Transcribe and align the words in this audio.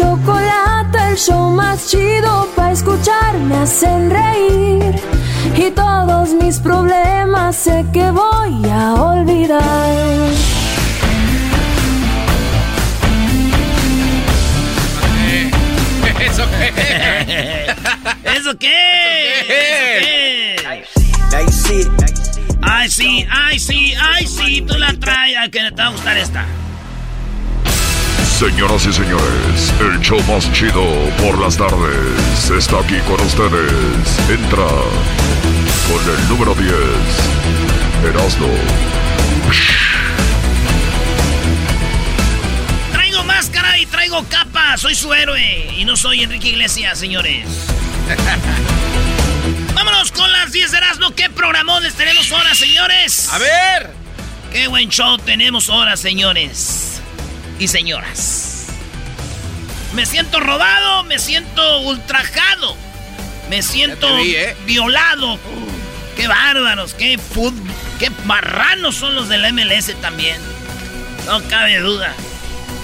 Chocolate, 0.00 0.98
el 1.10 1.16
show 1.18 1.50
más 1.50 1.88
chido 1.88 2.48
para 2.56 2.72
escuchar, 2.72 3.36
me 3.38 3.56
hacen 3.56 4.08
reír. 4.10 4.94
Y 5.54 5.70
todos 5.72 6.30
mis 6.32 6.58
problemas 6.58 7.54
sé 7.54 7.84
que 7.92 8.10
voy 8.10 8.66
a 8.70 8.94
olvidar. 8.94 9.60
¿Eso 16.24 16.44
qué? 16.58 16.68
¿Eso 18.24 18.58
qué? 18.58 20.54
¿Eso 20.56 20.56
qué? 20.56 20.56
Ay, 22.62 22.88
sí, 22.88 23.26
ay, 23.30 23.58
sí, 23.58 23.94
ay, 24.00 24.26
sí, 24.26 24.62
tú 24.66 24.78
la 24.78 24.94
traes, 24.94 25.50
que 25.50 25.60
te 25.60 25.82
va 25.82 25.88
a 25.88 25.90
gustar 25.90 26.16
esta. 26.16 26.46
Señoras 28.40 28.86
y 28.86 28.92
señores, 28.94 29.70
el 29.80 30.00
show 30.00 30.18
más 30.22 30.50
chido 30.50 30.82
por 31.18 31.38
las 31.38 31.58
tardes 31.58 32.50
está 32.50 32.78
aquí 32.78 32.98
con 33.00 33.20
ustedes. 33.20 34.18
Entra 34.30 34.64
con 35.86 36.14
el 36.16 36.28
número 36.30 36.54
10, 36.54 36.72
Erasmo. 38.02 38.48
Traigo 42.92 43.24
máscara 43.24 43.76
y 43.76 43.84
traigo 43.84 44.24
capa, 44.30 44.78
soy 44.78 44.94
su 44.94 45.12
héroe 45.12 45.74
y 45.76 45.84
no 45.84 45.94
soy 45.94 46.22
Enrique 46.22 46.48
Iglesias, 46.48 46.98
señores. 46.98 47.46
Vámonos 49.74 50.12
con 50.12 50.32
las 50.32 50.50
10 50.50 50.70
de 50.70 50.78
Erasmo. 50.78 51.14
¿Qué 51.14 51.28
programones 51.28 51.92
tenemos 51.92 52.32
ahora, 52.32 52.54
señores? 52.54 53.28
A 53.34 53.36
ver. 53.36 53.90
Qué 54.50 54.66
buen 54.66 54.88
show 54.88 55.18
tenemos 55.18 55.68
ahora, 55.68 55.94
señores 55.98 56.99
y 57.60 57.68
señoras. 57.68 58.66
Me 59.94 60.06
siento 60.06 60.40
robado, 60.40 61.04
me 61.04 61.18
siento 61.18 61.80
ultrajado, 61.82 62.76
me 63.48 63.62
siento 63.62 64.16
vi, 64.16 64.34
¿eh? 64.34 64.56
violado. 64.66 65.38
Qué 66.16 66.26
bárbaros, 66.26 66.94
qué 66.94 67.18
fútbol, 67.18 67.70
qué 67.98 68.10
marranos 68.24 68.96
son 68.96 69.14
los 69.14 69.28
del 69.28 69.52
MLS 69.52 69.94
también. 70.00 70.36
No 71.26 71.42
cabe 71.48 71.78
duda. 71.78 72.14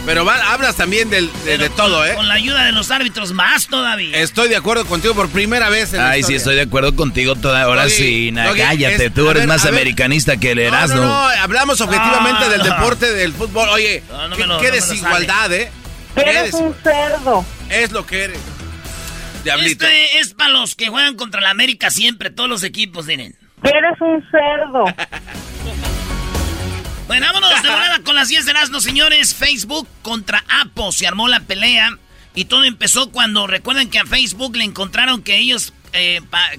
Pero 0.06 0.25
va- 0.25 0.53
hablas 0.53 0.77
también 0.77 1.11
del- 1.11 1.31
de, 1.44 1.59
de 1.59 1.69
todo, 1.69 2.06
¿eh? 2.06 2.15
Con 2.15 2.28
la 2.28 2.34
ayuda 2.34 2.65
de 2.65 2.71
los 2.72 2.91
árbitros 2.93 3.33
más 3.33 3.67
todavía. 3.67 4.17
Estoy 4.19 4.49
de 4.49 4.55
acuerdo 4.56 4.87
contigo 4.87 5.15
por 5.15 5.28
primera 5.28 5.69
vez 5.69 5.93
en 5.93 5.99
la 5.99 6.11
Ay, 6.11 6.22
sí, 6.22 6.37
estoy 6.37 6.55
de 6.55 6.62
acuerdo 6.62 6.94
contigo 6.94 7.34
toda 7.34 7.62
ahora 7.62 7.83
Doggy, 7.83 7.94
sí. 7.97 8.31
na, 8.33 8.47
Doggy, 8.47 8.61
cállate, 8.61 9.06
es- 9.06 9.15
tú 9.15 9.27
a 9.27 9.33
eres 9.33 9.43
ver, 9.43 9.49
más 9.49 9.67
americanista 9.67 10.37
que 10.37 10.53
el 10.53 10.59
No, 10.59 10.62
Erasmo. 10.65 10.97
no, 11.00 11.06
no, 11.06 11.28
hablamos 11.43 11.81
objetivamente 11.81 12.44
Ah, 12.44 12.49
del 12.50 12.59
no. 12.61 12.65
deporte 12.67 13.12
del 13.12 13.33
fútbol. 13.33 13.69
Oye, 13.71 14.05
No, 14.09 14.28
no 14.28 14.37
qué, 14.37 14.47
lo- 14.47 14.61
qué 14.61 14.71
desigualdad, 14.71 15.53
¿eh? 15.53 15.71
Qué 16.15 16.21
Eres 16.23 16.55
un 16.55 16.75
cerdo. 16.84 17.44
Es 17.69 17.91
lo 17.91 18.06
que 18.06 18.25
eres. 18.25 18.38
Diablito. 19.43 19.84
Este 19.87 20.19
es 20.21 20.34
para 20.34 20.50
los 20.50 20.75
que 20.77 20.87
juegan 20.88 21.17
contra 21.17 21.41
la 21.41 21.50
América 21.50 21.91
siempre, 21.91 22.31
todos 22.31 22.49
los 22.49 22.62
equipos, 22.62 23.06
miren. 23.06 23.37
Eres 23.62 24.00
un 24.00 24.25
cerdo. 24.31 24.84
Bueno, 27.06 27.27
vámonos 27.27 27.62
de 27.62 27.69
volada 27.69 28.00
con 28.00 28.15
las 28.17 28.28
10 28.28 28.44
de 28.47 28.50
Erasmo, 28.50 28.81
señores. 28.81 29.34
Facebook 29.34 29.87
contra 30.03 30.44
Apple 30.49 30.91
se 30.91 31.06
armó 31.06 31.28
la 31.28 31.41
pelea. 31.41 31.97
Y 32.34 32.47
todo 32.47 32.65
empezó 32.65 33.11
cuando 33.11 33.47
recuerdan 33.47 33.89
que 33.89 33.99
a 33.99 34.05
Facebook 34.05 34.56
le 34.56 34.65
encontraron 34.65 35.22
que 35.22 35.39
ellos 35.39 35.72
eh, 35.93 36.21
pa- 36.28 36.50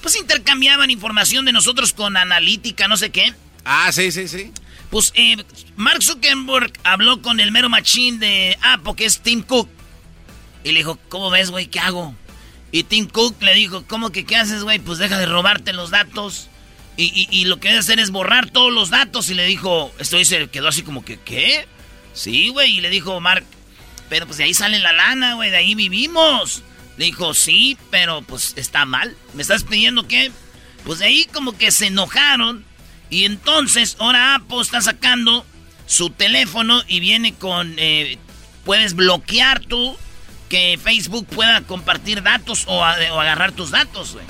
pues 0.00 0.16
intercambiaban 0.16 0.90
información 0.90 1.44
de 1.44 1.52
nosotros 1.52 1.92
con 1.92 2.16
analítica, 2.16 2.88
no 2.88 2.96
sé 2.96 3.10
qué. 3.10 3.34
Ah, 3.64 3.92
sí, 3.92 4.10
sí, 4.10 4.26
sí. 4.26 4.50
Pues 4.90 5.12
eh, 5.14 5.36
Mark 5.76 6.02
Zuckerberg 6.02 6.72
habló 6.82 7.22
con 7.22 7.38
el 7.38 7.52
mero 7.52 7.68
machín 7.68 8.18
de 8.18 8.58
Apple, 8.62 8.94
que 8.96 9.04
es 9.04 9.20
Tim 9.20 9.42
Cook. 9.42 9.68
Y 10.64 10.72
le 10.72 10.78
dijo, 10.80 10.98
¿cómo 11.08 11.30
ves, 11.30 11.50
güey? 11.50 11.66
¿Qué 11.66 11.78
hago? 11.78 12.14
Y 12.72 12.82
Tim 12.84 13.06
Cook 13.06 13.40
le 13.42 13.54
dijo, 13.54 13.84
¿cómo 13.86 14.10
que 14.10 14.24
qué 14.24 14.36
haces, 14.36 14.62
güey? 14.64 14.78
Pues 14.80 14.98
deja 14.98 15.18
de 15.18 15.26
robarte 15.26 15.72
los 15.72 15.90
datos. 15.90 16.48
Y, 17.02 17.28
y- 17.30 17.44
lo 17.46 17.58
que 17.60 17.68
debes 17.68 17.84
hacer 17.86 18.00
es 18.00 18.10
borrar 18.10 18.50
todos 18.50 18.72
los 18.72 18.90
datos. 18.90 19.30
Y 19.30 19.34
le 19.34 19.44
dijo, 19.46 19.92
esto 19.98 20.22
se 20.24 20.48
quedó 20.48 20.68
así 20.68 20.82
como 20.82 21.04
que, 21.04 21.18
¿qué? 21.20 21.66
Sí, 22.12 22.48
güey. 22.48 22.78
Y 22.78 22.80
le 22.80 22.90
dijo 22.90 23.20
Mark, 23.20 23.44
pero 24.08 24.26
pues 24.26 24.38
de 24.38 24.44
ahí 24.44 24.54
sale 24.54 24.78
la 24.78 24.92
lana, 24.92 25.34
güey, 25.34 25.50
de 25.50 25.56
ahí 25.58 25.74
vivimos. 25.74 26.62
Le 26.96 27.06
dijo, 27.06 27.32
sí, 27.34 27.78
pero 27.90 28.22
pues 28.22 28.54
está 28.56 28.84
mal. 28.84 29.16
¿Me 29.34 29.42
estás 29.42 29.64
pidiendo 29.64 30.06
qué? 30.06 30.30
Pues 30.84 30.98
de 30.98 31.06
ahí 31.06 31.24
como 31.32 31.56
que 31.56 31.70
se 31.70 31.86
enojaron. 31.86 32.64
Y 33.08 33.24
entonces 33.24 33.96
ahora 33.98 34.34
Apple 34.36 34.60
está 34.60 34.80
sacando 34.80 35.44
su 35.86 36.10
teléfono 36.10 36.82
y 36.86 37.00
viene 37.00 37.34
con... 37.34 37.74
eh, 37.78 38.18
puedes 38.64 38.94
bloquear 38.94 39.60
tú 39.60 39.96
que 40.48 40.78
Facebook 40.82 41.26
pueda 41.26 41.62
compartir 41.62 42.22
datos 42.22 42.64
o, 42.66 42.78
o 42.80 42.84
agarrar 43.20 43.52
tus 43.52 43.70
datos, 43.70 44.12
güey. 44.12 44.24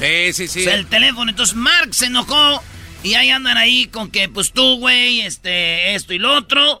Sí, 0.00 0.32
sí, 0.32 0.48
sí. 0.48 0.60
O 0.60 0.64
sea, 0.64 0.74
el 0.74 0.86
teléfono. 0.86 1.30
Entonces 1.30 1.54
Mark 1.54 1.94
se 1.94 2.06
enojó 2.06 2.62
y 3.02 3.14
ahí 3.14 3.30
andan 3.30 3.56
ahí 3.56 3.86
con 3.86 4.10
que 4.10 4.28
pues 4.28 4.52
tú, 4.52 4.78
güey, 4.78 5.20
este, 5.20 5.94
esto 5.94 6.12
y 6.14 6.18
lo 6.18 6.34
otro. 6.34 6.80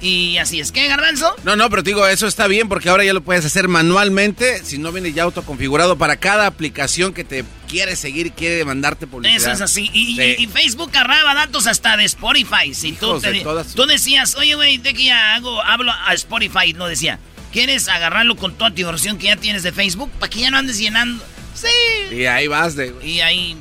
Y 0.00 0.36
así 0.36 0.60
es 0.60 0.70
que, 0.70 0.86
Garbanzo. 0.86 1.34
No, 1.44 1.56
no, 1.56 1.70
pero 1.70 1.82
te 1.82 1.90
digo, 1.90 2.06
eso 2.06 2.26
está 2.26 2.46
bien 2.46 2.68
porque 2.68 2.90
ahora 2.90 3.04
ya 3.04 3.14
lo 3.14 3.22
puedes 3.22 3.42
hacer 3.46 3.68
manualmente, 3.68 4.62
si 4.62 4.76
no 4.76 4.92
viene 4.92 5.12
ya 5.14 5.22
autoconfigurado 5.22 5.96
para 5.96 6.16
cada 6.16 6.46
aplicación 6.46 7.14
que 7.14 7.24
te 7.24 7.42
quiere 7.68 7.96
seguir, 7.96 8.32
quiere 8.32 8.62
mandarte 8.66 9.06
publicidad. 9.06 9.36
Eso 9.40 9.50
es 9.52 9.60
así. 9.62 9.88
Y, 9.94 10.10
y- 10.12 10.16
Sí. 10.36 10.42
y 10.42 10.46
Facebook 10.46 10.90
agarraba 10.92 11.32
datos 11.34 11.66
hasta 11.66 11.96
de 11.96 12.04
Spotify. 12.04 12.74
Si 12.74 12.92
tú, 12.92 13.18
te 13.18 13.32
de 13.32 13.40
todas- 13.40 13.74
tú 13.74 13.86
decías, 13.86 14.34
oye, 14.34 14.54
güey, 14.56 14.76
de 14.76 14.92
que 14.92 15.04
ya 15.04 15.36
hago, 15.36 15.62
hablo 15.62 15.90
a 15.90 16.12
Spotify, 16.12 16.74
no 16.74 16.86
decía, 16.86 17.18
¿quieres 17.50 17.88
agarrarlo 17.88 18.36
con 18.36 18.54
toda 18.58 18.74
tu 18.74 18.84
versión 18.84 19.16
que 19.16 19.28
ya 19.28 19.36
tienes 19.36 19.62
de 19.62 19.72
Facebook? 19.72 20.10
Para 20.20 20.28
que 20.28 20.40
ya 20.40 20.50
no 20.50 20.58
andes 20.58 20.76
llenando. 20.76 21.24
Sí. 21.64 22.14
Y 22.16 22.26
ahí 22.26 22.46
vas 22.46 22.76
de... 22.76 22.94
Y 23.02 23.20
ahí. 23.20 23.56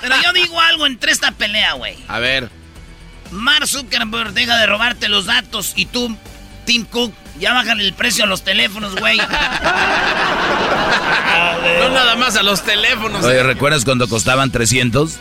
Pero 0.00 0.14
yo 0.22 0.32
digo 0.32 0.60
algo 0.60 0.86
entre 0.86 1.12
esta 1.12 1.32
pelea, 1.32 1.74
güey. 1.74 1.96
A 2.08 2.18
ver. 2.18 2.48
Mark 3.30 3.66
Zuckerberg 3.66 4.32
deja 4.32 4.56
de 4.58 4.66
robarte 4.66 5.08
los 5.08 5.26
datos 5.26 5.72
y 5.76 5.86
tú, 5.86 6.16
Tim 6.64 6.84
Cook, 6.84 7.12
Ya 7.38 7.52
bájale 7.54 7.84
el 7.84 7.94
precio 7.94 8.24
a 8.24 8.26
los 8.26 8.42
teléfonos, 8.44 8.94
güey. 8.96 9.16
no 9.16 9.24
nada 11.90 12.16
más 12.16 12.36
a 12.36 12.42
los 12.42 12.62
teléfonos. 12.62 13.24
Oye, 13.24 13.42
¿recuerdas 13.42 13.84
cuando 13.84 14.08
costaban 14.08 14.50
300? 14.50 15.12
¿Se 15.12 15.16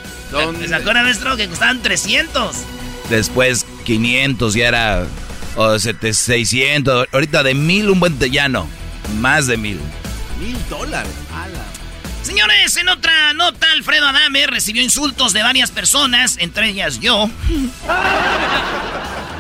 acuerdan, 0.76 1.04
maestro, 1.04 1.36
que 1.38 1.48
costaban 1.48 1.82
300? 1.82 2.56
Después 3.10 3.66
500 3.86 4.54
ya 4.54 4.68
era... 4.68 5.06
O 5.56 5.78
600. 5.80 7.08
Ahorita 7.12 7.44
de 7.44 7.54
mil 7.54 7.90
un 7.90 8.00
buen 8.00 8.18
no. 8.50 8.68
Más 9.20 9.48
de 9.48 9.58
mil. 9.58 9.82
Mil 10.40 10.58
dólares. 10.70 11.12
Señores, 12.24 12.78
en 12.78 12.90
otra 12.90 13.34
nota, 13.34 13.68
Alfredo 13.74 14.08
Adame 14.08 14.48
recibió 14.48 14.82
insultos 14.82 15.34
de 15.34 15.42
varias 15.42 15.72
personas, 15.72 16.38
entre 16.40 16.70
ellas 16.70 17.00
yo. 17.00 17.30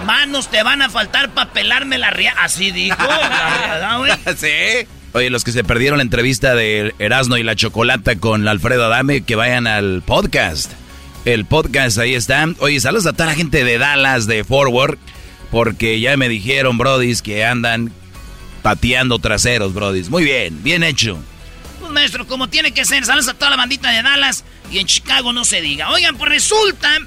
Manos 0.05 0.49
te 0.49 0.63
van 0.63 0.81
a 0.81 0.89
faltar 0.89 1.31
para 1.31 1.53
pelarme 1.53 1.97
la 1.97 2.09
ría. 2.09 2.33
Así 2.39 2.71
dijo. 2.71 2.97
sí. 4.37 4.87
Oye, 5.13 5.29
los 5.29 5.43
que 5.43 5.51
se 5.51 5.63
perdieron 5.63 5.97
la 5.97 6.03
entrevista 6.03 6.55
de 6.55 6.95
Erasmo 6.97 7.37
y 7.37 7.43
la 7.43 7.55
Chocolata 7.55 8.15
con 8.15 8.47
Alfredo 8.47 8.85
Adame, 8.85 9.21
que 9.21 9.35
vayan 9.35 9.67
al 9.67 10.01
podcast. 10.01 10.71
El 11.25 11.45
podcast 11.45 11.99
ahí 11.99 12.15
está. 12.15 12.47
Oye, 12.59 12.79
saludos 12.79 13.05
a 13.05 13.13
toda 13.13 13.27
la 13.27 13.35
gente 13.35 13.63
de 13.63 13.77
Dallas, 13.77 14.25
de 14.25 14.43
Forward, 14.43 14.97
porque 15.51 15.99
ya 15.99 16.17
me 16.17 16.29
dijeron, 16.29 16.79
brodis, 16.79 17.21
que 17.21 17.45
andan 17.45 17.93
pateando 18.63 19.19
traseros, 19.19 19.73
brodis. 19.73 20.09
Muy 20.09 20.23
bien, 20.23 20.63
bien 20.63 20.81
hecho. 20.81 21.19
Maestro, 21.91 22.27
como 22.27 22.49
tiene 22.49 22.71
que 22.71 22.85
ser. 22.85 23.05
Saludos 23.05 23.29
a 23.29 23.33
toda 23.33 23.51
la 23.51 23.57
bandita 23.57 23.91
de 23.91 24.01
Dallas 24.01 24.43
y 24.71 24.79
en 24.79 24.87
Chicago 24.87 25.33
no 25.33 25.45
se 25.45 25.61
diga. 25.61 25.89
Oigan, 25.89 26.17
pues 26.17 26.29
resulta 26.29 26.99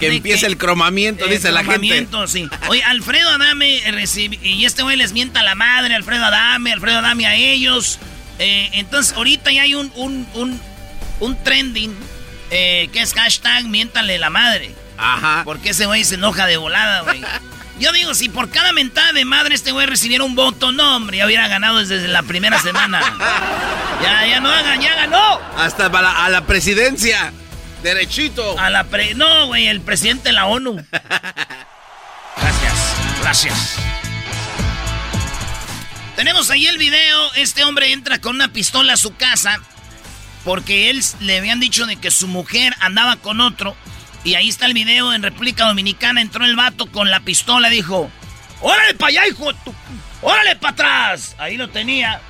que 0.00 0.14
empiece 0.14 0.46
el 0.46 0.56
cromamiento, 0.56 1.26
dice 1.26 1.50
la 1.50 1.64
gente. 1.64 2.06
sí. 2.28 2.48
Oye, 2.68 2.82
Alfredo 2.84 3.30
Adame 3.30 3.80
recibe, 3.90 4.38
y 4.42 4.64
este 4.64 4.82
güey 4.82 4.96
les 4.96 5.12
mienta 5.12 5.40
a 5.40 5.42
la 5.42 5.54
madre, 5.54 5.94
Alfredo 5.94 6.24
Adame, 6.24 6.72
Alfredo 6.72 6.98
Adame 6.98 7.26
a 7.26 7.34
ellos. 7.34 7.98
Eh, 8.38 8.70
entonces, 8.74 9.14
ahorita 9.16 9.50
ya 9.50 9.62
hay 9.62 9.74
un, 9.74 9.90
un, 9.96 10.60
un, 11.20 11.42
trending 11.42 11.94
eh, 12.50 12.88
que 12.92 13.00
es 13.00 13.12
hashtag 13.14 13.64
miéntale 13.64 14.18
la 14.18 14.30
madre. 14.30 14.72
Ajá. 14.96 15.42
Porque 15.44 15.70
ese 15.70 15.86
güey 15.86 16.04
se 16.04 16.14
enoja 16.14 16.46
de 16.46 16.56
volada, 16.56 17.02
güey. 17.02 17.20
Yo 17.78 17.92
digo, 17.92 18.14
si 18.14 18.28
por 18.28 18.50
cada 18.50 18.72
mentada 18.72 19.12
de 19.12 19.24
madre 19.24 19.54
este 19.54 19.70
güey 19.70 19.86
recibiera 19.86 20.24
un 20.24 20.34
voto, 20.34 20.72
no, 20.72 20.96
hombre, 20.96 21.18
ya 21.18 21.26
hubiera 21.26 21.46
ganado 21.48 21.78
desde 21.78 22.08
la 22.08 22.22
primera 22.22 22.60
semana. 22.60 23.00
ya, 24.02 24.26
ya 24.26 24.40
no 24.40 24.50
hagan, 24.50 24.80
ya 24.80 24.94
ganó. 24.94 25.40
Hasta 25.56 25.86
a 25.86 26.28
la 26.28 26.46
presidencia. 26.46 27.32
Derechito. 27.82 28.58
A 28.58 28.70
la 28.70 28.84
pre... 28.84 29.14
No, 29.14 29.46
güey, 29.46 29.68
el 29.68 29.80
presidente 29.80 30.30
de 30.30 30.32
la 30.32 30.46
ONU. 30.46 30.74
gracias, 32.36 32.96
gracias. 33.20 33.76
Tenemos 36.16 36.50
ahí 36.50 36.66
el 36.66 36.78
video. 36.78 37.32
Este 37.34 37.62
hombre 37.62 37.92
entra 37.92 38.18
con 38.18 38.34
una 38.34 38.52
pistola 38.52 38.94
a 38.94 38.96
su 38.96 39.14
casa 39.14 39.60
porque 40.44 40.90
él 40.90 41.00
le 41.20 41.38
habían 41.38 41.60
dicho 41.60 41.86
de 41.86 41.96
que 41.96 42.10
su 42.10 42.26
mujer 42.26 42.74
andaba 42.80 43.16
con 43.16 43.40
otro. 43.40 43.76
Y 44.24 44.34
ahí 44.34 44.48
está 44.48 44.66
el 44.66 44.74
video 44.74 45.12
en 45.12 45.22
República 45.22 45.66
Dominicana. 45.66 46.20
Entró 46.20 46.44
el 46.44 46.56
vato 46.56 46.90
con 46.90 47.10
la 47.10 47.20
pistola. 47.20 47.68
Dijo: 47.70 48.10
¡Órale 48.60 48.94
para 48.94 49.08
allá, 49.08 49.26
hijo! 49.28 49.52
¡Órale 50.22 50.56
para 50.56 50.72
atrás! 50.72 51.36
Ahí 51.38 51.56
lo 51.56 51.68
tenía. 51.68 52.20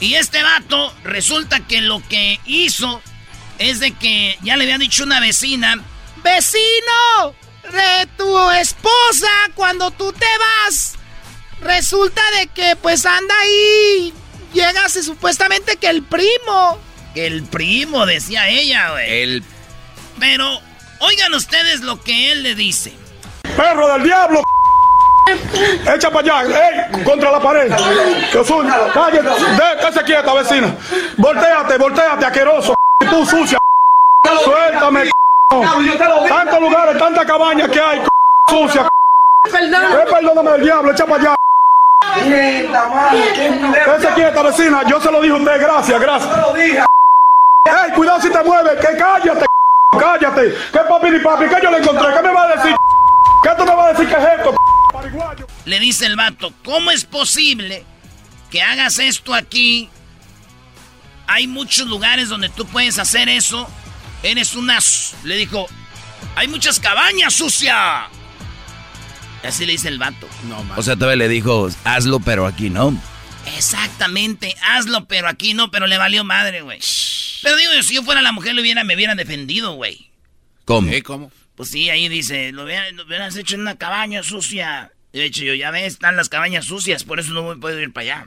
Y 0.00 0.14
este 0.14 0.42
vato 0.42 0.94
resulta 1.04 1.60
que 1.60 1.80
lo 1.80 2.06
que 2.08 2.40
hizo 2.46 3.02
es 3.58 3.80
de 3.80 3.92
que 3.92 4.38
ya 4.42 4.56
le 4.56 4.64
habían 4.64 4.80
dicho 4.80 5.02
una 5.02 5.20
vecina, 5.20 5.82
vecino 6.22 7.34
de 7.72 8.06
tu 8.16 8.50
esposa 8.52 9.28
cuando 9.54 9.90
tú 9.90 10.12
te 10.12 10.26
vas. 10.38 10.94
Resulta 11.60 12.22
de 12.38 12.46
que 12.48 12.76
pues 12.76 13.04
anda 13.04 13.34
ahí, 13.40 14.12
llegase 14.54 15.02
supuestamente 15.02 15.76
que 15.76 15.88
el 15.88 16.02
primo. 16.02 16.78
El 17.14 17.42
primo, 17.44 18.06
decía 18.06 18.48
ella, 18.48 18.90
güey. 18.92 19.22
El... 19.22 19.44
Pero, 20.20 20.60
oigan 21.00 21.34
ustedes 21.34 21.80
lo 21.80 22.00
que 22.00 22.32
él 22.32 22.42
le 22.42 22.54
dice. 22.54 22.92
Perro 23.56 23.88
del 23.88 24.02
diablo. 24.04 24.42
Echa 25.94 26.10
para 26.10 26.38
allá, 26.38 26.90
ey, 26.92 27.02
contra 27.04 27.30
la 27.30 27.40
pared. 27.40 27.70
Cállate, 27.70 29.28
déjate 29.56 30.02
quieta, 30.04 30.32
vecina. 30.32 30.74
Volteate, 31.16 31.76
volteate, 31.76 32.24
asqueroso. 32.24 32.74
Tú 33.10 33.26
sucia. 33.26 33.58
Suéltame. 34.44 35.10
Tantos 36.28 36.60
lugares, 36.60 36.98
tantas 36.98 37.26
cabañas 37.26 37.68
que 37.68 37.80
hay. 37.80 38.02
Sucia. 38.48 38.88
Perdóname 40.10 40.56
el 40.56 40.62
diablo, 40.62 40.92
echa 40.92 41.04
para 41.04 41.22
allá. 41.22 41.36
Déjese 43.84 44.08
quieta, 44.14 44.42
vecina. 44.42 44.82
Yo 44.86 45.00
se 45.00 45.10
lo 45.10 45.20
dije 45.20 45.34
a 45.34 45.38
usted. 45.38 45.60
Gracias, 45.60 46.00
gracias. 46.00 46.36
Ey, 47.66 47.92
cuidado 47.94 48.20
si 48.20 48.30
te 48.30 48.42
mueves. 48.42 48.78
Que 48.78 48.96
cállate. 48.96 49.47
Cállate. 49.92 50.54
¿Qué 50.72 50.78
papi 50.88 51.10
ni 51.10 51.18
papi? 51.20 51.44
¿Qué 51.46 51.56
yo 51.62 51.70
le 51.70 51.78
encontré? 51.78 52.06
¿Qué 52.14 52.22
me 52.22 52.34
va 52.34 52.44
a 52.44 52.56
decir? 52.56 52.76
¿Qué 53.42 53.50
tú 53.56 53.64
me 53.64 53.74
vas 53.74 53.86
a 53.86 53.92
decir 53.92 54.08
que 54.08 54.22
es 54.22 54.28
esto? 54.38 54.54
Le 55.64 55.80
dice 55.80 56.06
el 56.06 56.16
vato, 56.16 56.52
¿cómo 56.64 56.90
es 56.90 57.04
posible 57.04 57.84
que 58.50 58.62
hagas 58.62 58.98
esto 58.98 59.34
aquí 59.34 59.90
hay 61.28 61.46
muchos 61.46 61.86
lugares 61.86 62.30
donde 62.30 62.48
tú 62.48 62.66
puedes 62.66 62.98
hacer 62.98 63.28
eso. 63.28 63.68
Eres 64.22 64.56
una... 64.56 64.78
Le 65.24 65.36
dijo, 65.36 65.66
hay 66.34 66.48
muchas 66.48 66.80
cabañas 66.80 67.34
sucia. 67.34 68.08
Así 69.46 69.66
le 69.66 69.72
dice 69.72 69.88
el 69.88 69.98
vato. 69.98 70.26
No, 70.48 70.64
O 70.76 70.82
sea, 70.82 70.96
todavía 70.96 71.16
le 71.16 71.28
dijo, 71.28 71.68
hazlo, 71.84 72.18
pero 72.18 72.46
aquí 72.46 72.70
no. 72.70 72.96
Exactamente, 73.56 74.54
hazlo, 74.62 75.06
pero 75.06 75.28
aquí 75.28 75.54
no, 75.54 75.70
pero 75.70 75.86
le 75.86 75.98
valió 75.98 76.24
madre, 76.24 76.62
güey. 76.62 76.80
Pero 77.42 77.56
digo, 77.56 77.70
si 77.82 77.94
yo 77.94 78.02
fuera 78.02 78.22
la 78.22 78.32
mujer, 78.32 78.54
lo 78.54 78.62
hubiera, 78.62 78.84
me 78.84 78.94
hubieran 78.94 79.16
defendido, 79.16 79.72
güey. 79.72 80.10
¿Cómo? 80.64 80.90
¿Cómo? 81.04 81.32
Pues 81.54 81.70
sí, 81.70 81.90
ahí 81.90 82.08
dice, 82.08 82.52
lo, 82.52 82.64
lo 82.66 83.04
hubieras 83.04 83.36
hecho 83.36 83.54
en 83.54 83.62
una 83.62 83.76
cabaña 83.76 84.22
sucia. 84.22 84.92
De 85.12 85.24
hecho, 85.24 85.42
yo 85.42 85.54
ya 85.54 85.70
ves, 85.70 85.94
están 85.94 86.16
las 86.16 86.28
cabañas 86.28 86.66
sucias, 86.66 87.02
por 87.02 87.18
eso 87.18 87.32
no 87.32 87.58
puedo 87.58 87.80
ir 87.80 87.92
para 87.92 88.26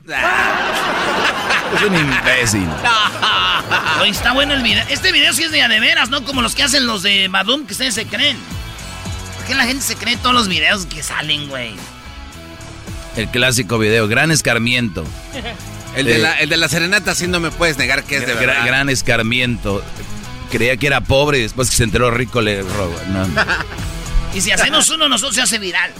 es 1.76 1.82
un 1.82 1.96
imbécil. 1.96 2.68
Oye, 4.00 4.10
está 4.10 4.32
bueno 4.32 4.52
el 4.52 4.62
video. 4.62 4.84
Este 4.88 5.12
video 5.12 5.32
sí 5.32 5.44
es 5.44 5.52
de 5.52 5.66
de 5.66 5.80
veras, 5.80 6.10
¿no? 6.10 6.24
Como 6.24 6.42
los 6.42 6.54
que 6.54 6.64
hacen 6.64 6.86
los 6.86 7.02
de 7.02 7.28
Madum, 7.28 7.66
que 7.66 7.72
ustedes 7.72 7.94
se 7.94 8.06
creen. 8.06 8.36
¿Por 9.36 9.46
qué 9.46 9.54
la 9.54 9.64
gente 9.64 9.82
se 9.82 9.96
cree 9.96 10.16
todos 10.16 10.34
los 10.34 10.48
videos 10.48 10.86
que 10.86 11.02
salen, 11.02 11.48
güey? 11.48 11.74
El 13.16 13.28
clásico 13.28 13.78
video, 13.78 14.08
gran 14.08 14.30
escarmiento. 14.30 15.04
el, 15.96 16.06
de 16.06 16.18
la, 16.18 16.38
el 16.40 16.48
de 16.48 16.56
la 16.56 16.68
serenata, 16.68 17.14
sí 17.14 17.26
no 17.26 17.40
me 17.40 17.50
puedes 17.50 17.76
negar 17.76 18.04
que 18.04 18.16
es 18.16 18.26
de 18.26 18.34
verdad. 18.34 18.66
Gran 18.66 18.88
escarmiento. 18.88 19.84
Creía 20.50 20.76
que 20.76 20.86
era 20.86 21.00
pobre 21.00 21.38
y 21.38 21.42
después 21.42 21.70
que 21.70 21.76
se 21.76 21.84
enteró 21.84 22.10
rico 22.10 22.40
le 22.40 22.62
roba. 22.62 22.96
y 24.34 24.40
si 24.40 24.50
hacemos 24.50 24.88
uno, 24.90 25.08
nosotros 25.08 25.34
se 25.34 25.42
hace 25.42 25.58
viral. 25.58 25.92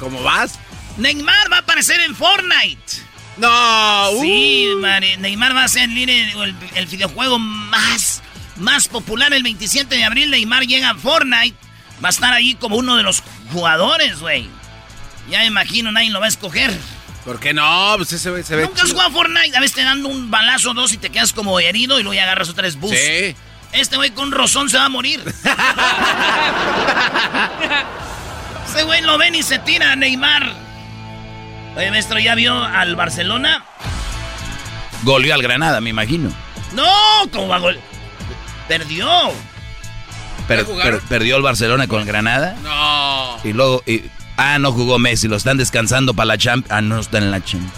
¿Cómo 0.00 0.22
vas? 0.22 0.58
Neymar 0.96 1.50
va 1.50 1.56
a 1.56 1.60
aparecer 1.60 2.00
en 2.00 2.14
Fortnite. 2.14 3.04
No. 3.36 4.10
Sí, 4.20 4.68
uh. 4.74 5.20
Neymar 5.20 5.56
va 5.56 5.64
a 5.64 5.68
ser 5.68 5.88
el, 5.90 6.54
el, 6.74 6.86
videojuego 6.86 7.38
más, 7.38 8.22
más 8.56 8.88
popular 8.88 9.32
el 9.32 9.42
27 9.42 9.94
de 9.94 10.04
abril. 10.04 10.30
Neymar 10.30 10.64
llega 10.66 10.90
a 10.90 10.94
Fortnite. 10.94 11.56
Va 12.02 12.08
a 12.08 12.10
estar 12.10 12.32
ahí 12.32 12.54
como 12.54 12.76
uno 12.76 12.96
de 12.96 13.02
los 13.02 13.22
jugadores, 13.52 14.20
güey. 14.20 14.48
Ya 15.30 15.40
me 15.40 15.46
imagino, 15.46 15.90
nadie 15.92 16.10
lo 16.10 16.20
va 16.20 16.26
a 16.26 16.28
escoger. 16.28 16.72
¿Por 17.24 17.40
qué 17.40 17.54
no? 17.54 17.94
Pues 17.96 18.12
ese 18.12 18.42
se 18.42 18.54
ve 18.56 18.64
¿Nunca 18.64 18.82
has 18.82 18.90
jugado 18.90 19.08
a 19.08 19.12
Fortnite? 19.12 19.56
A 19.56 19.60
veces 19.60 19.76
te 19.76 19.82
dan 19.82 20.04
un 20.04 20.30
balazo 20.30 20.72
o 20.72 20.74
dos 20.74 20.92
y 20.92 20.98
te 20.98 21.08
quedas 21.10 21.32
como 21.32 21.58
herido 21.58 21.98
y 21.98 22.02
luego 22.02 22.14
ya 22.14 22.24
agarras 22.24 22.50
otra 22.50 22.64
vez 22.64 22.76
boost. 22.76 22.94
Sí. 22.96 23.34
Este 23.72 23.96
güey 23.96 24.10
con 24.10 24.30
rozón 24.30 24.68
se 24.68 24.76
va 24.76 24.84
a 24.84 24.88
morir. 24.88 25.20
Ese 28.68 28.82
güey 28.84 29.00
lo 29.02 29.16
ven 29.18 29.34
y 29.34 29.42
se 29.42 29.58
tira 29.58 29.92
a 29.92 29.96
Neymar. 29.96 30.52
Oye, 31.76 31.90
maestro, 31.90 32.18
¿ya 32.18 32.34
vio 32.34 32.62
al 32.62 32.94
Barcelona? 32.94 33.64
Goleó 35.02 35.34
al 35.34 35.42
Granada, 35.42 35.80
me 35.80 35.90
imagino. 35.90 36.30
No, 36.72 36.88
¿cómo 37.32 37.48
va 37.48 37.56
a 37.56 37.60
gol? 37.60 37.80
Perdió. 38.68 39.32
¿Perdió 41.08 41.36
el 41.36 41.42
Barcelona 41.42 41.88
con 41.88 42.00
el 42.00 42.06
Granada? 42.06 42.54
No. 42.62 43.38
Y 43.42 43.52
luego... 43.52 43.82
ah, 44.36 44.58
no 44.58 44.72
jugó 44.72 44.98
Messi, 44.98 45.28
lo 45.28 45.36
están 45.36 45.56
descansando 45.56 46.14
para 46.14 46.26
la 46.26 46.38
Champions. 46.38 46.72
Ah, 46.72 46.80
no 46.80 47.00
está 47.00 47.18
en 47.18 47.30
la 47.30 47.42
Champions. 47.42 47.72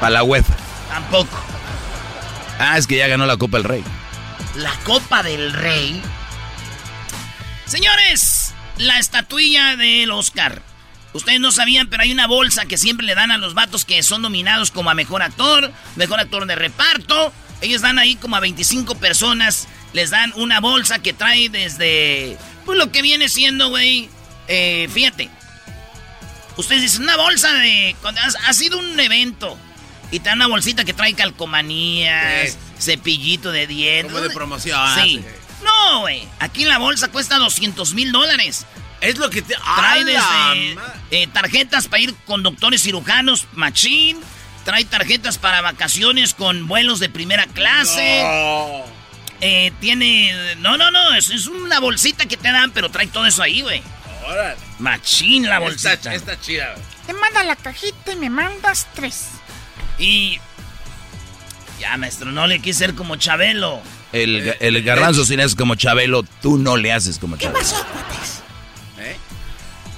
para 0.00 0.10
la 0.10 0.22
UEFA. 0.22 0.54
Tampoco. 0.88 1.38
Ah, 2.58 2.78
es 2.78 2.86
que 2.86 2.96
ya 2.96 3.08
ganó 3.08 3.26
la 3.26 3.36
Copa 3.36 3.58
del 3.58 3.64
Rey. 3.64 3.84
La 4.56 4.72
Copa 4.84 5.22
del 5.22 5.52
Rey. 5.52 6.00
Señores, 7.66 8.52
la 8.78 8.98
estatuilla 8.98 9.76
del 9.76 10.10
Oscar. 10.10 10.62
Ustedes 11.14 11.40
no 11.40 11.52
sabían, 11.52 11.88
pero 11.88 12.02
hay 12.02 12.12
una 12.12 12.26
bolsa 12.26 12.64
que 12.64 12.78
siempre 12.78 13.06
le 13.06 13.14
dan 13.14 13.30
a 13.30 13.38
los 13.38 13.54
vatos 13.54 13.84
que 13.84 14.02
son 14.02 14.22
nominados 14.22 14.70
como 14.70 14.90
a 14.90 14.94
mejor 14.94 15.22
actor, 15.22 15.70
mejor 15.96 16.20
actor 16.20 16.46
de 16.46 16.54
reparto. 16.54 17.32
Ellos 17.60 17.82
dan 17.82 17.98
ahí 17.98 18.16
como 18.16 18.36
a 18.36 18.40
25 18.40 18.94
personas, 18.96 19.68
les 19.92 20.10
dan 20.10 20.32
una 20.36 20.60
bolsa 20.60 20.98
que 20.98 21.12
trae 21.12 21.48
desde, 21.48 22.36
pues 22.64 22.78
lo 22.78 22.90
que 22.90 23.02
viene 23.02 23.28
siendo, 23.28 23.68
güey, 23.68 24.08
eh, 24.48 24.88
fíjate. 24.92 25.30
Ustedes 26.56 26.82
dicen, 26.82 27.02
una 27.02 27.16
bolsa 27.16 27.52
de... 27.54 27.96
Ha 28.46 28.52
sido 28.52 28.78
un 28.78 28.98
evento. 29.00 29.58
Y 30.10 30.20
te 30.20 30.28
dan 30.28 30.38
una 30.38 30.48
bolsita 30.48 30.84
que 30.84 30.92
trae 30.92 31.14
calcomanías, 31.14 32.50
Sí. 32.52 32.58
cepillito 32.78 33.50
de 33.50 33.66
dieta. 33.66 34.08
Como 34.08 34.20
de 34.22 34.30
promoción. 34.30 34.78
Sí. 34.96 35.22
sí. 35.22 35.24
No, 35.64 36.00
güey. 36.00 36.28
Aquí 36.40 36.64
la 36.64 36.78
bolsa 36.78 37.08
cuesta 37.08 37.38
200 37.38 37.94
mil 37.94 38.12
dólares. 38.12 38.66
Es 39.00 39.16
lo 39.18 39.30
que 39.30 39.42
te... 39.42 39.54
Trae 39.54 40.00
¡A 40.00 40.04
desde 40.04 40.78
eh, 41.10 41.26
tarjetas 41.28 41.88
para 41.88 42.02
ir 42.02 42.14
con 42.26 42.42
doctores 42.42 42.82
cirujanos, 42.82 43.46
machín. 43.54 44.20
Trae 44.64 44.84
tarjetas 44.84 45.38
para 45.38 45.60
vacaciones 45.60 46.34
con 46.34 46.68
vuelos 46.68 47.00
de 47.00 47.08
primera 47.08 47.46
clase. 47.46 48.22
No. 48.22 48.84
Eh, 49.40 49.72
tiene... 49.80 50.54
No, 50.58 50.76
no, 50.76 50.90
no. 50.90 51.14
Es, 51.14 51.30
es 51.30 51.46
una 51.46 51.80
bolsita 51.80 52.26
que 52.26 52.36
te 52.36 52.52
dan, 52.52 52.70
pero 52.70 52.90
trae 52.90 53.06
todo 53.06 53.26
eso 53.26 53.42
ahí, 53.42 53.62
güey. 53.62 53.82
Órale. 54.26 54.56
Machín 54.78 55.48
la 55.48 55.58
bolsita. 55.58 55.92
Está, 55.94 56.14
está 56.14 56.40
chida, 56.40 56.72
güey. 56.74 56.86
Te 57.06 57.12
manda 57.14 57.42
la 57.44 57.56
cajita 57.56 58.12
y 58.12 58.16
me 58.16 58.30
mandas 58.30 58.86
tres. 58.94 59.28
Y... 59.98 60.38
Ya, 61.80 61.96
maestro, 61.96 62.30
no 62.30 62.46
le 62.46 62.60
quise 62.60 62.78
ser 62.80 62.94
como 62.94 63.16
Chabelo. 63.16 63.80
El, 64.12 64.44
ga- 64.46 64.56
el 64.60 64.82
garbanzo 64.84 65.24
si 65.24 65.36
le 65.36 65.42
haces 65.42 65.56
como 65.56 65.74
Chabelo, 65.74 66.22
tú 66.40 66.56
no 66.58 66.76
le 66.76 66.92
haces 66.92 67.18
como 67.18 67.36
¿Qué 67.36 67.46
Chabelo. 67.46 67.58
pasó, 67.60 67.84
cuates? 67.86 68.42
¿Eh? 68.98 69.16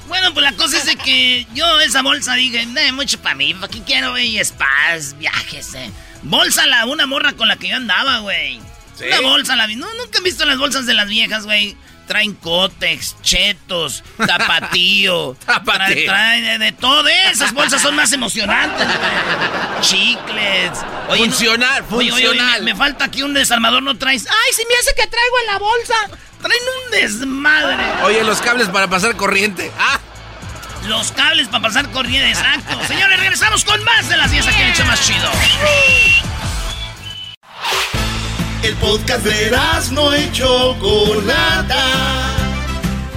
Bueno, 0.09 0.33
pues 0.33 0.45
la 0.45 0.53
cosa 0.53 0.79
es 0.79 0.87
de 0.87 0.97
que 0.97 1.47
yo 1.53 1.81
esa 1.81 2.01
bolsa 2.01 2.35
dije, 2.35 2.65
no, 2.67 2.81
mucho 2.95 3.21
para 3.21 3.35
mí, 3.35 3.53
¿para 3.53 3.69
qué 3.69 3.83
quiero, 3.83 4.11
güey? 4.13 4.43
Spas, 4.43 5.19
viajes, 5.19 5.75
eh. 5.75 5.91
Bolsa 6.23 6.67
la, 6.67 6.87
una 6.87 7.07
morra 7.07 7.35
con 7.35 7.49
la 7.49 7.57
que 7.57 7.69
yo 7.69 7.77
andaba, 7.77 8.21
güey. 8.21 8.61
¿Sí? 8.97 9.05
Una 9.07 9.21
bolsa 9.21 9.57
la 9.57 9.67
vi. 9.67 9.77
No, 9.77 9.87
nunca 9.95 10.21
he 10.21 10.23
visto 10.23 10.47
las 10.47 10.57
bolsas 10.57 10.87
de 10.87 10.95
las 10.95 11.09
viejas, 11.09 11.45
güey. 11.45 11.77
Traen 12.07 12.35
cótex, 12.35 13.17
chetos, 13.23 14.05
tapatío. 14.27 15.37
Tapatío. 15.47 15.87
Trae, 15.87 16.05
trae 16.07 16.41
de, 16.43 16.59
de 16.59 16.73
todo. 16.73 17.09
Esas 17.09 17.53
bolsas 17.53 17.81
son 17.81 17.97
más 17.97 18.13
emocionantes, 18.13 18.87
güey. 18.87 19.81
Chiclets. 19.81 20.81
Oye, 21.09 21.27
no- 21.27 21.33
Funcional, 21.33 21.85
oye, 21.91 22.13
oye, 22.13 22.13
oye, 22.13 22.27
funcional. 22.27 22.63
me, 22.63 22.73
me 22.73 22.79
falta 22.79 23.07
aquí 23.07 23.23
un 23.23 23.33
desarmador, 23.35 23.83
¿no 23.83 23.97
traes? 23.97 24.27
¡Ay, 24.27 24.53
si 24.55 24.63
me 24.67 24.75
hace 24.79 24.93
que 24.95 25.07
traigo 25.07 25.39
en 25.41 25.47
la 25.47 25.59
bolsa! 25.59 25.95
Traen 26.43 26.63
un 26.85 26.91
desmadre. 26.91 27.85
Oye, 28.05 28.23
los 28.23 28.41
cables 28.43 28.69
para 28.69 28.87
pasar 28.89 29.17
corriente. 29.17 29.73
Ah, 29.79 29.99
Los 30.87 31.11
cables 31.13 31.49
para 31.49 31.63
pasar 31.63 31.91
corriente, 31.91 32.29
exacto. 32.29 32.79
Señores, 32.87 33.19
regresamos 33.19 33.65
con 33.65 33.83
más 33.85 34.09
de 34.11 34.19
las 34.19 34.31
10 34.31 34.47
aquí 34.49 34.61
en 34.61 34.69
el 34.73 34.85
más 34.87 35.01
chido. 35.07 35.31
El 38.65 38.75
podcast 38.77 39.23
de 39.27 39.51
no 39.93 40.17
y 40.17 40.33
Chocolata. 40.33 41.85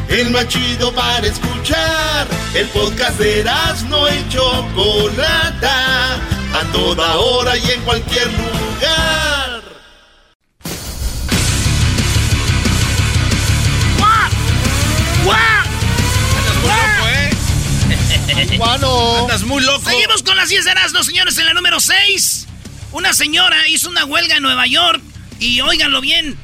El 0.10 0.30
más 0.32 0.46
chido 0.50 0.94
para 0.94 1.26
escuchar. 1.26 2.28
El 2.54 2.68
podcast 2.68 3.18
de 3.18 3.46
no 3.88 4.10
y 4.10 4.28
Chocolata. 4.28 6.16
A 6.54 6.72
toda 6.74 7.16
hora 7.16 7.56
y 7.56 7.72
en 7.72 7.82
cualquier 7.84 8.28
lugar. 8.28 9.62
andas 19.22 19.44
muy 19.44 19.64
loco. 19.64 19.90
Seguimos 19.90 20.24
con 20.24 20.36
las 20.36 20.50
10 20.50 20.66
de 20.66 20.72
Erasmo, 20.72 21.04
señores, 21.04 21.38
en 21.38 21.46
la 21.46 21.54
número 21.54 21.80
6. 21.80 22.48
Una 22.92 23.14
señora 23.14 23.66
hizo 23.70 23.90
una 23.90 24.04
huelga 24.04 24.36
en 24.36 24.44
Nueva 24.44 24.68
York 24.68 25.02
y 25.40 25.62
óiganlo 25.62 26.02
bien, 26.02 26.38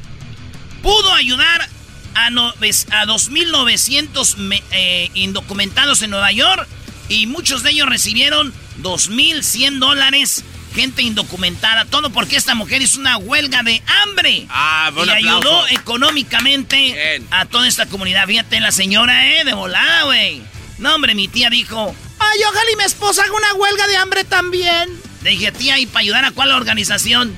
pudo 0.81 1.13
ayudar 1.13 1.67
a, 2.15 2.29
no- 2.29 2.49
a 2.49 3.05
2.900 3.05 4.37
me- 4.37 4.63
eh, 4.71 5.09
indocumentados 5.13 6.01
en 6.01 6.09
Nueva 6.11 6.31
York 6.31 6.67
y 7.09 7.27
muchos 7.27 7.63
de 7.63 7.71
ellos 7.71 7.87
recibieron 7.89 8.53
2.100 8.81 9.79
dólares. 9.79 10.43
Gente 10.75 11.03
indocumentada, 11.03 11.85
todo 11.85 12.09
porque 12.09 12.35
esta 12.35 12.55
mujer 12.55 12.81
hizo 12.81 12.99
una 12.99 13.17
huelga 13.17 13.61
de 13.61 13.83
hambre. 14.01 14.47
Ah, 14.49 14.89
y 14.95 14.99
aplauso. 15.01 15.15
ayudó 15.37 15.67
económicamente 15.67 16.77
Bien. 16.93 17.27
a 17.29 17.45
toda 17.45 17.67
esta 17.67 17.85
comunidad. 17.85 18.25
Fíjate, 18.25 18.59
la 18.59 18.71
señora, 18.71 19.35
eh, 19.39 19.43
de 19.43 19.53
volada, 19.53 20.03
güey. 20.05 20.41
No, 20.79 20.95
hombre, 20.95 21.13
mi 21.13 21.27
tía 21.27 21.51
dijo, 21.51 21.95
Ay, 22.17 22.39
ojalá 22.49 22.71
y 22.71 22.75
mi 22.75 22.83
esposa 22.85 23.21
haga 23.23 23.33
una 23.33 23.53
huelga 23.53 23.85
de 23.87 23.97
hambre 23.97 24.23
también. 24.23 24.89
le 25.21 25.29
dije, 25.31 25.51
tía, 25.51 25.77
¿y 25.77 25.85
para 25.85 25.99
ayudar 26.01 26.25
a 26.25 26.31
cuál 26.31 26.51
organización? 26.51 27.35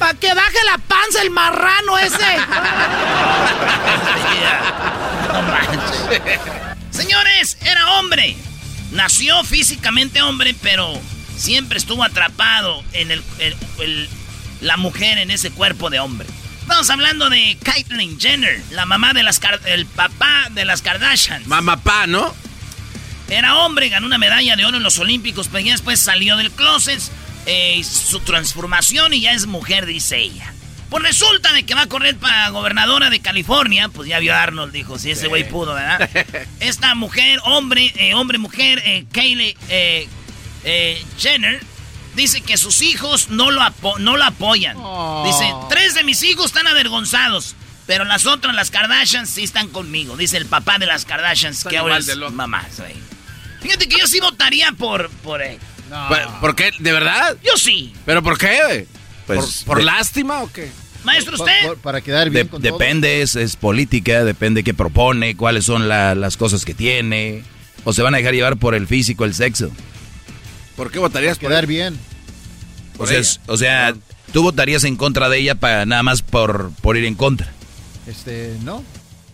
Para 0.00 0.14
que 0.14 0.34
baje 0.34 0.56
la 0.64 0.78
panza 0.78 1.22
el 1.22 1.30
marrano 1.30 1.96
ese. 1.98 2.16
No 5.32 5.42
manches. 5.42 6.40
Señores, 6.90 7.56
era 7.62 7.92
hombre. 7.92 8.36
Nació 8.92 9.44
físicamente 9.44 10.22
hombre, 10.22 10.54
pero 10.62 10.92
siempre 11.36 11.78
estuvo 11.78 12.02
atrapado 12.02 12.82
en 12.92 13.12
el, 13.12 13.22
el- 13.38 13.56
el- 13.78 14.08
la 14.60 14.76
mujer 14.76 15.18
en 15.18 15.30
ese 15.30 15.50
cuerpo 15.52 15.88
de 15.90 16.00
hombre. 16.00 16.26
Estamos 16.62 16.90
hablando 16.90 17.30
de 17.30 17.56
Caitlyn 17.62 18.18
Jenner, 18.20 18.60
la 18.70 18.84
mamá 18.86 19.12
de 19.14 19.22
las 19.22 19.40
el 19.66 19.86
papá 19.86 20.48
de 20.50 20.64
las 20.64 20.82
Kardashians. 20.82 21.46
Mamapá, 21.46 22.06
¿no? 22.06 22.34
Era 23.28 23.56
hombre, 23.58 23.88
ganó 23.88 24.06
una 24.06 24.18
medalla 24.18 24.56
de 24.56 24.64
oro 24.64 24.76
en 24.78 24.82
los 24.82 24.98
Olímpicos, 24.98 25.48
pero 25.48 25.64
ya 25.64 25.72
después 25.72 26.00
salió 26.00 26.36
del 26.36 26.50
closet, 26.50 27.00
eh, 27.46 27.82
su 27.84 28.20
transformación 28.20 29.12
y 29.14 29.20
ya 29.22 29.32
es 29.32 29.46
mujer, 29.46 29.86
dice 29.86 30.18
ella. 30.18 30.52
Pues 30.88 31.04
resulta 31.04 31.52
de 31.52 31.62
que 31.64 31.74
va 31.74 31.82
a 31.82 31.86
correr 31.86 32.16
para 32.16 32.48
gobernadora 32.50 33.10
de 33.10 33.20
California, 33.20 33.88
pues 33.88 34.08
ya 34.08 34.18
vio 34.18 34.34
a 34.34 34.42
Arnold, 34.42 34.72
dijo, 34.72 34.98
si 34.98 35.12
ese 35.12 35.28
güey 35.28 35.48
pudo, 35.48 35.74
¿verdad? 35.74 36.10
Esta 36.60 36.94
mujer, 36.96 37.38
hombre, 37.44 37.92
eh, 37.96 38.14
hombre, 38.14 38.38
mujer, 38.38 38.82
eh, 38.84 39.04
eh, 39.14 40.08
eh, 40.64 41.04
Jenner, 41.18 41.62
dice 42.16 42.40
que 42.40 42.56
sus 42.56 42.82
hijos 42.82 43.28
no 43.28 43.52
lo, 43.52 43.60
apo- 43.62 43.98
no 44.00 44.16
lo 44.16 44.24
apoyan. 44.24 44.76
Dice, 45.24 45.54
tres 45.68 45.94
de 45.94 46.02
mis 46.02 46.22
hijos 46.24 46.46
están 46.46 46.66
avergonzados. 46.66 47.54
Pero 47.86 48.04
las 48.04 48.26
otras, 48.26 48.54
las 48.54 48.70
Kardashians, 48.70 49.30
sí 49.30 49.42
están 49.42 49.68
conmigo. 49.68 50.16
Dice 50.16 50.36
el 50.36 50.46
papá 50.46 50.78
de 50.78 50.86
las 50.86 51.04
Kardashians, 51.04 51.56
Están 51.58 51.70
que 51.70 51.78
ahora 51.78 51.98
es 51.98 52.06
güey. 52.78 52.94
Fíjate 53.62 53.88
que 53.88 53.98
yo 53.98 54.06
sí 54.06 54.20
votaría 54.20 54.72
por, 54.72 55.10
por 55.10 55.42
él. 55.90 56.40
¿Por, 56.40 56.54
qué? 56.56 56.70
¿De 56.78 56.92
verdad? 56.92 57.36
Yo 57.44 57.56
sí. 57.56 57.92
¿Pero 58.06 58.22
por 58.22 58.38
qué? 58.38 58.86
Pues, 59.26 59.64
¿Por, 59.64 59.64
por 59.66 59.78
de- 59.78 59.84
lástima 59.84 60.42
o 60.42 60.50
qué? 60.52 60.70
Maestro, 61.04 61.36
usted. 61.36 61.74
para 61.82 62.00
quedar 62.00 62.24
de- 62.24 62.30
bien 62.30 62.48
con 62.48 62.60
depende, 62.60 63.22
es, 63.22 63.34
es 63.36 63.56
política, 63.56 64.22
depende 64.24 64.62
qué 64.62 64.74
propone, 64.74 65.36
cuáles 65.36 65.64
son 65.64 65.88
la- 65.88 66.14
las 66.14 66.36
cosas 66.36 66.64
que 66.64 66.74
tiene. 66.74 67.42
O 67.84 67.92
se 67.92 68.02
van 68.02 68.14
a 68.14 68.18
dejar 68.18 68.34
llevar 68.34 68.56
por 68.58 68.74
el 68.74 68.86
físico, 68.86 69.24
el 69.24 69.32
sexo. 69.34 69.70
¿Por 70.76 70.90
qué 70.90 70.98
votarías 70.98 71.38
por 71.38 71.48
Quedar 71.50 71.66
bien. 71.66 71.98
O 72.98 73.06
sea, 73.06 73.20
o 73.46 73.56
sea 73.56 73.94
tú 74.32 74.42
votarías 74.42 74.84
en 74.84 74.96
contra 74.96 75.28
de 75.30 75.38
ella 75.38 75.54
para 75.54 75.86
nada 75.86 76.02
más 76.02 76.20
por, 76.22 76.70
por 76.82 76.96
ir 76.98 77.04
en 77.06 77.14
contra. 77.14 77.50
Este, 78.06 78.56
no. 78.62 78.84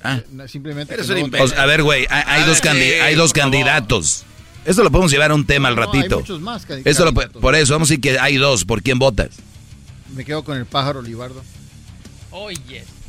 Ah. 0.05 0.21
No, 0.31 0.47
Simplemente. 0.47 0.95
Eres 0.95 1.07
que 1.07 1.13
un 1.15 1.19
no- 1.21 1.27
imbécil. 1.27 1.45
O 1.47 1.49
sea, 1.49 1.63
a 1.63 1.67
ver, 1.67 1.83
güey, 1.83 2.07
hay, 2.11 2.23
hay 2.27 2.43
A 2.43 2.47
dos, 2.47 2.63
candi- 2.63 3.01
hay 3.01 3.15
dos 3.17 3.33
favor. 3.33 4.25
Esto 4.67 4.83
lo 4.83 4.91
podemos 4.91 5.11
llevar 5.11 5.31
a 5.31 5.35
un 5.35 5.47
tema 5.47 5.69
al 5.69 5.77
No, 5.77 5.83
hay 5.83 5.87
ratito. 5.87 6.19
muchos 6.19 6.41
más 6.41 6.67
Esto 6.85 7.05
lo, 7.05 7.13
por 7.15 7.55
eso, 7.55 7.73
vamos 7.75 7.89
a 7.89 7.95
decir 7.95 8.01
que 8.01 8.19
hay 8.19 8.37
dos. 8.37 8.65
¿Por 8.65 8.83
quién 8.83 8.99
votas? 8.99 9.31
Me 10.15 10.25
quedo 10.25 10.45
con 10.45 10.57
el 10.59 10.67
pájaro 10.67 11.03
Libardo. 11.03 11.43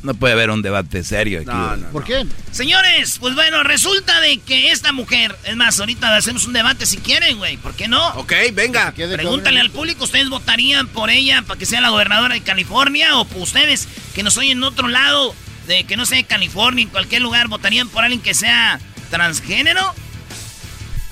No 0.02 0.14
puede 0.14 0.32
haber 0.32 0.50
un 0.50 0.62
debate 0.62 1.02
serio 1.04 1.40
aquí. 1.40 1.50
No, 1.50 1.76
no. 1.76 1.88
¿Por 1.90 2.04
qué? 2.04 2.24
Señores, 2.50 3.18
pues 3.18 3.34
bueno, 3.34 3.62
resulta 3.62 4.20
de 4.20 4.38
que 4.38 4.70
esta 4.70 4.92
mujer, 4.92 5.36
es 5.44 5.56
más, 5.56 5.78
ahorita 5.80 6.16
hacemos 6.16 6.46
un 6.46 6.52
debate 6.52 6.86
si 6.86 6.98
quieren, 6.98 7.36
güey, 7.36 7.56
¿por 7.56 7.74
qué 7.74 7.88
no? 7.88 8.08
Ok, 8.14 8.32
venga. 8.54 8.92
Pregúntale 8.92 9.60
al 9.60 9.70
público, 9.70 10.04
¿ustedes 10.04 10.30
votarían 10.30 10.86
por 10.88 11.10
ella 11.10 11.42
para 11.42 11.58
que 11.58 11.66
sea 11.66 11.80
la 11.80 11.90
gobernadora 11.90 12.34
de 12.34 12.42
California? 12.42 13.18
O 13.18 13.24
por 13.26 13.42
ustedes 13.42 13.88
que 14.14 14.22
nos 14.22 14.36
oyen 14.38 14.58
en 14.58 14.64
otro 14.64 14.88
lado, 14.88 15.34
de 15.66 15.84
que 15.84 15.96
no 15.96 16.06
sea 16.06 16.18
de 16.18 16.24
California, 16.24 16.84
en 16.84 16.88
cualquier 16.88 17.20
lugar, 17.20 17.48
votarían 17.48 17.88
por 17.88 18.04
alguien 18.04 18.22
que 18.22 18.34
sea 18.34 18.80
transgénero? 19.10 19.94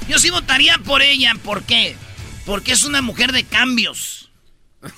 Yo 0.09 0.19
sí 0.19 0.31
votaría 0.31 0.79
por 0.79 1.03
ella, 1.03 1.33
¿por 1.43 1.63
qué? 1.65 1.97
Porque 2.45 2.73
es 2.73 2.85
una 2.85 3.03
mujer 3.03 3.33
de 3.33 3.45
cambios. 3.45 4.31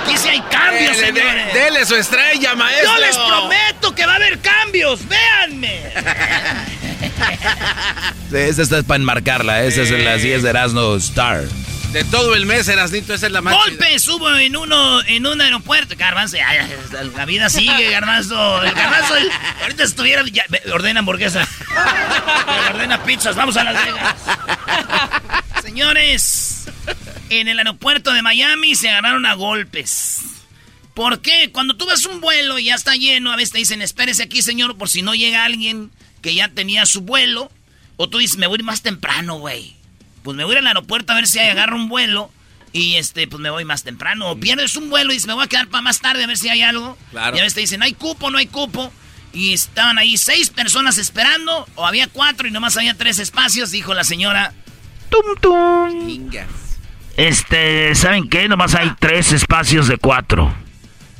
Aquí 0.00 0.16
sí 0.16 0.28
hay 0.28 0.40
cambios, 0.42 0.96
Dele, 0.96 1.12
de- 1.12 1.20
señores. 1.20 1.54
dele 1.54 1.86
su 1.86 1.96
estrella, 1.96 2.54
maestro. 2.54 2.92
Yo 2.94 3.00
les 3.00 3.16
prometo 3.16 3.94
que 3.94 4.06
va 4.06 4.12
a 4.12 4.16
haber 4.16 4.38
cambios, 4.40 5.00
véanme. 5.08 5.82
Sí, 8.30 8.36
Esta 8.36 8.62
está 8.62 8.82
para 8.82 8.96
enmarcarla. 9.00 9.62
Esa 9.64 9.82
es 9.82 9.90
la 9.90 10.16
10 10.16 10.42
de 10.42 10.50
Erasmo 10.50 10.94
Star. 10.96 11.44
De 11.92 12.04
todo 12.04 12.34
el 12.34 12.44
mes, 12.44 12.68
Erasnito, 12.68 13.14
esa 13.14 13.26
es 13.26 13.32
la 13.32 13.40
más 13.40 13.54
chida. 13.64 13.76
Golpes 13.76 14.06
hubo 14.08 14.30
en 14.36 14.56
uno 14.56 15.02
en 15.06 15.26
un 15.26 15.40
aeropuerto. 15.40 15.94
Garbanzo, 15.96 16.36
ay, 16.46 16.58
la 17.16 17.24
vida 17.24 17.48
sigue, 17.48 17.90
Garbanzo. 17.90 18.62
El 18.62 18.74
Garbanzo, 18.74 19.16
el- 19.16 19.30
ahorita 19.62 19.84
estuviera. 19.84 20.22
ya, 20.30 20.44
ordena 20.72 21.00
hamburguesas. 21.00 21.48
ordena 22.70 23.02
pizzas. 23.04 23.36
Vamos 23.36 23.56
a 23.56 23.64
Las 23.64 23.84
Vegas. 23.84 24.14
Señores, 25.62 26.66
en 27.30 27.48
el 27.48 27.58
aeropuerto 27.58 28.12
de 28.12 28.20
Miami 28.20 28.74
se 28.74 28.90
agarraron 28.90 29.24
a 29.24 29.32
golpes. 29.34 30.20
¿Por 30.92 31.22
qué? 31.22 31.50
Cuando 31.52 31.76
tú 31.76 31.86
vas 31.86 32.04
un 32.04 32.20
vuelo 32.20 32.58
y 32.58 32.64
ya 32.64 32.74
está 32.74 32.96
lleno, 32.96 33.32
a 33.32 33.36
veces 33.36 33.52
te 33.52 33.58
dicen, 33.58 33.80
espérese 33.80 34.24
aquí, 34.24 34.42
señor, 34.42 34.76
por 34.76 34.90
si 34.90 35.00
no 35.00 35.14
llega 35.14 35.44
alguien 35.44 35.90
que 36.20 36.34
ya 36.34 36.48
tenía 36.48 36.84
su 36.84 37.00
vuelo. 37.00 37.50
O 37.96 38.08
tú 38.10 38.18
dices, 38.18 38.36
me 38.36 38.46
voy 38.46 38.58
más 38.58 38.82
temprano, 38.82 39.38
güey. 39.38 39.74
Pues 40.22 40.36
me 40.36 40.44
voy 40.44 40.56
al 40.56 40.66
aeropuerto 40.66 41.12
a 41.12 41.16
ver 41.16 41.26
si 41.26 41.38
agarro 41.38 41.76
un 41.76 41.88
vuelo. 41.88 42.30
Y 42.72 42.96
este, 42.96 43.26
pues 43.26 43.40
me 43.40 43.50
voy 43.50 43.64
más 43.64 43.82
temprano. 43.82 44.30
O 44.30 44.36
pierdes 44.38 44.76
un 44.76 44.90
vuelo 44.90 45.10
y 45.10 45.14
dices, 45.14 45.26
me 45.26 45.34
voy 45.34 45.44
a 45.44 45.48
quedar 45.48 45.68
para 45.68 45.82
más 45.82 46.00
tarde 46.00 46.24
a 46.24 46.26
ver 46.26 46.36
si 46.36 46.48
hay 46.48 46.62
algo. 46.62 46.98
Claro. 47.10 47.36
Y 47.36 47.40
a 47.40 47.42
veces 47.42 47.54
te 47.54 47.60
dicen, 47.60 47.82
hay 47.82 47.94
cupo, 47.94 48.30
no 48.30 48.38
hay 48.38 48.46
cupo. 48.46 48.92
Y 49.32 49.52
estaban 49.52 49.98
ahí 49.98 50.16
seis 50.18 50.50
personas 50.50 50.98
esperando. 50.98 51.66
O 51.76 51.86
había 51.86 52.08
cuatro 52.08 52.46
y 52.46 52.50
nomás 52.50 52.76
había 52.76 52.94
tres 52.94 53.18
espacios. 53.18 53.70
Dijo 53.70 53.94
la 53.94 54.04
señora, 54.04 54.52
tum 55.08 55.36
tum. 55.40 56.30
Este, 57.16 57.94
¿saben 57.94 58.28
qué? 58.28 58.48
Nomás 58.48 58.74
hay 58.74 58.92
tres 59.00 59.32
espacios 59.32 59.88
de 59.88 59.96
cuatro. 59.96 60.54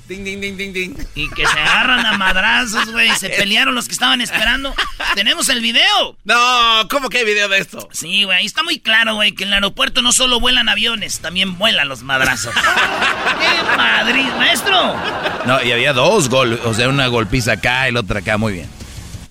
Ding, 0.09 0.25
ding, 0.25 0.41
ding, 0.41 0.57
ding, 0.57 0.73
ding. 0.73 0.95
Y 1.15 1.29
que 1.29 1.47
se 1.47 1.59
agarran 1.59 2.07
a 2.07 2.17
madrazos, 2.17 2.91
güey. 2.91 3.11
Se 3.17 3.29
pelearon 3.29 3.75
los 3.75 3.88
que 3.88 3.93
estaban 3.93 4.23
esperando. 4.23 4.75
Tenemos 5.15 5.50
el 5.50 5.61
video. 5.61 6.17
No, 6.25 6.88
¿cómo 6.88 7.11
que 7.11 7.19
hay 7.19 7.27
video 7.27 7.47
de 7.47 7.59
esto? 7.59 7.87
Sí, 7.93 8.25
güey. 8.25 8.38
Ahí 8.38 8.47
está 8.47 8.62
muy 8.62 8.81
claro, 8.81 9.17
güey, 9.17 9.33
que 9.33 9.43
en 9.43 9.49
el 9.49 9.55
aeropuerto 9.57 10.00
no 10.00 10.12
solo 10.12 10.41
vuelan 10.41 10.71
aviones, 10.71 11.21
también 11.21 11.59
vuelan 11.59 11.91
los 11.91 12.03
madrazos. 12.05 12.55
¡Qué 13.38 13.77
Madrid, 13.77 14.29
maestro! 14.38 14.97
No, 15.45 15.62
y 15.62 15.73
había 15.73 15.93
dos 15.93 16.31
gol, 16.31 16.59
o 16.65 16.73
sea, 16.73 16.88
una 16.88 17.09
golpiza 17.09 17.53
acá 17.53 17.87
y 17.91 17.93
la 17.93 18.00
otra 18.00 18.21
acá, 18.21 18.38
muy 18.38 18.55
bien. 18.55 18.71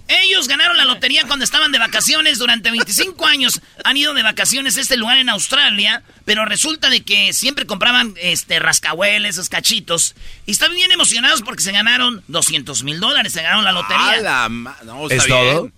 Ellos 0.07 0.47
ganaron 0.47 0.77
la 0.77 0.85
lotería 0.85 1.23
cuando 1.27 1.43
estaban 1.43 1.71
de 1.71 1.79
vacaciones. 1.79 2.39
Durante 2.39 2.71
25 2.71 3.25
años 3.25 3.61
han 3.83 3.97
ido 3.97 4.13
de 4.13 4.23
vacaciones 4.23 4.77
a 4.77 4.81
este 4.81 4.97
lugar 4.97 5.17
en 5.17 5.29
Australia. 5.29 6.03
Pero 6.25 6.45
resulta 6.45 6.89
de 6.89 7.01
que 7.03 7.33
siempre 7.33 7.65
compraban 7.65 8.13
este 8.21 8.59
rascahueles, 8.59 9.35
esos 9.35 9.49
cachitos. 9.49 10.15
Y 10.45 10.51
estaban 10.51 10.75
bien 10.75 10.91
emocionados 10.91 11.41
porque 11.41 11.63
se 11.63 11.71
ganaron 11.71 12.23
200 12.27 12.83
mil 12.83 12.99
dólares. 12.99 13.33
Se 13.33 13.41
ganaron 13.41 13.63
la 13.63 13.71
lotería. 13.71 14.17
La 14.21 14.49
no, 14.85 15.09
¿Es 15.09 15.25
bien. 15.25 15.27
todo? 15.27 15.71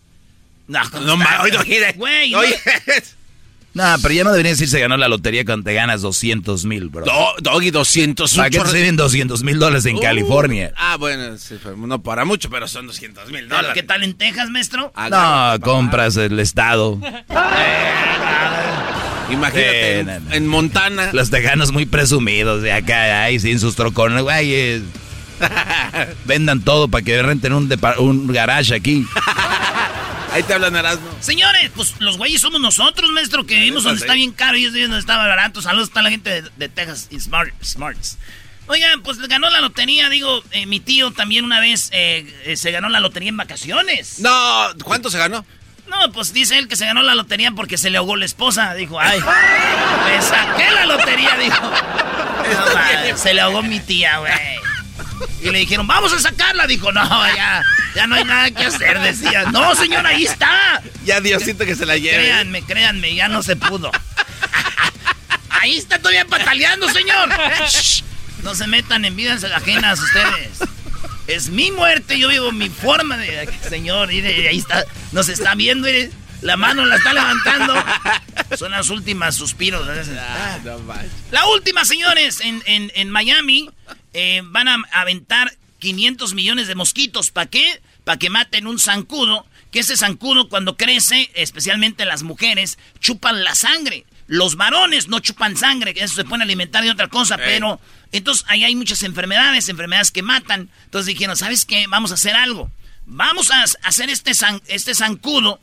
No, 0.67 0.83
No, 1.17 1.41
oye, 1.41 1.93
Güey, 1.95 2.31
no- 2.31 2.41
No, 3.73 3.83
pero 4.01 4.13
ya 4.15 4.23
no 4.23 4.31
debería 4.31 4.51
decir 4.51 4.67
se 4.67 4.79
ganó 4.79 4.97
la 4.97 5.07
lotería 5.07 5.45
cuando 5.45 5.63
te 5.65 5.73
ganas 5.75 6.01
200 6.01 6.65
mil, 6.65 6.89
bro. 6.89 7.05
Do- 7.05 7.35
Doggy, 7.39 7.69
200. 7.69 8.33
¿Para 8.35 8.47
un 8.47 8.51
qué 8.51 8.57
te 8.57 8.63
chorro- 8.63 8.71
sirven 8.71 8.95
200 8.95 9.43
mil 9.43 9.59
dólares 9.59 9.85
en 9.85 9.95
Uh, 9.97 10.01
California? 10.01 10.73
Ah, 10.75 10.97
bueno, 10.97 11.37
sí, 11.37 11.55
no 11.77 12.01
para 12.01 12.25
mucho, 12.25 12.49
pero 12.49 12.67
son 12.67 12.87
200 12.87 13.27
mil 13.31 13.43
¿Pero 13.43 13.55
dólares. 13.57 13.71
¿Qué 13.75 13.83
tal 13.83 14.03
en 14.03 14.15
Texas, 14.15 14.49
maestro? 14.49 14.91
Agarra, 14.95 15.57
No, 15.57 15.63
compras 15.63 16.17
el 16.17 16.39
estado. 16.39 16.99
Imagínate, 19.31 19.93
Sí, 19.93 19.99
en, 19.99 20.05
no, 20.07 20.19
no. 20.19 20.33
en 20.33 20.47
Montana. 20.47 21.09
Los 21.13 21.29
tejanos 21.29 21.71
muy 21.71 21.85
presumidos 21.85 22.63
de 22.63 22.73
acá, 22.73 23.23
ahí 23.23 23.39
sin 23.39 23.59
sus 23.59 23.75
trocones, 23.75 24.23
güey. 24.23 24.81
Vendan 26.25 26.61
todo 26.61 26.87
para 26.87 27.03
que 27.05 27.21
renten 27.21 27.53
un, 27.53 27.71
un 27.99 28.27
garage 28.33 28.73
aquí. 28.73 29.05
Ahí 30.31 30.43
te 30.43 30.53
hablan 30.53 30.75
Erasmo. 30.75 31.09
Señores, 31.21 31.71
pues 31.75 31.95
los 31.99 32.17
güeyes 32.17 32.41
somos 32.41 32.61
nosotros, 32.61 33.11
maestro, 33.11 33.45
que 33.45 33.55
vivimos 33.55 33.83
donde 33.83 33.99
está 34.01 34.13
bien 34.13 34.31
caro 34.31 34.57
y 34.57 34.61
ellos 34.61 34.73
viven 34.73 34.89
donde 34.89 35.01
está 35.01 35.17
barato. 35.17 35.61
Saludos 35.61 35.89
a 35.95 36.01
la 36.01 36.09
gente 36.09 36.41
de, 36.41 36.49
de 36.55 36.69
Texas 36.69 37.07
y 37.09 37.19
Smart, 37.19 37.51
Smarts. 37.63 38.17
Oigan, 38.67 39.01
pues 39.01 39.17
ganó 39.17 39.49
la 39.49 39.61
lotería, 39.61 40.09
digo, 40.09 40.43
eh, 40.51 40.67
mi 40.67 40.79
tío 40.79 41.09
también 41.11 41.43
una 41.43 41.59
vez 41.59 41.89
eh, 41.91 42.31
eh, 42.45 42.55
se 42.55 42.69
ganó 42.69 42.87
la 42.87 42.99
lotería 42.99 43.29
en 43.29 43.37
vacaciones. 43.37 44.19
No, 44.19 44.67
¿cuánto 44.83 45.09
se 45.09 45.17
ganó? 45.17 45.43
No, 45.87 46.11
pues 46.11 46.33
dice 46.33 46.55
él 46.59 46.67
que 46.67 46.75
se 46.75 46.85
ganó 46.85 47.01
la 47.01 47.15
lotería 47.15 47.51
porque 47.51 47.79
se 47.79 47.89
le 47.89 47.97
ahogó 47.97 48.15
la 48.15 48.25
esposa. 48.25 48.75
Dijo, 48.75 48.99
ay, 48.99 49.19
me 49.19 50.21
saqué 50.21 50.69
la 50.71 50.85
lotería, 50.85 51.35
dijo. 51.37 51.61
No, 52.49 52.73
madre, 52.73 53.15
se 53.15 53.33
le 53.33 53.41
ahogó 53.41 53.61
mi 53.61 53.79
tía, 53.79 54.17
güey. 54.19 54.31
Y 55.41 55.49
le 55.49 55.59
dijeron, 55.59 55.87
vamos 55.87 56.13
a 56.13 56.19
sacarla. 56.19 56.67
Dijo, 56.67 56.91
no, 56.91 57.03
ya, 57.35 57.63
ya 57.95 58.07
no 58.07 58.15
hay 58.15 58.23
nada 58.25 58.51
que 58.51 58.65
hacer, 58.65 58.99
decía. 58.99 59.43
No, 59.51 59.75
señor, 59.75 60.05
ahí 60.05 60.25
está. 60.25 60.81
Ya 61.05 61.21
Diosito 61.21 61.65
que 61.65 61.75
se 61.75 61.85
la 61.85 61.97
lleve. 61.97 62.17
Créanme, 62.25 62.61
créanme, 62.63 63.15
ya 63.15 63.27
no 63.27 63.41
se 63.43 63.55
pudo. 63.55 63.91
Ahí 65.49 65.77
está 65.77 65.97
todavía 65.99 66.25
pataleando, 66.25 66.89
señor. 66.89 67.29
Shh, 67.69 68.03
no 68.43 68.55
se 68.55 68.67
metan 68.67 69.03
en 69.05 69.15
vidas 69.15 69.43
ajenas 69.43 69.99
ustedes. 69.99 70.59
Es 71.27 71.49
mi 71.49 71.71
muerte, 71.71 72.17
yo 72.17 72.29
vivo 72.29 72.51
mi 72.51 72.69
forma 72.69 73.17
de... 73.17 73.47
Señor, 73.67 74.09
ahí 74.09 74.57
está, 74.57 74.83
nos 75.11 75.29
está 75.29 75.53
viendo, 75.55 75.85
mire, 75.85 76.09
la 76.41 76.57
mano 76.57 76.85
la 76.85 76.95
está 76.95 77.13
levantando. 77.13 77.75
Son 78.57 78.71
las 78.71 78.89
últimas 78.89 79.35
suspiros. 79.35 79.87
Ah, 80.17 80.57
no. 80.63 80.79
La 81.31 81.45
última, 81.47 81.85
señores, 81.85 82.39
en, 82.41 82.63
en- 82.65 82.91
en 82.95 83.11
Miami 83.11 83.69
eh, 84.13 84.41
van 84.45 84.67
a 84.67 84.77
aventar 84.91 85.55
500 85.79 86.33
millones 86.33 86.67
de 86.67 86.75
mosquitos. 86.75 87.31
¿Para 87.31 87.49
qué? 87.49 87.81
Para 88.03 88.17
que 88.19 88.29
maten 88.29 88.67
un 88.67 88.79
zancudo. 88.79 89.45
Que 89.71 89.79
ese 89.79 89.95
zancudo 89.97 90.49
cuando 90.49 90.75
crece, 90.77 91.29
especialmente 91.35 92.05
las 92.05 92.23
mujeres, 92.23 92.77
chupan 92.99 93.43
la 93.43 93.53
sangre. 93.55 94.05
Los 94.27 94.55
varones 94.55 95.07
no 95.07 95.19
chupan 95.19 95.55
sangre, 95.57 95.93
que 95.93 96.03
eso 96.03 96.15
se 96.15 96.23
puede 96.25 96.43
alimentar 96.43 96.83
de 96.83 96.91
otra 96.91 97.07
cosa, 97.07 97.37
pero... 97.37 97.79
Entonces 98.11 98.43
ahí 98.47 98.63
hay 98.63 98.75
muchas 98.75 99.03
enfermedades, 99.03 99.69
enfermedades 99.69 100.09
que 100.09 100.23
matan. 100.23 100.69
Entonces 100.85 101.05
dijeron, 101.13 101.37
¿sabes 101.37 101.65
qué? 101.65 101.85
Vamos 101.87 102.09
a 102.09 102.15
hacer 102.15 102.35
algo. 102.35 102.71
Vamos 103.05 103.51
a 103.51 103.63
hacer 103.83 104.09
este, 104.09 104.31
este 104.67 104.95
zancudo 104.95 105.59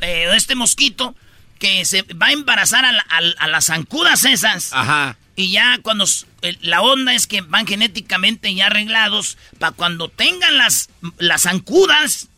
eh, 0.00 0.28
este 0.34 0.54
mosquito 0.54 1.14
que 1.58 1.84
se 1.84 2.02
va 2.14 2.26
a 2.28 2.32
embarazar 2.32 2.84
a, 2.84 2.92
la- 2.92 3.06
a- 3.08 3.44
a 3.44 3.48
las 3.48 3.66
zancudas 3.66 4.24
esas. 4.24 4.72
Ajá. 4.72 5.16
Y 5.36 5.50
ya 5.50 5.78
cuando 5.82 6.06
la 6.60 6.82
onda 6.82 7.14
es 7.14 7.26
que 7.26 7.40
van 7.40 7.66
genéticamente 7.66 8.54
ya 8.54 8.66
arreglados 8.66 9.38
para 9.58 9.72
cuando 9.72 10.08
tengan 10.08 10.56
las, 10.58 10.88
las 11.18 11.42
zancudas, 11.42 12.28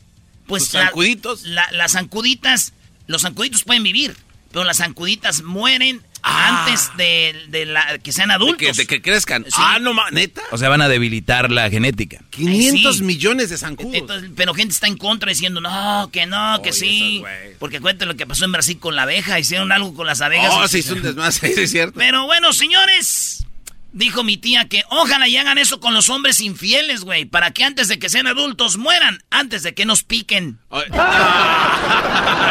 pues 0.47 0.73
la- 0.75 0.85
zancuditos. 0.87 1.43
la- 1.43 1.71
las 1.73 1.93
zancuditas, 1.93 2.73
los 3.07 3.23
zancuditos 3.23 3.65
pueden 3.65 3.83
vivir, 3.83 4.17
pero 4.53 4.65
las 4.65 4.79
zancuditas 4.79 5.43
mueren 5.43 6.03
Ah. 6.21 6.65
antes 6.67 6.91
de, 6.97 7.45
de 7.49 7.65
la, 7.65 7.97
que 7.99 8.11
sean 8.11 8.29
De 8.29 8.35
adultos. 8.35 8.59
que, 8.59 8.73
de 8.73 8.87
que 8.89 9.01
crezcan. 9.01 9.45
Sí. 9.45 9.53
Ah, 9.55 9.79
no, 9.81 9.95
neta. 10.11 10.43
O 10.51 10.59
sea, 10.59 10.69
van 10.69 10.83
a 10.83 10.89
debilitar 10.89 11.49
la 11.53 11.71
genética. 11.71 12.23
500 12.31 12.97
sí. 12.99 13.03
millones 13.05 13.51
de 13.51 13.57
zancudos. 13.57 13.95
Entonces, 13.95 14.29
pero 14.35 14.53
gente 14.53 14.75
está 14.75 14.89
en 14.89 14.97
contra 14.99 15.31
diciendo, 15.31 15.61
no, 15.61 16.11
que 16.13 16.27
no, 16.27 16.61
que 16.61 16.73
sí. 16.73 17.23
Porque 17.61 17.81
cuéntame 17.81 18.13
lo 18.13 18.17
que 18.19 18.27
pasó 18.27 18.45
en 18.45 18.51
Brasil 18.53 18.81
con 18.81 18.97
la 18.97 19.03
abeja, 19.03 19.39
hicieron 19.39 19.71
algo 19.71 19.95
con 19.95 20.09
las 20.09 20.21
abejas. 20.21 20.53
oh, 20.55 20.67
sí, 20.67 20.81
es 20.81 20.91
un 20.91 21.03
desmadre, 21.03 21.31
sí, 21.55 21.61
es 21.61 21.71
cierto. 21.71 21.97
Pero 21.97 22.27
bueno, 22.27 22.53
señores, 22.53 23.47
dijo 23.93 24.23
mi 24.23 24.37
tía 24.37 24.69
que 24.69 24.85
ojalá 24.91 25.29
y 25.29 25.37
hagan 25.37 25.59
eso 25.59 25.81
con 25.81 25.95
los 25.95 26.09
hombres 26.09 26.41
infieles, 26.41 27.03
güey, 27.03 27.25
para 27.25 27.51
que 27.53 27.65
antes 27.65 27.89
de 27.89 27.99
que 27.99 28.09
sean 28.09 28.27
adultos 28.27 28.77
mueran, 28.77 29.23
antes 29.31 29.63
de 29.63 29.75
que 29.75 29.85
nos 29.85 30.03
piquen. 30.03 30.59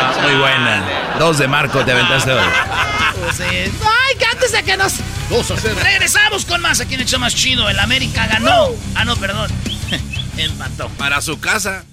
Ah, 0.09 0.19
muy 0.23 0.35
buena. 0.35 1.17
Dos 1.19 1.37
de 1.37 1.47
Marco 1.47 1.83
te 1.83 1.91
aventaste 1.91 2.31
hoy. 2.31 2.45
Pues, 3.19 3.41
ay, 3.41 4.17
que 4.17 4.25
antes 4.25 4.51
de 4.51 4.63
que 4.63 4.77
nos... 4.77 4.93
Regresamos 5.83 6.45
con 6.45 6.61
más 6.61 6.79
aquí 6.79 6.95
en 6.95 7.05
show 7.05 7.19
más 7.19 7.35
chido. 7.35 7.69
El 7.69 7.79
América 7.79 8.27
ganó. 8.27 8.69
Ah, 8.95 9.05
no, 9.05 9.15
perdón. 9.17 9.51
Empató. 10.37 10.89
Para 10.97 11.21
su 11.21 11.39
casa. 11.39 11.85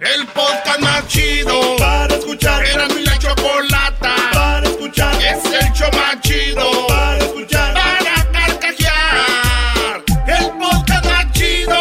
El 0.00 0.26
podcast 0.28 0.80
más 0.80 1.06
chido 1.08 1.76
para 1.76 2.14
escuchar. 2.14 2.64
Era 2.64 2.88
mi 2.88 3.02
la 3.02 3.18
chocolata 3.18 4.23
escuchar. 4.94 5.22
Es 5.22 5.44
el 5.44 5.72
show 5.72 5.90
más 5.92 6.20
chido 6.20 6.86
para 6.86 7.18
escuchar. 7.18 7.74
Para 7.74 8.32
carcajear. 8.32 10.04
El 10.26 10.50
podcast 10.58 11.04
más 11.04 11.32
chido. 11.32 11.80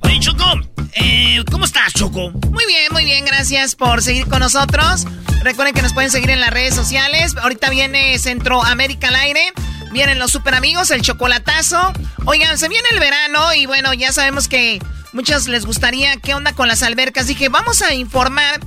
Oye, 0.00 0.20
Choco, 0.20 0.44
eh, 0.94 1.42
¿cómo 1.50 1.64
estás, 1.64 1.92
Choco? 1.94 2.30
Muy 2.30 2.66
bien, 2.66 2.92
muy 2.92 3.04
bien, 3.04 3.24
gracias 3.24 3.74
por 3.74 4.02
seguir 4.02 4.26
con 4.26 4.40
nosotros. 4.40 5.06
Recuerden 5.42 5.74
que 5.74 5.82
nos 5.82 5.94
pueden 5.94 6.10
seguir 6.10 6.30
en 6.30 6.40
las 6.40 6.50
redes 6.50 6.74
sociales. 6.74 7.34
Ahorita 7.40 7.70
viene 7.70 8.18
Centroamérica 8.18 9.08
al 9.08 9.16
aire. 9.16 9.52
Vienen 9.92 10.18
los 10.18 10.30
super 10.30 10.54
amigos, 10.54 10.90
el 10.90 11.02
chocolatazo. 11.02 11.92
Oigan, 12.26 12.58
se 12.58 12.68
viene 12.68 12.88
el 12.92 13.00
verano 13.00 13.54
y 13.54 13.66
bueno, 13.66 13.92
ya 13.94 14.12
sabemos 14.12 14.46
que 14.46 14.80
muchos 15.12 15.48
les 15.48 15.66
gustaría 15.66 16.16
qué 16.18 16.34
onda 16.34 16.52
con 16.52 16.68
las 16.68 16.82
albercas. 16.82 17.26
Dije, 17.26 17.48
vamos 17.48 17.82
a 17.82 17.94
informar 17.94 18.60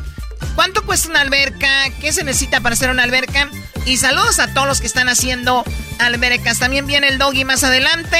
cuánto 0.56 0.86
cuesta 0.86 1.10
una 1.10 1.22
alberca, 1.22 1.90
qué 2.00 2.12
se 2.12 2.24
necesita 2.24 2.62
para 2.62 2.74
hacer 2.74 2.90
una 2.90 3.04
alberca. 3.04 3.50
Y 3.86 3.98
saludos 3.98 4.40
a 4.40 4.54
todos 4.54 4.68
los 4.68 4.80
que 4.80 4.88
están 4.88 5.10
haciendo 5.10 5.64
albercas. 6.00 6.60
También 6.60 6.88
viene 6.88 7.08
el 7.10 7.18
doggy 7.18 7.44
más 7.44 7.64
adelante. 7.64 8.18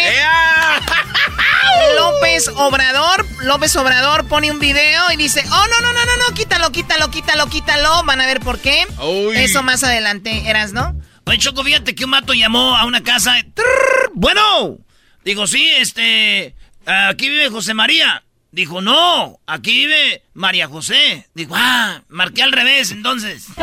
López 1.98 2.50
Obrador, 2.50 3.26
López 3.44 3.76
Obrador 3.76 4.28
pone 4.28 4.52
un 4.52 4.60
video 4.60 5.12
y 5.12 5.16
dice, 5.16 5.44
oh, 5.46 5.66
no, 5.68 5.82
no, 5.82 5.94
no, 5.94 6.06
no, 6.06 6.18
no, 6.18 6.34
quítalo, 6.36 6.72
quítalo, 6.72 7.10
quítalo, 7.10 7.48
quítalo. 7.48 8.04
Van 8.04 8.20
a 8.20 8.26
ver 8.26 8.40
por 8.42 8.60
qué. 8.60 8.86
Uy. 9.02 9.38
Eso 9.38 9.64
más 9.64 9.84
adelante, 9.84 10.50
eras, 10.50 10.74
¿no? 10.74 11.00
Oye, 11.26 11.38
Choco, 11.38 11.64
fíjate 11.64 11.96
que 11.96 12.04
un 12.04 12.12
mato 12.12 12.34
llamó 12.34 12.76
a 12.76 12.86
una 12.86 13.02
casa. 13.02 13.36
Trrr, 13.54 14.12
bueno. 14.14 14.78
Digo, 15.24 15.48
sí, 15.48 15.70
este. 15.78 16.56
Aquí 16.86 17.30
vive 17.30 17.50
José 17.50 17.74
María. 17.74 18.24
Dijo, 18.54 18.82
no, 18.82 19.40
aquí 19.48 19.88
vive 19.88 20.24
María 20.36 20.68
José. 20.68 21.28
Dijo, 21.34 21.56
ah, 21.58 22.04
marqué 22.08 22.44
al 22.44 22.52
revés, 22.52 22.92
entonces. 22.92 23.48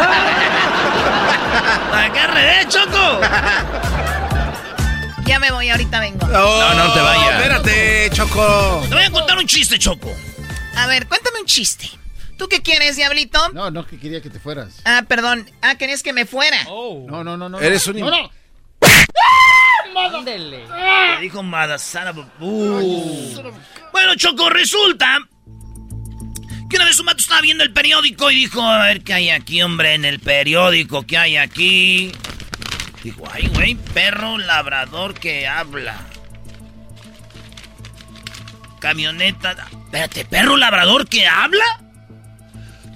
marqué 1.92 2.18
al 2.18 2.32
revés, 2.32 2.66
Choco. 2.70 3.20
Ya 5.26 5.38
me 5.38 5.52
voy, 5.52 5.70
ahorita 5.70 6.00
vengo. 6.00 6.26
No, 6.26 6.74
no 6.74 6.92
te 6.92 7.00
vayas. 7.02 7.36
Espérate, 7.36 8.10
Choco. 8.12 8.84
Te 8.88 8.94
voy 8.96 9.04
a 9.04 9.10
contar 9.12 9.38
un 9.38 9.46
chiste, 9.46 9.78
Choco. 9.78 10.12
A 10.74 10.88
ver, 10.88 11.06
cuéntame 11.06 11.38
un 11.38 11.46
chiste. 11.46 11.88
¿Tú 12.36 12.48
qué 12.48 12.60
quieres, 12.60 12.96
diablito? 12.96 13.38
No, 13.50 13.70
no, 13.70 13.86
que 13.86 13.96
quería 13.96 14.20
que 14.20 14.28
te 14.28 14.40
fueras. 14.40 14.80
Ah, 14.84 15.04
perdón. 15.06 15.48
Ah, 15.62 15.76
querías 15.76 16.02
que 16.02 16.12
me 16.12 16.26
fuera. 16.26 16.64
No, 16.64 17.22
no, 17.22 17.36
no, 17.36 17.48
no. 17.48 17.60
Eres 17.60 17.86
un... 17.86 18.00
No, 18.00 18.10
no. 18.10 18.28
Ándele. 19.96 20.64
Le 21.14 21.20
dijo 21.20 21.42
Madasana. 21.42 22.12
Uh. 22.40 23.52
Bueno, 23.92 24.14
Choco, 24.16 24.50
resulta 24.50 25.18
que 26.68 26.76
una 26.76 26.84
vez 26.84 27.00
un 27.00 27.06
mato 27.06 27.18
estaba 27.18 27.40
viendo 27.40 27.64
el 27.64 27.72
periódico 27.72 28.30
y 28.30 28.36
dijo, 28.36 28.62
a 28.62 28.84
ver 28.84 29.02
qué 29.02 29.14
hay 29.14 29.30
aquí, 29.30 29.60
hombre, 29.62 29.94
en 29.94 30.04
el 30.04 30.20
periódico, 30.20 31.04
qué 31.04 31.18
hay 31.18 31.36
aquí. 31.36 32.12
Dijo, 33.02 33.24
ay, 33.32 33.48
güey, 33.54 33.74
perro 33.74 34.38
labrador 34.38 35.14
que 35.14 35.48
habla. 35.48 35.96
Camioneta. 38.78 39.56
Espérate, 39.84 40.24
¿perro 40.24 40.56
labrador 40.56 41.08
que 41.08 41.26
habla? 41.26 41.80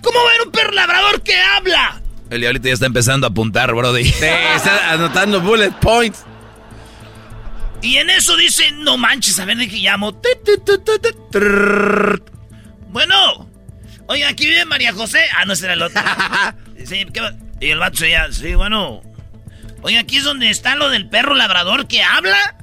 ¿Cómo 0.02 0.18
va 0.18 0.24
a 0.24 0.28
haber 0.28 0.46
un 0.46 0.52
perro 0.52 0.72
labrador 0.72 1.22
que 1.22 1.34
habla? 1.40 2.00
El 2.30 2.40
diablito 2.40 2.68
ya 2.68 2.74
está 2.74 2.86
empezando 2.86 3.26
a 3.26 3.30
apuntar, 3.30 3.74
brody. 3.74 4.04
Sí, 4.04 4.24
está 4.54 4.92
anotando 4.92 5.40
bullet 5.40 5.72
points. 5.80 6.24
Y 7.84 7.98
en 7.98 8.08
eso 8.08 8.34
dice, 8.38 8.72
no 8.72 8.96
manches, 8.96 9.38
a 9.38 9.44
ver 9.44 9.58
de 9.58 9.68
qué 9.68 9.76
llamo. 9.76 10.18
Bueno, 12.88 13.50
oye, 14.06 14.24
aquí 14.24 14.46
vive 14.46 14.64
María 14.64 14.94
José. 14.94 15.22
Ah, 15.36 15.44
no, 15.44 15.52
ese 15.52 15.66
era 15.66 15.74
el 15.74 15.82
otro. 15.82 16.02
Sí, 16.86 17.04
¿qué 17.12 17.20
va? 17.20 17.32
Y 17.60 17.70
el 17.70 17.78
vato 17.78 18.04
ya, 18.04 18.30
sí, 18.30 18.54
bueno. 18.54 19.02
Oye, 19.82 19.98
aquí 19.98 20.16
es 20.16 20.24
donde 20.24 20.48
está 20.48 20.76
lo 20.76 20.88
del 20.88 21.08
perro 21.08 21.34
labrador 21.34 21.86
que 21.86 22.02
habla. 22.02 22.56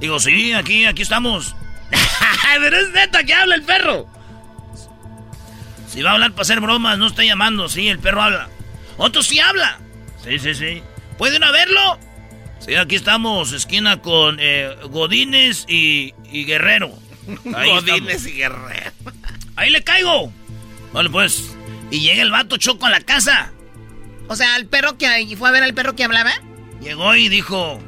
Digo, 0.00 0.18
sí, 0.18 0.54
aquí, 0.54 0.86
aquí 0.86 1.02
estamos. 1.02 1.54
Pero 2.58 2.76
es 2.76 2.90
neta 2.90 3.24
que 3.24 3.34
habla 3.34 3.54
el 3.54 3.62
perro. 3.62 4.06
Si 5.88 6.00
va 6.02 6.10
a 6.10 6.12
hablar 6.14 6.32
para 6.32 6.42
hacer 6.42 6.60
bromas, 6.60 6.98
no 6.98 7.06
está 7.06 7.22
llamando. 7.22 7.68
Sí, 7.68 7.88
el 7.88 7.98
perro 7.98 8.22
habla. 8.22 8.48
Otro 8.96 9.22
sí 9.22 9.40
habla. 9.40 9.78
Sí, 10.24 10.38
sí, 10.38 10.54
sí. 10.54 10.82
¿Pueden 11.18 11.44
a 11.44 11.50
verlo? 11.50 11.98
Sí, 12.68 12.74
aquí 12.74 12.96
estamos, 12.96 13.52
esquina 13.52 14.02
con 14.02 14.36
eh, 14.38 14.76
Godínez 14.90 15.64
y, 15.68 16.12
y 16.30 16.44
Guerrero. 16.44 16.92
Ahí 17.54 17.70
Godínez 17.70 18.16
estamos. 18.16 18.26
y 18.26 18.32
Guerrero. 18.32 18.92
Ahí 19.56 19.70
le 19.70 19.82
caigo. 19.82 20.30
Vale, 20.92 21.08
pues. 21.08 21.56
Y 21.90 22.00
llega 22.00 22.20
el 22.20 22.30
vato 22.30 22.58
choco 22.58 22.84
a 22.84 22.90
la 22.90 23.00
casa. 23.00 23.52
O 24.28 24.36
sea, 24.36 24.54
el 24.56 24.66
perro 24.66 24.98
que 24.98 25.34
fue 25.38 25.48
a 25.48 25.52
ver 25.52 25.62
al 25.62 25.72
perro 25.72 25.96
que 25.96 26.04
hablaba. 26.04 26.30
Llegó 26.82 27.14
y 27.16 27.30
dijo. 27.30 27.80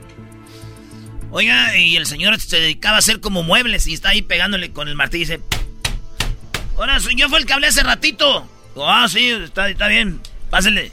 Oiga, 1.30 1.76
y 1.76 1.98
el 1.98 2.06
señor 2.06 2.40
se 2.40 2.58
dedicaba 2.58 2.96
a 2.96 3.00
hacer 3.00 3.20
como 3.20 3.42
muebles 3.42 3.86
y 3.86 3.92
está 3.92 4.08
ahí 4.08 4.22
pegándole 4.22 4.72
con 4.72 4.88
el 4.88 4.94
martillo 4.94 5.24
y 5.24 5.26
dice. 5.26 5.40
Ahora, 6.78 6.96
yo 7.14 7.28
fue 7.28 7.38
el 7.40 7.44
que 7.44 7.52
hablé 7.52 7.66
hace 7.66 7.82
ratito. 7.82 8.48
Digo, 8.74 8.88
ah, 8.88 9.06
sí, 9.10 9.28
está, 9.28 9.68
está 9.68 9.88
bien. 9.88 10.22
Pásele. 10.48 10.90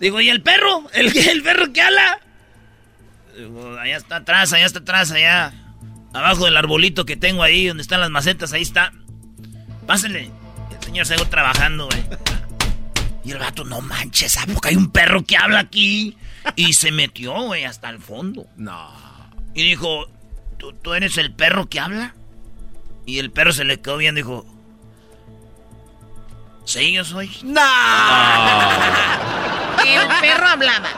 Digo, 0.00 0.20
¿y 0.20 0.28
el 0.28 0.42
perro? 0.42 0.90
¿El, 0.92 1.16
el 1.16 1.44
perro 1.44 1.72
que 1.72 1.82
habla? 1.82 2.18
Allá 3.80 3.96
está 3.96 4.16
atrás, 4.16 4.52
allá 4.52 4.66
está 4.66 4.80
atrás, 4.80 5.10
allá. 5.10 5.52
Abajo 6.12 6.44
del 6.44 6.56
arbolito 6.56 7.06
que 7.06 7.16
tengo 7.16 7.42
ahí, 7.42 7.66
donde 7.66 7.82
están 7.82 8.00
las 8.00 8.10
macetas, 8.10 8.52
ahí 8.52 8.62
está. 8.62 8.92
Pásele. 9.86 10.30
El 10.70 10.84
señor 10.84 11.06
se 11.06 11.16
trabajando, 11.16 11.86
güey. 11.86 12.04
Y 13.24 13.30
el 13.30 13.38
vato, 13.38 13.64
no 13.64 13.80
manches, 13.80 14.36
¿a 14.36 14.46
poco 14.46 14.68
hay 14.68 14.76
un 14.76 14.90
perro 14.90 15.24
que 15.24 15.36
habla 15.36 15.60
aquí? 15.60 16.16
Y 16.56 16.72
se 16.72 16.90
metió, 16.90 17.40
güey, 17.42 17.64
hasta 17.64 17.88
el 17.88 17.98
fondo. 17.98 18.46
No. 18.56 18.90
Y 19.54 19.62
dijo, 19.62 20.06
¿Tú, 20.58 20.72
¿tú 20.72 20.94
eres 20.94 21.16
el 21.18 21.32
perro 21.32 21.68
que 21.68 21.80
habla? 21.80 22.14
Y 23.06 23.18
el 23.18 23.30
perro 23.30 23.52
se 23.52 23.64
le 23.64 23.80
quedó 23.80 23.96
viendo 23.96 24.20
y 24.20 24.22
dijo, 24.22 24.46
Sí, 26.64 26.92
yo 26.92 27.04
soy. 27.04 27.30
¡No! 27.42 27.60
El 29.84 30.06
perro 30.20 30.46
hablaba. 30.46 30.88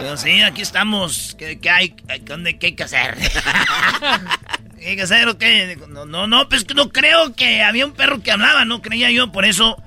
Digo, 0.00 0.16
sí, 0.16 0.42
aquí 0.42 0.62
estamos. 0.62 1.34
¿Qué, 1.38 1.58
qué 1.58 1.70
hay? 1.70 1.96
¿Dónde, 2.22 2.58
¿Qué 2.58 2.66
hay 2.66 2.72
que 2.74 2.84
hacer? 2.84 3.16
¿Qué 4.78 4.90
hay 4.90 4.96
que 4.96 5.02
hacer 5.02 5.28
o 5.28 5.38
qué? 5.38 5.78
No, 5.88 6.04
no, 6.04 6.26
no, 6.26 6.48
pues 6.48 6.64
que 6.64 6.74
no 6.74 6.90
creo 6.90 7.34
que 7.34 7.62
había 7.62 7.86
un 7.86 7.92
perro 7.92 8.22
que 8.22 8.32
hablaba, 8.32 8.64
no 8.64 8.82
creía 8.82 9.10
yo, 9.10 9.32
por 9.32 9.44
eso 9.44 9.82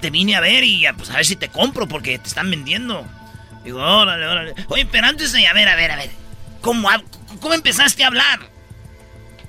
te 0.00 0.10
vine 0.10 0.36
a 0.36 0.40
ver 0.40 0.64
y 0.64 0.86
a, 0.86 0.94
pues 0.94 1.10
a 1.10 1.16
ver 1.16 1.24
si 1.24 1.36
te 1.36 1.48
compro 1.48 1.86
porque 1.86 2.18
te 2.18 2.28
están 2.28 2.50
vendiendo. 2.50 3.06
Digo, 3.64 3.80
órale, 3.80 4.26
órale. 4.26 4.54
Oye, 4.68 4.86
pero 4.86 5.06
antes 5.06 5.32
de, 5.32 5.46
a 5.46 5.52
ver, 5.52 5.68
a 5.68 5.76
ver, 5.76 5.90
a 5.90 5.96
ver. 5.96 6.10
¿Cómo, 6.60 6.88
cómo 7.40 7.54
empezaste 7.54 8.04
a 8.04 8.08
hablar? 8.08 8.40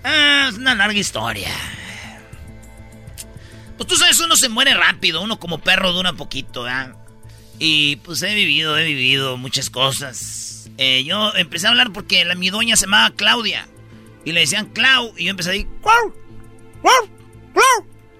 Ah, 0.03 0.47
es 0.49 0.57
una 0.57 0.75
larga 0.75 0.97
historia. 0.97 1.49
Pues 3.77 3.87
tú 3.87 3.95
sabes, 3.95 4.19
uno 4.19 4.35
se 4.35 4.49
muere 4.49 4.73
rápido, 4.73 5.21
uno 5.21 5.39
como 5.39 5.59
perro 5.59 5.93
dura 5.93 6.13
poquito, 6.13 6.63
¿verdad? 6.63 6.95
Y 7.59 7.95
pues 7.97 8.21
he 8.21 8.33
vivido, 8.35 8.77
he 8.77 8.83
vivido 8.85 9.37
muchas 9.37 9.69
cosas. 9.69 10.69
Eh, 10.77 11.03
yo 11.03 11.33
empecé 11.35 11.67
a 11.67 11.71
hablar 11.71 11.91
porque 11.91 12.23
la, 12.23 12.35
mi 12.35 12.49
doña 12.49 12.75
se 12.75 12.85
llamaba 12.85 13.11
Claudia. 13.15 13.67
Y 14.25 14.31
le 14.33 14.41
decían 14.41 14.67
Clau. 14.67 15.13
Y 15.17 15.25
yo 15.25 15.31
empecé 15.31 15.51
ahí. 15.51 15.67
Clau, 15.81 16.13
Clau, 16.81 17.09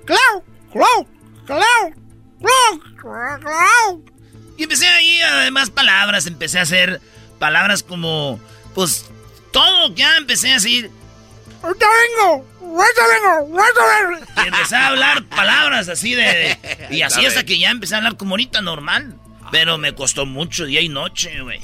Clau, 0.05 0.43
Clau, 0.73 1.07
Clau, 1.45 1.93
Clau, 2.39 2.79
Clau, 3.01 3.39
Clau. 3.41 4.05
Y 4.57 4.63
empecé 4.63 4.87
ahí, 4.87 5.21
además, 5.21 5.69
palabras. 5.69 6.25
Empecé 6.25 6.59
a 6.59 6.63
hacer 6.63 6.99
palabras 7.39 7.83
como, 7.83 8.39
pues, 8.73 9.05
todo. 9.51 9.93
Ya 9.93 10.17
empecé 10.17 10.49
a 10.51 10.53
decir. 10.55 10.89
¡Ahorita 11.61 11.85
vengo! 11.85 12.47
Y 14.43 14.47
empecé 14.47 14.75
a 14.75 14.87
hablar 14.87 15.23
palabras 15.25 15.89
así 15.89 16.13
de... 16.15 16.23
de- 16.23 16.87
y 16.95 17.01
así 17.03 17.25
hasta 17.25 17.43
que 17.45 17.57
ya 17.59 17.69
empecé 17.71 17.95
a 17.95 17.97
hablar 17.97 18.17
como 18.17 18.31
ahorita 18.33 18.61
normal. 18.61 19.15
Pero 19.51 19.77
me 19.77 19.93
costó 19.93 20.25
mucho, 20.25 20.65
día 20.65 20.81
y 20.81 20.89
noche, 20.89 21.41
güey. 21.41 21.59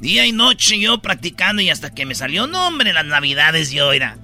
Día 0.00 0.26
y 0.26 0.32
noche 0.32 0.78
yo 0.78 0.98
practicando 0.98 1.62
y 1.62 1.70
hasta 1.70 1.94
que 1.94 2.04
me 2.06 2.14
salió, 2.14 2.46
no, 2.46 2.68
hombre, 2.68 2.92
las 2.92 3.06
navidades 3.06 3.70
yo 3.70 3.92
era... 3.92 4.18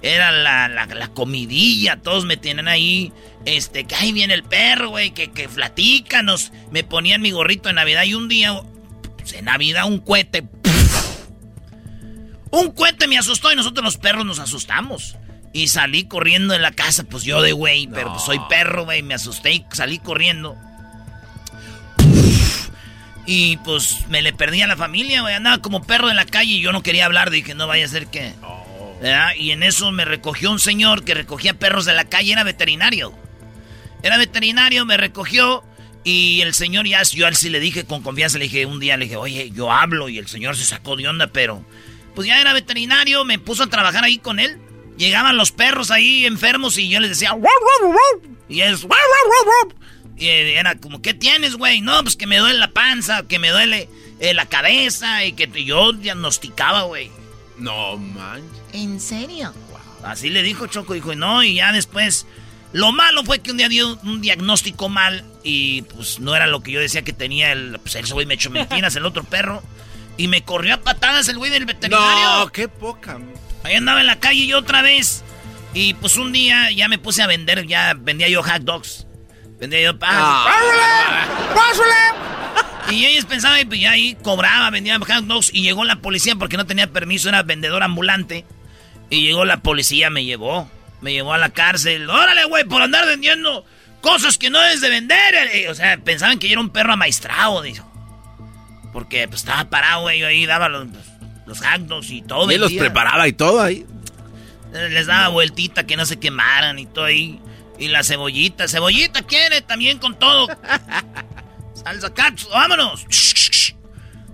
Era 0.00 0.30
la, 0.30 0.68
la, 0.68 0.86
la 0.86 1.08
comidilla, 1.08 1.96
todos 1.96 2.24
me 2.24 2.36
tienen 2.36 2.68
ahí. 2.68 3.12
Este, 3.44 3.84
que 3.84 3.96
ahí 3.96 4.12
viene 4.12 4.34
el 4.34 4.44
perro, 4.44 4.90
güey, 4.90 5.10
que, 5.10 5.32
que 5.32 5.48
platícanos. 5.48 6.52
Me 6.70 6.84
ponían 6.84 7.20
mi 7.20 7.32
gorrito 7.32 7.68
de 7.68 7.74
Navidad 7.74 8.04
y 8.04 8.14
un 8.14 8.28
día, 8.28 8.62
pues, 9.16 9.32
en 9.32 9.46
Navidad, 9.46 9.86
un 9.86 9.98
cohete. 9.98 10.46
Un 12.52 12.70
cohete 12.70 13.08
me 13.08 13.18
asustó 13.18 13.52
y 13.52 13.56
nosotros 13.56 13.84
los 13.84 13.96
perros 13.96 14.24
nos 14.24 14.38
asustamos. 14.38 15.16
Y 15.52 15.66
salí 15.68 16.04
corriendo 16.04 16.54
de 16.54 16.60
la 16.60 16.70
casa, 16.70 17.02
pues 17.02 17.24
yo 17.24 17.42
de 17.42 17.52
güey, 17.52 17.88
pero 17.88 18.12
pues 18.12 18.22
soy 18.22 18.38
perro, 18.48 18.84
güey, 18.84 19.02
me 19.02 19.14
asusté 19.14 19.52
y 19.52 19.64
salí 19.72 19.98
corriendo. 19.98 20.56
Y 23.30 23.58
pues 23.58 24.08
me 24.08 24.22
le 24.22 24.32
perdí 24.32 24.62
a 24.62 24.66
la 24.66 24.74
familia, 24.74 25.20
güey, 25.20 25.34
andaba 25.34 25.58
como 25.58 25.84
perro 25.84 26.08
en 26.08 26.16
la 26.16 26.24
calle 26.24 26.52
y 26.52 26.60
yo 26.62 26.72
no 26.72 26.82
quería 26.82 27.04
hablar, 27.04 27.28
dije, 27.28 27.54
no 27.54 27.66
vaya 27.66 27.84
a 27.84 27.88
ser 27.88 28.06
que... 28.06 28.32
¿verdad? 29.02 29.34
Y 29.36 29.50
en 29.50 29.62
eso 29.62 29.92
me 29.92 30.06
recogió 30.06 30.50
un 30.50 30.58
señor 30.58 31.04
que 31.04 31.12
recogía 31.12 31.52
perros 31.52 31.84
de 31.84 31.92
la 31.92 32.06
calle, 32.06 32.32
era 32.32 32.42
veterinario. 32.42 33.12
Era 34.02 34.16
veterinario, 34.16 34.86
me 34.86 34.96
recogió 34.96 35.62
y 36.04 36.40
el 36.40 36.54
señor 36.54 36.86
ya, 36.86 37.02
yo 37.02 37.30
sí 37.34 37.50
le 37.50 37.60
dije 37.60 37.84
con 37.84 38.02
confianza, 38.02 38.38
le 38.38 38.44
dije 38.44 38.64
un 38.64 38.80
día, 38.80 38.96
le 38.96 39.04
dije, 39.04 39.16
oye, 39.16 39.50
yo 39.50 39.70
hablo 39.70 40.08
y 40.08 40.16
el 40.16 40.26
señor 40.26 40.56
se 40.56 40.64
sacó 40.64 40.96
de 40.96 41.06
onda, 41.06 41.26
pero 41.26 41.62
pues 42.14 42.26
ya 42.26 42.40
era 42.40 42.54
veterinario, 42.54 43.26
me 43.26 43.38
puso 43.38 43.64
a 43.64 43.66
trabajar 43.66 44.04
ahí 44.04 44.16
con 44.16 44.38
él. 44.38 44.58
Llegaban 44.96 45.36
los 45.36 45.52
perros 45.52 45.90
ahí 45.90 46.24
enfermos 46.24 46.78
y 46.78 46.88
yo 46.88 46.98
les 46.98 47.10
decía, 47.10 47.32
"Wow, 47.32 47.42
wow, 47.42 47.92
wow", 47.92 48.36
y 48.48 48.62
es, 48.62 48.80
"Wow, 48.82 48.88
wow, 48.88 49.32
wow, 49.44 49.68
wow". 49.68 49.88
Y 50.18 50.28
era 50.28 50.74
como, 50.76 51.00
¿qué 51.02 51.14
tienes, 51.14 51.54
güey? 51.56 51.80
No, 51.80 52.02
pues 52.02 52.16
que 52.16 52.26
me 52.26 52.38
duele 52.38 52.58
la 52.58 52.70
panza, 52.70 53.22
que 53.26 53.38
me 53.38 53.50
duele 53.50 53.88
eh, 54.20 54.34
la 54.34 54.46
cabeza 54.46 55.24
y 55.24 55.32
que 55.32 55.46
te- 55.46 55.64
yo 55.64 55.92
diagnosticaba, 55.92 56.82
güey. 56.82 57.10
No 57.56 57.96
manches. 57.96 58.58
¿En 58.72 59.00
serio? 59.00 59.52
Así 60.04 60.30
le 60.30 60.42
dijo 60.42 60.66
Choco, 60.68 60.94
dijo, 60.94 61.14
no, 61.14 61.42
y 61.42 61.54
ya 61.54 61.72
después. 61.72 62.26
Lo 62.72 62.92
malo 62.92 63.24
fue 63.24 63.38
que 63.40 63.50
un 63.50 63.56
día 63.56 63.68
dio 63.68 63.98
un 64.04 64.20
diagnóstico 64.20 64.88
mal 64.90 65.24
y 65.42 65.82
pues 65.82 66.20
no 66.20 66.36
era 66.36 66.46
lo 66.46 66.62
que 66.62 66.70
yo 66.70 66.80
decía 66.80 67.02
que 67.02 67.12
tenía 67.14 67.50
el. 67.52 67.78
Pues 67.82 67.94
ese 67.96 68.12
güey 68.12 68.26
me 68.26 68.34
echó 68.34 68.50
mentiras, 68.50 68.94
el 68.94 69.06
otro 69.06 69.24
perro. 69.24 69.62
Y 70.18 70.28
me 70.28 70.42
corrió 70.42 70.74
a 70.74 70.80
patadas 70.82 71.28
el 71.28 71.38
güey 71.38 71.50
del 71.50 71.64
veterinario. 71.64 72.40
No, 72.40 72.48
qué 72.52 72.68
poca. 72.68 73.18
Ahí 73.64 73.74
andaba 73.74 74.00
en 74.00 74.06
la 74.06 74.20
calle 74.20 74.46
yo 74.46 74.58
otra 74.58 74.82
vez. 74.82 75.24
Y 75.74 75.94
pues 75.94 76.16
un 76.16 76.30
día 76.32 76.70
ya 76.70 76.88
me 76.88 76.98
puse 76.98 77.22
a 77.22 77.26
vender, 77.26 77.66
ya 77.66 77.94
vendía 77.94 78.28
yo 78.28 78.42
hot 78.42 78.62
dogs. 78.62 79.06
Vendía 79.60 79.82
yo 79.82 79.98
pan. 79.98 80.10
Ah. 80.14 80.46
Y 82.90 83.04
ellos 83.04 83.24
pensaban, 83.26 83.68
pues 83.68 83.80
ya 83.80 83.90
ahí 83.92 84.16
cobraba, 84.22 84.70
vendía 84.70 84.98
hot 84.98 85.24
dogs. 85.24 85.50
Y 85.52 85.62
llegó 85.62 85.84
la 85.84 85.96
policía 85.96 86.36
porque 86.36 86.56
no 86.56 86.66
tenía 86.66 86.86
permiso, 86.90 87.28
era 87.28 87.42
vendedor 87.42 87.82
ambulante. 87.82 88.46
Y 89.10 89.26
llegó 89.26 89.44
la 89.44 89.60
policía, 89.60 90.10
me 90.10 90.24
llevó. 90.24 90.70
Me 91.00 91.12
llevó 91.12 91.32
a 91.34 91.38
la 91.38 91.50
cárcel. 91.50 92.08
Órale, 92.08 92.44
güey, 92.46 92.64
por 92.64 92.82
andar 92.82 93.06
vendiendo 93.06 93.64
cosas 94.00 94.38
que 94.38 94.50
no 94.50 94.58
debes 94.60 94.80
de 94.80 94.88
vender. 94.90 95.34
Eh, 95.52 95.68
O 95.68 95.74
sea, 95.74 95.98
pensaban 95.98 96.38
que 96.38 96.48
yo 96.48 96.52
era 96.54 96.60
un 96.60 96.70
perro 96.70 96.94
amaestrado, 96.94 97.62
dijo. 97.62 97.84
Porque 98.92 99.28
pues 99.28 99.42
estaba 99.42 99.68
parado, 99.68 100.02
güey, 100.02 100.18
yo 100.20 100.26
ahí 100.26 100.46
daba 100.46 100.68
los, 100.68 100.86
los 101.46 101.58
hot 101.60 101.82
dogs 101.82 102.10
y 102.10 102.22
todo. 102.22 102.50
Y 102.50 102.54
él 102.54 102.60
los 102.60 102.72
preparaba 102.72 103.28
y 103.28 103.32
todo 103.32 103.60
ahí. 103.60 103.86
Les 104.72 105.06
daba 105.06 105.28
vueltita 105.28 105.86
que 105.86 105.96
no 105.96 106.04
se 106.06 106.18
quemaran 106.18 106.78
y 106.78 106.86
todo 106.86 107.04
ahí. 107.04 107.38
Y 107.78 107.88
la 107.88 108.02
cebollita, 108.02 108.66
cebollita 108.68 109.22
quiere 109.22 109.62
también 109.62 109.98
con 109.98 110.18
todo. 110.18 110.48
Salsa 111.74 112.12
catsup, 112.12 112.50
vámonos. 112.50 113.06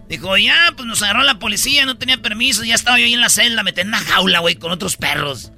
Dijo, 0.09 0.37
ya, 0.37 0.73
pues 0.77 0.87
nos 0.87 1.03
agarró 1.03 1.23
la 1.23 1.39
policía, 1.39 1.87
no 1.87 1.97
tenía 1.97 2.19
permiso, 2.19 2.63
ya 2.63 2.75
estaba 2.75 2.99
yo 2.99 3.07
ahí 3.07 3.15
en 3.15 3.21
la 3.21 3.31
celda, 3.31 3.63
me 3.63 3.73
tenía 3.73 3.97
en 3.97 4.03
una 4.03 4.13
jaula, 4.13 4.39
güey, 4.41 4.57
con 4.57 4.71
otros 4.71 4.97
perros. 4.97 5.51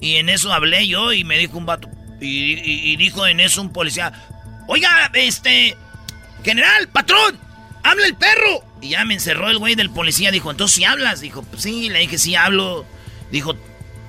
Y 0.00 0.16
en 0.16 0.28
eso 0.28 0.52
hablé 0.52 0.86
yo 0.86 1.12
y 1.12 1.24
me 1.24 1.38
dijo 1.38 1.56
un 1.56 1.66
vato, 1.66 1.88
y, 2.20 2.96
dijo 2.96 3.26
en 3.26 3.40
eso 3.40 3.60
un 3.60 3.72
policía, 3.72 4.12
oiga, 4.66 5.10
este, 5.14 5.76
general, 6.44 6.88
patrón, 6.88 7.38
habla 7.82 8.06
el 8.06 8.14
perro. 8.14 8.64
Y 8.82 8.90
ya 8.90 9.04
me 9.04 9.14
encerró 9.14 9.48
el 9.48 9.58
güey 9.58 9.74
del 9.74 9.90
policía, 9.90 10.30
dijo, 10.30 10.50
entonces 10.50 10.74
si 10.74 10.84
hablas, 10.84 11.20
dijo, 11.20 11.42
pues 11.42 11.62
sí, 11.62 11.88
le 11.88 12.00
dije, 12.00 12.18
sí 12.18 12.34
hablo. 12.34 12.84
Dijo, 13.30 13.56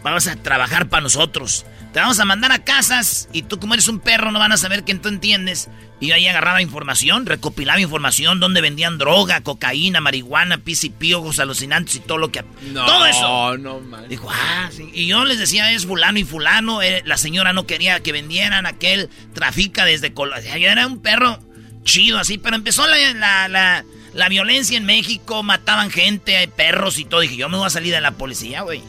vamos 0.03 0.27
a 0.27 0.35
trabajar 0.35 0.89
para 0.89 1.01
nosotros. 1.01 1.65
Te 1.97 2.01
vamos 2.01 2.19
a 2.19 2.25
mandar 2.25 2.51
a 2.51 2.63
casas 2.63 3.27
y 3.33 3.41
tú 3.41 3.59
como 3.59 3.73
eres 3.73 3.87
un 3.87 3.99
perro 3.99 4.31
no 4.31 4.37
van 4.37 4.51
a 4.51 4.57
saber 4.57 4.83
que 4.83 4.93
tú 4.93 5.09
entiendes. 5.09 5.67
Y 5.99 6.11
ahí 6.11 6.27
agarraba 6.27 6.61
información, 6.61 7.25
recopilaba 7.25 7.79
información, 7.79 8.39
donde 8.39 8.61
vendían 8.61 8.99
droga, 8.99 9.41
cocaína, 9.41 9.99
marihuana, 9.99 10.59
pis 10.59 10.83
y 10.83 10.91
piojos, 10.91 11.39
alucinantes 11.39 11.95
y 11.95 11.99
todo 12.01 12.19
lo 12.19 12.31
que... 12.31 12.45
No, 12.71 12.85
todo 12.85 13.03
eso. 13.07 13.57
no, 13.57 13.79
man. 13.79 14.07
Dijo, 14.09 14.29
ah, 14.31 14.69
sí. 14.71 14.91
Y 14.93 15.07
yo 15.07 15.25
les 15.25 15.39
decía, 15.39 15.71
es 15.71 15.87
fulano 15.87 16.19
y 16.19 16.23
fulano. 16.23 16.83
eh, 16.83 17.01
la 17.03 17.17
señora 17.17 17.51
no 17.51 17.65
quería 17.65 17.99
que 18.01 18.11
vendieran 18.11 18.67
aquel, 18.67 19.09
trafica 19.33 19.83
desde... 19.83 20.13
Col 20.13 20.33
era 20.35 20.85
un 20.85 21.01
perro 21.01 21.39
chido 21.81 22.19
así, 22.19 22.37
pero 22.37 22.55
empezó 22.55 22.85
la, 22.85 22.95
la, 23.15 23.47
la, 23.47 23.85
la 24.13 24.29
violencia 24.29 24.77
en 24.77 24.85
México, 24.85 25.41
mataban 25.41 25.89
gente, 25.89 26.47
perros 26.55 26.99
y 26.99 27.05
todo. 27.05 27.21
Dije, 27.21 27.37
yo 27.37 27.49
me 27.49 27.57
voy 27.57 27.65
a 27.65 27.71
salir 27.71 27.91
de 27.91 28.01
la 28.01 28.11
policía, 28.11 28.61
güey. 28.61 28.83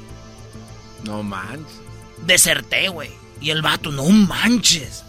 No 1.05 1.23
manches. 1.23 1.78
Deserté, 2.29 2.89
güey. 2.89 3.11
Y 3.41 3.51
el 3.51 3.63
vato, 3.63 3.91
no 3.91 4.05
manches. 4.05 5.03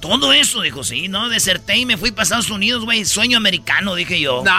Todo 0.00 0.32
eso, 0.32 0.62
dijo, 0.62 0.82
sí, 0.82 1.08
¿no? 1.08 1.28
Deserté 1.28 1.76
y 1.76 1.86
me 1.86 1.96
fui 1.96 2.10
para 2.10 2.24
Estados 2.24 2.50
Unidos, 2.50 2.84
güey. 2.84 3.04
Sueño 3.04 3.36
americano, 3.36 3.94
dije 3.94 4.18
yo. 4.20 4.42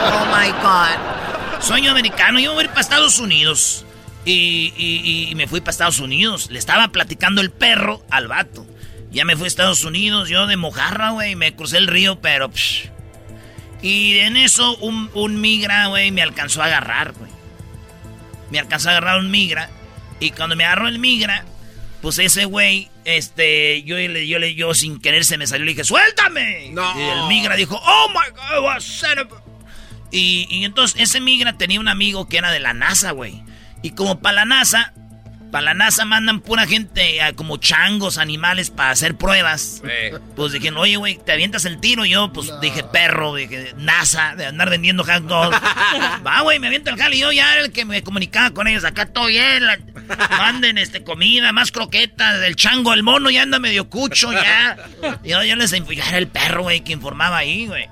Oh 0.00 0.26
my 0.26 0.50
God. 0.62 1.60
Sueño 1.62 1.90
americano, 1.90 2.38
yo 2.38 2.52
voy 2.52 2.60
a 2.62 2.64
ir 2.64 2.68
para 2.70 2.80
Estados 2.82 3.18
Unidos. 3.18 3.84
Y, 4.24 4.72
y- 4.76 5.28
y 5.30 5.34
me 5.34 5.48
fui 5.48 5.60
para 5.60 5.70
Estados 5.72 5.98
Unidos. 6.00 6.48
Le 6.50 6.58
estaba 6.58 6.88
platicando 6.88 7.40
el 7.40 7.50
perro 7.50 8.04
al 8.10 8.28
vato. 8.28 8.66
Ya 9.10 9.24
me 9.24 9.34
fui 9.36 9.44
a 9.44 9.48
Estados 9.48 9.84
Unidos, 9.84 10.28
yo 10.28 10.46
de 10.46 10.56
mojarra, 10.56 11.10
güey. 11.10 11.34
Me 11.34 11.54
crucé 11.56 11.78
el 11.78 11.86
río, 11.88 12.20
pero... 12.20 12.50
psh. 12.50 12.90
Y 13.82 14.18
en 14.18 14.36
eso 14.36 14.76
un, 14.78 15.10
un 15.14 15.40
migra, 15.40 15.86
güey, 15.86 16.10
me 16.10 16.20
alcanzó 16.22 16.62
a 16.62 16.66
agarrar, 16.66 17.12
güey. 17.12 17.30
Me 18.50 18.58
alcanzó 18.58 18.88
a 18.88 18.92
agarrar 18.92 19.18
un 19.18 19.30
migra. 19.30 19.70
Y 20.20 20.30
cuando 20.32 20.56
me 20.56 20.64
agarró 20.64 20.88
el 20.88 20.98
migra, 20.98 21.44
pues 22.02 22.18
ese 22.18 22.44
güey, 22.44 22.88
este, 23.04 23.82
yo 23.84 23.96
le, 23.96 24.26
yo 24.26 24.38
le, 24.38 24.54
yo 24.54 24.74
sin 24.74 25.00
querer 25.00 25.24
se 25.24 25.38
me 25.38 25.46
salió, 25.46 25.64
le 25.64 25.72
dije, 25.72 25.84
¡suéltame! 25.84 26.70
No. 26.72 26.92
Y 26.98 27.02
el 27.02 27.26
migra 27.28 27.56
dijo, 27.56 27.80
¡Oh 27.82 28.08
my 28.10 28.30
God, 28.30 28.64
what 28.64 28.80
son 28.80 29.18
of 29.18 29.32
a-" 29.32 29.42
Y, 30.10 30.46
y 30.50 30.64
entonces 30.64 31.00
ese 31.00 31.20
migra 31.20 31.52
tenía 31.58 31.80
un 31.80 31.88
amigo 31.88 32.28
que 32.28 32.38
era 32.38 32.50
de 32.50 32.60
la 32.60 32.72
NASA, 32.74 33.10
güey. 33.12 33.42
Y 33.82 33.90
como 33.90 34.20
para 34.20 34.36
la 34.36 34.44
NASA, 34.44 34.92
para 35.52 35.64
la 35.66 35.74
NASA 35.74 36.04
mandan 36.04 36.40
pura 36.40 36.66
gente 36.66 37.18
eh, 37.26 37.34
como 37.34 37.56
changos, 37.58 38.16
animales 38.18 38.70
para 38.70 38.90
hacer 38.90 39.16
pruebas. 39.16 39.82
Pues 40.34 40.52
dijeron, 40.52 40.78
oye, 40.78 40.96
güey, 40.96 41.18
¿te 41.24 41.32
avientas 41.32 41.64
el 41.64 41.78
tiro? 41.80 42.04
Y 42.04 42.10
yo, 42.10 42.32
pues 42.32 42.50
dije, 42.60 42.84
perro, 42.84 43.34
dije, 43.34 43.74
NASA, 43.76 44.34
de 44.36 44.46
andar 44.46 44.70
vendiendo 44.70 45.04
dogs. 45.04 45.58
Va, 46.26 46.40
güey, 46.42 46.58
me 46.58 46.66
aviento 46.68 46.90
el 46.90 46.96
jale. 46.96 47.16
Y 47.16 47.20
yo 47.20 47.32
ya 47.32 47.52
era 47.52 47.62
el 47.62 47.72
que 47.72 47.84
me 47.84 48.02
comunicaba 48.02 48.50
con 48.50 48.66
ellos. 48.66 48.84
Acá 48.84 49.06
todo 49.06 49.26
bien, 49.26 49.64
la- 49.64 49.78
manden 50.30 50.78
este, 50.78 51.04
comida, 51.04 51.52
más 51.52 51.72
croquetas. 51.72 52.42
El 52.42 52.56
chango, 52.56 52.92
el 52.92 53.02
mono 53.02 53.30
ya 53.30 53.42
anda 53.42 53.58
medio 53.58 53.88
cucho 53.88 54.32
ya. 54.32 54.76
Y 55.22 55.28
yo, 55.30 55.42
yo 55.42 55.56
les 55.56 55.70
ya 55.70 56.08
era 56.08 56.18
el 56.18 56.28
perro, 56.28 56.62
güey, 56.62 56.80
que 56.80 56.92
informaba 56.92 57.38
ahí, 57.38 57.66
güey. 57.66 57.88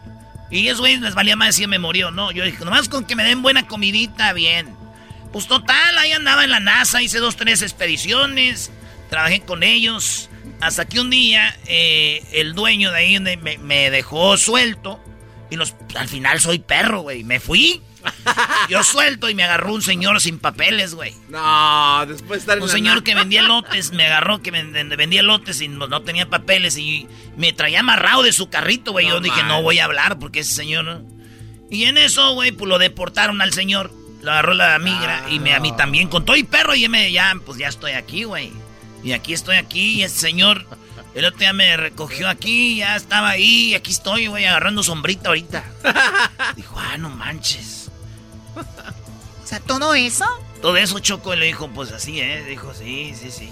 Y 0.50 0.68
esos 0.68 0.80
güeyes 0.80 1.00
les 1.00 1.14
valía 1.14 1.36
más 1.36 1.56
si 1.56 1.66
me 1.66 1.78
murió, 1.78 2.10
no. 2.10 2.30
Yo 2.30 2.44
dije, 2.44 2.64
nomás 2.64 2.88
con 2.88 3.04
que 3.04 3.16
me 3.16 3.24
den 3.24 3.42
buena 3.42 3.66
comidita, 3.66 4.32
bien. 4.32 4.74
Pues 5.32 5.46
total, 5.46 5.98
ahí 5.98 6.12
andaba 6.12 6.44
en 6.44 6.50
la 6.50 6.60
NASA, 6.60 7.02
hice 7.02 7.18
dos, 7.18 7.36
tres 7.36 7.62
expediciones, 7.62 8.70
trabajé 9.10 9.40
con 9.40 9.62
ellos. 9.62 10.30
Hasta 10.60 10.86
que 10.86 11.00
un 11.00 11.10
día 11.10 11.54
eh, 11.66 12.22
el 12.32 12.54
dueño 12.54 12.92
de 12.92 12.98
ahí 12.98 13.20
me, 13.20 13.58
me 13.58 13.90
dejó 13.90 14.36
suelto. 14.36 15.02
Y 15.50 15.56
los, 15.56 15.74
al 15.96 16.08
final 16.08 16.40
soy 16.40 16.58
perro, 16.58 17.00
güey. 17.00 17.24
Me 17.24 17.40
fui. 17.40 17.82
Yo 18.68 18.82
suelto 18.82 19.28
y 19.30 19.34
me 19.34 19.44
agarró 19.44 19.72
un 19.72 19.82
señor 19.82 20.20
sin 20.20 20.38
papeles, 20.38 20.94
güey. 20.94 21.14
No, 21.28 22.04
después 22.06 22.30
de 22.30 22.36
estar 22.38 22.56
en 22.58 22.62
Un 22.62 22.68
la 22.68 22.74
señor 22.74 23.02
que 23.04 23.14
vendía 23.14 23.42
lotes, 23.42 23.92
me 23.92 24.06
agarró 24.06 24.42
que 24.42 24.50
ven- 24.50 24.72
ven- 24.72 24.88
vendía 24.90 25.22
lotes 25.22 25.60
y 25.60 25.68
no, 25.68 25.86
no 25.86 26.02
tenía 26.02 26.28
papeles 26.28 26.76
y 26.78 27.06
me 27.36 27.52
traía 27.52 27.80
amarrado 27.80 28.22
de 28.22 28.32
su 28.32 28.48
carrito, 28.50 28.92
güey. 28.92 29.06
Yo 29.08 29.20
dije, 29.20 29.42
no 29.44 29.62
voy 29.62 29.78
a 29.78 29.84
hablar 29.84 30.18
porque 30.18 30.40
ese 30.40 30.54
señor. 30.54 31.02
Y 31.70 31.84
en 31.84 31.98
eso, 31.98 32.32
güey, 32.34 32.52
pues 32.52 32.68
lo 32.68 32.78
deportaron 32.78 33.40
al 33.42 33.52
señor. 33.52 33.92
Lo 34.22 34.32
agarró 34.32 34.54
la 34.54 34.78
migra 34.78 35.24
y 35.30 35.38
me, 35.38 35.54
a 35.54 35.60
mí 35.60 35.72
también 35.76 36.08
con 36.08 36.24
todo 36.24 36.36
y 36.36 36.42
perro 36.42 36.74
y 36.74 36.88
me, 36.88 37.12
ya, 37.12 37.34
pues 37.44 37.58
ya 37.58 37.68
estoy 37.68 37.92
aquí, 37.92 38.24
güey. 38.24 38.50
Y 39.04 39.12
aquí 39.12 39.32
estoy 39.32 39.56
aquí 39.56 39.94
y 39.94 40.02
ese 40.02 40.18
señor, 40.18 40.66
el 41.14 41.24
otro 41.26 41.38
día 41.38 41.52
me 41.52 41.76
recogió 41.76 42.28
aquí, 42.28 42.76
ya 42.76 42.96
estaba 42.96 43.28
ahí 43.30 43.68
y 43.70 43.74
aquí 43.74 43.92
estoy, 43.92 44.26
güey, 44.26 44.44
agarrando 44.46 44.82
sombrita 44.82 45.28
ahorita. 45.28 45.64
Dijo, 46.56 46.76
ah, 46.78 46.96
no 46.98 47.08
manches. 47.10 47.85
Sea, 49.56 49.66
todo 49.66 49.94
eso. 49.94 50.24
Todo 50.62 50.76
eso 50.76 50.98
Choco 50.98 51.34
y 51.34 51.36
le 51.38 51.46
dijo, 51.46 51.68
pues 51.68 51.92
así, 51.92 52.20
¿eh? 52.20 52.44
Dijo, 52.48 52.72
sí, 52.74 53.12
sí, 53.20 53.30
sí. 53.30 53.48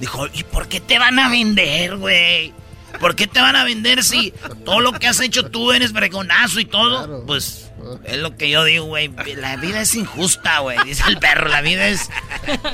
Dijo, 0.00 0.26
¿y 0.32 0.42
por 0.44 0.68
qué 0.68 0.80
te 0.80 0.98
van 0.98 1.18
a 1.18 1.28
vender, 1.28 1.96
güey? 1.96 2.52
¿Por 2.98 3.14
qué 3.14 3.26
te 3.28 3.40
van 3.40 3.54
a 3.54 3.62
vender 3.64 4.02
si 4.02 4.32
todo 4.64 4.80
lo 4.80 4.92
que 4.92 5.06
has 5.06 5.20
hecho 5.20 5.48
tú 5.48 5.70
eres 5.72 5.92
bregonazo 5.92 6.58
y 6.58 6.64
todo? 6.64 7.24
Pues 7.24 7.70
es 8.04 8.16
lo 8.18 8.36
que 8.36 8.50
yo 8.50 8.64
digo, 8.64 8.86
güey. 8.86 9.10
La 9.36 9.56
vida 9.56 9.80
es 9.82 9.94
injusta, 9.94 10.58
güey. 10.58 10.76
Dice 10.84 11.04
el 11.06 11.18
perro, 11.18 11.48
la 11.48 11.60
vida 11.60 11.86
es, 11.86 12.10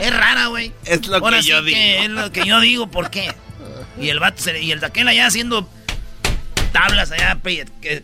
es 0.01 0.17
rara, 0.17 0.47
güey. 0.47 0.73
Es 0.85 1.07
lo 1.07 1.17
Ahora 1.17 1.37
que 1.37 1.43
sí 1.43 1.49
yo 1.51 1.63
que 1.63 1.69
digo. 1.71 2.03
es 2.03 2.09
lo 2.11 2.33
que 2.33 2.47
yo 2.47 2.61
digo, 2.61 2.87
¿por 2.87 3.11
qué? 3.11 3.33
Y 4.01 4.09
el 4.09 4.19
vato 4.19 4.43
se- 4.43 4.61
y 4.63 4.73
el 4.73 4.81
taquel 4.81 5.07
allá 5.09 5.27
haciendo 5.27 5.69
tablas 6.73 7.11
allá 7.11 7.39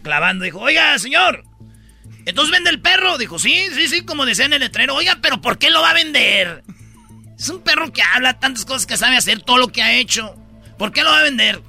clavando, 0.03 0.45
dijo, 0.45 0.59
oiga, 0.61 0.99
señor, 0.99 1.45
entonces 2.27 2.53
vende 2.53 2.71
el 2.71 2.81
perro. 2.81 3.19
Dijo, 3.19 3.39
sí, 3.39 3.69
sí, 3.75 3.89
sí, 3.89 4.05
como 4.05 4.27
decía 4.27 4.45
en 4.47 4.53
el 4.53 4.61
letrero. 4.61 4.95
Oiga, 4.95 5.19
pero 5.21 5.41
¿por 5.41 5.59
qué 5.59 5.71
lo 5.71 5.83
va 5.83 5.91
a 5.91 5.95
vender? 5.95 6.63
Es 7.39 7.49
un 7.49 7.61
perro 7.63 7.93
que 7.93 8.03
habla 8.03 8.39
tantas 8.39 8.65
cosas 8.65 8.87
que 8.87 8.97
sabe 8.97 9.17
hacer, 9.17 9.43
todo 9.43 9.59
lo 9.59 9.69
que 9.69 9.83
ha 9.83 9.95
hecho. 9.95 10.37
¿Por 10.79 10.93
qué 10.93 11.03
lo 11.03 11.11
va 11.11 11.19
a 11.19 11.23
vender? 11.25 11.61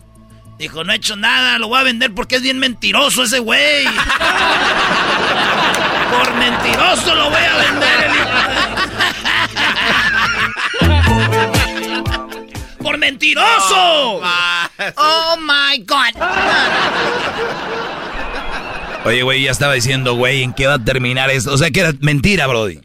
Dijo, 0.60 0.84
no 0.84 0.94
he 0.94 0.98
hecho 0.98 1.16
nada, 1.16 1.58
lo 1.58 1.68
voy 1.68 1.80
a 1.80 1.84
vender 1.84 2.14
porque 2.14 2.36
es 2.36 2.44
bien 2.44 2.60
mentiroso 2.60 3.24
ese 3.24 3.40
güey. 3.40 3.86
Por 6.12 6.34
mentiroso 6.36 7.16
lo 7.16 7.30
voy 7.32 7.42
a 7.42 7.58
vender. 7.58 8.12
el 10.82 12.04
¡Por 12.84 12.98
mentiroso! 13.00 14.22
Oh 14.96 15.38
my 15.40 15.84
God. 15.86 16.14
Oye, 19.06 19.22
güey, 19.22 19.44
ya 19.44 19.52
estaba 19.52 19.74
diciendo, 19.74 20.16
güey, 20.16 20.44
¿en 20.44 20.54
qué 20.54 20.66
va 20.66 20.76
a 20.76 20.80
terminar 20.80 21.30
esto? 21.30 21.52
O 21.52 21.58
sea, 21.58 21.70
que 21.72 21.82
era 21.82 21.92
mentira, 22.00 22.48
Brody. 22.48 22.80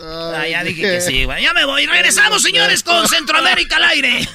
Ah, 0.00 0.46
ya 0.48 0.62
dije 0.62 0.82
que 0.82 1.00
sí, 1.00 1.24
güey. 1.24 1.42
Ya 1.42 1.52
me 1.54 1.64
voy. 1.64 1.86
Regresamos, 1.86 2.42
señores, 2.42 2.82
con 2.82 3.08
Centroamérica 3.08 3.76
al 3.76 3.84
aire. 3.84 4.28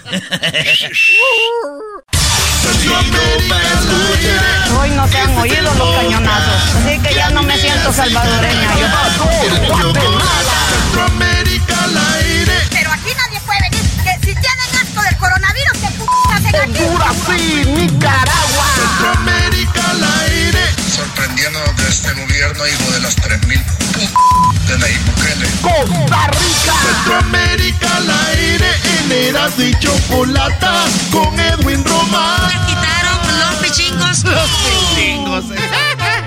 Hoy 4.78 4.90
no 4.90 5.08
se 5.08 5.18
han 5.18 5.38
oído 5.38 5.74
los 5.76 5.96
cañonazos, 5.96 6.76
así 6.76 7.00
que 7.00 7.14
ya 7.16 7.30
no 7.30 7.44
me 7.44 7.58
siento 7.58 7.94
salvadoreña. 7.94 8.80
Yo 8.80 8.88
Centroamérica 10.70 11.84
al 11.84 11.98
aire. 11.98 12.54
Pero 12.72 12.92
aquí 12.92 13.12
nadie 13.16 13.40
puede 13.46 13.60
venir. 13.70 13.82
Que 14.04 14.14
si 14.26 14.34
tienen 14.34 14.76
asco 14.82 15.02
del 15.02 15.18
coronavirus, 15.18 15.78
¿qué 15.80 15.88
p 15.98 16.04
hacen 16.34 16.56
aquí? 16.56 16.84
Honduras 16.84 17.16
sí, 17.28 17.64
Nicaragua. 17.68 18.81
Sorprendiendo 21.02 21.60
de 21.78 21.90
este 21.90 22.14
gobierno, 22.14 22.68
hijo 22.68 22.92
de 22.92 23.00
las 23.00 23.16
3000 23.16 23.60
de 24.68 24.78
Nayib 24.78 25.02
Bukele. 25.06 25.48
Costa 25.64 26.28
Rica. 26.28 26.74
Centroamérica 26.86 27.98
al 27.98 28.12
aire. 28.28 28.68
En 29.00 29.12
Eras 29.12 29.54
y 29.58 29.74
Chocolata 29.80 30.86
con 31.12 31.40
Edwin 31.40 31.84
Román. 31.84 32.52
quitaron 32.68 33.40
los 33.40 33.56
pichingos. 33.56 34.24
Los 34.26 34.50
pichingos. 34.62 35.46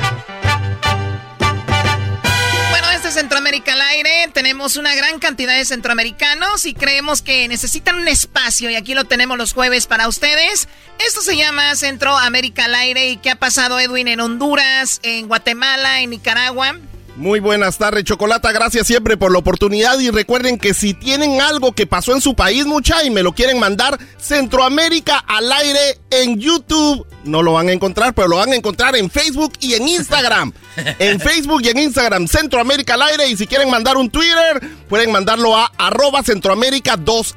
Centroamérica 3.14 3.74
al 3.74 3.80
aire. 3.80 4.28
Tenemos 4.32 4.76
una 4.76 4.92
gran 4.96 5.20
cantidad 5.20 5.56
de 5.56 5.64
centroamericanos 5.64 6.66
y 6.66 6.74
creemos 6.74 7.22
que 7.22 7.46
necesitan 7.46 7.94
un 7.94 8.08
espacio 8.08 8.70
y 8.70 8.74
aquí 8.74 8.92
lo 8.92 9.04
tenemos 9.04 9.38
los 9.38 9.52
jueves 9.52 9.86
para 9.86 10.08
ustedes. 10.08 10.66
Esto 10.98 11.22
se 11.22 11.36
llama 11.36 11.76
Centroamérica 11.76 12.64
al 12.64 12.74
aire 12.74 13.10
y 13.10 13.16
qué 13.18 13.30
ha 13.30 13.36
pasado 13.36 13.78
Edwin 13.78 14.08
en 14.08 14.18
Honduras, 14.18 14.98
en 15.04 15.28
Guatemala, 15.28 16.00
en 16.00 16.10
Nicaragua. 16.10 16.76
Muy 17.16 17.38
buenas 17.38 17.78
tardes, 17.78 18.02
Chocolata. 18.02 18.50
Gracias 18.50 18.88
siempre 18.88 19.16
por 19.16 19.30
la 19.30 19.38
oportunidad. 19.38 19.98
Y 20.00 20.10
recuerden 20.10 20.58
que 20.58 20.74
si 20.74 20.94
tienen 20.94 21.40
algo 21.40 21.72
que 21.72 21.86
pasó 21.86 22.12
en 22.12 22.20
su 22.20 22.34
país, 22.34 22.66
mucha, 22.66 23.04
y 23.04 23.10
me 23.10 23.22
lo 23.22 23.32
quieren 23.32 23.60
mandar, 23.60 23.98
Centroamérica 24.18 25.18
al 25.18 25.50
aire 25.52 26.00
en 26.10 26.40
YouTube. 26.40 27.06
No 27.22 27.42
lo 27.42 27.52
van 27.52 27.68
a 27.68 27.72
encontrar, 27.72 28.14
pero 28.14 28.26
lo 28.26 28.36
van 28.38 28.52
a 28.52 28.56
encontrar 28.56 28.96
en 28.96 29.08
Facebook 29.10 29.52
y 29.60 29.74
en 29.74 29.86
Instagram. 29.86 30.52
en 30.98 31.20
Facebook 31.20 31.62
y 31.62 31.68
en 31.68 31.78
Instagram, 31.78 32.26
Centroamérica 32.26 32.94
al 32.94 33.02
aire. 33.02 33.28
Y 33.28 33.36
si 33.36 33.46
quieren 33.46 33.70
mandar 33.70 33.96
un 33.96 34.10
Twitter, 34.10 34.60
pueden 34.88 35.12
mandarlo 35.12 35.56
a 35.56 35.70
arroba 35.78 36.24
Centroamérica 36.24 36.96
2A. 36.96 37.34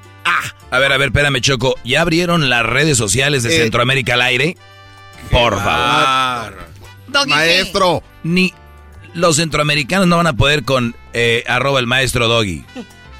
A 0.72 0.80
ver, 0.80 0.92
a 0.92 0.98
ver, 0.98 1.10
espérame, 1.10 1.40
Choco. 1.40 1.76
¿Ya 1.86 2.02
abrieron 2.02 2.50
las 2.50 2.66
redes 2.66 2.98
sociales 2.98 3.44
de 3.44 3.56
Eh, 3.56 3.62
Centroamérica 3.62 4.16
al 4.16 4.24
aire? 4.24 4.58
Por 5.30 5.56
favor. 5.62 6.68
Maestro. 7.28 8.02
Ni 8.24 8.54
los 9.18 9.38
centroamericanos 9.38 10.08
no 10.08 10.18
van 10.18 10.28
a 10.28 10.34
poder 10.34 10.64
con 10.64 10.96
eh, 11.14 11.44
arroba 11.48 11.80
el 11.80 11.88
maestro 11.88 12.28
Doggy. 12.28 12.64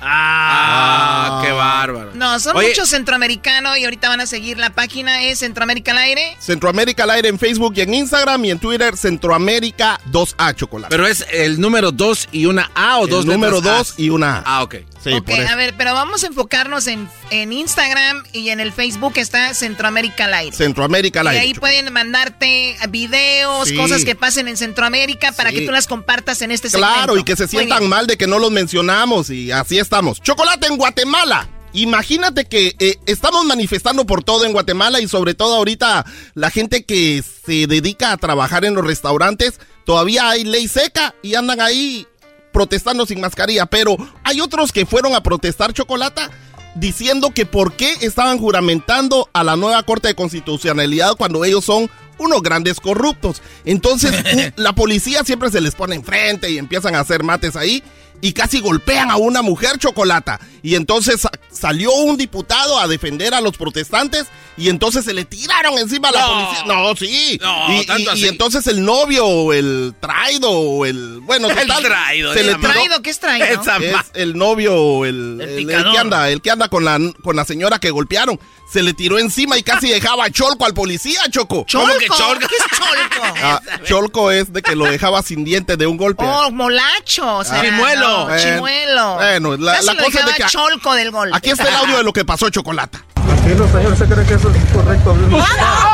Ah, 0.02 1.42
qué 1.44 1.52
bárbaro. 1.52 2.12
No, 2.14 2.40
son 2.40 2.56
Oye, 2.58 2.70
muchos 2.70 2.90
centroamericanos 2.90 3.78
y 3.78 3.84
ahorita 3.86 4.10
van 4.10 4.22
a 4.22 4.26
seguir 4.26 4.58
la 4.58 4.70
página, 4.72 5.24
es 5.24 5.40
Centroamérica 5.40 5.92
al 5.92 5.98
aire. 6.00 6.36
Centroamérica 6.40 7.04
al 7.04 7.12
aire 7.12 7.30
en 7.30 7.40
Facebook 7.40 7.74
y 7.76 7.82
en 7.82 7.94
Instagram 7.94 8.44
y 8.46 8.52
en 8.52 8.60
Twitter, 8.60 8.96
Centroamérica 8.98 10.00
2A 10.12 10.56
Chocolate. 10.56 10.90
Pero 10.90 11.08
es 11.08 11.26
el 11.32 11.60
número 11.60 11.92
2 11.92 12.30
y 12.32 12.46
una 12.46 12.72
A 12.76 12.98
o 13.00 13.06
El 13.06 13.10
dos 13.10 13.26
número 13.26 13.58
letras 13.58 13.78
2 13.78 13.92
As? 13.94 14.00
y 14.00 14.10
una 14.10 14.38
A. 14.38 14.44
Ah, 14.46 14.64
ok. 14.64 14.76
Sí, 15.04 15.14
ok, 15.14 15.26
por 15.26 15.40
eso. 15.40 15.54
a 15.54 15.56
ver, 15.56 15.76
pero 15.78 15.94
vamos 15.94 16.24
a 16.24 16.28
enfocarnos 16.28 16.88
en, 16.88 17.08
en 17.30 17.54
Instagram 17.54 18.24
y 18.34 18.50
en 18.50 18.60
el 18.60 18.74
Facebook 18.74 19.14
está 19.18 19.54
Centroamérica 19.54 20.26
al 20.26 20.34
aire. 20.34 20.56
Centroamérica 20.56 21.22
al 21.22 21.28
y 21.28 21.30
aire. 21.30 21.42
ahí 21.42 21.54
pueden 21.54 21.94
mandarte 21.94 22.76
videos, 22.90 23.70
Sí. 23.70 23.76
cosas 23.76 24.04
que 24.04 24.16
pasen 24.16 24.48
en 24.48 24.58
Centroamérica 24.58 25.32
para 25.32 25.52
Sí. 25.52 25.58
que 25.58 25.66
tú 25.66 25.72
las 25.72 25.88
compartas 25.88 26.42
en 26.42 26.52
este 26.52 26.70
segmento. 26.70 26.94
Claro, 26.96 27.18
y 27.18 27.24
que 27.24 27.36
se 27.36 27.48
sientan 27.48 27.88
mal 27.88 28.08
de 28.08 28.18
que 28.18 28.28
no 28.28 28.40
los 28.40 28.52
mencionamos 28.52 29.30
y 29.30 29.52
así 29.52 29.78
estamos. 29.88 30.22
Chocolate 30.22 30.68
en 30.68 30.76
Guatemala. 30.76 31.48
Imagínate 31.72 32.44
que 32.44 32.76
eh, 32.80 32.98
estamos 33.06 33.46
manifestando 33.46 34.06
por 34.06 34.22
todo 34.22 34.44
en 34.44 34.52
Guatemala 34.52 35.00
y 35.00 35.08
sobre 35.08 35.34
todo 35.34 35.56
ahorita 35.56 36.06
la 36.34 36.50
gente 36.50 36.84
que 36.84 37.24
se 37.24 37.68
dedica 37.68 38.12
a 38.12 38.18
trabajar 38.18 38.66
en 38.66 38.76
los 38.76 38.86
restaurantes, 38.86 39.62
todavía 39.86 40.30
hay 40.30 40.44
ley 40.44 40.68
seca 40.68 41.16
y 41.24 41.36
andan 41.36 41.62
ahí 41.62 42.06
protestando 42.52 43.06
sin 43.06 43.22
mascarilla, 43.22 43.66
pero 43.66 43.96
hay 44.26 44.42
otros 44.42 44.74
que 44.74 44.86
fueron 44.86 45.16
a 45.16 45.24
protestar 45.24 45.72
chocolata 45.72 46.32
diciendo 46.76 47.32
que 47.32 47.46
por 47.46 47.74
qué 47.74 47.94
estaban 48.02 48.40
juramentando 48.40 49.30
a 49.32 49.46
la 49.46 49.56
nueva 49.56 49.84
Corte 49.84 50.10
de 50.10 50.16
Constitucionalidad 50.16 51.16
cuando 51.16 51.46
ellos 51.46 51.64
son 51.64 51.90
unos 52.18 52.42
grandes 52.42 52.82
corruptos. 52.82 53.42
Entonces 53.64 54.14
la 54.58 54.74
policía 54.74 55.24
siempre 55.24 55.50
se 55.50 55.62
les 55.62 55.76
pone 55.76 55.96
enfrente 55.96 56.52
y 56.52 56.58
empiezan 56.58 56.96
a 56.96 57.00
hacer 57.00 57.24
mates 57.24 57.56
ahí 57.56 57.84
y 58.22 58.34
casi 58.34 58.60
golpean 58.60 59.12
a 59.12 59.18
una 59.18 59.42
mujer 59.42 59.78
chocolata. 59.78 60.40
Y 60.64 60.76
entonces 60.76 61.22
sa- 61.22 61.32
salió 61.52 61.92
un 61.94 62.18
diputado 62.18 62.80
a 62.80 62.88
defender 62.88 63.34
a 63.34 63.42
los 63.42 63.56
protestantes 63.58 64.26
y 64.58 64.70
entonces 64.70 65.06
se 65.06 65.14
le 65.14 65.24
tiraron 65.24 65.78
encima 65.78 66.10
a 66.10 66.12
la 66.12 66.22
No. 66.22 66.28
policía. 66.28 66.64
No, 66.66 66.96
sí. 66.96 67.40
No, 67.42 67.74
y, 67.82 67.86
tanto 67.86 68.02
y- 68.02 68.06
y 68.06 68.10
así. 68.10 68.28
entonces 68.28 68.68
el 68.68 68.84
novio 68.84 69.26
o 69.26 69.54
el 69.54 69.94
traido 70.00 70.50
o 70.52 70.86
el... 70.86 71.20
Bueno, 71.22 71.50
El 71.50 71.56
total, 71.68 71.84
traído, 71.84 72.34
se 72.34 72.44
le 72.44 72.56
tiró- 72.56 72.72
¿Traído? 72.72 73.02
¿Qué 73.02 73.10
es 73.12 73.20
traído? 73.20 73.46
Es 73.46 73.96
el 74.16 74.36
novio 74.38 74.76
o 74.76 75.06
el, 75.06 75.40
El 75.40 75.42
el- 75.42 75.50
el 75.60 75.66
picador. 75.68 75.92
que 75.94 75.98
anda, 76.00 76.30
el 76.30 76.42
que 76.42 76.52
anda 76.52 76.70
con 76.70 76.84
la, 76.84 77.00
con 77.24 77.36
la 77.36 77.46
señora 77.46 77.80
que 77.80 77.92
golpearon. 77.92 78.40
Se 78.74 78.84
le 78.84 78.94
tiró 78.94 79.18
encima 79.18 79.58
y 79.58 79.64
casi 79.64 79.88
dejaba 79.88 80.30
cholco 80.30 80.66
al 80.66 80.74
policía, 80.74 81.22
Choco. 81.30 81.64
¿Cholco? 81.68 81.98
que 82.00 82.08
cholco? 82.08 82.40
¿Qué 82.50 82.56
es 82.56 82.78
cholco? 82.78 83.26
Ah, 83.42 83.62
cholco 83.86 84.32
es 84.32 84.52
de 84.52 84.62
que 84.62 84.76
lo 84.76 84.84
dejaba 84.86 85.22
sin 85.22 85.46
dientes 85.46 85.78
de 85.78 85.88
un 85.88 85.96
golpe. 85.96 86.26
Oh, 86.28 86.52
molacho. 86.52 87.44
Chimuelo. 87.46 88.02
no, 88.02 88.07
Bueno, 88.26 88.38
chimuelo. 88.42 89.16
bueno, 89.16 89.58
la- 89.58 89.78
cosa 89.78 90.26
de 90.26 90.34
que- 90.34 90.44
cholco 90.46 90.94
del 90.94 91.12
gol. 91.12 91.32
Aquí 91.34 91.50
está 91.52 91.68
el 91.68 91.76
audio 91.76 91.98
de 91.98 92.04
lo 92.04 92.14
que 92.14 92.24
pasó, 92.26 92.50
Chocolata. 92.50 93.00
Tranquilo, 93.26 93.68
señor, 93.68 93.92
¿usted 93.94 94.10
cree 94.10 94.26
que 94.26 94.34
eso 94.36 94.50
es 94.52 94.72
correcto? 94.74 95.14
No, 95.16 95.38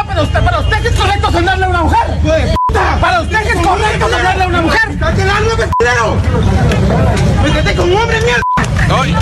pero 0.07 0.23
usted, 0.23 0.43
para 0.43 0.59
usted 0.59 0.81
que 0.81 0.87
es 0.89 0.95
correcto 0.95 1.31
sonarle 1.31 1.65
a 1.65 1.69
una 1.69 1.81
mujer. 1.83 2.07
Para 3.01 3.21
usted 3.21 3.43
que 3.43 3.49
es 3.49 3.67
correcto 3.67 4.09
sonarle 4.09 4.43
a 4.43 4.47
una 4.47 4.61
mujer. 4.61 4.81
¡Está 4.91 5.13
quedando 5.13 5.57
vestido! 5.57 6.17
¡Métete 7.43 7.75
con 7.75 7.91
un 7.91 7.97
hombre, 8.01 8.21
mierda! 8.21 8.43
Ay, 9.01 9.15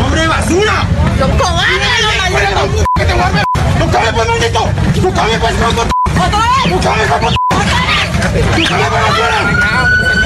¡Hombre 0.00 0.26
basura! 0.28 0.84
¡Lo 1.18 1.28
cobarde, 1.36 2.02
lo 2.02 2.32
mayor! 2.32 2.84
¡Que 2.94 3.04
te 3.04 3.14
vuelve! 3.14 3.44
¡No 3.78 3.90
cabe, 3.90 4.12
pues, 4.12 4.28
maldito! 4.28 4.70
¡No 5.02 5.14
cabe, 5.14 5.38
pues, 5.38 5.54
no, 5.58 5.72
no! 5.72 5.82
¡Otra 5.82 6.38
vez! 6.38 6.66
¡No 6.70 6.80
cabe, 6.80 7.06
pues, 7.08 7.20
¡No 7.20 7.28
cabe, 8.68 8.86
pues! 8.90 8.98
¡No 10.14 10.17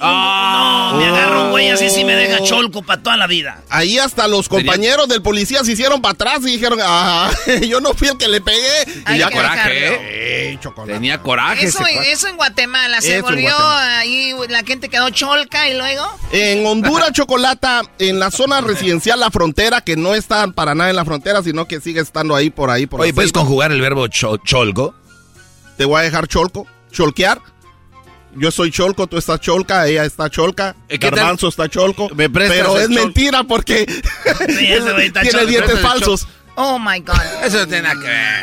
No, 0.00 0.96
me 0.98 1.06
agarro 1.06 1.44
un 1.44 1.50
güey 1.50 1.68
así 1.70 1.90
sí 1.90 2.04
me 2.04 2.14
deja 2.14 2.42
cholco 2.44 2.82
para 2.82 3.02
toda 3.02 3.16
la 3.16 3.26
vida. 3.26 3.62
Ahí 3.68 3.98
hasta 3.98 4.26
los 4.28 4.48
compañeros 4.48 5.08
del 5.08 5.22
policía 5.22 5.64
se 5.64 5.72
hicieron 5.72 6.00
para 6.00 6.12
atrás 6.12 6.40
y 6.42 6.52
dijeron, 6.52 6.78
ah, 6.82 7.30
yo 7.66 7.80
no 7.80 7.94
fui 7.94 8.08
el 8.08 8.16
que 8.16 8.28
le 8.28 8.40
pegué. 8.40 9.02
Hay 9.04 9.16
y 9.16 9.18
ya 9.18 9.28
que 9.28 9.36
coraje. 9.36 10.52
¿eh? 10.52 10.58
Tenía 10.86 11.20
coraje. 11.20 11.66
Eso, 11.66 11.84
eso 12.06 12.28
en 12.28 12.36
Guatemala 12.36 13.00
se 13.00 13.16
Eso 13.16 13.24
volvió 13.24 13.50
Guatemala. 13.50 13.98
ahí, 13.98 14.34
la 14.48 14.62
gente 14.62 14.88
quedó 14.88 15.10
cholca 15.10 15.68
y 15.68 15.74
luego. 15.76 16.04
En 16.32 16.66
Honduras, 16.66 17.12
Chocolata, 17.12 17.82
en 17.98 18.18
la 18.18 18.30
zona 18.30 18.60
residencial 18.60 19.20
La 19.20 19.30
Frontera, 19.30 19.80
que 19.82 19.96
no 19.96 20.14
está 20.14 20.46
para 20.48 20.74
nada 20.74 20.90
en 20.90 20.96
la 20.96 21.04
frontera, 21.04 21.42
sino 21.42 21.66
que 21.66 21.80
sigue 21.80 22.00
estando 22.00 22.34
ahí 22.34 22.50
por 22.50 22.70
ahí. 22.70 22.86
Por 22.86 23.00
Oye, 23.00 23.12
¿puedes 23.12 23.32
conjugar 23.32 23.72
el 23.72 23.80
verbo 23.80 24.06
cho- 24.08 24.38
cholco? 24.38 24.94
Te 25.76 25.84
voy 25.84 26.00
a 26.00 26.02
dejar 26.02 26.26
cholco, 26.28 26.66
cholquear. 26.90 27.40
Yo 28.38 28.50
soy 28.50 28.70
cholco, 28.70 29.06
tú 29.06 29.16
estás 29.18 29.40
cholca, 29.40 29.86
ella 29.86 30.04
está 30.04 30.30
cholca. 30.30 30.76
Garbanzo 30.88 31.48
está 31.48 31.68
cholco. 31.68 32.08
¿Me 32.14 32.28
prestas 32.30 32.56
pero 32.58 32.78
es 32.78 32.88
chol- 32.88 32.94
mentira 32.94 33.44
porque 33.44 33.86
tiene 34.46 35.46
dientes 35.46 35.80
falsos. 35.80 36.26
Oh 36.56 36.78
my 36.78 37.00
God. 37.00 37.14
Eso 37.44 37.66
tiene 37.66 37.82
nada 37.82 37.94
que 38.00 38.06
ver. 38.08 38.42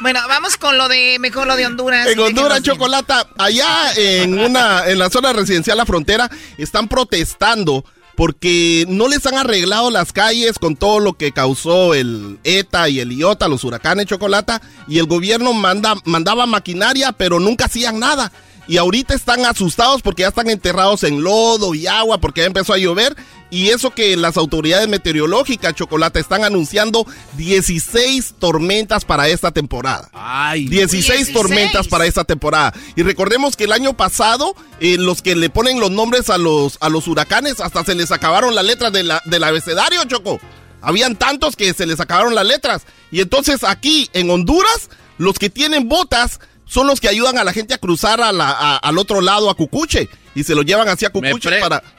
Bueno, 0.00 0.20
vamos 0.28 0.56
con 0.56 0.78
lo 0.78 0.88
de, 0.88 1.18
mejor 1.20 1.46
lo 1.46 1.56
de 1.56 1.66
Honduras. 1.66 2.06
En 2.06 2.18
Honduras, 2.18 2.34
Déjenos 2.34 2.62
bien. 2.62 2.74
Chocolata, 2.76 3.26
allá 3.36 3.92
en 3.96 4.38
una, 4.38 4.88
en 4.88 4.98
la 4.98 5.10
zona 5.10 5.32
residencial 5.32 5.76
La 5.76 5.84
Frontera, 5.84 6.30
están 6.56 6.88
protestando 6.88 7.84
porque 8.16 8.84
no 8.88 9.08
les 9.08 9.24
han 9.26 9.36
arreglado 9.36 9.90
las 9.90 10.12
calles 10.12 10.58
con 10.58 10.76
todo 10.76 11.00
lo 11.00 11.14
que 11.14 11.32
causó 11.32 11.94
el 11.94 12.38
ETA 12.44 12.88
y 12.88 13.00
el 13.00 13.12
IOTA, 13.12 13.48
los 13.48 13.64
huracanes 13.64 14.06
Chocolata, 14.06 14.60
y 14.88 14.98
el 14.98 15.06
gobierno 15.06 15.52
manda, 15.52 15.94
mandaba 16.04 16.46
maquinaria, 16.46 17.12
pero 17.12 17.38
nunca 17.40 17.66
hacían 17.66 17.98
nada. 17.98 18.32
Y 18.70 18.76
ahorita 18.76 19.14
están 19.14 19.44
asustados 19.46 20.00
porque 20.00 20.22
ya 20.22 20.28
están 20.28 20.48
enterrados 20.48 21.02
en 21.02 21.22
lodo 21.24 21.74
y 21.74 21.88
agua 21.88 22.18
porque 22.20 22.42
ya 22.42 22.46
empezó 22.46 22.72
a 22.72 22.78
llover. 22.78 23.16
Y 23.50 23.70
eso 23.70 23.90
que 23.90 24.16
las 24.16 24.36
autoridades 24.36 24.86
meteorológicas, 24.86 25.74
Chocolata, 25.74 26.20
están 26.20 26.44
anunciando 26.44 27.04
16 27.36 28.34
tormentas 28.38 29.04
para 29.04 29.28
esta 29.28 29.50
temporada. 29.50 30.08
Ay, 30.12 30.68
16, 30.68 31.04
16. 31.26 31.32
tormentas 31.34 31.88
para 31.88 32.06
esta 32.06 32.22
temporada. 32.22 32.72
Y 32.94 33.02
recordemos 33.02 33.56
que 33.56 33.64
el 33.64 33.72
año 33.72 33.96
pasado, 33.96 34.54
eh, 34.78 34.96
los 34.98 35.20
que 35.20 35.34
le 35.34 35.50
ponen 35.50 35.80
los 35.80 35.90
nombres 35.90 36.30
a 36.30 36.38
los, 36.38 36.78
a 36.80 36.88
los 36.88 37.08
huracanes, 37.08 37.58
hasta 37.58 37.84
se 37.84 37.96
les 37.96 38.12
acabaron 38.12 38.54
las 38.54 38.64
letras 38.64 38.92
de 38.92 39.02
la- 39.02 39.20
del 39.24 39.42
abecedario, 39.42 40.04
Choco. 40.04 40.38
Habían 40.80 41.16
tantos 41.16 41.56
que 41.56 41.74
se 41.74 41.86
les 41.86 41.98
acabaron 41.98 42.36
las 42.36 42.46
letras. 42.46 42.82
Y 43.10 43.20
entonces 43.20 43.64
aquí 43.64 44.08
en 44.12 44.30
Honduras, 44.30 44.90
los 45.18 45.38
que 45.40 45.50
tienen 45.50 45.88
botas 45.88 46.38
son 46.70 46.86
los 46.86 47.00
que 47.00 47.08
ayudan 47.08 47.36
a 47.36 47.44
la 47.44 47.52
gente 47.52 47.74
a 47.74 47.78
cruzar 47.78 48.20
a 48.22 48.32
la- 48.32 48.50
a- 48.52 48.76
al 48.76 48.96
otro 48.98 49.20
lado 49.20 49.50
a 49.50 49.54
Cucuche. 49.54 50.08
Y 50.34 50.44
se 50.44 50.54
lo 50.54 50.62
llevan 50.62 50.88
hacia 50.88 51.10
Cucuche 51.10 51.58
para... 51.60 51.82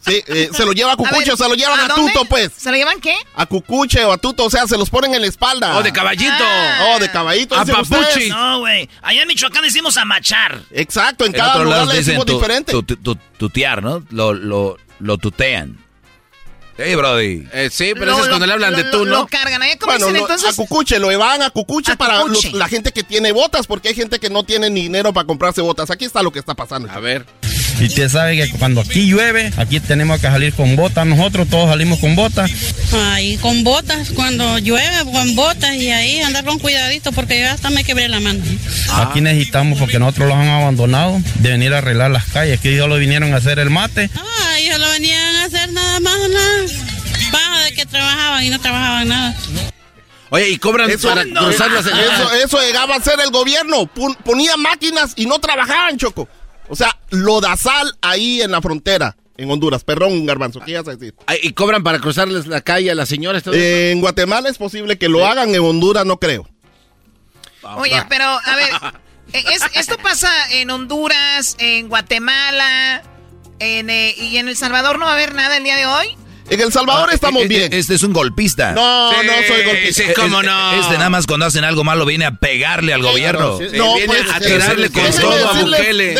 Sí, 0.00 0.22
eh, 0.26 0.48
se 0.56 0.64
lo 0.64 0.72
lleva 0.72 0.92
a 0.92 0.94
A 0.94 0.96
Cucuche, 0.96 1.18
ver, 1.24 1.32
o 1.34 1.36
se 1.36 1.48
lo 1.48 1.54
llevan 1.54 1.80
a, 1.80 1.88
dónde? 1.88 2.12
Tuto, 2.12 2.24
pues. 2.24 2.50
¿Se 2.56 2.70
lo 2.70 2.76
llevan 2.78 2.98
qué? 2.98 3.14
A 3.34 3.44
Cucuche 3.44 4.02
o 4.06 4.12
a 4.12 4.16
Tuto, 4.16 4.44
o 4.46 4.48
sea, 4.50 4.66
se 4.66 4.78
los 4.78 4.88
ponen 4.88 5.12
en 5.14 5.20
la 5.20 5.26
espalda. 5.26 5.76
Oh, 5.76 5.82
de 5.82 5.92
caballito. 5.92 6.32
Ah. 6.40 6.92
Oh, 6.94 6.98
de 6.98 7.10
caballito. 7.10 7.54
A 7.54 7.64
papuchi. 7.66 8.00
ustedes. 8.04 8.28
No, 8.30 8.60
güey. 8.60 8.88
Allá 9.02 9.20
en 9.22 9.28
Michoacán 9.28 9.62
decimos 9.62 9.98
amachar. 9.98 10.62
Exacto, 10.70 11.26
en 11.26 11.34
En 11.34 11.38
cada 11.40 11.62
lugar 11.62 11.86
le 11.88 11.96
decimos 11.96 12.24
tu- 12.24 12.34
diferente. 12.36 12.72
tu- 12.72 12.82
tu- 12.84 12.96
tu- 12.96 13.16
tutear, 13.36 13.82
¿no? 13.82 14.02
Lo, 14.08 14.32
lo, 14.32 14.78
lo 14.98 15.18
tutean. 15.18 15.78
Hey, 16.80 16.94
Brody. 16.94 17.44
Eh, 17.52 17.70
sí, 17.72 17.90
pero 17.94 18.06
Lo- 18.06 18.12
eso 18.12 18.20
es 18.20 18.26
lo- 18.26 18.30
cuando 18.34 18.46
le 18.46 18.52
hablan 18.52 18.74
de 18.76 18.84
lo- 18.84 18.90
tú, 18.92 18.98
lo- 19.04 19.10
¿no? 19.10 19.20
Lo 19.22 19.26
cargan. 19.26 19.60
¿Allá 19.62 19.76
cómo 19.80 19.90
Bueno, 19.92 20.06
dicen 20.06 20.20
lo- 20.20 20.26
entonces? 20.28 20.52
a 20.52 20.54
Cucuche, 20.62 20.98
lo 21.00 21.10
llevan 21.10 21.42
a 21.42 21.50
Cucuche 21.50 21.92
A 21.92 21.96
para 21.96 22.22
los- 22.24 22.52
la 22.52 22.68
gente 22.68 22.92
que 22.92 23.02
tiene 23.02 23.32
botas, 23.32 23.66
porque 23.66 23.88
hay 23.88 23.94
gente 23.96 24.20
que 24.20 24.30
no 24.30 24.44
tiene 24.44 24.70
ni 24.70 24.82
dinero 24.82 25.12
para 25.12 25.26
comprarse 25.26 25.60
botas. 25.60 25.90
Aquí 25.90 26.04
está 26.04 26.22
lo 26.22 26.30
que 26.30 26.38
está 26.38 26.54
pasando. 26.54 26.88
A 26.90 27.00
ver. 27.00 27.26
Y 27.80 27.84
usted 27.86 28.08
sabe 28.08 28.36
que 28.36 28.50
cuando 28.58 28.80
aquí 28.80 29.06
llueve, 29.06 29.52
aquí 29.56 29.78
tenemos 29.78 30.20
que 30.20 30.26
salir 30.26 30.52
con 30.52 30.74
botas. 30.74 31.06
Nosotros 31.06 31.46
todos 31.48 31.68
salimos 31.70 32.00
con 32.00 32.16
botas. 32.16 32.50
Ay, 32.92 33.36
con 33.36 33.62
botas, 33.62 34.10
cuando 34.10 34.58
llueve, 34.58 35.04
con 35.12 35.34
botas 35.36 35.74
y 35.76 35.90
ahí 35.90 36.20
andar 36.20 36.44
con 36.44 36.58
cuidadito 36.58 37.12
porque 37.12 37.40
yo 37.40 37.50
hasta 37.50 37.70
me 37.70 37.84
quebré 37.84 38.08
la 38.08 38.18
mano. 38.18 38.40
Aquí 38.94 39.20
necesitamos, 39.20 39.78
porque 39.78 39.98
nosotros 40.00 40.28
los 40.28 40.36
han 40.36 40.48
abandonado, 40.48 41.20
de 41.36 41.50
venir 41.50 41.72
a 41.72 41.78
arreglar 41.78 42.10
las 42.10 42.24
calles. 42.26 42.60
Que 42.60 42.74
ellos 42.74 42.88
lo 42.88 42.96
vinieron 42.96 43.32
a 43.32 43.36
hacer 43.36 43.58
el 43.60 43.70
mate. 43.70 44.10
Ay, 44.50 44.66
ellos 44.66 44.80
lo 44.80 44.88
venían 44.90 45.36
a 45.36 45.44
hacer 45.44 45.70
nada 45.72 46.00
más, 46.00 46.18
nada. 46.18 46.82
Baja 47.30 47.64
de 47.64 47.72
que 47.74 47.86
trabajaban 47.86 48.44
y 48.44 48.50
no 48.50 48.58
trabajaban 48.58 49.08
nada. 49.08 49.36
Oye, 50.30 50.50
y 50.50 50.58
cobran 50.58 50.90
Eso, 50.90 51.08
para 51.08 51.24
no, 51.24 51.48
eso, 51.48 51.64
eso 52.44 52.60
llegaba 52.60 52.96
a 52.96 53.00
ser 53.02 53.14
el 53.24 53.30
gobierno. 53.30 53.86
Pon- 53.86 54.16
ponía 54.24 54.56
máquinas 54.56 55.12
y 55.16 55.24
no 55.26 55.38
trabajaban, 55.38 55.96
Choco. 55.96 56.28
O 56.68 56.76
sea, 56.76 56.98
lodazal 57.10 57.96
ahí 58.02 58.42
en 58.42 58.50
la 58.50 58.60
frontera, 58.60 59.16
en 59.36 59.50
Honduras. 59.50 59.84
Perdón, 59.84 60.26
Garbanzo, 60.26 60.60
¿qué 60.60 60.72
ibas 60.72 60.88
a 60.88 60.96
decir? 60.96 61.14
Ay, 61.26 61.38
Y 61.42 61.52
cobran 61.52 61.82
para 61.82 61.98
cruzarles 61.98 62.46
la 62.46 62.60
calle 62.60 62.90
a 62.90 62.94
las 62.94 63.08
señoras. 63.08 63.42
todo. 63.42 63.54
Eh, 63.54 63.92
en 63.92 64.00
Guatemala 64.00 64.48
es 64.48 64.58
posible 64.58 64.98
que 64.98 65.08
lo 65.08 65.26
hagan, 65.26 65.54
en 65.54 65.60
Honduras 65.62 66.04
no 66.04 66.18
creo. 66.18 66.48
Oye, 67.76 68.02
pero 68.08 68.24
a 68.24 68.56
ver, 68.56 68.68
eh, 69.32 69.44
es- 69.52 69.62
esto 69.74 69.96
pasa 69.98 70.30
en 70.52 70.70
Honduras, 70.70 71.56
en 71.58 71.88
Guatemala, 71.88 73.02
en, 73.58 73.90
eh, 73.90 74.14
y 74.16 74.36
en 74.38 74.48
El 74.48 74.56
Salvador 74.56 74.98
no 74.98 75.04
va 75.06 75.12
a 75.12 75.14
haber 75.14 75.34
nada 75.34 75.56
el 75.56 75.64
día 75.64 75.76
de 75.76 75.86
hoy. 75.86 76.16
En 76.50 76.60
El 76.60 76.72
Salvador 76.72 77.08
Ah, 77.10 77.14
estamos 77.14 77.42
eh, 77.42 77.44
eh, 77.44 77.48
bien. 77.48 77.72
Este 77.72 77.94
es 77.94 78.02
un 78.02 78.12
golpista. 78.12 78.72
No, 78.72 79.10
no 79.22 79.32
soy 79.46 79.64
golpista. 79.64 80.02
sí, 80.02 80.08
cómo 80.16 80.40
Este- 80.40 80.46
no. 80.50 80.72
Este 80.80 80.94
nada 80.94 81.10
más 81.10 81.26
cuando 81.26 81.46
hacen 81.46 81.62
algo 81.64 81.84
malo 81.84 82.06
viene 82.06 82.24
a 82.24 82.32
pegarle 82.32 82.94
al 82.94 83.02
gobierno. 83.02 83.58
sí, 83.58 83.66
Sí, 83.70 83.76
No, 83.76 83.94
viene 83.94 84.06
pues, 84.06 84.22
a 84.34 84.40
tirarle 84.40 84.86
sí, 84.88 84.92
con 84.94 85.10
todo 85.20 85.48
a 85.48 85.52
Bukele. 85.62 86.14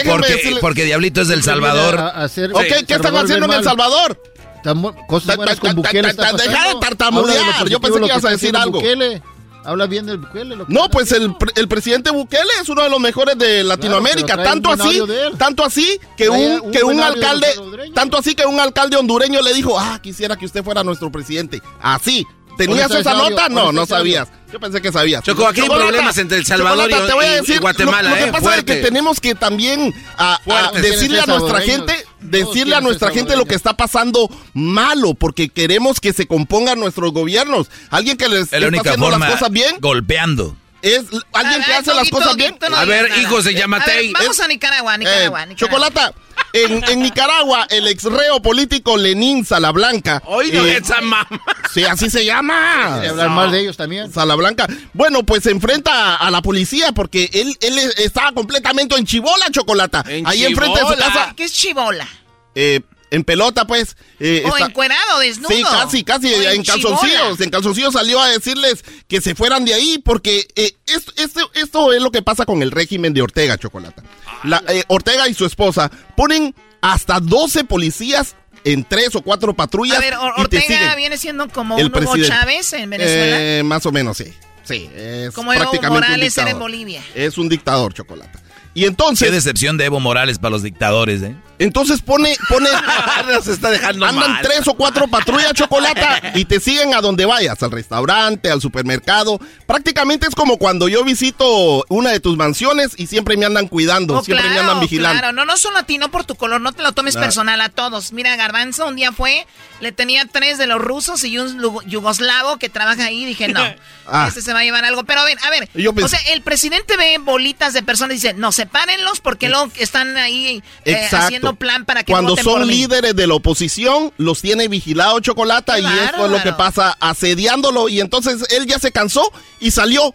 Porque, 0.61 0.85
Diablito 0.85 1.23
es 1.23 1.29
del 1.29 1.43
Salvador. 1.43 1.99
A- 1.99 2.09
a 2.09 2.25
hacer- 2.25 2.53
Ok, 2.53 2.63
¿qué 2.87 2.95
están 2.95 3.17
haciendo 3.17 3.47
en 3.47 3.53
El. 3.53 3.65
Salvador? 3.65 4.23
Tan 4.63 4.83
Cosas 5.07 5.37
buenas 5.37 5.61
con 5.61 5.77
Bukele 5.77 6.09
deja 6.13 6.33
de 6.69 6.75
tartamudear. 6.81 7.69
Yo 7.69 7.81
pensé 7.81 8.01
que 8.01 8.07
ibas 8.07 8.25
a 8.25 8.31
decir 8.31 8.57
algo. 8.57 8.81
Bukele. 8.81 9.23
Habla 9.65 9.87
bien 9.87 10.07
del 10.07 10.19
Bukele. 10.19 10.57
lo 10.57 10.67
que 10.67 10.73
No, 10.73 10.89
pues 10.89 11.13
el, 11.13 11.35
el 11.57 11.69
presidente 11.69 12.11
Bukele 12.11 12.51
es 12.61 12.69
uno 12.69 12.83
de 12.83 12.91
los 12.91 13.01
mejores 13.01 13.37
de 13.39 13.65
Latinoamérica. 13.65 14.43
tanto 14.43 14.71
así, 14.71 15.01
tanto 15.37 15.65
así 15.65 16.01
que 16.17 16.29
un, 16.29 16.61
un 16.63 16.73
que 16.73 16.83
un 16.83 17.01
alcalde, 17.01 17.49
tanto 17.95 18.17
así 18.17 18.35
que 18.35 18.47
un 18.47 18.61
alcalde 18.61 18.97
hondureño 18.97 19.43
le 19.43 19.53
dijo, 19.53 19.79
ah, 19.79 19.99
quisiera 20.03 20.37
que 20.37 20.47
usted 20.47 20.65
fuera 20.65 20.83
nuestro 20.85 21.11
presidente. 21.11 21.61
Así. 21.81 22.27
¿Tenías 22.59 22.89
¿Dónde 22.89 22.99
está 22.99 23.13
esa 23.13 23.23
nota? 23.31 23.49
No, 23.49 23.61
¿Dónde 23.67 23.81
no 23.81 23.87
sabías. 23.87 24.29
Yo 24.53 24.59
pensé 24.59 24.83
que 24.83 24.91
sabías. 24.91 25.23
Choco, 25.23 25.47
aquí 25.47 25.61
hay 25.61 25.69
problemas 25.69 26.19
entre 26.19 26.39
El 26.39 26.45
Salvador 26.47 26.89
y- 26.89 26.93
Chocolata, 26.93 27.07
te 27.07 27.15
voy 27.15 27.25
a 27.25 27.29
y- 27.29 27.33
y 27.33 27.37
decir, 27.41 27.61
Guatemala, 27.61 28.03
Lo, 28.03 28.09
lo 28.11 28.17
que 28.23 28.29
eh, 28.29 28.33
pasa 28.33 28.57
es 28.57 28.65
que 28.65 28.75
tenemos 28.77 29.21
que 29.21 29.35
también 29.35 29.95
a- 30.17 30.35
a 30.35 30.39
Fuerte. 30.41 30.81
decirle 30.81 31.21
a 31.21 31.27
nuestra 31.27 31.61
gente, 31.61 31.95
decirle 32.21 32.75
a 32.75 32.81
nuestra 32.81 33.11
gente 33.13 33.37
lo 33.37 33.45
que 33.45 33.55
está 33.55 33.77
pasando 33.77 34.29
malo, 34.55 35.15
porque 35.15 35.49
queremos 35.51 36.01
que 36.01 36.13
se 36.13 36.27
compongan 36.27 36.81
nuestros 36.81 37.13
gobiernos. 37.13 37.71
Alguien 37.91 38.17
que 38.17 38.29
les 38.29 38.51
la 38.51 38.59
está 38.59 38.69
única 38.69 38.81
haciendo 38.91 39.07
forma 39.11 39.27
las 39.29 39.35
cosas 39.39 39.53
bien 39.53 39.77
golpeando. 39.81 40.57
Es 40.83 41.03
alguien 41.33 41.63
que 41.65 41.73
hace 41.75 41.95
las 41.95 42.09
cosas 42.11 42.37
bien. 42.37 42.57
no 42.71 42.77
A 42.77 42.85
ver, 42.85 43.09
nada. 43.09 43.21
hijos 43.23 43.45
de 43.45 43.55
Yamatei. 43.55 44.13
vamos 44.13 44.39
Es- 44.39 44.41
a 44.45 44.49
Nicaragua, 44.49 44.95
Eh, 44.95 44.99
Nicaragua, 44.99 45.47
Nicaragua. 45.47 45.57
Chocolata, 45.57 46.13
en, 46.53 46.83
en 46.89 47.03
Nicaragua, 47.03 47.67
el 47.71 47.87
ex 47.89 48.05
reo 48.05 48.41
político 48.41 48.97
Lenín 48.97 49.45
Salablanca. 49.45 50.23
Oye, 50.27 50.57
eh, 50.57 50.79
esa 50.83 51.01
mamá. 51.01 51.29
sí, 51.73 51.85
así 51.85 52.09
se 52.11 52.25
llama. 52.25 53.01
Y 53.05 53.07
hablar 53.07 53.31
mal 53.31 53.51
de 53.51 53.61
ellos 53.61 53.77
también. 53.77 54.11
Salablanca. 54.13 54.67
Bueno, 54.95 55.23
pues 55.25 55.43
se 55.43 55.51
enfrenta 55.51 56.15
a, 56.15 56.17
a 56.17 56.31
la 56.31 56.41
policía 56.43 56.93
porque 56.93 57.29
él, 57.35 57.57
él 57.61 57.79
estaba 57.99 58.33
completamente 58.33 58.95
en 58.97 59.05
chibola, 59.05 59.47
Chocolata. 59.51 60.05
En 60.09 60.27
Ahí 60.27 60.45
enfrente 60.45 60.79
de 60.81 60.87
su 60.87 60.93
chibola. 60.95 61.07
casa. 61.13 61.35
¿Qué 61.37 61.45
es 61.45 61.53
chibola? 61.53 62.09
eh, 62.55 62.81
en 63.11 63.25
pelota, 63.25 63.67
pues. 63.67 63.97
eh, 64.21 64.43
¿O 64.45 64.49
está- 64.55 64.67
encuerado, 64.67 65.19
desnudo? 65.21 65.49
Sí, 65.55 65.63
casi, 65.63 66.05
casi, 66.05 66.33
¿O 66.35 66.43
en 66.43 66.63
calzoncillos. 66.63 67.41
En 67.41 67.51
calzoncillos 67.51 67.93
salió 67.95 68.21
a 68.21 68.29
decirles 68.29 68.85
que 69.07 69.21
se 69.21 69.35
fueran 69.35 69.65
de 69.65 69.75
ahí 69.75 69.99
porque 70.05 70.47
eh, 70.57 70.75
esto, 70.87 71.13
esto, 71.17 71.51
esto 71.55 71.93
es 71.93 72.03
lo 72.03 72.11
que 72.11 72.23
pasa 72.23 72.45
con 72.45 72.63
el 72.63 72.71
régimen 72.71 73.15
de 73.15 73.23
Ortega, 73.23 73.57
Chocolata. 73.59 74.03
La, 74.45 74.63
eh, 74.69 74.85
Ortega 74.89 75.29
y 75.29 75.35
su 75.35 75.47
esposa 75.47 75.91
ponen 76.17 76.55
hasta 76.81 77.19
12 77.21 77.65
policías 77.65 78.37
en 78.65 78.85
tres 78.85 79.15
o 79.15 79.23
cuatro 79.23 79.55
patrullas. 79.55 79.97
A 79.99 80.01
ver, 80.01 80.15
Or- 80.15 80.33
y 80.33 80.37
te 80.49 80.59
Ortega 80.59 80.63
siguen. 80.81 80.97
viene 80.97 81.17
siendo 81.19 81.49
como 81.49 81.79
El 81.79 81.87
un 81.87 82.05
Hugo. 82.05 82.17
Chávez 82.19 82.73
en 82.75 82.91
Venezuela. 82.91 83.37
Eh, 83.41 83.63
más 83.65 83.85
o 83.87 83.93
menos, 83.93 84.17
sí. 84.19 84.33
Sí, 84.65 84.89
es 84.95 85.31
como 85.33 85.53
Evo 85.55 85.63
prácticamente 85.63 85.95
un 86.09 86.13
Morales 86.13 86.37
era 86.37 86.43
en 86.43 86.57
dictador. 86.57 86.61
Bolivia. 86.61 87.03
Es 87.15 87.39
un 87.39 87.49
dictador, 87.49 87.95
Chocolata. 87.95 88.43
Y 88.75 88.83
Qué 88.83 88.87
entonces, 88.87 89.33
decepción 89.33 89.77
de 89.77 89.87
Evo 89.87 89.99
Morales 89.99 90.39
para 90.39 90.51
los 90.51 90.63
dictadores, 90.63 91.23
¿eh? 91.23 91.35
entonces 91.59 92.01
pone, 92.01 92.37
pone, 92.49 92.69
Nos 93.35 93.49
está 93.49 93.71
dejando 93.71 94.07
andan 94.07 94.31
mal. 94.33 94.43
tres 94.43 94.69
o 94.69 94.75
cuatro 94.75 95.09
patrullas 95.09 95.53
chocolata 95.55 96.33
y 96.35 96.45
te 96.45 96.61
siguen 96.61 96.95
a 96.95 97.01
donde 97.01 97.25
vayas, 97.25 97.61
al 97.63 97.73
restaurante, 97.73 98.51
al 98.51 98.61
supermercado. 98.61 99.41
Prácticamente 99.67 100.27
es 100.29 100.35
como 100.37 100.57
cuando 100.59 100.89
yo 100.89 101.03
visito 101.03 101.85
una 101.89 102.11
de 102.11 102.21
tus 102.21 102.37
mansiones 102.37 102.93
y 102.97 103.07
siempre 103.09 103.37
me 103.37 103.47
andan 103.47 103.67
cuidando, 103.67 104.19
Oh, 104.19 104.25
siempre 104.25 104.49
me 104.49 104.59
andan 104.59 104.79
vigilando. 104.81 105.19
Claro, 105.19 105.33
no, 105.33 105.45
no 105.45 105.57
solo 105.57 105.79
a 105.79 105.83
ti, 105.83 105.99
no 105.99 106.11
por 106.11 106.25
tu 106.25 106.37
color, 106.37 106.61
no 106.61 106.73
te 106.73 106.83
lo 106.83 106.93
tomes 106.93 107.17
personal 107.17 107.61
a 107.61 107.69
todos. 107.71 108.13
Mira, 108.13 108.37
Garbanzo 108.37 108.87
un 108.87 108.95
día 108.97 109.11
fue, 109.13 109.47
le 109.81 109.91
tenía 109.91 110.25
tres 110.27 110.59
de 110.59 110.67
los 110.69 110.81
rusos 110.81 111.25
y 111.25 111.39
un 111.39 111.61
yugoslavo 111.87 112.59
que 112.59 112.69
trabaja 112.69 113.07
ahí. 113.07 113.25
Dije, 113.25 113.49
no, 113.49 113.63
Ah. 114.11 114.27
este 114.29 114.41
se 114.41 114.53
va 114.55 114.61
a 114.61 114.65
llevar 114.65 114.85
algo. 114.85 115.05
Pero 115.05 115.21
a 115.21 115.25
ver, 115.25 115.37
a 115.43 115.51
ver, 115.51 115.69
Yo 115.75 115.93
o 116.03 116.09
sea, 116.09 116.19
el 116.33 116.41
presidente 116.43 116.97
ve 116.97 117.19
bolitas 117.21 117.75
de 117.75 117.83
personas 117.83 118.13
y 118.13 118.21
dice, 118.21 118.35
no, 118.35 118.53
sepárenlos 118.59 119.21
porque 119.21 119.49
luego 119.49 119.71
están 119.79 120.17
ahí 120.17 120.63
eh, 120.85 121.07
haciendo 121.11 121.55
plan 121.55 121.85
para 121.85 122.03
que 122.03 122.13
Cuando 122.13 122.31
voten 122.33 122.45
por 122.45 122.59
son 122.59 122.69
mí. 122.69 122.75
líderes 122.75 123.15
de 123.17 123.27
la 123.27 123.35
oposición, 123.35 124.13
los 124.19 124.43
tiene 124.43 124.69
vigilado 124.69 125.19
Chocolata 125.21 125.77
Qué 125.77 125.83
y 125.83 125.85
esto 125.87 126.01
es 126.07 126.17
lo 126.17 126.21
bárbaro. 126.37 126.43
que 126.43 126.53
pasa 126.53 126.97
asediándolo. 127.01 127.89
Y 127.89 128.01
entonces 128.01 128.45
él 128.51 128.67
ya 128.67 128.79
se 128.79 128.93
cansó 128.93 129.33
y 129.61 129.71
salió 129.71 130.13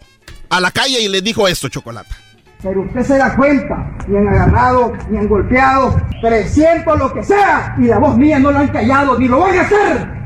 a 0.50 0.60
la 0.60 0.70
calle 0.70 1.00
y 1.00 1.08
le 1.08 1.22
dijo 1.22 1.48
esto, 1.48 1.68
Chocolata. 1.68 2.16
Pero 2.62 2.82
usted 2.82 3.02
se 3.02 3.18
da 3.18 3.34
cuenta, 3.36 3.76
ni 4.08 4.16
han 4.16 4.28
agarrado, 4.28 4.92
ni 5.10 5.18
han 5.18 5.28
golpeado, 5.28 6.00
300 6.22 6.98
lo 6.98 7.12
que 7.12 7.22
sea, 7.22 7.74
y 7.78 7.82
la 7.86 7.98
voz 7.98 8.16
mía 8.16 8.38
no 8.38 8.50
la 8.50 8.60
han 8.60 8.68
callado, 8.68 9.18
ni 9.18 9.28
lo 9.28 9.40
van 9.40 9.58
a 9.58 9.62
hacer. 9.62 10.23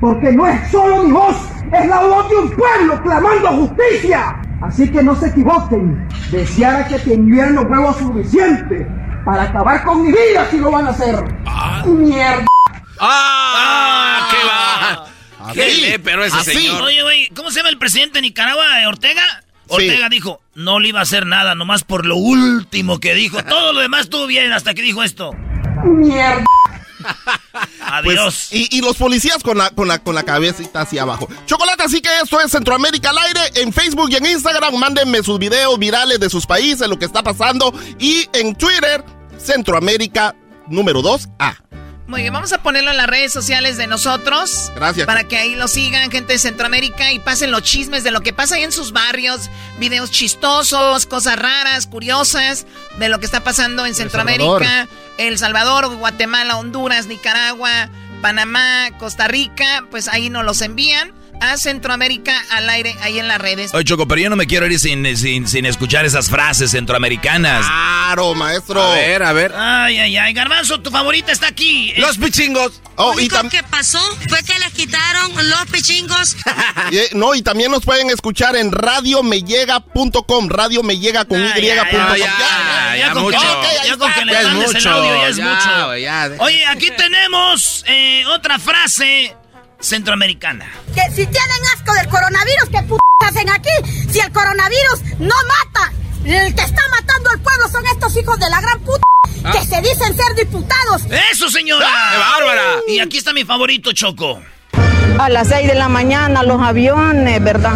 Porque 0.00 0.32
no 0.32 0.46
es 0.46 0.70
solo 0.70 1.02
mi 1.04 1.12
voz, 1.12 1.36
es 1.72 1.86
la 1.86 2.00
voz 2.00 2.28
de 2.30 2.36
un 2.36 2.50
pueblo 2.50 3.02
clamando 3.02 3.48
justicia. 3.48 4.40
Así 4.62 4.90
que 4.90 5.02
no 5.02 5.14
se 5.16 5.28
equivoquen, 5.28 6.06
deseara 6.30 6.86
que 6.86 6.98
tuvieran 6.98 7.54
los 7.54 7.64
huevos 7.64 7.96
suficientes 7.96 8.86
para 9.24 9.44
acabar 9.44 9.84
con 9.84 10.02
mi 10.02 10.08
vida 10.12 10.46
si 10.50 10.58
lo 10.58 10.70
van 10.70 10.86
a 10.86 10.90
hacer. 10.90 11.16
Mierda. 11.86 12.44
¡Ah! 13.00 14.28
¡Qué 14.30 14.46
va! 14.46 15.52
¡Qué 15.52 16.00
pero 16.04 16.24
ese 16.24 16.36
así. 16.36 16.52
señor! 16.52 16.82
Oye, 16.82 17.02
güey, 17.02 17.28
¿cómo 17.34 17.50
se 17.50 17.58
llama 17.60 17.70
el 17.70 17.78
presidente 17.78 18.18
de 18.18 18.22
Nicaragua, 18.22 18.64
Ortega? 18.86 19.22
Ortega 19.68 20.08
dijo, 20.08 20.40
no 20.54 20.80
le 20.80 20.88
iba 20.88 20.98
a 20.98 21.02
hacer 21.02 21.26
nada, 21.26 21.54
nomás 21.54 21.84
por 21.84 22.04
lo 22.04 22.16
último 22.16 22.98
que 22.98 23.14
dijo. 23.14 23.42
Todo 23.44 23.72
lo 23.72 23.80
demás 23.80 24.02
estuvo 24.02 24.26
bien 24.26 24.52
hasta 24.52 24.74
que 24.74 24.82
dijo 24.82 25.02
esto. 25.02 25.32
Mierda. 25.84 26.44
Pues, 28.04 28.18
Adiós. 28.18 28.48
y, 28.52 28.76
y 28.78 28.80
los 28.82 28.96
policías 28.96 29.42
con 29.42 29.58
la, 29.58 29.70
con, 29.70 29.88
la, 29.88 29.98
con 29.98 30.14
la 30.14 30.22
cabecita 30.22 30.82
hacia 30.82 31.02
abajo. 31.02 31.28
Chocolate, 31.46 31.82
así 31.82 32.00
que 32.00 32.08
esto 32.22 32.40
es 32.40 32.50
Centroamérica 32.52 33.10
al 33.10 33.18
aire. 33.18 33.40
En 33.56 33.72
Facebook 33.72 34.10
y 34.10 34.16
en 34.16 34.26
Instagram, 34.26 34.76
mándenme 34.76 35.22
sus 35.22 35.38
videos 35.38 35.78
virales 35.78 36.20
de 36.20 36.30
sus 36.30 36.46
países, 36.46 36.86
lo 36.88 36.98
que 36.98 37.04
está 37.06 37.22
pasando. 37.22 37.72
Y 37.98 38.28
en 38.32 38.54
Twitter, 38.54 39.04
Centroamérica 39.38 40.34
número 40.68 41.02
2A. 41.02 41.56
Muy 42.10 42.22
bien, 42.22 42.32
vamos 42.32 42.52
a 42.52 42.60
ponerlo 42.60 42.90
en 42.90 42.96
las 42.96 43.06
redes 43.06 43.32
sociales 43.32 43.76
de 43.76 43.86
nosotros. 43.86 44.72
Gracias. 44.74 45.06
Para 45.06 45.22
que 45.22 45.36
ahí 45.36 45.54
lo 45.54 45.68
sigan, 45.68 46.10
gente 46.10 46.32
de 46.32 46.40
Centroamérica, 46.40 47.12
y 47.12 47.20
pasen 47.20 47.52
los 47.52 47.62
chismes 47.62 48.02
de 48.02 48.10
lo 48.10 48.20
que 48.20 48.32
pasa 48.32 48.56
ahí 48.56 48.64
en 48.64 48.72
sus 48.72 48.90
barrios, 48.90 49.48
videos 49.78 50.10
chistosos, 50.10 51.06
cosas 51.06 51.38
raras, 51.38 51.86
curiosas, 51.86 52.66
de 52.98 53.08
lo 53.08 53.20
que 53.20 53.26
está 53.26 53.44
pasando 53.44 53.86
en 53.86 53.94
Centroamérica, 53.94 54.88
El 55.18 55.38
Salvador, 55.38 55.86
Guatemala, 55.98 56.56
Honduras, 56.56 57.06
Nicaragua, 57.06 57.88
Panamá, 58.20 58.90
Costa 58.98 59.28
Rica, 59.28 59.84
pues 59.92 60.08
ahí 60.08 60.30
nos 60.30 60.44
los 60.44 60.62
envían 60.62 61.12
a 61.40 61.56
Centroamérica 61.56 62.32
al 62.50 62.68
aire, 62.68 62.94
ahí 63.02 63.18
en 63.18 63.28
las 63.28 63.38
redes. 63.38 63.72
Oye, 63.74 63.84
Choco, 63.84 64.06
pero 64.06 64.20
yo 64.20 64.30
no 64.30 64.36
me 64.36 64.46
quiero 64.46 64.66
ir 64.66 64.78
sin, 64.78 65.16
sin, 65.16 65.48
sin 65.48 65.66
escuchar 65.66 66.04
esas 66.04 66.28
frases 66.30 66.70
centroamericanas. 66.72 67.66
Claro, 67.66 68.34
maestro. 68.34 68.82
A 68.82 68.94
ver, 68.94 69.22
a 69.22 69.32
ver. 69.32 69.52
Ay, 69.56 69.98
ay, 69.98 70.16
ay, 70.16 70.32
Garbanzo, 70.32 70.80
tu 70.80 70.90
favorita 70.90 71.32
está 71.32 71.48
aquí. 71.48 71.92
Los 71.96 72.18
pichingos. 72.18 72.80
Oh, 72.96 73.12
Lo 73.14 73.20
y 73.20 73.24
único 73.24 73.36
tam- 73.36 73.50
que 73.50 73.62
pasó 73.62 74.00
fue 74.28 74.42
que 74.42 74.58
les 74.58 74.72
quitaron 74.72 75.32
los 75.48 75.66
pichingos. 75.70 76.36
y, 76.90 76.98
eh, 76.98 77.08
no, 77.14 77.34
y 77.34 77.42
también 77.42 77.70
nos 77.70 77.84
pueden 77.84 78.10
escuchar 78.10 78.56
en 78.56 78.70
radiomellega.com. 78.72 80.48
Radio 80.48 80.82
me 80.82 80.98
llega 80.98 81.24
con 81.24 81.40
Ah, 81.42 81.54
y. 81.56 81.62
ya, 81.62 82.16
ya, 82.16 82.16
ya, 82.18 82.96
ya 82.96 83.12
con 83.12 83.22
mucho. 83.22 83.38
ya 83.86 83.96
con 83.96 84.12
que 84.12 84.24
le 84.24 84.32
el 84.38 84.46
audio, 84.46 85.16
ya 85.22 85.28
es 85.28 85.36
ya, 85.36 85.44
mucho. 86.28 86.42
Oye, 86.44 86.66
aquí 86.66 86.88
tenemos 86.96 87.84
eh, 87.86 88.24
otra 88.26 88.58
frase 88.58 89.34
centroamericana. 89.80 90.70
Que 90.94 91.02
si 91.10 91.26
tienen 91.26 91.64
asco 91.74 91.92
del 91.94 92.08
coronavirus, 92.08 92.68
¿qué 92.70 92.82
p 92.82 92.94
hacen 93.26 93.48
aquí? 93.50 93.70
Si 94.10 94.20
el 94.20 94.30
coronavirus 94.32 95.02
no 95.18 95.34
mata, 95.48 95.92
el 96.24 96.54
que 96.54 96.62
está 96.62 96.82
matando 96.90 97.30
al 97.30 97.40
pueblo 97.40 97.68
son 97.68 97.86
estos 97.86 98.16
hijos 98.16 98.38
de 98.38 98.48
la 98.50 98.60
gran 98.60 98.78
puta 98.80 99.02
Ah. 99.42 99.52
que 99.52 99.64
se 99.64 99.80
dicen 99.80 100.14
ser 100.14 100.34
diputados. 100.36 101.02
¡Eso, 101.32 101.48
señora! 101.48 101.86
¡Qué 102.12 102.18
bárbara! 102.18 102.62
Y 102.88 102.98
aquí 103.00 103.16
está 103.18 103.32
mi 103.32 103.44
favorito, 103.44 103.92
Choco. 103.92 104.42
A 105.18 105.28
las 105.28 105.48
6 105.48 105.66
de 105.68 105.74
la 105.74 105.88
mañana 105.88 106.42
los 106.42 106.60
aviones, 106.60 107.42
¿verdad? 107.42 107.74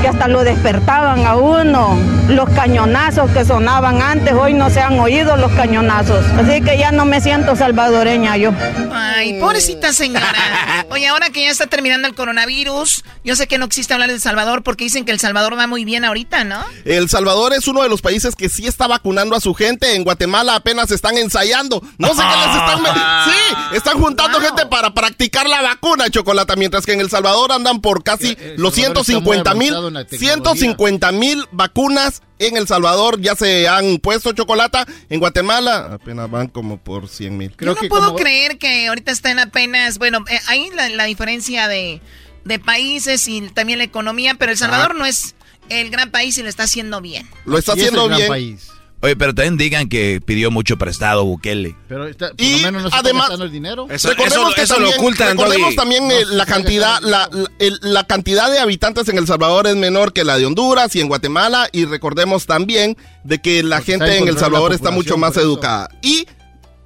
Que 0.00 0.08
hasta 0.08 0.26
lo 0.28 0.42
despertaban 0.42 1.26
a 1.26 1.36
uno. 1.36 1.96
Los 2.28 2.48
cañonazos 2.50 3.30
que 3.30 3.44
sonaban 3.44 4.00
antes, 4.02 4.32
hoy 4.32 4.52
no 4.54 4.70
se 4.70 4.80
han 4.80 4.98
oído 4.98 5.36
los 5.36 5.52
cañonazos. 5.52 6.24
Así 6.36 6.60
que 6.60 6.78
ya 6.78 6.90
no 6.92 7.04
me 7.04 7.20
siento 7.20 7.54
salvadoreña 7.56 8.36
yo. 8.36 8.52
Ay, 8.92 9.38
pobrecita 9.38 9.92
señora. 9.92 10.26
Oye, 10.90 11.06
ahora 11.08 11.30
que 11.30 11.44
ya 11.44 11.50
está 11.50 11.66
terminando 11.66 12.08
el 12.08 12.14
coronavirus, 12.14 13.04
yo 13.24 13.36
sé 13.36 13.46
que 13.46 13.58
no 13.58 13.66
existe 13.66 13.92
hablar 13.92 14.08
de 14.08 14.14
El 14.16 14.20
Salvador 14.20 14.62
porque 14.62 14.84
dicen 14.84 15.04
que 15.04 15.12
El 15.12 15.20
Salvador 15.20 15.56
va 15.58 15.66
muy 15.66 15.84
bien 15.84 16.04
ahorita, 16.04 16.44
¿no? 16.44 16.64
El 16.84 17.08
Salvador 17.08 17.52
es 17.52 17.68
uno 17.68 17.82
de 17.82 17.88
los 17.88 18.02
países 18.02 18.34
que 18.34 18.48
sí 18.48 18.66
está 18.66 18.86
vacunando 18.88 19.36
a 19.36 19.40
su 19.40 19.54
gente. 19.54 19.94
En 19.94 20.04
Guatemala 20.04 20.56
apenas 20.56 20.90
están 20.90 21.16
ensayando. 21.16 21.82
No 21.98 22.08
sé 22.08 22.22
qué 22.22 22.46
les 22.46 22.56
están... 22.56 22.82
Sí, 23.22 23.76
están 23.76 24.00
juntando 24.00 24.40
gente 24.40 24.66
para 24.66 24.92
practicar 24.94 25.48
la 25.48 25.62
vacuna, 25.62 26.08
Mientras 26.56 26.84
que 26.86 26.92
en 26.92 27.00
El 27.00 27.10
Salvador 27.10 27.52
andan 27.52 27.80
por 27.80 28.02
casi 28.02 28.36
los 28.56 28.74
150 28.74 29.54
mil 29.54 29.74
150 30.08 31.12
mil 31.12 31.44
vacunas 31.52 32.22
en 32.38 32.56
El 32.56 32.66
Salvador 32.66 33.20
ya 33.20 33.36
se 33.36 33.68
han 33.68 33.98
puesto 33.98 34.32
chocolate. 34.32 34.78
En 35.08 35.20
Guatemala 35.20 35.94
apenas 35.94 36.30
van 36.30 36.48
como 36.48 36.78
por 36.78 37.08
100 37.08 37.36
mil. 37.36 37.54
Yo 37.58 37.74
no 37.74 37.88
puedo 37.88 38.16
creer 38.16 38.58
que 38.58 38.88
ahorita 38.88 39.12
están 39.12 39.38
apenas, 39.38 39.98
bueno, 39.98 40.24
eh, 40.28 40.40
hay 40.48 40.70
la, 40.70 41.04
diferencia 41.04 41.68
de, 41.68 42.00
países 42.64 43.28
y 43.28 43.40
también 43.42 43.78
la 43.78 43.84
economía, 43.84 44.34
pero 44.34 44.52
El 44.52 44.58
Salvador 44.58 44.94
no 44.94 45.06
es 45.06 45.34
el 45.68 45.90
gran 45.90 46.10
país 46.10 46.36
y 46.38 46.42
lo 46.42 46.48
está 46.48 46.64
haciendo 46.64 47.00
bien. 47.00 47.28
Lo 47.44 47.58
está 47.58 47.72
haciendo 47.72 48.08
bien. 48.08 48.28
País. 48.28 48.71
Oye, 49.04 49.16
pero 49.16 49.34
también 49.34 49.56
digan 49.56 49.88
que 49.88 50.22
pidió 50.24 50.52
mucho 50.52 50.78
prestado 50.78 51.24
Bukele. 51.24 51.74
Pero 51.88 52.08
por 52.16 52.32
y 52.38 52.58
lo 52.58 52.62
menos 52.62 52.82
no 52.84 52.90
además, 52.92 53.30
el 53.30 53.50
dinero. 53.50 53.88
recordemos 53.88 54.54
que 54.54 54.64
también, 54.64 54.90
lo 54.90 54.96
ocultan, 54.96 55.36
recordemos 55.36 55.74
también 55.74 56.10
eh, 56.12 56.24
la 56.24 56.46
cantidad, 56.46 57.00
la, 57.00 57.28
la, 57.80 58.04
cantidad 58.04 58.48
de 58.48 58.60
habitantes 58.60 59.08
en 59.08 59.18
El 59.18 59.26
Salvador 59.26 59.66
es 59.66 59.74
menor 59.74 60.12
que 60.12 60.22
la 60.22 60.38
de 60.38 60.46
Honduras 60.46 60.94
y 60.94 61.00
en 61.00 61.08
Guatemala. 61.08 61.68
Y 61.72 61.84
recordemos 61.84 62.46
también 62.46 62.96
de 63.24 63.40
que 63.40 63.64
la 63.64 63.80
gente 63.80 64.18
en 64.18 64.28
El 64.28 64.38
Salvador 64.38 64.72
está 64.72 64.92
mucho 64.92 65.16
más 65.16 65.36
educada. 65.36 65.88
Y 66.00 66.24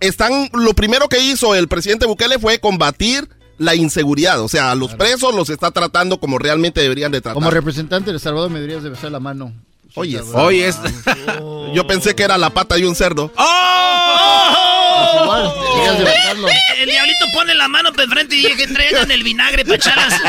están, 0.01 0.49
lo 0.55 0.73
primero 0.73 1.11
que 1.11 1.21
hizo 1.21 1.55
el 1.55 1.69
presidente 1.69 2.07
Bukele 2.07 2.39
fue 2.39 2.61
combatir 2.61 3.29
la 3.59 3.75
inseguridad. 3.75 4.41
O 4.41 4.49
sea, 4.49 4.71
a 4.71 4.75
los 4.75 4.95
presos 4.95 5.35
los 5.35 5.51
está 5.51 5.71
tratando 5.71 6.19
como 6.19 6.39
realmente 6.39 6.81
deberían 6.81 7.12
de 7.12 7.21
tratar. 7.21 7.35
Como 7.35 7.51
representante 7.51 8.11
de 8.11 8.14
El 8.14 8.21
Salvador 8.21 8.49
me 8.49 8.61
deberías 8.61 8.83
de 8.83 8.89
besar 8.89 9.12
la 9.12 9.21
mano. 9.21 9.53
Oye, 9.99 10.21
oye, 10.35 10.75
yo 11.73 11.87
pensé 11.87 12.15
que 12.15 12.23
era 12.23 12.37
la 12.37 12.51
pata 12.51 12.75
de 12.75 12.87
un 12.87 12.95
cerdo. 12.95 13.33
¡Oh! 13.35 13.87
El 16.79 16.87
diablito 16.87 17.25
pone 17.33 17.55
la 17.55 17.67
mano 17.67 17.91
de 17.93 18.07
frente 18.07 18.37
y 18.37 18.47
dije, 18.47 18.67
traigan 18.67 19.11
el 19.11 19.23
vinagre 19.23 19.65
para 19.65 19.77
echar 19.77 19.97
las, 19.97 20.21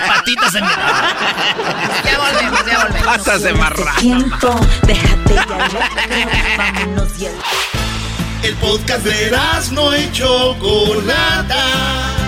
patitas 0.00 0.54
en 0.54 0.64
Ya 0.64 2.18
volvemos, 2.18 2.64
ya 2.64 2.84
volvemos. 2.84 3.06
Patas 3.06 3.42
de 3.42 3.52
marra. 3.54 3.94
El 8.44 8.54
podcast 8.54 9.04
de 9.04 9.36
no 9.72 9.92
hecho 9.94 10.54
Chocolata 10.54 12.27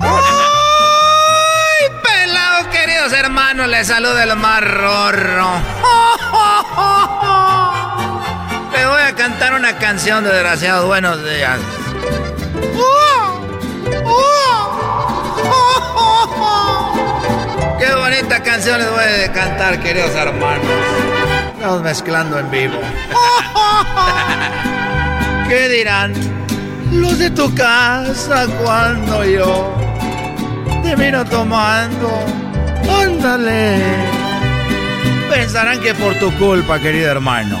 ¡Ay, 0.00 1.86
pelado, 2.02 2.70
queridos 2.70 3.12
hermanos! 3.12 3.68
Les 3.68 3.86
saluda 3.86 4.24
el 4.24 4.34
más 4.36 4.62
rorro. 4.62 5.52
Le 8.72 8.86
voy 8.86 9.02
a 9.02 9.14
cantar 9.14 9.52
una 9.54 9.76
canción, 9.78 10.24
de 10.24 10.30
desgraciados. 10.30 10.86
Buenos 10.86 11.22
días. 11.24 11.58
¡Qué 17.78 17.94
bonita 17.94 18.42
canción 18.42 18.80
les 18.80 18.90
voy 18.90 19.04
a 19.24 19.32
cantar, 19.32 19.80
queridos 19.80 20.14
hermanos! 20.14 20.66
Estamos 21.54 21.82
mezclando 21.82 22.38
en 22.38 22.50
vivo. 22.50 22.78
¿Qué 25.48 25.66
dirán 25.70 26.12
los 26.92 27.18
de 27.18 27.30
tu 27.30 27.54
casa 27.54 28.46
cuando 28.62 29.24
yo 29.24 29.74
te 30.82 30.94
vino 30.94 31.24
tomando? 31.24 32.22
Ándale. 33.02 33.78
Pensarán 35.30 35.80
que 35.80 35.94
por 35.94 36.14
tu 36.16 36.30
culpa, 36.36 36.78
querido 36.78 37.10
hermano. 37.10 37.58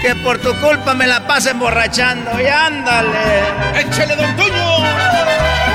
Que 0.00 0.14
por 0.14 0.38
tu 0.38 0.54
culpa 0.54 0.94
me 0.94 1.06
la 1.06 1.26
paso 1.26 1.50
emborrachando 1.50 2.30
y 2.40 2.46
ándale. 2.46 3.42
¡Échale, 3.78 4.16
don 4.16 4.34
Toño! 4.34 4.76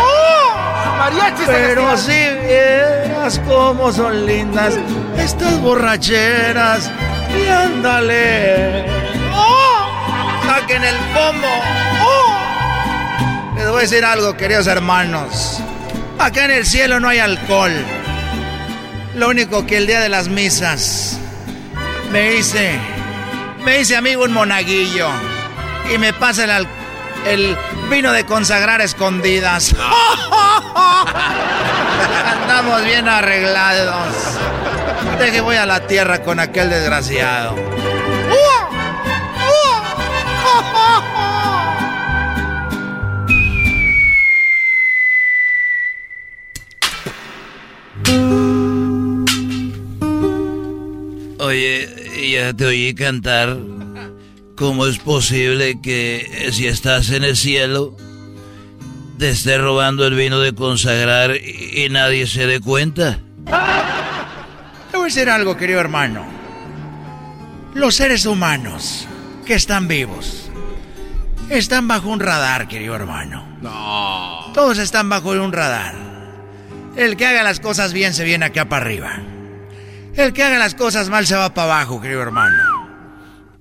¡Oh! 0.02 1.12
Pero 1.46 1.96
si 1.98 2.20
vieras 2.48 3.40
cómo 3.48 3.94
son 3.94 4.26
lindas 4.26 4.74
estas 5.16 5.62
borracheras 5.62 6.90
y 7.32 7.48
ándale 7.48 9.07
voy 13.78 13.86
a 13.86 13.90
decir 13.90 14.06
algo, 14.06 14.36
queridos 14.36 14.66
hermanos. 14.66 15.60
Acá 16.18 16.46
en 16.46 16.52
el 16.52 16.66
cielo 16.66 17.00
no 17.00 17.10
hay 17.10 17.20
alcohol. 17.20 17.72
Lo 19.14 19.30
único 19.30 19.68
que 19.68 19.78
el 19.78 19.86
día 19.86 20.00
de 20.00 20.10
las 20.10 20.30
misas 20.30 21.20
me 22.12 22.34
hice, 22.34 22.72
me 23.64 23.80
hice 23.80 23.96
amigo 23.96 24.24
un 24.24 24.34
monaguillo 24.34 25.08
y 25.94 26.00
me 26.00 26.12
pasa 26.12 26.46
el, 26.46 26.68
el 27.28 27.56
vino 27.88 28.12
de 28.14 28.26
consagrar 28.26 28.82
escondidas. 28.82 29.76
Andamos 32.42 32.84
bien 32.84 33.08
arreglados. 33.08 34.08
Deje 35.20 35.40
voy 35.40 35.58
a 35.58 35.68
la 35.68 35.86
tierra 35.86 36.24
con 36.24 36.40
aquel 36.40 36.72
desgraciado. 36.72 37.54
Oye, 51.48 52.30
ya 52.30 52.54
te 52.54 52.66
oí 52.66 52.94
cantar. 52.94 53.56
¿Cómo 54.58 54.86
es 54.86 54.98
posible 54.98 55.80
que 55.80 56.50
si 56.52 56.68
estás 56.68 57.10
en 57.12 57.24
el 57.24 57.38
cielo 57.38 57.96
te 59.18 59.30
esté 59.30 59.58
robando 59.58 60.06
el 60.06 60.16
vino 60.16 60.42
de 60.42 60.54
consagrar 60.54 61.38
y 61.38 61.88
nadie 61.90 62.28
se 62.28 62.48
dé 62.48 62.60
cuenta? 62.60 63.20
Te 63.46 64.98
voy 64.98 65.04
a 65.04 65.06
decir 65.06 65.30
algo, 65.30 65.56
querido 65.56 65.80
hermano. 65.80 66.28
Los 67.74 67.96
seres 67.96 68.26
humanos 68.26 69.08
que 69.46 69.54
están 69.54 69.88
vivos 69.88 70.52
están 71.50 71.88
bajo 71.88 72.10
un 72.10 72.20
radar, 72.20 72.68
querido 72.68 72.94
hermano. 72.94 73.58
No. 73.62 74.52
Todos 74.54 74.80
están 74.80 75.08
bajo 75.08 75.30
un 75.30 75.54
radar. 75.54 75.96
El 76.98 77.16
que 77.16 77.26
haga 77.26 77.42
las 77.42 77.62
cosas 77.62 77.94
bien 77.94 78.14
se 78.14 78.26
viene 78.26 78.48
acá 78.48 78.68
para 78.68 78.86
arriba. 78.86 79.22
El 80.18 80.34
que 80.34 80.44
haga 80.44 80.58
las 80.58 80.74
cosas 80.74 81.10
mal 81.10 81.28
se 81.28 81.36
va 81.36 81.54
para 81.54 81.76
abajo, 81.76 82.02
querido 82.02 82.24
hermano. 82.24 82.58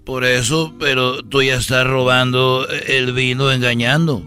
Por 0.07 0.25
eso, 0.25 0.75
pero 0.81 1.23
tú 1.23 1.43
ya 1.43 1.57
estás 1.57 1.87
robando 1.87 2.67
el 2.69 3.13
vino 3.13 3.53
engañando. 3.53 4.23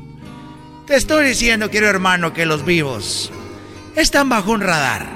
Te 0.86 0.96
estoy 0.96 1.26
diciendo, 1.26 1.72
querido 1.72 1.90
hermano, 1.90 2.32
que 2.32 2.46
los 2.46 2.64
vivos 2.64 3.32
están 3.96 4.30
bajo 4.30 4.52
un 4.52 4.62
radar. 4.62 5.08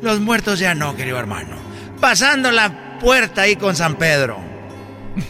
Los 0.00 0.20
muertos 0.20 0.60
ya 0.60 0.72
no, 0.76 0.94
querido 0.94 1.18
hermano. 1.18 1.56
Pasando 2.00 2.52
la 2.52 3.00
puerta 3.00 3.42
ahí 3.42 3.56
con 3.56 3.74
San 3.74 3.96
Pedro. 3.96 4.38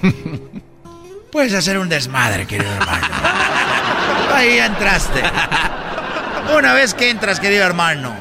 Puedes 1.32 1.54
hacer 1.54 1.78
un 1.78 1.88
desmadre, 1.88 2.46
querido 2.46 2.70
hermano. 2.70 3.06
Ahí 4.34 4.58
entraste. 4.58 5.22
Una 6.54 6.74
vez 6.74 6.92
que 6.92 7.08
entras, 7.08 7.40
querido 7.40 7.64
hermano, 7.64 8.14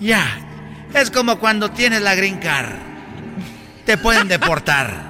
ya, 0.00 0.47
es 0.94 1.10
como 1.10 1.38
cuando 1.38 1.70
tienes 1.70 2.02
la 2.02 2.14
green 2.14 2.38
card. 2.38 2.72
Te 3.84 3.96
pueden 3.96 4.28
deportar. 4.28 5.08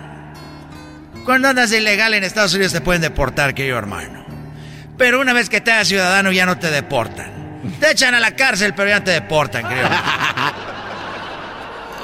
Cuando 1.24 1.48
andas 1.48 1.72
ilegal 1.72 2.14
en 2.14 2.24
Estados 2.24 2.54
Unidos 2.54 2.72
te 2.72 2.80
pueden 2.80 3.02
deportar, 3.02 3.54
querido 3.54 3.76
hermano. 3.78 4.24
Pero 4.96 5.20
una 5.20 5.32
vez 5.32 5.48
que 5.48 5.60
te 5.60 5.70
hagas 5.72 5.88
ciudadano 5.88 6.32
ya 6.32 6.46
no 6.46 6.58
te 6.58 6.70
deportan. 6.70 7.60
Te 7.80 7.90
echan 7.90 8.14
a 8.14 8.20
la 8.20 8.34
cárcel, 8.34 8.74
pero 8.74 8.88
ya 8.88 9.04
te 9.04 9.10
deportan, 9.10 9.68
querido. 9.68 9.88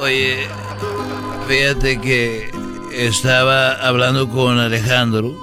Oye, 0.01 0.47
fíjate 1.49 2.01
que 2.01 2.51
estaba 2.93 3.73
hablando 3.73 4.29
con 4.29 4.59
Alejandro, 4.59 5.35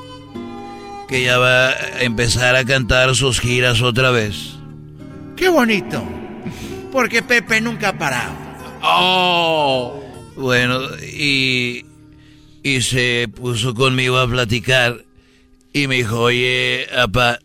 que 1.07 1.23
ya 1.23 1.37
va 1.37 1.69
a 1.69 2.01
empezar 2.01 2.55
a 2.55 2.63
cantar 2.63 3.15
sus 3.15 3.39
giras 3.39 3.81
otra 3.81 4.11
vez. 4.11 4.53
¡Qué 5.35 5.49
bonito! 5.49 6.20
Porque 6.91 7.21
Pepe 7.21 7.61
nunca 7.61 7.89
ha 7.89 7.97
parado. 7.97 8.33
¡Oh! 8.83 10.03
Bueno, 10.35 10.79
y, 11.01 11.85
y 12.63 12.81
se 12.81 13.27
puso 13.33 13.73
conmigo 13.73 14.17
a 14.17 14.27
platicar 14.27 15.05
y 15.73 15.87
me 15.87 15.95
dijo, 15.95 16.19
oye, 16.19 16.87
apa, 16.97 17.39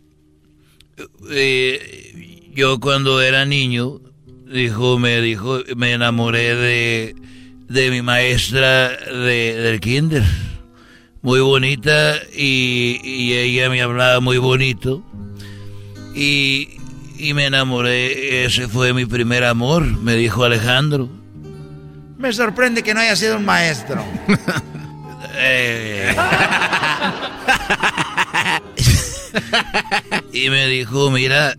eh, 1.30 2.50
yo 2.54 2.80
cuando 2.80 3.20
era 3.20 3.44
niño, 3.44 4.00
dijo, 4.46 4.98
me 4.98 5.20
dijo, 5.20 5.60
me 5.76 5.92
enamoré 5.92 6.54
de, 6.56 7.16
de 7.68 7.90
mi 7.90 8.02
maestra 8.02 8.96
de, 8.96 9.54
del 9.54 9.80
kinder. 9.80 10.24
Muy 11.22 11.40
bonita 11.40 12.16
y, 12.36 13.00
y 13.02 13.32
ella 13.34 13.68
me 13.68 13.82
hablaba 13.82 14.20
muy 14.20 14.38
bonito. 14.38 15.04
Y, 16.14 16.68
y 17.18 17.34
me 17.34 17.46
enamoré, 17.46 18.44
ese 18.44 18.68
fue 18.68 18.92
mi 18.92 19.06
primer 19.06 19.44
amor, 19.44 19.84
me 19.84 20.14
dijo 20.14 20.44
Alejandro. 20.44 21.08
Me 22.18 22.32
sorprende 22.32 22.82
que 22.82 22.94
no 22.94 23.00
haya 23.00 23.16
sido 23.16 23.36
un 23.36 23.44
maestro. 23.44 24.04
Eh. 25.38 26.16
y 30.32 30.48
me 30.48 30.66
dijo, 30.66 31.10
mira, 31.10 31.54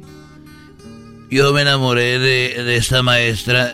yo 1.30 1.54
me 1.54 1.62
enamoré 1.62 2.18
de, 2.18 2.64
de, 2.64 2.76
esta 2.76 3.04
maestra. 3.04 3.74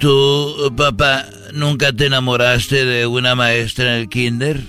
¿Tú, 0.00 0.74
papá, 0.76 1.24
nunca 1.52 1.92
te 1.92 2.06
enamoraste 2.06 2.84
de 2.84 3.06
una 3.06 3.36
maestra 3.36 3.94
en 3.94 4.00
el 4.00 4.08
kinder? 4.08 4.60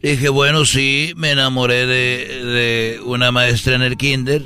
Dije, 0.00 0.28
bueno, 0.28 0.64
sí, 0.66 1.14
me 1.16 1.32
enamoré 1.32 1.86
de, 1.86 2.44
de 2.44 3.00
una 3.04 3.32
maestra 3.32 3.74
en 3.74 3.82
el 3.82 3.96
kinder. 3.96 4.42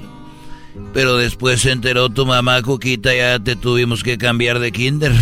Pero 0.93 1.17
después 1.17 1.61
se 1.61 1.71
enteró 1.71 2.09
tu 2.09 2.27
mamá, 2.27 2.63
Coquita, 2.63 3.15
ya 3.15 3.39
te 3.39 3.57
tuvimos 3.57 4.03
que 4.03 4.19
cambiar 4.19 4.59
de 4.59 4.73
kinder. 4.73 5.13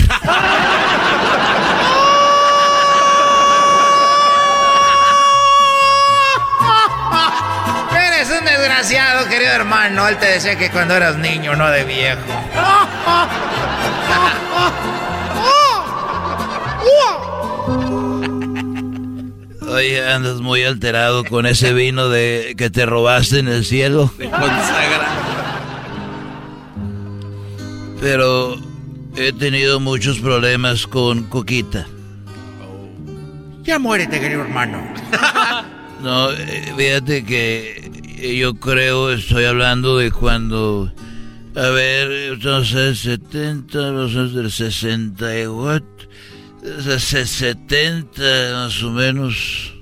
Eres 7.92 8.30
un 8.30 8.44
desgraciado, 8.44 9.28
querido 9.28 9.52
hermano. 9.52 10.08
Él 10.08 10.16
te 10.18 10.26
decía 10.26 10.56
que 10.56 10.70
cuando 10.70 10.94
eras 10.94 11.16
niño, 11.16 11.54
no 11.56 11.68
de 11.70 11.84
viejo. 11.84 12.20
Oye, 19.68 20.08
andas 20.08 20.40
muy 20.40 20.64
alterado 20.64 21.24
con 21.24 21.44
ese 21.44 21.74
vino 21.74 22.08
de 22.08 22.54
que 22.56 22.70
te 22.70 22.86
robaste 22.86 23.40
en 23.40 23.48
el 23.48 23.64
cielo. 23.64 24.10
Pero 28.00 28.56
he 29.16 29.32
tenido 29.32 29.80
muchos 29.80 30.18
problemas 30.20 30.86
con 30.86 31.24
Coquita. 31.24 31.86
Ya 33.62 33.78
muérete, 33.78 34.20
querido 34.20 34.42
hermano. 34.42 34.80
no, 36.02 36.30
eh, 36.30 36.72
fíjate 36.76 37.24
que 37.24 37.86
yo 38.38 38.54
creo, 38.54 39.12
estoy 39.12 39.44
hablando 39.44 39.98
de 39.98 40.10
cuando... 40.10 40.92
A 41.56 41.68
ver, 41.70 42.34
entonces 42.34 42.98
70, 43.00 43.78
no 43.92 44.08
sé, 44.08 44.28
del 44.34 44.52
68, 44.52 45.86
70 46.98 48.22
más 48.52 48.82
o 48.82 48.90
menos. 48.90 49.72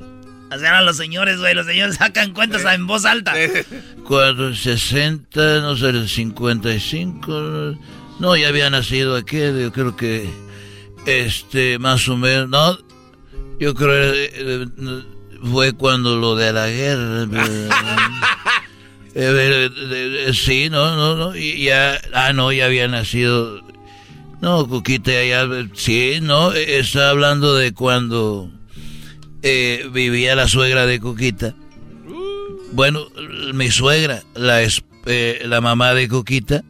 Así 0.51 0.65
eran 0.65 0.87
los 0.87 0.97
señores, 0.97 1.41
güey, 1.41 1.53
los 1.55 1.67
señores 1.67 1.97
sacan 1.97 2.33
cuentas 2.33 2.65
en 2.73 2.87
voz 2.87 3.05
alta. 3.05 3.35
Cuando 4.07 4.55
60, 4.55 5.61
no 5.61 5.77
sé, 5.77 5.89
el 5.89 6.09
55... 6.09 7.77
No, 8.19 8.37
ya 8.37 8.49
había 8.49 8.71
nacido 8.71 9.17
aquí, 9.17 9.39
yo 9.39 9.73
creo 9.73 9.97
que, 9.97 10.29
este, 11.07 11.79
más 11.79 12.09
o 12.09 12.17
menos, 12.17 12.49
no, 12.49 12.79
yo 13.59 13.75
creo 13.75 14.13
que 14.13 14.31
eh, 14.35 14.67
fue 15.51 15.73
cuando 15.73 16.17
lo 16.17 16.37
de 16.37 16.53
la 16.53 16.69
guerra. 16.69 17.29
Eh, 19.17 20.33
sí, 20.35 20.69
no, 20.71 20.97
no, 20.97 21.15
no, 21.15 21.37
y 21.37 21.67
ya, 21.67 22.01
ah, 22.13 22.33
no, 22.33 22.51
ya 22.51 22.67
había 22.67 22.89
nacido, 22.89 23.63
no, 24.41 24.67
Cuquita, 24.67 25.13
ya, 25.25 25.47
sí, 25.75 26.19
no, 26.21 26.53
está 26.53 27.11
hablando 27.11 27.55
de 27.55 27.73
cuando 27.73 28.51
eh, 29.43 29.89
vivía 29.93 30.35
la 30.35 30.49
suegra 30.49 30.85
de 30.87 30.99
Cuquita. 30.99 31.55
Bueno, 32.73 33.07
mi 33.53 33.71
suegra, 33.71 34.25
la, 34.35 34.67
la 35.45 35.61
mamá 35.61 35.95
de 35.95 36.09
Coquita, 36.09 36.65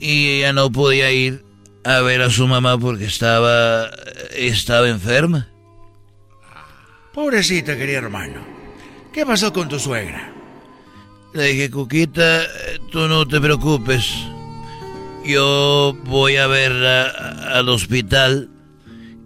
y 0.00 0.38
ella 0.38 0.52
no 0.52 0.72
podía 0.72 1.12
ir 1.12 1.44
a 1.84 2.00
ver 2.00 2.22
a 2.22 2.30
su 2.30 2.46
mamá 2.46 2.78
porque 2.78 3.04
estaba 3.04 3.90
estaba 4.34 4.88
enferma. 4.88 5.48
Pobrecita, 7.12 7.76
querido 7.76 7.98
hermano. 7.98 8.40
¿Qué 9.12 9.26
pasó 9.26 9.52
con 9.52 9.68
tu 9.68 9.78
suegra? 9.78 10.32
Le 11.34 11.48
dije, 11.48 11.70
Cuquita, 11.70 12.42
tú 12.90 13.06
no 13.08 13.26
te 13.26 13.40
preocupes. 13.40 14.06
Yo 15.24 15.96
voy 16.04 16.36
a 16.36 16.46
verla 16.46 17.08
al 17.52 17.68
hospital 17.68 18.48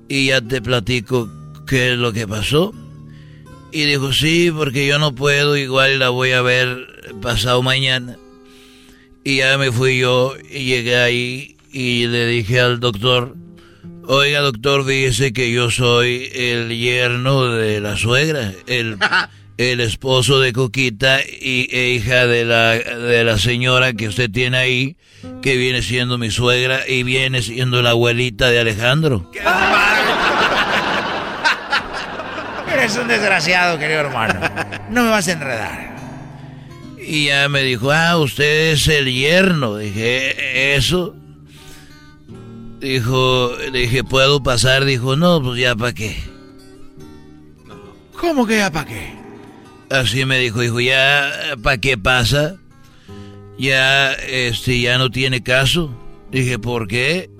y 0.08 0.26
ya 0.26 0.40
te 0.40 0.60
platico 0.60 1.30
qué 1.66 1.92
es 1.92 1.98
lo 1.98 2.12
que 2.12 2.26
pasó. 2.26 2.74
Y 3.72 3.84
dijo, 3.84 4.12
sí, 4.12 4.50
porque 4.50 4.86
yo 4.86 4.98
no 4.98 5.14
puedo, 5.14 5.56
igual 5.56 5.98
la 5.98 6.08
voy 6.08 6.32
a 6.32 6.42
ver 6.42 7.14
pasado 7.20 7.62
mañana. 7.62 8.16
Y 9.24 9.38
ya 9.38 9.56
me 9.56 9.72
fui 9.72 9.98
yo 9.98 10.34
y 10.50 10.66
llegué 10.66 10.98
ahí 10.98 11.56
y 11.72 12.06
le 12.06 12.26
dije 12.26 12.60
al 12.60 12.78
doctor, 12.78 13.34
oiga 14.06 14.40
doctor, 14.40 14.84
fíjese 14.86 15.32
que 15.32 15.50
yo 15.50 15.70
soy 15.70 16.30
el 16.34 16.68
yerno 16.76 17.46
de 17.46 17.80
la 17.80 17.96
suegra, 17.96 18.52
el, 18.66 18.98
el 19.56 19.80
esposo 19.80 20.40
de 20.40 20.52
Coquita 20.52 21.20
y 21.22 21.74
e 21.74 21.92
hija 21.92 22.26
de 22.26 22.44
la, 22.44 22.72
de 22.72 23.24
la 23.24 23.38
señora 23.38 23.94
que 23.94 24.08
usted 24.08 24.30
tiene 24.30 24.58
ahí, 24.58 24.98
que 25.40 25.56
viene 25.56 25.80
siendo 25.80 26.18
mi 26.18 26.30
suegra 26.30 26.86
y 26.86 27.02
viene 27.02 27.40
siendo 27.40 27.80
la 27.80 27.90
abuelita 27.90 28.50
de 28.50 28.60
Alejandro. 28.60 29.30
Eres 32.74 32.94
un 32.98 33.08
desgraciado, 33.08 33.78
querido 33.78 34.00
hermano. 34.00 34.38
No 34.90 35.04
me 35.04 35.08
vas 35.08 35.28
a 35.28 35.32
enredar. 35.32 35.93
Y 37.06 37.26
ya 37.26 37.48
me 37.48 37.62
dijo, 37.62 37.90
ah, 37.92 38.16
usted 38.18 38.72
es 38.72 38.88
el 38.88 39.12
yerno. 39.12 39.76
Dije, 39.76 40.74
¿eso? 40.76 41.14
Dijo, 42.80 43.56
dije, 43.72 44.04
¿puedo 44.04 44.42
pasar? 44.42 44.84
Dijo, 44.84 45.16
no, 45.16 45.42
pues 45.42 45.60
ya 45.60 45.74
para 45.74 45.92
qué. 45.92 46.16
¿Cómo 48.18 48.46
que 48.46 48.58
ya 48.58 48.70
para 48.70 48.86
qué? 48.86 49.14
Así 49.90 50.24
me 50.24 50.38
dijo, 50.38 50.60
dijo, 50.60 50.80
ya 50.80 51.30
para 51.62 51.78
qué 51.78 51.98
pasa. 51.98 52.56
Ya, 53.58 54.12
este, 54.12 54.80
ya 54.80 54.98
no 54.98 55.10
tiene 55.10 55.42
caso. 55.42 55.94
Dije, 56.30 56.58
¿por 56.58 56.88
qué? 56.88 57.30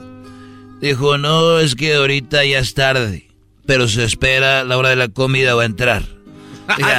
Dijo, 0.81 1.19
no, 1.19 1.59
es 1.59 1.75
que 1.75 1.95
ahorita 1.95 2.45
ya 2.45 2.59
es 2.59 2.75
tarde. 2.75 3.29
Pero 3.67 3.89
se 3.89 4.05
espera 4.05 4.63
la 4.65 4.77
hora 4.77 4.91
de 4.91 4.97
la 4.97 5.09
comida 5.09 5.55
va 5.55 5.63
a 5.63 5.67
entrar. 5.67 6.03
Dije, 6.77 6.91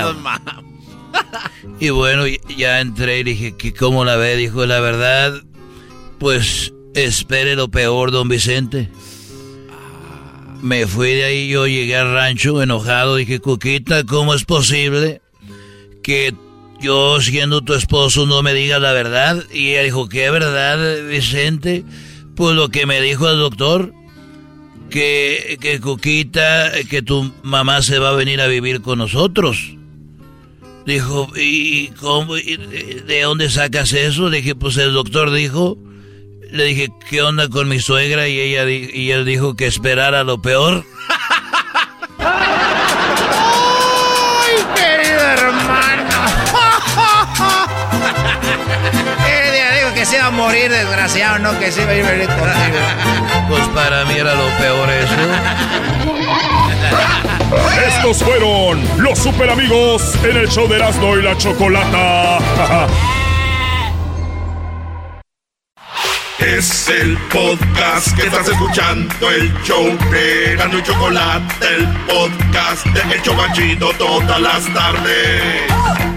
y 1.80 1.89
bueno, 1.89 2.26
ya 2.57 2.80
entré 2.80 3.20
y 3.20 3.24
dije, 3.24 3.55
¿cómo 3.78 4.05
la 4.05 4.16
ve? 4.16 4.36
Dijo, 4.36 4.66
la 4.66 4.80
verdad, 4.80 5.41
pues 6.20 6.74
espere 6.93 7.55
lo 7.55 7.70
peor, 7.70 8.11
don 8.11 8.30
Vicente. 8.30 8.89
Me 10.61 10.88
fui 10.88 11.09
de 11.09 11.26
ahí, 11.26 11.47
yo 11.49 11.68
llegué 11.68 11.95
al 11.95 12.13
rancho 12.13 12.61
enojado, 12.61 13.18
dije, 13.18 13.39
Cuquita, 13.39 14.03
¿cómo 14.03 14.34
es 14.34 14.45
posible 14.45 15.22
que 16.01 16.34
yo 16.80 17.22
siendo 17.22 17.61
tu 17.61 17.74
esposo 17.74 18.26
no 18.26 18.41
me 18.41 18.53
digas 18.53 18.82
la 18.82 18.93
verdad? 18.93 19.43
Y 19.53 19.72
ella 19.72 19.84
dijo, 19.84 20.09
¿qué 20.09 20.32
verdad, 20.32 21.07
Vicente? 21.07 21.84
Pues 22.36 22.55
lo 22.55 22.70
que 22.70 22.86
me 22.86 22.99
dijo 23.01 23.30
el 23.30 23.38
doctor, 23.38 23.93
que, 24.89 25.57
que 25.61 25.80
Cuquita, 25.80 26.72
que 26.89 27.01
tu 27.01 27.32
mamá 27.43 27.82
se 27.82 27.99
va 27.99 28.09
a 28.09 28.13
venir 28.13 28.41
a 28.41 28.47
vivir 28.47 28.82
con 28.82 28.97
nosotros. 28.97 29.74
Dijo, 30.86 31.27
¿y 31.36 31.88
cómo? 31.99 32.38
Y, 32.38 32.57
¿De 33.07 33.21
dónde 33.21 33.49
sacas 33.49 33.91
eso? 33.93 34.29
Dije, 34.29 34.53
pues 34.53 34.77
el 34.77 34.93
doctor 34.93 35.31
dijo. 35.31 35.77
Le 36.51 36.65
dije, 36.65 36.89
¿qué 37.09 37.23
onda 37.23 37.49
con 37.49 37.67
mi 37.67 37.79
suegra? 37.79 38.27
Y 38.27 38.39
ella 38.39 38.69
y 38.69 39.09
él 39.11 39.25
dijo 39.25 39.55
que 39.55 39.65
esperara 39.65 40.23
lo 40.23 40.41
peor. 40.41 40.86
¡Ay, 42.19 42.36
querido 44.75 45.21
hermano! 45.21 46.09
eh, 49.27 49.79
digo 49.79 49.93
que 49.95 50.05
se 50.05 50.17
iba 50.17 50.27
a 50.27 50.31
morir, 50.31 50.69
desgraciado, 50.71 51.39
no 51.39 51.59
que 51.59 51.71
se 51.71 51.81
iba 51.81 51.91
a 51.91 51.95
ir 51.95 52.27
contigo. 52.27 52.77
Pues 53.49 53.67
para 53.69 54.05
mí 54.05 54.13
era 54.13 54.36
lo 54.36 54.47
peor 54.57 54.89
eso. 54.91 55.15
Estos 57.87 58.23
fueron 58.23 58.83
los 58.97 59.17
super 59.19 59.49
amigos 59.49 60.15
en 60.23 60.37
el 60.37 60.47
show 60.49 60.67
de 60.67 60.75
Erasmo 60.77 61.17
y 61.17 61.21
la 61.21 61.37
Chocolata. 61.37 62.39
Es 66.39 66.89
el 66.89 67.17
podcast 67.33 68.15
que 68.15 68.27
estás 68.27 68.47
escuchando, 68.47 69.31
el 69.31 69.51
show 69.63 69.97
de 70.11 70.51
Erasmo 70.51 70.77
y 70.77 70.83
Chocolata, 70.83 71.55
el 71.61 71.87
podcast 72.05 72.85
de 72.87 73.15
El 73.15 73.21
Chocachito 73.23 73.91
todas 73.97 74.39
las 74.39 74.73
tardes. 74.73 76.14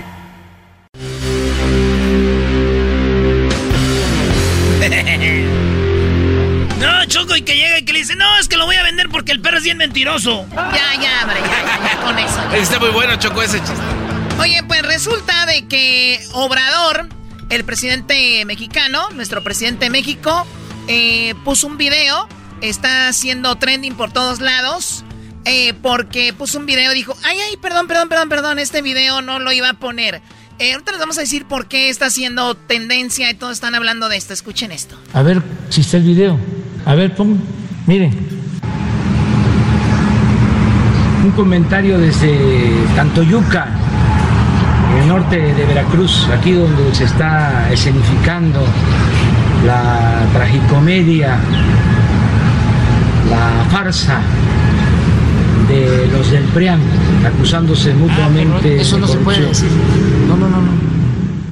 Choco, 7.29 7.37
y 7.37 7.43
que 7.43 7.57
llega 7.57 7.79
y 7.79 7.85
que 7.85 7.93
le 7.93 7.99
dice, 8.01 8.17
no, 8.17 8.39
es 8.39 8.49
que 8.49 8.57
lo 8.57 8.65
voy 8.65 8.77
a 8.77 8.83
vender 8.83 9.09
porque 9.09 9.33
el 9.33 9.41
perro 9.41 9.59
es 9.59 9.65
bien 9.65 9.77
mentiroso. 9.77 10.47
Ya, 10.51 11.01
ya, 11.01 11.23
hombre, 11.23 11.41
ya, 11.41 11.65
ya, 11.65 11.91
ya, 11.91 12.01
con 12.01 12.19
eso. 12.19 12.55
Está 12.55 12.79
muy 12.79 12.91
bueno, 12.91 13.17
Choco, 13.17 13.43
ese 13.43 13.59
chiste. 13.59 13.75
Oye, 14.41 14.63
pues 14.67 14.83
resulta 14.83 15.47
de 15.47 15.67
que 15.67 16.21
Obrador, 16.33 17.09
el 17.51 17.65
presidente 17.65 18.45
mexicano, 18.45 19.11
nuestro 19.11 19.43
presidente 19.43 19.87
de 19.87 19.91
México, 19.91 20.47
eh, 20.87 21.35
puso 21.45 21.67
un 21.67 21.77
video, 21.77 22.29
está 22.63 23.09
haciendo 23.09 23.57
trending 23.57 23.95
por 23.95 24.13
todos 24.13 24.41
lados, 24.41 25.05
eh, 25.45 25.75
porque 25.83 26.33
puso 26.33 26.59
un 26.59 26.67
video 26.67 26.93
y 26.93 26.95
dijo, 26.95 27.17
ay, 27.25 27.39
ay, 27.41 27.57
perdón, 27.57 27.89
perdón, 27.89 28.09
perdón, 28.09 28.29
perdón, 28.29 28.59
este 28.59 28.81
video 28.81 29.23
no 29.23 29.39
lo 29.39 29.53
iba 29.53 29.69
a 29.69 29.75
poner. 29.75 30.23
Eh, 30.59 30.73
ahorita 30.73 30.93
les 30.93 31.01
vamos 31.01 31.19
a 31.19 31.21
decir 31.21 31.47
por 31.47 31.69
qué 31.69 31.89
está 31.89 32.07
haciendo 32.07 32.57
tendencia 32.57 33.31
y 33.31 33.35
todos 33.35 33.53
están 33.53 33.75
hablando 33.75 34.09
de 34.09 34.17
esto. 34.17 34.33
Escuchen 34.33 34.73
esto. 34.73 34.99
A 35.13 35.23
ver 35.23 35.41
si 35.69 35.83
está 35.83 35.99
el 35.99 36.03
video. 36.03 36.39
A 36.87 36.95
ver, 36.95 37.15
pon, 37.15 37.39
miren. 37.87 38.13
Un 41.25 41.31
comentario 41.33 41.99
desde 41.99 42.71
Tantoyuca, 42.97 43.67
en 44.93 45.03
el 45.03 45.09
norte 45.09 45.37
de 45.55 45.65
Veracruz, 45.67 46.29
aquí 46.33 46.53
donde 46.53 46.95
se 46.95 47.05
está 47.05 47.71
escenificando 47.71 48.65
la 49.67 50.27
tragicomedia, 50.33 51.39
la 53.29 53.65
farsa 53.71 54.21
de 55.69 56.09
los 56.11 56.31
del 56.31 56.45
PRIAN, 56.45 56.81
acusándose 57.27 57.93
mutuamente. 57.95 58.81
eso 58.81 58.99
no 58.99 59.07
de 59.07 59.13
se 59.13 59.19
puede 59.19 59.39
corrupción. 59.41 59.71
No, 60.29 60.37
no, 60.37 60.49
no, 60.49 60.63
no. 60.63 60.71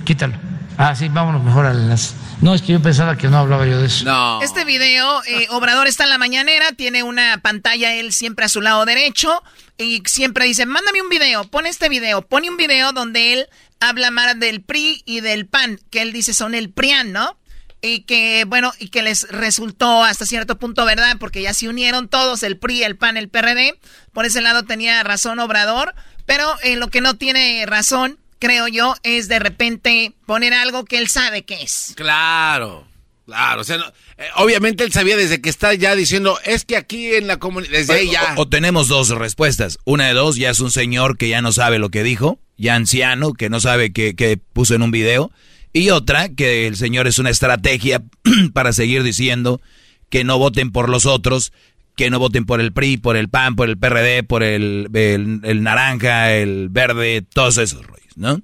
Quítalo. 0.05 0.35
Ah, 0.79 0.95
sí, 0.95 1.09
vámonos 1.13 1.45
mejor 1.45 1.67
al 1.67 1.81
enlace. 1.81 2.15
No, 2.41 2.55
es 2.55 2.63
que 2.63 2.73
yo 2.73 2.83
pensaba 2.83 3.17
que 3.17 3.29
no 3.29 3.39
hablaba 3.39 3.67
yo 3.67 3.81
de 3.81 3.87
eso. 3.87 4.05
No. 4.05 4.43
Este 4.43 4.65
video, 4.65 5.23
eh, 5.25 5.47
Obrador 5.51 5.87
está 5.87 6.05
en 6.05 6.11
la 6.11 6.19
mañanera, 6.19 6.73
tiene 6.73 7.03
una 7.03 7.39
pantalla 7.39 7.95
él 7.95 8.13
siempre 8.13 8.45
a 8.45 8.49
su 8.49 8.61
lado 8.61 8.85
derecho 8.85 9.43
y 9.79 10.03
siempre 10.07 10.45
dice, 10.45 10.67
mándame 10.67 11.01
un 11.01 11.09
video, 11.09 11.45
pon 11.45 11.67
este 11.67 11.89
video, 11.89 12.23
pone 12.23 12.51
un 12.51 12.57
video 12.57 12.93
donde 12.93 13.33
él 13.33 13.49
habla 13.81 14.11
más 14.11 14.39
del 14.39 14.63
PRI 14.63 15.03
y 15.07 15.21
del 15.21 15.47
PAN, 15.47 15.81
que 15.91 16.03
él 16.03 16.13
dice 16.13 16.35
son 16.35 16.55
el 16.55 16.71
PRIAN, 16.71 17.13
¿no? 17.13 17.39
Y 17.81 18.01
que, 18.01 18.45
bueno, 18.47 18.73
y 18.79 18.89
que 18.89 19.03
les 19.03 19.29
resultó 19.29 20.03
hasta 20.03 20.27
cierto 20.27 20.59
punto 20.59 20.85
verdad, 20.85 21.17
porque 21.19 21.43
ya 21.43 21.55
se 21.55 21.69
unieron 21.69 22.09
todos, 22.09 22.43
el 22.43 22.59
PRI, 22.59 22.85
el 22.85 22.97
PAN, 22.97 23.17
el 23.17 23.29
PRD. 23.29 23.79
Por 24.13 24.25
ese 24.25 24.41
lado 24.41 24.65
tenía 24.65 25.03
razón 25.03 25.39
Obrador, 25.39 25.95
pero 26.25 26.55
en 26.63 26.81
lo 26.81 26.89
que 26.89 27.01
no 27.01 27.15
tiene 27.15 27.65
razón, 27.67 28.19
creo 28.39 28.69
yo, 28.69 28.95
es 29.03 29.29
de 29.29 29.39
repente 29.39 30.13
poner 30.27 30.53
algo 30.55 30.85
que 30.85 30.99
él 30.99 31.09
sabe 31.09 31.45
que 31.45 31.63
es. 31.63 31.93
Claro, 31.97 32.87
claro. 33.25 33.61
O 33.61 33.65
sea, 33.65 33.79
no- 33.79 33.87
eh, 34.19 34.25
obviamente 34.37 34.85
él 34.85 34.93
sabía 34.93 35.17
desde 35.17 35.41
que 35.41 35.49
está 35.51 35.75
ya 35.75 35.95
diciendo, 35.95 36.39
es 36.45 36.65
que 36.65 36.77
aquí 36.77 37.15
en 37.15 37.27
la 37.27 37.39
comunidad, 37.39 37.73
desde 37.73 37.93
ahí 37.95 38.11
ya. 38.11 38.35
O, 38.37 38.43
o 38.43 38.49
tenemos 38.49 38.89
dos 38.89 39.09
respuestas. 39.11 39.79
Una 39.85 40.07
de 40.09 40.15
dos, 40.15 40.37
ya 40.37 40.51
es 40.51 40.61
un 40.61 40.71
señor 40.71 41.19
que 41.19 41.29
ya 41.29 41.43
no 41.43 41.53
sabe 41.53 41.79
lo 41.79 41.91
que 41.91 42.03
dijo, 42.03 42.39
ya 42.57 42.75
anciano, 42.75 43.33
que 43.35 43.51
no 43.51 43.61
sabe 43.61 43.93
qué 43.93 44.15
qué 44.17 44.37
puso 44.39 44.75
en 44.75 44.83
un 44.83 44.91
video. 44.91 45.31
Y 45.73 45.91
otra, 45.91 46.31
que 46.31 46.67
el 46.67 46.77
señor 46.77 47.07
es 47.07 47.19
una 47.19 47.29
estrategia 47.31 48.03
para 48.55 48.73
seguir 48.73 49.03
diciendo 49.03 49.61
que 50.09 50.25
no 50.25 50.39
voten 50.39 50.71
por 50.73 50.89
los 50.89 51.05
otros, 51.05 51.53
que 51.97 52.11
no 52.11 52.19
voten 52.19 52.45
por 52.47 52.61
el 52.61 52.73
PRI, 52.73 52.99
por 52.99 53.17
el 53.17 53.29
PAN, 53.29 53.57
por 53.57 53.69
el 53.69 53.77
PRD, 53.79 54.23
por 54.23 54.43
el, 54.43 54.89
el- 54.95 55.41
el 55.43 55.63
naranja, 55.63 56.33
el 56.33 56.69
verde, 56.71 57.23
todos 57.23 57.57
esos 57.59 57.85
rollos, 57.87 58.17
¿no? 58.17 58.41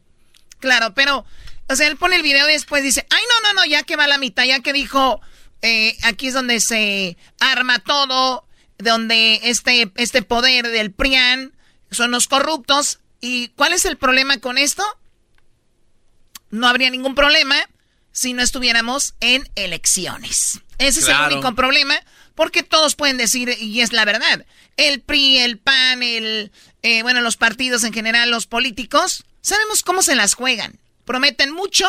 Claro, 0.59 0.95
pero, 0.95 1.25
o 1.69 1.77
sea, 1.77 1.87
él 1.87 1.97
pone 1.97 2.17
el 2.17 2.23
video 2.23 2.49
y 2.49 2.53
después 2.53 2.83
dice, 2.83 3.07
ay, 3.11 3.23
no, 3.43 3.49
no, 3.53 3.61
no, 3.61 3.67
ya 3.67 3.83
que 3.83 3.97
va 3.97 4.05
a 4.05 4.09
la 4.09 4.19
mitad, 4.19 4.45
ya 4.45 4.61
que 4.61 4.73
dijo, 4.73 5.21
eh, 5.61 5.97
aquí 6.03 6.29
es 6.29 6.35
donde 6.35 6.61
se 6.61 7.17
arma 7.41 7.79
todo, 7.81 8.47
donde 8.79 9.41
este, 9.45 9.93
este 9.97 10.23
poder 10.23 10.69
del 10.69 10.91
PRIAN 10.91 11.53
son 11.91 12.11
los 12.11 12.27
corruptos. 12.29 13.01
¿Y 13.21 13.49
cuál 13.49 13.73
es 13.75 13.85
el 13.85 13.97
problema 13.99 14.39
con 14.39 14.57
esto? 14.59 14.83
No 16.51 16.67
habría 16.69 16.91
ningún 16.91 17.15
problema 17.15 17.57
si 18.13 18.33
no 18.33 18.43
estuviéramos 18.43 19.15
en 19.21 19.49
elecciones. 19.55 20.61
Ese 20.79 21.01
es 21.01 21.09
el 21.09 21.15
único 21.35 21.55
problema, 21.55 21.95
porque 22.35 22.63
todos 22.63 22.95
pueden 22.95 23.17
decir, 23.17 23.55
y 23.61 23.81
es 23.81 23.93
la 23.93 24.05
verdad, 24.05 24.45
el 24.77 25.01
PRI, 25.01 25.39
el 25.39 25.59
PAN, 25.59 26.03
el, 26.03 26.51
eh, 26.83 27.03
bueno, 27.03 27.21
los 27.21 27.37
partidos 27.37 27.85
en 27.85 27.93
general, 27.93 28.31
los 28.31 28.47
políticos, 28.47 29.25
sabemos 29.41 29.83
cómo 29.83 30.03
se 30.03 30.15
las 30.15 30.35
juegan. 30.35 30.79
Prometen 31.05 31.53
mucho, 31.53 31.87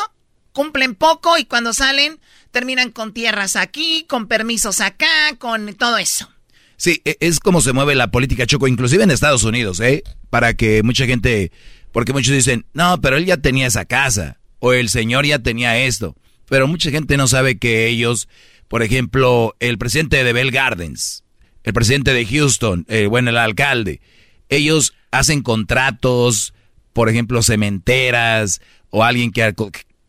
cumplen 0.52 0.96
poco 0.96 1.38
y 1.38 1.46
cuando 1.46 1.74
salen 1.74 2.20
terminan 2.52 2.92
con 2.92 3.14
tierras 3.14 3.56
aquí, 3.56 4.06
con 4.08 4.28
permisos 4.28 4.80
acá, 4.82 5.36
con 5.40 5.74
todo 5.76 5.98
eso. 5.98 6.30
Sí, 6.78 7.02
e- 7.06 7.18
es 7.20 7.40
como 7.40 7.62
se 7.62 7.74
mueve 7.74 7.96
la 7.96 8.12
política 8.12 8.46
choco, 8.46 8.68
inclusive 8.68 9.04
en 9.04 9.12
Estados 9.12 9.44
Unidos, 9.44 9.80
¿eh? 9.80 10.04
Para 10.30 10.54
que 10.54 10.84
mucha 10.84 11.06
gente, 11.06 11.52
porque 11.92 12.14
muchos 12.14 12.34
dicen, 12.34 12.66
no, 12.74 13.00
pero 13.02 13.18
él 13.18 13.26
ya 13.26 13.38
tenía 13.38 13.68
esa 13.68 13.86
casa, 13.86 14.40
o 14.60 14.74
el 14.74 14.90
señor 14.90 15.26
ya 15.26 15.40
tenía 15.40 15.78
esto, 15.78 16.16
pero 16.48 16.68
mucha 16.68 16.92
gente 16.92 17.18
no 17.18 17.28
sabe 17.28 17.58
que 17.58 17.88
ellos, 17.88 18.28
por 18.74 18.82
ejemplo, 18.82 19.56
el 19.60 19.78
presidente 19.78 20.24
de 20.24 20.34
Bell 20.34 20.50
Gardens, 20.50 21.24
el 21.62 21.74
presidente 21.74 22.12
de 22.12 22.26
Houston, 22.26 22.88
eh, 22.90 23.06
bueno, 23.06 23.30
el 23.30 23.38
alcalde, 23.38 24.02
ellos 24.50 24.96
hacen 25.12 25.44
contratos, 25.44 26.56
por 26.92 27.08
ejemplo, 27.08 27.44
cementeras, 27.44 28.62
o 28.90 29.04
alguien 29.04 29.32
que 29.32 29.54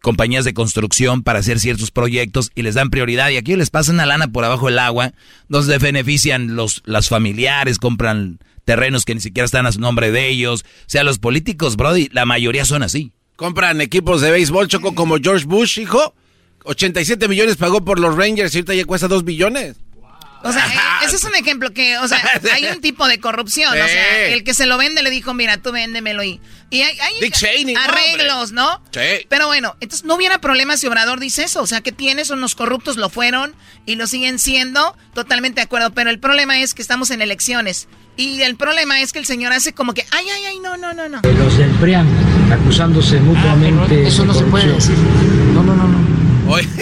compañías 0.01 0.47
de 0.47 0.55
construcción 0.55 1.23
para 1.23 1.41
hacer 1.41 1.61
ciertos 1.61 1.91
proyectos 1.91 2.53
y 2.55 2.63
les 2.63 2.75
dan 2.75 2.89
prioridad 2.89 3.29
y 3.29 3.37
aquí 3.37 3.55
les 3.55 3.69
pasan 3.69 3.97
una 3.97 4.07
lana 4.07 4.29
por 4.29 4.47
abajo 4.47 4.69
del 4.69 4.79
agua, 4.79 5.13
donde 5.51 5.71
se 5.71 5.79
benefician 5.79 6.57
los 6.57 6.83
las 6.87 7.11
familiares, 7.11 7.79
compran 7.79 8.39
terrenos 8.65 9.05
que 9.05 9.15
ni 9.15 9.21
siquiera 9.21 9.45
están 9.45 9.67
a 9.67 9.73
su 9.73 9.81
nombre 9.81 10.11
de 10.11 10.31
ellos. 10.31 10.65
O 10.65 10.85
sea, 10.87 11.05
los 11.05 11.19
políticos, 11.19 11.77
Brody, 11.77 12.09
la 12.13 12.25
mayoría 12.25 12.65
son 12.65 12.83
así. 12.83 13.13
Compran 13.37 13.83
equipos 13.83 14.23
de 14.23 14.31
béisbol, 14.31 14.69
Choco, 14.69 14.95
como 14.95 15.19
George 15.19 15.45
Bush, 15.45 15.79
hijo. 15.79 16.15
87 16.65 17.29
millones 17.29 17.57
pagó 17.57 17.85
por 17.85 17.99
los 17.99 18.17
Rangers 18.17 18.55
y 18.55 18.59
ahorita 18.59 18.75
ya 18.75 18.85
cuesta 18.85 19.09
2 19.09 19.25
billones. 19.25 19.77
O 20.45 20.53
sea, 20.53 20.67
eh, 20.67 21.07
ese 21.07 21.17
es 21.17 21.25
un 21.25 21.35
ejemplo 21.35 21.73
que, 21.73 21.97
o 21.97 22.07
sea, 22.07 22.23
hay 22.53 22.67
un 22.67 22.83
tipo 22.83 23.09
de 23.09 23.19
corrupción. 23.19 23.71
O 23.73 23.75
sea, 23.75 24.27
el 24.29 24.45
que 24.45 24.53
se 24.53 24.67
lo 24.67 24.77
vende 24.77 25.03
le 25.03 25.09
dijo, 25.09 25.33
mira, 25.33 25.57
tú 25.57 25.73
véndemelo 25.73 26.23
y, 26.23 26.39
y 26.69 26.83
hay, 26.83 26.99
hay 27.01 27.21
Dick 27.21 27.35
Cheney, 27.35 27.75
arreglos, 27.75 28.53
¿no? 28.53 28.83
Sí. 28.91 29.27
Pero 29.31 29.47
bueno, 29.47 29.75
entonces 29.81 30.05
no 30.05 30.17
hubiera 30.17 30.41
problema 30.43 30.77
si 30.77 30.87
Obrador 30.87 31.19
dice 31.19 31.45
eso. 31.45 31.63
O 31.63 31.67
sea, 31.67 31.81
que 31.81 31.93
tiene, 31.93 32.27
son 32.27 32.39
unos 32.39 32.55
corruptos, 32.55 32.99
lo 32.99 33.09
fueron 33.09 33.55
y 33.87 33.95
lo 33.95 34.07
siguen 34.07 34.39
siendo. 34.39 34.95
Totalmente 35.15 35.61
de 35.61 35.65
acuerdo. 35.65 35.95
Pero 35.95 36.11
el 36.11 36.19
problema 36.19 36.61
es 36.61 36.75
que 36.75 36.83
estamos 36.83 37.11
en 37.11 37.23
elecciones. 37.23 37.89
Y 38.17 38.43
el 38.43 38.57
problema 38.57 39.01
es 39.01 39.13
que 39.13 39.19
el 39.19 39.27
señor 39.27 39.53
hace 39.53 39.73
como 39.73 39.95
que, 39.95 40.05
ay, 40.11 40.27
ay, 40.29 40.45
ay, 40.45 40.59
no, 40.61 40.77
no, 40.77 40.93
no, 40.93 41.09
no. 41.09 41.21
Los 41.23 41.59
del 41.59 41.71
PRIAN, 41.73 42.07
acusándose 42.53 43.19
mutuamente. 43.19 44.07
eso 44.07 44.25
no 44.25 44.35
de 44.35 44.39
se 44.41 44.45
puede 44.45 44.67
corrupción. 44.67 44.97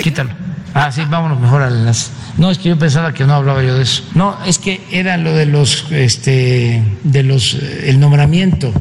Quítalo. 0.02 0.30
Ah, 0.74 0.90
sí, 0.90 1.02
vámonos 1.08 1.38
mejor 1.40 1.62
al 1.62 1.74
enlace. 1.74 2.10
No, 2.38 2.50
es 2.50 2.58
que 2.58 2.70
yo 2.70 2.78
pensaba 2.78 3.12
que 3.12 3.24
no 3.24 3.34
hablaba 3.34 3.62
yo 3.62 3.74
de 3.76 3.82
eso. 3.82 4.04
No, 4.14 4.42
es 4.44 4.58
que 4.58 4.80
era 4.90 5.16
lo 5.18 5.32
de 5.34 5.46
los, 5.46 5.86
este, 5.90 6.82
de 7.04 7.22
los, 7.22 7.54
eh, 7.54 7.90
el 7.90 8.00
nombramiento 8.00 8.72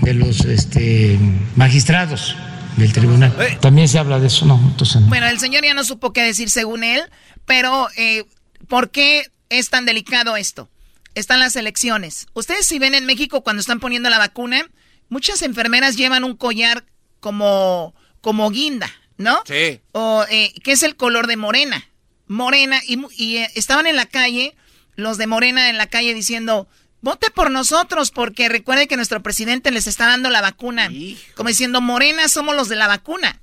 de 0.00 0.14
los, 0.14 0.40
este, 0.40 1.18
magistrados 1.54 2.34
del 2.76 2.92
tribunal. 2.92 3.32
También 3.60 3.86
se 3.88 3.98
habla 3.98 4.18
de 4.18 4.26
eso, 4.26 4.46
no, 4.46 4.60
entonces 4.64 5.00
no. 5.00 5.08
Bueno, 5.08 5.26
el 5.28 5.38
señor 5.38 5.64
ya 5.64 5.74
no 5.74 5.84
supo 5.84 6.12
qué 6.12 6.22
decir 6.22 6.50
según 6.50 6.82
él, 6.82 7.02
pero 7.46 7.88
eh, 7.96 8.24
¿por 8.68 8.90
qué 8.90 9.26
es 9.48 9.70
tan 9.70 9.86
delicado 9.86 10.36
esto? 10.36 10.68
Están 11.14 11.38
las 11.38 11.54
elecciones. 11.54 12.26
Ustedes 12.32 12.66
si 12.66 12.78
ven 12.78 12.94
en 12.94 13.06
México 13.06 13.42
cuando 13.42 13.60
están 13.60 13.78
poniendo 13.78 14.10
la 14.10 14.18
vacuna, 14.18 14.66
muchas 15.08 15.42
enfermeras 15.42 15.96
llevan 15.96 16.24
un 16.24 16.36
collar 16.36 16.84
como, 17.20 17.94
como 18.20 18.50
guinda, 18.50 18.90
¿no? 19.16 19.42
Sí. 19.46 19.80
O 19.92 20.24
eh, 20.30 20.52
que 20.62 20.72
es 20.72 20.82
el 20.82 20.96
color 20.96 21.26
de 21.26 21.36
morena. 21.36 21.88
Morena, 22.26 22.80
y, 22.86 23.36
eh, 23.36 23.50
estaban 23.54 23.86
en 23.86 23.96
la 23.96 24.06
calle, 24.06 24.54
los 24.94 25.18
de 25.18 25.26
Morena 25.26 25.68
en 25.68 25.76
la 25.76 25.86
calle 25.86 26.14
diciendo, 26.14 26.68
vote 27.00 27.30
por 27.30 27.50
nosotros, 27.50 28.10
porque 28.10 28.48
recuerde 28.48 28.88
que 28.88 28.96
nuestro 28.96 29.22
presidente 29.22 29.70
les 29.70 29.86
está 29.86 30.06
dando 30.06 30.30
la 30.30 30.40
vacuna. 30.40 30.90
Como 31.34 31.48
diciendo, 31.48 31.80
Morena 31.80 32.28
somos 32.28 32.56
los 32.56 32.68
de 32.68 32.76
la 32.76 32.88
vacuna. 32.88 33.40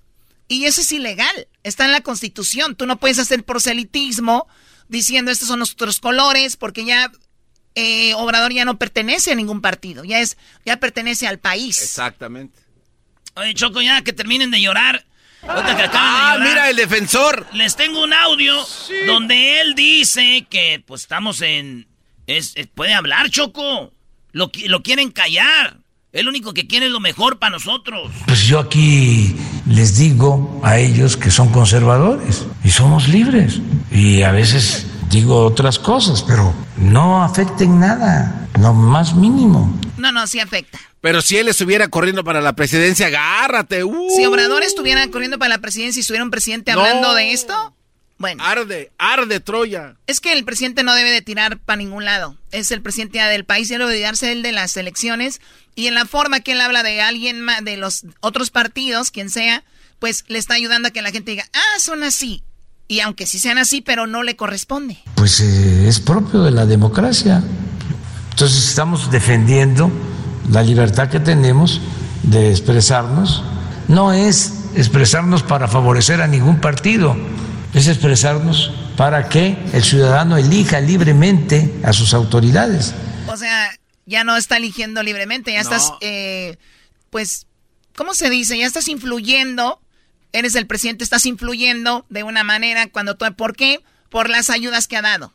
Y 0.47 0.65
eso 0.65 0.81
es 0.81 0.91
ilegal. 0.91 1.47
Está 1.63 1.85
en 1.85 1.91
la 1.91 2.01
Constitución. 2.01 2.75
Tú 2.75 2.87
no 2.87 2.97
puedes 2.97 3.19
hacer 3.19 3.43
proselitismo 3.43 4.47
diciendo 4.87 5.29
estos 5.29 5.47
son 5.47 5.59
nuestros 5.59 5.99
colores 5.99 6.57
porque 6.57 6.83
ya 6.83 7.11
eh, 7.75 8.13
Obrador 8.15 8.51
ya 8.51 8.65
no 8.65 8.79
pertenece 8.79 9.31
a 9.31 9.35
ningún 9.35 9.61
partido. 9.61 10.03
Ya 10.03 10.19
es, 10.19 10.37
ya 10.65 10.77
pertenece 10.77 11.27
al 11.27 11.37
país. 11.37 11.81
Exactamente. 11.81 12.59
Oye, 13.35 13.53
Choco, 13.53 13.81
ya 13.81 14.01
que 14.01 14.11
terminen 14.11 14.51
de 14.51 14.61
llorar. 14.61 15.05
Ah, 15.47 16.37
mira 16.39 16.69
el 16.69 16.75
defensor. 16.75 17.47
Les 17.53 17.75
tengo 17.75 18.03
un 18.03 18.13
audio 18.13 18.55
donde 19.07 19.61
él 19.61 19.75
dice 19.75 20.45
que 20.49 20.83
pues 20.85 21.01
estamos 21.01 21.41
en... 21.41 21.87
Es, 22.27 22.53
puede 22.75 22.93
hablar, 22.93 23.29
Choco. 23.29 23.93
Lo, 24.31 24.51
lo 24.67 24.83
quieren 24.83 25.11
callar. 25.11 25.77
El 26.11 26.27
único 26.27 26.53
que 26.53 26.65
quiere 26.65 26.87
es 26.87 26.91
lo 26.91 26.99
mejor 26.99 27.37
para 27.37 27.51
nosotros. 27.51 28.11
Pues 28.25 28.47
yo 28.47 28.59
aquí 28.59 29.35
les 29.67 29.97
digo 29.97 30.59
a 30.63 30.79
ellos 30.79 31.17
que 31.17 31.29
son 31.29 31.49
conservadores 31.49 32.45
y 32.63 32.71
somos 32.71 33.07
libres. 33.07 33.61
Y 33.91 34.23
a 34.23 34.31
veces 34.31 34.87
digo 35.09 35.45
otras 35.45 35.79
cosas, 35.79 36.23
pero 36.23 36.53
no 36.77 37.23
afecten 37.23 37.79
nada, 37.79 38.47
lo 38.59 38.73
más 38.73 39.15
mínimo. 39.15 39.73
No, 39.97 40.11
no, 40.11 40.27
sí 40.27 40.39
afecta. 40.39 40.79
Pero 41.01 41.21
si 41.21 41.37
él 41.37 41.47
estuviera 41.47 41.87
corriendo 41.87 42.23
para 42.23 42.41
la 42.41 42.53
presidencia, 42.53 43.07
agárrate. 43.07 43.83
Uh. 43.83 44.09
Si 44.15 44.25
Obrador 44.25 44.63
estuviera 44.63 45.07
corriendo 45.09 45.39
para 45.39 45.49
la 45.49 45.59
presidencia 45.59 45.99
y 45.99 46.01
estuviera 46.01 46.23
un 46.23 46.31
presidente 46.31 46.71
hablando 46.71 47.13
de 47.13 47.31
esto, 47.31 47.73
bueno. 48.17 48.43
Arde, 48.43 48.91
arde 48.97 49.39
Troya. 49.39 49.95
Es 50.05 50.19
que 50.19 50.33
el 50.33 50.43
presidente 50.43 50.83
no 50.83 50.93
debe 50.93 51.09
de 51.09 51.21
tirar 51.21 51.57
para 51.57 51.77
ningún 51.77 52.03
lado. 52.03 52.35
Es 52.51 52.71
el 52.71 52.81
presidente 52.81 53.19
del 53.19 53.45
país 53.45 53.71
y 53.71 53.77
debe 53.77 53.87
de 53.87 54.01
darse 54.01 54.33
el 54.33 54.41
de 54.43 54.51
las 54.51 54.75
elecciones. 54.75 55.39
Y 55.73 55.87
en 55.87 55.95
la 55.95 56.05
forma 56.05 56.41
que 56.41 56.51
él 56.51 56.59
habla 56.59 56.83
de 56.83 57.01
alguien 57.01 57.39
más, 57.39 57.63
de 57.63 57.77
los 57.77 58.03
otros 58.19 58.49
partidos, 58.49 59.09
quien 59.11 59.29
sea, 59.29 59.63
pues 59.99 60.25
le 60.27 60.37
está 60.37 60.55
ayudando 60.55 60.89
a 60.89 60.91
que 60.91 61.01
la 61.01 61.11
gente 61.11 61.31
diga, 61.31 61.45
ah, 61.53 61.79
son 61.79 62.03
así. 62.03 62.43
Y 62.89 62.99
aunque 62.99 63.25
sí 63.25 63.39
sean 63.39 63.57
así, 63.57 63.79
pero 63.79 64.05
no 64.05 64.23
le 64.23 64.35
corresponde. 64.35 64.97
Pues 65.15 65.39
eh, 65.39 65.87
es 65.87 66.01
propio 66.01 66.43
de 66.43 66.51
la 66.51 66.65
democracia. 66.65 67.41
Entonces 68.31 68.67
estamos 68.67 69.09
defendiendo 69.11 69.89
la 70.51 70.63
libertad 70.63 71.09
que 71.09 71.21
tenemos 71.21 71.79
de 72.23 72.51
expresarnos. 72.51 73.43
No 73.87 74.11
es 74.11 74.65
expresarnos 74.75 75.43
para 75.43 75.69
favorecer 75.69 76.21
a 76.21 76.27
ningún 76.27 76.59
partido 76.59 77.15
es 77.73 77.87
expresarnos 77.87 78.71
para 78.97 79.29
que 79.29 79.57
el 79.73 79.83
ciudadano 79.83 80.37
elija 80.37 80.79
libremente 80.81 81.73
a 81.83 81.93
sus 81.93 82.13
autoridades. 82.13 82.93
O 83.27 83.37
sea, 83.37 83.71
ya 84.05 84.23
no 84.23 84.35
está 84.35 84.57
eligiendo 84.57 85.03
libremente, 85.03 85.53
ya 85.53 85.61
estás, 85.61 85.93
eh, 86.01 86.57
pues, 87.09 87.45
¿cómo 87.95 88.13
se 88.13 88.29
dice? 88.29 88.57
Ya 88.57 88.65
estás 88.65 88.87
influyendo, 88.87 89.79
eres 90.33 90.55
el 90.55 90.67
presidente, 90.67 91.03
estás 91.03 91.25
influyendo 91.25 92.05
de 92.09 92.23
una 92.23 92.43
manera 92.43 92.87
cuando 92.87 93.15
tú, 93.15 93.25
¿por 93.35 93.55
qué? 93.55 93.79
Por 94.09 94.29
las 94.29 94.49
ayudas 94.49 94.87
que 94.87 94.97
ha 94.97 95.01
dado. 95.01 95.33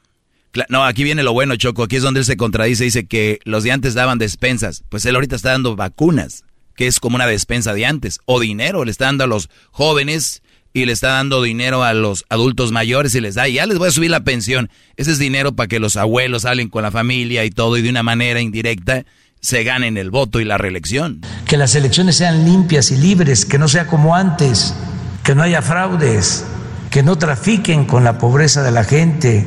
No, 0.68 0.84
aquí 0.84 1.02
viene 1.02 1.22
lo 1.22 1.32
bueno, 1.32 1.56
Choco. 1.56 1.82
Aquí 1.82 1.96
es 1.96 2.02
donde 2.02 2.20
él 2.20 2.26
se 2.26 2.36
contradice. 2.36 2.84
Dice 2.84 3.06
que 3.06 3.40
los 3.44 3.64
de 3.64 3.72
antes 3.72 3.94
daban 3.94 4.18
despensas. 4.18 4.84
Pues 4.88 5.04
él 5.04 5.16
ahorita 5.16 5.34
está 5.34 5.50
dando 5.50 5.74
vacunas, 5.74 6.44
que 6.76 6.86
es 6.86 7.00
como 7.00 7.16
una 7.16 7.26
despensa 7.26 7.74
de 7.74 7.86
antes. 7.86 8.20
O 8.24 8.38
dinero, 8.38 8.84
le 8.84 8.90
está 8.92 9.06
dando 9.06 9.24
a 9.24 9.26
los 9.26 9.50
jóvenes 9.72 10.42
y 10.72 10.86
le 10.86 10.92
está 10.92 11.08
dando 11.08 11.40
dinero 11.42 11.84
a 11.84 11.94
los 11.94 12.24
adultos 12.28 12.72
mayores 12.72 13.14
y 13.14 13.20
les 13.20 13.36
da, 13.36 13.46
ya 13.48 13.64
les 13.64 13.78
voy 13.78 13.88
a 13.88 13.92
subir 13.92 14.10
la 14.10 14.24
pensión. 14.24 14.70
Ese 14.96 15.12
es 15.12 15.18
dinero 15.20 15.54
para 15.54 15.68
que 15.68 15.78
los 15.78 15.96
abuelos 15.96 16.42
salen 16.42 16.68
con 16.68 16.82
la 16.82 16.90
familia 16.90 17.44
y 17.44 17.50
todo, 17.50 17.78
y 17.78 17.82
de 17.82 17.90
una 17.90 18.02
manera 18.02 18.40
indirecta 18.40 19.06
se 19.44 19.62
ganen 19.62 19.98
el 19.98 20.10
voto 20.10 20.40
y 20.40 20.44
la 20.46 20.56
reelección. 20.56 21.20
Que 21.46 21.58
las 21.58 21.74
elecciones 21.74 22.16
sean 22.16 22.46
limpias 22.46 22.90
y 22.90 22.96
libres, 22.96 23.44
que 23.44 23.58
no 23.58 23.68
sea 23.68 23.86
como 23.86 24.16
antes, 24.16 24.74
que 25.22 25.34
no 25.34 25.42
haya 25.42 25.60
fraudes, 25.60 26.46
que 26.90 27.02
no 27.02 27.18
trafiquen 27.18 27.84
con 27.84 28.04
la 28.04 28.16
pobreza 28.16 28.62
de 28.62 28.70
la 28.70 28.84
gente, 28.84 29.46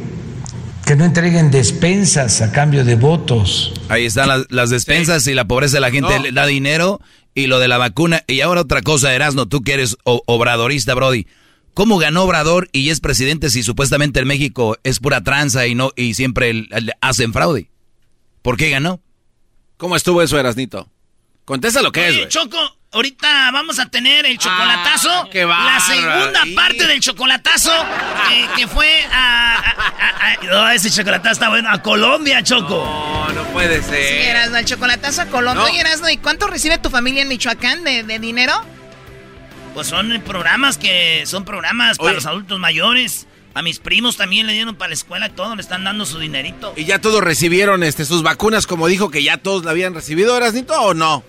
que 0.85 0.95
no 0.95 1.03
entreguen 1.03 1.49
despensas 1.49 2.43
a 2.43 2.51
cambio 2.51 2.85
de 2.85 2.93
votos. 2.93 3.73
Ahí 3.89 4.05
están 4.05 4.45
las, 4.49 4.69
despensas 4.69 5.25
y 5.25 5.33
la 5.33 5.45
pobreza 5.45 5.77
de 5.77 5.81
la 5.81 5.89
gente 5.89 6.19
le 6.19 6.31
da 6.31 6.45
dinero 6.45 7.01
y 7.33 7.47
lo 7.47 7.57
de 7.57 7.67
la 7.67 7.79
vacuna. 7.79 8.23
Y 8.27 8.41
ahora 8.41 8.61
otra 8.61 8.83
cosa, 8.83 9.15
Erasno, 9.15 9.47
tú 9.47 9.63
que 9.63 9.73
eres 9.73 9.97
obradorista, 10.03 10.93
Brody. 10.93 11.25
¿Cómo 11.73 11.97
ganó 11.97 12.23
Obrador 12.23 12.69
y 12.71 12.89
es 12.89 12.99
presidente 12.99 13.49
si 13.49 13.63
supuestamente 13.63 14.19
en 14.19 14.27
México 14.27 14.77
es 14.83 14.99
pura 14.99 15.23
tranza 15.23 15.65
y 15.65 15.73
no 15.73 15.91
y 15.95 16.13
siempre 16.13 16.67
hacen 17.01 17.33
fraude? 17.33 17.71
¿Por 18.43 18.57
qué 18.57 18.69
ganó? 18.69 19.01
¿Cómo 19.77 19.95
estuvo 19.95 20.21
eso, 20.23 20.39
Erasnito? 20.39 20.89
Contesta 21.45 21.81
lo 21.81 21.91
que 21.91 22.09
es. 22.09 22.27
Choco, 22.29 22.57
ahorita 22.91 23.51
vamos 23.51 23.77
a 23.79 23.85
tener 23.85 24.25
el 24.25 24.37
chocolatazo. 24.39 25.29
Ah, 25.51 25.71
la 25.73 25.79
segunda 25.79 26.41
parte 26.55 26.87
del 26.87 26.99
chocolatazo 26.99 27.71
que, 28.55 28.67
fue 28.67 29.05
a, 29.11 30.73
ese 30.73 30.89
chocolatazo 30.89 31.33
está 31.33 31.49
bueno. 31.49 31.69
A 31.69 31.81
Colombia, 31.81 32.43
Choco. 32.43 32.83
No, 32.83 33.33
no 33.33 33.43
puede 33.53 33.83
ser. 33.83 34.21
Sí, 34.23 34.27
Erasno, 34.27 34.57
el 34.57 34.65
chocolatazo 34.65 35.21
a 35.21 35.25
Colombia. 35.27 35.69
y 35.71 35.77
Erasno, 35.77 36.09
¿y 36.09 36.17
cuánto 36.17 36.47
recibe 36.47 36.79
tu 36.79 36.89
familia 36.89 37.21
en 37.21 37.27
Michoacán 37.27 37.83
de, 37.83 38.19
dinero? 38.19 38.53
Pues 39.75 39.87
son 39.87 40.21
programas 40.25 40.79
que 40.79 41.23
son 41.27 41.45
programas 41.45 41.99
para 41.99 42.13
los 42.13 42.25
adultos 42.25 42.59
mayores. 42.59 43.26
A 43.57 43.63
mis 43.63 43.79
primos 43.79 44.17
también 44.17 44.45
le 44.45 44.53
dieron 44.53 44.75
para 44.75 44.89
la 44.89 44.93
escuela 44.93 45.25
y 45.25 45.31
todo, 45.31 45.55
le 45.55 45.63
están 45.63 45.83
dando 45.83 46.05
su 46.05 46.19
dinerito. 46.19 46.73
¿Y 46.75 46.85
ya 46.85 47.01
todos 47.01 47.23
recibieron 47.23 47.81
este, 47.81 48.05
sus 48.05 48.21
vacunas 48.21 48.67
como 48.67 48.85
dijo 48.85 49.09
que 49.09 49.23
ya 49.23 49.37
todos 49.37 49.65
la 49.65 49.71
habían 49.71 49.95
recibido, 49.95 50.37
Erasnito, 50.37 50.79
o 50.79 50.93
no? 50.93 51.23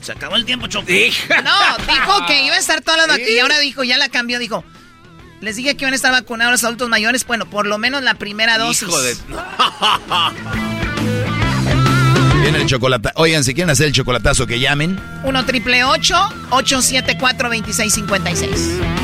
Se 0.00 0.12
acabó 0.12 0.36
el 0.36 0.44
tiempo, 0.44 0.68
Choco. 0.68 0.86
No, 0.86 0.92
dijo 0.92 2.26
que 2.28 2.44
iba 2.44 2.54
a 2.54 2.60
estar 2.60 2.80
toda 2.80 3.08
la 3.08 3.20
Y 3.20 3.40
ahora 3.40 3.58
dijo, 3.58 3.82
ya 3.82 3.98
la 3.98 4.08
cambió, 4.08 4.38
dijo. 4.38 4.62
Les 5.40 5.56
dije 5.56 5.76
que 5.76 5.82
iban 5.82 5.94
a 5.94 5.96
estar 5.96 6.12
vacunados 6.12 6.52
los 6.52 6.62
adultos 6.62 6.88
mayores. 6.88 7.26
Bueno, 7.26 7.50
por 7.50 7.66
lo 7.66 7.76
menos 7.78 8.04
la 8.04 8.14
primera 8.14 8.56
dosis. 8.56 8.86
Hijo 8.86 9.02
de... 9.02 9.16
Viene 12.40 12.58
el 12.58 12.66
chocolate. 12.66 13.10
Oigan, 13.16 13.42
si 13.42 13.52
quieren 13.52 13.70
hacer 13.70 13.88
el 13.88 13.92
chocolatazo, 13.92 14.46
que 14.46 14.60
llamen. 14.60 14.96
1 15.24 15.44
triple 15.44 15.82
874 15.82 17.48
2656 17.48 19.03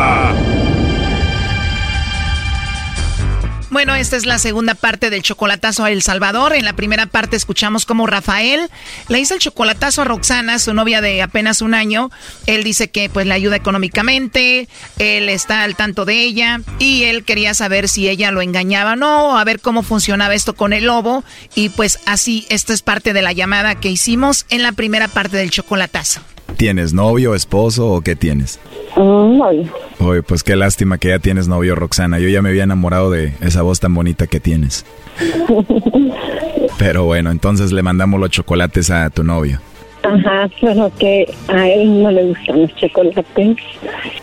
Bueno, 3.71 3.95
esta 3.95 4.17
es 4.17 4.25
la 4.25 4.37
segunda 4.37 4.75
parte 4.75 5.09
del 5.09 5.21
chocolatazo 5.21 5.85
a 5.85 5.91
El 5.91 6.01
Salvador. 6.01 6.53
En 6.53 6.65
la 6.65 6.73
primera 6.73 7.05
parte 7.05 7.37
escuchamos 7.37 7.85
cómo 7.85 8.05
Rafael 8.05 8.69
le 9.07 9.19
hizo 9.21 9.33
el 9.33 9.39
chocolatazo 9.39 10.01
a 10.01 10.05
Roxana, 10.05 10.59
su 10.59 10.73
novia 10.73 10.99
de 10.99 11.21
apenas 11.21 11.61
un 11.61 11.73
año. 11.73 12.11
Él 12.47 12.65
dice 12.65 12.89
que 12.89 13.09
pues 13.09 13.25
le 13.25 13.33
ayuda 13.33 13.55
económicamente, 13.55 14.67
él 14.99 15.29
está 15.29 15.63
al 15.63 15.77
tanto 15.77 16.03
de 16.03 16.21
ella 16.21 16.59
y 16.79 17.05
él 17.05 17.23
quería 17.23 17.53
saber 17.53 17.87
si 17.87 18.09
ella 18.09 18.29
lo 18.31 18.41
engañaba 18.41 18.91
o 18.91 18.95
no, 18.97 19.39
a 19.39 19.43
ver 19.45 19.61
cómo 19.61 19.83
funcionaba 19.83 20.35
esto 20.35 20.53
con 20.53 20.73
el 20.73 20.87
lobo. 20.87 21.23
Y 21.55 21.69
pues 21.69 21.99
así, 22.05 22.45
esto 22.49 22.73
es 22.73 22.81
parte 22.81 23.13
de 23.13 23.21
la 23.21 23.31
llamada 23.31 23.75
que 23.75 23.89
hicimos 23.89 24.45
en 24.49 24.63
la 24.63 24.73
primera 24.73 25.07
parte 25.07 25.37
del 25.37 25.49
chocolatazo. 25.49 26.19
¿Tienes 26.61 26.93
novio, 26.93 27.33
esposo 27.33 27.89
o 27.89 28.01
qué 28.01 28.15
tienes? 28.15 28.59
Novio. 28.95 29.65
Oye, 29.97 30.21
pues 30.21 30.43
qué 30.43 30.55
lástima 30.55 30.99
que 30.99 31.07
ya 31.07 31.17
tienes 31.17 31.47
novio, 31.47 31.73
Roxana. 31.73 32.19
Yo 32.19 32.29
ya 32.29 32.43
me 32.43 32.49
había 32.49 32.65
enamorado 32.65 33.09
de 33.09 33.33
esa 33.41 33.63
voz 33.63 33.79
tan 33.79 33.95
bonita 33.95 34.27
que 34.27 34.39
tienes. 34.39 34.85
Pero 36.77 37.05
bueno, 37.05 37.31
entonces 37.31 37.71
le 37.71 37.81
mandamos 37.81 38.19
los 38.19 38.29
chocolates 38.29 38.91
a 38.91 39.09
tu 39.09 39.23
novio. 39.23 39.59
Ajá, 40.03 40.47
pero 40.61 40.91
que 40.99 41.33
a 41.47 41.67
él 41.67 42.03
no 42.03 42.11
le 42.11 42.25
gustan 42.25 42.61
los 42.61 42.75
chocolates. 42.75 43.57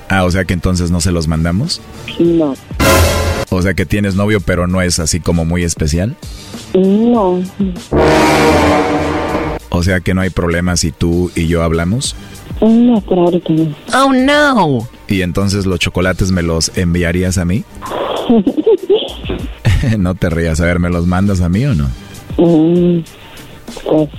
Ah, 0.09 0.23
o 0.23 0.31
sea 0.31 0.45
que 0.45 0.55
entonces 0.55 0.93
no 0.93 1.01
se 1.01 1.11
los 1.11 1.27
mandamos. 1.27 1.81
No. 2.21 2.55
O 3.51 3.63
sea 3.63 3.75
que 3.75 3.85
tienes 3.85 4.15
novio, 4.15 4.41
pero 4.41 4.69
no 4.69 4.81
es 4.81 5.01
así 5.01 5.19
como 5.19 5.45
muy 5.45 5.65
especial. 5.65 6.15
No. 6.73 7.43
O 9.71 9.83
sea 9.83 10.01
que 10.01 10.15
no 10.15 10.21
hay 10.21 10.31
problema 10.31 10.77
si 10.77 10.93
tú 10.93 11.31
y 11.35 11.47
yo 11.47 11.63
hablamos. 11.63 12.17
No, 12.61 13.01
por 13.01 13.19
ahorita 13.19 13.53
no. 13.53 13.75
Oh, 13.95 14.13
no. 14.13 14.89
¿Y 15.09 15.23
entonces 15.23 15.67
los 15.67 15.79
chocolates 15.79 16.33
me 16.33 16.43
los 16.43 16.77
enviarías 16.77 17.39
a 17.39 17.45
mí? 17.45 17.65
no 19.99 20.15
te 20.15 20.31
rías. 20.31 20.61
A 20.61 20.67
ver, 20.67 20.79
¿me 20.79 20.91
los 20.91 21.07
mandas 21.07 21.41
a 21.41 21.49
mí 21.49 21.65
o 21.65 21.75
no? 21.75 21.89
Mm, 22.37 23.03
pues 23.85 24.11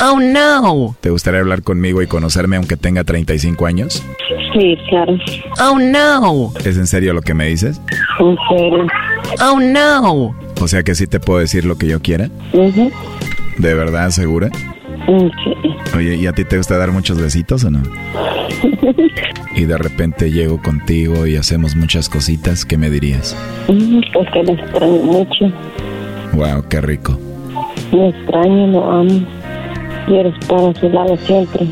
oh, 0.00 0.20
no. 0.20 0.96
¿Te 1.00 1.10
gustaría 1.10 1.40
hablar 1.40 1.62
conmigo 1.62 2.02
y 2.02 2.06
conocerme 2.06 2.56
aunque 2.56 2.76
tenga 2.76 3.04
35 3.04 3.66
años? 3.66 4.02
Sí, 4.52 4.76
claro. 4.88 5.16
Oh, 5.60 5.78
no. 5.78 6.52
¿Es 6.64 6.76
en 6.76 6.86
serio 6.86 7.12
lo 7.14 7.22
que 7.22 7.34
me 7.34 7.46
dices? 7.46 7.80
En 8.20 8.36
serio. 8.48 8.86
Oh, 9.40 9.60
no. 9.60 10.34
O 10.60 10.68
sea 10.68 10.82
que 10.82 10.94
sí 10.94 11.06
te 11.06 11.20
puedo 11.20 11.40
decir 11.40 11.64
lo 11.64 11.76
que 11.76 11.86
yo 11.86 12.00
quiera. 12.00 12.30
¿De 13.58 13.74
verdad, 13.74 14.10
segura? 14.10 14.50
Sí. 15.06 15.96
Oye, 15.96 16.16
¿y 16.16 16.26
a 16.26 16.32
ti 16.32 16.44
te 16.44 16.56
gusta 16.56 16.78
dar 16.78 16.90
muchos 16.90 17.20
besitos 17.20 17.64
o 17.64 17.70
no? 17.70 17.82
y 19.56 19.64
de 19.64 19.78
repente 19.78 20.30
llego 20.30 20.60
contigo 20.62 21.26
y 21.26 21.36
hacemos 21.36 21.76
muchas 21.76 22.08
cositas, 22.08 22.64
¿qué 22.64 22.76
me 22.78 22.90
dirías? 22.90 23.36
Mm, 23.68 24.00
pues 24.12 24.28
que 24.32 24.42
me 24.42 24.52
extraño 24.52 25.02
mucho. 25.02 25.52
Wow, 26.32 26.64
qué 26.68 26.80
rico. 26.80 27.18
Me 27.92 28.08
extraño, 28.08 28.66
lo 28.68 28.90
amo. 28.90 29.26
Quiero 30.06 30.28
estar 30.30 30.58
a 30.58 30.74
su 30.80 30.88
lado 30.88 31.16
siempre. 31.18 31.66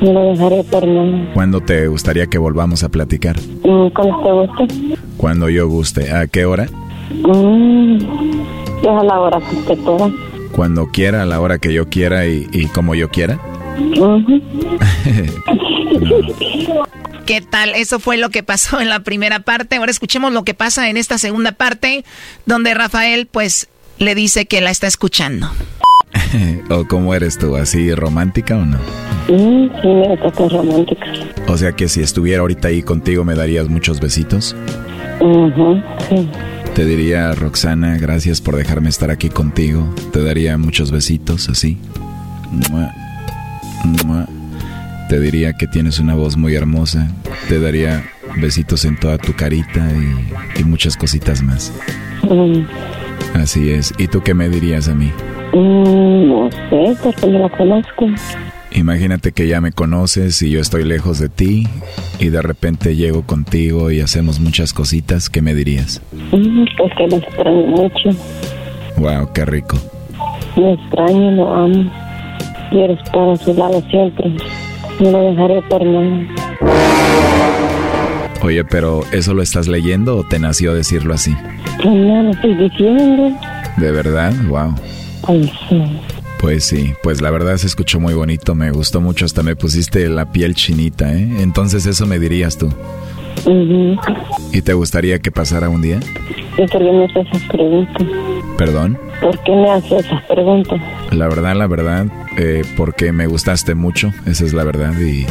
No 0.00 0.12
lo 0.12 0.30
dejaré 0.30 0.64
por 0.64 0.86
nada. 0.86 1.30
¿Cuándo 1.34 1.60
te 1.60 1.86
gustaría 1.88 2.26
que 2.26 2.38
volvamos 2.38 2.82
a 2.84 2.88
platicar? 2.88 3.36
Mm, 3.64 3.88
cuando 3.90 4.22
te 4.22 4.32
guste. 4.32 4.98
Cuando 5.16 5.48
yo 5.50 5.68
guste. 5.68 6.12
¿A 6.12 6.26
qué 6.26 6.46
hora? 6.46 6.66
Mm, 7.26 7.96
es 8.82 8.88
a 8.88 9.04
la 9.04 9.20
hora 9.20 9.38
que 9.40 9.56
te 9.56 9.76
pueda. 9.82 10.10
Cuando 10.52 10.88
quiera, 10.88 11.22
a 11.22 11.26
la 11.26 11.40
hora 11.40 11.58
que 11.58 11.72
yo 11.72 11.88
quiera 11.88 12.26
y, 12.26 12.48
y 12.52 12.66
como 12.66 12.94
yo 12.94 13.10
quiera. 13.10 13.38
¿Qué 17.26 17.40
tal? 17.40 17.74
Eso 17.74 18.00
fue 18.00 18.16
lo 18.16 18.30
que 18.30 18.42
pasó 18.42 18.80
en 18.80 18.88
la 18.88 19.00
primera 19.00 19.40
parte. 19.40 19.76
Ahora 19.76 19.90
escuchemos 19.90 20.32
lo 20.32 20.42
que 20.42 20.54
pasa 20.54 20.88
en 20.90 20.96
esta 20.96 21.16
segunda 21.18 21.52
parte, 21.52 22.04
donde 22.46 22.74
Rafael 22.74 23.26
pues 23.26 23.68
le 23.98 24.14
dice 24.14 24.46
que 24.46 24.60
la 24.60 24.70
está 24.70 24.86
escuchando. 24.86 25.48
¿O 26.70 26.86
cómo 26.86 27.14
eres 27.14 27.38
tú? 27.38 27.56
¿Así 27.56 27.94
romántica 27.94 28.56
o 28.56 28.64
no? 28.64 28.78
Mm, 29.28 29.70
sí, 29.80 29.88
me 29.88 30.16
toca 30.16 30.48
romántica. 30.48 31.06
O 31.46 31.56
sea 31.56 31.72
que 31.72 31.88
si 31.88 32.00
estuviera 32.00 32.40
ahorita 32.40 32.68
ahí 32.68 32.82
contigo, 32.82 33.24
¿me 33.24 33.34
darías 33.34 33.68
muchos 33.68 34.00
besitos? 34.00 34.56
sí. 36.08 36.28
Te 36.74 36.84
diría, 36.84 37.32
Roxana, 37.32 37.98
gracias 37.98 38.40
por 38.40 38.56
dejarme 38.56 38.88
estar 38.88 39.10
aquí 39.10 39.28
contigo. 39.28 39.92
Te 40.12 40.22
daría 40.22 40.56
muchos 40.56 40.90
besitos, 40.90 41.48
así. 41.48 41.78
Te 45.08 45.18
diría 45.20 45.52
que 45.54 45.66
tienes 45.66 45.98
una 45.98 46.14
voz 46.14 46.36
muy 46.36 46.54
hermosa. 46.54 47.08
Te 47.48 47.60
daría 47.60 48.04
besitos 48.36 48.84
en 48.84 48.96
toda 48.96 49.18
tu 49.18 49.34
carita 49.34 49.88
y, 50.56 50.64
muchas 50.64 50.96
cositas 50.96 51.42
más. 51.42 51.72
Mm. 52.22 52.62
Así 53.34 53.70
es. 53.70 53.92
¿Y 53.98 54.06
tú 54.06 54.22
qué 54.22 54.34
me 54.34 54.48
dirías 54.48 54.88
a 54.88 54.94
mí? 54.94 55.10
Mm, 55.52 56.28
no 56.28 56.50
sé, 56.50 56.96
porque 57.02 57.26
no 57.26 57.40
la 57.40 57.48
conozco. 57.48 58.06
Imagínate 58.72 59.32
que 59.32 59.48
ya 59.48 59.60
me 59.60 59.72
conoces 59.72 60.40
y 60.42 60.50
yo 60.50 60.60
estoy 60.60 60.84
lejos 60.84 61.18
de 61.18 61.28
ti 61.28 61.66
y 62.18 62.28
de 62.28 62.40
repente 62.40 62.94
llego 62.94 63.22
contigo 63.22 63.90
y 63.90 64.00
hacemos 64.00 64.38
muchas 64.38 64.72
cositas. 64.72 65.28
¿Qué 65.28 65.42
me 65.42 65.54
dirías? 65.54 66.00
Mm, 66.32 66.64
pues 66.78 66.92
que 66.96 67.06
me 67.08 67.16
extraño 67.16 67.66
mucho. 67.66 68.10
Wow, 68.96 69.32
qué 69.32 69.44
rico. 69.44 69.76
Me 70.56 70.74
extraño, 70.74 71.32
lo 71.32 71.54
amo. 71.54 71.90
Quiero 72.70 72.92
estar 72.94 73.28
a 73.28 73.36
su 73.36 73.54
lado 73.54 73.82
siempre. 73.90 74.36
No 75.00 75.10
lo 75.10 75.22
dejaré 75.30 75.62
por 75.62 75.84
nada. 75.84 76.26
Oye, 78.42 78.64
pero 78.64 79.02
¿eso 79.12 79.34
lo 79.34 79.42
estás 79.42 79.68
leyendo 79.68 80.16
o 80.16 80.24
te 80.24 80.38
nació 80.38 80.74
decirlo 80.74 81.14
así? 81.14 81.34
No, 81.84 82.22
lo 82.22 82.30
estoy 82.30 82.54
diciendo. 82.54 83.36
¿De 83.76 83.90
verdad? 83.90 84.32
Wow. 84.48 84.74
Ay, 85.26 85.52
sí. 85.68 85.82
Pues 86.40 86.64
sí, 86.64 86.94
pues 87.02 87.20
la 87.20 87.30
verdad 87.30 87.56
se 87.58 87.66
escuchó 87.66 88.00
muy 88.00 88.14
bonito, 88.14 88.54
me 88.54 88.70
gustó 88.70 89.00
mucho, 89.02 89.26
hasta 89.26 89.42
me 89.42 89.56
pusiste 89.56 90.08
la 90.08 90.32
piel 90.32 90.54
chinita, 90.54 91.12
¿eh? 91.12 91.28
Entonces 91.40 91.84
eso 91.84 92.06
me 92.06 92.18
dirías 92.18 92.56
tú. 92.56 92.72
¿Y 94.52 94.62
te 94.62 94.72
gustaría 94.72 95.18
que 95.18 95.30
pasara 95.30 95.68
un 95.68 95.82
día? 95.82 96.00
¿Y 96.56 96.66
por 96.66 96.80
qué 96.80 96.92
me 96.92 97.04
haces 97.04 97.26
esas 97.26 97.42
preguntas? 97.50 98.06
¿Perdón? 98.56 98.98
¿Por 99.20 99.38
qué 99.44 99.52
me 99.52 99.70
haces 99.70 100.06
esas 100.06 100.24
preguntas? 100.24 100.80
La 101.10 101.28
verdad, 101.28 101.54
la 101.56 101.66
verdad, 101.66 102.06
eh, 102.38 102.62
porque 102.76 103.12
me 103.12 103.26
gustaste 103.26 103.74
mucho, 103.74 104.12
esa 104.26 104.44
es 104.44 104.54
la 104.54 104.64
verdad. 104.64 104.98
¿Y 104.98 105.26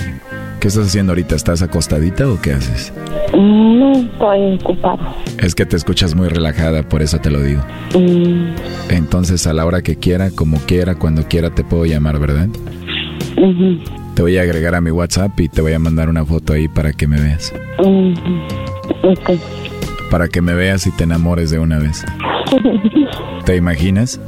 qué 0.59 0.67
estás 0.67 0.87
haciendo 0.87 1.11
ahorita? 1.13 1.35
¿Estás 1.35 1.61
acostadita 1.61 2.29
o 2.29 2.39
qué 2.41 2.53
haces? 2.53 2.93
No, 3.33 3.93
estoy 3.93 4.55
ocupada. 4.61 5.15
Es 5.37 5.55
que 5.55 5.65
te 5.65 5.75
escuchas 5.75 6.15
muy 6.15 6.27
relajada, 6.27 6.83
por 6.83 7.01
eso 7.01 7.19
te 7.19 7.29
lo 7.29 7.41
digo. 7.41 7.61
Mm. 7.97 8.55
Entonces, 8.89 9.47
a 9.47 9.53
la 9.53 9.65
hora 9.65 9.81
que 9.81 9.95
quiera, 9.95 10.31
como 10.31 10.57
quiera, 10.59 10.95
cuando 10.95 11.23
quiera, 11.23 11.49
te 11.49 11.63
puedo 11.63 11.85
llamar, 11.85 12.19
¿verdad? 12.19 12.47
Te 14.15 14.21
voy 14.21 14.37
a 14.37 14.41
agregar 14.41 14.75
a 14.75 14.81
mi 14.81 14.91
WhatsApp 14.91 15.39
y 15.39 15.47
te 15.47 15.61
voy 15.61 15.73
a 15.73 15.79
mandar 15.79 16.09
una 16.09 16.25
foto 16.25 16.53
ahí 16.53 16.67
para 16.67 16.91
que 16.91 17.07
me 17.07 17.19
veas. 17.21 17.53
Para 20.11 20.27
que 20.27 20.41
me 20.41 20.53
veas 20.53 20.85
y 20.87 20.91
te 20.91 21.05
enamores 21.05 21.49
de 21.51 21.59
una 21.59 21.79
vez. 21.79 22.03
¿Te 23.45 23.55
imaginas? 23.55 24.19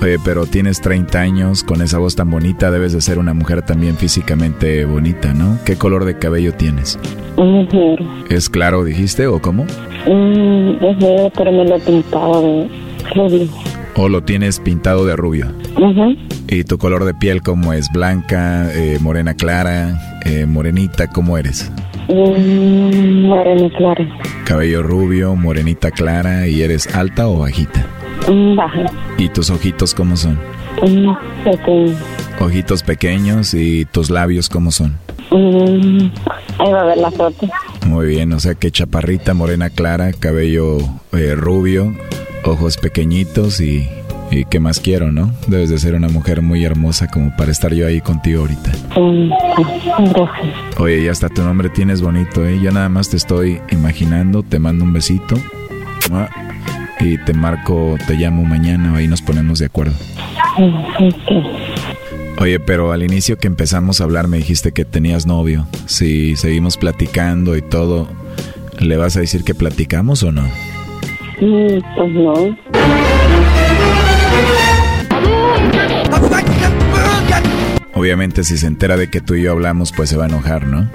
Oye, 0.00 0.16
pero 0.24 0.46
tienes 0.46 0.80
30 0.80 1.18
años, 1.18 1.64
con 1.64 1.82
esa 1.82 1.98
voz 1.98 2.14
tan 2.14 2.30
bonita, 2.30 2.70
debes 2.70 2.92
de 2.92 3.00
ser 3.00 3.18
una 3.18 3.34
mujer 3.34 3.62
también 3.62 3.96
físicamente 3.96 4.84
bonita, 4.84 5.34
¿no? 5.34 5.58
¿Qué 5.64 5.76
color 5.76 6.04
de 6.04 6.16
cabello 6.18 6.52
tienes? 6.54 6.98
¿Es 8.30 8.48
claro, 8.48 8.84
dijiste, 8.84 9.26
o 9.26 9.40
cómo? 9.40 9.64
Mm, 10.06 10.84
es 10.84 10.98
negro, 10.98 11.32
pero 11.36 11.50
me 11.50 11.64
lo 11.64 11.76
he 11.76 11.80
pintado 11.80 12.42
de 12.42 12.68
rubio. 13.14 13.48
¿O 13.96 14.08
lo 14.08 14.22
tienes 14.22 14.60
pintado 14.60 15.04
de 15.04 15.16
rubio? 15.16 15.52
¿Y 16.46 16.62
tu 16.62 16.78
color 16.78 17.04
de 17.04 17.14
piel 17.14 17.42
cómo 17.42 17.72
es? 17.72 17.90
¿Blanca, 17.92 18.72
eh, 18.72 18.98
morena 19.00 19.34
clara, 19.34 20.20
eh, 20.24 20.46
morenita? 20.46 21.08
¿Cómo 21.08 21.36
eres? 21.38 21.72
Mm, 22.08 23.26
morena 23.26 23.68
clara. 23.76 24.08
Cabello 24.44 24.82
rubio, 24.84 25.34
morenita 25.34 25.90
clara, 25.90 26.46
¿y 26.46 26.62
eres 26.62 26.94
alta 26.94 27.26
o 27.26 27.40
bajita? 27.40 27.84
Mm, 28.28 28.56
baja. 28.56 28.84
¿Y 29.16 29.28
tus 29.28 29.50
ojitos 29.50 29.94
cómo 29.94 30.16
son? 30.16 30.38
Mm, 30.82 31.12
pequeño. 31.44 31.96
Ojitos 32.40 32.82
pequeños 32.82 33.54
y 33.54 33.84
tus 33.86 34.10
labios 34.10 34.48
cómo 34.48 34.70
son? 34.70 34.96
Mm, 35.30 36.10
ahí 36.58 36.72
va 36.72 36.80
a 36.82 36.84
ver 36.84 36.98
la 36.98 37.10
foto. 37.10 37.48
Muy 37.86 38.06
bien, 38.06 38.32
o 38.32 38.40
sea 38.40 38.54
que 38.54 38.70
chaparrita, 38.70 39.34
morena 39.34 39.70
clara, 39.70 40.12
cabello 40.12 40.78
eh, 41.12 41.34
rubio, 41.34 41.94
ojos 42.44 42.76
pequeñitos 42.76 43.60
y, 43.60 43.88
y 44.30 44.44
qué 44.44 44.60
más 44.60 44.78
quiero, 44.78 45.10
¿no? 45.10 45.32
Debes 45.46 45.70
de 45.70 45.78
ser 45.78 45.94
una 45.94 46.08
mujer 46.08 46.42
muy 46.42 46.64
hermosa 46.64 47.08
como 47.08 47.34
para 47.36 47.50
estar 47.50 47.72
yo 47.72 47.86
ahí 47.86 48.00
contigo 48.00 48.42
ahorita. 48.42 48.72
Oye, 50.78 51.02
ya 51.02 51.10
hasta 51.10 51.28
tu 51.28 51.42
nombre 51.42 51.70
tienes 51.70 52.02
bonito, 52.02 52.46
¿eh? 52.46 52.60
Yo 52.60 52.70
nada 52.72 52.88
más 52.88 53.08
te 53.08 53.16
estoy 53.16 53.60
imaginando, 53.70 54.42
te 54.42 54.58
mando 54.58 54.84
un 54.84 54.92
besito 54.92 55.36
y 57.00 57.18
te 57.18 57.34
marco, 57.34 57.96
te 58.06 58.14
llamo 58.14 58.44
mañana, 58.44 58.96
ahí 58.96 59.08
nos 59.08 59.22
ponemos 59.22 59.58
de 59.58 59.66
acuerdo. 59.66 59.94
Oye, 62.40 62.60
pero 62.60 62.92
al 62.92 63.02
inicio 63.02 63.36
que 63.38 63.46
empezamos 63.48 64.00
a 64.00 64.04
hablar 64.04 64.28
me 64.28 64.36
dijiste 64.36 64.72
que 64.72 64.84
tenías 64.84 65.26
novio. 65.26 65.66
Si 65.86 66.36
seguimos 66.36 66.76
platicando 66.76 67.56
y 67.56 67.62
todo, 67.62 68.08
¿le 68.78 68.96
vas 68.96 69.16
a 69.16 69.20
decir 69.20 69.42
que 69.44 69.54
platicamos 69.54 70.22
o 70.22 70.32
no? 70.32 70.42
Mm, 71.40 71.80
pues 71.96 72.12
no. 72.12 72.56
Obviamente 77.94 78.44
si 78.44 78.56
se 78.56 78.68
entera 78.68 78.96
de 78.96 79.10
que 79.10 79.20
tú 79.20 79.34
y 79.34 79.42
yo 79.42 79.52
hablamos, 79.52 79.92
pues 79.92 80.08
se 80.08 80.16
va 80.16 80.24
a 80.24 80.28
enojar, 80.28 80.66
¿no? 80.66 80.88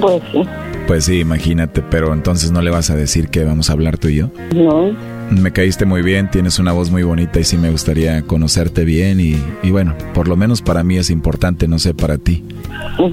Pues 0.00 0.22
sí. 0.32 0.42
Pues 0.86 1.06
sí, 1.06 1.20
imagínate, 1.20 1.80
pero 1.80 2.12
entonces 2.12 2.50
no 2.50 2.60
le 2.60 2.70
vas 2.70 2.90
a 2.90 2.96
decir 2.96 3.28
que 3.28 3.44
vamos 3.44 3.70
a 3.70 3.72
hablar 3.72 3.96
tú 3.96 4.08
y 4.08 4.16
yo. 4.16 4.30
No. 4.54 4.94
Me 5.30 5.52
caíste 5.52 5.84
muy 5.84 6.02
bien, 6.02 6.30
tienes 6.30 6.58
una 6.58 6.72
voz 6.72 6.90
muy 6.90 7.02
bonita 7.02 7.40
y 7.40 7.44
sí 7.44 7.56
me 7.56 7.70
gustaría 7.70 8.22
conocerte 8.22 8.84
bien 8.84 9.20
y, 9.20 9.36
y 9.62 9.70
bueno, 9.70 9.94
por 10.14 10.28
lo 10.28 10.36
menos 10.36 10.62
para 10.62 10.82
mí 10.84 10.96
es 10.96 11.10
importante, 11.10 11.66
no 11.68 11.78
sé, 11.78 11.94
para 11.94 12.18
ti. 12.18 12.44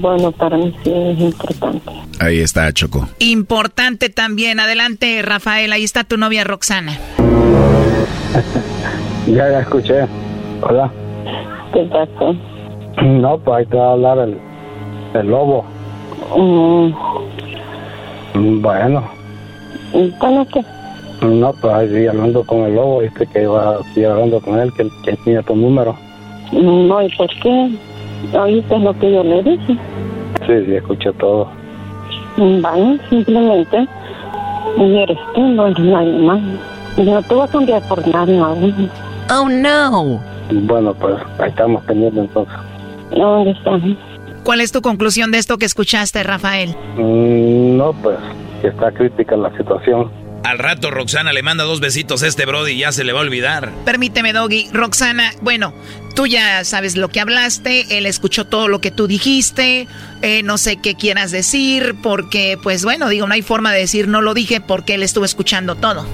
Bueno, 0.00 0.30
para 0.32 0.56
mí 0.56 0.74
sí 0.84 0.92
es 0.92 1.18
importante. 1.18 1.90
Ahí 2.20 2.38
está, 2.38 2.72
Choco. 2.72 3.08
Importante 3.18 4.08
también. 4.08 4.60
Adelante, 4.60 5.20
Rafael, 5.22 5.72
ahí 5.72 5.82
está 5.84 6.04
tu 6.04 6.16
novia 6.16 6.44
Roxana. 6.44 6.96
ya, 9.26 9.50
ya 9.50 9.60
escuché. 9.60 10.06
Hola. 10.62 10.90
¿Qué 11.72 11.80
pasó? 11.90 12.34
No, 13.02 13.38
pues 13.38 13.58
ahí 13.58 13.66
te 13.66 13.76
va 13.76 13.88
a 13.88 13.92
hablar 13.92 14.18
el, 14.18 14.38
el 15.18 15.26
lobo. 15.26 15.64
Mm, 16.36 16.92
Bueno, 18.62 19.10
¿Bueno 20.20 20.46
qué? 20.52 20.60
No, 21.26 21.52
pues 21.52 21.72
ahí 21.74 22.06
hablando 22.06 22.44
con 22.44 22.60
el 22.60 22.74
lobo, 22.74 23.00
viste 23.00 23.26
que 23.26 23.42
iba 23.42 23.76
a 23.76 23.82
seguir 23.94 24.06
hablando 24.06 24.40
con 24.40 24.58
él, 24.58 24.72
que, 24.74 24.88
que 25.04 25.16
tiene 25.18 25.42
tu 25.42 25.56
número. 25.56 25.96
No, 26.52 27.02
¿y 27.02 27.08
por 27.16 27.28
qué? 27.40 27.70
¿Oíste 28.32 28.78
lo 28.78 28.98
que 28.98 29.12
yo 29.12 29.24
le 29.24 29.42
dije? 29.42 29.78
Sí, 30.46 30.64
sí, 30.66 30.74
escuché 30.74 31.12
todo. 31.14 31.48
Bueno, 32.36 32.98
simplemente 33.10 33.86
Y 34.78 34.96
eres 34.96 35.18
tú, 35.34 35.40
no 35.40 35.68
es 35.68 35.78
nadie 35.78 36.18
más. 36.18 36.40
No 36.96 37.22
te 37.22 37.34
voy 37.34 37.44
a 37.44 37.48
cambiar 37.48 37.82
por 37.88 38.06
nadie 38.08 38.38
aún. 38.38 38.90
Oh, 39.30 39.48
no. 39.48 40.20
Bueno, 40.50 40.94
pues 40.94 41.16
ahí 41.38 41.48
estamos 41.48 41.84
teniendo 41.86 42.22
entonces. 42.22 42.54
¿Dónde 43.10 43.50
están? 43.52 43.96
¿Cuál 44.44 44.60
es 44.60 44.72
tu 44.72 44.82
conclusión 44.82 45.30
de 45.30 45.38
esto 45.38 45.56
que 45.58 45.66
escuchaste, 45.66 46.22
Rafael? 46.22 46.74
Mm, 46.96 47.76
no, 47.76 47.92
pues 48.02 48.18
que 48.60 48.68
está 48.68 48.90
crítica 48.92 49.36
la 49.36 49.56
situación. 49.56 50.10
Al 50.44 50.58
rato 50.58 50.90
Roxana 50.90 51.32
le 51.32 51.42
manda 51.42 51.64
dos 51.64 51.80
besitos 51.80 52.22
a 52.22 52.26
este 52.26 52.46
Brody 52.46 52.72
y 52.72 52.78
ya 52.78 52.92
se 52.92 53.04
le 53.04 53.12
va 53.12 53.20
a 53.20 53.22
olvidar. 53.22 53.70
Permíteme, 53.84 54.32
Doggy. 54.32 54.68
Roxana, 54.72 55.30
bueno, 55.40 55.72
tú 56.16 56.26
ya 56.26 56.64
sabes 56.64 56.96
lo 56.96 57.08
que 57.08 57.20
hablaste, 57.20 57.96
él 57.96 58.06
escuchó 58.06 58.46
todo 58.46 58.66
lo 58.66 58.80
que 58.80 58.90
tú 58.90 59.06
dijiste, 59.06 59.86
eh, 60.20 60.42
no 60.42 60.58
sé 60.58 60.78
qué 60.78 60.94
quieras 60.94 61.30
decir, 61.30 61.94
porque, 62.02 62.58
pues 62.62 62.84
bueno, 62.84 63.08
digo, 63.08 63.26
no 63.26 63.34
hay 63.34 63.42
forma 63.42 63.72
de 63.72 63.80
decir 63.80 64.08
no 64.08 64.20
lo 64.20 64.34
dije 64.34 64.60
porque 64.60 64.94
él 64.94 65.02
estuvo 65.02 65.24
escuchando 65.24 65.76
todo. 65.76 66.04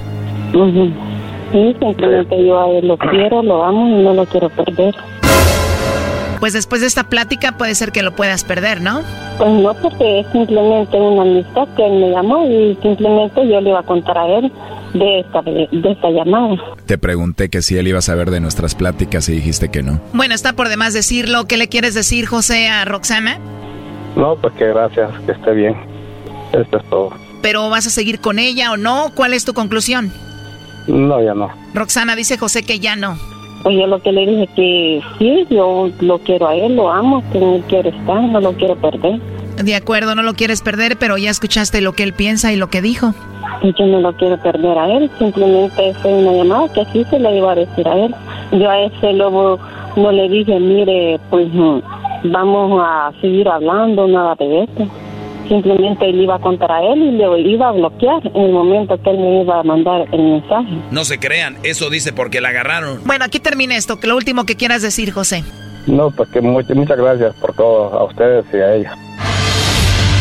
Sí, 1.52 1.74
simplemente 1.80 2.44
yo 2.44 2.60
a 2.60 2.70
él 2.78 2.86
lo 2.86 2.98
quiero, 2.98 3.42
lo 3.42 3.64
amo 3.64 3.88
y 3.88 4.02
no 4.02 4.12
lo 4.12 4.26
quiero 4.26 4.50
perder. 4.50 4.94
Pues 6.40 6.52
después 6.52 6.80
de 6.80 6.86
esta 6.86 7.04
plática 7.04 7.52
puede 7.52 7.74
ser 7.74 7.92
que 7.92 8.02
lo 8.02 8.14
puedas 8.14 8.44
perder, 8.44 8.80
¿no? 8.80 9.02
Pues 9.38 9.50
no, 9.50 9.74
porque 9.74 10.20
es 10.20 10.26
simplemente 10.32 10.96
una 10.96 11.22
amistad 11.22 11.68
que 11.76 11.86
él 11.86 12.00
me 12.00 12.10
llamó 12.10 12.46
y 12.46 12.78
simplemente 12.82 13.48
yo 13.48 13.60
le 13.60 13.70
iba 13.70 13.80
a 13.80 13.84
contar 13.84 14.18
a 14.18 14.26
él 14.38 14.52
de 14.94 15.20
esta, 15.20 15.42
de, 15.42 15.68
esta 15.72 16.10
llamada. 16.10 16.56
Te 16.86 16.98
pregunté 16.98 17.48
que 17.48 17.62
si 17.62 17.76
él 17.76 17.88
iba 17.88 17.98
a 17.98 18.02
saber 18.02 18.30
de 18.30 18.40
nuestras 18.40 18.74
pláticas 18.74 19.28
y 19.28 19.32
dijiste 19.32 19.70
que 19.70 19.82
no. 19.82 20.00
Bueno, 20.12 20.34
está 20.34 20.52
por 20.52 20.68
demás 20.68 20.94
decirlo. 20.94 21.46
¿Qué 21.46 21.56
le 21.56 21.68
quieres 21.68 21.94
decir, 21.94 22.26
José, 22.26 22.68
a 22.68 22.84
Roxana? 22.84 23.38
No, 24.16 24.36
pues 24.36 24.54
que 24.54 24.66
gracias, 24.68 25.10
que 25.26 25.32
esté 25.32 25.52
bien. 25.52 25.76
Esto 26.52 26.78
es 26.78 26.84
todo. 26.88 27.10
¿Pero 27.42 27.68
vas 27.70 27.86
a 27.86 27.90
seguir 27.90 28.20
con 28.20 28.38
ella 28.38 28.72
o 28.72 28.76
no? 28.76 29.12
¿Cuál 29.14 29.34
es 29.34 29.44
tu 29.44 29.54
conclusión? 29.54 30.12
No, 30.86 31.22
ya 31.22 31.34
no. 31.34 31.50
Roxana 31.74 32.16
dice 32.16 32.38
José 32.38 32.62
que 32.62 32.80
ya 32.80 32.96
no. 32.96 33.18
Pues 33.62 33.76
yo 33.76 33.86
lo 33.86 34.00
que 34.00 34.12
le 34.12 34.26
dije 34.26 34.48
que 34.54 35.02
sí, 35.18 35.46
yo 35.50 35.90
lo 36.00 36.18
quiero 36.18 36.48
a 36.48 36.54
él, 36.54 36.76
lo 36.76 36.90
amo, 36.90 37.22
que 37.32 37.40
no 37.40 37.60
quiero 37.68 37.90
estar, 37.90 38.22
no 38.22 38.40
lo 38.40 38.52
quiero 38.52 38.76
perder. 38.76 39.20
De 39.62 39.74
acuerdo, 39.74 40.14
no 40.14 40.22
lo 40.22 40.34
quieres 40.34 40.62
perder, 40.62 40.96
pero 40.98 41.18
ya 41.18 41.30
escuchaste 41.30 41.80
lo 41.80 41.92
que 41.92 42.04
él 42.04 42.12
piensa 42.12 42.52
y 42.52 42.56
lo 42.56 42.68
que 42.68 42.80
dijo. 42.80 43.12
Y 43.62 43.74
yo 43.74 43.86
no 43.86 44.00
lo 44.00 44.12
quiero 44.16 44.38
perder 44.40 44.78
a 44.78 44.88
él, 44.92 45.10
simplemente 45.18 45.94
fue 46.00 46.12
una 46.12 46.32
llamada 46.32 46.72
que 46.72 46.82
así 46.82 47.04
se 47.10 47.18
le 47.18 47.36
iba 47.36 47.52
a 47.52 47.56
decir 47.56 47.88
a 47.88 47.98
él. 47.98 48.14
Yo 48.52 48.70
a 48.70 48.80
ese 48.82 49.12
lobo 49.14 49.58
no 49.96 50.12
le 50.12 50.28
dije, 50.28 50.60
mire, 50.60 51.18
pues 51.28 51.48
mm, 51.52 51.80
vamos 52.30 52.80
a 52.84 53.12
seguir 53.20 53.48
hablando, 53.48 54.06
nada 54.06 54.36
de 54.36 54.62
esto 54.62 54.88
simplemente 55.48 56.08
él 56.08 56.20
iba 56.20 56.36
a 56.36 56.38
contar 56.38 56.70
a 56.70 56.82
él 56.82 57.02
y 57.02 57.10
le 57.12 57.40
iba 57.40 57.68
a 57.68 57.72
bloquear 57.72 58.26
en 58.26 58.42
el 58.42 58.52
momento 58.52 59.00
que 59.02 59.10
él 59.10 59.18
me 59.18 59.42
iba 59.42 59.60
a 59.60 59.62
mandar 59.62 60.06
el 60.12 60.22
mensaje. 60.22 60.78
No 60.90 61.04
se 61.04 61.18
crean, 61.18 61.56
eso 61.62 61.90
dice 61.90 62.12
porque 62.12 62.40
la 62.40 62.50
agarraron. 62.50 63.00
Bueno, 63.04 63.24
aquí 63.24 63.40
termina 63.40 63.76
esto, 63.76 63.98
que 63.98 64.06
lo 64.06 64.16
último 64.16 64.44
que 64.44 64.56
quieras 64.56 64.82
decir, 64.82 65.10
José. 65.12 65.42
No, 65.86 66.10
pues 66.10 66.28
que 66.30 66.40
muchas, 66.40 66.76
muchas 66.76 66.98
gracias 66.98 67.34
por 67.36 67.54
todo, 67.54 67.98
a 67.98 68.04
ustedes 68.04 68.44
y 68.52 68.56
a 68.56 68.74
ella. 68.74 69.07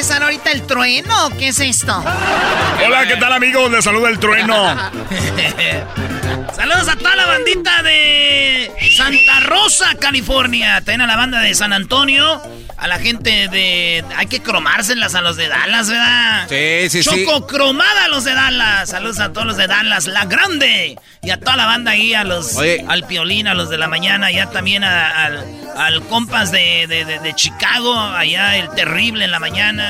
empezar 0.00 0.22
ahorita 0.22 0.52
el 0.52 0.62
trueno 0.62 1.26
o 1.26 1.36
qué 1.36 1.48
es 1.48 1.60
esto? 1.60 1.94
Hola, 2.86 3.06
¿qué 3.06 3.16
tal 3.16 3.34
amigos? 3.34 3.70
Les 3.70 3.84
saluda 3.84 4.08
el 4.08 4.18
trueno. 4.18 4.54
Saludos 6.56 6.88
a 6.88 6.96
toda 6.96 7.16
la 7.16 7.26
bandita 7.26 7.82
de 7.82 8.72
Santa 8.96 9.40
Rosa, 9.40 9.94
California. 10.00 10.76
También 10.76 11.02
a 11.02 11.06
la 11.06 11.16
banda 11.16 11.40
de 11.40 11.54
San 11.54 11.74
Antonio 11.74 12.40
a 12.80 12.88
la 12.88 12.98
gente 12.98 13.48
de. 13.48 14.02
Hay 14.16 14.26
que 14.26 14.40
cromárselas 14.40 15.14
a 15.14 15.20
los 15.20 15.36
de 15.36 15.48
Dallas, 15.48 15.90
¿verdad? 15.90 16.46
Sí, 16.48 16.88
sí, 16.88 17.02
sí. 17.02 17.24
Choco 17.26 17.46
cromada 17.46 18.06
a 18.06 18.08
los 18.08 18.24
de 18.24 18.32
Dallas. 18.32 18.88
Saludos 18.88 19.20
a 19.20 19.32
todos 19.34 19.46
los 19.46 19.56
de 19.58 19.66
Dallas, 19.66 20.06
la 20.06 20.24
grande. 20.24 20.96
Y 21.22 21.30
a 21.30 21.38
toda 21.38 21.56
la 21.56 21.66
banda 21.66 21.90
ahí, 21.90 22.14
a 22.14 22.24
los. 22.24 22.56
Al 22.88 23.06
Piolín, 23.06 23.46
a 23.48 23.54
los 23.54 23.68
de 23.68 23.76
la 23.76 23.86
mañana, 23.86 24.30
ya 24.30 24.50
también 24.50 24.82
al, 24.82 25.44
al 25.76 26.02
compas 26.06 26.50
de, 26.50 26.86
de, 26.86 27.34
Chicago, 27.34 27.94
allá 27.94 28.56
el 28.56 28.70
terrible 28.70 29.26
en 29.26 29.30
la 29.30 29.40
mañana. 29.40 29.89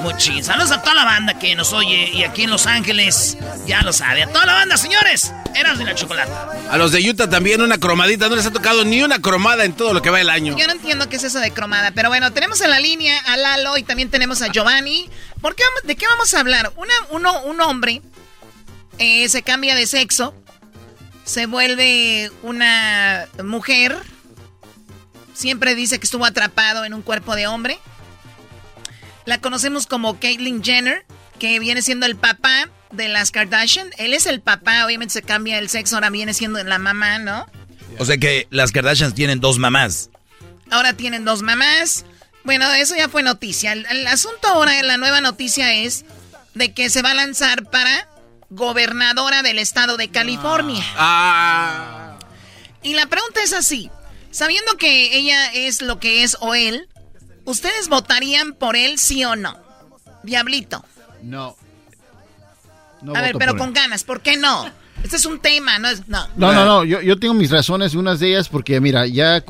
Muchísimos. 0.00 0.46
Saludos 0.46 0.70
a 0.70 0.80
toda 0.80 0.94
la 0.94 1.04
banda 1.04 1.38
que 1.38 1.54
nos 1.54 1.72
oye. 1.72 2.10
Y 2.12 2.24
aquí 2.24 2.44
en 2.44 2.50
Los 2.50 2.66
Ángeles, 2.66 3.36
ya 3.66 3.82
lo 3.82 3.92
sabe. 3.92 4.22
A 4.22 4.26
toda 4.26 4.46
la 4.46 4.54
banda, 4.54 4.76
señores. 4.76 5.32
Eras 5.54 5.78
de 5.78 5.84
la 5.84 5.94
chocolate. 5.94 6.32
A 6.70 6.78
los 6.78 6.92
de 6.92 7.10
Utah 7.10 7.28
también 7.28 7.60
una 7.60 7.76
cromadita. 7.78 8.28
No 8.28 8.36
les 8.36 8.46
ha 8.46 8.50
tocado 8.50 8.84
ni 8.84 9.02
una 9.02 9.20
cromada 9.20 9.64
en 9.64 9.74
todo 9.74 9.92
lo 9.92 10.00
que 10.00 10.08
va 10.08 10.20
el 10.20 10.30
año. 10.30 10.56
Yo 10.56 10.66
no 10.66 10.72
entiendo 10.72 11.08
qué 11.08 11.16
es 11.16 11.24
eso 11.24 11.40
de 11.40 11.50
cromada, 11.50 11.90
pero 11.90 12.08
bueno 12.08 12.22
bueno, 12.22 12.34
tenemos 12.34 12.60
en 12.60 12.70
la 12.70 12.78
línea 12.78 13.18
a 13.18 13.36
Lalo 13.36 13.76
y 13.76 13.82
también 13.82 14.08
tenemos 14.08 14.42
a 14.42 14.52
Giovanni. 14.52 15.10
¿Por 15.40 15.56
qué, 15.56 15.64
¿De 15.82 15.96
qué 15.96 16.06
vamos 16.06 16.32
a 16.34 16.38
hablar? 16.38 16.72
Una, 16.76 16.94
uno, 17.10 17.42
un 17.42 17.60
hombre 17.60 18.00
eh, 18.98 19.28
se 19.28 19.42
cambia 19.42 19.74
de 19.74 19.88
sexo, 19.88 20.32
se 21.24 21.46
vuelve 21.46 22.30
una 22.44 23.26
mujer, 23.42 23.98
siempre 25.34 25.74
dice 25.74 25.98
que 25.98 26.04
estuvo 26.04 26.24
atrapado 26.24 26.84
en 26.84 26.94
un 26.94 27.02
cuerpo 27.02 27.34
de 27.34 27.48
hombre. 27.48 27.80
La 29.24 29.38
conocemos 29.40 29.86
como 29.86 30.18
Caitlyn 30.18 30.62
Jenner, 30.62 31.04
que 31.38 31.58
viene 31.58 31.82
siendo 31.82 32.06
el 32.06 32.16
papá 32.16 32.68
de 32.90 33.08
las 33.08 33.30
Kardashian. 33.30 33.90
Él 33.98 34.14
es 34.14 34.26
el 34.26 34.40
papá, 34.40 34.84
obviamente 34.86 35.14
se 35.14 35.22
cambia 35.22 35.58
el 35.58 35.68
sexo, 35.68 35.96
ahora 35.96 36.10
viene 36.10 36.34
siendo 36.34 36.62
la 36.62 36.78
mamá, 36.78 37.18
¿no? 37.18 37.46
O 37.98 38.04
sea 38.04 38.16
que 38.18 38.46
las 38.50 38.72
Kardashians 38.72 39.14
tienen 39.14 39.40
dos 39.40 39.58
mamás. 39.58 40.10
Ahora 40.70 40.94
tienen 40.94 41.24
dos 41.24 41.42
mamás. 41.42 42.04
Bueno, 42.44 42.70
eso 42.72 42.96
ya 42.96 43.08
fue 43.08 43.22
noticia. 43.22 43.72
El, 43.72 44.06
asunto 44.06 44.48
ahora, 44.48 44.82
la 44.82 44.96
nueva 44.96 45.20
noticia 45.20 45.74
es 45.74 46.04
de 46.54 46.72
que 46.72 46.90
se 46.90 47.02
va 47.02 47.12
a 47.12 47.14
lanzar 47.14 47.70
para 47.70 48.08
gobernadora 48.50 49.42
del 49.42 49.58
estado 49.58 49.96
de 49.96 50.10
California. 50.10 50.84
Ah. 50.96 52.18
Y 52.82 52.94
la 52.94 53.06
pregunta 53.06 53.42
es 53.42 53.52
así. 53.52 53.90
Sabiendo 54.30 54.76
que 54.76 55.16
ella 55.16 55.52
es 55.52 55.82
lo 55.82 56.00
que 56.00 56.24
es 56.24 56.36
o 56.40 56.54
él, 56.54 56.88
¿ustedes 57.44 57.88
votarían 57.88 58.52
por 58.54 58.76
él 58.76 58.98
sí 58.98 59.24
o 59.24 59.36
no? 59.36 59.56
Diablito. 60.22 60.84
No. 61.22 61.56
a 63.14 63.20
ver, 63.20 63.36
pero 63.38 63.56
con 63.56 63.72
ganas, 63.72 64.04
¿por 64.04 64.20
qué 64.20 64.36
no? 64.36 64.70
Este 65.02 65.16
es 65.16 65.26
un 65.26 65.40
tema, 65.40 65.78
no 65.78 65.88
es... 65.88 66.06
No, 66.08 66.28
no, 66.36 66.52
no, 66.52 66.64
no. 66.64 66.84
Yo, 66.84 67.00
yo 67.00 67.18
tengo 67.18 67.34
mis 67.34 67.50
razones, 67.50 67.94
unas 67.94 68.20
de 68.20 68.28
ellas 68.28 68.48
porque, 68.48 68.80
mira, 68.80 69.06
ya 69.06 69.44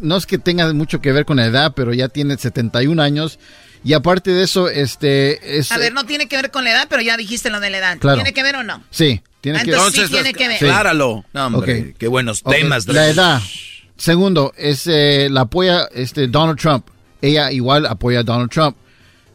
no 0.00 0.16
es 0.16 0.26
que 0.26 0.38
tenga 0.38 0.72
mucho 0.72 1.00
que 1.00 1.12
ver 1.12 1.24
con 1.24 1.36
la 1.36 1.46
edad, 1.46 1.72
pero 1.76 1.92
ya 1.92 2.08
tiene 2.08 2.36
71 2.36 3.00
años. 3.00 3.38
Y 3.84 3.92
aparte 3.92 4.32
de 4.32 4.42
eso, 4.42 4.68
este... 4.68 5.58
Es, 5.58 5.70
a 5.70 5.78
ver, 5.78 5.92
no 5.92 6.04
tiene 6.04 6.26
que 6.26 6.36
ver 6.36 6.50
con 6.50 6.64
la 6.64 6.72
edad, 6.72 6.86
pero 6.88 7.02
ya 7.02 7.16
dijiste 7.16 7.50
lo 7.50 7.60
de 7.60 7.70
la 7.70 7.78
edad. 7.78 7.98
¿Tiene 7.98 8.32
que 8.32 8.42
ver 8.42 8.56
o 8.56 8.62
no? 8.62 8.82
Sí, 8.90 9.22
tiene 9.40 9.60
que 9.60 9.70
ver. 9.70 9.74
Entonces, 9.74 10.06
sí 10.06 10.12
tiene 10.12 10.32
que 10.32 10.48
ver. 10.48 10.56
Acláralo. 10.56 11.24
No, 11.32 11.46
hombre, 11.46 11.94
qué 11.98 12.08
buenos 12.08 12.42
temas. 12.42 12.86
La 12.88 13.08
edad. 13.08 13.42
Segundo, 13.96 14.52
es 14.56 14.86
eh, 14.86 15.28
la 15.30 15.42
apoya 15.42 15.88
este, 15.92 16.26
Donald 16.26 16.58
Trump. 16.58 16.88
Ella 17.24 17.50
igual 17.52 17.86
apoya 17.86 18.20
a 18.20 18.22
Donald 18.22 18.50
Trump. 18.50 18.76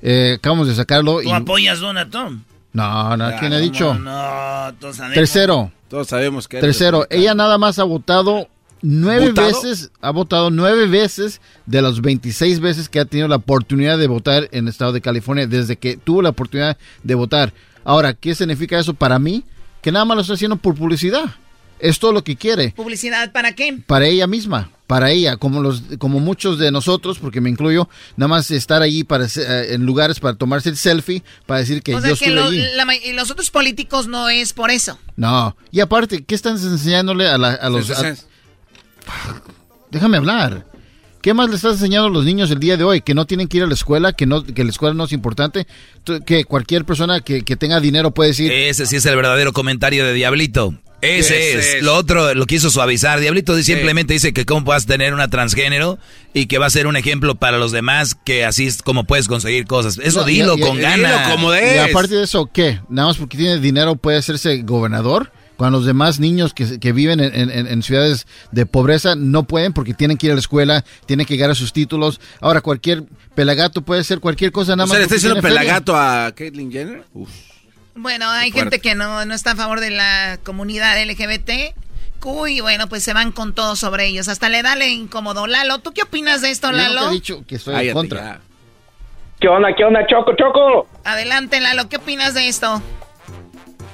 Eh, 0.02 0.34
acabamos 0.38 0.68
de 0.68 0.76
sacarlo. 0.76 1.22
¿Tú 1.22 1.34
apoyas 1.34 1.80
a 1.80 1.82
Donald 1.82 2.12
Trump? 2.12 2.44
No, 2.72 3.18
no, 3.18 3.32
¿quién 3.40 3.52
ha 3.52 3.58
dicho? 3.58 3.96
No, 3.96 4.74
todos 4.80 4.98
sabemos. 4.98 5.16
Tercero. 5.16 5.72
Todos 5.88 6.08
sabemos 6.08 6.48
que... 6.48 6.60
Tercero, 6.60 7.08
ella 7.10 7.34
nada 7.34 7.58
más 7.58 7.80
ha 7.80 7.84
votado 7.84 8.48
nueve 8.84 9.32
veces, 9.32 9.90
ha 10.02 10.12
votado 10.12 10.52
nueve 10.52 10.86
veces 10.86 11.42
de 11.66 11.82
las 11.82 12.00
26 12.00 12.60
veces 12.60 12.90
que 12.90 13.00
ha 13.00 13.06
tenido 13.06 13.28
la 13.28 13.38
oportunidad 13.38 13.98
de 13.98 14.06
votar 14.06 14.48
en 14.52 14.66
el 14.66 14.68
estado 14.68 14.92
de 14.92 15.02
California 15.02 15.48
desde 15.48 15.76
que 15.76 15.98
tuvo 15.98 16.22
la 16.22 16.30
oportunidad 16.30 16.78
de 17.02 17.16
votar. 17.16 17.54
Ahora, 17.84 18.14
¿qué 18.14 18.36
significa 18.36 18.78
eso 18.78 18.94
para 18.94 19.18
mí? 19.18 19.44
Que 19.82 19.92
nada 19.92 20.06
más 20.06 20.16
lo 20.16 20.22
está 20.22 20.36
haciendo 20.36 20.58
por 20.58 20.76
publicidad. 20.76 21.26
Es 21.80 21.98
todo 21.98 22.12
lo 22.12 22.24
que 22.24 22.36
quiere. 22.36 22.72
¿Publicidad 22.76 23.32
para 23.32 23.56
qué? 23.56 23.82
Para 23.88 24.06
ella 24.06 24.28
misma. 24.28 24.70
Para 24.90 25.12
ella, 25.12 25.38
como 25.38 25.62
los 25.62 25.84
como 26.00 26.20
muchos 26.20 26.58
de 26.58 26.72
nosotros, 26.72 27.20
porque 27.20 27.42
me 27.42 27.52
incluyo, 27.52 27.88
nada 28.18 28.28
más 28.28 28.50
estar 28.50 28.82
allí 28.82 29.04
para 29.04 29.26
eh, 29.26 29.76
en 29.76 29.86
lugares 29.86 30.20
para 30.20 30.34
tomarse 30.34 30.70
el 30.70 30.78
selfie, 30.78 31.22
para 31.46 31.60
decir 31.60 31.84
que 31.84 31.92
yo 31.92 32.00
estuve 32.00 32.40
allí. 32.40 32.66
y 33.06 33.14
los 33.14 33.30
otros 33.30 33.52
políticos 33.52 34.08
no 34.08 34.30
es 34.30 34.52
por 34.52 34.72
eso. 34.72 34.98
No, 35.16 35.56
y 35.70 35.82
aparte, 35.82 36.24
¿qué 36.24 36.34
están 36.34 36.54
enseñándole 36.54 37.28
a, 37.28 37.38
los... 37.38 37.94
Déjame 39.92 40.18
hablar. 40.18 40.66
¿Qué 41.22 41.36
más 41.36 41.52
le 41.52 41.58
estás 41.58 41.74
enseñando 41.74 42.08
a 42.08 42.12
los 42.12 42.26
niños 42.26 42.50
el 42.50 42.60
día 42.60 42.76
de 42.76 42.84
hoy? 42.84 43.02
Que 43.02 43.14
no 43.14 43.28
tienen 43.28 43.48
que 43.48 43.58
ir 43.58 43.64
a 43.64 43.68
la 43.68 43.76
escuela, 43.76 44.14
que 44.14 44.26
no 44.26 44.44
que 44.44 44.64
la 44.64 44.72
escuela 44.72 44.96
no 44.96 45.04
es 45.04 45.12
importante, 45.12 45.68
que 46.26 46.46
cualquier 46.46 46.84
persona 46.84 47.22
que, 47.22 47.44
que 47.44 47.56
tenga 47.56 47.80
dinero 47.80 48.10
puede 48.10 48.32
decir... 48.32 48.52
Ese 48.52 48.88
sí 48.88 48.96
es 48.96 49.06
el 49.06 49.16
verdadero 49.16 49.54
comentario 49.54 50.04
de 50.04 50.14
Diablito. 50.14 50.74
Ese, 51.02 51.78
es. 51.78 51.84
Lo 51.84 51.96
otro 51.96 52.34
lo 52.34 52.46
quiso 52.46 52.70
suavizar. 52.70 53.20
Diablito 53.20 53.62
simplemente 53.62 54.14
dice 54.14 54.34
que 54.34 54.46
cómo 54.46 54.66
puedas 54.66 54.86
tener 54.86 55.14
una 55.14 55.30
transgénero 55.30 55.98
y 56.34 56.48
que 56.48 56.58
va 56.58 56.66
a 56.66 56.70
ser 56.70 56.88
un 56.88 56.96
ejemplo 56.96 57.36
para 57.36 57.58
los 57.58 57.72
demás, 57.72 58.16
que 58.16 58.46
así 58.46 58.68
es 58.68 58.82
como 58.82 59.06
puedes 59.06 59.28
conseguir 59.28 59.66
cosas. 59.66 60.00
Eso 60.02 60.24
dilo 60.24 60.58
con 60.58 60.80
ganas. 60.80 61.30
Y 61.40 61.78
aparte 61.78 62.16
de 62.16 62.24
eso, 62.24 62.50
¿qué? 62.52 62.82
Nada 62.90 63.10
más 63.10 63.18
porque 63.18 63.38
tiene 63.38 63.60
dinero 63.60 63.96
puede 63.96 64.18
hacerse 64.18 64.62
gobernador. 64.64 65.32
Cuando 65.56 65.80
los 65.80 65.86
demás 65.86 66.22
niños 66.22 66.54
que, 66.54 66.80
que 66.80 66.94
viven 66.94 67.20
en, 67.20 67.50
en, 67.50 67.84
ciudades 67.84 68.28
de 68.54 68.66
pobreza 68.66 69.18
no 69.18 69.44
pueden 69.44 69.74
porque 69.74 69.94
tienen 69.94 70.16
que 70.16 70.28
ir 70.28 70.32
a 70.32 70.36
la 70.36 70.40
escuela, 70.40 70.86
tienen 71.06 71.26
que 71.26 71.34
llegar 71.34 71.50
a 71.50 71.56
sus 71.56 71.74
títulos. 71.74 72.22
Ahora, 72.40 72.62
cualquier 72.62 73.04
pelagato 73.36 73.82
puede 73.82 74.06
ser 74.06 74.22
cualquier 74.22 74.54
cosa 74.54 74.78
nada 74.78 74.88
más. 74.88 74.98
¿Le 74.98 75.04
está 75.04 75.16
diciendo 75.16 75.42
pelagato 75.42 75.98
a 75.98 76.32
Caitlyn 76.34 76.72
Jenner? 76.72 77.04
Uf. 77.14 77.49
Bueno, 78.02 78.30
hay 78.30 78.52
gente 78.52 78.80
que 78.80 78.96
no, 78.96 79.26
no 79.26 79.34
está 79.34 79.52
a 79.52 79.56
favor 79.58 79.82
de 79.82 79.92
la 79.92 80.40
comunidad 80.46 80.96
LGBT. 81.04 81.76
Y 82.48 82.62
bueno, 82.62 82.88
pues 82.88 83.04
se 83.04 83.14
van 83.14 83.34
con 83.34 83.54
todo 83.54 83.76
sobre 83.76 84.06
ellos. 84.08 84.30
Hasta 84.30 84.48
le 84.48 84.62
da 84.62 84.78
le 84.78 84.88
incómodo. 84.90 85.48
Lalo, 85.48 85.80
¿tú 85.80 85.92
qué 85.92 86.04
opinas 86.04 86.42
de 86.42 86.50
esto, 86.50 86.72
Lalo? 86.72 87.02
Yo 87.02 87.10
he 87.10 87.14
dicho 87.14 87.44
que 87.46 87.56
estoy 87.56 87.90
en 87.90 87.94
contra. 87.94 88.40
¿Qué 89.42 89.50
onda, 89.50 89.74
qué 89.76 89.84
onda, 89.84 90.06
Choco, 90.08 90.34
Choco? 90.36 90.88
Adelante, 91.04 91.60
Lalo, 91.60 91.90
¿qué 91.90 91.98
opinas 91.98 92.34
de 92.34 92.48
esto? 92.48 92.82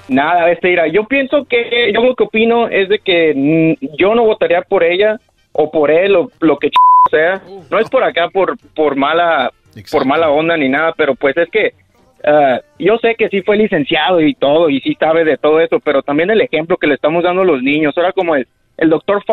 Nada, 0.07 0.51
este, 0.51 0.69
mira, 0.69 0.87
yo 0.87 1.05
pienso 1.05 1.45
que, 1.45 1.91
yo 1.91 2.03
lo 2.03 2.15
que 2.15 2.25
opino 2.25 2.67
es 2.67 2.89
de 2.89 2.99
que 2.99 3.33
mm, 3.35 3.97
yo 3.97 4.13
no 4.13 4.23
votaría 4.23 4.61
por 4.61 4.83
ella 4.83 5.19
o 5.51 5.71
por 5.71 5.89
él 5.89 6.15
o 6.15 6.31
lo 6.41 6.59
que 6.59 6.69
sea. 7.09 7.41
No 7.71 7.79
es 7.79 7.89
por 7.89 8.03
acá 8.03 8.29
por, 8.29 8.55
por 8.75 8.95
mala, 8.95 9.51
por 9.91 10.05
mala 10.05 10.29
onda 10.29 10.55
ni 10.57 10.69
nada, 10.69 10.93
pero 10.95 11.15
pues 11.15 11.35
es 11.37 11.49
que 11.49 11.73
Ah, 12.25 12.59
yo 12.79 12.97
sé 12.97 13.15
que 13.15 13.29
sí 13.29 13.41
fue 13.43 13.55
licenciado 13.55 14.19
y 14.19 14.33
todo, 14.33 14.69
y 14.69 14.81
sí 14.81 14.95
sabe 14.99 15.23
de 15.23 15.37
todo 15.37 15.59
eso, 15.59 15.79
pero 15.79 16.01
también 16.01 16.31
el 16.31 16.41
ejemplo 16.41 16.77
que 16.77 16.87
le 16.87 16.95
estamos 16.95 17.23
dando 17.23 17.43
a 17.43 17.45
los 17.45 17.61
niños, 17.61 17.95
ahora 17.95 18.13
como 18.13 18.35
el, 18.35 18.47
el 18.77 18.89
doctor 18.89 19.23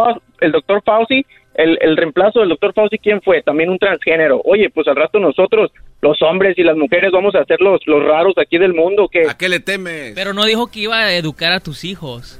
el 0.41 0.53
doctor 0.53 0.83
Fauci, 0.85 1.25
el, 1.55 1.79
el 1.81 1.97
reemplazo 1.97 2.41
del 2.41 2.51
doctor 2.51 2.75
Fauci, 2.75 2.99
¿quién 2.99 3.23
fue? 3.23 3.43
También 3.43 3.71
un 3.71 3.79
transgénero. 3.79 4.43
Oye, 4.45 4.69
pues 4.69 4.87
al 4.89 4.97
rato 4.97 5.19
nosotros, 5.19 5.71
los 6.03 6.21
hombres 6.21 6.59
y 6.59 6.63
las 6.63 6.77
mujeres, 6.77 7.11
vamos 7.13 7.35
a 7.35 7.45
ser 7.45 7.61
los, 7.63 7.81
los 7.87 8.05
raros 8.05 8.35
aquí 8.37 8.59
del 8.59 8.75
mundo. 8.75 9.09
que 9.09 9.29
¿A 9.29 9.39
qué 9.39 9.49
le 9.49 9.61
temes? 9.61 10.13
Pero 10.15 10.35
no 10.35 10.45
dijo 10.45 10.67
que 10.67 10.81
iba 10.81 10.99
a 10.99 11.15
educar 11.15 11.53
a 11.53 11.61
tus 11.61 11.85
hijos. 11.85 12.39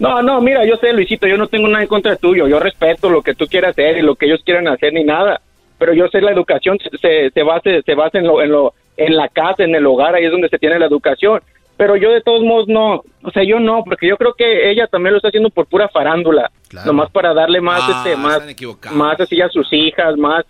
No, 0.00 0.22
no, 0.22 0.40
mira, 0.40 0.64
yo 0.64 0.74
sé, 0.76 0.92
Luisito, 0.92 1.28
yo 1.28 1.36
no 1.36 1.46
tengo 1.46 1.68
nada 1.68 1.82
en 1.82 1.88
contra 1.88 2.16
tuyo, 2.16 2.48
yo 2.48 2.58
respeto 2.58 3.08
lo 3.08 3.22
que 3.22 3.34
tú 3.34 3.46
quieras 3.46 3.70
hacer 3.70 3.98
y 3.98 4.02
lo 4.02 4.16
que 4.16 4.26
ellos 4.26 4.42
quieran 4.44 4.66
hacer 4.66 4.92
ni 4.92 5.04
nada, 5.04 5.40
pero 5.78 5.94
yo 5.94 6.08
sé 6.08 6.20
la 6.20 6.32
educación 6.32 6.78
se, 7.00 7.30
se, 7.30 7.42
base, 7.44 7.80
se 7.82 7.94
basa 7.94 8.18
en 8.18 8.26
lo, 8.26 8.42
en 8.42 8.50
lo, 8.50 8.74
en 8.96 9.16
la 9.16 9.28
casa, 9.28 9.64
en 9.64 9.74
el 9.74 9.86
hogar, 9.86 10.14
ahí 10.14 10.24
es 10.24 10.30
donde 10.30 10.48
se 10.48 10.58
tiene 10.58 10.78
la 10.78 10.86
educación. 10.86 11.40
Pero 11.76 11.96
yo 11.96 12.12
de 12.12 12.20
todos 12.20 12.42
modos 12.42 12.68
no, 12.68 13.02
o 13.22 13.30
sea, 13.32 13.42
yo 13.42 13.58
no, 13.58 13.82
porque 13.84 14.06
yo 14.06 14.16
creo 14.16 14.34
que 14.34 14.70
ella 14.70 14.86
también 14.86 15.12
lo 15.12 15.18
está 15.18 15.28
haciendo 15.28 15.50
por 15.50 15.66
pura 15.66 15.88
farándula, 15.88 16.50
nomás 16.86 17.10
para 17.10 17.34
darle 17.34 17.60
más, 17.60 17.82
ah, 17.84 18.04
este, 18.04 18.16
más, 18.16 18.42
más 18.92 19.20
así 19.20 19.40
a 19.40 19.48
sus 19.48 19.72
hijas, 19.72 20.16
más, 20.16 20.44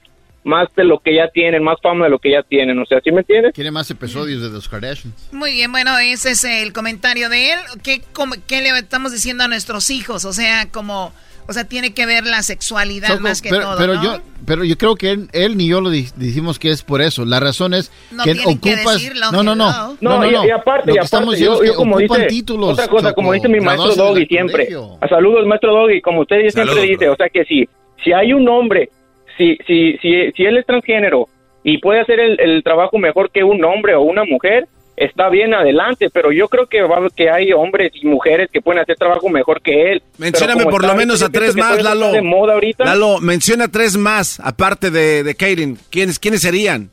más 0.45 0.69
de 0.75 0.85
lo 0.85 0.99
que 0.99 1.15
ya 1.15 1.29
tienen, 1.29 1.65
más 1.65 1.81
fama 1.83 2.05
de 2.05 2.11
lo 2.11 2.19
que 2.19 2.31
ya 2.31 2.43
tienen, 2.43 2.79
o 2.79 2.85
sea, 2.85 3.01
¿sí 3.01 3.11
me 3.11 3.21
entiendes? 3.21 3.55
Quiere 3.55 3.71
más 3.71 3.91
episodios 3.91 4.43
de 4.43 4.51
los 4.51 4.69
Kardashians. 4.69 5.31
Muy 5.33 5.53
bien, 5.53 5.73
bueno, 5.73 5.97
ese 5.99 6.33
es 6.33 6.45
el 6.45 6.75
comentario 6.75 7.31
de 7.31 7.53
él. 7.53 7.59
¿Qué, 7.83 8.03
qué 8.47 8.61
le 8.61 8.69
estamos 8.79 9.11
diciendo 9.11 9.45
a 9.45 9.49
nuestros 9.49 9.89
hijos? 9.89 10.27
O 10.27 10.35
sea, 10.35 10.71
como 10.71 11.15
o 11.47 11.53
sea, 11.53 11.65
tiene 11.65 11.93
que 11.93 12.07
ver 12.07 12.25
la 12.25 12.43
sexualidad 12.43 13.19
más 13.21 13.43
que 13.43 13.51
todo. 13.51 13.77
Pero 13.77 14.03
yo, 14.03 14.21
pero 14.47 14.65
yo 14.65 14.79
creo 14.79 14.95
que 14.97 15.19
él, 15.33 15.57
ni 15.57 15.69
yo 15.69 15.81
lo 15.81 15.91
dijimos 15.91 16.59
que 16.59 16.71
es 16.71 16.83
por 16.83 17.03
eso. 17.03 17.25
La 17.25 17.41
razón 17.41 17.75
es 17.75 17.91
que 18.25 18.33
ocupas. 18.47 19.03
no, 19.33 19.43
no, 19.43 19.55
no, 19.55 19.97
no, 20.01 20.27
Y, 20.27 20.51
aparte, 20.51 20.93
y 20.93 20.99
aparte, 20.99 21.39
yo, 21.39 21.75
como 21.77 21.99
dice, 21.99 22.27
títulos, 22.27 22.73
otra 22.73 22.89
cosa, 22.89 23.13
como 23.13 23.33
dice 23.33 23.49
mi 23.49 23.61
maestro 23.61 23.95
Doggy 23.95 24.27
siempre. 24.27 24.69
A 25.01 25.09
saludos, 25.09 25.47
maestro 25.47 25.73
Doggy, 25.73 26.01
como 26.01 26.23
usted 26.23 26.49
siempre 26.51 26.83
dice, 26.83 27.09
o 27.09 27.17
sea 27.17 27.29
que 27.29 27.45
si, 27.45 27.69
si 28.03 28.13
hay 28.13 28.33
un 28.33 28.49
hombre, 28.49 28.91
si, 29.37 29.57
si, 29.67 29.97
si, 29.99 30.33
si 30.33 30.45
él 30.45 30.57
es 30.57 30.67
transgénero 30.67 31.29
y 31.63 31.79
puede 31.79 32.01
hacer 32.01 32.21
el, 32.21 32.41
el 32.41 32.63
trabajo 32.63 32.99
mejor 32.99 33.31
que 33.31 33.43
un 33.45 33.65
hombre 33.65 33.95
o 33.95 34.03
una 34.03 34.25
mujer, 34.25 34.69
está 34.97 35.29
bien 35.29 35.55
adelante, 35.55 36.09
pero 36.11 36.33
yo 36.33 36.49
creo 36.49 36.67
que 36.67 36.83
va, 36.83 37.07
que 37.15 37.31
hay 37.31 37.53
hombres 37.53 37.93
y 37.95 38.07
mujeres 38.07 38.49
que 38.53 38.61
pueden 38.61 38.83
hacer 38.83 38.97
trabajo 38.97 39.29
mejor 39.29 39.61
que 39.61 39.93
él. 39.93 40.03
Mencióname 40.19 40.65
por 40.65 40.85
lo 40.85 40.95
menos 40.95 41.23
a 41.23 41.29
tres 41.29 41.57
más, 41.57 41.83
Lalo. 41.83 42.13
De 42.13 42.23
moda 42.23 42.55
ahorita. 42.55 42.85
Lalo, 42.85 43.21
menciona 43.21 43.69
tres 43.69 43.97
más, 43.97 44.41
aparte 44.41 44.91
de, 44.91 45.23
de. 45.23 45.35
¿Quiénes, 45.35 46.19
¿Quiénes 46.19 46.41
serían? 46.41 46.91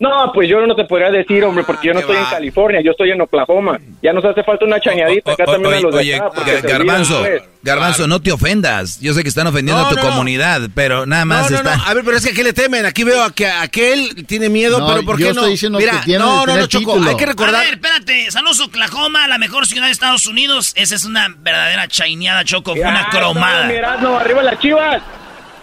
No, 0.00 0.30
pues 0.32 0.48
yo 0.48 0.64
no 0.64 0.76
te 0.76 0.84
podría 0.84 1.10
decir, 1.10 1.42
hombre, 1.42 1.64
porque 1.64 1.88
yo 1.88 1.94
no 1.94 1.98
estoy 2.00 2.16
en 2.16 2.24
California, 2.26 2.80
yo 2.80 2.92
estoy 2.92 3.10
en 3.10 3.20
Oklahoma. 3.20 3.80
Ya 4.00 4.12
nos 4.12 4.24
hace 4.24 4.44
falta 4.44 4.64
una 4.64 4.80
chañadita 4.80 5.32
acá 5.32 5.44
también 5.44 5.74
a 5.74 5.80
los 5.80 5.94
de 5.94 6.14
acá. 6.14 6.30
Garbanzo, 6.62 7.18
pues. 7.20 7.42
Garbanzo, 7.62 8.06
no 8.06 8.22
te 8.22 8.30
ofendas. 8.30 9.00
Yo 9.00 9.12
sé 9.12 9.24
que 9.24 9.28
están 9.28 9.48
ofendiendo 9.48 9.84
a 9.84 9.90
tu 9.90 9.96
comunidad, 9.96 10.68
pero 10.72 11.04
nada 11.04 11.24
más 11.24 11.50
está... 11.50 11.74
A 11.74 11.94
ver, 11.94 12.04
pero 12.04 12.16
es 12.16 12.24
que 12.24 12.30
¿a 12.30 12.34
qué 12.34 12.44
le 12.44 12.52
temen? 12.52 12.86
Aquí 12.86 13.02
veo 13.02 13.24
a 13.24 13.32
que 13.32 13.48
aquel 13.48 14.24
tiene 14.26 14.48
miedo, 14.48 14.78
pero 14.86 15.04
¿por 15.04 15.16
qué 15.16 15.24
yo 15.24 15.34
no? 15.34 15.40
Estoy 15.40 15.50
diciendo 15.52 15.78
Mira, 15.80 16.00
que 16.04 16.16
no, 16.16 16.46
no, 16.46 16.56
no, 16.56 16.66
Choco, 16.68 16.96
hay 17.02 17.16
que 17.16 17.26
recordar... 17.26 17.56
A 17.56 17.64
ver, 17.64 17.74
espérate, 17.74 18.30
saludos 18.30 18.60
Oklahoma, 18.60 19.26
la 19.26 19.38
mejor 19.38 19.66
ciudad 19.66 19.86
de 19.86 19.92
Estados 19.92 20.26
Unidos. 20.26 20.74
Esa 20.76 20.94
es 20.94 21.04
una 21.04 21.26
verdadera 21.40 21.88
chaineada, 21.88 22.44
Choco, 22.44 22.76
fue 22.76 22.86
una 22.86 23.08
cromada. 23.10 23.66
No, 23.66 24.00
no, 24.00 24.18
arriba 24.18 24.44
las 24.44 24.60
chivas. 24.60 25.02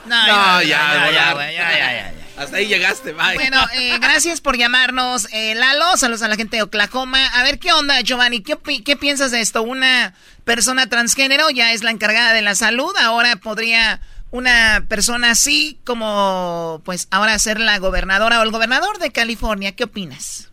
No, 0.05 0.27
ya, 0.27 0.61
ya, 0.63 1.11
ya, 1.11 1.51
ya, 1.51 2.11
ya. 2.11 2.24
Hasta 2.37 2.57
ahí 2.57 2.67
llegaste, 2.67 3.13
bye. 3.13 3.35
Bueno, 3.35 3.57
eh, 3.75 3.97
gracias 3.99 4.41
por 4.41 4.57
llamarnos, 4.57 5.31
eh, 5.33 5.55
Lalo. 5.55 5.95
Saludos 5.95 6.21
a 6.21 6.27
la 6.27 6.35
gente 6.35 6.57
de 6.57 6.63
Oklahoma. 6.63 7.25
A 7.27 7.43
ver, 7.43 7.59
¿qué 7.59 7.71
onda, 7.71 8.01
Giovanni? 8.01 8.41
¿Qué, 8.41 8.57
¿Qué 8.83 8.95
piensas 8.97 9.31
de 9.31 9.41
esto? 9.41 9.63
Una 9.63 10.13
persona 10.43 10.89
transgénero 10.89 11.49
ya 11.49 11.71
es 11.71 11.83
la 11.83 11.91
encargada 11.91 12.33
de 12.33 12.41
la 12.41 12.55
salud. 12.55 12.93
Ahora 13.01 13.37
podría 13.37 14.01
una 14.31 14.85
persona 14.89 15.31
así 15.31 15.79
como, 15.85 16.81
pues, 16.83 17.07
ahora 17.09 17.39
ser 17.39 17.59
la 17.59 17.79
gobernadora 17.79 18.39
o 18.39 18.43
el 18.43 18.51
gobernador 18.51 18.99
de 18.99 19.11
California. 19.11 19.73
¿Qué 19.73 19.85
opinas? 19.85 20.51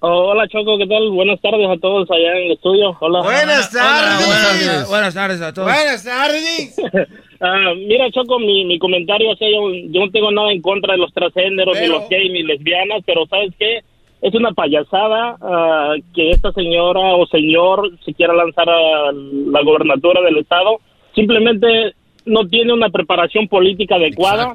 hola 0.00 0.46
Choco, 0.46 0.78
¿qué 0.78 0.86
tal? 0.86 1.10
Buenas 1.10 1.40
tardes 1.40 1.68
a 1.68 1.76
todos 1.80 2.08
allá 2.08 2.30
en 2.38 2.46
el 2.46 2.52
estudio. 2.52 2.96
Hola. 3.00 3.22
Buenas 3.22 3.70
tardes. 3.70 4.26
buenas, 4.26 4.48
tardes. 4.48 4.88
buenas 4.88 5.14
tardes 5.14 5.40
a 5.42 5.52
todos. 5.52 5.72
Buenas 5.72 6.04
tardes. 6.04 6.76
Ah, 7.40 7.72
mira, 7.76 8.10
Choco, 8.10 8.38
mi, 8.40 8.64
mi 8.64 8.78
comentario, 8.78 9.30
o 9.30 9.36
sea, 9.36 9.48
yo, 9.48 10.00
no 10.00 10.10
tengo 10.10 10.32
nada 10.32 10.50
en 10.50 10.60
contra 10.60 10.94
de 10.94 10.98
los 10.98 11.12
transgéneros, 11.12 11.80
ni 11.80 11.86
los 11.86 12.08
gays, 12.08 12.32
ni 12.32 12.42
lesbianas, 12.42 13.02
pero 13.06 13.26
¿sabes 13.26 13.52
qué? 13.58 13.82
Es 14.20 14.34
una 14.34 14.50
payasada 14.50 15.36
ah, 15.40 15.94
que 16.12 16.30
esta 16.30 16.50
señora 16.52 17.14
o 17.14 17.26
señor 17.26 17.92
se 18.04 18.12
quiera 18.14 18.34
lanzar 18.34 18.68
a 18.68 19.12
la 19.12 19.62
gobernatura 19.62 20.20
del 20.22 20.38
estado. 20.38 20.80
Simplemente 21.14 21.94
no 22.26 22.46
tiene 22.48 22.72
una 22.72 22.90
preparación 22.90 23.46
política 23.46 23.94
adecuada. 23.94 24.54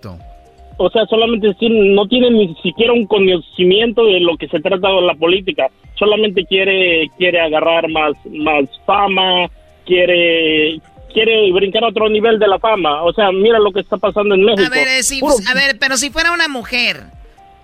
O 0.77 0.89
sea, 0.89 1.05
solamente 1.05 1.47
decir, 1.47 1.72
no 1.72 2.07
tiene 2.07 2.31
ni 2.31 2.53
siquiera 2.55 2.93
un 2.93 3.05
conocimiento 3.05 4.05
de 4.05 4.19
lo 4.19 4.35
que 4.38 4.49
se 4.49 4.60
trata 4.60 4.89
de 4.89 5.01
la 5.01 5.15
política. 5.15 5.68
Solamente 5.95 6.45
quiere 6.45 7.10
quiere 7.18 7.39
agarrar 7.39 7.88
más 7.89 8.14
más 8.26 8.65
fama, 8.85 9.47
quiere 9.85 10.81
quiere 11.14 11.52
brincar 11.53 11.84
a 11.84 11.90
otro 11.90 12.10
nivel 12.10 12.40
de 12.40 12.48
la 12.48 12.60
fama. 12.60 13.03
O 13.03 13.14
sea, 13.14 13.31
mira 13.31 13.60
lo 13.60 13.72
que 13.72 13.81
está 13.81 13.98
pasando 13.98 14.35
en 14.35 14.44
México. 14.44 14.65
A 14.65 14.69
ver, 14.69 14.88
eh, 14.88 15.02
a 15.48 15.53
ver 15.53 15.77
pero 15.80 15.98
si 15.98 16.10
fuera 16.10 16.31
una 16.31 16.48
mujer 16.48 17.06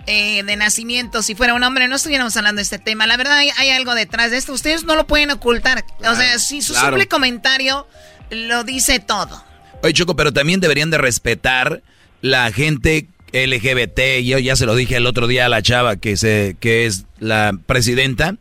eh, 0.08 0.44
de 0.44 0.56
nacimiento, 0.56 1.22
si 1.22 1.36
fuera 1.36 1.54
un 1.54 1.64
hombre, 1.64 1.88
no 1.88 1.96
estuviéramos 1.96 2.36
hablando 2.38 2.60
de 2.60 2.64
este 2.64 2.80
tema. 2.80 3.06
La 3.06 3.18
verdad, 3.18 3.38
hay, 3.38 3.70
algo 3.70 3.94
detrás 3.94 4.32
de 4.32 4.38
esto. 4.38 4.54
Ustedes 4.54 4.84
no 4.86 4.96
lo 4.96 5.06
pueden 5.06 5.32
ocultar. 5.32 5.84
o 6.00 6.16
sea, 6.16 6.40
si 6.40 6.62
su 6.62 6.74
simple 6.74 7.08
comentario 7.08 7.86
lo 8.32 8.64
dice 8.64 9.00
todo. 9.00 9.44
Oye, 9.84 9.94
Choco, 9.94 10.16
pero 10.16 10.34
también 10.34 10.60
deberían 10.60 10.90
de 10.90 10.98
respetar 10.98 11.82
la 12.22 12.52
gente 12.52 13.08
LGBT. 13.34 14.24
Yo 14.24 14.40
ya 14.40 14.56
se 14.56 14.66
lo 14.66 14.76
dije 14.76 14.96
el 14.96 15.06
otro 15.06 15.28
día 15.28 15.46
a 15.46 15.50
la 15.50 15.62
chava 15.62 15.98
que, 15.98 16.18
se, 16.18 16.56
que 16.60 16.86
es 16.86 17.06
la 17.20 17.58
presidenta. 17.66 18.36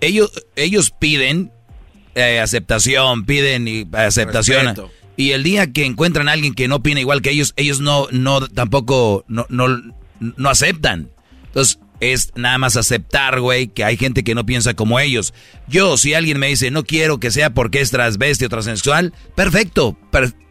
Ellos, 0.00 0.30
ellos 0.56 0.90
piden 0.90 1.50
eh, 2.16 2.40
aceptación, 2.40 3.26
piden 3.26 3.68
y, 3.68 3.86
aceptación. 3.92 4.74
Y 5.18 5.32
el 5.32 5.42
día 5.42 5.72
que 5.72 5.84
encuentran 5.84 6.28
a 6.28 6.32
alguien 6.32 6.54
que 6.54 6.66
no 6.66 6.76
opina 6.76 6.98
igual 6.98 7.20
que 7.20 7.30
ellos, 7.30 7.52
ellos 7.56 7.80
no, 7.80 8.08
no 8.10 8.48
tampoco, 8.48 9.24
no, 9.28 9.46
no, 9.50 9.68
no 10.18 10.48
aceptan. 10.48 11.10
Entonces, 11.48 11.78
es 12.00 12.32
nada 12.34 12.58
más 12.58 12.76
aceptar, 12.76 13.40
güey, 13.40 13.68
que 13.68 13.84
hay 13.84 13.96
gente 13.96 14.24
que 14.24 14.34
no 14.34 14.46
piensa 14.46 14.74
como 14.74 14.98
ellos. 14.98 15.34
Yo, 15.68 15.96
si 15.98 16.14
alguien 16.14 16.38
me 16.38 16.48
dice, 16.48 16.70
no 16.70 16.84
quiero 16.84 17.20
que 17.20 17.30
sea 17.30 17.50
porque 17.50 17.80
es 17.80 17.90
transvesti 17.90 18.46
o 18.46 18.48
transexual, 18.48 19.12
perfecto, 19.34 19.96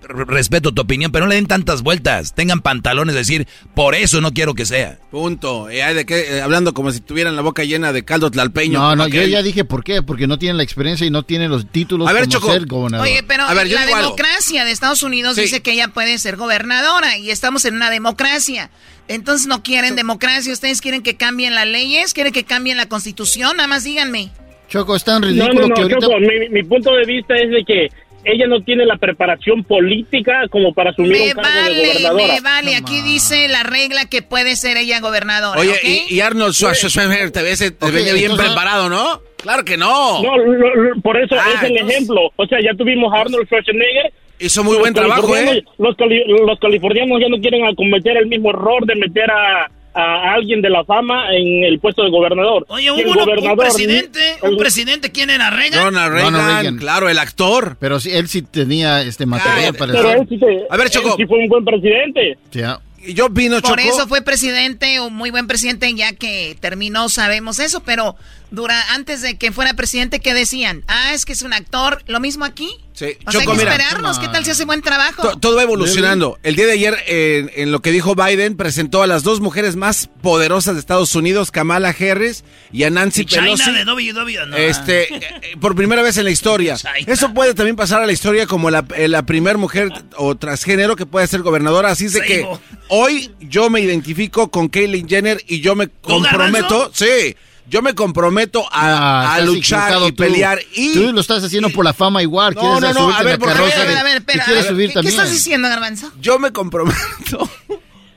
respeto 0.08 0.72
tu 0.74 0.82
opinión, 0.82 1.12
pero 1.12 1.26
no 1.26 1.30
le 1.30 1.36
den 1.36 1.46
tantas 1.48 1.82
vueltas. 1.82 2.34
Tengan 2.36 2.62
pantalones 2.62 3.14
de 3.14 3.20
decir, 3.20 3.48
por 3.74 3.96
eso 3.96 4.22
no 4.22 4.34
quiero 4.34 4.54
que 4.54 4.66
sea. 4.66 5.00
Punto. 5.12 5.72
Y 5.72 5.80
hay 5.82 5.94
de 5.96 6.06
qué, 6.06 6.38
eh, 6.38 6.42
hablando 6.42 6.74
como 6.74 6.92
si 6.92 7.00
tuvieran 7.02 7.36
la 7.36 7.42
boca 7.42 7.64
llena 7.64 7.92
de 7.94 8.04
caldo 8.06 8.30
tlalpeño. 8.32 8.80
No, 8.80 8.96
no, 8.96 9.08
yo 9.08 9.24
ya 9.24 9.42
dije 9.44 9.66
por 9.66 9.84
qué. 9.84 10.02
Porque 10.04 10.28
no 10.28 10.38
tienen 10.40 10.58
la 10.58 10.64
experiencia 10.64 11.06
y 11.06 11.10
no 11.10 11.24
tienen 11.24 11.50
los 11.50 11.68
títulos 11.72 12.08
A 12.08 12.14
ver, 12.14 12.24
como 12.24 12.32
Choco. 12.34 12.52
ser 12.54 12.66
gobernador. 12.66 13.08
Oye, 13.08 13.24
pero 13.28 13.44
A 13.44 13.54
ver, 13.54 13.68
yo 13.68 13.76
la 13.76 13.84
algo. 13.84 13.98
democracia 13.98 14.66
de 14.66 14.72
Estados 14.72 15.04
Unidos 15.04 15.36
Sí. 15.36 15.42
dice 15.42 15.62
que 15.62 15.72
ella 15.74 15.90
puede 15.90 16.18
ser 16.20 16.36
gobernadora 16.38 17.18
y 17.18 17.32
estamos 17.32 17.66
en 17.66 17.76
una 17.76 17.90
democracia. 17.90 18.70
Entonces 19.08 19.48
no 19.48 19.62
quieren 19.62 19.96
democracia, 19.96 20.52
ustedes 20.52 20.82
quieren 20.82 21.04
que 21.04 21.16
cambien 21.16 21.54
las 21.54 21.68
leyes, 21.68 22.14
quieren 22.14 22.34
que 22.34 22.44
cambien 22.44 22.78
la 22.78 22.88
constitución, 22.88 23.58
nada 23.58 23.68
más 23.68 23.84
díganme. 23.84 24.32
Choco, 24.68 24.96
es 24.96 25.04
tan 25.04 25.22
No, 25.22 25.28
ridículo 25.28 25.54
no, 25.54 25.68
no, 25.68 25.76
que 25.76 25.82
ahorita... 25.84 26.00
Choco, 26.02 26.20
mi, 26.20 26.50
mi 26.50 26.64
punto 26.64 26.92
de 26.96 27.06
vista 27.06 27.36
es 27.36 27.52
de 27.52 27.64
que 27.64 27.88
ella 28.26 28.48
no 28.48 28.62
tiene 28.62 28.86
la 28.86 28.98
preparación 28.98 29.64
política 29.64 30.44
como 30.50 30.74
para 30.74 30.90
asumir 30.92 31.12
Me 31.14 31.28
un 31.28 31.32
cargo 31.34 31.50
de 31.50 31.62
vale, 31.62 31.88
gobernadora. 31.88 32.34
me 32.34 32.42
vale, 32.42 32.76
aquí 32.76 33.02
dice 33.02 33.48
la 33.48 33.64
regla 33.64 34.06
que 34.10 34.22
puede 34.22 34.56
ser 34.56 34.78
ella 34.78 35.00
gobernadora. 35.00 35.60
Oye, 35.60 35.76
y, 35.84 36.14
y 36.14 36.20
Arnold 36.22 36.54
Schwarzenegger 36.54 37.32
te, 37.32 37.42
ves, 37.44 37.60
te 37.60 37.86
Ok, 37.86 37.92
venía 37.94 38.14
bien 38.14 38.32
entonces- 38.32 38.48
preparado, 38.48 38.90
¿no? 38.90 39.22
Claro 39.38 39.64
que 39.64 39.78
no. 39.78 40.24
No, 40.24 40.38
lo- 40.38 40.76
lo- 40.76 41.02
por 41.02 41.16
eso 41.22 41.36
Ah, 41.40 41.46
es 41.56 41.64
el 41.64 41.72
entonces- 41.74 41.96
ejemplo. 41.98 42.22
O 42.36 42.46
sea, 42.48 42.58
ya 42.64 42.76
tuvimos 42.76 43.14
a 43.14 43.22
Arnold 43.22 43.46
Schwarzenegger. 43.46 44.12
Hizo 44.40 44.64
muy 44.64 44.76
buen 44.78 44.94
trabajo, 44.94 45.38
¿eh? 45.38 45.64
Los, 45.78 45.96
cali- 45.96 46.24
los 46.28 46.60
californianos 46.60 47.22
ya 47.22 47.30
no 47.30 47.38
quieren 47.40 47.62
cometer 47.76 48.18
el 48.18 48.26
mismo 48.28 48.50
error 48.50 48.86
de 48.86 48.96
meter 48.96 49.30
a, 49.32 49.70
a 49.96 50.34
alguien 50.34 50.62
de 50.62 50.70
la 50.70 50.84
fama 50.84 51.34
en 51.34 51.64
el 51.64 51.80
puesto 51.80 52.04
de 52.04 52.10
gobernador. 52.10 52.66
Oye, 52.68 52.92
hubo 52.92 53.00
un 53.00 53.16
gobernador- 53.16 53.58
presidente, 53.58 54.20
un 54.42 54.52
el- 54.52 54.58
presidente, 54.58 55.12
¿quién 55.12 55.30
era? 55.30 55.50
¿Reagan? 55.50 55.86
Ronald 55.86 56.14
Reagan, 56.14 56.34
Ronald 56.34 56.54
Reagan. 56.62 56.78
claro, 56.78 57.10
el 57.10 57.18
actor. 57.18 57.78
Pero 57.80 58.00
sí, 58.00 58.12
él 58.12 58.28
sí 58.28 58.42
tenía 58.42 59.02
este 59.02 59.26
material 59.26 59.74
para 59.76 59.94
Pero 59.94 60.12
él 60.12 60.28
sí, 60.28 60.38
te- 60.38 60.64
A 60.70 60.78
ver, 60.78 60.90
Choco. 60.90 61.10
él 61.12 61.16
sí 61.18 61.26
fue 61.26 61.40
un 61.40 61.48
buen 61.48 61.64
presidente. 61.64 62.38
Ya. 62.52 62.80
Yo 63.08 63.28
opino, 63.28 63.62
Por 63.62 63.80
Choco. 63.80 63.96
eso 63.96 64.08
fue 64.08 64.22
presidente, 64.24 65.00
un 65.00 65.14
muy 65.14 65.30
buen 65.30 65.46
presidente, 65.48 65.94
ya 65.94 66.14
que 66.14 66.58
terminó, 66.60 67.08
sabemos 67.08 67.60
eso, 67.60 67.84
pero 67.86 68.16
dura, 68.52 68.94
antes 68.94 69.22
de 69.22 69.38
que 69.38 69.52
fuera 69.52 69.74
presidente, 69.74 70.20
¿qué 70.20 70.34
decían? 70.34 70.84
Ah, 70.88 71.14
es 71.14 71.26
que 71.26 71.34
es 71.34 71.42
un 71.42 71.54
actor, 71.54 72.04
lo 72.08 72.20
mismo 72.20 72.46
aquí. 72.46 72.70
Sí, 72.94 73.08
O 73.28 73.32
sea, 73.34 73.42
hay 73.42 73.48
que 73.48 73.54
mira. 73.56 73.74
esperarnos, 73.76 74.20
¿qué 74.20 74.30
tal 74.30 74.46
si 74.46 74.52
hace 74.52 74.64
buen 74.64 74.82
trabajo? 74.82 75.22
To- 75.22 75.38
Todo 75.38 75.58
va 75.58 75.64
evolucionando. 75.64 76.40
El 76.44 76.56
día 76.56 76.66
de 76.66 76.72
ayer, 76.72 76.98
en, 77.08 77.52
en 77.54 77.74
lo 77.74 77.82
que 77.82 77.92
dijo 77.92 78.16
Biden, 78.16 78.56
presentó 78.56 79.04
a 79.04 79.08
las 79.08 79.24
dos 79.24 79.42
mujeres 79.42 79.76
más 79.76 80.10
poderosas 80.22 80.76
de 80.76 80.80
Estados 80.80 81.14
Unidos, 81.14 81.52
Kamala 81.52 81.90
Harris 81.90 82.46
y 82.72 82.84
a 82.84 82.90
Nancy 82.90 83.24
Y 83.24 83.26
China 83.26 83.44
Pelosi. 83.44 83.72
de 83.74 83.84
WWE, 84.14 84.46
no. 84.48 84.56
Este, 84.56 85.14
eh, 85.14 85.22
por 85.60 85.76
primera 85.76 86.04
vez 86.04 86.16
en 86.18 86.24
la 86.24 86.32
historia. 86.32 86.78
Eso 87.08 87.34
puede 87.34 87.54
también 87.54 87.76
pasar 87.76 88.02
a 88.02 88.06
la 88.06 88.14
historia 88.14 88.48
como 88.48 88.72
la, 88.72 88.86
eh, 88.96 89.10
la 89.10 89.26
primer 89.26 89.58
mujer 89.58 89.90
o 90.16 90.36
transgénero 90.36 90.96
que 90.96 91.06
puede 91.06 91.28
ser 91.28 91.42
gobernadora. 91.42 91.90
Así 91.92 92.06
es 92.06 92.14
de 92.14 92.22
que 92.22 92.48
hoy 92.88 93.30
yo 93.42 93.70
me 93.70 93.82
identifico 93.82 94.50
con 94.50 94.70
Caitlyn 94.70 95.10
Jenner 95.10 95.44
y 95.48 95.60
yo 95.60 95.76
me 95.76 95.90
comprometo, 95.90 96.92
sí, 96.94 97.36
yo 97.68 97.82
me 97.82 97.94
comprometo 97.96 98.64
a, 98.72 99.24
Ah, 99.24 99.36
a 99.36 99.42
luchar 99.42 99.94
y 100.08 100.12
tú. 100.12 100.16
pelear. 100.24 100.60
Y 100.74 100.94
Tú 100.94 101.12
lo 101.12 101.22
estás 101.22 101.44
haciendo 101.44 101.70
por 101.70 101.84
la 101.86 101.94
fama 101.94 102.22
igual. 102.22 102.54
No, 102.56 102.62
quieres 102.62 102.82
no, 102.82 102.88
no, 102.94 103.00
subirte 103.02 103.22
a 103.22 103.24
ver, 103.24 103.40
la 103.40 103.46
carroza 103.48 103.82
a 103.82 103.86
ver, 103.86 103.98
a 103.98 104.04
ver, 104.04 104.18
espera, 104.18 104.46
quieres 104.46 104.64
a 104.64 104.68
ver, 104.68 104.74
subir 104.74 104.94
¿qué, 105.02 105.08
estás 105.10 105.32
diciendo, 105.32 105.68
Garbanzo? 105.68 106.12
yo 106.22 106.38
me 106.40 106.52
comprometo, 106.52 107.50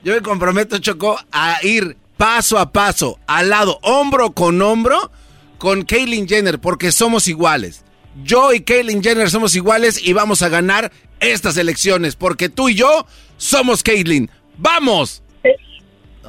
yo 0.03 0.13
me 0.13 0.21
comprometo, 0.21 0.77
Choco, 0.77 1.19
a 1.31 1.57
ir 1.63 1.97
paso 2.17 2.59
a 2.59 2.71
paso, 2.71 3.17
al 3.27 3.49
lado, 3.49 3.79
hombro 3.81 4.31
con 4.31 4.61
hombro, 4.61 5.11
con 5.57 5.83
Caitlyn 5.83 6.27
Jenner, 6.27 6.59
porque 6.59 6.91
somos 6.91 7.27
iguales. 7.27 7.83
Yo 8.23 8.53
y 8.53 8.61
Caitlyn 8.61 9.01
Jenner 9.01 9.29
somos 9.29 9.55
iguales 9.55 9.99
y 10.03 10.13
vamos 10.13 10.41
a 10.41 10.49
ganar 10.49 10.91
estas 11.21 11.57
elecciones, 11.57 12.15
porque 12.15 12.49
tú 12.49 12.69
y 12.69 12.75
yo 12.75 13.05
somos 13.37 13.83
Caitlyn. 13.83 14.29
¡Vamos! 14.57 15.23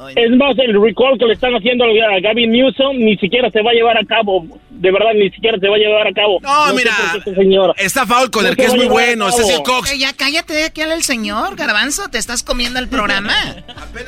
Es 0.09 0.31
más, 0.37 0.57
el 0.59 0.81
recall 0.81 1.17
que 1.17 1.25
le 1.25 1.33
están 1.33 1.53
haciendo 1.53 1.85
a 1.85 2.19
Gavin 2.21 2.51
Newsom 2.51 2.97
ni 2.97 3.17
siquiera 3.17 3.49
se 3.51 3.61
va 3.61 3.71
a 3.71 3.73
llevar 3.73 3.97
a 3.97 4.05
cabo. 4.05 4.45
De 4.69 4.91
verdad, 4.91 5.11
ni 5.15 5.29
siquiera 5.29 5.57
se 5.59 5.67
va 5.67 5.75
a 5.75 5.79
llevar 5.79 6.07
a 6.07 6.11
cabo. 6.13 6.39
No, 6.41 6.67
sé 6.69 6.73
mira, 6.75 6.91
señora. 7.35 7.73
Está 7.77 8.05
Falconer, 8.05 8.51
No 8.51 8.55
que 8.55 8.63
se 8.63 8.67
es 8.69 8.75
muy 8.75 8.87
bueno. 8.87 9.31
Cecil 9.31 9.61
Cox. 9.63 9.91
Eh, 9.93 9.99
ya 9.99 10.13
cállate, 10.13 10.53
de 10.53 10.63
aquí 10.65 10.81
habla 10.81 10.95
el 10.95 11.03
señor, 11.03 11.55
Garbanzo, 11.55 12.09
te 12.09 12.17
estás 12.17 12.43
comiendo 12.43 12.79
el 12.79 12.87
programa. 12.87 13.33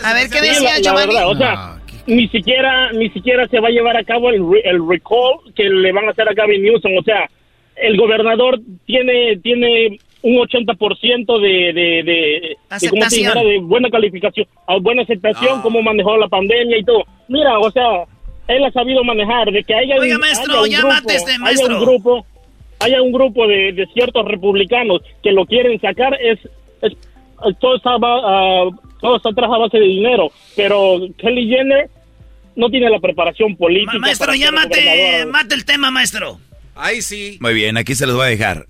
A 0.03 0.13
ver, 0.13 0.29
¿qué 0.29 0.41
decía 0.41 0.69
la- 0.69 0.75
la 0.75 0.81
Giovanni? 0.81 1.13
verdad, 1.13 1.29
o 1.29 1.37
sea, 1.37 1.75
ni 2.07 2.27
siquiera 2.29 2.91
ni 2.93 3.09
siquiera 3.11 3.47
se 3.47 3.59
va 3.59 3.67
a 3.69 3.71
llevar 3.71 3.95
a 3.95 4.03
cabo 4.03 4.29
el, 4.29 4.39
re- 4.51 4.61
el 4.69 4.79
recall 4.87 5.53
que 5.55 5.63
le 5.69 5.91
van 5.91 6.07
a 6.07 6.11
hacer 6.11 6.27
a 6.27 6.33
Gavin 6.33 6.61
Newsom. 6.63 6.97
O 6.97 7.03
sea, 7.03 7.29
el 7.75 7.95
gobernador 7.97 8.59
tiene 8.85 9.37
tiene 9.43 9.99
un 10.23 10.35
80% 10.37 11.39
de, 11.41 11.47
de, 11.47 11.73
de, 11.73 12.03
de, 12.03 12.57
¿cómo 12.57 12.79
se 12.79 12.85
Aceptación. 12.87 13.09
dijera? 13.33 13.41
de 13.43 13.59
buena 13.59 13.89
calificación, 13.89 14.47
a 14.67 14.77
buena 14.77 15.03
aceptación, 15.03 15.61
cómo 15.61 15.81
manejó 15.81 16.17
la 16.17 16.27
pandemia 16.27 16.77
y 16.77 16.83
todo. 16.83 17.03
Mira, 17.27 17.59
o 17.59 17.69
sea, 17.71 18.05
él 18.47 18.63
ha 18.65 18.71
sabido 18.71 19.03
manejar 19.03 19.51
de 19.51 19.63
que 19.63 19.73
haya, 19.75 19.95
Oiga, 19.97 20.15
un- 20.15 20.21
maestro, 20.21 20.53
haya 20.53 20.61
un 20.63 20.69
ya 20.69 20.77
grupo, 20.79 20.93
mate 20.93 21.15
este 21.15 21.31
haya 21.31 21.39
maestro. 21.39 21.77
un 21.77 21.83
grupo, 21.85 22.25
haya 22.79 23.01
un 23.01 23.11
grupo 23.11 23.47
de, 23.47 23.73
de 23.73 23.85
ciertos 23.93 24.25
republicanos 24.25 25.01
que 25.21 25.31
lo 25.31 25.45
quieren 25.45 25.79
sacar 25.79 26.17
es, 26.21 26.39
es 26.81 26.93
todo 27.59 27.75
está 27.75 27.97
ba- 27.97 28.21
ah, 28.23 28.69
todo 29.01 29.17
está 29.17 29.29
atrás 29.29 29.49
a 29.53 29.57
base 29.57 29.77
de 29.77 29.85
dinero, 29.85 30.31
pero 30.55 30.99
Kelly 31.17 31.47
Jenner 31.49 31.89
no 32.55 32.69
tiene 32.69 32.89
la 32.89 32.99
preparación 32.99 33.55
política. 33.57 33.93
Ma- 33.93 33.99
maestro, 33.99 34.33
ya 34.35 34.51
mate 34.53 35.55
el 35.55 35.65
tema, 35.65 35.91
maestro. 35.91 36.39
Ahí 36.75 37.01
sí. 37.01 37.37
Muy 37.41 37.53
bien, 37.53 37.77
aquí 37.77 37.93
se 37.95 38.07
los 38.07 38.15
voy 38.15 38.25
a 38.27 38.29
dejar. 38.29 38.65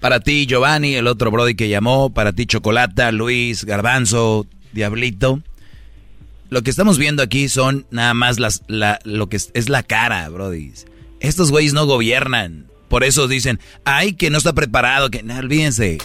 Para 0.00 0.20
ti, 0.20 0.46
Giovanni, 0.46 0.94
el 0.94 1.06
otro 1.06 1.30
Brody 1.30 1.54
que 1.54 1.68
llamó. 1.68 2.10
Para 2.10 2.32
ti, 2.32 2.46
Chocolata, 2.46 3.12
Luis, 3.12 3.64
Garbanzo, 3.64 4.46
Diablito. 4.72 5.42
Lo 6.48 6.62
que 6.62 6.70
estamos 6.70 6.98
viendo 6.98 7.22
aquí 7.22 7.48
son 7.48 7.86
nada 7.90 8.14
más 8.14 8.40
las, 8.40 8.62
la, 8.66 8.98
lo 9.04 9.28
que 9.28 9.36
es, 9.36 9.50
es 9.54 9.68
la 9.68 9.82
cara, 9.82 10.28
Brody. 10.30 10.72
Estos 11.20 11.50
güeyes 11.50 11.74
no 11.74 11.86
gobiernan. 11.86 12.66
Por 12.88 13.04
eso 13.04 13.28
dicen, 13.28 13.60
ay, 13.84 14.14
que 14.14 14.30
no 14.30 14.38
está 14.38 14.52
preparado. 14.52 15.10
que 15.10 15.18
Olvídense. 15.18 15.98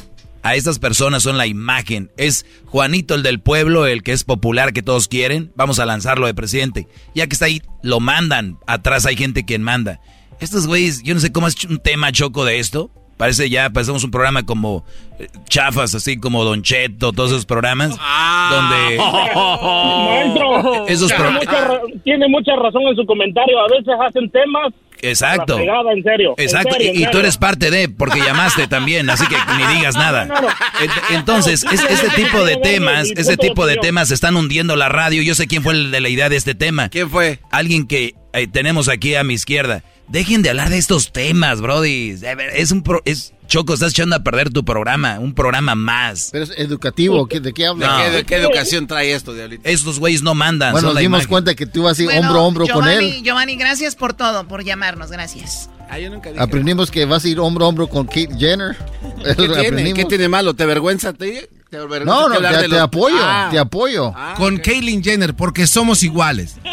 A 0.44 0.54
estas 0.54 0.78
personas 0.78 1.24
son 1.24 1.40
la 1.40 1.48
imagen. 1.48 2.12
Es 2.18 2.46
Juanito 2.66 3.16
el 3.16 3.24
del 3.24 3.40
pueblo, 3.40 3.88
el 3.88 4.04
que 4.04 4.12
es 4.12 4.24
popular, 4.24 4.74
que 4.74 4.84
todos 4.84 5.08
quieren. 5.08 5.52
Vamos 5.56 5.80
a 5.80 5.86
lanzarlo 5.88 6.28
de 6.28 6.36
presidente. 6.36 6.88
Ya 7.16 7.26
que 7.26 7.34
está 7.34 7.46
ahí, 7.46 7.64
lo 7.82 8.00
mandan. 8.00 8.60
Atrás 8.68 9.08
hay 9.08 9.16
gente 9.16 9.46
quien 9.46 9.64
manda. 9.64 10.02
Estos 10.40 10.68
güeyes, 10.68 11.02
yo 11.02 11.16
no 11.16 11.20
sé 11.20 11.32
cómo 11.32 11.48
es 11.48 11.56
un 11.66 11.80
tema 11.80 12.12
choco 12.12 12.46
de 12.46 12.60
esto. 12.60 12.92
Parece 13.18 13.50
ya, 13.50 13.70
parecemos 13.70 14.04
un 14.04 14.12
programa 14.12 14.44
como 14.46 14.84
eh, 15.20 15.28
chafas, 15.48 15.96
así 15.96 16.18
como 16.20 16.44
Don 16.44 16.62
Cheto, 16.64 17.14
todos 17.14 17.32
esos 17.32 17.46
programas. 17.46 17.92
Donde. 17.92 18.98
Maestro, 20.06 20.88
Esos 20.88 21.08
tiene, 21.10 21.24
pro- 21.24 21.32
mucha, 21.32 21.82
tiene 22.04 22.28
mucha 22.28 22.56
razón 22.56 22.82
en 22.90 22.96
su 22.96 23.06
comentario. 23.06 23.58
A 23.60 23.68
veces 23.70 23.94
hacen 24.08 24.30
temas. 24.30 24.74
Exacto. 25.02 25.54
a 25.54 25.58
la 25.58 25.64
fregada, 25.64 25.92
en 25.94 26.04
serio. 26.04 26.34
en 26.38 26.44
Exacto, 26.44 26.76
en 26.80 26.96
y, 26.96 27.04
y 27.04 27.12
tú 27.12 27.20
eres 27.20 27.38
parte 27.38 27.70
de, 27.70 27.90
porque 27.90 28.20
llamaste 28.22 28.68
también, 28.68 29.08
así 29.10 29.26
que 29.28 29.36
ni 29.58 29.76
digas 29.76 29.96
nada. 29.96 30.26
No, 30.26 30.36
no, 30.36 30.42
no. 30.42 30.48
Ent- 30.50 31.16
Entonces, 31.16 31.66
es- 31.72 31.84
este 31.90 32.10
tipo 32.22 32.44
de 32.44 32.56
temas, 32.58 33.10
este 33.16 33.38
tipo 33.38 33.66
de 33.68 33.76
temas 33.78 34.10
están 34.12 34.36
hundiendo 34.36 34.76
la 34.76 34.90
radio. 34.90 35.22
Yo 35.22 35.36
sé 35.36 35.48
quién 35.48 35.64
fue 35.64 35.74
el 35.74 35.92
de 35.92 36.02
la 36.02 36.10
idea 36.10 36.30
de 36.30 36.38
este 36.38 36.56
tema. 36.56 36.90
¿Quién 36.90 37.10
fue? 37.10 37.40
Alguien 37.52 37.88
que 37.88 38.16
eh, 38.34 38.48
tenemos 38.48 38.90
aquí 38.90 39.16
a 39.16 39.24
mi 39.24 39.34
izquierda. 39.36 39.84
Dejen 40.08 40.42
de 40.44 40.50
hablar 40.52 40.70
de 40.70 40.78
estos 40.78 41.12
temas, 41.12 41.62
brody. 41.62 42.14
De 42.14 42.36
Es 42.56 42.72
un 42.72 42.84
pro- 42.84 43.02
es 43.06 43.34
Choco, 43.48 43.74
estás 43.76 43.92
echando 43.92 44.16
a 44.16 44.24
perder 44.24 44.50
tu 44.50 44.66
programa, 44.66 45.20
un 45.20 45.34
programa 45.36 45.76
más. 45.76 46.30
Pero 46.32 46.46
es 46.46 46.54
educativo, 46.58 47.28
¿qué- 47.28 47.40
¿de 47.40 47.54
qué 47.54 47.68
hablas? 47.68 47.90
No. 47.90 47.98
¿Qué, 48.04 48.10
de 48.10 48.24
qué 48.24 48.36
educación 48.38 48.88
trae 48.88 49.14
esto, 49.14 49.34
Diablito? 49.36 49.62
Estos 49.70 50.00
güeyes 50.00 50.24
no 50.24 50.34
mandan. 50.34 50.72
Bueno, 50.72 50.90
nos 50.90 50.98
dimos 50.98 51.20
imagen. 51.20 51.30
cuenta 51.30 51.54
que 51.56 51.66
tú 51.68 51.84
vas 51.84 52.00
a 52.00 52.02
ir 52.02 52.08
Bueno, 52.08 52.22
hombro 52.22 52.40
a 52.40 52.44
hombro 52.44 52.68
con 52.68 52.88
él. 52.88 53.22
Giovanni, 53.24 53.56
gracias 53.56 53.96
por 53.96 54.14
todo, 54.14 54.48
por 54.48 54.64
llamarnos, 54.64 55.12
gracias. 55.12 55.70
Ah, 55.90 56.00
yo 56.00 56.10
nunca 56.10 56.32
dije. 56.32 56.42
Aprendimos 56.42 56.90
que 56.90 57.06
vas 57.06 57.24
a 57.24 57.28
ir 57.28 57.40
hombro 57.40 57.66
a 57.66 57.68
hombro 57.68 57.88
con 57.88 58.08
Kate 58.08 58.30
Jenner. 58.38 58.76
¿Qué 59.24 59.36
tiene? 59.36 59.54
Aprendimos. 59.60 59.94
¿Qué 60.00 60.06
tiene 60.06 60.28
malo? 60.28 60.56
¿Te 60.56 60.64
avergüenza? 60.64 61.14
¿Te, 61.14 61.48
te 61.70 61.78
avergüenza 61.78 62.06
No, 62.06 62.30
no, 62.30 62.38
te, 62.40 62.48
de 62.56 62.62
te 62.64 62.68
los- 62.70 62.80
apoyo, 62.80 63.16
Ah. 63.20 63.50
te 63.52 63.60
apoyo. 63.60 64.12
Con 64.38 64.58
Caitlyn 64.58 65.04
Jenner, 65.04 65.36
porque 65.36 65.68
somos 65.68 66.02
iguales. 66.02 66.56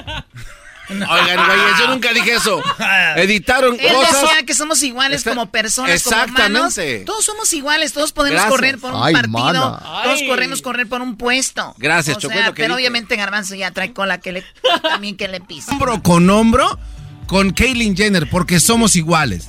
Oigan, 1.11 1.47
güey, 1.47 1.59
yo 1.79 1.89
nunca 1.89 2.13
dije 2.13 2.35
eso. 2.35 2.63
Editaron 3.17 3.77
Él 3.79 3.95
cosas. 3.95 4.23
decía 4.23 4.43
que 4.47 4.55
somos 4.55 4.83
iguales 4.83 5.19
Está- 5.19 5.31
como 5.31 5.51
personas, 5.51 6.03
como 6.03 6.17
humanos. 6.17 6.31
Exactamente. 6.79 7.05
Todos 7.05 7.25
somos 7.25 7.53
iguales, 7.53 7.93
todos 7.93 8.13
podemos 8.13 8.35
Gracias. 8.41 8.51
correr 8.51 8.79
por 8.79 8.95
un 8.95 9.03
Ay, 9.03 9.15
partido, 9.15 9.39
mana. 9.39 9.81
todos 10.05 10.21
Ay. 10.21 10.27
corremos 10.29 10.63
correr 10.63 10.87
por 10.89 11.01
un 11.03 11.17
puesto. 11.17 11.75
Gracias, 11.79 12.17
o 12.17 12.21
Choco, 12.21 12.33
sea, 12.35 12.41
es 12.43 12.47
lo 12.49 12.55
que 12.55 12.63
pero 12.63 12.75
dije. 12.77 12.83
obviamente 12.89 13.17
Garbanzo 13.17 13.55
ya 13.55 13.71
trae 13.71 13.93
cola 13.93 14.19
que 14.19 14.33
le 14.33 14.45
también 14.83 15.17
que 15.17 15.29
le 15.29 15.41
pisa. 15.41 15.73
Hombro 15.73 16.03
con 16.03 16.29
hombro 16.31 16.79
con 17.27 17.53
Caitlyn 17.53 17.97
Jenner, 17.97 18.29
porque 18.29 18.61
somos 18.61 18.95
iguales. 18.97 19.49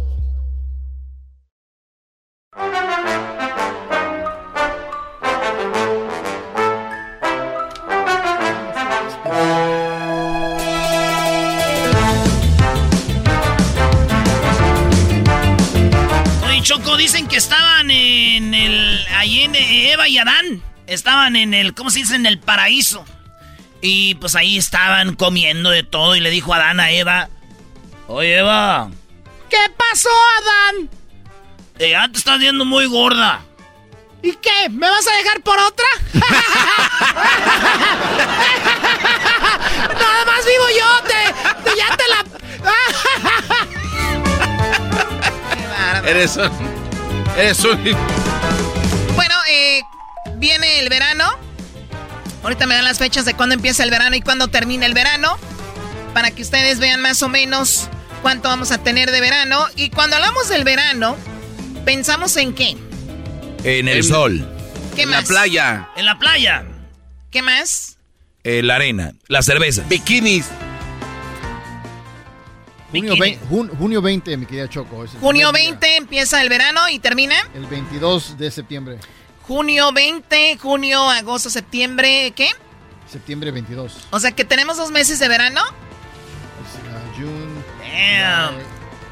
Oye, 16.43 16.61
Choco, 16.63 16.97
dicen 16.97 17.27
que 17.27 17.37
estaban 17.37 17.89
en 17.89 18.53
el. 18.53 19.05
Ahí 19.15 19.43
en 19.43 19.55
Eva 19.55 20.09
y 20.09 20.17
Adán. 20.17 20.61
Estaban 20.87 21.37
en 21.37 21.53
el. 21.53 21.73
¿Cómo 21.73 21.89
se 21.89 21.99
dice? 21.99 22.15
En 22.15 22.25
el 22.25 22.37
paraíso. 22.39 23.05
Y 23.81 24.15
pues 24.15 24.35
ahí 24.35 24.57
estaban 24.57 25.15
comiendo 25.15 25.69
de 25.69 25.83
todo. 25.83 26.17
Y 26.17 26.19
le 26.19 26.29
dijo 26.29 26.53
Adán 26.53 26.81
a 26.81 26.91
Eva: 26.91 27.29
Oye, 28.07 28.39
Eva. 28.39 28.91
¿Qué 29.49 29.57
pasó, 29.77 30.09
Adán? 30.41 30.89
Eh, 31.81 31.89
ya 31.89 32.07
te 32.11 32.19
estás 32.19 32.37
viendo 32.37 32.63
muy 32.63 32.85
gorda. 32.85 33.41
¿Y 34.21 34.33
qué? 34.33 34.69
¿Me 34.69 34.87
vas 34.87 35.03
a 35.07 35.11
dejar 35.17 35.41
por 35.41 35.57
otra? 35.57 35.85
Nada 39.99 40.25
más 40.27 40.45
vivo 40.45 40.65
yo, 40.77 41.01
te, 41.07 41.33
te- 41.71 41.75
ya 41.75 41.97
te 41.97 42.03
la... 42.07 42.23
Eres 46.09 46.37
un... 46.37 46.51
Eres 47.35 47.59
un... 47.65 47.81
Bueno, 49.15 49.33
eh, 49.49 49.81
viene 50.35 50.79
el 50.81 50.89
verano. 50.89 51.31
Ahorita 52.43 52.67
me 52.67 52.75
dan 52.75 52.83
las 52.83 52.99
fechas 52.99 53.25
de 53.25 53.33
cuándo 53.33 53.55
empieza 53.55 53.81
el 53.83 53.89
verano 53.89 54.15
y 54.15 54.21
cuándo 54.21 54.49
termina 54.49 54.85
el 54.85 54.93
verano. 54.93 55.35
Para 56.13 56.29
que 56.29 56.43
ustedes 56.43 56.77
vean 56.77 57.01
más 57.01 57.23
o 57.23 57.29
menos 57.29 57.89
cuánto 58.21 58.49
vamos 58.49 58.71
a 58.71 58.77
tener 58.77 59.09
de 59.09 59.19
verano. 59.19 59.65
Y 59.75 59.89
cuando 59.89 60.15
hablamos 60.17 60.47
del 60.47 60.63
verano, 60.63 61.17
pensamos 61.85 62.35
en 62.37 62.53
qué. 62.53 62.77
En 63.63 63.87
el 63.87 64.03
sol, 64.03 64.47
¿Qué 64.95 65.05
más? 65.05 65.25
playa. 65.27 65.89
En 65.95 66.05
la 66.05 66.17
playa. 66.19 66.65
¿Qué 67.29 67.41
más? 67.41 67.97
en 68.43 68.65
la 68.65 68.75
arena, 68.77 69.13
la 69.27 69.43
cerveza. 69.43 69.83
Bikinis. 69.87 70.47
Junio, 72.91 73.13
jun- 73.49 73.69
junio 73.77 74.01
20, 74.01 74.35
mi 74.35 74.45
querida 74.45 74.67
Choco. 74.67 75.05
Junio 75.21 75.51
primer 75.51 75.61
día. 75.61 75.71
20 75.71 75.95
empieza 75.97 76.41
el 76.41 76.49
verano 76.49 76.89
y 76.89 76.99
termina. 76.99 77.35
El 77.53 77.65
22 77.67 78.37
de 78.37 78.51
septiembre. 78.51 78.97
Junio 79.43 79.91
20, 79.93 80.57
junio, 80.57 81.09
agosto, 81.09 81.49
septiembre, 81.49 82.33
¿qué? 82.35 82.49
Septiembre 83.09 83.51
22. 83.51 84.07
O 84.11 84.19
sea 84.19 84.31
que 84.31 84.43
tenemos 84.43 84.75
dos 84.77 84.91
meses 84.91 85.19
de 85.19 85.27
verano. 85.27 85.61
Uh, 85.61 87.15
June. 87.15 87.63
Damn. 87.79 88.55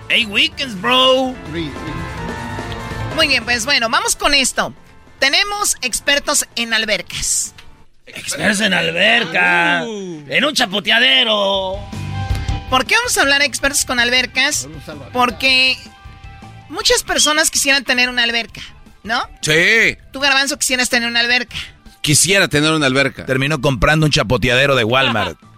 Hey, 0.10 0.26
weekends, 0.26 0.80
bro. 0.82 1.34
Muy 3.16 3.28
bien, 3.28 3.44
pues 3.44 3.66
bueno, 3.66 3.90
vamos 3.90 4.16
con 4.16 4.34
esto. 4.34 4.74
Tenemos 5.20 5.76
expertos 5.82 6.46
en 6.56 6.74
albercas. 6.74 7.54
Expertos 8.06 8.62
en 8.62 8.74
alberca. 8.74 9.84
En 9.84 10.46
un 10.46 10.54
chapoteadero. 10.54 11.78
¿Por 12.70 12.86
qué 12.86 12.96
vamos 12.96 13.18
a 13.18 13.22
hablar 13.22 13.40
de 13.42 13.46
expertos 13.48 13.84
con 13.86 14.00
albercas? 14.00 14.68
Porque 15.12 15.78
muchas 16.70 17.04
personas 17.04 17.52
quisieran 17.52 17.84
tener 17.84 18.10
una 18.10 18.24
alberca, 18.24 18.62
¿no? 19.04 19.22
Sí. 19.42 19.98
Tú, 20.14 20.20
Garbanzo, 20.20 20.58
quisieras 20.58 20.90
tener 20.90 21.10
una 21.10 21.20
alberca. 21.20 21.56
Quisiera 22.02 22.48
tener 22.48 22.72
una 22.72 22.86
alberca. 22.86 23.26
Terminó 23.26 23.60
comprando 23.60 24.06
un 24.06 24.12
chapoteadero 24.12 24.76
de 24.76 24.84
Walmart. 24.84 25.38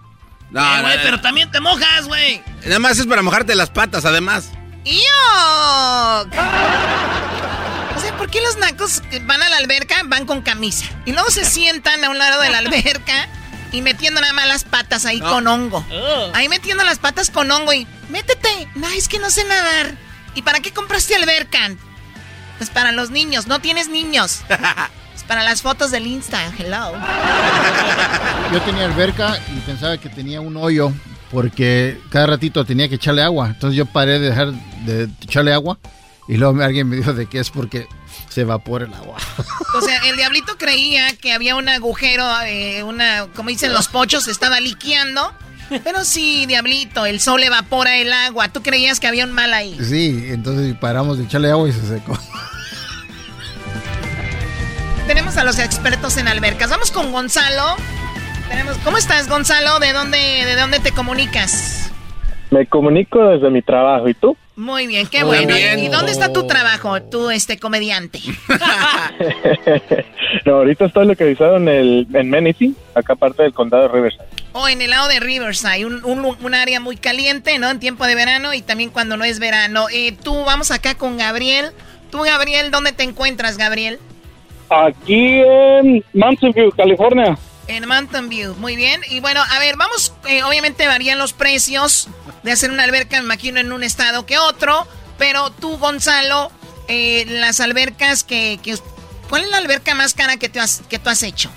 No, 0.52 0.60
Eh, 0.61 0.78
no, 0.78 0.84
güey, 0.84 0.98
no. 0.98 1.03
pero 1.03 1.22
también 1.22 1.49
te 1.49 1.61
mojas, 1.61 2.07
güey. 2.07 2.41
Nada 2.65 2.80
más 2.80 2.99
es 2.99 3.06
para 3.07 3.22
mojarte 3.22 3.56
las 3.56 3.69
patas, 3.69 4.03
además. 4.03 4.49
¡Yuck! 4.84 6.34
¿por 8.22 8.30
qué 8.30 8.39
los 8.39 8.56
nacos 8.57 9.02
que 9.10 9.18
van 9.18 9.41
a 9.41 9.49
la 9.49 9.57
alberca 9.57 9.95
van 10.06 10.27
con 10.27 10.43
camisa? 10.43 10.85
Y 11.06 11.11
luego 11.11 11.31
se 11.31 11.43
sientan 11.43 12.03
a 12.03 12.10
un 12.11 12.19
lado 12.19 12.39
de 12.39 12.52
la 12.52 12.60
alberca 12.60 13.27
y 13.72 13.81
metiendo 13.81 14.22
nada 14.22 14.31
más 14.31 14.48
las 14.48 14.64
patas 14.64 15.07
ahí 15.07 15.19
con 15.19 15.48
hongo. 15.48 15.84
Ahí 16.35 16.48
metiendo 16.48 16.84
las 16.84 16.99
patas 16.99 17.31
con 17.31 17.49
hongo 17.49 17.73
y 17.73 17.88
métete. 18.10 18.68
No, 18.76 18.88
es 18.89 19.07
que 19.07 19.18
no 19.18 19.31
sé 19.31 19.43
nadar. 19.45 19.95
¿Y 20.35 20.43
para 20.43 20.60
qué 20.60 20.72
compraste 20.72 21.15
alberca? 21.15 21.72
Pues 22.60 22.69
para 22.69 22.91
los 22.91 23.10
niños. 23.10 23.48
No 23.48 23.60
tienes 23.60 23.89
niños. 23.89 24.41
Es 25.15 25.23
para 25.23 25.43
las 25.43 25.61
fotos 25.61 25.91
del 25.91 26.07
Insta. 26.07 26.39
Hello. 26.57 26.93
Yo 28.53 28.61
tenía 28.61 28.85
alberca 28.85 29.38
y 29.56 29.60
pensaba 29.61 29.98
que 29.98 30.10
tenía 30.10 30.41
un 30.41 30.56
hoyo 30.57 30.93
porque 31.31 31.99
cada 32.10 32.27
ratito 32.27 32.65
tenía 32.65 32.88
que 32.88 32.95
echarle 32.95 33.23
agua. 33.23 33.48
Entonces 33.48 33.76
yo 33.76 33.85
paré 33.88 34.19
de 34.19 34.30
dejar 34.30 34.52
de 34.85 35.10
echarle 35.22 35.53
agua 35.53 35.80
y 36.27 36.38
luego 36.38 36.64
alguien 36.64 36.88
me 36.88 36.95
dijo 36.95 37.14
de 37.14 37.26
que 37.26 37.39
es 37.39 37.49
porque 37.49 37.88
se 38.30 38.42
evapora 38.42 38.86
el 38.86 38.94
agua. 38.94 39.18
O 39.74 39.82
sea, 39.82 40.00
el 40.10 40.18
diablito 40.18 40.58
creía 40.58 41.16
que 41.16 41.32
había 41.32 41.56
un 41.56 41.70
agujero, 41.70 42.26
eh, 42.42 42.84
una, 42.84 43.28
como 43.34 43.48
dicen 43.50 43.72
los 43.74 43.88
pochos, 43.88 44.26
se 44.26 44.32
estaba 44.32 44.60
liqueando. 44.60 45.34
Pero 45.86 46.04
sí, 46.04 46.46
diablito, 46.46 47.06
el 47.06 47.22
sol 47.22 47.42
evapora 47.42 47.96
el 47.96 48.12
agua. 48.12 48.50
Tú 48.50 48.62
creías 48.62 49.00
que 49.00 49.08
había 49.08 49.24
un 49.24 49.32
mal 49.32 49.54
ahí. 49.54 49.78
Sí, 49.82 50.26
entonces 50.28 50.76
paramos 50.76 51.18
de 51.18 51.24
echarle 51.24 51.50
agua 51.52 51.70
y 51.70 51.72
se 51.72 51.88
secó. 51.88 52.20
Tenemos 55.08 55.38
a 55.38 55.44
los 55.46 55.58
expertos 55.60 56.18
en 56.18 56.28
albercas. 56.28 56.70
Vamos 56.70 56.92
con 56.92 57.12
Gonzalo. 57.14 57.78
Tenemos, 58.50 58.76
¿Cómo 58.84 58.98
estás, 58.98 59.30
Gonzalo? 59.30 59.80
¿De 59.80 59.94
dónde, 59.94 60.18
¿De 60.18 60.56
dónde 60.58 60.80
te 60.80 60.92
comunicas? 60.92 61.91
Me 62.52 62.65
comunico 62.68 63.23
desde 63.30 63.49
mi 63.49 63.61
trabajo. 63.61 64.07
¿Y 64.07 64.14
tú? 64.14 64.38
Muy 64.57 64.86
bien, 64.86 65.07
qué 65.07 65.23
Muy 65.23 65.38
bueno. 65.38 65.56
bien. 65.56 65.80
¿Y 65.80 65.88
dónde 65.88 66.11
está 66.11 66.32
tu 66.32 66.45
trabajo, 66.45 67.02
tú, 67.02 67.32
este 67.32 67.57
comediante? 67.57 68.19
no, 70.45 70.56
ahorita 70.56 70.86
estoy 70.86 71.07
localizado 71.07 71.57
en 71.57 71.68
el 71.68 72.07
en 72.14 72.30
Menifee, 72.30 72.76
acá 72.94 73.15
parte 73.15 73.44
del 73.44 73.53
condado 73.53 73.84
de 73.84 73.90
Riverside. 73.90 74.26
O 74.52 74.68
en 74.68 74.82
el 74.82 74.90
lado 74.90 75.07
de 75.07 75.19
Riverside, 75.19 75.86
un, 75.86 76.03
un, 76.03 76.38
un 76.40 76.53
área 76.53 76.80
muy 76.80 76.98
caliente, 76.98 77.57
¿no? 77.57 77.69
En 77.69 77.80
tiempo 77.80 78.06
de 78.06 78.15
verano 78.15 78.53
y 78.53 78.61
también 78.61 78.90
cuando 78.90 79.15
no 79.18 79.23
es 79.23 79.40
verano. 79.40 79.86
Eh, 79.91 80.11
tú, 80.22 80.44
vamos 80.44 80.72
acá 80.72 80.95
con 80.95 81.18
Gabriel. 81.18 81.72
Tú, 82.11 82.19
Gabriel, 82.19 82.69
¿dónde 82.69 82.91
te 82.91 83.03
encuentras, 83.03 83.57
Gabriel? 83.57 83.98
Aquí 84.69 85.41
en 85.41 86.03
Mountain 86.14 86.52
View, 86.52 86.72
California. 86.72 87.38
En 87.72 87.88
Mountain 87.88 88.27
View, 88.27 88.53
muy 88.56 88.76
bien. 88.76 88.99
Y 89.10 89.22
bueno, 89.22 89.41
a 89.49 89.60
ver, 89.60 89.77
vamos, 89.77 90.14
eh, 90.27 90.43
obviamente 90.43 90.88
varían 90.88 91.18
los 91.18 91.31
precios 91.31 92.10
de 92.43 92.52
hacer 92.52 92.69
una 92.69 92.84
alberca, 92.84 93.18
me 93.19 93.23
imagino, 93.23 93.60
en 93.61 93.72
un 93.72 93.81
estado 93.84 94.26
que 94.26 94.38
otro. 94.38 94.85
Pero 95.18 95.52
tú, 95.52 95.77
Gonzalo, 95.77 96.52
eh, 96.89 97.23
las 97.27 97.61
albercas 97.61 98.23
que, 98.26 98.60
que- 98.61 98.76
¿Cuál 99.30 99.43
es 99.43 99.49
la 99.52 99.57
alberca 99.60 99.95
más 99.95 100.14
cara 100.14 100.35
que, 100.35 100.49
te 100.49 100.60
has, 100.60 100.81
que 100.89 100.99
tú 100.99 101.10
has 101.10 101.23
hecho? 101.23 101.49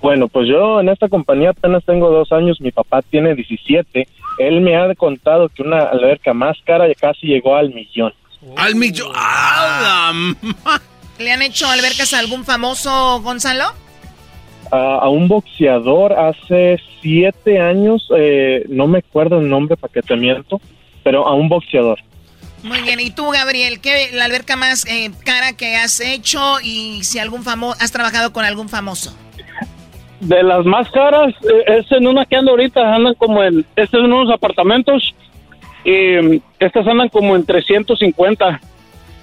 Bueno, 0.00 0.28
pues 0.28 0.46
yo 0.48 0.80
en 0.80 0.88
esta 0.88 1.08
compañía 1.08 1.50
apenas 1.50 1.84
tengo 1.84 2.08
dos 2.10 2.30
años, 2.30 2.60
mi 2.60 2.70
papá 2.70 3.02
tiene 3.02 3.34
17. 3.34 4.06
Él 4.38 4.60
me 4.60 4.76
ha 4.76 4.94
contado 4.94 5.48
que 5.48 5.62
una 5.62 5.80
alberca 5.80 6.32
más 6.32 6.56
cara 6.64 6.86
ya 6.86 6.94
casi 6.94 7.26
llegó 7.26 7.56
al 7.56 7.70
millón. 7.74 8.14
Al 8.56 8.76
millón. 8.76 9.10
¡Ah, 9.14 10.12
¿Le 11.18 11.32
han 11.32 11.42
hecho 11.42 11.68
albercas 11.68 12.14
a 12.14 12.20
algún 12.20 12.44
famoso, 12.44 13.20
Gonzalo? 13.22 13.72
A, 14.70 14.96
a 14.96 15.08
un 15.08 15.28
boxeador 15.28 16.12
hace 16.12 16.80
siete 17.00 17.60
años, 17.60 18.08
eh, 18.16 18.64
no 18.68 18.86
me 18.86 18.98
acuerdo 18.98 19.40
el 19.40 19.48
nombre 19.48 19.76
para 19.76 19.92
que 19.92 20.02
te 20.02 20.16
miento, 20.16 20.60
pero 21.02 21.26
a 21.26 21.34
un 21.34 21.48
boxeador. 21.48 21.98
Muy 22.62 22.82
bien, 22.82 23.00
y 23.00 23.10
tú, 23.10 23.30
Gabriel, 23.30 23.80
¿qué 23.80 24.10
la 24.12 24.26
alberca 24.26 24.54
más 24.54 24.86
eh, 24.86 25.10
cara 25.24 25.54
que 25.56 25.76
has 25.76 26.00
hecho 26.00 26.60
y 26.62 27.02
si 27.04 27.18
algún 27.18 27.42
famoso 27.42 27.78
has 27.80 27.90
trabajado 27.90 28.32
con 28.32 28.44
algún 28.44 28.68
famoso? 28.68 29.16
De 30.20 30.42
las 30.42 30.66
más 30.66 30.90
caras, 30.90 31.32
eh, 31.42 31.78
es 31.78 31.90
en 31.92 32.06
una 32.06 32.26
que 32.26 32.36
ando 32.36 32.50
ahorita, 32.50 32.94
andan 32.94 33.14
como 33.14 33.42
en, 33.42 33.60
este 33.76 33.96
es 33.96 34.04
en 34.04 34.12
unos 34.12 34.30
apartamentos 34.30 35.14
y 35.84 36.20
mm, 36.20 36.40
estas 36.58 36.86
andan 36.86 37.08
como 37.08 37.34
en 37.34 37.46
350, 37.46 38.60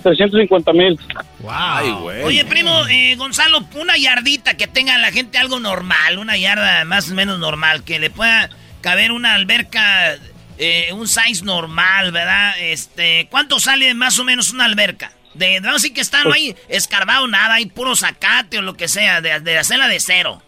350 0.04 0.74
mil. 0.74 1.00
Ay, 1.48 1.92
güey. 1.92 2.24
Oye, 2.24 2.46
primo, 2.46 2.88
eh, 2.88 3.16
Gonzalo, 3.16 3.60
una 3.76 3.98
yardita 3.98 4.56
que 4.56 4.68
tenga 4.68 4.98
la 4.98 5.12
gente 5.12 5.38
algo 5.38 5.60
normal, 5.60 6.18
una 6.18 6.38
yarda 6.38 6.86
más 6.86 7.12
o 7.12 7.16
menos 7.16 7.40
normal, 7.40 7.84
que 7.84 8.00
le 8.00 8.10
pueda 8.10 8.50
caber 8.82 9.12
una 9.12 9.36
alberca, 9.36 10.16
eh, 10.58 10.90
un 10.94 11.08
size 11.08 11.44
normal, 11.44 12.12
¿verdad? 12.12 12.54
Este, 12.60 13.28
¿cuánto 13.30 13.60
sale 13.60 13.94
más 13.94 14.20
o 14.20 14.24
menos 14.24 14.54
una 14.54 14.66
alberca? 14.66 15.12
De, 15.34 15.60
no, 15.62 15.78
sí 15.78 15.94
que 15.94 16.02
está, 16.02 16.24
no 16.24 16.34
hay 16.34 16.56
escarbado 16.68 17.28
nada, 17.28 17.56
hay 17.56 17.68
puro 17.68 17.96
zacate 17.96 18.58
o 18.58 18.62
lo 18.62 18.74
que 18.74 18.88
sea, 18.88 19.22
de, 19.22 19.40
de 19.40 19.58
hacerla 19.58 19.88
de 19.88 20.00
cero. 20.00 20.42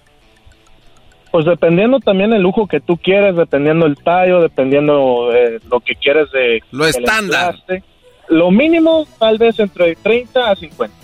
Pues 1.32 1.46
dependiendo 1.46 2.00
también 2.00 2.34
el 2.34 2.42
lujo 2.42 2.66
que 2.68 2.80
tú 2.80 2.98
quieres, 2.98 3.36
dependiendo 3.36 3.86
el 3.86 3.96
tallo, 3.98 4.42
dependiendo 4.42 5.30
de 5.32 5.60
lo 5.70 5.80
que 5.80 5.94
quieres 5.96 6.32
de... 6.32 6.64
Lo 6.72 6.88
estándar. 6.88 7.56
Lo 8.30 8.52
mínimo 8.52 9.08
tal 9.20 9.38
vez 9.38 9.60
entre 9.60 9.96
30 9.96 10.52
a 10.52 10.56
50. 10.56 10.96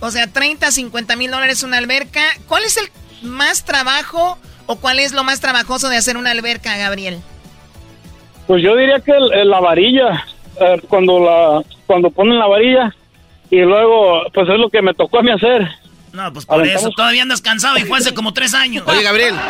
O 0.00 0.10
sea, 0.10 0.26
30, 0.26 0.70
50 0.70 1.16
mil 1.16 1.30
dólares 1.30 1.62
una 1.62 1.78
alberca. 1.78 2.22
¿Cuál 2.48 2.64
es 2.64 2.76
el 2.76 2.88
más 3.28 3.64
trabajo 3.64 4.38
o 4.66 4.76
cuál 4.76 4.98
es 4.98 5.12
lo 5.12 5.22
más 5.24 5.40
trabajoso 5.40 5.88
de 5.88 5.96
hacer 5.96 6.16
una 6.16 6.30
alberca, 6.30 6.76
Gabriel? 6.76 7.18
Pues 8.46 8.62
yo 8.62 8.76
diría 8.76 9.00
que 9.00 9.12
el- 9.12 9.32
el- 9.32 9.50
la 9.50 9.60
varilla, 9.60 10.24
eh, 10.60 10.80
cuando 10.88 11.20
la 11.20 11.62
cuando 11.86 12.10
ponen 12.10 12.38
la 12.38 12.46
varilla 12.46 12.94
y 13.50 13.60
luego, 13.60 14.22
pues 14.32 14.48
es 14.48 14.58
lo 14.58 14.70
que 14.70 14.80
me 14.82 14.94
tocó 14.94 15.18
a 15.18 15.22
mí 15.22 15.30
hacer. 15.30 15.68
No, 16.12 16.32
pues 16.32 16.46
por 16.46 16.60
Aventamos- 16.60 16.80
eso 16.82 16.90
todavía 16.96 17.22
andas 17.22 17.40
cansado 17.40 17.76
y 17.78 17.82
fue 17.84 17.98
hace 17.98 18.12
como 18.14 18.32
tres 18.34 18.54
años. 18.54 18.84
Oye, 18.86 19.02
Gabriel. 19.02 19.34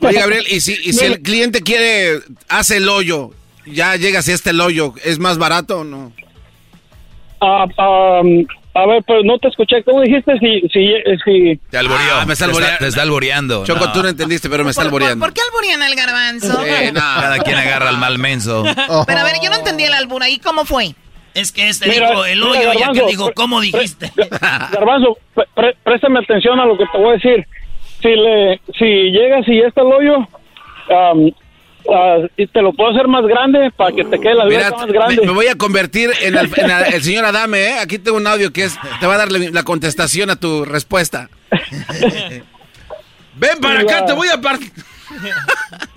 Oye, 0.00 0.18
Gabriel, 0.18 0.44
y 0.50 0.60
si, 0.60 0.72
y 0.84 0.92
si 0.92 1.04
el 1.04 1.20
cliente 1.22 1.62
quiere, 1.62 2.20
hace 2.48 2.76
el 2.78 2.88
hoyo, 2.88 3.30
ya 3.66 3.96
llega 3.96 4.20
hacia 4.20 4.34
este 4.34 4.50
el 4.50 4.60
hoyo, 4.60 4.94
¿es 5.04 5.18
más 5.18 5.38
barato 5.38 5.80
o 5.80 5.84
no? 5.84 6.12
Ah, 7.40 7.66
a 8.76 8.86
ver, 8.86 9.02
pues 9.06 9.20
no 9.24 9.38
te 9.38 9.48
escuché. 9.48 9.82
¿Cómo 9.84 10.00
dijiste? 10.00 10.32
Si, 10.38 10.60
si, 10.72 10.88
si... 11.24 11.56
Te 11.70 11.78
alboreó. 11.78 12.16
Ah, 12.20 12.26
me 12.26 12.32
está 12.32 12.46
te, 12.46 12.50
alboreando. 12.50 12.72
está, 12.74 12.84
te 12.84 12.88
está 12.88 13.02
alboreando. 13.02 13.64
Choco, 13.64 13.86
No. 13.86 13.92
tú 13.92 14.02
no 14.02 14.08
entendiste, 14.08 14.48
pero 14.50 14.64
me 14.64 14.70
está 14.70 14.82
alboreando. 14.82 15.24
¿Por 15.24 15.32
qué 15.32 15.42
alburían 15.48 15.82
al 15.82 15.94
garbanzo? 15.94 16.60
Sí, 16.64 16.92
no. 16.92 17.00
Cada 17.00 17.38
quien 17.38 17.56
agarra 17.56 17.90
al 17.90 17.98
mal 17.98 18.18
menso. 18.18 18.64
Pero 19.06 19.20
a 19.20 19.24
ver, 19.24 19.34
yo 19.42 19.50
no 19.50 19.56
entendí 19.56 19.84
el 19.84 19.92
albur 19.92 20.22
ahí, 20.24 20.38
¿cómo 20.38 20.64
fue? 20.64 20.94
Es 21.34 21.52
que 21.52 21.68
este 21.68 21.88
Mira, 21.88 22.08
dijo 22.10 22.24
el 22.24 22.38
mira, 22.40 22.50
hoyo 22.50 22.60
y 22.60 22.66
aquel 22.66 22.78
Garbanzo, 22.80 23.06
dijo, 23.06 23.30
¿cómo 23.34 23.58
pre- 23.58 23.66
dijiste? 23.66 24.12
Garbanzo, 24.72 25.18
pre- 25.54 25.76
préstame 25.84 26.18
atención 26.20 26.58
a 26.60 26.64
lo 26.66 26.76
que 26.78 26.84
te 26.90 26.98
voy 26.98 27.10
a 27.10 27.12
decir. 27.12 27.46
Si 28.02 28.08
le, 28.08 28.60
si 28.78 28.84
llegas 29.10 29.46
y 29.48 29.60
ya 29.60 29.66
está 29.68 29.82
el 29.82 29.86
hoyo, 29.92 30.16
am, 30.90 31.30
ah, 31.92 32.18
y 32.36 32.46
te 32.46 32.62
lo 32.62 32.72
puedo 32.72 32.90
hacer 32.90 33.08
más 33.08 33.24
grande 33.26 33.70
para 33.76 33.94
que 33.94 34.04
te 34.04 34.18
quede 34.20 34.34
la 34.34 34.44
alberca 34.44 34.70
más 34.76 34.86
grande. 34.86 35.16
me, 35.20 35.26
me 35.26 35.32
voy 35.32 35.46
a 35.48 35.56
convertir 35.56 36.10
en 36.22 36.36
el, 36.36 36.50
en 36.56 36.70
el- 36.70 36.94
el 36.94 37.02
señor 37.02 37.24
Adame, 37.24 37.66
¿eh? 37.70 37.78
Aquí 37.80 37.98
tengo 37.98 38.16
un 38.16 38.26
audio 38.26 38.52
que 38.52 38.64
es, 38.64 38.74
te 39.00 39.06
va 39.06 39.14
a 39.14 39.18
dar 39.18 39.30
la, 39.32 39.38
la 39.50 39.62
contestación 39.62 40.30
a 40.30 40.36
tu 40.36 40.64
respuesta. 40.64 41.28
Ven 43.36 43.58
para 43.60 43.80
acá, 43.80 44.06
te 44.06 44.12
voy 44.12 44.28
a 44.28 44.40
partir. 44.40 44.70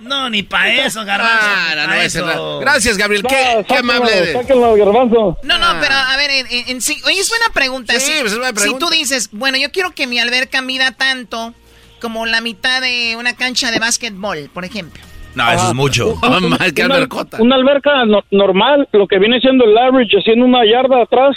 No, 0.00 0.28
ni 0.28 0.42
para 0.42 0.86
eso, 0.86 1.04
garbanzo. 1.04 1.36
Ah, 1.40 1.72
no, 1.76 1.86
no 1.86 1.94
eso. 1.94 2.58
Gracias, 2.60 2.96
Gabriel. 2.96 3.22
Qué, 3.28 3.34
No, 3.34 3.62
qué 3.64 3.68
sáquenlo, 3.74 3.92
amable 3.92 4.16
eres. 4.18 4.32
sáquenlo, 4.34 4.74
Garbanzo. 4.74 5.38
No, 5.42 5.58
no, 5.58 5.80
pero 5.80 5.94
a 5.94 6.16
ver, 6.16 6.30
en, 6.30 6.46
en- 6.50 6.68
en 6.68 6.80
sí, 6.82 7.00
oye, 7.04 7.18
es 7.20 7.28
buena 7.28 7.46
pregunta. 7.52 7.94
Sí, 7.94 8.00
si, 8.12 8.20
pues 8.20 8.32
es 8.32 8.38
buena 8.38 8.50
si 8.50 8.54
pregunta. 8.62 8.86
tú 8.86 8.92
dices, 8.92 9.30
bueno, 9.32 9.56
yo 9.58 9.70
quiero 9.72 9.92
que 9.92 10.06
mi 10.06 10.18
alberca 10.18 10.62
mida 10.62 10.92
tanto 10.92 11.54
como 12.00 12.26
la 12.26 12.40
mitad 12.40 12.80
de 12.80 13.16
una 13.18 13.34
cancha 13.34 13.70
de 13.70 13.78
básquetbol, 13.78 14.50
por 14.52 14.64
ejemplo. 14.64 15.02
No, 15.38 15.52
eso 15.52 15.68
es 15.68 15.74
mucho. 15.74 16.14
Mal, 16.22 16.74
qué 16.74 16.84
una, 16.84 16.96
albercota. 16.96 17.36
una 17.40 17.54
alberca 17.56 18.04
no- 18.04 18.24
normal, 18.30 18.88
lo 18.92 19.06
que 19.06 19.18
viene 19.18 19.40
siendo 19.40 19.64
el 19.64 19.76
average, 19.78 20.18
haciendo 20.18 20.44
una 20.44 20.64
yarda 20.66 21.02
atrás, 21.02 21.36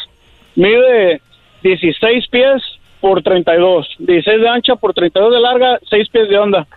mide 0.56 1.22
16 1.64 2.28
pies 2.30 2.61
por 2.99 3.22
32. 3.23 3.88
16 3.99 4.41
de 4.41 4.49
ancha 4.49 4.76
por 4.76 4.94
32 4.94 5.34
de 5.34 5.40
larga, 5.40 5.80
6 5.90 6.10
pies 6.10 6.30
de 6.30 6.38
onda. 6.38 6.68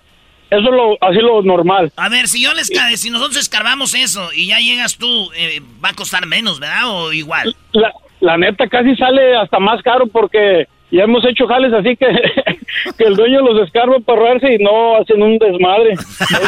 Eso 0.51 0.61
es 0.61 0.71
lo, 0.71 0.97
así 1.01 1.19
lo 1.19 1.43
normal. 1.43 1.91
A 1.97 2.09
ver, 2.09 2.29
si 2.29 2.43
yo 2.43 2.53
les 2.55 2.71
ca- 2.71 2.97
si 2.97 3.11
nosotros 3.11 3.39
escarbamos 3.39 3.95
eso 3.95 4.29
y 4.35 4.47
ya 4.49 4.59
llegas 4.59 4.97
tú, 4.99 5.31
eh, 5.37 5.61
va 5.85 5.89
a 5.91 5.95
costar 5.95 6.27
menos, 6.27 6.61
¿verdad? 6.61 6.83
O 6.87 7.13
igual. 7.13 7.57
La, 7.73 7.91
la 8.21 8.37
neta 8.37 8.69
casi 8.69 8.95
sale 8.97 9.37
hasta 9.37 9.59
más 9.59 9.83
caro 9.83 10.07
porque 10.07 10.67
ya 10.90 11.05
hemos 11.05 11.24
hecho 11.27 11.47
jales 11.47 11.73
así 11.73 11.97
que, 11.97 12.06
que 12.98 13.05
el 13.05 13.16
dueño 13.16 13.40
los 13.40 13.66
escarba 13.66 13.98
para 14.01 14.19
ahorrarse 14.20 14.55
y 14.55 14.59
no 14.59 14.97
hacen 14.97 15.23
un 15.23 15.39
desmadre. 15.39 15.90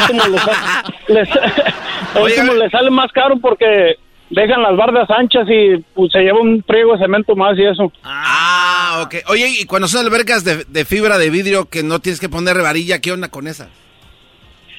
Último 0.01 0.23
les, 0.31 0.41
sa- 0.41 0.83
les- 1.07 2.15
a 2.15 2.19
último 2.21 2.53
les 2.53 2.71
sale 2.71 2.89
más 2.89 3.11
caro 3.11 3.35
porque 3.41 3.95
dejan 4.29 4.61
las 4.61 4.75
bardas 4.75 5.09
anchas 5.09 5.47
y 5.49 5.77
pues, 5.93 6.11
se 6.11 6.19
lleva 6.19 6.39
un 6.41 6.63
friego 6.63 6.93
de 6.93 6.99
cemento 6.99 7.35
más 7.35 7.57
y 7.57 7.63
eso. 7.65 7.91
Ah, 8.03 9.03
ok. 9.05 9.15
Oye, 9.29 9.47
y 9.61 9.65
cuando 9.65 9.87
son 9.87 10.05
albercas 10.05 10.43
de, 10.43 10.63
de 10.65 10.85
fibra 10.85 11.17
de 11.17 11.29
vidrio 11.29 11.65
que 11.69 11.83
no 11.83 11.99
tienes 11.99 12.19
que 12.19 12.29
poner 12.29 12.61
varilla, 12.61 12.99
¿qué 13.01 13.11
onda 13.11 13.29
con 13.29 13.47
esas? 13.47 13.69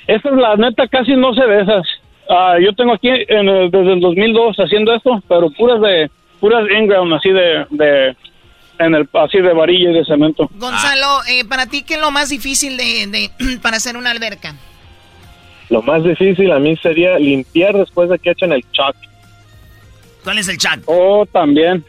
Estas, 0.06 0.32
la 0.34 0.56
neta, 0.56 0.86
casi 0.88 1.14
no 1.16 1.34
se 1.34 1.44
de 1.46 1.62
esas. 1.62 1.86
Ah, 2.30 2.56
yo 2.62 2.72
tengo 2.74 2.92
aquí 2.94 3.08
en 3.08 3.48
el- 3.48 3.70
desde 3.70 3.92
el 3.94 4.00
2002 4.00 4.56
haciendo 4.58 4.94
esto, 4.94 5.22
pero 5.28 5.50
puras 5.50 5.80
de 5.80 6.10
puras 6.40 6.64
in-ground, 6.70 7.12
así 7.14 7.30
de, 7.30 7.66
de 7.70 8.16
en 8.78 8.94
el 8.94 9.08
así 9.14 9.38
de 9.38 9.52
varilla 9.52 9.90
y 9.90 9.94
de 9.94 10.04
cemento. 10.04 10.48
Gonzalo, 10.54 11.20
eh, 11.28 11.44
para 11.44 11.66
ti, 11.66 11.82
¿qué 11.82 11.94
es 11.94 12.00
lo 12.00 12.10
más 12.10 12.28
difícil 12.28 12.76
de, 12.76 13.06
de- 13.06 13.58
para 13.62 13.76
hacer 13.78 13.96
una 13.96 14.10
alberca? 14.10 14.54
Lo 15.70 15.82
más 15.82 16.02
difícil 16.02 16.50
a 16.52 16.58
mí 16.58 16.76
sería 16.76 17.18
limpiar 17.18 17.76
después 17.76 18.08
de 18.08 18.18
que 18.18 18.30
echen 18.30 18.52
el 18.52 18.64
chalk. 18.72 18.96
¿Cuál 20.24 20.38
es 20.38 20.48
el 20.48 20.58
chat? 20.58 20.80
Oh, 20.86 21.26
también. 21.30 21.84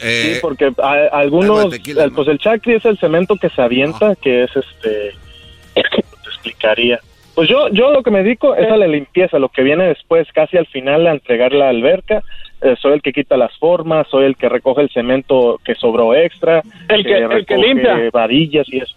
Eh, 0.00 0.34
Sí, 0.34 0.38
porque 0.40 0.66
a- 0.82 0.92
algo 0.92 1.42
algunos, 1.42 1.70
tequila, 1.70 2.04
el- 2.04 2.12
pues 2.12 2.28
el 2.28 2.38
es 2.76 2.84
el 2.84 2.98
cemento 2.98 3.36
que 3.36 3.50
se 3.50 3.60
avienta, 3.60 4.14
que 4.16 4.44
es 4.44 4.50
este, 4.56 5.12
te 5.74 6.28
explicaría. 6.28 7.00
Pues 7.34 7.48
yo, 7.48 7.68
yo 7.70 7.92
lo 7.92 8.02
que 8.02 8.10
me 8.10 8.22
dedico 8.22 8.54
es 8.56 8.70
a 8.70 8.76
la 8.76 8.86
limpieza, 8.86 9.38
lo 9.38 9.48
que 9.48 9.62
viene 9.62 9.84
después, 9.88 10.26
casi 10.32 10.56
al 10.56 10.66
final, 10.66 11.06
a 11.06 11.12
entregar 11.12 11.52
la 11.52 11.68
alberca. 11.68 12.22
Eh, 12.60 12.74
soy 12.82 12.94
el 12.94 13.02
que 13.02 13.12
quita 13.12 13.36
las 13.36 13.56
formas, 13.58 14.06
soy 14.10 14.24
el 14.24 14.36
que 14.36 14.48
recoge 14.48 14.82
el 14.82 14.90
cemento 14.90 15.60
que 15.64 15.74
sobró 15.76 16.14
extra, 16.14 16.62
El 16.88 17.04
que- 17.04 17.16
el 17.18 17.46
que 17.46 17.56
limpia. 17.56 17.96
varillas 18.12 18.66
y 18.68 18.78
eso. 18.78 18.94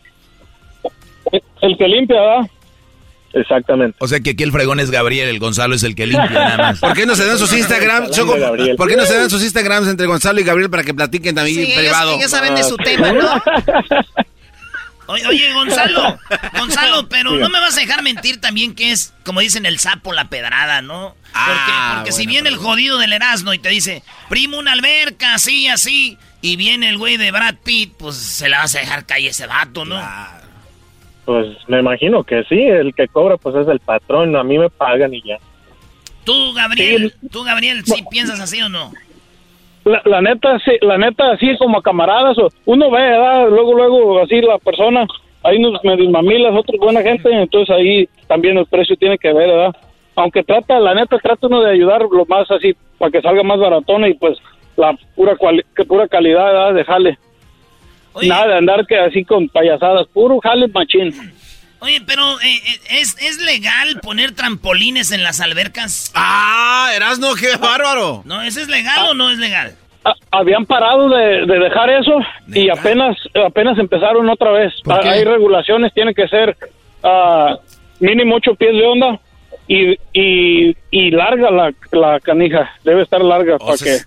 El 1.62 1.78
que 1.78 1.88
limpia, 1.88 2.20
¿verdad? 2.20 2.50
Exactamente. 3.34 3.96
O 4.02 4.08
sea 4.08 4.20
que 4.20 4.32
aquí 4.32 4.44
el 4.44 4.52
fregón 4.52 4.80
es 4.82 4.92
Gabriel, 4.92 5.30
el 5.30 5.40
Gonzalo 5.40 5.76
es 5.76 5.84
el 5.84 5.96
que 5.96 6.06
limpia 6.08 6.30
nada 6.32 6.58
más. 6.58 6.80
¿Por 6.82 6.94
qué 6.94 7.06
no 7.06 7.16
se 7.16 7.26
dan 7.26 7.38
sus 7.38 7.54
Instagrams? 7.54 8.20
¿Por 8.76 8.90
qué 8.90 8.96
no 8.98 9.06
se 9.06 9.16
dan 9.16 9.30
sus 9.30 9.42
Instagrams 9.44 9.88
entre 9.88 10.06
Gonzalo 10.08 10.42
y 10.42 10.44
Gabriel 10.44 10.70
para 10.70 10.84
que 10.84 10.94
platiquen 10.94 11.36
también 11.36 11.56
Sí, 11.58 11.64
en 11.64 11.70
ellos, 11.70 11.80
privado? 11.84 12.16
ellos 12.18 12.32
saben 12.32 12.56
de 12.56 12.64
su 12.64 12.76
tema, 12.78 13.14
¿no? 13.14 13.30
Oye, 15.08 15.26
oye, 15.28 15.52
Gonzalo, 15.54 16.18
Gonzalo, 16.58 17.10
pero 17.10 17.32
no 17.32 17.50
me 17.50 17.60
vas 17.60 17.76
a 17.78 17.82
dejar 17.82 18.02
mentir 18.04 18.40
también 18.40 18.76
que 18.76 18.92
es, 18.92 19.14
como 19.26 19.40
dicen, 19.42 19.66
el 19.66 19.80
sapo 19.80 20.14
la 20.14 20.30
pedrada, 20.30 20.82
¿no? 20.82 21.16
Porque, 21.16 21.32
Ah, 21.34 21.94
porque 21.98 22.12
si 22.12 22.28
viene 22.28 22.50
el 22.50 22.58
jodido 22.58 22.98
del 22.98 23.14
Erasmo 23.14 23.54
y 23.54 23.60
te 23.60 23.70
dice, 23.70 24.04
primo, 24.30 24.58
una 24.58 24.74
alberca, 24.74 25.34
así, 25.34 25.68
así, 25.68 26.18
y 26.42 26.56
viene 26.56 26.90
el 26.90 26.98
güey 26.98 27.18
de 27.18 27.32
Brad 27.32 27.56
Pitt, 27.64 27.94
pues 27.98 28.16
se 28.16 28.48
la 28.50 28.60
vas 28.60 28.76
a 28.76 28.80
dejar 28.80 29.06
caer 29.06 29.28
ese 29.28 29.48
vato, 29.48 29.86
¿no? 29.86 30.02
Pues 31.26 31.48
me 31.68 31.80
imagino 31.80 32.24
que 32.24 32.44
sí, 32.50 32.60
el 32.60 32.94
que 32.96 33.08
cobra 33.08 33.38
pues 33.38 33.56
es 33.56 33.68
el 33.68 33.80
patrón, 33.80 34.36
a 34.36 34.44
mí 34.44 34.58
me 34.58 34.70
pagan 34.70 35.14
y 35.14 35.22
ya. 35.24 35.38
Tú, 36.24 36.54
Gabriel, 36.54 37.14
tú, 37.32 37.44
Gabriel, 37.44 37.84
¿sí 37.86 38.04
piensas 38.10 38.40
así 38.40 38.62
o 38.62 38.70
no? 38.70 38.94
La, 39.84 40.02
la 40.06 40.22
neta, 40.22 40.60
la 40.82 40.98
neta, 40.98 41.32
así 41.32 41.58
como 41.58 41.82
camaradas, 41.82 42.38
uno 42.66 42.92
ve, 42.92 43.02
¿verdad? 43.02 43.50
Luego, 43.50 43.74
luego, 43.74 44.22
así 44.22 44.40
la 44.42 44.60
persona, 44.60 45.08
hay 45.44 45.58
unos 45.58 45.84
medios 45.84 46.10
mamilas, 46.12 46.54
otros 46.56 46.80
buena 46.80 47.02
gente, 47.02 47.30
entonces 47.32 47.76
ahí 47.76 48.08
también 48.28 48.58
el 48.58 48.68
precio 48.68 48.96
tiene 48.96 49.18
que 49.18 49.34
ver, 49.34 49.50
¿verdad? 49.50 49.76
Aunque 50.16 50.44
trata, 50.44 50.80
la 50.80 50.94
neta, 50.94 51.18
trata 51.18 51.48
uno 51.48 51.62
de 51.62 51.72
ayudar 51.72 52.02
lo 52.02 52.26
más 52.26 52.50
así, 52.52 52.76
para 53.00 53.12
que 53.12 53.22
salga 53.22 53.42
más 53.42 53.60
baratona 53.60 54.08
y 54.08 54.14
pues 54.14 54.38
la 54.78 54.96
pura, 55.16 55.36
que 55.76 55.86
pura 55.86 56.08
calidad, 56.08 56.46
¿verdad? 56.46 56.74
De 56.76 56.84
jale. 56.84 57.18
Oye. 58.14 58.28
Nada 58.28 58.48
de 58.48 58.54
andar 58.56 58.86
que 58.86 58.98
así 58.98 59.24
con 59.24 59.48
payasadas, 59.48 60.08
puro 60.08 60.40
jale 60.40 60.68
machín. 60.68 61.12
Oye, 61.82 62.00
pero 62.06 62.40
eh, 62.42 62.58
eh, 62.64 62.80
¿es, 63.02 63.18
¿es 63.20 63.40
legal 63.40 64.00
poner 64.04 64.34
trampolines 64.36 65.12
en 65.12 65.24
las 65.24 65.42
albercas? 65.42 66.12
¡Ah, 66.16 66.92
Erasno, 66.96 67.34
qué 67.34 67.58
bárbaro! 67.58 68.22
¿No? 68.24 68.42
¿Eso 68.44 68.62
es 68.62 68.68
legal 68.68 69.08
o 69.10 69.14
no 69.16 69.32
es 69.32 69.40
legal? 69.40 69.76
Ah, 70.06 70.14
habían 70.32 70.66
parado 70.66 71.10
de, 71.10 71.46
de 71.48 71.60
dejar 71.60 71.90
eso 71.90 72.20
y 72.48 72.70
apenas 72.70 73.18
apenas 73.46 73.78
empezaron 73.80 74.30
otra 74.30 74.52
vez. 74.52 74.74
¿Por 74.84 75.00
qué? 75.00 75.10
Ah, 75.10 75.12
Hay 75.14 75.24
regulaciones, 75.24 75.92
tiene 75.94 76.14
que 76.14 76.28
ser 76.28 76.56
ah, 77.04 77.58
mínimo 78.00 78.36
ocho 78.36 78.54
pies 78.54 78.74
de 78.74 78.86
onda 78.86 79.20
y, 79.68 79.92
y, 80.14 80.76
y 80.92 81.12
larga 81.12 81.50
la, 81.50 81.72
la 81.92 82.20
canija. 82.20 82.72
Debe 82.84 83.02
estar 83.04 83.22
larga 83.22 83.58
para 83.58 83.78
sea, 83.78 83.98
que... 83.98 84.04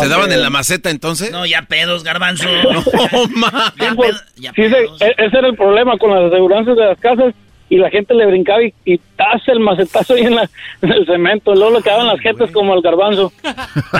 ¿Se 0.00 0.08
daban 0.08 0.32
en 0.32 0.42
la 0.42 0.50
maceta 0.50 0.90
entonces? 0.90 1.30
No, 1.30 1.46
ya 1.46 1.62
pedos, 1.62 2.02
garbanzo. 2.04 2.44
No, 3.12 3.26
ma. 3.36 3.72
Ya 3.78 3.94
pues, 3.94 4.10
pedo- 4.12 4.20
ya 4.36 4.52
sí, 4.52 4.62
se- 4.64 4.70
pedos. 4.70 5.00
e- 5.02 5.14
ese 5.18 5.38
era 5.38 5.48
el 5.48 5.56
problema 5.56 5.96
con 5.98 6.10
las 6.14 6.32
aseguranzas 6.32 6.76
de 6.76 6.84
las 6.84 6.98
casas 6.98 7.34
y 7.68 7.76
la 7.76 7.88
gente 7.88 8.14
le 8.14 8.26
brincaba 8.26 8.64
y, 8.64 8.74
y 8.84 9.00
el 9.46 9.60
macetazo 9.60 10.14
ahí 10.14 10.22
en, 10.22 10.34
la- 10.34 10.50
en 10.82 10.90
el 10.92 11.06
cemento. 11.06 11.54
Luego 11.54 11.76
le 11.78 11.82
quedaban 11.84 12.08
las 12.08 12.18
gentes 12.20 12.50
como 12.50 12.74
el 12.74 12.82
garbanzo. 12.82 13.32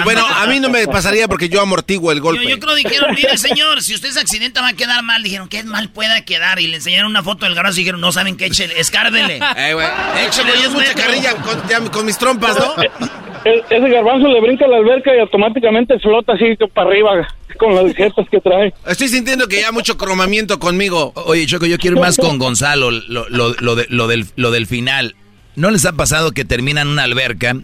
Bueno, 0.05 0.25
a 0.27 0.47
mí 0.47 0.59
no 0.61 0.69
me 0.71 0.87
pasaría 0.89 1.29
porque 1.29 1.49
yo 1.49 1.61
amortiguo 1.61 2.11
el 2.11 2.19
Yo, 2.19 2.23
golpe. 2.25 2.49
yo 2.49 2.59
creo 2.59 2.75
dijeron, 2.75 3.15
mire 3.15 3.37
señor, 3.39 3.81
si 3.83 3.95
usted 3.95 4.11
se 4.11 4.19
accidenta 4.21 4.61
va 4.63 4.69
a 4.69 4.73
quedar 4.73 5.03
mal. 5.05 5.23
Dijeron, 5.23 5.49
¿qué 5.49 5.63
mal 5.63 5.89
pueda 5.91 6.25
quedar? 6.25 6.59
Y 6.59 6.67
le 6.67 6.77
enseñaron 6.77 7.11
una 7.11 7.23
foto 7.23 7.45
del 7.47 7.55
garbanzo 7.55 7.79
y 7.79 7.83
dijeron, 7.85 8.01
no 8.01 8.11
saben 8.13 8.37
qué, 8.37 8.47
échele, 8.47 8.81
escárbele. 8.81 9.41
Eh, 9.57 9.75
güey. 9.75 9.87
Es 10.27 10.71
mucha 10.73 10.95
carrilla 10.95 11.35
con, 11.37 11.69
ya 11.69 11.81
con 11.91 12.07
mis 12.07 12.19
trompas, 12.19 12.57
¿no? 12.59 12.75
ese 13.45 13.89
garbanzo 13.89 14.29
le 14.29 14.41
brinca 14.41 14.65
a 14.65 14.69
la 14.69 14.77
alberca 14.79 15.15
y 15.17 15.21
automáticamente 15.21 15.99
flota 15.99 16.35
así 16.35 16.45
para 16.75 16.91
arriba 16.91 17.29
con 17.59 17.75
las 17.75 17.95
jetas 17.95 18.27
que 18.31 18.41
trae. 18.41 18.73
Estoy 18.87 19.09
sintiendo 19.09 19.47
que 19.49 19.61
ya 19.61 19.73
mucho 19.73 19.97
cromamiento 19.97 20.59
conmigo. 20.59 21.13
Oye, 21.27 21.47
Choco, 21.47 21.67
yo 21.67 21.79
quiero 21.79 21.97
ir 21.97 22.03
más 22.03 22.17
con 22.17 22.39
Gonzalo, 22.39 22.91
lo, 22.91 23.29
lo, 23.29 23.55
lo, 23.59 23.75
de- 23.77 23.87
lo 23.89 24.07
del, 24.07 24.27
lo 24.37 24.51
del 24.51 24.67
final. 24.67 25.15
¿No 25.57 25.71
les 25.71 25.85
ha 25.85 25.93
pasado 25.93 26.33
que 26.33 26.45
terminan 26.45 26.89
una 26.89 27.03
alberca 27.05 27.55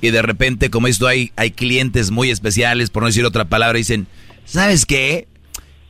y 0.00 0.10
de 0.10 0.22
repente, 0.22 0.70
como 0.70 0.86
esto, 0.86 1.06
hay, 1.06 1.32
hay 1.36 1.50
clientes 1.50 2.10
muy 2.10 2.30
especiales, 2.30 2.90
por 2.90 3.02
no 3.02 3.08
decir 3.08 3.24
otra 3.24 3.46
palabra, 3.46 3.76
dicen, 3.78 4.06
¿sabes 4.44 4.86
qué? 4.86 5.26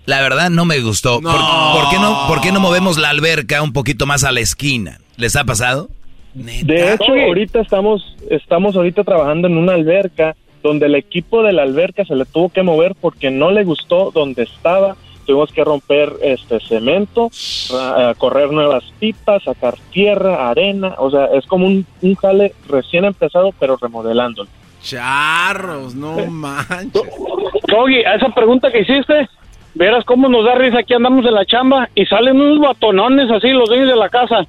La 0.07 0.21
verdad 0.23 0.51
no 0.51 0.65
me 0.65 0.81
gustó. 0.81 1.21
¿Por, 1.21 1.33
por 1.33 1.91
qué 1.91 1.97
no, 1.99 2.27
¿Por 2.29 2.41
qué 2.41 2.53
no 2.53 2.61
movemos 2.61 2.97
la 2.97 3.11
alberca 3.11 3.63
un 3.63 3.73
poquito 3.73 4.07
más 4.07 4.23
a 4.25 4.31
la 4.33 4.41
esquina? 4.41 5.01
¿Les 5.17 5.35
ha 5.37 5.45
pasado? 5.45 5.91
De 6.37 6.93
hecho, 6.93 7.13
ahorita 7.13 7.61
estamos, 7.61 8.15
estamos 8.29 8.77
ahorita 8.77 9.05
trabajando 9.05 9.49
en 9.49 9.57
una 9.57 9.73
alberca 9.73 10.37
donde 10.63 10.87
el 10.87 10.95
equipo 10.95 11.43
de 11.43 11.53
la 11.53 11.63
alberca 11.63 12.05
se 12.05 12.15
le 12.15 12.27
tuvo 12.27 12.51
que 12.51 12.63
mover 12.63 12.95
porque 13.01 13.31
no 13.31 13.51
le 13.51 13.65
gustó 13.65 14.11
donde 14.11 14.43
estaba. 14.43 14.97
Tuvimos 15.25 15.51
que 15.51 15.65
romper 15.65 16.13
este 16.23 16.61
cemento, 16.61 17.31
correr 18.19 18.53
nuevas 18.53 18.85
pipas, 19.01 19.43
sacar 19.43 19.75
tierra, 19.91 20.49
arena. 20.49 20.95
O 20.99 21.11
sea, 21.11 21.27
es 21.27 21.47
como 21.47 21.67
un, 21.67 21.87
un 22.03 22.15
jale 22.15 22.55
recién 22.69 23.05
empezado, 23.05 23.53
pero 23.59 23.77
remodelándolo. 23.77 24.49
Charros, 24.83 25.95
no 25.95 26.27
manches. 26.27 27.03
Doggy, 27.67 28.05
a 28.05 28.15
esa 28.15 28.29
pregunta 28.29 28.71
que 28.71 28.83
hiciste, 28.83 29.29
verás 29.75 30.05
cómo 30.05 30.29
nos 30.29 30.45
da 30.45 30.55
risa. 30.55 30.79
Aquí 30.79 30.95
andamos 30.95 31.25
en 31.27 31.35
la 31.35 31.45
chamba 31.45 31.89
y 31.95 32.07
salen 32.07 32.41
unos 32.41 32.61
batonones 32.61 33.31
así, 33.31 33.49
los 33.49 33.69
dueños 33.69 33.89
de 33.89 33.97
la 33.97 34.09
casa. 34.09 34.47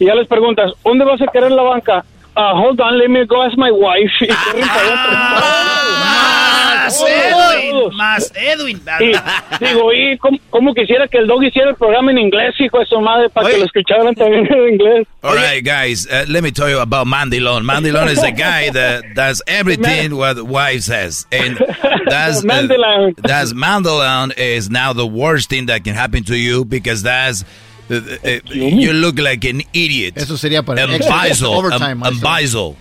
Y 0.00 0.06
ya 0.06 0.14
les 0.14 0.26
preguntas, 0.26 0.72
¿dónde 0.82 1.04
vas 1.04 1.20
a 1.20 1.26
querer 1.26 1.52
la 1.52 1.62
banca? 1.62 2.04
Ah, 2.34 2.54
hold 2.54 2.80
on, 2.80 2.98
let 2.98 3.08
me 3.08 3.26
go 3.26 3.42
ask 3.42 3.56
my 3.58 3.70
wife. 3.70 4.10
Y 4.20 4.28
corren 4.28 4.66
para 4.66 4.80
allá. 4.80 5.90
Más 6.86 7.04
Edwin, 7.06 7.96
más 7.96 8.32
Edwin. 8.34 8.80
Y 9.60 9.64
digo, 9.64 9.92
y 9.92 10.18
cómo, 10.18 10.38
cómo 10.48 10.74
quisiera 10.74 11.06
que 11.06 11.18
el 11.18 11.26
dog 11.26 11.44
hiciera 11.44 11.70
el 11.70 11.76
programa 11.76 12.10
en 12.12 12.18
inglés, 12.18 12.54
hijo 12.58 12.78
de 12.78 12.86
su 12.86 12.98
madre, 13.00 13.28
para 13.28 13.50
que 13.50 13.58
lo 13.58 13.66
escucharan 13.66 14.14
también 14.14 14.46
en 14.50 14.72
inglés. 14.72 15.06
All 15.22 15.34
right, 15.34 15.62
guys, 15.62 16.06
uh, 16.06 16.24
let 16.28 16.42
me 16.42 16.50
tell 16.50 16.70
you 16.70 16.78
about 16.78 17.06
Mandilon. 17.06 17.62
Mandilon 17.62 18.08
is 18.08 18.22
a 18.22 18.32
guy 18.32 18.70
that 18.70 19.14
does 19.14 19.42
everything 19.46 20.16
what 20.16 20.34
the 20.36 20.44
wife 20.44 20.82
says. 20.82 21.26
And 21.30 21.58
that's, 22.08 22.38
uh, 22.42 22.48
Mandilon. 22.48 23.16
that's 23.16 23.52
Mandilon 23.52 24.32
is 24.38 24.70
now 24.70 24.94
the 24.94 25.06
worst 25.06 25.50
thing 25.50 25.66
that 25.66 25.84
can 25.84 25.94
happen 25.94 26.24
to 26.24 26.36
you 26.36 26.64
because 26.64 27.02
that's... 27.02 27.44
uh, 27.90 27.94
uh, 27.96 28.54
you 28.54 28.92
look 28.92 29.18
like 29.18 29.48
an 29.48 29.62
idiot. 29.72 30.16
Eso 30.16 30.36
sería 30.36 30.62
para 30.62 30.86
un 30.86 30.92
Bisel. 30.98 32.76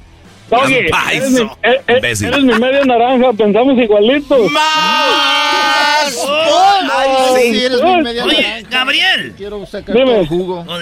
Doggy, 0.49 0.87
Un 0.91 1.11
eres 1.13 1.31
mi, 1.31 1.41
eh, 1.41 1.81
eh, 1.87 1.99
eres 2.01 2.21
mi 2.21 2.53
media 2.55 2.83
naranja, 2.83 3.33
pensamos 3.33 3.77
igualitos. 3.77 4.51
¡Más! 4.51 6.17
Ay, 6.91 7.09
sí, 7.51 7.65
eres 7.65 7.83
mi 7.83 8.01
media 8.01 8.25
Oye, 8.25 8.41
naranja. 8.41 8.67
Gabriel. 8.69 9.33
Quiero 9.37 9.65
sacar 9.67 9.95
Dime. 9.95 10.21
el 10.21 10.27
jugo. 10.27 10.63
No, 10.63 10.79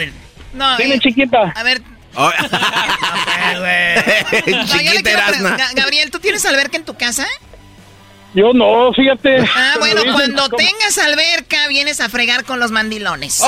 Dime, 0.77 0.95
eh, 0.95 0.99
chiquita. 0.99 1.51
a 1.53 1.63
ver, 1.63 1.81
No, 2.17 2.31
yo 3.51 3.59
le 3.61 4.65
Chiquita 4.65 5.11
Erasna. 5.11 5.57
Gabriel, 5.75 6.09
¿tú 6.09 6.19
tienes 6.19 6.43
alberca 6.45 6.77
en 6.77 6.83
tu 6.83 6.95
casa? 6.95 7.27
Yo 8.33 8.53
no, 8.53 8.91
fíjate. 8.93 9.39
Ah, 9.55 9.75
bueno, 9.79 10.01
cuando 10.13 10.43
¿cómo? 10.43 10.57
tengas 10.57 10.97
alberca, 10.99 11.67
vienes 11.69 11.99
a 12.01 12.09
fregar 12.09 12.43
con 12.45 12.59
los 12.59 12.71
mandilones. 12.71 13.41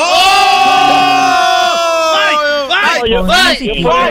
Yo- 3.01 3.06
yo 3.07 3.26
por, 3.26 3.35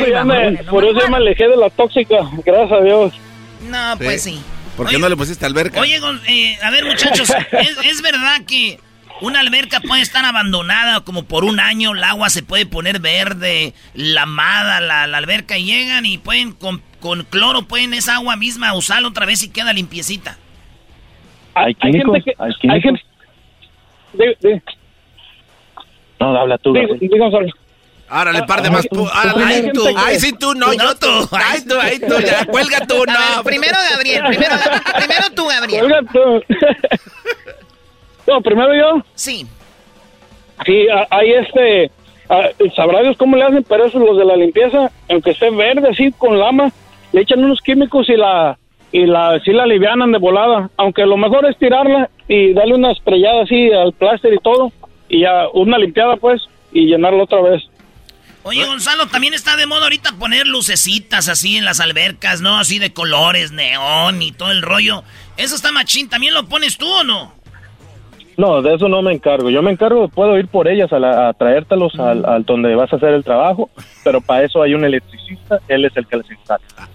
eso 0.00 0.10
ya 0.10 0.24
me, 0.24 0.52
por 0.64 0.84
eso 0.84 0.98
ya 1.00 1.08
me 1.08 1.16
alejé 1.18 1.48
de 1.48 1.56
la 1.56 1.68
tóxica, 1.70 2.16
gracias 2.44 2.72
a 2.72 2.82
Dios. 2.82 3.12
No, 3.68 3.94
pues 3.98 4.22
sí. 4.22 4.40
¿Por 4.76 4.88
qué 4.88 4.98
no 4.98 5.08
le 5.08 5.16
pusiste 5.16 5.44
alberca? 5.44 5.80
Oye, 5.80 6.00
eh, 6.26 6.58
a 6.62 6.70
ver, 6.70 6.84
muchachos, 6.84 7.28
¿es, 7.52 7.76
es 7.84 8.02
verdad 8.02 8.42
que 8.46 8.80
una 9.20 9.40
alberca 9.40 9.80
puede 9.80 10.00
estar 10.02 10.24
abandonada 10.24 11.00
como 11.00 11.24
por 11.24 11.44
un 11.44 11.58
año, 11.60 11.92
el 11.92 12.04
agua 12.04 12.30
se 12.30 12.42
puede 12.42 12.64
poner 12.66 13.00
verde, 13.00 13.74
lamada 13.94 14.80
la, 14.80 15.06
la 15.06 15.18
alberca 15.18 15.58
y 15.58 15.64
llegan 15.64 16.06
y 16.06 16.18
pueden 16.18 16.52
con, 16.52 16.82
con 17.00 17.24
cloro, 17.24 17.62
pueden 17.66 17.92
esa 17.94 18.14
agua 18.14 18.36
misma 18.36 18.72
usarla 18.74 19.08
otra 19.08 19.26
vez 19.26 19.42
y 19.42 19.48
queda 19.50 19.72
limpiecita? 19.72 20.38
Hay 21.64 21.76
Hay 21.80 21.92
gente 21.92 22.22
que... 22.22 22.34
Hay 22.68 22.80
gente... 22.80 23.02
Di- 24.12 24.62
No, 26.20 26.36
habla 26.38 26.58
tú. 26.58 26.72
di- 26.72 26.80
Gabriel. 26.80 26.98
di, 27.00 27.18
Gonzalo. 27.18 27.48
Árale, 28.10 28.42
par 28.44 28.62
de 28.62 28.70
más. 28.70 28.86
ay, 29.12 29.70
tú. 29.74 29.84
que- 29.84 29.94
Ay, 29.98 30.18
sí, 30.18 30.32
tú, 30.32 30.54
no, 30.54 30.72
yo 30.72 30.94
tú. 30.96 31.06
Ay, 31.32 31.60
tú, 31.68 31.74
ay, 31.80 31.98
tú, 32.00 32.18
ya. 32.24 32.46
Cuelga 32.46 32.86
tú, 32.86 32.94
ver, 33.00 33.08
no. 33.36 33.44
primero 33.44 33.76
Gabriel, 33.90 34.22
primero, 34.28 34.54
primero 34.96 35.24
tú, 35.34 35.46
Gabriel. 35.46 35.84
Oiga, 35.84 36.00
tú. 36.12 36.42
No, 38.26 38.42
primero 38.42 38.74
yo. 38.74 39.02
Sí. 39.14 39.46
Sí, 40.66 40.86
hay 41.10 41.32
este... 41.32 41.90
Sabrá 42.76 43.00
Dios 43.02 43.16
cómo 43.16 43.36
le 43.38 43.44
hacen, 43.44 43.64
pero 43.66 43.86
eso 43.86 43.98
los 43.98 44.18
de 44.18 44.24
la 44.26 44.36
limpieza, 44.36 44.90
aunque 45.08 45.30
esté 45.30 45.48
verde 45.50 45.88
así 45.88 46.12
con 46.12 46.38
lama, 46.38 46.70
le 47.12 47.22
echan 47.22 47.42
unos 47.42 47.58
químicos 47.62 48.06
y 48.10 48.16
la 48.16 48.58
y 48.92 49.06
la 49.06 49.38
sí 49.44 49.52
la 49.52 49.64
alivianan 49.64 50.12
de 50.12 50.18
volada. 50.18 50.70
Aunque 50.76 51.04
lo 51.06 51.16
mejor 51.16 51.46
es 51.46 51.56
tirarla 51.58 52.08
y 52.28 52.52
darle 52.52 52.74
una 52.74 52.92
estrellada 52.92 53.42
así 53.42 53.70
al 53.72 53.92
pláster 53.92 54.32
y 54.34 54.38
todo, 54.38 54.72
y 55.08 55.20
ya 55.20 55.48
una 55.52 55.78
limpiada 55.78 56.16
pues, 56.16 56.42
y 56.72 56.86
llenarla 56.86 57.22
otra 57.24 57.40
vez. 57.42 57.62
Oye, 58.44 58.64
Gonzalo, 58.64 59.06
también 59.08 59.34
está 59.34 59.56
de 59.56 59.66
moda 59.66 59.82
ahorita 59.82 60.12
poner 60.18 60.46
lucecitas 60.46 61.28
así 61.28 61.56
en 61.58 61.64
las 61.66 61.80
albercas, 61.80 62.40
¿no? 62.40 62.56
Así 62.58 62.78
de 62.78 62.92
colores, 62.94 63.52
neón 63.52 64.22
y 64.22 64.32
todo 64.32 64.50
el 64.52 64.62
rollo. 64.62 65.02
Eso 65.36 65.54
está 65.54 65.70
machín, 65.70 66.08
¿también 66.08 66.32
lo 66.32 66.46
pones 66.48 66.78
tú 66.78 66.86
o 66.88 67.04
no? 67.04 67.34
No, 68.38 68.62
de 68.62 68.74
eso 68.76 68.88
no 68.88 69.02
me 69.02 69.12
encargo. 69.12 69.50
Yo 69.50 69.60
me 69.62 69.72
encargo, 69.72 70.08
puedo 70.08 70.38
ir 70.38 70.46
por 70.46 70.68
ellas 70.68 70.92
a, 70.92 70.98
la- 71.00 71.28
a 71.28 71.32
traértelos 71.34 71.98
al, 71.98 72.24
al 72.24 72.44
donde 72.44 72.74
vas 72.76 72.90
a 72.92 72.96
hacer 72.96 73.10
el 73.10 73.24
trabajo, 73.24 73.68
pero 74.04 74.20
para 74.20 74.44
eso 74.44 74.62
hay 74.62 74.74
un 74.74 74.84
electricista, 74.84 75.58
él 75.68 75.84
es 75.84 75.94
el 75.96 76.06
que 76.06 76.16
les 76.18 76.30
encarga. 76.30 76.88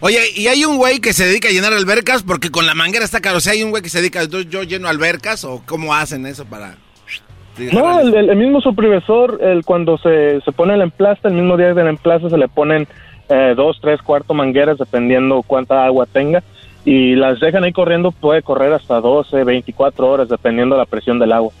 Oye, 0.00 0.20
y 0.34 0.46
hay 0.46 0.64
un 0.64 0.76
güey 0.76 1.00
que 1.00 1.12
se 1.12 1.26
dedica 1.26 1.48
a 1.48 1.50
llenar 1.52 1.72
albercas 1.72 2.22
porque 2.22 2.50
con 2.50 2.66
la 2.66 2.74
manguera 2.74 3.04
está 3.04 3.20
caro. 3.20 3.38
O 3.38 3.40
sea, 3.40 3.52
hay 3.52 3.62
un 3.62 3.70
güey 3.70 3.82
que 3.82 3.88
se 3.88 3.98
dedica, 3.98 4.22
entonces 4.22 4.50
yo 4.50 4.62
lleno 4.62 4.88
albercas 4.88 5.44
o 5.44 5.62
cómo 5.66 5.94
hacen 5.94 6.26
eso 6.26 6.44
para... 6.44 6.76
No, 7.72 7.98
el, 7.98 8.14
el 8.14 8.36
mismo 8.36 8.60
supervisor, 8.60 9.40
el, 9.42 9.64
cuando 9.64 9.98
se, 9.98 10.40
se 10.42 10.52
pone 10.52 10.74
el 10.74 10.82
emplaste, 10.82 11.26
el 11.26 11.34
mismo 11.34 11.56
día 11.56 11.74
del 11.74 11.88
emplaste 11.88 12.30
se 12.30 12.38
le 12.38 12.46
ponen 12.46 12.86
eh, 13.28 13.54
dos, 13.56 13.78
tres, 13.80 14.00
cuarto 14.00 14.32
mangueras, 14.32 14.78
dependiendo 14.78 15.42
cuánta 15.44 15.84
agua 15.84 16.06
tenga, 16.06 16.44
y 16.84 17.16
las 17.16 17.40
dejan 17.40 17.64
ahí 17.64 17.72
corriendo, 17.72 18.12
puede 18.12 18.42
correr 18.42 18.72
hasta 18.72 19.00
12, 19.00 19.42
24 19.42 20.08
horas, 20.08 20.28
dependiendo 20.28 20.76
la 20.76 20.86
presión 20.86 21.18
del 21.18 21.32
agua. 21.32 21.52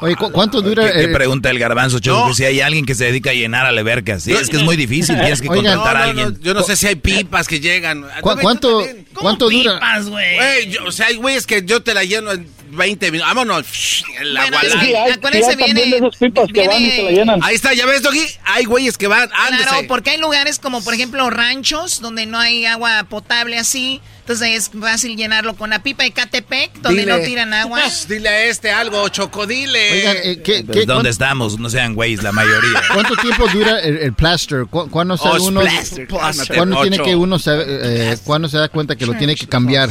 Oye, 0.00 0.16
¿cu- 0.16 0.32
¿cuánto 0.32 0.60
dura? 0.60 0.86
¿Qué, 0.86 0.92
qué 0.92 1.04
el- 1.04 1.12
pregunta 1.12 1.50
el 1.50 1.58
garbanzo, 1.58 1.98
Choco? 2.00 2.34
Si 2.34 2.44
hay 2.44 2.60
alguien 2.60 2.84
que 2.84 2.94
se 2.94 3.04
dedica 3.04 3.30
a 3.30 3.32
llenar 3.34 3.64
albercas. 3.66 4.22
Sí, 4.24 4.32
es 4.32 4.48
que 4.48 4.56
es 4.56 4.62
muy 4.62 4.76
difícil, 4.76 5.16
tienes 5.16 5.40
que 5.40 5.48
Oigan, 5.48 5.76
contratar 5.76 5.96
a 5.96 6.06
No, 6.06 6.12
no, 6.14 6.22
alguien. 6.22 6.42
yo 6.42 6.54
no 6.54 6.62
sé 6.62 6.74
si 6.76 6.86
hay 6.86 6.96
pipas 6.96 7.46
que 7.46 7.60
llegan. 7.60 8.02
¿Cu- 8.20 8.36
¿Cuánto, 8.40 8.84
cuánto 9.14 9.48
dura? 9.48 9.74
Pipas, 9.74 10.08
güey. 10.08 10.76
O 10.86 10.90
sea, 10.92 11.06
hay 11.06 11.16
güeyes 11.16 11.46
que 11.46 11.62
yo 11.64 11.82
te 11.82 11.94
la 11.94 12.02
lleno 12.04 12.32
en 12.32 12.48
20 12.72 13.10
minutos. 13.12 13.28
Vámonos. 13.34 14.04
Bueno, 14.18 14.58
es 14.62 14.74
la- 14.74 14.80
que, 14.80 14.96
acuérdense, 15.12 15.50
hay 15.50 15.56
también 15.56 15.74
viene, 15.76 15.90
de 15.92 15.96
esos 15.98 16.16
pipas 16.16 16.48
que 16.52 16.66
van 16.66 16.82
y 16.82 16.90
se 16.90 17.02
la 17.02 17.10
llenan. 17.10 17.40
Ahí 17.44 17.54
está, 17.54 17.72
ya 17.72 17.86
ves, 17.86 18.02
Doggy. 18.02 18.24
Hay 18.44 18.64
güeyes 18.64 18.98
que 18.98 19.06
van. 19.06 19.30
Ándese. 19.32 19.68
Claro, 19.68 19.86
porque 19.86 20.10
hay 20.10 20.18
lugares 20.18 20.58
como, 20.58 20.82
por 20.82 20.94
ejemplo, 20.94 21.30
ranchos, 21.30 22.00
donde 22.00 22.26
no 22.26 22.38
hay 22.38 22.66
agua 22.66 23.04
potable 23.08 23.58
así. 23.58 24.00
Entonces 24.24 24.48
es 24.72 24.80
fácil 24.80 25.18
llenarlo 25.18 25.54
con 25.54 25.68
la 25.68 25.82
pipa 25.82 26.02
de 26.02 26.10
Catepec, 26.12 26.72
donde 26.80 27.00
Dile. 27.02 27.12
no 27.18 27.22
tiran 27.22 27.52
agua. 27.52 27.82
Dile 28.08 28.28
a 28.30 28.44
este 28.46 28.70
algo, 28.70 29.06
Choco, 29.10 29.46
dile. 29.46 29.92
Oigan, 29.92 30.16
eh, 30.22 30.40
¿qué- 30.42 30.64
Pues, 30.64 30.78
qué- 30.78 30.86
¿Dónde 30.86 31.10
estamos? 31.10 31.58
No 31.58 31.68
sean 31.68 31.94
güeyes, 31.94 32.22
la 32.22 32.32
mayoría. 32.32 32.80
¿Cuánto 32.94 33.16
tiempo 33.16 33.46
dura 33.48 33.80
el, 33.80 33.98
el 33.98 34.14
plaster? 34.14 34.64
¿Cu- 34.64 34.88
¿Cuándo, 34.88 35.18
sabe 35.18 35.40
Oh, 35.40 35.44
uno, 35.48 35.60
plaster, 35.60 36.08
¿cuándo 36.08 36.80
tiene 36.80 36.98
que 37.00 37.14
uno 37.14 37.38
sabe, 37.38 37.64
eh, 37.68 38.16
cuándo 38.24 38.48
se 38.48 38.56
da 38.56 38.70
cuenta 38.70 38.96
que 38.96 39.04
lo 39.04 39.12
tiene 39.12 39.36
que 39.36 39.46
cambiar? 39.46 39.90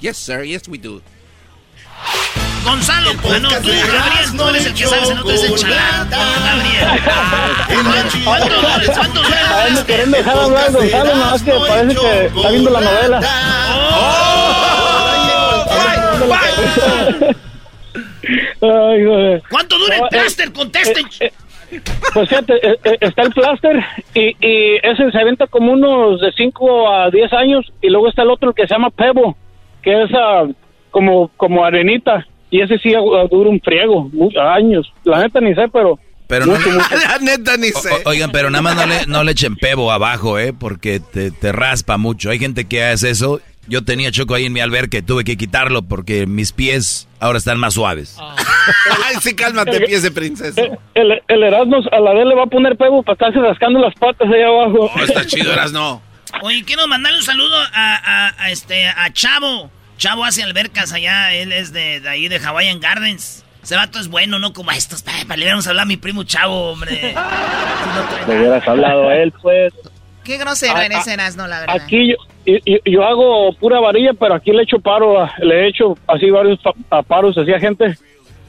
Yes, 0.00 0.16
sir, 0.16 0.42
yes, 0.42 0.62
we 0.66 0.78
do. 0.78 1.00
Gonzalo, 2.68 3.10
pues 3.22 3.40
no, 3.40 3.48
tú, 3.48 3.54
Gabriel, 3.54 4.36
tú 4.36 4.48
eres 4.48 4.66
el 4.66 4.74
que 4.74 4.86
sabes, 4.86 5.10
el 5.10 5.18
otro 5.18 5.30
es 5.32 5.42
el 5.50 5.54
chalán. 5.54 6.10
Gabriel. 6.10 6.88
¿Cuánto 8.24 8.54
dólares? 8.54 8.90
¿Cuánto 8.94 9.20
A 9.20 9.24
él 9.24 9.30
me 9.30 9.48
dólares? 9.48 9.84
quieren 9.86 10.10
dejar 10.10 10.38
hablar, 10.38 10.72
Gonzalo, 10.72 11.04
nada 11.04 11.30
más 11.30 11.42
que 11.42 11.52
parece 11.52 11.96
que 12.00 12.26
está 12.26 12.50
viendo 12.50 12.70
la 12.70 12.80
novela. 12.80 13.20
Ay, 18.60 19.04
joder. 19.04 19.42
¿Cuánto 19.50 19.78
dura 19.78 19.94
el 19.94 20.00
No, 20.00 20.06
eh, 20.06 20.10
plaster? 20.10 20.52
Contesten. 20.52 21.06
Pues 22.14 22.28
fíjate, 22.28 22.54
eh, 22.66 22.78
eh, 22.84 22.96
está 23.00 23.22
el 23.22 23.32
plaster 23.32 23.84
y, 24.14 24.28
y 24.40 24.76
ese 24.82 25.10
se 25.10 25.18
aventa 25.18 25.46
como 25.46 25.72
unos 25.72 26.20
de 26.20 26.32
5 26.32 26.90
a 26.92 27.10
10 27.10 27.32
años 27.34 27.66
y 27.82 27.88
luego 27.88 28.08
está 28.08 28.22
el 28.22 28.30
otro 28.30 28.54
que 28.54 28.66
se 28.66 28.74
llama 28.74 28.90
Pebo, 28.90 29.36
que 29.82 30.02
es 30.02 30.10
ah, 30.14 30.44
como, 30.90 31.28
como 31.36 31.64
arenita 31.64 32.26
y 32.50 32.60
ese 32.60 32.78
sí 32.78 32.92
dura 33.30 33.50
un 33.50 33.60
friego, 33.60 34.10
años. 34.40 34.92
La 35.04 35.20
neta 35.20 35.40
ni 35.40 35.54
sé, 35.54 35.68
pero 35.72 35.98
Pero 36.26 36.46
no, 36.46 36.52
la 36.58 37.18
neta 37.20 37.56
ni 37.56 37.68
sé. 37.68 37.90
oigan, 38.04 38.30
pero 38.30 38.50
nada 38.50 38.62
más 38.62 38.76
no 38.76 38.86
le, 38.86 39.06
no 39.06 39.24
le 39.24 39.32
echen 39.32 39.56
pebo 39.56 39.90
abajo, 39.92 40.38
¿eh? 40.38 40.52
Porque 40.52 41.00
te, 41.00 41.30
te 41.30 41.52
raspa 41.52 41.96
mucho. 41.96 42.30
Hay 42.30 42.38
gente 42.38 42.66
que 42.66 42.84
hace 42.84 43.10
eso. 43.10 43.40
Yo 43.66 43.84
tenía 43.84 44.10
choco 44.10 44.34
ahí 44.34 44.46
en 44.46 44.54
mi 44.54 44.60
alberca 44.60 45.02
tuve 45.02 45.24
que 45.24 45.36
quitarlo 45.36 45.82
porque 45.82 46.26
mis 46.26 46.52
pies 46.52 47.06
ahora 47.20 47.36
están 47.36 47.58
más 47.58 47.74
suaves. 47.74 48.16
Ay, 49.06 49.16
sí, 49.20 49.34
cálmate, 49.34 49.82
pies 49.82 50.02
de 50.02 50.10
princesa. 50.10 50.62
El, 50.94 51.22
el, 51.28 51.42
Erasmus 51.42 51.86
a 51.92 52.00
la 52.00 52.14
vez 52.14 52.24
le 52.24 52.34
va 52.34 52.44
a 52.44 52.46
poner 52.46 52.76
pego 52.78 53.02
para 53.02 53.12
estarse 53.12 53.38
rascando 53.40 53.78
las 53.78 53.94
patas 53.94 54.26
ahí 54.32 54.40
abajo. 54.42 54.90
Oh, 54.94 55.02
está 55.04 55.26
chido, 55.26 55.52
Erasmo. 55.52 56.00
Oye, 56.42 56.64
quiero 56.64 56.86
mandarle 56.88 57.18
un 57.18 57.24
saludo 57.24 57.56
a, 57.74 58.32
a, 58.38 58.50
este, 58.50 58.86
a 58.86 59.12
Chavo. 59.12 59.70
Chavo 59.98 60.24
hace 60.24 60.42
albercas 60.42 60.92
allá, 60.92 61.34
él 61.34 61.52
es 61.52 61.72
de, 61.72 62.00
de 62.00 62.08
ahí 62.08 62.28
de 62.28 62.38
Hawaiian 62.38 62.80
Gardens. 62.80 63.44
Ese 63.62 63.76
vato 63.76 63.98
es 63.98 64.08
bueno, 64.08 64.38
no 64.38 64.52
como 64.52 64.70
estos. 64.70 65.02
Para 65.02 65.36
le 65.36 65.42
hubiéramos 65.42 65.66
hablado 65.66 65.82
a 65.82 65.86
mi 65.86 65.96
primo 65.96 66.22
Chavo, 66.22 66.70
hombre. 66.70 67.14
le 68.28 68.38
hubieras 68.38 68.66
hablado 68.66 69.08
a 69.08 69.16
él, 69.16 69.32
pues. 69.42 69.74
Qué 70.24 70.38
grosero 70.38 70.74
ah, 70.76 70.86
eres, 70.86 71.06
ah, 71.06 71.30
no, 71.36 71.46
la 71.46 71.60
verdad. 71.60 71.76
Aquí 71.82 72.10
yo, 72.10 72.16
yo, 72.84 73.04
hago 73.04 73.52
pura 73.54 73.80
varilla, 73.80 74.12
pero 74.14 74.34
aquí 74.34 74.52
le 74.52 74.62
echo 74.62 74.78
paro, 74.78 75.28
le 75.38 75.64
he 75.64 75.68
hecho 75.68 75.98
así 76.06 76.30
varios 76.30 76.60
paros 77.06 77.36
así 77.36 77.52
a 77.52 77.58
gente 77.58 77.94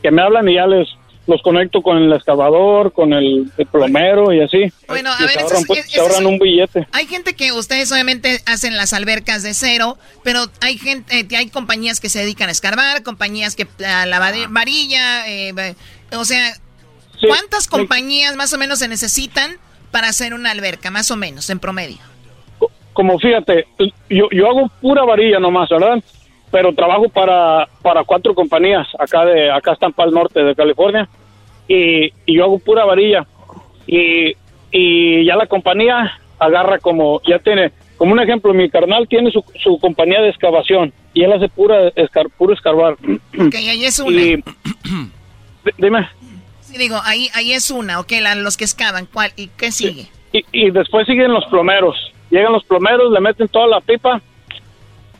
que 0.01 0.11
me 0.11 0.21
hablan 0.21 0.47
y 0.47 0.55
ya 0.55 0.67
les 0.67 0.87
los 1.29 1.43
conecto 1.43 1.81
con 1.83 1.97
el 1.97 2.11
excavador, 2.11 2.91
con 2.91 3.13
el, 3.13 3.51
plomero 3.71 4.33
y 4.33 4.41
así. 4.41 4.73
Bueno, 4.87 5.11
a 5.11 5.19
ver, 5.19 5.39
se 5.87 5.99
ahorran, 5.99 6.25
un 6.25 6.39
billete. 6.39 6.87
Hay 6.91 7.05
gente 7.05 7.35
que 7.35 7.51
ustedes 7.51 7.91
obviamente 7.91 8.41
hacen 8.47 8.75
las 8.75 8.93
albercas 8.93 9.43
de 9.43 9.53
cero, 9.53 9.97
pero 10.23 10.45
hay 10.61 10.77
gente, 10.77 11.27
hay 11.35 11.49
compañías 11.49 11.99
que 11.99 12.09
se 12.09 12.19
dedican 12.19 12.49
a 12.49 12.51
escarbar, 12.51 13.03
compañías 13.03 13.55
que 13.55 13.67
a 13.85 14.07
la 14.07 14.17
ah. 14.17 14.47
varilla, 14.49 15.29
eh, 15.29 15.75
o 16.13 16.25
sea, 16.25 16.53
¿cuántas 17.21 17.67
compañías 17.67 18.35
más 18.35 18.51
o 18.53 18.57
menos 18.57 18.79
se 18.79 18.87
necesitan 18.87 19.57
para 19.91 20.07
hacer 20.07 20.33
una 20.33 20.49
alberca, 20.49 20.89
más 20.89 21.11
o 21.11 21.15
menos, 21.15 21.49
en 21.51 21.59
promedio? 21.59 21.99
Como 22.93 23.19
fíjate, 23.19 23.67
yo, 24.09 24.27
yo 24.31 24.47
hago 24.47 24.69
pura 24.81 25.03
varilla 25.05 25.39
nomás, 25.39 25.69
¿verdad? 25.69 26.03
Pero 26.51 26.73
trabajo 26.73 27.09
para, 27.09 27.67
para 27.81 28.03
cuatro 28.03 28.33
compañías 28.33 28.87
acá 28.97 29.25
de 29.25 29.51
acá 29.51 29.73
están 29.73 29.93
para 29.93 30.09
el 30.09 30.15
norte 30.15 30.43
de 30.43 30.55
California 30.55 31.07
y, 31.67 32.11
yo 32.25 32.43
hago 32.43 32.59
pura 32.59 32.85
varilla 32.85 33.25
y, 33.85 34.33
y, 34.71 35.25
ya 35.25 35.35
la 35.35 35.45
compañía 35.45 36.19
agarra 36.39 36.79
como 36.79 37.21
ya 37.27 37.39
tiene 37.39 37.71
como 37.97 38.13
un 38.13 38.19
ejemplo 38.19 38.53
mi 38.53 38.69
carnal 38.69 39.07
tiene 39.07 39.31
su, 39.31 39.43
su 39.61 39.77
compañía 39.79 40.21
de 40.21 40.29
excavación 40.29 40.93
y 41.13 41.23
él 41.23 41.33
hace 41.33 41.49
pura 41.49 41.89
escar, 41.95 42.29
puro 42.29 42.53
escarbar. 42.53 42.93
Ok 42.93 43.55
ahí 43.55 43.83
es 43.83 43.99
una. 43.99 44.21
Y, 44.21 44.43
dime. 45.77 46.07
Sí 46.61 46.77
digo 46.77 46.97
ahí 47.03 47.29
ahí 47.35 47.51
es 47.51 47.69
una 47.71 47.99
ok 47.99 48.11
los 48.37 48.57
que 48.57 48.63
excavan 48.63 49.05
cuál 49.05 49.31
y 49.35 49.47
qué 49.47 49.71
sigue 49.71 50.07
y, 50.31 50.45
y 50.51 50.71
después 50.71 51.05
siguen 51.05 51.33
los 51.33 51.45
plomeros 51.45 51.95
llegan 52.29 52.53
los 52.53 52.63
plomeros 52.63 53.11
le 53.11 53.19
meten 53.19 53.47
toda 53.47 53.67
la 53.67 53.81
pipa 53.81 54.21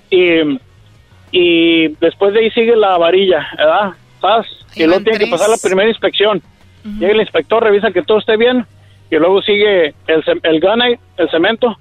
y 0.10 0.60
y 1.32 1.90
después 2.00 2.34
de 2.34 2.40
ahí 2.42 2.52
sigue 2.52 2.76
la 2.76 2.98
varilla, 2.98 3.48
¿verdad? 3.58 3.92
¿Sabes? 4.22 4.48
Y 4.76 4.86
luego 4.86 5.04
tiene 5.04 5.20
que 5.20 5.28
pasar 5.28 5.50
la 5.50 5.58
primera 5.62 5.90
inspección. 5.90 6.42
Llega 6.84 7.14
el 7.14 7.22
inspector, 7.22 7.64
revisa 7.64 7.92
que 7.92 8.02
todo 8.04 8.20
esté 8.20 8.38
bien, 8.38 8.66
y 9.12 9.16
luego 9.16 9.42
sigue 9.42 9.94
el, 10.08 10.42
el 10.44 10.60
granite, 10.60 11.02
el 11.18 11.30
cemento, 11.30 11.78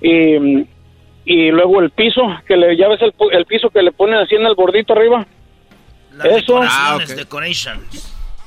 y, 0.00 0.66
y 1.24 1.50
luego 1.50 1.80
el 1.80 1.90
piso, 1.90 2.22
que 2.46 2.56
le, 2.56 2.76
ya 2.76 2.88
ves 2.88 3.00
el, 3.02 3.14
el 3.32 3.46
piso 3.46 3.70
que 3.70 3.82
le 3.82 3.92
ponen 3.92 4.16
así 4.16 4.34
en 4.34 4.46
el 4.46 4.54
bordito 4.54 4.92
arriba. 4.92 5.26
Eso. 6.24 6.60
Ah, 6.62 6.98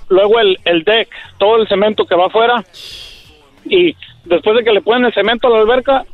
luego 0.09 0.39
el, 0.39 0.59
el 0.65 0.83
deck, 0.83 1.09
todo 1.39 1.61
el 1.61 1.67
cemento 1.67 2.05
que 2.05 2.15
va 2.15 2.27
afuera, 2.27 2.63
y 3.65 3.95
después 4.25 4.57
de 4.57 4.63
que 4.63 4.71
le 4.71 4.81
ponen 4.81 5.05
el 5.05 5.13
cemento 5.13 5.47
a 5.47 5.51
la 5.51 5.59
alberca, 5.59 6.05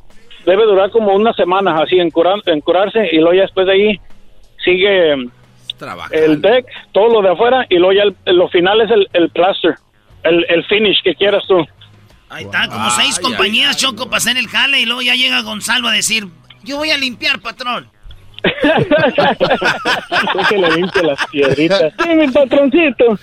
debe 0.45 0.65
durar 0.65 0.91
como 0.91 1.13
una 1.13 1.33
semana 1.33 1.77
así 1.81 1.99
en, 1.99 2.11
en 2.45 2.61
curarse 2.61 3.09
y 3.11 3.17
luego 3.17 3.33
ya 3.33 3.41
después 3.41 3.67
de 3.67 3.73
ahí 3.73 3.99
sigue 4.63 5.15
el 6.11 6.41
deck, 6.41 6.65
todo 6.91 7.09
lo 7.09 7.21
de 7.21 7.29
afuera 7.33 7.65
y 7.69 7.77
luego 7.77 7.93
ya 7.93 8.03
lo 8.31 8.49
final 8.49 8.81
es 8.81 8.91
el, 8.91 9.07
el 9.13 9.29
plaster, 9.29 9.75
el, 10.23 10.45
el 10.49 10.63
finish 10.65 11.01
que 11.03 11.15
quieras 11.15 11.43
tú. 11.47 11.65
Ahí 12.29 12.45
está, 12.45 12.67
como 12.69 12.89
seis 12.91 13.19
compañías, 13.19 13.77
Choco, 13.77 14.05
para 14.05 14.17
hacer 14.17 14.37
el 14.37 14.47
jale 14.47 14.79
y 14.79 14.85
luego 14.85 15.01
ya 15.01 15.15
llega 15.15 15.41
Gonzalo 15.41 15.87
a 15.87 15.91
decir, 15.91 16.27
yo 16.63 16.77
voy 16.77 16.91
a 16.91 16.97
limpiar, 16.97 17.39
patrón. 17.39 17.89
que 20.49 20.57
le 20.57 20.71
limpie 20.71 21.03
las 21.03 21.25
piedritas. 21.27 21.93
Sí, 22.03 22.09
mi 22.15 22.27
patroncito. 22.29 23.19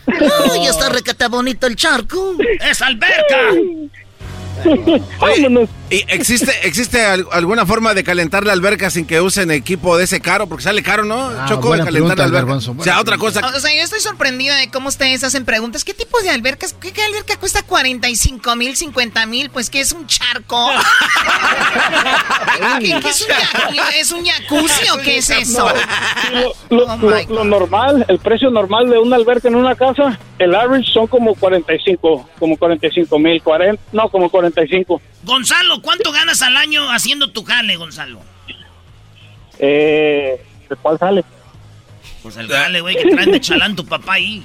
ya 0.63 0.71
está 0.71 0.91
recata 0.91 1.29
bonito 1.29 1.67
el 1.67 1.75
charco. 1.77 2.37
¡Es 2.61 2.81
alberca! 2.83 3.39
¿Y 5.91 6.05
existe, 6.09 6.53
existe 6.67 7.05
alguna 7.05 7.67
forma 7.67 7.95
de 7.95 8.05
calentar 8.05 8.45
la 8.45 8.53
alberca 8.53 8.91
sin 8.91 9.07
que 9.07 9.21
usen 9.21 9.51
equipo 9.51 9.97
de 9.97 10.05
ese 10.05 10.21
caro? 10.21 10.47
Porque 10.47 10.65
sale 10.65 10.83
caro, 10.83 11.05
¿no? 11.05 11.19
Ah, 11.19 11.47
Choco 11.49 11.73
de 11.73 11.85
calentar 11.85 12.19
la 12.19 12.25
alberca. 12.25 12.55
o 12.55 12.83
sea, 12.83 13.01
otra 13.01 13.17
cosa. 13.17 13.41
O 13.55 13.61
sea, 13.61 13.75
yo 13.75 13.83
estoy 13.83 14.01
sorprendida 14.01 14.57
de 14.57 14.71
cómo 14.71 14.89
ustedes 14.89 15.25
hacen 15.25 15.45
preguntas. 15.45 15.85
¿Qué 15.85 15.95
tipo 15.95 16.21
de 16.21 16.31
albercas? 16.31 16.75
¿Qué, 16.75 16.93
alberca 17.03 17.37
cuesta 17.39 17.63
45 17.63 18.57
mil, 18.57 18.77
50 18.77 19.27
mil? 19.27 19.51
Pues 19.51 19.71
que 19.71 19.81
es 19.81 19.93
un 19.93 20.07
charco. 20.07 20.71
¿Qué, 22.81 22.91
es, 22.91 23.23
un, 23.23 23.29
es, 23.99 24.13
un, 24.13 24.25
jacuzzi 24.25 24.89
o 24.91 24.99
qué 24.99 25.19
es 25.19 25.31
eso? 25.31 25.67
Oh 25.67 26.53
lo, 26.71 27.45
normal, 27.45 28.05
el 28.09 28.19
precio 28.19 28.51
normal 28.51 28.89
de 28.89 28.99
una 28.99 29.17
alberca 29.17 29.49
en 29.49 29.55
una 29.55 29.75
casa, 29.75 30.19
el 30.39 30.55
average 30.55 30.93
son 30.93 31.07
como 31.07 31.35
45, 31.35 32.29
como 32.39 32.57
45 32.57 33.19
mil, 33.19 33.43
40, 33.43 33.83
no, 33.93 34.09
como 34.09 34.31
45. 34.31 35.01
Gonzalo, 35.25 35.78
¿cuánto 35.83 36.13
ganas 36.13 36.43
al 36.43 36.57
año 36.57 36.91
haciendo 36.91 37.31
tu 37.31 37.45
jale, 37.45 37.77
Gonzalo? 37.77 38.21
Eh, 39.59 40.41
¿de 40.69 40.77
cuál 40.77 40.99
sale? 40.99 41.25
Pues 42.23 42.37
el 42.37 42.49
jale, 42.49 42.81
güey, 42.81 42.97
que 42.97 43.11
traen 43.11 43.33
de 43.33 43.41
chalán 43.41 43.77
tu 43.77 43.85
papá 43.85 44.15
ahí. 44.15 44.43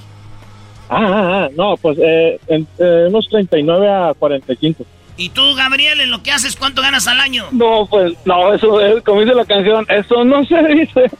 Ah, 0.90 0.98
ah, 1.00 1.44
ah 1.46 1.50
no, 1.56 1.76
pues 1.78 1.98
eh, 2.02 2.40
unos 2.78 3.28
39 3.30 3.90
a 3.90 4.14
45. 4.14 4.86
¿Y 5.16 5.30
tú, 5.30 5.54
Gabriel, 5.56 6.02
en 6.02 6.10
lo 6.10 6.24
que 6.24 6.32
haces, 6.32 6.56
cuánto 6.56 6.82
ganas 6.82 7.08
al 7.08 7.20
año? 7.20 7.46
No, 7.52 7.86
pues, 7.90 8.14
no, 8.26 8.54
eso, 8.54 8.82
es, 8.82 9.04
como 9.04 9.22
dice 9.22 9.36
la 9.36 9.46
canción, 9.46 9.86
eso 9.90 10.24
no 10.24 10.44
se 10.46 10.62
dice. 10.64 11.12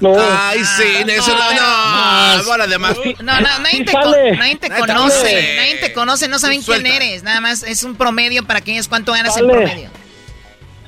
No. 0.00 0.14
Ay, 0.18 0.58
sí, 0.64 1.04
eso 1.08 1.32
no, 1.32 1.52
no, 1.52 2.56
no, 2.56 2.64
además. 2.64 2.98
No, 3.22 3.40
no, 3.40 3.58
nadie 3.60 3.84
te, 3.84 3.92
nadie 3.92 4.56
te 4.56 4.68
conoce, 4.68 5.56
nadie 5.56 5.76
te 5.80 5.92
conoce, 5.92 6.28
no 6.28 6.38
saben 6.38 6.62
quién 6.62 6.86
eres, 6.86 7.22
nada 7.22 7.40
más 7.40 7.62
es 7.62 7.84
un 7.84 7.94
promedio 7.94 8.44
para 8.44 8.60
que 8.60 8.72
ellos 8.72 8.88
cuánto 8.88 9.12
ganas 9.12 9.36
en 9.36 9.46
promedio. 9.46 9.90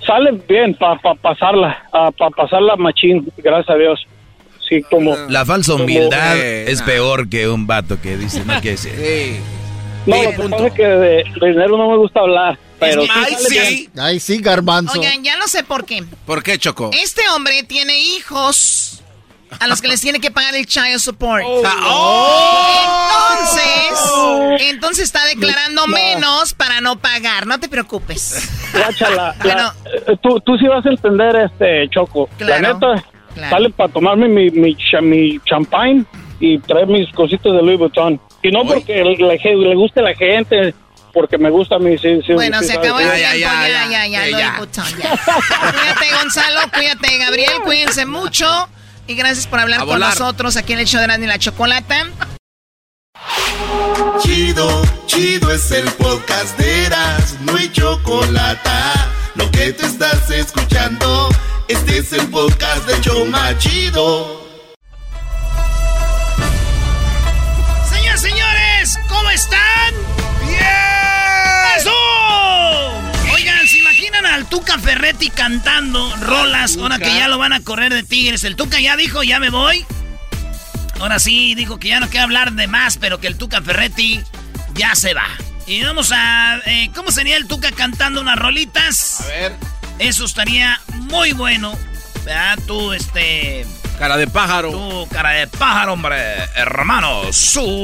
Sale 0.05 0.33
bien 0.49 0.75
para 0.75 0.99
pasarla, 1.15 1.83
para 1.93 2.31
pasarla 2.31 2.77
machín, 2.77 3.31
gracias 3.39 3.71
a 3.71 3.79
Dios. 3.79 4.07
Sí, 4.69 4.83
como... 4.83 5.15
La 5.29 5.45
falsa 5.45 5.75
humildad 5.75 6.39
es 6.39 6.83
peor 6.83 7.29
que 7.29 7.49
un 7.49 7.67
vato 7.67 8.01
que 8.01 8.17
dice, 8.17 8.45
no, 8.45 8.61
que 8.61 8.77
sí. 8.77 8.91
No, 10.07 10.23
lo 10.23 10.31
que 10.31 10.49
pasa 10.51 10.67
es 10.67 10.73
que 10.75 10.87
de, 10.87 11.25
dinero 11.41 11.77
no 11.79 11.91
me 11.91 11.97
gusta 11.97 12.21
hablar. 12.21 12.59
Pero 12.85 13.05
ay, 13.11 13.37
sí. 13.49 13.91
Ay, 13.97 14.21
sí, 14.21 14.39
garbanzo. 14.39 15.01
Oigan, 15.01 15.23
ya 15.23 15.37
no 15.37 15.49
sé 15.49 15.65
por 15.65 15.85
qué. 15.85 16.05
¿Por 16.27 16.43
qué, 16.43 16.59
Choco? 16.59 16.91
Este 16.93 17.23
hombre 17.31 17.63
tiene 17.63 17.99
hijos 17.99 19.03
a 19.61 19.67
los 19.67 19.81
que 19.81 19.89
les 19.89 20.01
tiene 20.01 20.21
que 20.21 20.31
pagar 20.31 20.55
el 20.55 20.67
child 20.67 20.99
support. 20.99 21.45
Oh. 21.47 21.63
Entonces, 23.39 24.71
entonces 24.71 25.05
está 25.05 25.25
declarando 25.27 25.87
menos 25.87 26.55
para 26.55 26.81
no 26.81 26.99
pagar. 26.99 27.47
No 27.47 27.59
te 27.61 27.69
preocupes. 27.69 28.51
Guáchala, 28.73 29.35
eh, 29.45 30.17
tú, 30.23 30.41
tú 30.41 30.59
sí 30.59 30.67
vas 30.67 30.85
a 30.85 30.91
entender, 30.91 31.37
este 31.37 31.89
Choco. 31.91 32.29
la 32.41 32.61
neta, 32.61 33.05
sale 33.49 33.71
para 33.71 33.93
tomarme 33.93 34.29
mi, 34.29 34.51
mi, 34.51 34.77
mi 35.03 35.41
champagne 35.45 36.05
y 36.41 36.59
traer 36.59 36.87
mis 36.89 37.11
cositas 37.13 37.53
de 37.53 37.63
Louis 37.63 37.79
Vuitton. 37.79 38.21
Y 38.43 38.51
no 38.51 38.65
porque 38.65 39.03
le, 39.03 39.17
le 39.17 39.75
guste 39.75 40.03
la 40.03 40.15
gente, 40.15 40.75
porque 41.15 41.39
me 41.39 41.49
gusta 41.49 41.79
mi... 41.79 41.97
Sí, 41.97 42.19
bueno, 42.35 42.61
se 42.63 42.73
acabó 42.73 42.99
el 42.99 43.11
tiempo, 43.11 43.39
ya, 43.39 43.87
ya, 43.89 44.07
ya, 44.07 44.29
ya, 44.29 44.57
Vuitton, 44.59 44.85
ya. 44.99 45.11
cuídate, 45.11 46.11
Gonzalo, 46.21 46.61
cuídate, 46.73 47.19
Gabriel, 47.19 47.53
cuídense 47.65 48.05
mucho. 48.05 48.69
Y 49.07 49.15
gracias 49.15 49.47
por 49.47 49.61
hablar 49.61 49.87
con 49.87 50.01
nosotros 50.01 50.57
aquí 50.57 50.73
en 50.73 50.81
el 50.81 50.87
show 50.87 51.01
de 51.01 51.25
y 51.25 51.27
la 51.27 51.39
Chocolata. 51.39 52.07
Chido, 54.21 54.83
chido 55.07 55.53
es 55.53 55.71
el 55.71 55.85
podcast 55.93 56.59
de 56.59 56.87
Eras, 56.87 57.37
no 57.41 57.57
hay 57.57 57.71
chocolata. 57.71 58.93
Lo 59.35 59.51
que 59.51 59.73
te 59.73 59.87
estás 59.87 60.31
escuchando, 60.31 61.29
este 61.69 61.99
es 61.99 62.13
el 62.13 62.27
podcast 62.29 62.87
de 62.87 63.01
Choma 63.01 63.57
Chido. 63.59 64.43
Señores, 67.91 68.21
señores, 68.21 68.99
¿cómo 69.09 69.31
están? 69.31 69.74
Tuca 74.55 74.79
Ferretti 74.79 75.31
cantando 75.31 76.15
rolas, 76.21 76.77
ahora 76.77 77.01
que 77.01 77.13
ya 77.13 77.27
lo 77.27 77.39
van 77.39 77.53
a 77.53 77.59
correr 77.59 77.93
de 77.93 78.05
Tigres. 78.05 78.45
El 78.45 78.55
Tuca 78.55 78.79
ya 78.79 78.97
dijo, 78.97 79.25
ya 79.25 79.41
me 79.41 79.51
voy. 79.51 79.85
Ahora 81.01 81.19
sí, 81.19 81.57
dijo 81.57 81.81
que 81.81 81.89
ya 81.89 81.99
no 81.99 82.07
quiere 82.07 82.23
hablar 82.23 82.53
de 82.53 82.69
más, 82.69 82.97
pero 82.97 83.19
que 83.19 83.27
el 83.27 83.37
Tuca 83.37 83.61
Ferretti 83.63 84.23
ya 84.75 84.95
se 84.95 85.13
va. 85.13 85.27
Y 85.67 85.83
vamos 85.83 86.13
a... 86.15 86.61
Eh, 86.67 86.89
¿Cómo 86.95 87.11
sería 87.11 87.37
el 87.37 87.49
Tuca 87.49 87.73
cantando 87.73 88.21
unas 88.21 88.39
rolitas? 88.39 89.23
A 89.23 89.27
ver. 89.27 89.57
Eso 89.99 90.25
estaría 90.25 90.81
muy 90.99 91.33
bueno. 91.33 91.77
¿Verdad? 92.25 92.57
Tú, 92.65 92.93
este... 92.93 93.67
Cara 93.99 94.17
de 94.17 94.29
pájaro. 94.29 94.71
Tú, 94.71 95.09
cara 95.11 95.31
de 95.31 95.49
pájaro, 95.49 95.95
hombre. 95.95 96.17
Hermano, 96.55 97.33
suba 97.33 97.81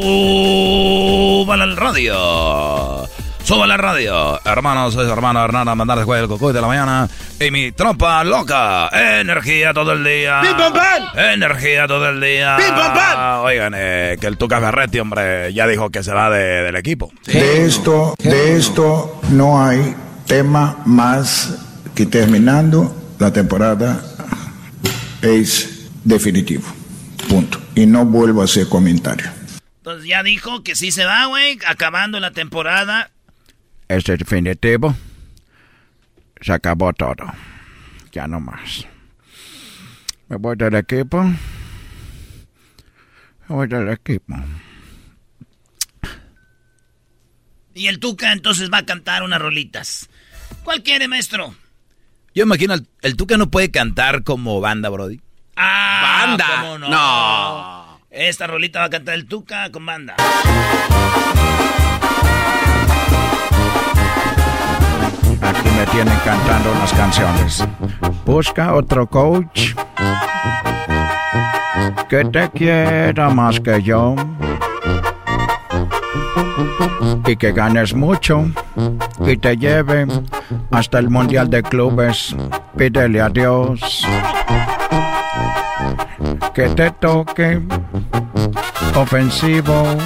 la 1.57 1.67
radio. 1.75 3.09
Suba 3.45 3.67
la 3.67 3.77
radio. 3.77 4.41
Hermano, 4.45 4.91
soy 4.93 5.07
su 5.07 5.13
hermano 5.13 5.45
Hernán 5.45 5.77
mandar 5.77 5.99
después 5.99 6.21
del 6.21 6.29
cocoy 6.29 6.53
de 6.53 6.61
la 6.61 6.69
mañana. 6.69 7.09
Y 7.41 7.51
mi 7.51 7.73
trompa 7.73 8.23
loca. 8.23 8.89
Energía 8.93 9.73
todo 9.75 9.93
el 9.93 10.05
día. 10.05 10.41
¡Pim, 10.43 10.57
pam, 10.57 10.73
pam! 10.73 11.19
Energía 11.19 11.89
todo 11.89 12.09
el 12.11 12.21
día. 12.21 12.57
¡Pim, 12.59 12.69
pam, 12.75 12.95
pam! 12.95 13.41
Oigan, 13.45 13.73
eh, 13.77 14.17
que 14.21 14.27
el 14.29 14.37
Tuca 14.37 14.61
Ferretti, 14.61 15.01
hombre, 15.01 15.53
ya 15.53 15.67
dijo 15.67 15.91
que 15.91 16.03
se 16.05 16.13
va 16.13 16.31
de- 16.31 16.63
del 16.63 16.77
equipo. 16.77 17.11
De 17.27 17.65
esto, 17.67 18.15
de 18.23 18.57
esto 18.57 19.21
no 19.31 19.65
hay 19.65 19.97
tema 20.27 20.79
más 20.85 21.59
que 21.97 22.07
terminando 22.07 22.95
la 23.19 23.33
temporada 23.33 24.01
es 25.23 25.89
definitivo. 26.05 26.65
Punto. 27.29 27.59
Y 27.75 27.87
no 27.87 28.05
vuelvo 28.05 28.43
a 28.43 28.45
hacer 28.45 28.69
comentario. 28.69 29.29
Entonces 29.79 30.09
ya 30.09 30.23
dijo 30.23 30.63
que 30.63 30.77
sí 30.77 30.93
se 30.93 31.05
va, 31.05 31.25
güey. 31.27 31.59
Acabando 31.67 32.21
la 32.21 32.31
temporada. 32.31 33.11
Es 33.91 34.05
definitivo. 34.05 34.95
Se 36.41 36.53
acabó 36.53 36.93
todo. 36.93 37.25
Ya 38.13 38.29
no 38.29 38.39
más. 38.39 38.87
Me 40.29 40.37
voy 40.37 40.55
del 40.55 40.77
equipo. 40.77 41.25
Me 41.25 41.37
voy 43.49 43.67
del 43.67 43.89
equipo. 43.89 44.37
Y 47.75 47.89
el 47.89 47.99
Tuca 47.99 48.33
entonces 48.33 48.71
va 48.73 48.79
a 48.79 48.87
cantar 48.87 49.25
unas 49.25 49.43
rolitas. 49.43 50.09
¿Cuál 50.63 50.85
quiere, 50.85 51.09
maestro? 51.09 51.57
Yo 52.33 52.45
imagino, 52.45 52.75
el, 52.75 52.87
el 53.03 53.17
Tuca 53.17 53.37
no 53.39 53.51
puede 53.51 53.73
cantar 53.73 54.23
como 54.23 54.61
banda, 54.61 54.89
Brody. 54.89 55.21
Ah, 55.57 56.27
Banda. 56.29 56.47
¿cómo 56.61 56.79
no? 56.79 56.89
No. 56.91 58.01
Esta 58.09 58.47
rolita 58.47 58.79
va 58.79 58.85
a 58.85 58.91
cantar 58.91 59.17
el 59.17 59.27
Tuca 59.27 59.69
con 59.73 59.85
banda. 59.85 60.15
Aquí 65.43 65.69
me 65.77 65.87
tienen 65.87 66.19
cantando 66.25 66.73
unas 66.73 66.93
canciones. 66.93 67.67
Busca 68.25 68.75
otro 68.75 69.07
coach 69.07 69.75
que 72.09 72.25
te 72.25 72.51
quiera 72.51 73.31
más 73.31 73.61
que 73.61 73.83
yo 73.83 74.15
y 77.27 77.37
que 77.37 77.53
ganes 77.53 77.95
mucho 77.95 78.51
y 79.27 79.37
te 79.37 79.57
lleve 79.57 80.07
hasta 80.71 80.99
el 80.99 81.11
Mundial 81.11 81.49
de 81.51 81.63
Clubes. 81.63 82.35
Pídele 82.77 83.21
a 83.21 83.29
Dios 83.29 84.07
que 86.55 86.69
te 86.71 86.91
toque 86.91 87.61
ofensivo 88.95 89.97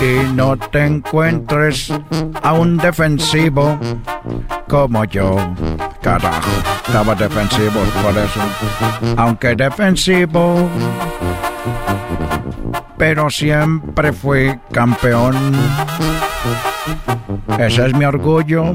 y 0.00 0.32
no 0.34 0.56
te 0.56 0.84
encuentres 0.84 1.92
a 2.42 2.52
un 2.52 2.76
defensivo 2.76 3.78
como 4.68 5.04
yo. 5.04 5.36
Carajo, 6.02 6.50
estaba 6.86 7.14
defensivo 7.14 7.80
por 8.02 8.16
eso. 8.16 8.40
Aunque 9.16 9.54
defensivo, 9.54 10.68
pero 12.96 13.30
siempre 13.30 14.12
fui 14.12 14.58
campeón. 14.72 15.34
Ese 17.58 17.86
es 17.86 17.94
mi 17.94 18.04
orgullo. 18.04 18.74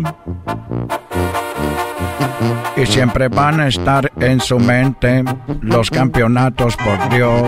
Y 2.75 2.85
siempre 2.85 3.27
van 3.27 3.59
a 3.59 3.67
estar 3.67 4.11
en 4.19 4.39
su 4.39 4.57
mente 4.57 5.23
los 5.61 5.89
campeonatos, 5.91 6.75
por 6.77 7.09
Dios. 7.09 7.43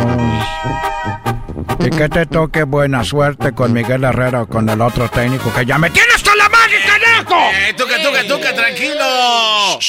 Y 1.79 1.89
que 1.89 2.09
te 2.09 2.25
toque 2.25 2.63
buena 2.63 3.03
suerte 3.03 3.53
con 3.53 3.73
Miguel 3.73 4.03
Herrera 4.03 4.43
o 4.43 4.47
con 4.47 4.67
el 4.69 4.81
otro 4.81 5.09
técnico 5.09 5.53
que 5.53 5.65
ya 5.65 5.77
me 5.77 5.89
tiene 5.89 6.13
hasta 6.13 6.35
la 6.35 6.49
madre, 6.49 6.75
carajo. 6.85 7.51
Eh, 7.53 7.73
Tuca, 7.73 8.01
Tuca, 8.01 8.27
Tuca, 8.27 8.53
tranquilo. 8.55 9.79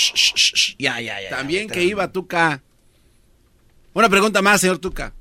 Ya, 0.78 1.00
ya, 1.00 1.20
ya. 1.20 1.30
También 1.30 1.68
que 1.68 1.82
iba 1.82 2.10
Tuca. 2.10 2.62
Una 3.92 4.08
pregunta 4.08 4.42
más, 4.42 4.60
señor 4.60 4.78
Tuca. 4.78 5.12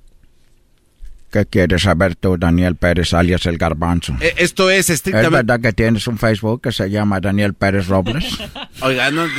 ¿Qué 1.32 1.48
quieres 1.48 1.82
saber 1.82 2.16
tú, 2.16 2.38
Daniel 2.38 2.76
Pérez, 2.76 3.14
alias 3.14 3.46
El 3.48 3.58
Garbanzo? 3.58 4.16
Eh, 4.22 4.36
esto 4.38 4.70
es 4.70 4.82
¿Es 4.82 4.98
estrictamente... 4.98 5.36
verdad 5.36 5.60
que 5.60 5.74
tienes 5.74 6.06
un 6.06 6.20
Facebook 6.20 6.62
que 6.62 6.72
se 6.72 6.90
llama 6.92 7.20
Daniel 7.20 7.56
Pérez 7.56 7.88
Robles? 7.88 8.38
Oiga, 8.82 9.10
no... 9.10 9.26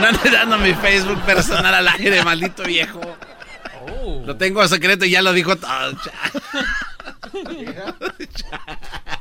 No 0.00 0.06
ande 0.06 0.30
dando 0.30 0.58
mi 0.58 0.74
Facebook 0.74 1.20
personal 1.22 1.74
al 1.74 1.88
aire, 1.88 2.22
maldito 2.22 2.62
viejo. 2.64 3.00
Lo 4.26 4.36
tengo 4.36 4.60
a 4.62 4.68
secreto 4.68 5.04
y 5.04 5.10
ya 5.10 5.22
lo 5.22 5.32
dijo 5.32 5.56
todo. 5.56 5.96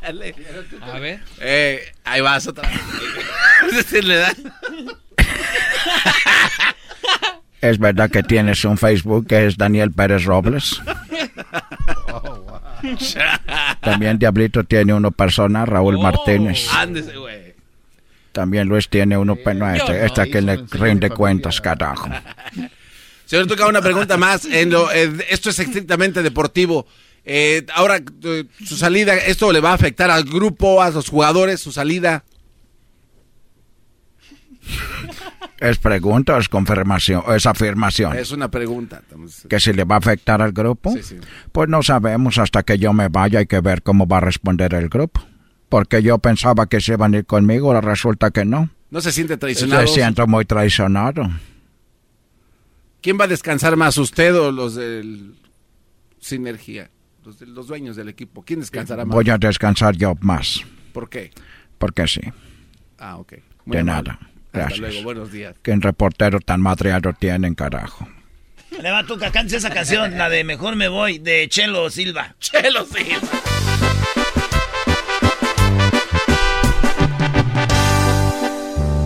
Chale. 0.01 0.35
A 0.93 0.99
ver. 0.99 1.21
Eh, 1.39 1.91
ahí 2.03 2.21
vas 2.21 2.47
otra 2.47 2.69
vez. 2.69 3.91
Le 4.03 4.15
da- 4.17 4.33
¿Es 7.61 7.79
verdad 7.79 8.09
que 8.09 8.23
tienes 8.23 8.65
un 8.65 8.77
Facebook 8.77 9.25
que 9.27 9.45
es 9.47 9.57
Daniel 9.57 9.91
Pérez 9.91 10.25
Robles? 10.25 10.81
También 13.79 14.19
Diablito 14.19 14.65
tiene 14.65 14.93
uno 14.93 15.11
persona, 15.11 15.65
Raúl 15.65 15.97
Martínez. 15.99 16.67
Ándese, 16.73 17.15
güey. 17.15 17.53
También 18.33 18.67
Luis 18.67 18.89
tiene 18.89 19.17
uno, 19.17 19.35
pero 19.37 19.59
no, 19.59 19.69
este, 19.73 20.05
este 20.05 20.29
que 20.29 20.41
le 20.41 20.65
rinde 20.71 21.09
cuentas, 21.11 21.61
carajo. 21.61 22.09
Señor 23.33 23.47
Tuca, 23.47 23.65
una 23.65 23.81
pregunta 23.81 24.15
más. 24.15 24.45
En 24.45 24.69
lo, 24.69 24.91
eh, 24.91 25.11
esto 25.27 25.49
es 25.49 25.57
estrictamente 25.57 26.21
deportivo. 26.21 26.85
Eh, 27.25 27.65
ahora, 27.73 27.99
eh, 28.25 28.45
su 28.63 28.77
salida, 28.77 29.15
¿esto 29.15 29.51
le 29.51 29.59
va 29.59 29.71
a 29.71 29.73
afectar 29.73 30.11
al 30.11 30.23
grupo, 30.23 30.83
a 30.83 30.91
los 30.91 31.09
jugadores, 31.09 31.59
su 31.59 31.71
salida? 31.71 32.23
¿Es 35.59 35.79
pregunta 35.79 36.35
o 36.35 36.37
es 36.37 36.47
confirmación? 36.47 37.23
¿O 37.25 37.33
es 37.33 37.47
afirmación? 37.47 38.15
Es 38.15 38.29
una 38.29 38.51
pregunta. 38.51 39.01
¿Que 39.49 39.59
si 39.59 39.73
le 39.73 39.83
va 39.83 39.95
a 39.95 39.97
afectar 39.97 40.39
al 40.39 40.51
grupo? 40.51 40.91
Sí, 40.91 41.01
sí. 41.01 41.15
Pues 41.51 41.67
no 41.69 41.81
sabemos 41.81 42.37
hasta 42.37 42.61
que 42.61 42.77
yo 42.77 42.93
me 42.93 43.07
vaya, 43.07 43.39
hay 43.39 43.47
que 43.47 43.61
ver 43.61 43.81
cómo 43.81 44.05
va 44.05 44.17
a 44.17 44.21
responder 44.21 44.75
el 44.75 44.89
grupo. 44.89 45.25
Porque 45.69 46.03
yo 46.03 46.19
pensaba 46.19 46.67
que 46.67 46.79
se 46.79 46.93
iban 46.93 47.15
a 47.15 47.17
ir 47.17 47.25
conmigo, 47.25 47.69
ahora 47.69 47.81
resulta 47.81 48.29
que 48.29 48.45
no. 48.45 48.69
No 48.91 49.01
se 49.01 49.11
siente 49.11 49.37
traicionado. 49.37 49.81
Me 49.81 49.87
siento 49.87 50.27
muy 50.27 50.45
traicionado. 50.45 51.31
¿Quién 53.03 53.19
va 53.19 53.25
a 53.25 53.27
descansar 53.27 53.75
más, 53.75 53.97
usted 53.97 54.33
o 54.33 54.49
los 54.53 54.75
del 54.75 55.35
Sinergia? 56.21 56.89
Los, 57.25 57.37
de- 57.37 57.47
los 57.47 57.67
dueños 57.67 57.97
del 57.97 58.07
equipo. 58.07 58.43
¿Quién 58.43 58.61
descansará 58.61 59.03
más? 59.03 59.13
Voy 59.13 59.29
a 59.29 59.37
descansar 59.37 59.93
yo 59.97 60.13
más. 60.21 60.61
¿Por 60.93 61.09
qué? 61.09 61.31
Porque 61.77 62.07
sí. 62.07 62.21
Ah, 62.97 63.17
ok. 63.17 63.33
Muy 63.65 63.75
De 63.75 63.81
amable. 63.81 64.09
nada. 64.11 64.19
Hasta 64.45 64.57
Gracias. 64.59 64.79
luego, 64.79 65.03
buenos 65.03 65.31
días. 65.33 65.53
Que 65.61 65.71
en 65.71 65.81
reportero 65.81 66.39
tan 66.39 66.61
madreado 66.61 67.11
tienen, 67.11 67.55
carajo. 67.55 68.07
Le 68.81 68.89
va 68.89 69.03
Tuca, 69.05 69.31
cantes 69.33 69.55
esa 69.57 69.69
canción, 69.69 70.17
la 70.17 70.29
de 70.29 70.45
Mejor 70.45 70.77
Me 70.77 70.87
Voy, 70.87 71.19
de 71.19 71.47
Chelo 71.49 71.89
Silva. 71.89 72.35
Chelo 72.39 72.85
Silva. 72.85 73.27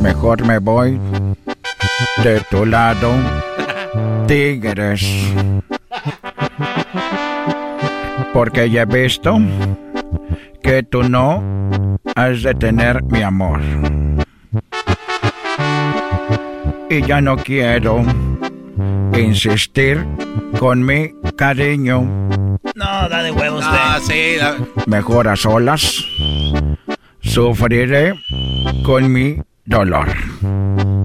Mejor 0.02 0.46
me 0.46 0.60
voy 0.60 1.00
de 2.24 2.40
tu 2.50 2.66
lado, 2.66 3.14
tigres. 4.28 5.04
Porque 8.34 8.70
ya 8.70 8.84
he 8.84 8.86
visto 8.86 9.38
que 10.62 10.84
tú 10.84 11.04
no 11.04 11.44
has 12.16 12.44
de 12.44 12.54
tener 12.54 13.04
mi 13.04 13.22
amor. 13.24 13.60
Y 16.90 17.02
ya 17.06 17.22
no 17.22 17.38
quiero 17.38 18.04
insistir 19.18 20.06
con 20.60 20.84
mi 20.86 21.12
cariño. 21.36 22.02
No, 22.76 23.10
da 23.10 23.24
de 23.24 23.32
huevos, 23.32 23.64
Ah, 23.66 24.00
sí. 24.02 24.38
Mejor 24.86 25.28
a 25.28 25.36
solas. 25.36 26.04
Sufriré 27.22 28.14
con 28.84 29.12
mi 29.12 29.38
dolor. 29.68 30.08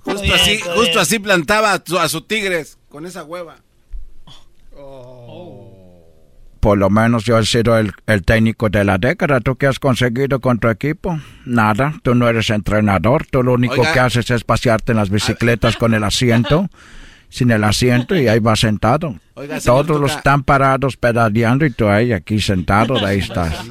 Justo 0.05 0.35
así, 0.35 0.61
justo 0.75 1.01
así 1.01 1.19
plantaba 1.19 1.75
a 1.75 1.83
su, 1.85 1.99
a 1.99 2.09
su 2.09 2.23
tigres 2.23 2.79
con 2.89 3.05
esa 3.05 3.25
hueva. 3.25 3.57
Por 6.61 6.79
lo 6.79 6.91
menos 6.91 7.25
yo 7.25 7.39
he 7.39 7.45
sido 7.45 7.77
el, 7.77 7.93
el 8.07 8.23
técnico 8.25 8.71
de 8.71 8.85
la 8.85 8.97
década. 8.97 9.41
¿Tú 9.41 9.57
qué 9.57 9.67
has 9.67 9.81
conseguido 9.81 10.41
con 10.41 10.59
tu 10.61 10.69
equipo? 10.69 11.19
Nada. 11.45 11.95
Tú 12.03 12.15
no 12.15 12.29
eres 12.29 12.51
entrenador. 12.51 13.27
Tú 13.27 13.43
lo 13.43 13.55
único 13.55 13.75
Oiga. 13.75 13.93
que 13.93 14.01
haces 14.01 14.31
es 14.31 14.45
pasearte 14.45 14.93
en 14.93 14.99
las 14.99 15.11
bicicletas 15.11 15.77
con 15.77 15.93
el 15.93 16.05
asiento. 16.05 16.71
sin 17.33 17.51
el 17.51 17.65
asiento 17.65 18.15
y 18.15 18.29
ahí 18.29 18.41
va 18.41 18.55
sentado. 18.57 19.17
Todos 19.65 19.99
los 19.99 20.15
están 20.15 20.43
parados 20.43 20.99
pedaleando 20.99 21.65
y 21.65 21.71
tú 21.71 21.89
ahí 21.89 22.13
aquí 22.13 22.39
sentado, 22.43 23.05
ahí 23.05 23.19
estás. 23.21 23.65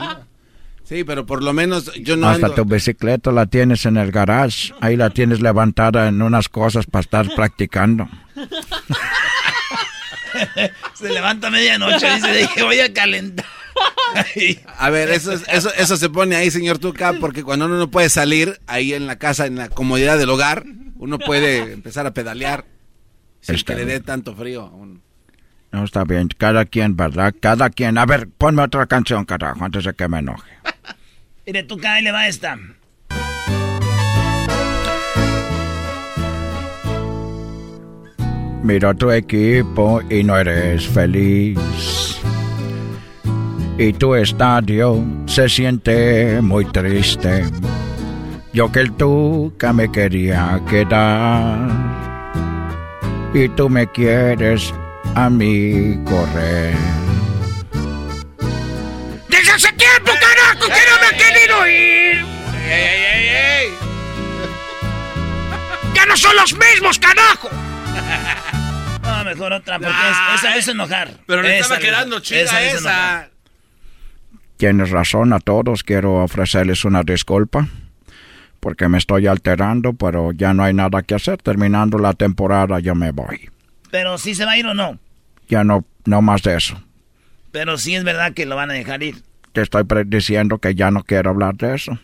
Sí, 0.91 1.05
pero 1.05 1.26
por 1.26 1.41
lo 1.41 1.53
menos 1.53 1.89
yo 2.01 2.18
no 2.18 2.27
Hasta 2.27 2.53
tu 2.53 2.65
bicicleta 2.65 3.31
la 3.31 3.45
tienes 3.45 3.85
en 3.85 3.95
el 3.95 4.11
garage, 4.11 4.73
ahí 4.81 4.97
la 4.97 5.09
tienes 5.09 5.39
levantada 5.39 6.09
en 6.09 6.22
unas 6.22 6.49
cosas 6.49 6.85
para 6.85 6.99
estar 6.99 7.34
practicando. 7.34 8.09
se 10.95 11.07
levanta 11.07 11.47
a 11.47 11.49
medianoche 11.49 12.05
y 12.05 12.15
dice 12.15 12.49
que 12.53 12.63
voy 12.63 12.81
a 12.81 12.91
calentar. 12.91 13.45
A 14.77 14.89
ver, 14.89 15.11
eso, 15.11 15.31
eso, 15.31 15.73
eso 15.73 15.95
se 15.95 16.09
pone 16.09 16.35
ahí, 16.35 16.51
señor 16.51 16.77
Tuca, 16.77 17.13
porque 17.22 17.45
cuando 17.45 17.68
uno 17.68 17.77
no 17.77 17.89
puede 17.89 18.09
salir 18.09 18.59
ahí 18.68 18.93
en 18.93 19.07
la 19.07 19.18
casa, 19.18 19.45
en 19.45 19.55
la 19.55 19.69
comodidad 19.69 20.18
del 20.18 20.30
hogar, 20.30 20.65
uno 20.97 21.19
puede 21.19 21.72
empezar 21.72 22.05
a 22.05 22.13
pedalear 22.13 22.65
sin 23.39 23.55
que 23.63 23.76
le 23.76 23.85
dé 23.85 24.01
tanto 24.01 24.35
frío. 24.35 24.69
No, 25.72 25.85
está 25.85 26.03
bien, 26.03 26.27
cada 26.38 26.65
quien, 26.65 26.98
¿verdad? 26.98 27.34
Cada 27.39 27.69
quien. 27.69 27.98
A 27.98 28.06
ver, 28.06 28.27
ponme 28.38 28.61
otra 28.61 28.88
canción, 28.88 29.23
carajo, 29.26 29.64
antes 29.64 29.85
de 29.85 29.93
que 29.93 30.07
me 30.07 30.19
enoje. 30.19 30.52
Mire, 31.45 31.64
Tuca, 31.64 31.93
ahí 31.93 32.03
le 32.03 32.11
va 32.11 32.27
esta. 32.27 32.57
Miro 38.64 38.93
tu 38.93 39.10
equipo 39.10 40.02
y 40.07 40.23
no 40.23 40.38
eres 40.38 40.88
feliz. 40.88 42.19
Y 43.77 43.91
tu 43.93 44.14
estadio 44.14 45.03
se 45.26 45.49
siente 45.49 46.39
muy 46.41 46.65
triste. 46.65 47.45
Yo 48.53 48.72
que 48.72 48.81
el 48.81 48.91
Tuca 48.91 49.73
me 49.73 49.91
quería 49.91 50.61
quedar. 50.69 51.57
Y 53.34 53.49
tú 53.49 53.68
me 53.68 53.88
quieres 53.88 54.72
a 55.15 55.29
mí 55.29 55.97
correr. 56.05 56.75
¡Desde 59.29 59.51
hace 59.51 59.73
tiempo, 59.73 60.11
carajo, 60.19 60.67
que 60.67 60.81
no 60.89 60.99
me 60.99 61.07
ha 61.07 61.17
querido 61.17 61.67
ir! 61.67 62.25
¡Ey, 62.65 62.71
ey, 62.71 63.03
ey, 63.03 63.27
ey! 63.29 63.69
¡Ya 65.93 66.05
no 66.05 66.15
son 66.15 66.35
los 66.35 66.53
mismos, 66.57 66.99
carajo! 66.99 67.49
No, 69.01 69.23
mejor 69.25 69.51
otra, 69.51 69.79
porque 69.79 69.97
esa 70.35 70.55
es 70.55 70.67
enojar. 70.67 71.09
Pero 71.25 71.41
le 71.41 71.57
Esa 71.57 71.75
estaba 71.75 71.79
quedando 71.79 72.19
chida 72.19 72.41
esa 72.41 72.61
es 72.63 72.73
esa. 72.75 73.29
Tienes 74.57 74.91
razón 74.91 75.33
a 75.33 75.39
todos, 75.39 75.83
quiero 75.83 76.23
ofrecerles 76.23 76.85
una 76.85 77.01
disculpa. 77.01 77.67
Porque 78.59 78.88
me 78.88 78.99
estoy 78.99 79.25
alterando, 79.25 79.93
pero 79.93 80.31
ya 80.33 80.53
no 80.53 80.63
hay 80.63 80.75
nada 80.75 81.01
que 81.01 81.15
hacer. 81.15 81.41
Terminando 81.41 81.97
la 81.97 82.13
temporada, 82.13 82.79
yo 82.79 82.93
me 82.93 83.11
voy. 83.11 83.49
Pero 83.91 84.18
si 84.18 84.34
se 84.35 84.45
va 84.45 84.53
a 84.53 84.57
ir 84.57 84.65
o 84.65 84.73
no. 84.73 84.97
Ya 85.47 85.63
no, 85.63 85.85
no 86.05 86.22
más 86.22 86.41
de 86.43 86.55
eso. 86.55 86.81
Pero 87.51 87.77
sí 87.77 87.95
es 87.95 88.03
verdad 88.03 88.34
que 88.34 88.45
lo 88.45 88.55
van 88.55 88.72
a 88.72 88.73
dejar 88.73 89.03
ir. 89.03 89.22
Te 89.51 89.61
estoy 89.61 89.84
diciendo 90.05 90.57
que 90.57 90.73
ya 90.73 90.89
no 90.91 91.03
quiero 91.03 91.30
hablar 91.30 91.55
de 91.55 91.76
eso. 91.76 91.99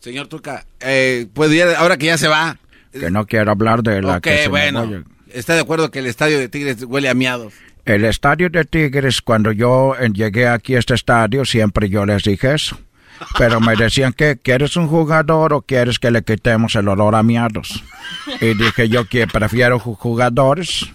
Señor 0.00 0.28
Tuca, 0.28 0.64
eh, 0.80 1.26
¿puedo 1.32 1.52
ir 1.52 1.64
ahora 1.76 1.96
que 1.96 2.06
ya 2.06 2.18
se 2.18 2.28
va? 2.28 2.58
Que 2.92 3.10
no 3.10 3.26
quiero 3.26 3.50
hablar 3.50 3.82
de 3.82 4.02
la 4.02 4.18
Ok, 4.18 4.24
que 4.24 4.38
se 4.44 4.48
bueno. 4.48 5.04
¿Está 5.32 5.54
de 5.54 5.60
acuerdo 5.60 5.90
que 5.90 5.98
el 5.98 6.06
estadio 6.06 6.38
de 6.38 6.48
Tigres 6.48 6.82
huele 6.84 7.08
a 7.08 7.14
miados? 7.14 7.54
El 7.84 8.04
estadio 8.04 8.50
de 8.50 8.64
Tigres, 8.64 9.22
cuando 9.22 9.50
yo 9.50 9.94
eh, 9.98 10.10
llegué 10.12 10.46
aquí 10.46 10.76
a 10.76 10.78
este 10.78 10.94
estadio, 10.94 11.44
siempre 11.44 11.88
yo 11.88 12.04
les 12.04 12.22
dije 12.22 12.54
eso. 12.54 12.78
Pero 13.38 13.60
me 13.60 13.76
decían 13.76 14.12
que 14.12 14.36
quieres 14.38 14.76
un 14.76 14.88
jugador 14.88 15.52
o 15.52 15.62
quieres 15.62 15.98
que 15.98 16.10
le 16.10 16.22
quitemos 16.22 16.74
el 16.74 16.88
olor 16.88 17.14
a 17.14 17.22
miados. 17.22 17.82
Y 18.40 18.54
dije 18.54 18.88
yo 18.88 19.06
que 19.06 19.26
prefiero 19.26 19.78
ju- 19.80 19.96
jugadores. 19.96 20.86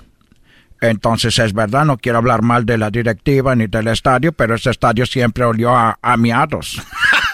Entonces 0.82 1.40
es 1.40 1.54
verdad, 1.54 1.86
no 1.86 1.98
quiero 1.98 2.18
hablar 2.18 2.42
mal 2.42 2.66
de 2.66 2.78
la 2.78 2.90
directiva 2.90 3.56
ni 3.56 3.68
del 3.68 3.88
estadio, 3.88 4.34
pero 4.34 4.56
este 4.56 4.70
estadio 4.70 5.06
siempre 5.06 5.46
olió 5.46 5.74
a, 5.76 5.98
a 6.02 6.18
miados. 6.18 6.82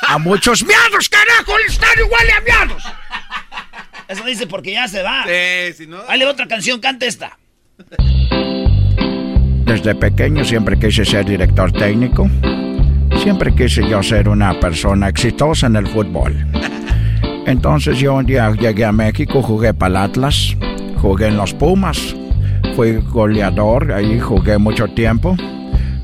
A 0.08 0.18
muchos 0.20 0.64
miados, 0.66 1.10
carajo, 1.10 1.58
el 1.58 1.66
estadio 1.72 2.06
huele 2.08 2.32
a 2.32 2.42
miados. 2.42 2.84
Eso 4.08 4.24
dice 4.24 4.46
porque 4.48 4.74
ya 4.74 4.88
se 4.88 5.02
va. 5.02 5.24
Sí, 5.26 5.74
si 5.74 5.88
no. 5.88 6.04
Dale 6.04 6.26
otra 6.28 6.48
canción, 6.48 6.80
cante 6.80 7.08
esta. 7.08 7.38
Desde 9.66 9.96
pequeño 9.96 10.44
siempre 10.44 10.78
quise 10.80 11.06
ser 11.06 11.26
director 11.26 11.72
técnico. 11.72 12.28
Siempre 13.22 13.54
quise 13.54 13.88
yo 13.88 14.02
ser 14.02 14.30
una 14.30 14.58
persona 14.60 15.10
exitosa 15.10 15.68
en 15.68 15.76
el 15.76 15.88
fútbol. 15.88 16.34
Entonces 17.46 18.00
yo 18.00 18.16
un 18.16 18.26
día 18.26 18.50
llegué 18.52 18.86
a 18.86 18.94
México, 18.94 19.42
jugué 19.42 19.74
para 19.74 19.90
el 19.90 19.98
Atlas, 19.98 20.56
jugué 21.02 21.28
en 21.28 21.38
los 21.38 21.54
Pumas, 21.54 22.16
fui 22.76 22.94
goleador, 23.12 23.92
ahí 23.92 24.20
jugué 24.20 24.58
mucho 24.58 24.88
tiempo. 24.88 25.36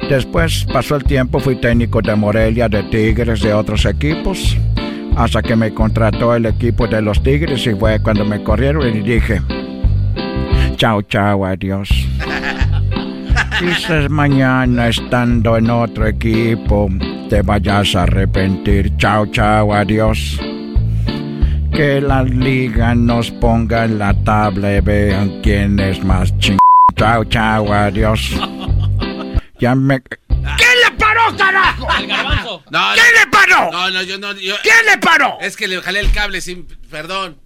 Después 0.10 0.66
pasó 0.72 0.98
el 0.98 1.06
tiempo, 1.06 1.40
fui 1.40 1.56
técnico 1.56 2.02
de 2.02 2.16
Morelia, 2.16 2.68
de 2.68 2.84
Tigres, 2.84 3.42
de 3.42 3.54
otros 3.54 3.86
equipos, 3.86 4.58
hasta 5.16 5.42
que 5.42 5.56
me 5.56 5.74
contrató 5.74 6.36
el 6.36 6.46
equipo 6.46 6.86
de 6.86 7.02
los 7.02 7.24
Tigres 7.24 7.66
y 7.66 7.76
fue 7.76 8.02
cuando 8.02 8.26
me 8.26 8.44
corrieron 8.44 8.94
y 8.94 9.02
dije, 9.02 9.42
chao, 10.76 11.02
chao, 11.04 11.46
adiós. 11.46 11.90
Quizás 13.60 14.10
mañana 14.10 14.90
estando 14.90 15.57
en 15.57 15.69
otro 15.69 16.07
equipo 16.07 16.90
te 17.30 17.41
vayas 17.41 17.95
a 17.95 18.03
arrepentir. 18.03 18.95
Chao, 18.98 19.26
chao, 19.27 19.73
adiós. 19.73 20.40
Que 21.72 22.02
la 22.02 22.23
liga 22.23 22.94
nos 22.95 23.32
ponga 23.32 23.86
en 23.86 23.99
la 23.99 24.14
tabla 24.23 24.76
y 24.77 24.82
vean 24.82 25.41
quién 25.41 25.80
es 25.80 26.03
más 26.03 26.38
ching. 26.40 26.57
Chao, 26.95 27.23
chao, 27.26 27.73
adiós. 27.73 28.32
Ya 29.57 29.73
me... 29.73 30.02
¿Quién 30.02 30.76
le 30.84 30.91
paró, 30.99 31.34
carajo? 31.38 31.88
El 31.98 32.07
garbanzo. 32.07 32.64
No, 32.69 32.80
¿Quién 32.94 33.06
no. 33.14 33.19
le 33.19 33.32
paró? 33.32 33.72
No, 33.72 33.90
no, 33.90 34.02
yo 34.03 34.18
no. 34.18 34.34
Yo... 34.34 34.56
¿Quién 34.61 34.86
le 34.86 34.98
paró? 34.98 35.38
Es 35.40 35.56
que 35.56 35.68
le 35.69 35.82
jalé 35.82 36.02
el 36.02 36.11
cable 36.11 36.41
sin. 36.41 36.68
Perdón. 36.91 37.38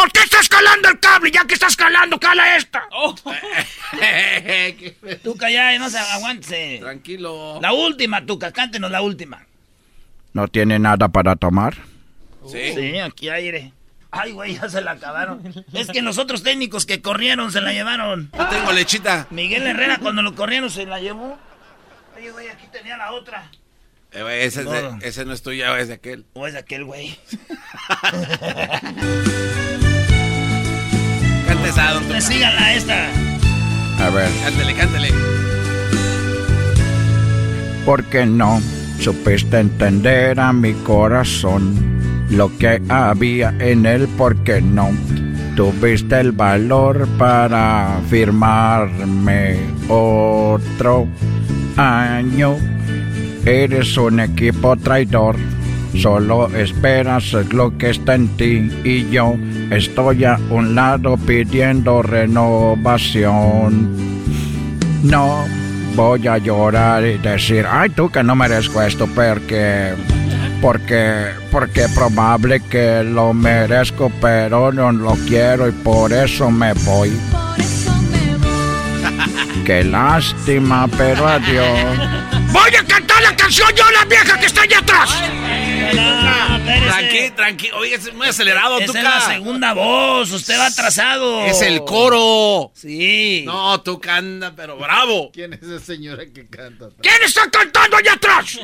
¿Por 0.00 0.10
qué 0.12 0.20
estás 0.20 0.48
calando 0.48 0.88
el 0.88 0.98
cable? 0.98 1.30
Ya 1.30 1.44
que 1.44 1.52
estás 1.52 1.76
calando, 1.76 2.18
cala 2.18 2.56
esta. 2.56 2.84
Tuca, 5.22 5.50
ya, 5.50 5.78
no 5.78 5.90
se 5.90 5.98
aguante. 5.98 6.78
Tranquilo. 6.80 7.58
La 7.60 7.74
última, 7.74 8.24
Tuca, 8.24 8.50
cántenos 8.50 8.90
la 8.90 9.02
última. 9.02 9.44
¿No 10.32 10.48
tiene 10.48 10.78
nada 10.78 11.08
para 11.08 11.36
tomar? 11.36 11.74
Sí. 12.50 12.72
Sí, 12.74 12.98
aquí 12.98 13.28
aire. 13.28 13.74
Ay, 14.10 14.32
güey, 14.32 14.54
ya 14.54 14.70
se 14.70 14.80
la 14.80 14.92
acabaron. 14.92 15.42
Es 15.74 15.88
que 15.88 16.00
los 16.00 16.16
otros 16.16 16.42
técnicos 16.42 16.86
que 16.86 17.02
corrieron 17.02 17.52
se 17.52 17.60
la 17.60 17.74
llevaron. 17.74 18.30
Yo 18.36 18.46
tengo 18.46 18.72
lechita. 18.72 19.26
Miguel 19.28 19.66
Herrera 19.66 19.98
cuando 19.98 20.22
lo 20.22 20.34
corrieron 20.34 20.70
se 20.70 20.86
la 20.86 20.98
llevó. 20.98 21.38
Oye, 22.16 22.30
güey, 22.30 22.48
aquí 22.48 22.64
tenía 22.72 22.96
la 22.96 23.12
otra. 23.12 23.50
Eh, 24.12 24.22
güey, 24.22 24.44
ese, 24.44 24.62
es 24.62 24.70
de- 24.70 24.82
No. 24.82 24.98
ese 25.02 25.24
no 25.26 25.34
es 25.34 25.42
tuyo, 25.42 25.76
es 25.76 25.88
de 25.88 25.94
aquel. 25.94 26.24
O 26.32 26.46
es 26.46 26.54
de 26.54 26.60
aquel 26.60 26.84
güey. 26.84 27.18
Síganla 32.20 32.74
esta. 32.74 33.06
A 33.98 34.10
ver. 34.10 34.28
Cántele, 34.44 34.74
cántele. 34.74 35.08
¿Por 37.86 38.04
qué 38.04 38.26
no 38.26 38.60
supiste 39.00 39.58
entender 39.58 40.38
a 40.38 40.52
mi 40.52 40.74
corazón 40.74 42.26
lo 42.28 42.56
que 42.58 42.82
había 42.88 43.54
en 43.58 43.86
él? 43.86 44.06
¿Por 44.18 44.36
qué 44.44 44.60
no 44.60 44.90
tuviste 45.56 46.20
el 46.20 46.32
valor 46.32 47.08
para 47.18 48.00
firmarme 48.10 49.56
otro 49.88 51.08
año? 51.76 52.56
Eres 53.46 53.96
un 53.96 54.20
equipo 54.20 54.76
traidor. 54.76 55.36
Solo 55.94 56.48
esperas 56.56 57.32
lo 57.52 57.76
que 57.76 57.90
está 57.90 58.14
en 58.14 58.28
ti 58.36 58.70
y 58.84 59.10
yo 59.10 59.34
estoy 59.70 60.24
a 60.24 60.38
un 60.50 60.74
lado 60.74 61.16
pidiendo 61.16 62.02
renovación. 62.02 63.88
No 65.02 65.44
voy 65.96 66.28
a 66.28 66.38
llorar 66.38 67.04
y 67.04 67.18
decir, 67.18 67.66
ay 67.68 67.90
tú 67.90 68.10
que 68.10 68.22
no 68.22 68.36
merezco 68.36 68.80
esto 68.82 69.08
porque, 69.08 69.94
porque, 70.62 71.24
porque 71.50 71.86
probable 71.94 72.60
que 72.60 73.02
lo 73.02 73.34
merezco, 73.34 74.12
pero 74.20 74.72
no 74.72 74.92
lo 74.92 75.14
quiero 75.26 75.68
y 75.68 75.72
por 75.72 76.12
eso 76.12 76.50
me 76.50 76.72
voy. 76.72 77.10
Qué 79.66 79.84
lástima, 79.84 80.88
pero 80.96 81.26
adiós. 81.26 82.29
Voy 82.52 82.74
a 82.74 82.84
cantar 82.84 83.22
la 83.22 83.34
canción 83.36 83.68
yo, 83.76 83.84
la 83.90 84.04
vieja 84.06 84.38
que 84.38 84.46
está 84.46 84.62
allá 84.62 84.78
atrás. 84.78 85.10
Tranqui, 86.86 87.30
tranqui. 87.36 87.70
Oye, 87.72 87.94
es 87.94 88.12
muy 88.14 88.26
acelerado, 88.28 88.78
Esa 88.78 88.86
Tuca. 88.86 88.98
es 88.98 89.04
la 89.04 89.20
segunda 89.34 89.72
voz, 89.72 90.30
usted 90.32 90.58
va 90.58 90.66
atrasado. 90.66 91.46
Es 91.46 91.62
el 91.62 91.84
coro. 91.84 92.72
Sí. 92.74 93.42
No, 93.46 93.80
Tuca 93.82 94.16
anda, 94.16 94.52
pero 94.54 94.76
bravo. 94.76 95.30
¿Quién 95.32 95.52
es 95.54 95.62
esa 95.62 95.78
señora 95.84 96.24
que 96.32 96.46
canta? 96.48 96.86
¿Quién 97.00 97.22
está 97.24 97.48
cantando 97.50 97.96
allá 97.96 98.12
atrás? 98.14 98.58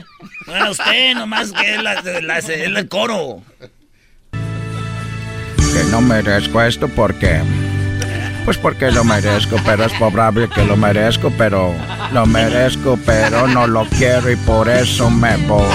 Bueno, 0.47 0.71
usted 0.71 1.15
nomás 1.15 1.53
que 1.53 1.75
es, 1.75 1.83
la- 1.83 2.03
la- 2.03 2.39
es 2.39 2.49
el 2.49 2.89
coro. 2.89 3.43
Que 4.33 5.85
no 5.91 6.01
merezco 6.01 6.63
esto 6.63 6.89
porque... 6.89 7.41
Pues 8.47 8.59
porque 8.59 8.93
lo 8.93 9.03
merezco, 9.03 9.57
pero 9.67 9.85
es 9.87 9.93
probable 9.95 10.49
que 10.49 10.65
lo 10.65 10.77
merezco, 10.77 11.33
pero 11.37 11.75
lo 12.13 12.27
merezco, 12.27 12.97
pero 13.05 13.49
no 13.49 13.67
lo 13.67 13.85
quiero 13.87 14.31
y 14.31 14.37
por 14.37 14.69
eso 14.69 15.11
me 15.11 15.37
voy. 15.37 15.67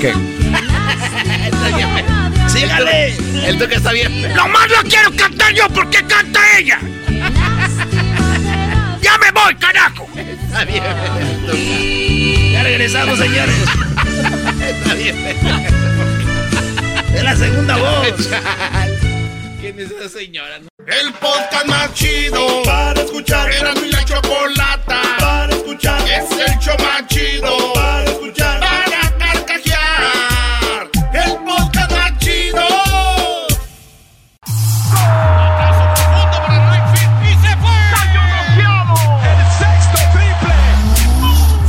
¿Qué? 0.00 0.14
¡Sígale! 2.46 3.16
El 3.44 3.58
toque 3.58 3.74
está 3.74 3.90
bien. 3.90 4.22
más 4.32 4.70
lo 4.70 4.88
quiero 4.88 5.10
cantar 5.16 5.52
yo 5.52 5.68
porque 5.74 6.06
canta 6.06 6.38
ella. 6.60 6.78
¡Ya 9.02 9.18
me 9.18 9.32
voy, 9.32 9.56
carajo! 9.56 10.06
Está 10.14 10.64
bien. 10.64 10.84
Ya 12.52 12.62
regresamos, 12.62 13.18
señores. 13.18 13.56
Está 14.62 14.94
bien. 14.94 15.16
Es 17.12 17.24
la 17.24 17.34
segunda 17.34 17.76
voz. 17.76 18.30
¿Quién 19.72 19.86
es 19.86 19.92
esa 19.92 20.18
señora? 20.18 20.56
El 20.84 21.12
podcast 21.12 21.66
más 21.66 21.94
chido 21.94 22.60
para 22.64 23.00
escuchar. 23.02 23.52
Era 23.52 23.72
mi 23.74 23.88
la 23.88 24.04
chocolata 24.04 25.00
para 25.20 25.54
escuchar. 25.54 26.00
Es 26.08 26.28
el 26.32 26.58
show 26.58 26.74
más 26.80 27.06
chido 27.06 27.72
para 27.72 28.02
escuchar. 28.02 28.58
Para 28.58 29.16
carcajear. 29.16 30.90
El 31.12 31.36
podcast 31.44 31.92
más 31.92 32.18
chido. 32.18 32.66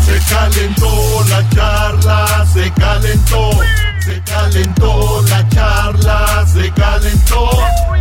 Se 0.04 0.34
calentó 0.34 1.24
la 1.30 1.50
charla, 1.50 2.48
se 2.52 2.72
calentó. 2.74 3.81
Calentó 4.42 5.24
la 5.30 5.48
charla, 5.50 6.46
se 6.52 6.72
calentó. 6.74 7.48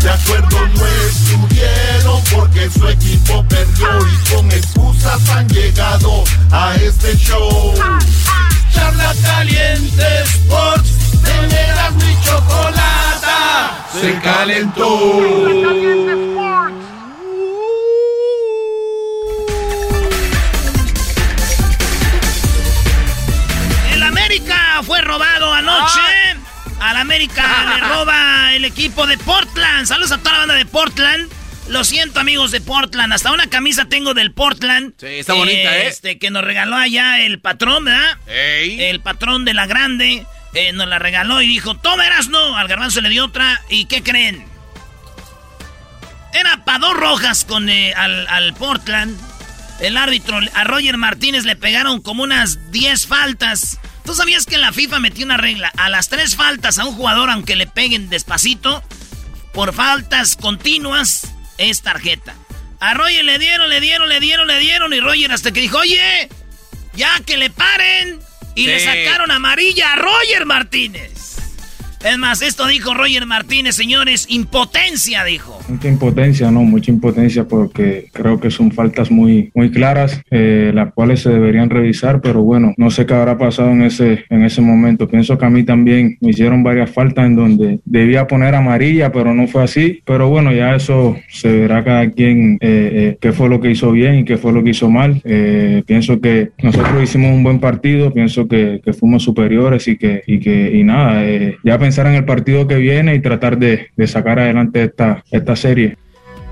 De 0.01 0.11
acuerdo 0.11 0.59
no 0.75 0.87
estuvieron 0.87 2.23
porque 2.35 2.71
su 2.71 2.89
equipo 2.89 3.45
perdió 3.45 3.89
y 4.09 4.35
con 4.35 4.51
excusas 4.51 5.29
han 5.29 5.47
llegado 5.49 6.25
a 6.51 6.75
este 6.77 7.15
show. 7.19 7.75
Charla 8.73 9.15
caliente 9.23 10.23
Sports, 10.25 11.21
tenerás 11.23 11.93
mi 11.97 12.17
chocolata. 12.25 13.87
Se 14.01 14.19
calentó. 14.21 15.21
Fue 24.83 25.01
robado 25.03 25.53
anoche. 25.53 26.01
Al 26.81 26.97
América 26.97 27.75
le 27.75 27.81
roba 27.89 28.55
el 28.55 28.65
equipo 28.65 29.07
de 29.07 29.19
Portland. 29.19 29.87
Saludos 29.87 30.13
a 30.13 30.19
toda 30.19 30.33
la 30.33 30.39
banda 30.41 30.55
de 30.55 30.67
Portland. 30.67 31.31
Lo 31.69 31.85
siento, 31.85 32.19
amigos 32.21 32.51
de 32.51 32.61
Portland. 32.61 33.13
Hasta 33.13 33.31
una 33.31 33.47
camisa 33.49 33.85
tengo 33.85 34.15
del 34.15 34.33
Portland. 34.33 34.95
Sí, 34.99 35.07
está 35.07 35.35
bonita, 35.35 35.77
¿eh? 35.79 35.87
Este, 35.89 36.19
que 36.19 36.31
nos 36.31 36.43
regaló 36.43 36.77
allá 36.77 37.21
el 37.21 37.41
patrón, 37.41 37.85
¿verdad? 37.85 38.19
Ey. 38.27 38.83
El 38.83 39.01
patrón 39.01 39.45
de 39.45 39.55
la 39.55 39.67
grande. 39.67 40.27
eh, 40.55 40.73
nos 40.73 40.89
la 40.89 40.99
regaló 40.99 41.41
y 41.43 41.47
dijo, 41.47 41.77
toma 41.77 42.05
no 42.29 42.57
Al 42.57 42.67
garbanzo 42.67 43.01
le 43.01 43.09
dio 43.09 43.27
otra. 43.27 43.61
¿Y 43.69 43.85
qué 43.85 44.03
creen? 44.03 44.45
Era 46.33 46.65
para 46.65 46.79
dos 46.79 46.95
rojas 46.97 47.45
con 47.45 47.69
eh, 47.69 47.93
al, 47.95 48.27
al 48.29 48.55
Portland. 48.55 49.19
El 49.81 49.97
árbitro, 49.97 50.39
a 50.55 50.65
Roger 50.65 50.97
Martínez 50.97 51.45
le 51.45 51.57
pegaron 51.57 52.01
como 52.03 52.23
unas 52.23 52.71
10 52.71 53.07
faltas. 53.07 53.79
¿Tú 54.05 54.15
sabías 54.15 54.47
que 54.47 54.59
la 54.59 54.73
FIFA 54.73 54.99
metió 54.99 55.25
una 55.25 55.37
regla? 55.37 55.73
A 55.77 55.89
las 55.89 56.09
tres 56.09 56.37
faltas 56.37 56.79
a 56.79 56.85
un 56.85 56.95
jugador, 56.95 57.31
aunque 57.31 57.57
le 57.57 57.67
peguen 57.67 58.09
despacito, 58.09 58.83
por 59.53 59.73
faltas 59.73 60.37
continuas, 60.37 61.33
es 61.59 61.83
tarjeta. 61.83 62.35
A 62.81 62.95
Roger 62.95 63.25
le 63.25 63.39
dieron, 63.39 63.69
le 63.69 63.81
dieron, 63.81 64.09
le 64.09 64.21
dieron, 64.21 64.49
le 64.49 64.59
dieron. 64.59 64.93
Y 64.93 65.01
Roger 65.01 65.33
hasta 65.33 65.53
que 65.53 65.61
dijo, 65.61 65.79
oye, 65.79 66.29
ya 66.95 67.21
que 67.27 67.37
le 67.37 67.51
paren. 67.51 68.21
Y 68.57 68.67
le 68.67 68.81
sacaron 68.81 69.31
amarilla 69.31 69.93
a 69.93 69.97
Roger 69.97 70.45
Martínez. 70.45 71.37
Es 72.03 72.19
más, 72.19 72.43
esto 72.43 72.67
dijo 72.67 72.95
Roger 72.95 73.27
Martínez, 73.27 73.77
señores, 73.77 74.27
impotencia, 74.29 75.23
dijo. 75.25 75.60
Mucha 75.71 75.89
impotencia, 75.89 76.51
no, 76.51 76.63
mucha 76.65 76.91
impotencia 76.91 77.45
porque 77.45 78.07
creo 78.13 78.41
que 78.41 78.51
son 78.51 78.73
faltas 78.73 79.11
muy, 79.11 79.53
muy 79.55 79.71
claras, 79.71 80.21
eh, 80.31 80.73
las 80.75 80.93
cuales 80.93 81.21
se 81.21 81.31
deberían 81.31 81.71
revisar, 81.71 82.21
pero 82.21 82.43
bueno, 82.43 82.75
no 82.77 82.91
sé 82.91 83.07
qué 83.07 83.15
habrá 83.15 83.39
pasado 83.39 83.71
en 83.71 83.83
ese, 83.83 84.25
en 84.31 84.43
ese 84.43 84.63
momento. 84.63 85.07
Pienso 85.09 85.39
que 85.39 85.47
a 85.47 85.51
mí 85.51 85.63
también 85.63 86.19
me 86.21 86.31
hicieron 86.31 86.65
varias 86.65 86.91
faltas 86.91 87.27
en 87.27 87.37
donde 87.37 87.79
debía 87.85 88.27
poner 88.27 88.57
amarilla, 88.57 89.13
pero 89.13 89.33
no 89.33 89.47
fue 89.47 89.63
así. 89.63 90.01
Pero 90.05 90.29
bueno, 90.29 90.53
ya 90.53 90.75
eso 90.75 91.17
se 91.29 91.61
verá 91.61 91.85
cada 91.85 92.11
quien 92.11 92.59
eh, 92.61 92.91
eh, 92.93 93.19
qué 93.21 93.33
fue 93.33 93.49
lo 93.49 93.61
que 93.61 93.71
hizo 93.71 93.93
bien 93.93 94.17
y 94.17 94.25
qué 94.25 94.39
fue 94.39 94.53
lo 94.53 94.65
que 94.65 94.71
hizo 94.71 94.91
mal. 94.91 95.21
Eh, 95.25 95.85
pienso 95.87 96.21
que 96.21 96.51
nosotros 96.63 97.01
hicimos 97.01 97.33
un 97.33 97.45
buen 97.45 97.61
partido, 97.61 98.13
pienso 98.13 98.49
que, 98.49 98.81
fuimos 98.99 99.23
superiores 99.23 99.87
y 99.87 99.97
que, 99.97 100.23
y 100.27 100.41
que, 100.41 100.77
y 100.77 100.83
nada, 100.83 101.25
eh, 101.25 101.57
ya 101.63 101.79
pensar 101.79 102.09
en 102.09 102.15
el 102.15 102.25
partido 102.25 102.67
que 102.67 102.75
viene 102.75 103.15
y 103.15 103.21
tratar 103.21 103.57
de, 103.57 103.87
de 103.97 104.07
sacar 104.09 104.41
adelante 104.41 104.83
esta, 104.83 105.23
esta 105.31 105.57
serie. 105.61 105.97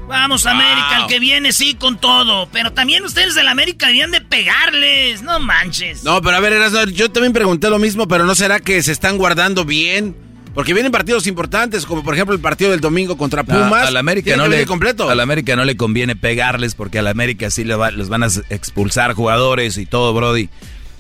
Vamos, 0.06 0.46
América, 0.46 1.00
el 1.02 1.06
que 1.06 1.18
viene 1.20 1.52
sí 1.52 1.74
con 1.74 1.98
todo. 1.98 2.48
Pero 2.50 2.72
también 2.72 3.04
ustedes 3.04 3.34
del 3.34 3.46
América 3.48 3.86
deberían 3.86 4.10
de 4.10 4.20
pegarles, 4.22 5.22
no 5.22 5.38
manches. 5.38 6.02
No, 6.02 6.22
pero 6.22 6.36
a 6.36 6.40
ver, 6.40 6.54
yo 6.92 7.10
también 7.10 7.32
pregunté 7.34 7.68
lo 7.68 7.78
mismo, 7.78 8.08
pero 8.08 8.24
¿no 8.24 8.34
será 8.34 8.58
que 8.60 8.82
se 8.82 8.92
están 8.92 9.18
guardando 9.18 9.64
bien? 9.66 10.16
Porque 10.54 10.72
vienen 10.72 10.90
partidos 10.90 11.26
importantes, 11.26 11.84
como 11.84 12.02
por 12.02 12.14
ejemplo 12.14 12.34
el 12.34 12.40
partido 12.40 12.70
del 12.70 12.80
domingo 12.80 13.16
contra 13.18 13.44
Pumas. 13.44 13.86
a 13.86 13.90
la 13.90 14.00
América 14.00 14.34
no 14.36 14.44
que 14.44 14.48
le 14.48 14.66
completo. 14.66 15.08
A 15.10 15.14
la 15.14 15.22
América 15.22 15.54
no 15.56 15.64
le 15.64 15.76
conviene 15.76 16.16
pegarles 16.16 16.74
porque 16.74 16.98
a 16.98 17.02
la 17.02 17.10
América 17.10 17.50
sí 17.50 17.64
le 17.64 17.74
va- 17.74 17.90
los 17.90 18.08
van 18.08 18.22
a 18.24 18.28
expulsar 18.50 19.12
jugadores 19.12 19.76
y 19.76 19.84
todo, 19.86 20.14
Brody. 20.14 20.48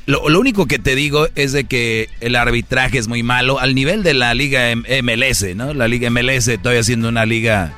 Lo, 0.06 0.28
lo 0.28 0.38
único 0.38 0.66
que 0.66 0.78
te 0.78 0.94
digo 0.94 1.28
es 1.34 1.52
de 1.52 1.64
que 1.64 2.08
el 2.20 2.36
arbitraje 2.36 2.98
es 2.98 3.08
muy 3.08 3.22
malo 3.22 3.58
al 3.58 3.74
nivel 3.74 4.02
de 4.02 4.14
la 4.14 4.32
liga 4.34 4.70
M- 4.70 5.02
MLS, 5.02 5.54
¿no? 5.56 5.74
La 5.74 5.88
liga 5.88 6.08
MLS 6.10 6.50
todavía 6.62 6.82
siendo 6.82 7.08
una 7.08 7.26
liga 7.26 7.72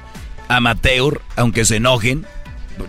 amateur, 0.50 1.22
aunque 1.36 1.64
se 1.64 1.76
enojen. 1.76 2.26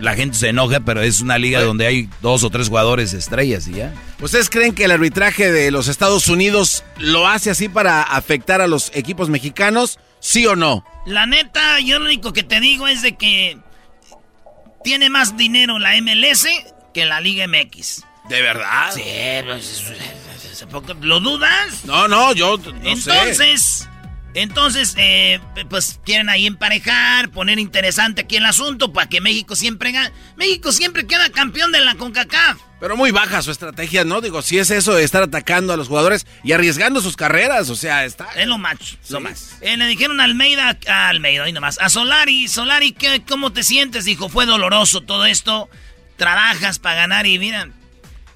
La 0.00 0.14
gente 0.14 0.36
se 0.36 0.48
enoja, 0.48 0.80
pero 0.80 1.02
es 1.02 1.20
una 1.20 1.36
liga 1.38 1.62
donde 1.62 1.86
hay 1.86 2.08
dos 2.22 2.44
o 2.44 2.50
tres 2.50 2.68
jugadores 2.68 3.12
estrellas 3.12 3.68
y 3.68 3.74
ya. 3.74 3.92
¿Ustedes 4.20 4.48
creen 4.48 4.74
que 4.74 4.84
el 4.84 4.90
arbitraje 4.90 5.52
de 5.52 5.70
los 5.70 5.88
Estados 5.88 6.28
Unidos 6.28 6.82
lo 6.98 7.28
hace 7.28 7.50
así 7.50 7.68
para 7.68 8.02
afectar 8.02 8.62
a 8.62 8.66
los 8.66 8.90
equipos 8.94 9.28
mexicanos? 9.28 9.98
¿Sí 10.18 10.46
o 10.46 10.56
no? 10.56 10.84
La 11.04 11.26
neta, 11.26 11.80
yo 11.80 11.98
lo 11.98 12.06
único 12.06 12.32
que 12.32 12.42
te 12.42 12.60
digo 12.60 12.88
es 12.88 13.02
de 13.02 13.16
que 13.16 13.58
tiene 14.82 15.10
más 15.10 15.36
dinero 15.36 15.78
la 15.78 16.00
MLS 16.00 16.46
que 16.94 17.04
la 17.04 17.20
Liga 17.20 17.46
MX. 17.46 18.04
¿De 18.28 18.40
verdad? 18.40 18.92
Sí, 18.94 19.02
pues, 19.44 20.62
¿a 20.62 20.66
poco 20.68 20.94
¿lo 21.00 21.20
dudas? 21.20 21.84
No, 21.84 22.08
no, 22.08 22.32
yo 22.32 22.56
no 22.56 22.64
sé. 22.96 23.10
entonces, 23.10 23.88
entonces, 24.34 24.94
eh, 24.96 25.40
pues 25.68 26.00
quieren 26.04 26.30
ahí 26.30 26.46
emparejar, 26.46 27.30
poner 27.30 27.58
interesante 27.58 28.22
aquí 28.22 28.36
el 28.36 28.46
asunto 28.46 28.92
para 28.92 29.08
que 29.08 29.20
México 29.20 29.56
siempre 29.56 29.92
gane. 29.92 30.10
México 30.36 30.72
siempre 30.72 31.06
queda 31.06 31.30
campeón 31.30 31.70
de 31.70 31.80
la 31.80 31.96
CONCACAF. 31.96 32.58
Pero 32.80 32.96
muy 32.96 33.10
baja 33.10 33.42
su 33.42 33.50
estrategia, 33.50 34.04
¿no? 34.04 34.20
Digo, 34.20 34.42
si 34.42 34.58
es 34.58 34.70
eso 34.70 34.94
de 34.94 35.04
estar 35.04 35.22
atacando 35.22 35.72
a 35.72 35.76
los 35.76 35.88
jugadores 35.88 36.26
y 36.42 36.52
arriesgando 36.52 37.00
sus 37.00 37.16
carreras, 37.16 37.70
o 37.70 37.76
sea, 37.76 38.04
está... 38.04 38.26
Es 38.34 38.46
lo 38.46 38.58
macho, 38.58 38.96
lo 39.10 39.20
más. 39.20 39.56
Eh, 39.60 39.76
le 39.76 39.86
dijeron 39.86 40.20
a 40.20 40.24
Almeida, 40.24 40.78
a 40.88 41.08
Almeida, 41.08 41.44
ahí 41.44 41.52
nomás, 41.52 41.78
a 41.80 41.88
Solari, 41.90 42.48
Solari, 42.48 42.92
¿qué, 42.92 43.22
¿cómo 43.28 43.52
te 43.52 43.62
sientes? 43.62 44.04
Dijo, 44.04 44.28
fue 44.28 44.46
doloroso 44.46 45.02
todo 45.02 45.26
esto. 45.26 45.68
Trabajas 46.16 46.78
para 46.78 46.96
ganar 46.96 47.26
y 47.26 47.38
mira, 47.38 47.68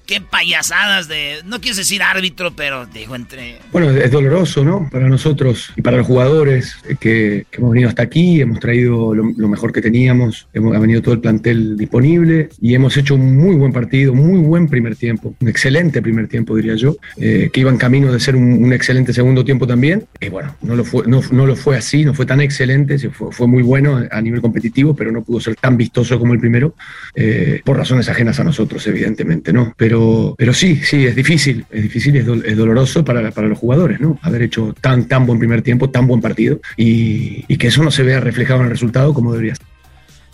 qué 0.07 0.21
payasadas 0.21 1.07
de. 1.07 1.41
No 1.45 1.59
quieres 1.59 1.77
decir 1.77 2.01
árbitro, 2.01 2.55
pero 2.55 2.85
dijo 2.87 3.15
entre. 3.15 3.59
Bueno, 3.71 3.91
es 3.91 4.09
doloroso, 4.09 4.63
¿no? 4.63 4.89
Para 4.91 5.07
nosotros 5.07 5.71
y 5.75 5.81
para 5.81 5.97
los 5.97 6.07
jugadores 6.07 6.77
que, 6.99 7.45
que 7.51 7.57
hemos 7.57 7.71
venido 7.71 7.89
hasta 7.89 8.03
aquí, 8.03 8.41
hemos 8.41 8.59
traído 8.59 9.13
lo, 9.13 9.31
lo 9.35 9.47
mejor 9.47 9.71
que 9.71 9.81
teníamos, 9.81 10.47
hemos, 10.53 10.75
ha 10.75 10.79
venido 10.79 11.01
todo 11.01 11.13
el 11.13 11.19
plantel 11.19 11.77
disponible 11.77 12.49
y 12.61 12.73
hemos 12.73 12.95
hecho 12.97 13.15
un 13.15 13.37
muy 13.37 13.55
buen 13.55 13.73
partido, 13.73 14.13
muy 14.13 14.39
buen 14.39 14.67
primer 14.67 14.95
tiempo, 14.95 15.35
un 15.39 15.47
excelente 15.47 16.01
primer 16.01 16.27
tiempo, 16.27 16.55
diría 16.55 16.75
yo, 16.75 16.95
eh, 17.17 17.49
que 17.51 17.59
iba 17.59 17.69
en 17.69 17.77
camino 17.77 18.11
de 18.11 18.19
ser 18.19 18.35
un, 18.35 18.63
un 18.63 18.73
excelente 18.73 19.13
segundo 19.13 19.43
tiempo 19.43 19.67
también. 19.67 20.05
Y 20.19 20.29
bueno, 20.29 20.55
no 20.61 20.75
lo 20.75 20.85
fue, 20.85 21.05
no, 21.07 21.21
no 21.31 21.45
lo 21.45 21.55
fue 21.55 21.77
así, 21.77 22.05
no 22.05 22.13
fue 22.13 22.25
tan 22.25 22.41
excelente, 22.41 22.97
fue, 23.09 23.31
fue 23.31 23.47
muy 23.47 23.63
bueno 23.63 24.01
a 24.09 24.21
nivel 24.21 24.41
competitivo, 24.41 24.95
pero 24.95 25.11
no 25.11 25.23
pudo 25.23 25.41
ser 25.41 25.55
tan 25.55 25.75
vistoso 25.75 26.17
como 26.17 26.33
el 26.33 26.39
primero, 26.39 26.75
eh, 27.15 27.61
por 27.65 27.77
razones 27.77 28.07
ajenas 28.09 28.39
a 28.39 28.43
nosotros, 28.43 28.85
evidentemente, 28.87 29.51
¿no? 29.51 29.73
Pero, 29.77 29.96
pero 30.37 30.53
sí, 30.53 30.77
sí, 30.83 31.05
es 31.05 31.15
difícil, 31.15 31.65
es 31.69 31.83
difícil 31.83 32.15
y 32.15 32.19
es, 32.19 32.27
es 32.45 32.57
doloroso 32.57 33.03
para, 33.03 33.31
para 33.31 33.47
los 33.47 33.57
jugadores, 33.57 33.99
¿no? 33.99 34.19
Haber 34.21 34.43
hecho 34.43 34.73
tan, 34.81 35.07
tan 35.07 35.25
buen 35.25 35.39
primer 35.39 35.61
tiempo, 35.61 35.89
tan 35.89 36.07
buen 36.07 36.21
partido 36.21 36.59
y, 36.75 37.45
y 37.47 37.57
que 37.57 37.67
eso 37.67 37.83
no 37.83 37.91
se 37.91 38.03
vea 38.03 38.19
reflejado 38.19 38.59
en 38.59 38.65
el 38.67 38.71
resultado 38.71 39.13
como 39.13 39.31
debería 39.31 39.55
ser. 39.55 39.65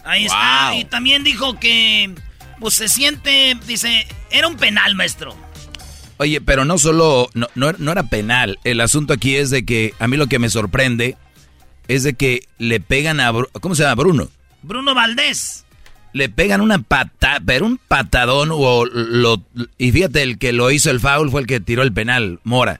Ahí 0.03 0.26
está. 0.26 0.76
Y 0.76 0.85
también 0.85 1.23
dijo 1.23 1.60
que. 1.60 2.14
Pues 2.60 2.76
se 2.76 2.88
siente. 2.88 3.57
Dice, 3.68 4.06
era 4.31 4.48
un 4.48 4.57
penal, 4.57 4.95
maestro. 4.95 5.35
Oye, 6.18 6.41
pero 6.41 6.64
no 6.65 6.77
solo, 6.77 7.30
no, 7.34 7.48
no, 7.56 7.72
no 7.77 7.91
era 7.91 8.03
penal. 8.03 8.60
El 8.64 8.81
asunto 8.81 9.14
aquí 9.14 9.35
es 9.35 9.49
de 9.49 9.65
que 9.65 9.94
a 9.99 10.07
mí 10.07 10.15
lo 10.18 10.27
que 10.27 10.40
me 10.40 10.49
sorprende 10.49 11.18
es 11.88 12.03
de 12.03 12.14
que 12.14 12.41
le 12.60 12.80
pegan 12.80 13.19
a... 13.19 13.34
¿Cómo 13.60 13.76
se 13.76 13.84
llama? 13.84 13.95
Bruno. 13.95 14.30
Bruno 14.61 14.94
Valdés. 14.95 15.62
Le 16.14 16.30
pegan 16.30 16.61
una 16.61 16.80
patada, 16.80 17.41
pero 17.45 17.65
un 17.65 17.77
patadón 17.77 18.49
o 18.52 18.85
lo... 18.85 19.44
Y 19.77 19.91
fíjate, 19.91 20.22
el 20.22 20.38
que 20.38 20.53
lo 20.53 20.72
hizo 20.72 20.91
el 20.91 20.99
foul 20.99 21.31
fue 21.31 21.41
el 21.41 21.48
que 21.48 21.60
tiró 21.60 21.81
el 21.81 21.91
penal, 21.91 22.40
Mora. 22.44 22.80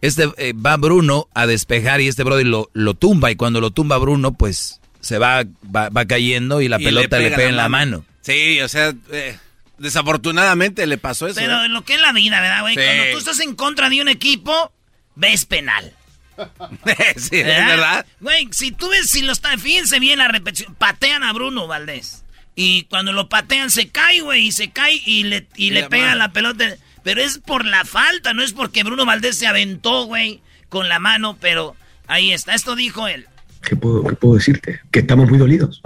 Este 0.00 0.28
eh, 0.36 0.52
va 0.52 0.76
Bruno 0.76 1.28
a 1.34 1.46
despejar 1.46 2.00
y 2.00 2.06
este 2.06 2.22
brother 2.22 2.46
lo, 2.46 2.70
lo 2.72 2.94
tumba 2.94 3.32
y 3.32 3.36
cuando 3.36 3.60
lo 3.60 3.72
tumba 3.72 3.98
Bruno, 3.98 4.32
pues 4.32 4.80
se 5.00 5.18
va, 5.18 5.44
va, 5.74 6.04
cayendo 6.06 6.60
y 6.60 6.68
la 6.68 6.78
pelota 6.78 7.18
le 7.18 7.30
pega, 7.30 7.48
en 7.48 7.56
la 7.56 7.68
mano. 7.68 8.04
Sí, 8.20 8.60
o 8.60 8.68
sea, 8.68 8.94
eh, 9.10 9.36
desafortunadamente 9.78 10.86
le 10.86 10.98
pasó 10.98 11.26
eso. 11.26 11.40
Pero 11.40 11.64
¿eh? 11.64 11.68
lo 11.68 11.82
que 11.84 11.94
es 11.94 12.00
la 12.00 12.12
vida, 12.12 12.40
¿verdad, 12.40 12.60
güey? 12.60 12.74
Cuando 12.74 13.04
tú 13.12 13.18
estás 13.18 13.40
en 13.40 13.54
contra 13.54 13.88
de 13.88 14.00
un 14.00 14.08
equipo, 14.08 14.72
ves 15.14 15.46
penal. 15.46 15.94
sí, 17.16 17.42
¿verdad? 17.42 18.06
Güey, 18.20 18.48
si 18.52 18.70
tú 18.70 18.88
ves, 18.88 19.06
si 19.08 19.22
lo 19.22 19.32
está, 19.32 19.56
fíjense 19.58 19.98
bien 19.98 20.18
la 20.18 20.28
repetición, 20.28 20.74
patean 20.74 21.24
a 21.24 21.32
Bruno 21.32 21.66
Valdés. 21.66 22.24
Y 22.60 22.86
cuando 22.90 23.12
lo 23.12 23.28
patean 23.28 23.70
se 23.70 23.86
cae, 23.86 24.20
güey, 24.20 24.48
y 24.48 24.50
se 24.50 24.70
cae 24.72 25.00
y 25.06 25.22
le, 25.22 25.46
y, 25.54 25.70
le 25.70 25.84
pega 25.84 26.16
la 26.16 26.32
pelota. 26.32 26.64
Pero 27.04 27.20
es 27.20 27.38
por 27.38 27.64
la 27.64 27.84
falta, 27.84 28.34
no 28.34 28.42
es 28.42 28.52
porque 28.52 28.82
Bruno 28.82 29.06
Valdés 29.06 29.38
se 29.38 29.46
aventó, 29.46 30.06
güey, 30.06 30.40
con 30.68 30.88
la 30.88 30.98
mano, 30.98 31.38
pero 31.40 31.76
ahí 32.08 32.32
está, 32.32 32.56
esto 32.56 32.74
dijo 32.74 33.06
él. 33.06 33.26
¿Qué 33.62 33.76
puedo, 33.76 34.02
qué 34.02 34.16
puedo 34.16 34.34
decirte? 34.34 34.80
Que 34.90 34.98
estamos 34.98 35.30
muy 35.30 35.38
dolidos, 35.38 35.82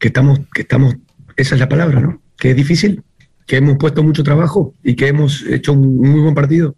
que 0.00 0.08
estamos, 0.08 0.40
que 0.52 0.62
estamos, 0.62 0.96
esa 1.36 1.54
es 1.54 1.60
la 1.60 1.68
palabra, 1.68 2.00
¿no? 2.00 2.20
Que 2.36 2.50
es 2.50 2.56
difícil, 2.56 3.04
que 3.46 3.58
hemos 3.58 3.76
puesto 3.78 4.02
mucho 4.02 4.24
trabajo 4.24 4.74
y 4.82 4.96
que 4.96 5.06
hemos 5.06 5.42
hecho 5.42 5.72
un 5.72 6.00
muy 6.00 6.18
buen 6.18 6.34
partido. 6.34 6.74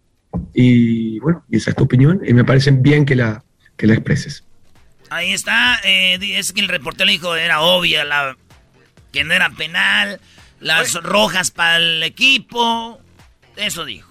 Y 0.53 1.17
bueno, 1.17 1.43
y 1.49 1.57
esa 1.57 1.71
es 1.71 1.75
tu 1.75 1.85
opinión 1.85 2.21
y 2.23 2.35
me 2.35 2.45
parece 2.45 2.69
bien 2.69 3.05
que 3.05 3.15
la, 3.15 3.43
que 3.75 3.87
la 3.87 3.95
expreses. 3.95 4.43
Ahí 5.09 5.33
está, 5.33 5.79
eh, 5.83 6.19
es 6.21 6.53
que 6.53 6.61
el 6.61 6.67
reportero 6.67 7.07
le 7.07 7.13
dijo, 7.13 7.35
era 7.35 7.61
obvia, 7.61 8.05
la, 8.05 8.37
que 9.11 9.23
no 9.23 9.33
era 9.33 9.49
penal, 9.51 10.19
las 10.59 10.93
rojas 10.93 11.51
para 11.51 11.77
el 11.77 12.03
equipo, 12.03 13.01
eso 13.55 13.85
dijo. 13.85 14.10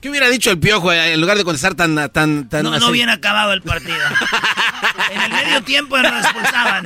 ¿Qué 0.00 0.10
hubiera 0.10 0.28
dicho 0.28 0.50
el 0.50 0.58
piojo 0.58 0.92
eh, 0.92 1.14
en 1.14 1.20
lugar 1.20 1.36
de 1.36 1.44
contestar 1.44 1.74
tan... 1.74 1.94
tan, 2.10 2.48
tan 2.48 2.62
no, 2.62 2.78
no 2.78 2.88
hubiera 2.88 3.14
acabado 3.14 3.52
el 3.52 3.62
partido. 3.62 3.96
en 5.12 5.20
el 5.20 5.32
medio 5.32 5.62
tiempo 5.62 5.98
nos 5.98 6.24
expulsaban. 6.24 6.84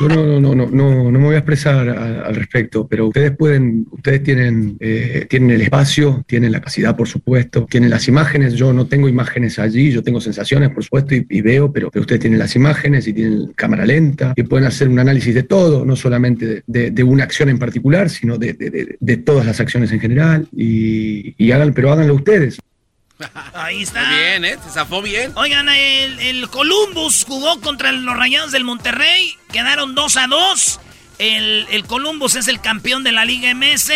No, 0.00 0.08
no, 0.08 0.40
no, 0.40 0.54
no, 0.54 0.66
no, 0.66 1.10
no 1.10 1.18
me 1.18 1.24
voy 1.24 1.34
a 1.34 1.38
expresar 1.38 1.88
al 1.88 2.34
respecto, 2.34 2.86
pero 2.86 3.08
ustedes 3.08 3.36
pueden, 3.36 3.86
ustedes 3.90 4.22
tienen, 4.22 4.76
eh, 4.80 5.26
tienen 5.28 5.50
el 5.50 5.60
espacio, 5.60 6.24
tienen 6.26 6.52
la 6.52 6.60
capacidad, 6.60 6.96
por 6.96 7.08
supuesto, 7.08 7.66
tienen 7.68 7.90
las 7.90 8.08
imágenes. 8.08 8.54
Yo 8.54 8.72
no 8.72 8.86
tengo 8.86 9.08
imágenes 9.08 9.58
allí, 9.58 9.90
yo 9.90 10.02
tengo 10.02 10.20
sensaciones, 10.20 10.70
por 10.70 10.84
supuesto, 10.84 11.14
y, 11.14 11.40
veo, 11.42 11.70
pero, 11.72 11.90
ustedes 11.94 12.20
tienen 12.20 12.38
las 12.38 12.56
imágenes 12.56 13.06
y 13.08 13.12
tienen 13.12 13.52
cámara 13.54 13.84
lenta 13.84 14.32
y 14.36 14.42
pueden 14.44 14.66
hacer 14.66 14.88
un 14.88 14.98
análisis 14.98 15.34
de 15.34 15.42
todo, 15.42 15.84
no 15.84 15.96
solamente 15.96 16.62
de, 16.66 17.02
una 17.02 17.24
acción 17.24 17.48
en 17.48 17.58
particular, 17.58 18.08
sino 18.08 18.38
de, 18.38 19.22
todas 19.24 19.44
las 19.44 19.60
acciones 19.60 19.92
en 19.92 20.00
general. 20.00 20.48
Y, 20.56 21.34
y 21.36 21.52
hagan, 21.52 21.74
pero 21.74 21.92
háganlo 21.92 22.14
ustedes 22.14 22.37
Ahí 23.54 23.82
está. 23.82 24.08
bien, 24.10 24.44
¿eh? 24.44 24.58
Se 24.64 24.70
zafó 24.70 25.02
bien. 25.02 25.32
Oigan, 25.34 25.68
el, 25.68 26.48
Columbus 26.50 27.24
jugó 27.26 27.60
contra 27.60 27.92
los 27.92 28.16
Rayados 28.16 28.52
del 28.52 28.64
Monterrey. 28.64 29.36
Quedaron 29.52 29.94
2 29.94 30.16
a 30.16 30.26
2. 30.26 30.80
El, 31.18 31.66
el, 31.70 31.84
Columbus 31.84 32.36
es 32.36 32.46
el 32.48 32.60
campeón 32.60 33.02
de 33.02 33.10
la 33.10 33.24
Liga 33.24 33.52
MS, 33.52 33.90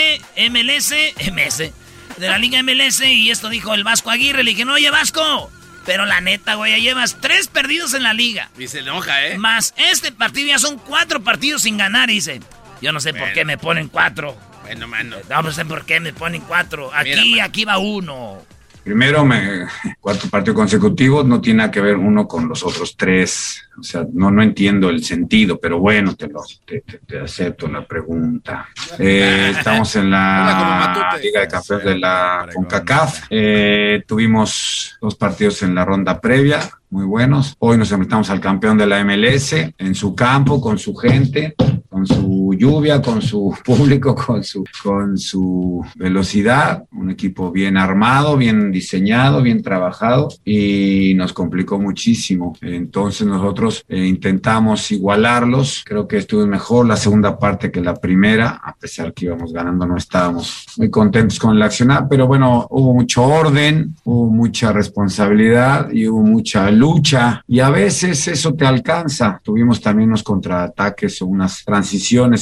MLS, 0.51 0.93
MS, 1.32 1.59
de 1.59 2.28
la 2.28 2.39
Liga 2.39 2.62
MLS. 2.62 3.01
Y 3.02 3.31
esto 3.31 3.48
dijo 3.48 3.74
el 3.74 3.85
Vasco 3.85 4.10
Aguirre. 4.10 4.43
Le 4.43 4.51
dije, 4.51 4.64
no, 4.64 4.74
oye, 4.74 4.90
Vasco. 4.90 5.51
Pero 5.85 6.06
la 6.06 6.20
neta, 6.20 6.55
güey, 6.55 6.73
ya 6.73 6.78
llevas 6.78 7.16
tres 7.20 7.48
perdidos 7.48 7.94
en 7.94 8.05
la 8.05 8.14
liga. 8.14 8.51
Y 8.56 8.69
se 8.69 8.81
enoja, 8.81 9.27
¿eh? 9.27 9.39
Más 9.39 9.74
este 9.77 10.12
partido 10.12 10.48
ya 10.48 10.59
son 10.59 10.78
cuatro 10.78 11.23
partidos 11.23 11.62
sin 11.62 11.77
ganar. 11.77 12.10
Y 12.10 12.14
dice, 12.14 12.40
yo 12.81 12.93
no 12.93 13.01
sé 13.01 13.12
por 13.14 13.32
qué 13.32 13.44
me 13.44 13.59
ponen 13.59 13.89
cuatro. 13.89 14.36
Bueno, 14.62 14.89
mano. 14.89 15.16
No, 15.28 15.52
sé 15.52 15.64
por 15.64 15.84
qué 15.84 16.01
me 16.01 16.12
ponen 16.12 16.43
cuatro. 16.43 16.90
Aquí, 16.94 17.40
aquí 17.40 17.64
va 17.64 17.78
uno. 17.78 18.39
Primero, 18.82 19.24
me, 19.24 19.64
cuatro 20.01 20.28
partidos 20.28 20.56
consecutivos 20.56 21.24
no 21.24 21.40
tiene 21.40 21.59
nada 21.59 21.70
que 21.70 21.80
ver 21.80 21.97
uno 21.97 22.26
con 22.26 22.48
los 22.48 22.64
otros 22.64 22.97
tres. 22.97 23.62
O 23.78 23.82
sea, 23.82 24.05
no, 24.12 24.30
no 24.32 24.43
entiendo 24.43 24.90
el 24.90 25.05
sentido, 25.05 25.60
pero 25.60 25.78
bueno, 25.78 26.16
te, 26.16 26.26
lo, 26.26 26.43
te, 26.66 27.20
acepto 27.20 27.68
la 27.68 27.86
pregunta. 27.86 28.68
Eh, 28.98 29.52
estamos 29.56 29.94
en 29.94 30.10
la 30.10 31.16
Liga 31.22 31.40
de 31.40 31.48
Cafés 31.48 31.84
de 31.84 31.97
la 31.97 32.48
CONCACAF. 32.52 33.26
Eh, 33.30 34.02
tuvimos 34.05 34.98
dos 35.01 35.14
partidos 35.14 35.62
en 35.62 35.76
la 35.76 35.84
ronda 35.84 36.20
previa, 36.20 36.68
muy 36.90 37.05
buenos. 37.05 37.55
Hoy 37.60 37.78
nos 37.78 37.93
enfrentamos 37.93 38.30
al 38.30 38.40
campeón 38.40 38.76
de 38.78 38.86
la 38.89 39.05
MLS 39.05 39.52
en 39.78 39.94
su 39.94 40.12
campo, 40.16 40.60
con 40.60 40.76
su 40.76 40.93
gente, 40.97 41.55
con 41.93 42.06
su 42.06 42.55
lluvia, 42.59 43.02
con 43.02 43.20
su 43.20 43.55
público, 43.64 44.14
con 44.14 44.43
su, 44.43 44.64
con 44.82 45.19
su 45.19 45.85
velocidad. 45.94 46.85
Un 46.93 47.10
equipo 47.10 47.52
bien 47.52 47.77
armado, 47.77 48.36
bien 48.39 48.73
diseñado, 48.73 49.43
bien 49.43 49.62
trabajado 49.62 50.28
y 50.43 51.12
nos 51.14 51.35
complicó 51.35 51.78
muchísimo. 51.78 52.56
Entonces 52.62 53.27
nosotros 53.27 53.85
eh, 53.89 54.06
intentamos 54.06 54.90
igualarlos. 54.90 55.82
Creo 55.85 56.09
que 56.09 56.16
estuvo 56.16 56.47
mejor 56.47 56.86
la 56.86 56.97
segunda 56.97 57.39
parte 57.39 57.70
que 57.70 57.82
la 57.82 57.94
primera, 57.94 58.60
a 58.64 58.74
pesar 58.74 59.12
que 59.12 59.27
íbamos 59.27 59.52
ganando, 59.52 59.85
no 59.86 59.97
estábamos 59.98 60.64
muy 60.78 60.89
contentos 60.89 61.39
con 61.39 61.55
el 61.55 61.62
accionar, 61.62 62.06
pero 62.09 62.27
bueno, 62.27 62.66
hubo 62.70 62.94
mucho 62.94 63.23
orden, 63.23 63.94
hubo 64.05 64.31
mucha 64.31 64.73
responsabilidad 64.73 65.90
y 65.93 66.09
hubo 66.09 66.23
mucha 66.23 66.70
lucha 66.70 67.44
y 67.47 67.60
a 67.60 67.69
veces 67.69 68.28
eso 68.28 68.55
te 68.55 68.64
alcanza. 68.64 69.40
Tuvimos 69.44 69.82
también 69.82 70.09
unos 70.09 70.23
contraataques 70.23 71.20
o 71.20 71.27
unas 71.27 71.62
transiciones 71.64 71.81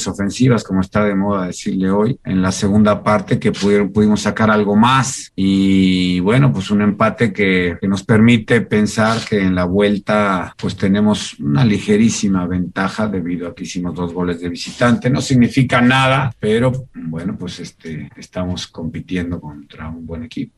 ofensivas, 0.07 0.63
como 0.63 0.81
está 0.81 1.03
de 1.03 1.15
moda 1.15 1.47
decirle 1.47 1.89
hoy, 1.89 2.19
en 2.23 2.41
la 2.41 2.51
segunda 2.51 3.03
parte 3.03 3.39
que 3.39 3.51
pudieron, 3.51 3.91
pudimos 3.91 4.21
sacar 4.21 4.49
algo 4.49 4.75
más 4.75 5.31
y 5.35 6.19
bueno, 6.21 6.51
pues 6.51 6.71
un 6.71 6.81
empate 6.81 7.33
que, 7.33 7.77
que 7.79 7.87
nos 7.87 8.03
permite 8.03 8.61
pensar 8.61 9.23
que 9.27 9.39
en 9.39 9.55
la 9.55 9.65
vuelta 9.65 10.55
pues 10.57 10.75
tenemos 10.75 11.39
una 11.39 11.65
ligerísima 11.65 12.47
ventaja 12.47 13.07
debido 13.07 13.47
a 13.47 13.55
que 13.55 13.63
hicimos 13.63 13.95
dos 13.95 14.13
goles 14.13 14.39
de 14.41 14.49
visitante. 14.49 15.09
No 15.09 15.21
significa 15.21 15.81
nada, 15.81 16.33
pero 16.39 16.87
bueno, 16.93 17.37
pues 17.37 17.59
este, 17.59 18.09
estamos 18.15 18.67
compitiendo 18.67 19.39
contra 19.39 19.89
un 19.89 20.05
buen 20.05 20.23
equipo. 20.23 20.53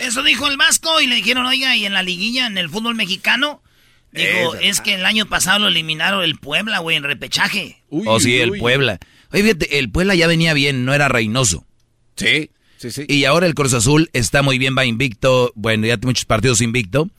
Eso 0.00 0.22
dijo 0.22 0.46
el 0.48 0.56
Vasco 0.56 1.00
y 1.00 1.06
le 1.06 1.16
dijeron, 1.16 1.44
oiga, 1.46 1.76
y 1.76 1.84
en 1.84 1.92
la 1.92 2.02
liguilla, 2.02 2.46
en 2.46 2.56
el 2.56 2.70
fútbol 2.70 2.94
mexicano, 2.94 3.62
digo, 4.14 4.54
es 4.54 4.80
que 4.80 4.94
el 4.94 5.04
año 5.04 5.26
pasado 5.26 5.60
lo 5.60 5.68
eliminaron 5.68 6.22
el 6.22 6.36
Puebla, 6.38 6.78
güey, 6.78 6.96
en 6.96 7.02
repechaje. 7.02 7.82
O 7.90 8.02
oh, 8.06 8.20
sí, 8.20 8.38
el 8.38 8.58
Puebla. 8.58 8.98
Oye, 9.32 9.42
fíjate, 9.42 9.78
el 9.78 9.90
Puebla 9.90 10.14
ya 10.14 10.26
venía 10.26 10.54
bien, 10.54 10.84
no 10.84 10.94
era 10.94 11.08
Reynoso. 11.08 11.66
Sí, 12.16 12.50
sí, 12.78 12.90
sí. 12.90 13.04
Y 13.08 13.24
ahora 13.24 13.46
el 13.46 13.54
Cruz 13.54 13.74
Azul 13.74 14.08
está 14.12 14.42
muy 14.42 14.58
bien, 14.58 14.76
va 14.76 14.84
invicto. 14.84 15.52
Bueno, 15.54 15.86
ya 15.86 15.96
tiene 15.96 16.10
muchos 16.10 16.24
partidos 16.24 16.60
invicto 16.60 17.10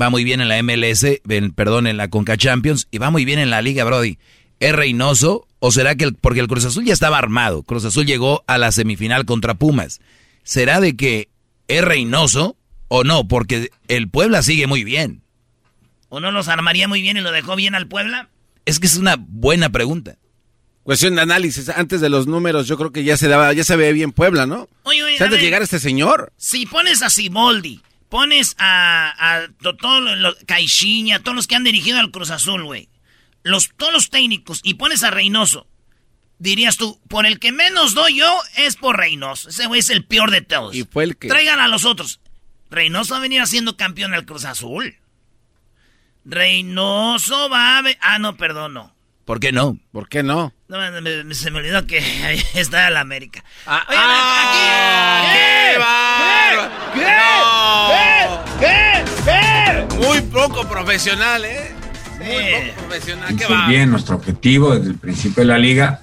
va 0.00 0.10
muy 0.10 0.24
bien 0.24 0.40
en 0.40 0.48
la 0.48 0.62
MLS, 0.62 1.06
perdón, 1.54 1.86
en 1.86 1.96
la 1.96 2.08
Conca 2.08 2.36
Champions 2.36 2.88
y 2.90 2.98
va 2.98 3.10
muy 3.10 3.24
bien 3.24 3.38
en 3.38 3.50
la 3.50 3.62
Liga, 3.62 3.84
Brody. 3.84 4.18
¿Es 4.60 4.74
Reynoso 4.74 5.46
o 5.58 5.72
será 5.72 5.94
que 5.94 6.04
el, 6.04 6.14
porque 6.14 6.40
el 6.40 6.48
Cruz 6.48 6.64
Azul 6.64 6.84
ya 6.84 6.92
estaba 6.92 7.18
armado? 7.18 7.62
Cruz 7.62 7.84
Azul 7.84 8.06
llegó 8.06 8.44
a 8.46 8.58
la 8.58 8.72
semifinal 8.72 9.24
contra 9.24 9.54
Pumas. 9.54 10.00
¿Será 10.42 10.80
de 10.80 10.96
que 10.96 11.28
es 11.68 11.84
Reynoso 11.84 12.56
o 12.88 13.04
no? 13.04 13.26
Porque 13.26 13.70
el 13.88 14.08
Puebla 14.08 14.42
sigue 14.42 14.66
muy 14.66 14.84
bien. 14.84 15.22
¿O 16.14 16.20
no 16.20 16.30
los 16.30 16.46
armaría 16.46 16.86
muy 16.86 17.02
bien 17.02 17.16
y 17.16 17.22
lo 17.22 17.32
dejó 17.32 17.56
bien 17.56 17.74
al 17.74 17.88
Puebla? 17.88 18.28
Es 18.66 18.78
que 18.78 18.86
es 18.86 18.94
una 18.94 19.16
buena 19.18 19.70
pregunta. 19.70 20.16
Cuestión 20.84 21.16
de 21.16 21.22
análisis. 21.22 21.68
Antes 21.70 22.00
de 22.00 22.08
los 22.08 22.28
números, 22.28 22.68
yo 22.68 22.76
creo 22.76 22.92
que 22.92 23.02
ya 23.02 23.16
se 23.16 23.26
daba, 23.26 23.52
ya 23.52 23.64
se 23.64 23.74
ve 23.74 23.92
bien 23.92 24.12
Puebla, 24.12 24.46
¿no? 24.46 24.68
Oye, 24.84 25.02
oye, 25.02 25.16
antes 25.18 25.38
de 25.38 25.44
llegar 25.44 25.62
este 25.62 25.80
señor. 25.80 26.32
Si 26.36 26.66
pones 26.66 27.02
a 27.02 27.10
Simoldi, 27.10 27.80
pones 28.10 28.54
a, 28.58 29.12
a, 29.18 29.48
todos 29.58 30.16
los 30.18 30.36
Caixinha, 30.46 31.18
todos 31.18 31.34
los 31.34 31.48
que 31.48 31.56
han 31.56 31.64
dirigido 31.64 31.98
al 31.98 32.12
Cruz 32.12 32.30
Azul, 32.30 32.62
güey. 32.62 32.88
Los, 33.42 33.70
todos 33.76 33.92
los 33.92 34.08
técnicos, 34.08 34.60
y 34.62 34.74
pones 34.74 35.02
a 35.02 35.10
Reynoso. 35.10 35.66
Dirías 36.38 36.76
tú, 36.76 37.00
por 37.08 37.26
el 37.26 37.40
que 37.40 37.50
menos 37.50 37.94
doy 37.94 38.18
yo 38.18 38.38
es 38.56 38.76
por 38.76 38.96
Reynoso. 38.96 39.48
Ese 39.48 39.66
güey 39.66 39.80
es 39.80 39.90
el 39.90 40.04
peor 40.04 40.30
de 40.30 40.42
todos. 40.42 40.76
Y 40.76 40.84
fue 40.84 41.02
el 41.02 41.16
que. 41.16 41.26
Traigan 41.26 41.58
a 41.58 41.66
los 41.66 41.84
otros. 41.84 42.20
Reynoso 42.70 43.14
va 43.14 43.18
a 43.18 43.22
venir 43.22 43.40
haciendo 43.40 43.76
campeón 43.76 44.14
al 44.14 44.24
Cruz 44.26 44.44
Azul. 44.44 44.96
Reynoso 46.24 47.48
va 47.50 47.78
a. 47.78 47.82
Ah, 48.00 48.18
no, 48.18 48.36
perdón, 48.36 48.74
no. 48.74 48.94
¿Por 49.24 49.40
qué 49.40 49.52
no? 49.52 49.78
¿Por 49.90 50.08
qué 50.08 50.22
no? 50.22 50.52
no 50.68 51.34
se 51.34 51.50
me 51.50 51.58
olvidó 51.58 51.86
que 51.86 51.98
está 52.54 52.90
la 52.90 53.00
América. 53.00 53.42
Ah, 53.66 53.86
ah 53.88 54.44
aquí. 54.50 55.34
¿Qué? 55.38 57.04
¿Qué? 57.04 57.14
¿Qué? 58.60 59.04
¿Qué? 59.24 59.96
Muy 59.96 60.20
poco 60.22 60.68
profesional, 60.68 61.44
¿eh? 61.44 61.74
Muy 62.18 62.66
poco 62.66 62.86
profesional. 62.86 63.36
¿Qué 63.36 63.46
va? 63.46 63.66
Bien, 63.68 63.90
nuestro 63.90 64.16
objetivo 64.16 64.74
desde 64.74 64.90
el 64.90 64.98
principio 64.98 65.42
de 65.42 65.46
la 65.46 65.58
liga 65.58 66.00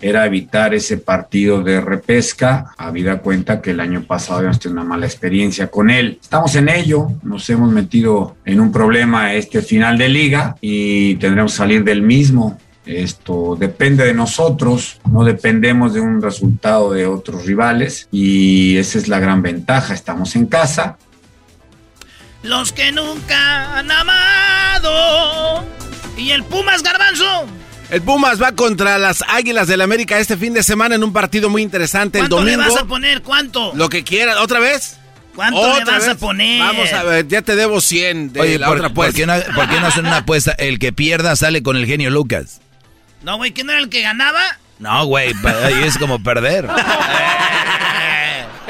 era 0.00 0.24
evitar 0.24 0.74
ese 0.74 0.96
partido 0.96 1.62
de 1.62 1.80
repesca, 1.80 2.72
habida 2.78 3.18
cuenta 3.18 3.60
que 3.60 3.72
el 3.72 3.80
año 3.80 4.02
pasado 4.02 4.38
habíamos 4.38 4.58
tenido 4.58 4.80
una 4.80 4.88
mala 4.88 5.06
experiencia 5.06 5.70
con 5.70 5.90
él. 5.90 6.18
Estamos 6.22 6.54
en 6.54 6.68
ello, 6.68 7.08
nos 7.22 7.48
hemos 7.50 7.70
metido 7.70 8.36
en 8.44 8.60
un 8.60 8.72
problema 8.72 9.34
este 9.34 9.60
final 9.62 9.98
de 9.98 10.08
liga 10.08 10.56
y 10.60 11.16
tendremos 11.16 11.52
que 11.52 11.58
salir 11.58 11.84
del 11.84 12.02
mismo. 12.02 12.58
Esto 12.86 13.56
depende 13.60 14.04
de 14.04 14.14
nosotros, 14.14 15.00
no 15.10 15.22
dependemos 15.22 15.92
de 15.92 16.00
un 16.00 16.22
resultado 16.22 16.92
de 16.92 17.06
otros 17.06 17.44
rivales 17.44 18.08
y 18.10 18.78
esa 18.78 18.98
es 18.98 19.06
la 19.06 19.20
gran 19.20 19.42
ventaja. 19.42 19.92
Estamos 19.92 20.34
en 20.34 20.46
casa, 20.46 20.96
Los 22.42 22.72
que 22.72 22.90
nunca 22.90 23.78
han 23.78 23.90
amado. 23.90 25.62
¿Y 26.16 26.30
el 26.30 26.42
Pumas 26.44 26.82
Garbanzo? 26.82 27.46
El 27.90 28.02
Pumas 28.02 28.40
va 28.40 28.52
contra 28.52 28.98
las 28.98 29.24
Águilas 29.26 29.66
del 29.66 29.80
América 29.80 30.18
este 30.18 30.36
fin 30.36 30.54
de 30.54 30.62
semana 30.62 30.94
en 30.94 31.02
un 31.02 31.12
partido 31.12 31.50
muy 31.50 31.62
interesante 31.62 32.18
el 32.18 32.24
¿Cuánto 32.28 32.36
domingo. 32.36 32.62
le 32.62 32.68
vas 32.68 32.80
a 32.80 32.84
poner? 32.84 33.22
¿Cuánto? 33.22 33.72
Lo 33.74 33.88
que 33.88 34.04
quieras, 34.04 34.36
¿otra 34.38 34.60
vez? 34.60 34.98
¿Cuánto 35.34 35.60
le 35.60 35.82
¿Otra 35.82 35.98
vas 35.98 36.08
a 36.08 36.14
poner? 36.14 36.60
Vamos 36.60 36.92
a 36.92 37.02
ver, 37.02 37.26
ya 37.26 37.42
te 37.42 37.56
debo 37.56 37.80
100 37.80 38.32
de 38.32 38.40
Oye, 38.40 38.58
la 38.58 38.66
¿por, 38.68 38.76
otra 38.76 38.90
por 38.90 39.06
apuesta. 39.08 39.16
qué 39.16 39.26
no, 39.26 39.54
por 39.56 39.68
qué 39.68 39.80
no 39.80 39.86
hacen 39.88 40.06
una 40.06 40.16
apuesta? 40.18 40.52
El 40.52 40.78
que 40.78 40.92
pierda 40.92 41.34
sale 41.34 41.62
con 41.64 41.76
el 41.76 41.86
genio 41.86 42.10
Lucas. 42.10 42.60
No, 43.22 43.36
güey, 43.38 43.50
¿que 43.52 43.64
no 43.64 43.72
era 43.72 43.80
el 43.80 43.88
que 43.88 44.02
ganaba? 44.02 44.40
No, 44.78 45.04
güey, 45.06 45.34
es 45.84 45.98
como 45.98 46.22
perder. 46.22 46.68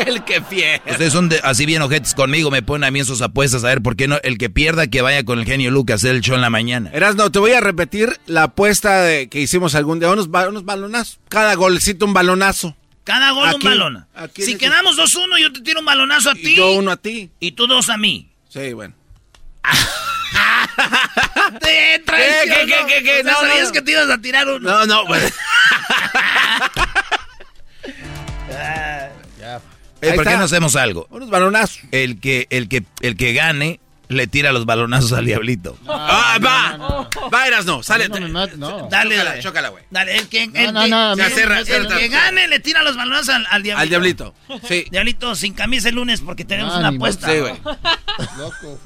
el 0.06 0.24
que 0.24 0.40
pierde. 0.40 0.90
Ustedes 0.90 1.12
son 1.12 1.28
de- 1.28 1.40
así 1.42 1.66
bien 1.66 1.82
ojetes 1.82 2.14
conmigo, 2.14 2.50
me 2.50 2.62
ponen 2.62 2.84
a 2.84 2.90
mí 2.90 2.98
en 3.00 3.04
sus 3.06 3.20
apuestas. 3.22 3.64
A 3.64 3.68
ver, 3.68 3.82
¿por 3.82 3.96
qué 3.96 4.08
no? 4.08 4.18
El 4.22 4.38
que 4.38 4.50
pierda 4.50 4.86
que 4.86 5.02
vaya 5.02 5.24
con 5.24 5.38
el 5.38 5.44
genio 5.46 5.70
Lucas, 5.70 6.02
el 6.04 6.20
show 6.20 6.34
en 6.34 6.40
la 6.40 6.50
mañana. 6.50 6.90
Erasno, 6.92 7.30
te 7.30 7.38
voy 7.38 7.52
a 7.52 7.60
repetir 7.60 8.18
la 8.26 8.44
apuesta 8.44 9.02
de- 9.02 9.28
que 9.28 9.40
hicimos 9.40 9.74
algún 9.74 9.98
día. 10.00 10.10
Unos, 10.10 10.26
unos 10.28 10.64
balonazos. 10.64 11.20
Cada 11.28 11.54
golcito 11.54 12.04
un 12.06 12.12
balonazo. 12.14 12.76
Cada 13.04 13.30
gol 13.32 13.48
Aquí, 13.48 13.56
un 13.56 13.62
balón. 13.64 14.06
aquí 14.14 14.42
Si 14.42 14.56
quedamos 14.56 14.96
2-1, 14.96 15.38
yo 15.40 15.52
te 15.52 15.62
tiro 15.62 15.80
un 15.80 15.86
balonazo 15.86 16.30
a 16.30 16.34
ti. 16.34 16.54
yo 16.54 16.72
uno 16.72 16.90
a 16.92 16.96
ti. 16.96 17.30
Y 17.40 17.52
tú 17.52 17.66
dos 17.66 17.88
a 17.88 17.96
mí. 17.96 18.30
Sí, 18.48 18.72
bueno. 18.72 18.94
¡Te 21.60 21.98
traicionó! 22.06 22.54
¿Qué, 22.54 22.66
qué, 22.66 22.86
qué, 22.86 23.02
qué? 23.04 23.20
O 23.20 23.22
sea, 23.24 23.32
No, 23.32 23.42
no, 23.42 23.48
sabías 23.48 23.66
no. 23.68 23.72
que 23.72 23.82
te 23.82 23.90
ibas 23.92 24.10
a 24.10 24.18
tirar 24.18 24.46
uno. 24.48 24.58
No, 24.60 24.86
no, 24.86 25.04
pues. 25.06 25.32
Eh, 30.02 30.12
¿Por 30.14 30.26
qué 30.26 30.36
no 30.36 30.44
hacemos 30.44 30.76
algo? 30.76 31.06
Unos 31.10 31.30
balonazos. 31.30 31.80
El 31.92 32.20
que, 32.20 32.46
el 32.50 32.68
que, 32.68 32.84
el 33.02 33.16
que 33.16 33.32
gane 33.32 33.80
le 34.08 34.26
tira 34.26 34.50
los 34.50 34.66
balonazos 34.66 35.12
al 35.12 35.24
diablito. 35.26 35.78
Ah, 35.86 36.38
va. 36.44 37.08
Va, 37.32 37.46
Erasno, 37.46 37.82
sale. 37.82 38.08
No 38.08 38.16
me 38.20 38.28
mat- 38.28 38.54
no. 38.54 38.88
Dale, 38.90 39.10
Chócala, 39.14 39.30
dale. 39.30 39.42
chócala, 39.42 39.68
güey. 39.68 39.84
Dale, 39.90 40.16
el 40.18 40.28
que, 40.28 40.42
el 40.52 40.72
No, 40.72 40.86
no, 40.88 41.14
que- 41.16 41.22
el 41.22 41.28
que- 41.28 41.30
no 41.30 41.36
cierra, 41.36 41.58
el 41.60 41.66
cierra. 41.66 41.96
que 41.98 42.08
gane 42.08 42.48
le 42.48 42.58
tira 42.60 42.82
los 42.82 42.96
balonazos 42.96 43.28
al, 43.28 43.46
al 43.50 43.62
diablito. 43.62 43.82
Al 43.82 43.88
diablito. 43.88 44.34
Sí. 44.66 44.86
Diablito, 44.90 45.34
sin 45.36 45.54
camisa 45.54 45.90
el 45.90 45.94
lunes 45.94 46.22
porque 46.22 46.44
tenemos 46.44 46.74
una 46.76 46.88
apuesta. 46.88 47.28
Sí, 47.30 47.38
güey. 47.38 47.54
Loco. 48.36 48.80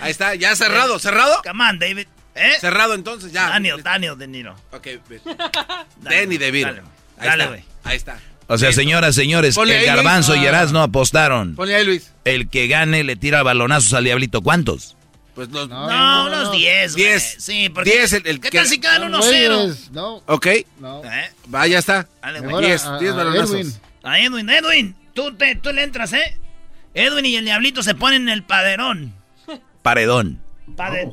Ahí 0.00 0.12
está, 0.12 0.34
ya 0.36 0.54
cerrado, 0.56 0.98
cerrado. 0.98 1.42
Come 1.44 1.68
on, 1.68 1.78
David. 1.78 2.06
¿Eh? 2.36 2.52
Cerrado 2.60 2.94
entonces, 2.94 3.32
ya. 3.32 3.48
Daniel, 3.48 3.82
Daniel 3.82 4.16
De 4.16 4.28
Niro. 4.28 4.54
Ok. 4.70 4.86
Dale, 6.00 6.20
Danny 6.26 6.38
dale, 6.38 6.82
Ahí 7.18 7.28
dale, 7.28 7.46
güey. 7.48 7.64
Ahí 7.82 7.96
está. 7.96 8.18
O 8.50 8.56
sea, 8.58 8.72
señoras, 8.72 9.14
señores, 9.14 9.54
Ponle 9.54 9.74
el 9.74 9.80
ahí, 9.80 9.86
Luis. 9.86 9.96
garbanzo 9.96 10.34
y 10.34 10.38
Ah. 10.40 10.48
Erasmo 10.48 10.80
apostaron. 10.80 11.54
Ponle 11.54 11.74
ahí, 11.74 11.84
Luis. 11.84 12.12
El 12.24 12.48
que 12.48 12.66
gane 12.66 13.04
le 13.04 13.14
tira 13.16 13.42
balonazos 13.42 13.92
al 13.92 14.04
diablito. 14.04 14.40
¿Cuántos? 14.42 14.96
Pues 15.34 15.50
los. 15.50 15.68
No, 15.68 15.88
No, 15.88 16.26
unos 16.26 16.52
10, 16.52 16.94
güey. 16.94 17.04
Diez. 17.04 17.36
Sí, 17.38 17.68
porque. 17.68 17.90
Diez, 17.90 18.12
el- 18.14 18.26
el 18.26 18.40
¿Qué 18.40 18.50
que- 18.50 18.58
tal 18.58 18.66
si 18.66 18.80
quedan 18.80 19.02
No, 19.10 19.18
1-0? 19.18 19.58
güeyes, 19.64 19.90
No, 19.92 20.22
Ok, 20.26 20.46
no. 20.80 21.04
¿Eh? 21.04 21.30
va, 21.54 21.66
ya 21.66 21.78
está. 21.78 22.08
Dale, 22.22 22.40
güey. 22.40 22.46
Mejor 22.48 22.64
a- 22.64 22.66
10, 22.66 22.84
a- 22.86 22.98
10 22.98 23.12
a 23.12 23.16
balonazos. 23.16 23.50
Edwin. 23.54 23.74
A 24.02 24.18
Edwin, 24.20 24.48
Edwin, 24.50 24.96
tú, 25.14 25.34
te, 25.34 25.54
tú 25.56 25.72
le 25.72 25.82
entras, 25.84 26.12
¿eh? 26.14 26.36
Edwin 26.94 27.26
y 27.26 27.36
el 27.36 27.44
diablito 27.44 27.82
se 27.82 27.94
ponen 27.94 28.22
en 28.22 28.28
el 28.30 28.42
paderón. 28.42 29.12
Paredón. 29.82 30.40
Pade- 30.76 31.12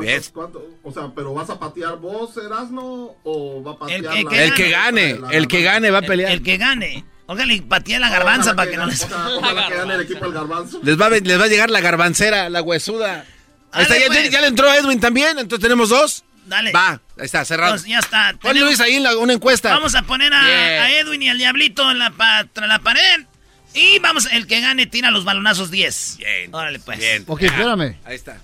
Bien. 0.00 0.22
¿Cuántos, 0.32 0.62
cuántos? 0.62 0.62
O 0.82 0.92
sea, 0.92 1.12
¿pero 1.14 1.34
vas 1.34 1.50
a 1.50 1.58
patear 1.58 1.96
vos, 1.96 2.36
Erasno? 2.36 3.16
¿O 3.22 3.62
va 3.62 3.72
a 3.72 3.78
patear 3.78 4.00
El 4.00 4.06
que- 4.10 4.22
la- 4.24 4.30
que 4.30 4.44
El 4.44 4.54
que 4.54 4.70
gane, 4.70 5.18
el 5.32 5.48
que 5.48 5.62
gane 5.62 5.90
va 5.90 5.98
a 5.98 6.00
el, 6.02 6.06
pelear. 6.06 6.30
el 6.32 6.42
que 6.42 6.56
gane. 6.56 7.04
Ojalá 7.26 7.52
y 7.54 7.60
patea 7.62 7.98
la 7.98 8.10
garbanza 8.10 8.50
Ojalá 8.50 8.56
para 8.56 8.70
que 8.70 8.76
no 8.76 8.86
les... 8.86 9.02
Ojalá, 9.02 9.36
ojalá 9.36 9.66
que 9.68 9.74
gane 9.76 9.94
el 9.94 10.00
equipo 10.02 10.24
del 10.26 10.34
garbanzo. 10.34 10.80
Les 10.82 11.00
va, 11.00 11.06
a, 11.06 11.10
les 11.10 11.40
va 11.40 11.44
a 11.44 11.48
llegar 11.48 11.70
la 11.70 11.80
garbancera, 11.80 12.48
la 12.50 12.60
huesuda. 12.62 13.24
Ahí 13.72 13.82
está, 13.82 13.94
Dale, 13.94 14.00
ya, 14.00 14.06
pues. 14.12 14.30
ya 14.30 14.40
le 14.42 14.46
entró 14.48 14.72
Edwin 14.72 15.00
también, 15.00 15.38
entonces 15.38 15.62
tenemos 15.62 15.88
dos. 15.88 16.22
Dale. 16.46 16.70
Va, 16.72 16.90
ahí 17.18 17.24
está, 17.24 17.42
cerrado. 17.46 17.70
Entonces, 17.72 17.90
ya 17.90 17.98
está. 18.00 18.34
Tenemos- 18.42 18.68
Luis 18.68 18.80
ahí 18.80 18.96
en 18.96 19.02
la- 19.02 19.16
una 19.16 19.32
encuesta. 19.32 19.70
Vamos 19.70 19.94
a 19.94 20.02
poner 20.02 20.32
a, 20.34 20.40
a 20.42 20.90
Edwin 20.92 21.22
y 21.22 21.30
al 21.30 21.38
diablito 21.38 21.90
en 21.90 21.98
la, 21.98 22.10
pa- 22.10 22.46
tras 22.52 22.68
la 22.68 22.78
pared. 22.80 23.24
Y 23.72 23.98
vamos, 24.00 24.28
el 24.30 24.46
que 24.46 24.60
gane 24.60 24.86
tira 24.86 25.10
los 25.10 25.24
balonazos 25.24 25.70
10. 25.70 26.16
Bien. 26.18 26.54
Órale, 26.54 26.78
pues. 26.78 26.98
Bien. 26.98 27.24
Ok, 27.26 27.42
espérame. 27.42 27.96
Ahí 28.04 28.14
está. 28.16 28.36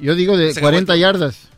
Yo 0.00 0.14
digo 0.14 0.36
de 0.36 0.52
Se 0.54 0.60
40 0.60 0.92
acabó. 0.92 1.00
yardas. 1.00 1.48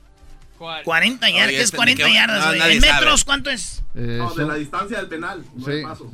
40 0.84 1.28
yardas. 1.30 1.46
Oye, 1.48 1.50
¿Qué 1.56 1.58
es 1.58 1.64
este, 1.66 1.76
40 1.76 2.02
¿de 2.04 2.08
qué? 2.08 2.14
yardas, 2.14 2.44
No, 2.46 2.52
¿En 2.54 2.58
sabe. 2.60 2.80
metros 2.80 3.24
cuánto 3.24 3.50
es? 3.50 3.82
Eh, 3.94 4.16
No, 4.18 4.30
de 4.30 4.34
son- 4.36 4.48
la 4.48 4.54
distancia 4.54 4.96
del 4.98 5.08
penal. 5.08 5.44
Sí. 5.64 5.82
pasos. 5.82 6.06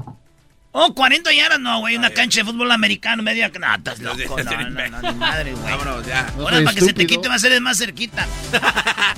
Oh, 0.73 0.95
40 0.95 1.33
yardas, 1.33 1.59
no, 1.61 1.81
güey. 1.81 1.97
Una 1.97 2.11
cancha 2.11 2.41
de 2.41 2.45
fútbol 2.45 2.71
americano, 2.71 3.23
media. 3.23 3.49
No, 3.59 3.75
estás 3.75 3.99
loco. 4.01 4.37
No, 4.43 4.45
no, 4.71 4.71
no, 4.91 5.13
ni 5.13 5.15
madre, 5.19 5.53
güey. 5.53 5.65
Vámonos, 5.65 6.07
ya. 6.07 6.33
No 6.37 6.43
Ahora, 6.45 6.59
para 6.63 6.75
que 6.75 6.81
se 6.81 6.93
te 6.93 7.03
estúpido. 7.03 7.09
quite, 7.09 7.29
va 7.29 7.35
a 7.35 7.39
ser 7.39 7.61
más 7.61 7.79
cerquita. 7.79 8.27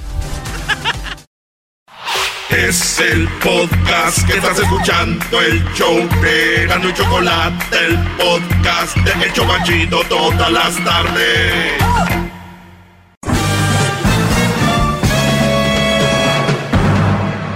Es 2.51 3.01
el 3.01 3.27
podcast 3.43 4.27
que 4.27 4.35
estás 4.37 4.59
escuchando, 4.59 5.41
el 5.41 5.65
show 5.73 5.97
de 6.21 6.67
Gano 6.67 6.91
y 6.91 6.93
Chocolate, 6.93 7.65
el 7.87 7.99
podcast 8.19 8.95
de 8.99 9.25
El 9.25 9.33
Chobachito 9.33 10.03
todas 10.05 10.53
las 10.53 10.85
tardes. 10.85 11.73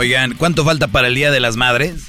Oigan, 0.00 0.32
¿cuánto 0.38 0.64
falta 0.64 0.88
para 0.88 1.08
el 1.08 1.14
Día 1.14 1.30
de 1.30 1.40
las 1.40 1.56
Madres? 1.56 2.04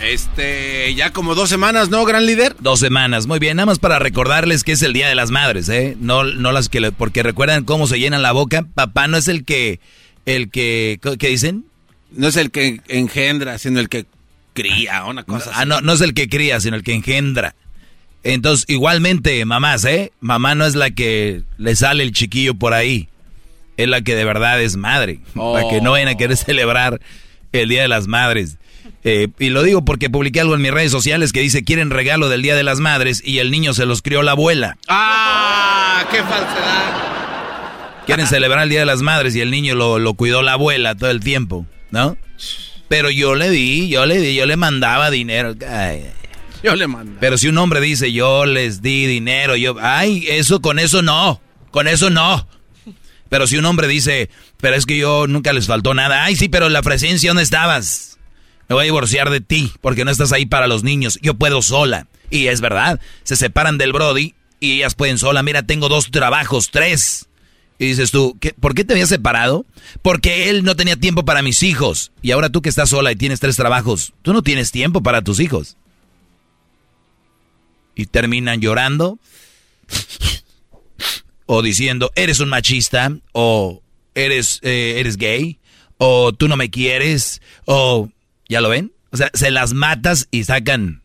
Este, 0.00 0.94
ya 0.94 1.12
como 1.12 1.34
dos 1.34 1.50
semanas, 1.50 1.90
¿no, 1.90 2.02
gran 2.06 2.24
líder? 2.24 2.56
Dos 2.60 2.80
semanas, 2.80 3.26
muy 3.26 3.38
bien. 3.38 3.58
Nada 3.58 3.66
más 3.66 3.78
para 3.78 3.98
recordarles 3.98 4.64
que 4.64 4.72
es 4.72 4.80
el 4.80 4.94
Día 4.94 5.06
de 5.06 5.14
las 5.14 5.30
Madres, 5.30 5.68
¿eh? 5.68 5.98
No, 6.00 6.24
no 6.24 6.50
las 6.50 6.70
que... 6.70 6.80
le- 6.80 6.92
porque 6.92 7.22
recuerdan 7.22 7.64
cómo 7.64 7.86
se 7.86 7.98
llenan 7.98 8.22
la 8.22 8.32
boca. 8.32 8.64
Papá 8.74 9.06
no 9.06 9.18
es 9.18 9.28
el 9.28 9.44
que... 9.44 9.80
El 10.24 10.48
que... 10.48 10.98
¿Qué 11.18 11.28
dicen? 11.28 11.66
No 12.10 12.28
es 12.28 12.36
el 12.36 12.50
que 12.50 12.80
engendra, 12.88 13.58
sino 13.58 13.80
el 13.80 13.90
que 13.90 14.06
cría, 14.54 15.04
una 15.04 15.24
cosa 15.24 15.50
Ah, 15.52 15.66
no, 15.66 15.82
no 15.82 15.92
es 15.92 16.00
el 16.00 16.14
que 16.14 16.30
cría, 16.30 16.58
sino 16.58 16.74
el 16.74 16.84
que 16.84 16.94
engendra. 16.94 17.54
Entonces, 18.22 18.64
igualmente, 18.70 19.44
mamás, 19.44 19.84
¿eh? 19.84 20.10
Mamá 20.20 20.54
no 20.54 20.64
es 20.64 20.74
la 20.74 20.90
que 20.90 21.42
le 21.58 21.76
sale 21.76 22.02
el 22.02 22.12
chiquillo 22.12 22.54
por 22.54 22.72
ahí. 22.72 23.10
Es 23.76 23.88
la 23.88 24.02
que 24.02 24.14
de 24.14 24.24
verdad 24.24 24.60
es 24.62 24.76
madre. 24.76 25.20
Para 25.34 25.68
que 25.68 25.80
no 25.80 25.92
vayan 25.92 26.08
a 26.08 26.16
querer 26.16 26.36
celebrar 26.36 27.00
el 27.52 27.68
Día 27.68 27.82
de 27.82 27.88
las 27.88 28.06
Madres. 28.06 28.58
Eh, 29.02 29.28
y 29.38 29.50
lo 29.50 29.62
digo 29.62 29.84
porque 29.84 30.10
publiqué 30.10 30.40
algo 30.40 30.54
en 30.54 30.62
mis 30.62 30.70
redes 30.70 30.90
sociales 30.92 31.32
que 31.32 31.40
dice, 31.40 31.64
quieren 31.64 31.90
regalo 31.90 32.28
del 32.28 32.42
Día 32.42 32.54
de 32.54 32.62
las 32.62 32.80
Madres 32.80 33.22
y 33.24 33.38
el 33.38 33.50
niño 33.50 33.74
se 33.74 33.86
los 33.86 34.02
crió 34.02 34.22
la 34.22 34.32
abuela. 34.32 34.76
¡Ah! 34.88 36.04
¡Qué 36.10 36.18
falsedad! 36.18 38.04
Quieren 38.06 38.26
celebrar 38.26 38.64
el 38.64 38.68
Día 38.68 38.80
de 38.80 38.86
las 38.86 39.00
Madres 39.02 39.34
y 39.34 39.40
el 39.40 39.50
niño 39.50 39.74
lo, 39.74 39.98
lo 39.98 40.14
cuidó 40.14 40.42
la 40.42 40.52
abuela 40.52 40.94
todo 40.94 41.10
el 41.10 41.20
tiempo, 41.20 41.66
¿no? 41.90 42.16
Pero 42.88 43.10
yo 43.10 43.34
le 43.34 43.48
di, 43.50 43.88
yo 43.88 44.04
le 44.06 44.18
di, 44.18 44.34
yo 44.34 44.44
le 44.46 44.56
mandaba 44.56 45.10
dinero. 45.10 45.54
Ay, 45.68 46.04
Yo 46.62 46.76
le 46.76 46.86
mando. 46.86 47.16
Pero 47.18 47.38
si 47.38 47.48
un 47.48 47.56
hombre 47.56 47.80
dice, 47.80 48.12
yo 48.12 48.44
les 48.44 48.82
di 48.82 49.06
dinero, 49.06 49.56
yo, 49.56 49.76
ay, 49.80 50.26
eso, 50.28 50.60
con 50.60 50.78
eso 50.78 51.00
no, 51.02 51.40
con 51.70 51.88
eso 51.88 52.10
no. 52.10 52.46
Pero 53.34 53.48
si 53.48 53.56
un 53.56 53.64
hombre 53.64 53.88
dice, 53.88 54.30
pero 54.58 54.76
es 54.76 54.86
que 54.86 54.96
yo 54.96 55.26
nunca 55.26 55.52
les 55.52 55.66
faltó 55.66 55.92
nada, 55.92 56.22
ay, 56.22 56.36
sí, 56.36 56.48
pero 56.48 56.68
en 56.68 56.72
la 56.72 56.82
presencia, 56.82 57.30
¿dónde 57.30 57.42
estabas? 57.42 58.16
Me 58.68 58.76
voy 58.76 58.82
a 58.82 58.84
divorciar 58.84 59.28
de 59.28 59.40
ti 59.40 59.72
porque 59.80 60.04
no 60.04 60.12
estás 60.12 60.30
ahí 60.30 60.46
para 60.46 60.68
los 60.68 60.84
niños, 60.84 61.18
yo 61.20 61.34
puedo 61.34 61.60
sola. 61.60 62.06
Y 62.30 62.46
es 62.46 62.60
verdad, 62.60 63.00
se 63.24 63.34
separan 63.34 63.76
del 63.76 63.92
Brody 63.92 64.36
y 64.60 64.74
ellas 64.74 64.94
pueden 64.94 65.18
sola, 65.18 65.42
mira, 65.42 65.64
tengo 65.64 65.88
dos 65.88 66.12
trabajos, 66.12 66.70
tres. 66.70 67.26
Y 67.76 67.86
dices 67.86 68.12
tú, 68.12 68.38
¿qué, 68.40 68.52
¿por 68.52 68.72
qué 68.72 68.84
te 68.84 68.92
habías 68.92 69.08
separado? 69.08 69.66
Porque 70.00 70.48
él 70.48 70.62
no 70.62 70.76
tenía 70.76 70.94
tiempo 70.94 71.24
para 71.24 71.42
mis 71.42 71.64
hijos. 71.64 72.12
Y 72.22 72.30
ahora 72.30 72.50
tú 72.50 72.62
que 72.62 72.68
estás 72.68 72.90
sola 72.90 73.10
y 73.10 73.16
tienes 73.16 73.40
tres 73.40 73.56
trabajos, 73.56 74.12
tú 74.22 74.32
no 74.32 74.42
tienes 74.42 74.70
tiempo 74.70 75.02
para 75.02 75.22
tus 75.22 75.40
hijos. 75.40 75.76
Y 77.96 78.06
terminan 78.06 78.60
llorando. 78.60 79.18
O 81.46 81.62
diciendo, 81.62 82.10
eres 82.14 82.40
un 82.40 82.48
machista. 82.48 83.12
O 83.32 83.82
eres, 84.14 84.60
eh, 84.62 84.94
eres 84.98 85.16
gay. 85.16 85.58
O 85.98 86.32
tú 86.32 86.48
no 86.48 86.56
me 86.56 86.70
quieres. 86.70 87.40
O, 87.64 88.08
¿ya 88.48 88.60
lo 88.60 88.68
ven? 88.68 88.92
O 89.10 89.16
sea, 89.16 89.30
se 89.34 89.50
las 89.50 89.72
matas 89.72 90.28
y 90.30 90.44
sacan 90.44 91.02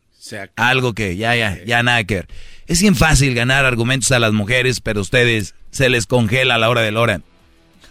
algo 0.55 0.93
que 0.93 1.15
ya, 1.17 1.35
ya, 1.35 1.57
ya 1.65 1.83
nada 1.83 2.03
que 2.03 2.15
ver. 2.15 2.27
Es 2.67 2.81
bien 2.81 2.95
fácil 2.95 3.33
ganar 3.33 3.65
argumentos 3.65 4.11
a 4.11 4.19
las 4.19 4.33
mujeres, 4.33 4.79
pero 4.79 5.01
ustedes 5.01 5.55
se 5.71 5.89
les 5.89 6.05
congela 6.05 6.55
a 6.55 6.57
la 6.57 6.69
hora 6.69 6.81
de 6.81 6.91
la 6.91 6.99
hora. 6.99 7.21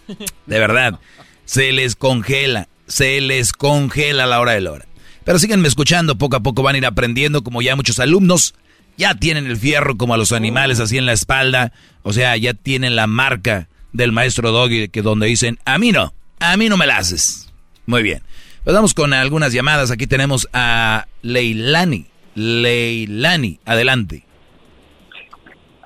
De 0.47 0.59
verdad, 0.59 0.99
se 1.45 1.73
les 1.73 1.97
congela, 1.97 2.69
se 2.87 3.21
les 3.21 3.53
congela 3.53 4.25
a 4.25 4.27
la 4.27 4.41
hora 4.41 4.53
de 4.53 4.61
la 4.61 4.73
hora. 4.73 4.87
Pero 5.25 5.39
síganme 5.39 5.69
escuchando, 5.69 6.17
poco 6.17 6.37
a 6.37 6.41
poco 6.41 6.63
van 6.63 6.75
a 6.75 6.79
ir 6.79 6.87
aprendiendo, 6.87 7.43
como 7.43 7.61
ya 7.61 7.77
muchos 7.77 7.99
alumnos 7.99 8.55
ya 8.99 9.15
tienen 9.15 9.47
el 9.47 9.57
fierro 9.57 9.97
como 9.97 10.13
a 10.13 10.19
los 10.19 10.33
animales 10.33 10.81
así 10.81 10.99
en 10.99 11.07
la 11.07 11.13
espalda, 11.13 11.73
o 12.03 12.13
sea, 12.13 12.37
ya 12.37 12.53
tienen 12.53 12.97
la 12.97 13.07
marca 13.07 13.69
del 13.93 14.13
maestro 14.13 14.51
Doggy 14.51 14.89
que 14.89 15.01
donde 15.01 15.29
dicen, 15.29 15.59
a 15.65 15.79
mí 15.79 15.93
no, 15.93 16.13
a 16.41 16.57
mí 16.59 16.69
no 16.69 16.77
me 16.77 16.87
la 16.87 16.99
haces. 16.99 17.51
Muy 17.87 18.03
bien. 18.03 18.23
Pues 18.65 18.75
vamos 18.75 18.93
con 18.93 19.15
algunas 19.15 19.53
llamadas. 19.55 19.91
Aquí 19.91 20.07
tenemos 20.07 20.47
a 20.53 21.07
Leilani. 21.23 22.07
Leilani, 22.35 23.61
adelante. 23.65 24.25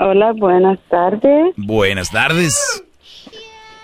Hola, 0.01 0.33
buenas 0.33 0.81
tardes. 0.89 1.55
Buenas 1.57 2.11
tardes. 2.11 2.85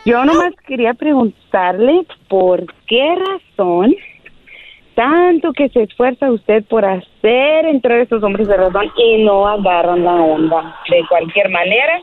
Yo 0.05 0.25
nomás 0.25 0.53
quería 0.67 0.95
preguntarle 0.95 2.07
por 2.29 2.67
qué 2.87 3.15
razón 3.15 3.95
tanto 4.99 5.53
que 5.53 5.69
se 5.69 5.85
esfuerza 5.85 6.29
usted 6.29 6.65
por 6.65 6.85
hacer 6.85 7.67
entrar 7.67 8.01
a 8.01 8.03
estos 8.03 8.21
hombres 8.25 8.49
de 8.49 8.57
razón 8.57 8.91
y 8.97 9.23
no 9.23 9.47
agarran 9.47 10.03
la 10.03 10.15
onda. 10.15 10.77
De 10.91 11.07
cualquier 11.09 11.51
manera, 11.51 12.01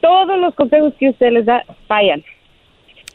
todos 0.00 0.36
los 0.40 0.52
consejos 0.56 0.92
que 0.98 1.10
usted 1.10 1.30
les 1.30 1.46
da 1.46 1.64
fallan. 1.86 2.24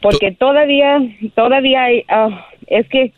Porque 0.00 0.32
todavía, 0.32 1.00
todavía 1.34 1.82
hay, 1.84 2.04
ah, 2.08 2.46
es 2.66 2.88
que... 2.88 3.12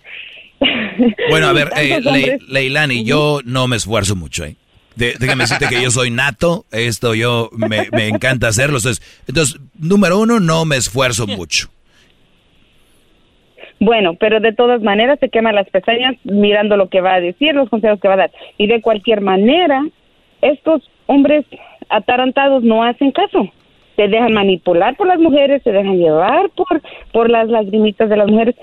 Bueno, 1.30 1.46
a 1.46 1.52
ver, 1.52 1.70
eh, 1.76 2.38
Leilani, 2.48 3.04
yo 3.04 3.38
no 3.44 3.68
me 3.68 3.76
esfuerzo 3.76 4.16
mucho, 4.16 4.44
¿eh? 4.44 4.56
déjame 4.96 5.44
decirte 5.44 5.68
que 5.68 5.80
yo 5.80 5.92
soy 5.92 6.10
nato, 6.10 6.64
esto 6.72 7.14
yo 7.14 7.48
me, 7.52 8.08
encanta 8.08 8.48
hacerlo. 8.48 8.78
Entonces, 9.28 9.60
número 9.78 10.18
uno, 10.18 10.40
no 10.40 10.64
me 10.64 10.78
esfuerzo 10.78 11.28
mucho. 11.28 11.68
Bueno, 13.78 14.15
pero 14.15 14.40
de 14.40 14.53
todas 14.53 14.82
maneras 14.82 15.19
se 15.20 15.28
queman 15.28 15.55
las 15.55 15.69
pestañas 15.69 16.16
mirando 16.24 16.77
lo 16.77 16.89
que 16.89 17.01
va 17.01 17.15
a 17.15 17.20
decir, 17.20 17.55
los 17.55 17.69
consejos 17.69 18.01
que 18.01 18.09
va 18.09 18.15
a 18.15 18.19
dar. 18.19 18.31
Y 18.57 18.66
de 18.66 18.81
cualquier 18.81 19.20
manera, 19.20 19.85
estos 20.40 20.89
hombres 21.07 21.44
atarantados 21.89 22.62
no 22.62 22.82
hacen 22.82 23.12
caso. 23.12 23.48
Se 23.97 24.09
dejan 24.09 24.32
manipular 24.32 24.97
por 24.97 25.07
las 25.07 25.19
mujeres, 25.19 25.62
se 25.62 25.73
dejan 25.73 25.98
llevar 25.98 26.51
por, 26.51 26.82
por 27.12 27.31
las 27.31 27.48
lagrimitas 27.48 28.09
de 28.09 28.16
las 28.16 28.28
mujeres 28.28 28.55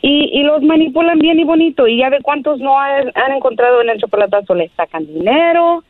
y, 0.00 0.30
y 0.32 0.42
los 0.42 0.62
manipulan 0.62 1.18
bien 1.18 1.38
y 1.38 1.44
bonito. 1.44 1.86
Y 1.86 1.98
ya 1.98 2.10
ve 2.10 2.18
cuántos 2.22 2.60
no 2.60 2.78
han, 2.78 3.08
encontrado 3.34 3.80
en 3.82 3.90
el 3.90 3.98
chocolatazo, 3.98 4.54
le 4.54 4.70
sacan 4.76 5.06
dinero. 5.06 5.82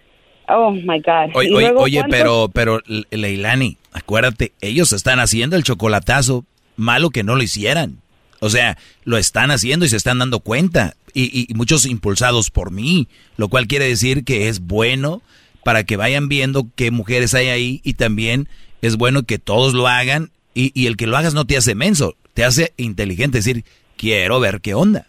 Oh 0.48 0.70
my 0.70 1.00
God. 1.00 1.34
Oye, 1.34 1.72
oye, 1.76 2.02
pero, 2.08 2.48
pero 2.52 2.80
Leilani, 3.10 3.76
acuérdate, 3.92 4.52
ellos 4.60 4.92
están 4.92 5.20
haciendo 5.20 5.56
el 5.56 5.62
chocolatazo, 5.62 6.44
malo 6.76 7.10
que 7.10 7.22
no 7.22 7.36
lo 7.36 7.42
hicieran. 7.42 7.98
O 8.40 8.50
sea, 8.50 8.76
lo 9.04 9.18
están 9.18 9.50
haciendo 9.50 9.84
y 9.84 9.88
se 9.88 9.96
están 9.96 10.18
dando 10.18 10.40
cuenta. 10.40 10.94
Y, 11.14 11.46
y, 11.50 11.54
muchos 11.54 11.86
impulsados 11.86 12.50
por 12.50 12.70
mí, 12.70 13.08
lo 13.36 13.48
cual 13.48 13.66
quiere 13.66 13.88
decir 13.88 14.24
que 14.24 14.48
es 14.48 14.60
bueno 14.60 15.22
para 15.64 15.84
que 15.84 15.96
vayan 15.96 16.28
viendo 16.28 16.66
qué 16.76 16.90
mujeres 16.90 17.34
hay 17.34 17.48
ahí 17.48 17.80
y 17.82 17.94
también 17.94 18.48
es 18.82 18.96
bueno 18.96 19.24
que 19.24 19.38
todos 19.38 19.74
lo 19.74 19.88
hagan 19.88 20.30
y, 20.54 20.70
y 20.80 20.86
el 20.86 20.96
que 20.96 21.06
lo 21.06 21.16
hagas 21.16 21.34
no 21.34 21.44
te 21.44 21.56
hace 21.56 21.74
menso, 21.74 22.14
te 22.34 22.44
hace 22.44 22.72
inteligente, 22.76 23.38
es 23.38 23.44
decir, 23.44 23.64
quiero 23.96 24.38
ver 24.38 24.60
qué 24.60 24.74
onda. 24.74 25.04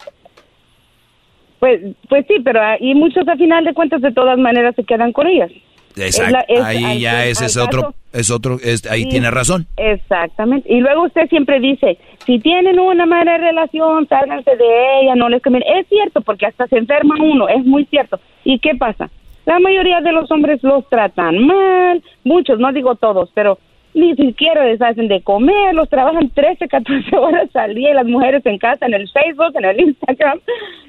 Pues, 1.59 1.81
pues 2.07 2.25
sí, 2.27 2.35
pero 2.43 2.61
y 2.79 2.95
muchos 2.95 3.27
a 3.27 3.35
final 3.35 3.65
de 3.65 3.73
cuentas 3.73 4.01
de 4.01 4.11
todas 4.13 4.37
maneras 4.37 4.75
se 4.75 4.83
quedan 4.83 5.11
con 5.11 5.27
ellas. 5.27 5.51
Exacto. 5.97 6.37
ahí 6.63 7.01
ya 7.01 7.25
ese 7.25 7.45
es 7.45 7.57
otro, 7.57 7.93
es 8.13 8.31
otro, 8.31 8.57
ahí 8.89 9.09
tiene 9.09 9.29
razón. 9.29 9.67
Exactamente. 9.75 10.71
Y 10.71 10.79
luego 10.79 11.05
usted 11.05 11.27
siempre 11.29 11.59
dice, 11.59 11.97
si 12.29 12.37
tienen 12.37 12.79
una 12.79 13.07
mala 13.07 13.39
relación, 13.39 14.07
sálganse 14.07 14.55
de 14.55 15.01
ella, 15.01 15.15
no 15.15 15.29
les 15.29 15.41
conviene. 15.41 15.65
Es 15.79 15.87
cierto, 15.87 16.21
porque 16.21 16.45
hasta 16.45 16.67
se 16.67 16.77
enferma 16.77 17.15
uno, 17.19 17.49
es 17.49 17.65
muy 17.65 17.85
cierto. 17.85 18.19
¿Y 18.43 18.59
qué 18.59 18.75
pasa? 18.75 19.09
La 19.47 19.57
mayoría 19.57 19.99
de 20.01 20.11
los 20.11 20.29
hombres 20.29 20.61
los 20.61 20.87
tratan 20.89 21.47
mal, 21.47 22.03
muchos, 22.23 22.59
no 22.59 22.71
digo 22.71 22.93
todos, 22.93 23.31
pero 23.33 23.57
ni 23.95 24.15
siquiera 24.15 24.63
les 24.63 24.79
hacen 24.79 25.07
de 25.07 25.23
comer, 25.23 25.73
los 25.73 25.89
trabajan 25.89 26.29
13, 26.29 26.67
14 26.67 27.17
horas 27.17 27.55
al 27.55 27.73
día 27.73 27.89
y 27.89 27.95
las 27.95 28.05
mujeres 28.05 28.45
en 28.45 28.59
casa, 28.59 28.85
en 28.85 28.93
el 28.93 29.09
Facebook, 29.09 29.53
en 29.55 29.65
el 29.65 29.79
Instagram. 29.79 30.39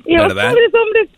Y 0.04 0.16
los 0.16 0.34
pobres 0.34 0.74
hombres 0.74 1.08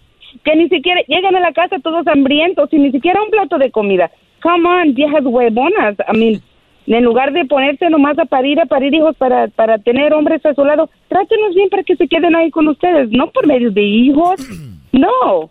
que 0.44 0.54
ni 0.54 0.68
siquiera 0.68 1.00
llegan 1.08 1.34
a 1.34 1.40
la 1.40 1.52
casa 1.52 1.80
todos 1.80 2.06
hambrientos 2.06 2.72
y 2.72 2.78
ni 2.78 2.92
siquiera 2.92 3.20
un 3.20 3.30
plato 3.30 3.58
de 3.58 3.72
comida. 3.72 4.08
Come 4.40 4.68
on, 4.68 4.94
viejas 4.94 5.24
huevonas. 5.24 5.96
I 6.08 6.16
mean, 6.16 6.42
en 6.86 7.04
lugar 7.04 7.32
de 7.32 7.44
ponerse 7.44 7.88
nomás 7.90 8.18
a 8.18 8.24
parir, 8.24 8.60
a 8.60 8.66
parir 8.66 8.94
hijos 8.94 9.16
para, 9.16 9.48
para 9.48 9.78
tener 9.78 10.12
hombres 10.12 10.44
a 10.44 10.54
su 10.54 10.64
lado, 10.64 10.90
trátenos 11.09 11.54
bien 11.54 11.68
para 11.68 11.82
que 11.82 11.96
se 11.96 12.09
queden 12.09 12.34
ahí 12.34 12.50
con 12.50 12.68
ustedes, 12.68 13.10
no 13.10 13.30
por 13.30 13.46
medio 13.46 13.70
de 13.70 13.82
hijos. 13.82 14.40
No. 14.94 15.48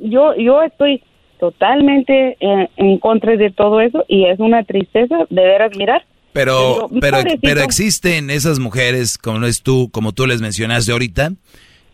yo, 0.00 0.34
yo 0.34 0.62
estoy 0.64 1.00
totalmente 1.38 2.36
eh, 2.40 2.68
en, 2.76 2.98
contra 2.98 3.36
de 3.36 3.52
todo 3.52 3.80
eso 3.80 4.04
y 4.08 4.24
es 4.24 4.40
una 4.40 4.64
tristeza 4.64 5.16
de 5.30 5.42
veras 5.42 5.70
mirar. 5.76 6.04
Pero, 6.32 6.88
pero, 7.00 7.18
pero 7.40 7.60
existen 7.60 8.30
esas 8.30 8.58
mujeres, 8.58 9.16
como 9.16 9.46
es 9.46 9.62
tú, 9.62 9.90
como 9.92 10.10
tú 10.12 10.26
les 10.26 10.40
mencionaste 10.40 10.90
ahorita, 10.90 11.34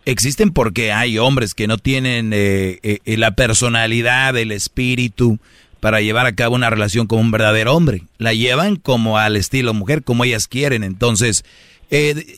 existen 0.05 0.51
porque 0.51 0.91
hay 0.91 1.17
hombres 1.17 1.53
que 1.53 1.67
no 1.67 1.77
tienen 1.77 2.31
eh, 2.33 2.79
eh, 2.81 3.17
la 3.17 3.35
personalidad, 3.35 4.35
el 4.37 4.51
espíritu 4.51 5.39
para 5.85 6.01
llevar 6.01 6.25
a 6.25 6.33
cabo 6.33 6.55
una 6.55 6.71
relación 6.71 7.05
con 7.05 7.19
un 7.19 7.29
verdadero 7.29 7.75
hombre. 7.75 8.01
La 8.17 8.33
llevan 8.33 8.75
como 8.75 9.19
al 9.19 9.35
estilo 9.35 9.71
mujer, 9.75 10.01
como 10.01 10.23
ellas 10.23 10.47
quieren. 10.47 10.83
Entonces, 10.83 11.45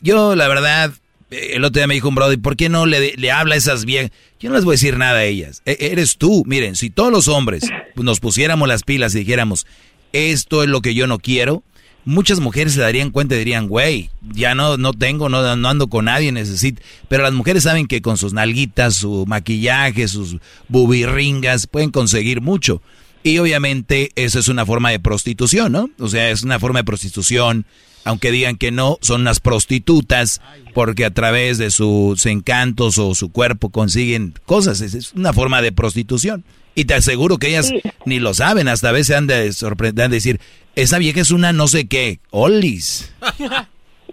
yo 0.02 0.36
la 0.36 0.50
verdad 0.50 0.92
el 1.30 1.64
otro 1.64 1.80
día 1.80 1.88
me 1.88 1.94
dijo 1.94 2.10
un 2.10 2.16
brother, 2.16 2.42
¿por 2.42 2.58
qué 2.58 2.68
no 2.68 2.86
le, 2.86 3.14
le 3.16 3.32
habla 3.32 3.56
a 3.56 3.58
esas 3.58 3.86
viejas? 3.86 4.12
Yo 4.42 4.50
no 4.50 4.58
les 4.58 4.66
voy 4.66 4.74
a 4.74 4.76
decir 4.76 4.98
nada 4.98 5.20
a 5.20 5.24
ellas. 5.24 5.62
E, 5.66 5.78
eres 5.80 6.18
tú. 6.18 6.44
Miren, 6.46 6.76
si 6.76 6.90
todos 6.90 7.10
los 7.10 7.30
hombres 7.30 7.64
nos 7.96 8.20
pusiéramos 8.20 8.68
las 8.68 8.84
pilas 8.84 9.16
y 9.16 9.20
dijéramos, 9.20 9.66
esto 10.12 10.62
es 10.62 10.68
lo 10.68 10.82
que 10.82 10.94
yo 10.94 11.08
no 11.08 11.18
quiero, 11.18 11.64
muchas 12.04 12.42
mujeres 12.42 12.74
se 12.74 12.82
darían 12.82 13.12
cuenta 13.12 13.36
y 13.36 13.38
dirían, 13.38 13.70
güey, 13.70 14.10
ya 14.34 14.56
no, 14.56 14.76
no 14.76 14.92
tengo, 14.92 15.30
no, 15.30 15.56
no 15.56 15.70
ando 15.70 15.88
con 15.88 16.04
nadie, 16.04 16.34
necesito. 16.34 16.82
Pero 17.08 17.24
las 17.24 17.32
mujeres 17.32 17.64
saben 17.64 17.88
que 17.88 18.02
con 18.02 18.18
sus 18.18 18.34
nalguitas, 18.34 18.96
su 18.96 19.24
maquillaje, 19.26 20.10
sus 20.10 20.36
bubirringas, 20.68 21.66
pueden 21.66 21.92
conseguir 21.92 22.42
mucho. 22.42 22.82
Y 23.28 23.40
obviamente 23.40 24.12
eso 24.16 24.40
es 24.40 24.48
una 24.48 24.66
forma 24.66 24.90
de 24.90 25.02
prostitución, 25.02 25.74
¿no? 25.74 25.90
O 26.00 26.08
sea, 26.08 26.30
es 26.30 26.44
una 26.44 26.60
forma 26.60 26.80
de 26.80 26.86
prostitución 26.86 27.66
aunque 28.06 28.32
digan 28.32 28.56
que 28.56 28.72
no, 28.72 29.00
son 29.02 29.26
las 29.26 29.42
prostitutas 29.42 30.42
porque 30.74 31.04
a 31.04 31.14
través 31.14 31.58
de 31.58 31.72
sus 31.72 32.26
encantos 32.26 32.98
o 33.00 33.14
su 33.16 33.34
cuerpo 33.34 33.70
consiguen 33.70 34.34
cosas. 34.46 34.80
Es 34.80 35.12
una 35.12 35.34
forma 35.34 35.62
de 35.62 35.74
prostitución. 35.74 36.46
Y 36.74 36.86
te 36.86 36.94
aseguro 36.94 37.38
que 37.38 37.50
ellas 37.50 37.74
ni 38.06 38.20
lo 38.20 38.34
saben, 38.34 38.70
hasta 38.70 38.90
a 38.90 38.94
veces 38.94 39.18
han 39.18 39.28
de 39.28 39.52
sorprender, 39.52 40.10
decir, 40.10 40.40
esa 40.78 40.98
vieja 40.98 41.20
es 41.20 41.32
una 41.32 41.52
no 41.52 41.68
sé 41.68 41.90
qué, 41.90 42.20
olis. 42.32 43.14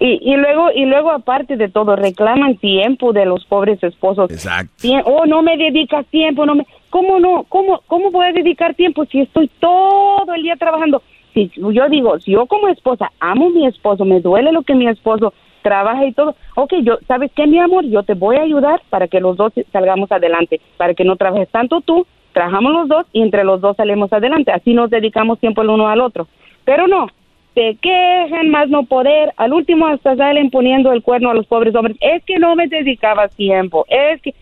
Y, 0.00 0.18
y 0.28 0.36
luego 0.36 0.72
y 0.74 0.86
luego 0.86 1.12
aparte 1.12 1.56
de 1.56 1.68
todo 1.68 1.94
reclaman 1.94 2.56
tiempo 2.56 3.12
de 3.12 3.26
los 3.26 3.44
pobres 3.44 3.80
esposos. 3.80 4.28
Exacto. 4.28 4.88
Oh, 5.04 5.24
no 5.24 5.40
me 5.40 5.56
dedicas 5.56 6.04
tiempo, 6.06 6.44
no 6.44 6.56
me 6.56 6.66
¿Cómo 6.94 7.18
no? 7.18 7.42
¿Cómo 7.48 7.80
cómo 7.88 8.12
voy 8.12 8.26
a 8.26 8.32
dedicar 8.32 8.76
tiempo 8.76 9.04
si 9.06 9.22
estoy 9.22 9.50
todo 9.58 10.32
el 10.32 10.44
día 10.44 10.54
trabajando? 10.54 11.02
si 11.32 11.50
yo 11.56 11.88
digo, 11.88 12.20
si 12.20 12.30
yo 12.30 12.46
como 12.46 12.68
esposa 12.68 13.10
amo 13.18 13.46
a 13.46 13.50
mi 13.50 13.66
esposo, 13.66 14.04
me 14.04 14.20
duele 14.20 14.52
lo 14.52 14.62
que 14.62 14.76
mi 14.76 14.86
esposo 14.86 15.34
trabaja 15.62 16.06
y 16.06 16.12
todo, 16.12 16.36
ok, 16.54 16.74
yo, 16.84 16.98
¿sabes 17.08 17.32
qué, 17.34 17.48
mi 17.48 17.58
amor? 17.58 17.84
Yo 17.86 18.04
te 18.04 18.14
voy 18.14 18.36
a 18.36 18.42
ayudar 18.42 18.80
para 18.90 19.08
que 19.08 19.18
los 19.18 19.36
dos 19.36 19.52
salgamos 19.72 20.12
adelante, 20.12 20.60
para 20.76 20.94
que 20.94 21.02
no 21.02 21.16
trabajes 21.16 21.48
tanto 21.48 21.80
tú, 21.80 22.06
trabajamos 22.32 22.72
los 22.72 22.86
dos 22.88 23.06
y 23.12 23.22
entre 23.22 23.42
los 23.42 23.60
dos 23.60 23.76
salimos 23.76 24.12
adelante, 24.12 24.52
así 24.52 24.72
nos 24.72 24.88
dedicamos 24.88 25.40
tiempo 25.40 25.62
el 25.62 25.70
uno 25.70 25.88
al 25.88 26.00
otro. 26.00 26.28
Pero 26.64 26.86
no, 26.86 27.08
te 27.54 27.76
quejan 27.82 28.50
más 28.50 28.68
no 28.68 28.84
poder, 28.84 29.32
al 29.36 29.52
último 29.52 29.88
hasta 29.88 30.14
salen 30.14 30.48
poniendo 30.48 30.92
el 30.92 31.02
cuerno 31.02 31.30
a 31.30 31.34
los 31.34 31.46
pobres 31.46 31.74
hombres, 31.74 31.96
es 32.00 32.22
que 32.24 32.38
no 32.38 32.54
me 32.54 32.68
dedicabas 32.68 33.34
tiempo, 33.34 33.84
es 33.88 34.22
que, 34.22 34.32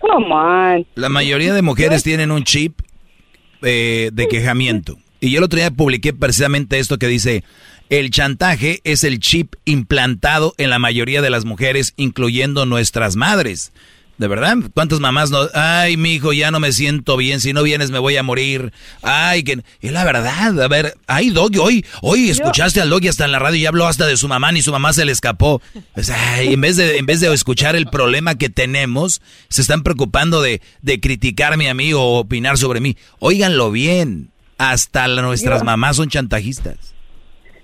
come 0.00 0.32
on. 0.32 0.86
La 0.94 1.08
mayoría 1.08 1.54
de 1.54 1.62
mujeres 1.62 2.02
tienen 2.02 2.30
un 2.30 2.44
chip 2.44 2.80
eh, 3.62 4.10
de 4.12 4.28
quejamiento. 4.28 4.98
Y 5.20 5.30
yo 5.30 5.38
el 5.38 5.44
otro 5.44 5.58
día 5.58 5.70
publiqué 5.70 6.12
precisamente 6.12 6.78
esto 6.78 6.98
que 6.98 7.08
dice, 7.08 7.42
El 7.88 8.10
chantaje 8.10 8.80
es 8.84 9.02
el 9.02 9.18
chip 9.18 9.54
implantado 9.64 10.54
en 10.58 10.70
la 10.70 10.78
mayoría 10.78 11.22
de 11.22 11.30
las 11.30 11.44
mujeres, 11.44 11.94
incluyendo 11.96 12.66
nuestras 12.66 13.16
madres. 13.16 13.72
¿De 14.18 14.26
verdad? 14.26 14.56
¿Cuántas 14.74 14.98
mamás 14.98 15.30
no? 15.30 15.48
Ay, 15.54 15.96
mi 15.96 16.14
hijo, 16.14 16.32
ya 16.32 16.50
no 16.50 16.58
me 16.58 16.72
siento 16.72 17.16
bien. 17.16 17.40
Si 17.40 17.52
no 17.52 17.62
vienes, 17.62 17.92
me 17.92 18.00
voy 18.00 18.16
a 18.16 18.24
morir. 18.24 18.72
Ay, 19.02 19.44
que. 19.44 19.62
Es 19.80 19.92
la 19.92 20.04
verdad. 20.04 20.60
A 20.60 20.66
ver, 20.66 20.98
ay, 21.06 21.30
Doggy, 21.30 21.58
hoy, 21.58 21.86
hoy 22.02 22.28
escuchaste 22.28 22.80
al 22.80 22.90
Doggy 22.90 23.06
hasta 23.06 23.24
en 23.24 23.32
la 23.32 23.38
radio 23.38 23.58
y 23.60 23.66
habló 23.66 23.86
hasta 23.86 24.06
de 24.06 24.16
su 24.16 24.26
mamá, 24.26 24.50
ni 24.50 24.60
su 24.60 24.72
mamá 24.72 24.92
se 24.92 25.04
le 25.04 25.12
escapó. 25.12 25.62
Sea, 25.96 26.42
en 26.42 26.60
vez 26.60 26.76
de, 26.76 26.98
en 26.98 27.06
vez 27.06 27.20
de 27.20 27.32
escuchar 27.32 27.76
el 27.76 27.86
problema 27.86 28.34
que 28.34 28.48
tenemos, 28.48 29.22
se 29.48 29.62
están 29.62 29.84
preocupando 29.84 30.42
de, 30.42 30.60
de 30.82 30.98
criticarme 30.98 31.70
a 31.70 31.74
mí 31.74 31.92
o 31.92 32.02
opinar 32.02 32.58
sobre 32.58 32.80
mí. 32.80 32.96
Óiganlo 33.20 33.70
bien. 33.70 34.30
Hasta 34.58 35.06
nuestras 35.06 35.62
mamás 35.62 35.94
son 35.94 36.08
chantajistas 36.08 36.97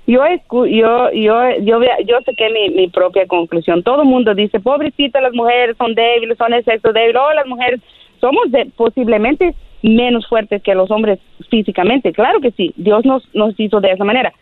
yo 0.06 0.22
yo 0.48 1.10
yo 1.12 1.58
yo 1.60 1.80
yo 2.06 2.20
saqué 2.24 2.50
mi, 2.50 2.70
mi 2.74 2.88
propia 2.88 3.26
conclusión. 3.26 3.82
Todo 3.82 4.04
mundo 4.04 4.34
dice 4.34 4.60
pobrecita 4.60 5.20
las 5.20 5.32
mujeres 5.32 5.76
son 5.76 5.94
débiles 5.94 6.36
son 6.38 6.52
el 6.52 6.64
sexo 6.64 6.92
débil 6.92 7.16
oh 7.16 7.32
las 7.32 7.46
mujeres 7.46 7.80
somos 8.20 8.50
de, 8.50 8.66
posiblemente 8.76 9.54
menos 9.82 10.26
fuertes 10.26 10.62
que 10.62 10.74
los 10.74 10.90
hombres 10.90 11.18
físicamente. 11.50 12.12
Claro 12.12 12.40
que 12.40 12.50
sí 12.52 12.72
Dios 12.76 13.04
nos 13.04 13.22
nos 13.34 13.58
hizo 13.58 13.80
de 13.80 13.92
esa 13.92 14.04
manera. 14.04 14.32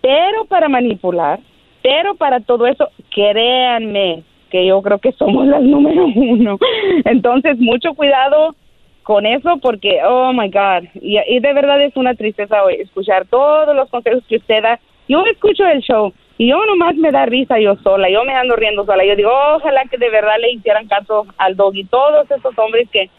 Pero 0.00 0.44
para 0.44 0.68
manipular 0.68 1.40
pero 1.82 2.14
para 2.16 2.40
todo 2.40 2.66
eso 2.66 2.88
créanme 3.10 4.22
que 4.50 4.66
yo 4.66 4.80
creo 4.82 4.98
que 4.98 5.12
somos 5.12 5.46
las 5.46 5.62
número 5.62 6.06
uno. 6.06 6.58
Entonces 7.04 7.58
mucho 7.58 7.94
cuidado 7.94 8.54
con 9.02 9.24
eso 9.24 9.56
porque, 9.62 10.00
oh 10.04 10.32
my 10.32 10.50
God, 10.50 10.88
y, 11.00 11.18
y, 11.18 11.40
de 11.40 11.52
verdad 11.54 11.82
es 11.82 11.96
una 11.96 12.14
tristeza 12.14 12.58
escuchar 12.78 13.26
todos 13.26 13.74
los 13.74 13.88
consejos 13.88 14.22
que 14.28 14.36
usted 14.36 14.62
da 14.62 14.78
yo 15.08 15.24
escucho 15.26 15.64
el 15.66 15.80
show 15.80 16.12
y 16.36 16.48
yo 16.48 16.56
nomás 16.66 16.94
me 16.96 17.10
da 17.10 17.26
risa 17.26 17.58
yo 17.60 17.76
sola, 17.82 18.08
yo 18.10 18.24
me 18.24 18.32
ando 18.32 18.54
riendo 18.54 18.86
sola. 18.86 19.04
Yo 19.04 19.16
digo, 19.16 19.30
ojalá 19.56 19.82
que 19.90 19.98
de 19.98 20.08
verdad 20.08 20.34
le 20.40 20.52
hicieran 20.52 20.86
caso 20.86 21.26
al 21.36 21.56
dog 21.56 21.74
y 21.74 21.84
todos 21.84 22.30
esos 22.30 22.56
hombres 22.58 22.88
que 22.92 23.10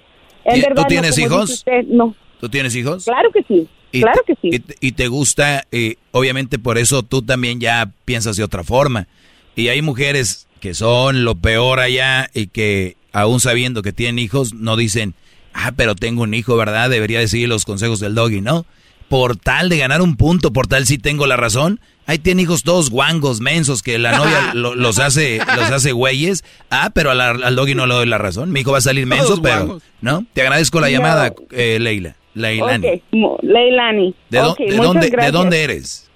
en 0.45 0.61
verdad... 0.61 0.83
¿Tú 0.83 0.87
tienes 0.87 1.17
hijos? 1.17 1.65
no. 1.87 2.15
¿Tú 2.39 2.47
tienes 2.47 2.73
hijos? 2.75 3.03
Claro 3.03 3.29
que 3.31 3.43
sí. 3.43 3.67
claro 3.91 4.21
que 4.25 4.35
sí. 4.41 4.63
Y, 4.79 4.91
te 4.93 5.07
gusta, 5.07 5.65
eh, 5.73 5.95
obviamente 6.11 6.57
por 6.57 6.77
eso 6.77 7.03
tú 7.03 7.21
también 7.21 7.59
ya 7.59 7.89
piensas 8.05 8.37
de 8.37 8.43
otra 8.43 8.63
forma. 8.63 9.07
Y 9.55 9.67
hay 9.67 9.81
mujeres 9.81 10.47
que 10.61 10.73
son 10.73 11.25
lo 11.25 11.35
peor 11.35 11.81
allá 11.81 12.29
y 12.33 12.47
que 12.47 12.95
aún 13.11 13.41
sabiendo 13.41 13.81
que 13.81 13.91
tienen 13.91 14.19
hijos 14.19 14.53
no 14.53 14.77
dicen, 14.77 15.13
ah, 15.53 15.73
pero 15.75 15.95
tengo 15.95 16.23
un 16.23 16.33
hijo, 16.33 16.55
¿verdad? 16.55 16.89
Debería 16.89 17.19
de 17.19 17.27
seguir 17.27 17.49
los 17.49 17.65
consejos 17.65 17.99
del 17.99 18.15
doggy, 18.15 18.39
¿no? 18.39 18.65
Por 19.09 19.35
tal 19.35 19.69
de 19.69 19.77
ganar 19.77 20.01
un 20.01 20.15
punto, 20.15 20.53
por 20.53 20.67
tal 20.67 20.85
si 20.85 20.97
tengo 20.97 21.27
la 21.27 21.35
razón. 21.35 21.79
Ahí 22.05 22.17
tiene 22.17 22.43
hijos 22.43 22.63
todos 22.63 22.89
guangos, 22.89 23.41
mensos, 23.41 23.83
que 23.83 23.99
la 23.99 24.17
novia 24.17 24.51
los 24.53 24.99
hace 24.99 25.39
los 25.39 25.71
hace 25.71 25.91
güeyes. 25.91 26.43
Ah, 26.69 26.91
pero 26.93 27.11
al, 27.11 27.55
doggy 27.55 27.75
no 27.75 27.85
le 27.85 27.95
doy 27.95 28.07
la 28.07 28.17
razón. 28.17 28.51
Mi 28.51 28.61
hijo 28.61 28.71
va 28.71 28.77
a 28.77 28.81
salir 28.81 29.05
menso, 29.05 29.41
pero... 29.41 29.79
¿No? 30.01 30.25
Te 30.33 30.41
agradezco 30.41 30.79
la 30.79 30.89
llamada, 30.89 31.33
eh, 31.51 31.77
Leila. 31.79 32.15
Leilani. 32.35 33.01
Leilani. 33.41 34.15
¿De, 34.29 34.39
dónde, 34.39 35.09
¿De 35.09 35.31
dónde 35.31 35.63
eres? 35.63 36.09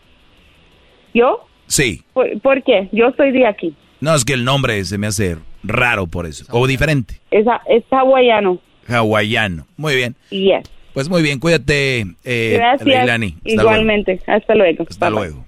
¿Yo? 1.14 1.46
Sí. 1.68 2.04
¿Por, 2.14 2.64
qué? 2.64 2.90
Yo 2.92 3.12
soy 3.18 3.32
de 3.32 3.46
aquí. 3.46 3.76
No, 4.00 4.16
es 4.16 4.24
que 4.26 4.34
el 4.34 4.46
nombre 4.46 4.84
se 4.86 4.98
me 4.98 5.08
hace 5.08 5.38
raro 5.64 6.08
por 6.08 6.26
eso. 6.26 6.46
O 6.50 6.68
diferente. 6.68 7.20
Es, 7.32 7.46
es 7.68 7.84
hawaiano. 7.92 8.60
Hawaiano. 8.88 9.66
Muy 9.78 9.96
bien. 9.96 10.16
Yes. 10.30 10.70
Pues 10.94 11.10
muy 11.10 11.22
bien, 11.22 11.40
cuídate, 11.40 12.06
eh, 12.24 12.54
Gracias. 12.58 13.34
Igualmente. 13.46 14.20
Hasta 14.28 14.56
luego. 14.56 14.86
Hasta 14.90 15.10
luego. 15.10 15.46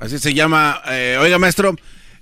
Así 0.00 0.18
se 0.18 0.34
llama. 0.34 0.82
Eh, 0.90 1.16
oiga, 1.20 1.38
maestro, 1.38 1.74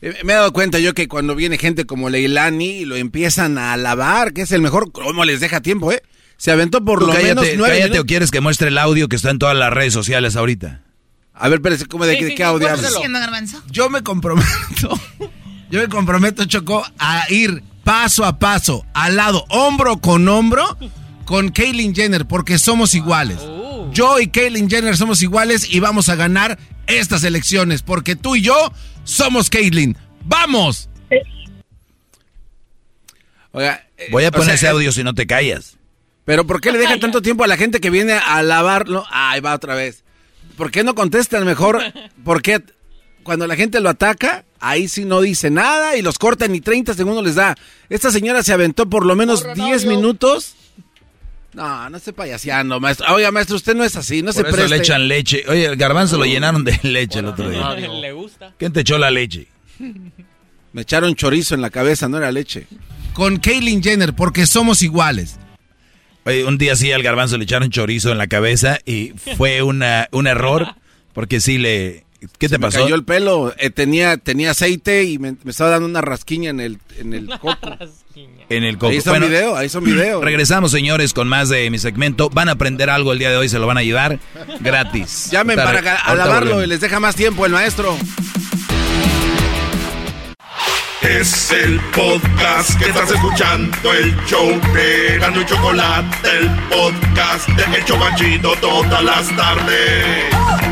eh, 0.03 0.15
me 0.25 0.33
he 0.33 0.37
dado 0.37 0.53
cuenta 0.53 0.79
yo 0.79 0.95
que 0.95 1.09
cuando 1.09 1.35
viene 1.35 1.59
gente 1.59 1.85
como 1.85 2.11
Leilani 2.11 2.69
y 2.69 2.85
lo 2.85 2.97
empiezan 2.97 3.59
a 3.59 3.73
alabar, 3.73 4.33
que 4.33 4.43
es 4.43 4.53
el 4.53 4.63
mejor, 4.63 4.93
¿cómo 4.93 5.25
les 5.25 5.41
deja 5.41 5.61
tiempo, 5.61 5.93
eh? 5.93 6.03
Se 6.37 6.51
aventó 6.51 6.83
por 6.85 7.03
lo 7.03 7.13
menos 7.13 7.45
nueve 7.57 7.81
cállate 7.81 8.01
o 8.01 8.07
quieres 8.07 8.31
que 8.31 8.41
muestre 8.41 8.69
el 8.69 8.79
audio 8.79 9.09
que 9.09 9.17
está 9.17 9.31
en 9.31 9.39
todas 9.39 9.57
las 9.57 9.73
redes 9.73 9.93
sociales 9.93 10.37
ahorita. 10.37 10.83
A 11.35 11.49
ver, 11.49 11.59
espérese, 11.59 11.87
¿cómo 11.87 12.07
de, 12.07 12.17
qué 12.17 12.45
audio 12.45 12.69
Yo 13.71 13.91
me 13.91 14.03
comprometo, 14.03 15.01
yo 15.71 15.81
me 15.81 15.89
comprometo, 15.89 16.45
Choco, 16.45 16.85
a 16.99 17.25
ir 17.31 17.63
paso 17.85 18.25
a 18.25 18.39
paso, 18.39 18.87
al 18.95 19.17
lado, 19.17 19.45
hombro 19.49 20.01
con 20.01 20.27
hombro, 20.29 20.79
con 21.25 21.51
Kaylin 21.51 21.95
Jenner 21.95 22.27
porque 22.27 22.59
somos 22.59 22.95
iguales. 22.95 23.39
Oh. 23.41 23.91
Yo 23.93 24.21
y 24.21 24.29
Kaylin 24.29 24.69
Jenner 24.69 24.97
somos 24.97 25.23
iguales 25.23 25.73
y 25.73 25.81
vamos 25.81 26.09
a 26.09 26.15
ganar 26.17 26.59
estas 26.87 27.25
elecciones 27.25 27.83
porque 27.83 28.17
tú 28.17 28.37
y 28.37 28.43
yo 28.43 28.73
somos 29.05 29.51
Kaylin. 29.51 29.97
¡Vamos! 30.25 30.89
Oiga, 33.53 33.87
eh, 33.97 34.09
Voy 34.13 34.25
a 34.25 34.31
poner 34.31 34.55
ese 34.55 34.67
eh, 34.67 34.71
audio 34.71 34.93
si 34.93 35.03
no 35.03 35.15
te 35.15 35.27
callas. 35.27 35.77
Pero 36.25 36.47
¿por 36.47 36.61
qué 36.61 36.71
le 36.71 36.79
dejan 36.79 37.01
tanto 37.01 37.23
tiempo 37.23 37.43
a 37.45 37.49
la 37.49 37.57
gente 37.57 37.81
que 37.81 37.91
viene 37.91 38.13
a 38.13 38.43
lavarlo? 38.43 39.05
Ahí 39.11 39.41
va 39.41 39.55
otra 39.55 39.75
vez. 39.75 40.05
¿Por 40.57 40.71
qué 40.71 40.85
no 40.85 40.95
contestan 40.95 41.45
mejor? 41.45 41.83
¿Por 42.25 42.43
qué 42.43 42.63
cuando 43.23 43.47
la 43.47 43.57
gente 43.57 43.81
lo 43.81 43.89
ataca, 43.89 44.45
ahí 44.61 44.89
sí 44.89 45.05
no 45.05 45.21
dice 45.21 45.51
nada 45.51 45.97
y 45.97 46.03
los 46.03 46.19
cortan 46.19 46.55
y 46.55 46.61
30 46.61 46.95
segundos 46.95 47.25
les 47.25 47.35
da? 47.35 47.57
Esta 47.89 48.11
señora 48.13 48.45
se 48.45 48.53
aventó 48.53 48.89
por 48.89 49.05
lo 49.05 49.17
menos 49.17 49.45
10 49.55 49.87
minutos 49.87 50.55
no, 51.53 51.91
no 51.91 51.97
esté 51.97 52.13
payaseando, 52.13 52.79
maestro. 52.79 53.13
Oiga, 53.13 53.33
maestro, 53.33 53.57
usted 53.57 53.75
no 53.75 53.85
es 53.85 53.97
así, 53.97 54.23
no 54.23 54.33
se 54.33 54.43
eso 54.43 54.67
le 54.67 54.77
echan 54.77 55.09
leche. 55.09 55.45
Oye, 55.49 55.67
el 55.67 55.77
garbanzo 55.77 56.17
lo 56.17 56.25
llenaron 56.25 56.65
de 56.65 56.79
leche 56.83 57.19
el 57.19 57.27
otro 57.27 57.51
día. 57.51 57.75
¿Le 57.75 58.13
gusta? 58.13 58.55
¿Quién 58.57 58.73
te 58.73 58.81
echó 58.81 58.99
la 58.99 59.11
leche? 59.11 59.49
Me 60.73 60.83
echaron 60.83 61.17
chorizo 61.17 61.57
en 61.57 61.63
la 61.63 61.71
cabeza, 61.71 62.09
no 62.09 62.19
era 62.19 62.31
leche. 62.31 62.67
Con 63.13 63.39
Kaylin 63.39 63.83
Jenner, 63.83 64.15
porque 64.15 64.47
somos 64.47 64.83
iguales. 64.83 65.39
Oye, 66.25 66.45
un 66.45 66.59
día 66.59 66.77
sí 66.77 66.93
al 66.93 67.03
garbanzo 67.03 67.37
le 67.39 67.45
echaron 67.45 67.71
chorizo 67.71 68.13
en 68.13 68.19
la 68.19 68.29
cabeza 68.29 68.79
y 68.85 69.13
fue 69.37 69.63
una, 69.63 70.09
un 70.13 70.29
error, 70.29 70.75
porque 71.13 71.41
sí 71.41 71.59
le... 71.59 72.05
¿Qué 72.39 72.49
te 72.49 72.59
pasó? 72.59 72.79
Me 72.79 72.85
cayó 72.85 72.95
el 72.95 73.05
pelo, 73.05 73.55
eh, 73.59 73.71
tenía, 73.71 74.17
tenía 74.17 74.51
aceite 74.51 75.05
y 75.05 75.19
me, 75.19 75.37
me, 75.43 75.51
estaba 75.51 75.71
dando 75.71 75.87
una 75.87 76.01
rasquiña 76.01 76.51
en 76.51 76.61
el, 76.61 76.79
en 76.99 77.15
el 77.15 77.29
coco 77.41 77.59
en 78.51 78.65
el 78.65 78.77
coco. 78.77 78.93
Ahí 78.93 79.01
son 79.01 79.21
video, 79.21 79.57
ahí 79.57 79.69
son 79.69 79.85
video. 79.85 80.21
Regresamos, 80.23 80.73
señores, 80.73 81.15
con 81.15 81.29
más 81.29 81.49
de 81.49 81.71
mi 81.71 81.79
segmento. 81.79 82.29
Van 82.31 82.49
a 82.49 82.53
aprender 82.53 82.91
algo 82.91 83.13
el 83.13 83.19
día 83.19 83.31
de 83.31 83.37
hoy, 83.37 83.49
se 83.49 83.59
lo 83.59 83.67
van 83.67 83.79
a 83.79 83.81
ayudar 83.81 84.19
gratis. 84.61 85.29
Llamen 85.33 85.57
para 85.57 85.97
a 85.97 86.15
lavarlo 86.15 86.63
y 86.63 86.67
les 86.67 86.81
deja 86.81 87.01
más 87.01 87.15
tiempo 87.15 87.47
el 87.47 87.53
maestro. 87.53 87.97
Es 91.03 91.51
el 91.51 91.81
podcast 91.95 92.79
que 92.79 92.91
estás 92.91 93.11
escuchando, 93.11 93.93
el 93.95 94.15
show 94.27 94.61
de 94.75 95.19
Gano 95.19 95.41
y 95.41 95.47
Chocolate, 95.47 96.29
el 96.39 96.51
podcast 96.69 97.49
de 97.49 97.79
El 97.79 97.85
Chocachito 97.87 98.53
todas 98.61 99.03
las 99.03 99.35
tardes. 99.35 100.70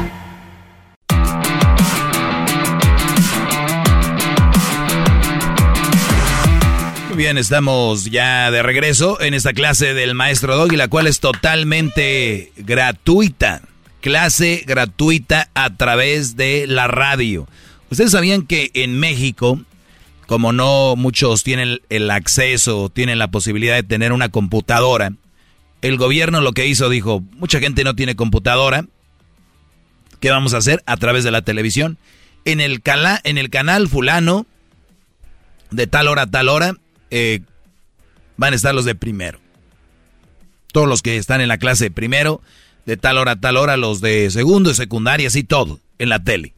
Bien, 7.19 7.37
estamos 7.37 8.05
ya 8.05 8.49
de 8.53 8.63
regreso 8.63 9.21
en 9.21 9.35
esta 9.35 9.53
clase 9.53 9.93
del 9.93 10.15
maestro 10.15 10.57
Doggy, 10.57 10.77
la 10.77 10.87
cual 10.87 11.09
es 11.09 11.19
totalmente 11.19 12.53
gratuita. 12.57 13.63
Clase 14.01 14.63
gratuita 14.65 15.51
a 15.53 15.77
través 15.77 16.37
de 16.37 16.69
la 16.69 16.87
radio. 16.87 17.49
Ustedes 17.91 18.13
sabían 18.13 18.47
que 18.47 18.71
en 18.73 19.01
México, 19.01 19.61
como 20.29 20.53
no 20.53 20.95
muchos 20.95 21.43
tienen 21.43 21.81
el 21.89 22.09
acceso, 22.13 22.89
tienen 22.89 23.19
la 23.19 23.33
posibilidad 23.33 23.75
de 23.75 23.83
tener 23.83 24.13
una 24.13 24.29
computadora, 24.29 25.13
el 25.83 25.97
gobierno 25.97 26.41
lo 26.41 26.53
que 26.53 26.69
hizo 26.69 26.89
dijo, 26.89 27.25
mucha 27.33 27.59
gente 27.59 27.83
no 27.83 27.97
tiene 27.97 28.15
computadora, 28.15 28.85
¿qué 30.21 30.31
vamos 30.31 30.55
a 30.55 30.59
hacer? 30.59 30.85
A 30.87 30.97
través 30.97 31.25
de 31.25 31.33
la 31.33 31.43
televisión. 31.43 31.99
En 32.45 32.61
el, 32.61 32.81
cala, 32.81 33.21
en 33.25 33.39
el 33.39 33.51
canal 33.51 33.89
fulano, 33.89 34.47
de 35.73 35.89
tal 35.89 36.07
hora 36.07 36.23
a 36.23 36.31
tal 36.31 36.49
hora, 36.49 36.75
eh, 37.11 37.41
van 38.37 38.53
a 38.53 38.57
estar 38.57 38.75
los 38.75 38.85
de 38.85 38.95
primero. 38.95 39.41
Todos 40.73 40.89
los 40.89 41.03
que 41.03 41.17
están 41.17 41.41
en 41.41 41.49
la 41.49 41.59
clase 41.59 41.85
de 41.85 41.91
primero, 41.91 42.43
de 42.87 42.97
tal 42.97 43.19
hora 43.19 43.33
a 43.33 43.41
tal 43.41 43.57
hora, 43.57 43.77
los 43.77 44.01
de 44.01 44.31
segundo, 44.31 44.71
y 44.71 44.75
secundaria, 44.75 45.29
así 45.29 45.45
todo, 45.45 45.81
en 45.99 46.09
la 46.09 46.23
tele. 46.23 46.55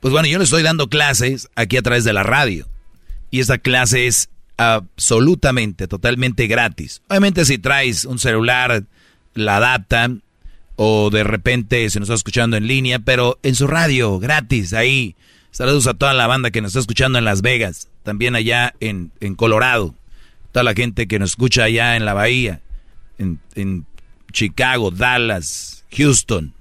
Pues 0.00 0.12
bueno, 0.12 0.28
yo 0.28 0.38
les 0.38 0.46
estoy 0.46 0.62
dando 0.62 0.88
clases 0.88 1.48
aquí 1.54 1.76
a 1.76 1.82
través 1.82 2.04
de 2.04 2.12
la 2.12 2.22
radio. 2.22 2.68
Y 3.30 3.40
esta 3.40 3.58
clase 3.58 4.06
es 4.06 4.28
absolutamente, 4.56 5.88
totalmente 5.88 6.46
gratis. 6.46 7.02
Obviamente 7.08 7.44
si 7.44 7.58
traes 7.58 8.04
un 8.04 8.18
celular, 8.18 8.84
la 9.34 9.60
data, 9.60 10.10
o 10.76 11.10
de 11.10 11.24
repente 11.24 11.88
se 11.90 12.00
nos 12.00 12.08
está 12.08 12.14
escuchando 12.14 12.56
en 12.56 12.66
línea, 12.66 12.98
pero 12.98 13.38
en 13.42 13.54
su 13.54 13.66
radio, 13.66 14.18
gratis, 14.18 14.72
ahí. 14.72 15.16
Saludos 15.54 15.86
a 15.86 15.94
toda 15.94 16.14
la 16.14 16.26
banda 16.26 16.50
que 16.50 16.60
nos 16.60 16.70
está 16.70 16.80
escuchando 16.80 17.16
en 17.16 17.24
Las 17.24 17.40
Vegas 17.40 17.88
también 18.02 18.34
allá 18.34 18.74
en, 18.80 19.12
Colorado, 19.36 19.94
toda 20.50 20.64
la 20.64 20.74
gente 20.74 21.06
que 21.06 21.20
nos 21.20 21.30
escucha 21.30 21.62
allá 21.62 21.94
en 21.94 22.04
la 22.04 22.12
Bahía, 22.12 22.60
en, 23.18 23.86
Chicago, 24.32 24.90
Dallas, 24.90 25.84
Houston 25.92 26.52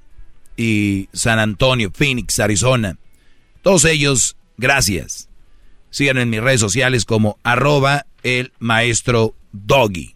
y 0.56 1.10
San 1.12 1.40
Antonio, 1.40 1.90
Phoenix, 1.92 2.40
Arizona. 2.40 3.00
Todos 3.64 3.86
ellos, 3.86 4.38
gracias. 4.58 5.28
Síganme 5.90 6.22
en 6.22 6.30
mis 6.30 6.42
redes 6.42 6.60
sociales 6.60 7.04
como 7.04 7.40
arroba 7.42 8.06
el 8.22 8.52
maestro 8.60 9.34
doggy. 9.54 10.14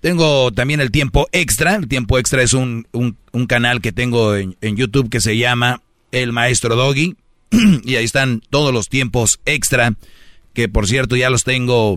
Tengo 0.00 0.52
también 0.52 0.80
el 0.80 0.92
tiempo 0.92 1.28
extra. 1.32 1.74
El 1.74 1.88
tiempo 1.88 2.18
extra 2.18 2.40
es 2.40 2.54
un, 2.54 2.86
un, 2.92 3.46
canal 3.48 3.80
que 3.80 3.90
tengo 3.90 4.36
en, 4.36 4.56
en, 4.60 4.76
YouTube 4.76 5.10
que 5.10 5.20
se 5.20 5.36
llama 5.36 5.82
El 6.12 6.32
Maestro 6.32 6.76
Doggy. 6.76 7.16
y 7.84 7.96
ahí 7.96 8.04
están 8.04 8.42
todos 8.50 8.72
los 8.72 8.88
tiempos 8.88 9.40
extra. 9.44 9.94
Que 10.54 10.68
por 10.68 10.86
cierto 10.86 11.16
ya 11.16 11.30
los 11.30 11.44
tengo 11.44 11.96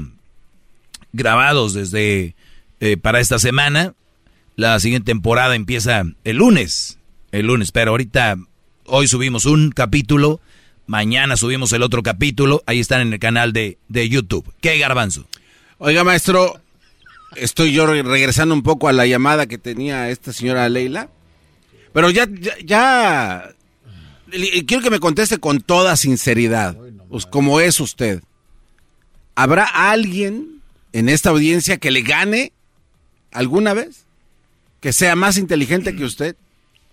grabados 1.11 1.73
desde 1.73 2.36
eh, 2.80 2.98
para 2.98 3.19
esta 3.19 3.40
semana. 3.40 3.94
La 4.56 4.80
siguiente 4.80 5.11
temporada 5.11 5.56
empieza 5.56 6.03
el 6.23 6.38
lunes. 6.38 6.99
El 7.32 7.48
lunes, 7.48 7.72
pero 7.72 7.91
ahorita, 7.91 8.38
hoy 8.86 9.07
subimos 9.07 9.45
un 9.45 9.72
capítulo. 9.72 10.40
Mañana 10.88 11.36
subimos 11.36 11.73
el 11.73 11.84
otro 11.84 12.03
capítulo. 12.03 12.64
Ahí 12.65 12.80
están 12.80 13.02
en 13.02 13.11
el 13.11 13.19
canal 13.19 13.52
de, 13.52 13.77
de 13.90 14.07
YouTube. 14.07 14.53
¿Qué 14.61 14.77
garbanzo? 14.77 15.27
Oiga, 15.77 16.03
maestro, 16.03 16.61
estoy 17.36 17.73
yo 17.73 17.86
regresando 17.86 18.53
un 18.53 18.64
poco 18.64 18.88
a 18.88 18.94
la 18.94 19.06
llamada 19.06 19.48
que 19.48 19.57
tenía 19.57 20.10
esta 20.10 20.32
señora 20.32 20.69
Leila. 20.69 21.10
Pero 21.91 22.10
ya, 22.10 22.27
ya, 22.64 23.49
quiero 24.65 24.84
que 24.84 24.89
me 24.89 24.99
conteste 24.99 25.38
con 25.38 25.61
toda 25.61 25.95
sinceridad, 25.95 26.77
pues 27.10 27.26
como 27.26 27.60
es 27.60 27.80
usted. 27.80 28.22
¿Habrá 29.35 29.65
alguien 29.65 30.61
en 30.93 31.10
esta 31.10 31.30
audiencia 31.30 31.77
que 31.77 31.91
le 31.91 32.02
gane 32.02 32.53
alguna 33.31 33.73
vez? 33.73 34.06
Que 34.80 34.93
sea 34.93 35.15
más 35.15 35.38
inteligente 35.38 35.95
que 35.95 36.06
usted, 36.06 36.35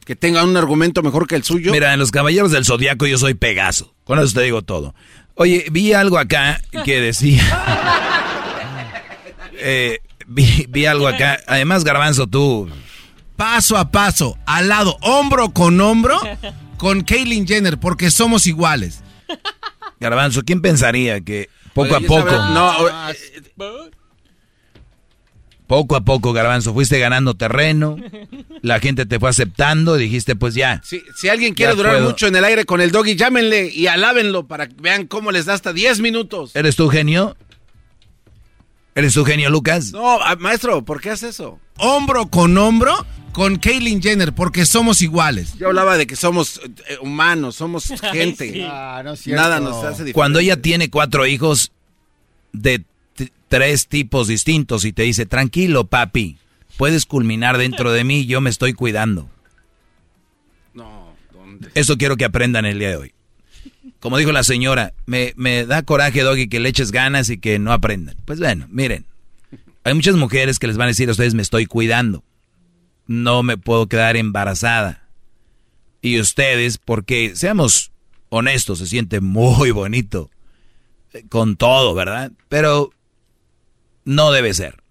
que 0.04 0.16
tenga 0.16 0.44
un 0.44 0.56
argumento 0.56 1.02
mejor 1.02 1.26
que 1.26 1.36
el 1.36 1.44
suyo. 1.44 1.72
Mira, 1.72 1.92
en 1.92 1.98
los 1.98 2.10
caballeros 2.10 2.50
del 2.50 2.64
zodiaco 2.64 3.06
yo 3.06 3.18
soy 3.18 3.34
Pegaso. 3.34 3.94
Con 4.04 4.18
eso 4.18 4.34
te 4.34 4.42
digo 4.42 4.62
todo. 4.62 4.94
Oye, 5.34 5.66
vi 5.70 5.92
algo 5.92 6.18
acá 6.18 6.60
que 6.84 7.00
decía. 7.00 7.42
eh, 9.58 10.00
vi, 10.26 10.86
algo 10.86 11.08
acá. 11.08 11.40
Además, 11.46 11.84
Garbanzo, 11.84 12.26
tú. 12.26 12.68
Paso 13.36 13.76
a 13.76 13.90
paso, 13.90 14.38
al 14.46 14.68
lado, 14.68 14.96
hombro 15.00 15.52
con 15.52 15.80
hombro, 15.80 16.20
con 16.82 17.04
Caitlyn 17.04 17.46
Jenner, 17.46 17.78
porque 17.78 18.10
somos 18.10 18.48
iguales. 18.48 19.04
Garbanzo, 20.00 20.42
¿quién 20.42 20.60
pensaría 20.60 21.20
que 21.20 21.48
poco 21.74 21.94
a 21.94 22.00
poco. 22.00 22.28
No, 22.28 22.74
poco 25.68 25.94
a 25.94 26.00
poco, 26.00 26.32
Garbanzo, 26.32 26.74
fuiste 26.74 26.98
ganando 26.98 27.34
terreno, 27.34 27.96
la 28.62 28.80
gente 28.80 29.06
te 29.06 29.20
fue 29.20 29.30
aceptando, 29.30 29.94
dijiste, 29.94 30.34
pues 30.34 30.56
ya. 30.56 30.82
si 30.82 31.28
alguien 31.28 31.54
quiere 31.54 31.76
durar 31.76 32.02
mucho 32.02 32.26
en 32.26 32.34
el 32.34 32.42
aire 32.42 32.64
con 32.64 32.80
el 32.80 32.90
doggy, 32.90 33.14
llámenle 33.14 33.70
y 33.72 33.86
alábenlo 33.86 34.48
para 34.48 34.66
que 34.66 34.74
vean 34.80 35.06
cómo 35.06 35.30
les 35.30 35.46
da 35.46 35.54
hasta 35.54 35.72
10 35.72 36.00
minutos. 36.00 36.50
¿Eres 36.56 36.74
tú 36.74 36.88
genio? 36.88 37.36
¿Eres 38.96 39.14
tu 39.14 39.24
genio, 39.24 39.50
Lucas? 39.50 39.92
No, 39.92 40.18
maestro, 40.40 40.84
¿por 40.84 41.00
qué 41.00 41.10
haces 41.10 41.36
eso? 41.36 41.60
Hombro 41.78 42.26
con 42.26 42.58
hombro 42.58 43.06
con 43.32 43.56
Caitlyn 43.56 44.02
Jenner, 44.02 44.32
porque 44.32 44.66
somos 44.66 45.02
iguales. 45.02 45.54
Yo 45.58 45.68
hablaba 45.68 45.96
de 45.96 46.06
que 46.06 46.16
somos 46.16 46.60
eh, 46.88 46.98
humanos, 47.00 47.56
somos 47.56 47.86
gente. 48.12 48.64
Ah, 48.68 49.02
Nada 49.26 49.60
nos 49.60 49.76
hace 49.76 49.88
diferente. 49.90 50.12
Cuando 50.12 50.38
ella 50.38 50.60
tiene 50.60 50.90
cuatro 50.90 51.26
hijos 51.26 51.72
de 52.52 52.84
tres 53.48 53.86
tipos 53.88 54.28
distintos 54.28 54.84
y 54.84 54.92
te 54.92 55.02
dice, 55.02 55.26
tranquilo, 55.26 55.84
papi, 55.86 56.38
puedes 56.76 57.06
culminar 57.06 57.58
dentro 57.58 57.92
de 57.92 58.04
mí, 58.04 58.26
yo 58.26 58.40
me 58.40 58.50
estoy 58.50 58.72
cuidando. 58.74 59.28
No, 60.74 61.14
¿dónde? 61.32 61.68
Eso 61.74 61.96
quiero 61.98 62.16
que 62.16 62.24
aprendan 62.24 62.64
el 62.64 62.78
día 62.78 62.90
de 62.90 62.96
hoy. 62.96 63.14
Como 64.00 64.18
dijo 64.18 64.32
la 64.32 64.42
señora, 64.42 64.94
me, 65.06 65.32
me 65.36 65.64
da 65.64 65.82
coraje, 65.82 66.22
Doggy, 66.22 66.48
que 66.48 66.60
le 66.60 66.68
eches 66.68 66.90
ganas 66.90 67.30
y 67.30 67.38
que 67.38 67.58
no 67.58 67.72
aprendan. 67.72 68.16
Pues 68.24 68.40
bueno, 68.40 68.66
miren, 68.70 69.06
hay 69.84 69.94
muchas 69.94 70.16
mujeres 70.16 70.58
que 70.58 70.66
les 70.66 70.76
van 70.76 70.86
a 70.86 70.88
decir 70.88 71.08
a 71.08 71.12
ustedes, 71.12 71.34
me 71.34 71.42
estoy 71.42 71.66
cuidando. 71.66 72.24
No 73.06 73.42
me 73.42 73.56
puedo 73.56 73.88
quedar 73.88 74.16
embarazada. 74.16 75.08
Y 76.00 76.18
ustedes, 76.18 76.78
porque 76.78 77.36
seamos 77.36 77.92
honestos, 78.28 78.78
se 78.78 78.86
siente 78.86 79.20
muy 79.20 79.70
bonito 79.70 80.30
eh, 81.12 81.24
con 81.28 81.56
todo, 81.56 81.94
¿verdad? 81.94 82.32
Pero 82.48 82.90
no 84.04 84.32
debe 84.32 84.54
ser. 84.54 84.82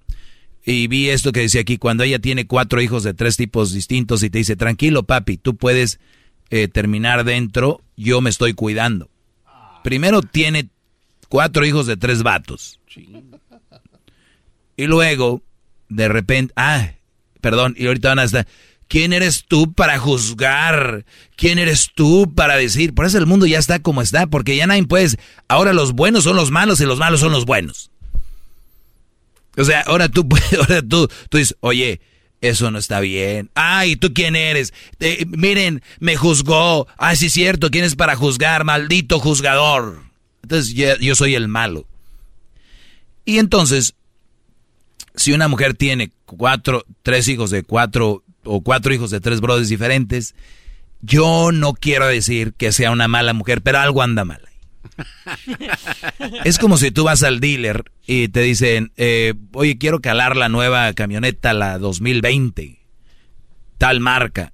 Y 0.64 0.88
vi 0.88 1.10
esto 1.10 1.32
que 1.32 1.42
decía 1.42 1.62
aquí, 1.62 1.78
cuando 1.78 2.04
ella 2.04 2.20
tiene 2.20 2.46
cuatro 2.46 2.82
hijos 2.82 3.04
de 3.04 3.14
tres 3.14 3.36
tipos 3.36 3.74
distintos 3.74 4.22
y 4.24 4.30
te 4.30 4.38
dice, 4.38 4.56
tranquilo 4.56 5.04
papi, 5.04 5.38
tú 5.38 5.56
puedes 5.56 6.00
eh, 6.50 6.68
terminar 6.68 7.24
dentro, 7.24 7.82
yo 7.98 8.22
me 8.22 8.30
estoy 8.30 8.54
cuidando. 8.54 9.10
Primero 9.84 10.22
tiene 10.22 10.70
cuatro 11.30 11.66
hijos 11.66 11.88
de 11.88 11.98
tres 11.98 12.22
vatos. 12.22 12.80
Y 14.78 14.86
luego, 14.86 15.42
de 15.90 16.08
repente, 16.08 16.54
ah, 16.56 16.92
perdón, 17.42 17.76
y 17.78 17.88
ahorita 17.88 18.10
van 18.10 18.20
a 18.20 18.24
estar, 18.24 18.48
¿quién 18.88 19.14
eres 19.14 19.44
tú 19.48 19.74
para 19.74 20.00
juzgar? 20.00 21.06
¿Quién 21.36 21.60
eres 21.60 21.90
tú 21.94 22.34
para 22.34 22.56
decir? 22.56 22.94
Por 22.94 23.06
eso 23.06 23.18
el 23.18 23.26
mundo 23.26 23.46
ya 23.46 23.60
está 23.60 23.80
como 23.80 24.02
está, 24.02 24.28
porque 24.28 24.56
ya 24.56 24.68
nadie 24.68 24.84
puede, 24.86 25.10
ahora 25.48 25.74
los 25.74 25.94
buenos 25.94 26.24
son 26.24 26.36
los 26.36 26.52
malos 26.52 26.80
y 26.82 26.86
los 26.86 27.00
malos 27.00 27.20
son 27.20 27.32
los 27.32 27.46
buenos. 27.46 27.92
O 29.58 29.64
sea, 29.66 29.82
ahora 29.82 30.08
tú, 30.08 30.28
ahora 30.60 30.82
tú, 30.82 31.10
tú 31.30 31.38
dices, 31.38 31.58
oye, 31.60 32.00
eso 32.42 32.72
no 32.72 32.80
está 32.80 33.00
bien. 33.00 33.52
Ay, 33.54 33.96
¿tú 33.96 34.14
quién 34.14 34.36
eres? 34.36 34.74
miren, 35.28 35.84
me 36.00 36.16
juzgó. 36.16 36.88
Ay, 36.98 37.16
sí 37.16 37.30
cierto, 37.30 37.70
¿quién 37.70 37.86
es 37.86 37.96
para 37.96 38.16
juzgar? 38.16 38.66
Maldito 38.66 39.20
juzgador. 39.20 40.04
Entonces 40.42 40.74
yo, 40.74 41.16
soy 41.16 41.36
el 41.36 41.48
malo. 41.48 41.86
Y 43.26 43.38
entonces, 43.38 43.94
si 45.16 45.34
una 45.34 45.48
mujer 45.48 45.74
tiene 45.74 46.12
cuatro, 46.26 46.86
tres 47.04 47.28
hijos 47.28 47.50
de 47.52 47.64
cuatro 47.64 48.24
o 48.44 48.62
cuatro 48.62 48.94
hijos 48.94 49.12
de 49.12 49.20
tres 49.20 49.42
brothers 49.42 49.70
diferentes, 49.70 50.36
yo 51.02 51.52
no 51.52 51.74
quiero 51.74 52.08
decir 52.08 52.54
que 52.54 52.72
sea 52.72 52.92
una 52.92 53.08
mala 53.08 53.34
mujer, 53.34 53.62
pero 53.62 53.80
algo 53.80 54.02
anda 54.02 54.26
mal. 54.26 54.42
es 56.46 56.58
como 56.58 56.78
si 56.78 56.92
tú 56.92 57.04
vas 57.04 57.24
al 57.24 57.40
dealer 57.40 57.92
y 58.06 58.28
te 58.30 58.42
dicen, 58.42 58.92
eh, 58.98 59.34
oye, 59.54 59.78
quiero 59.78 60.00
calar 60.00 60.36
la 60.36 60.50
nueva 60.50 60.94
camioneta, 60.94 61.54
la 61.54 61.78
2020, 61.80 62.80
tal 63.78 64.00
marca. 64.00 64.54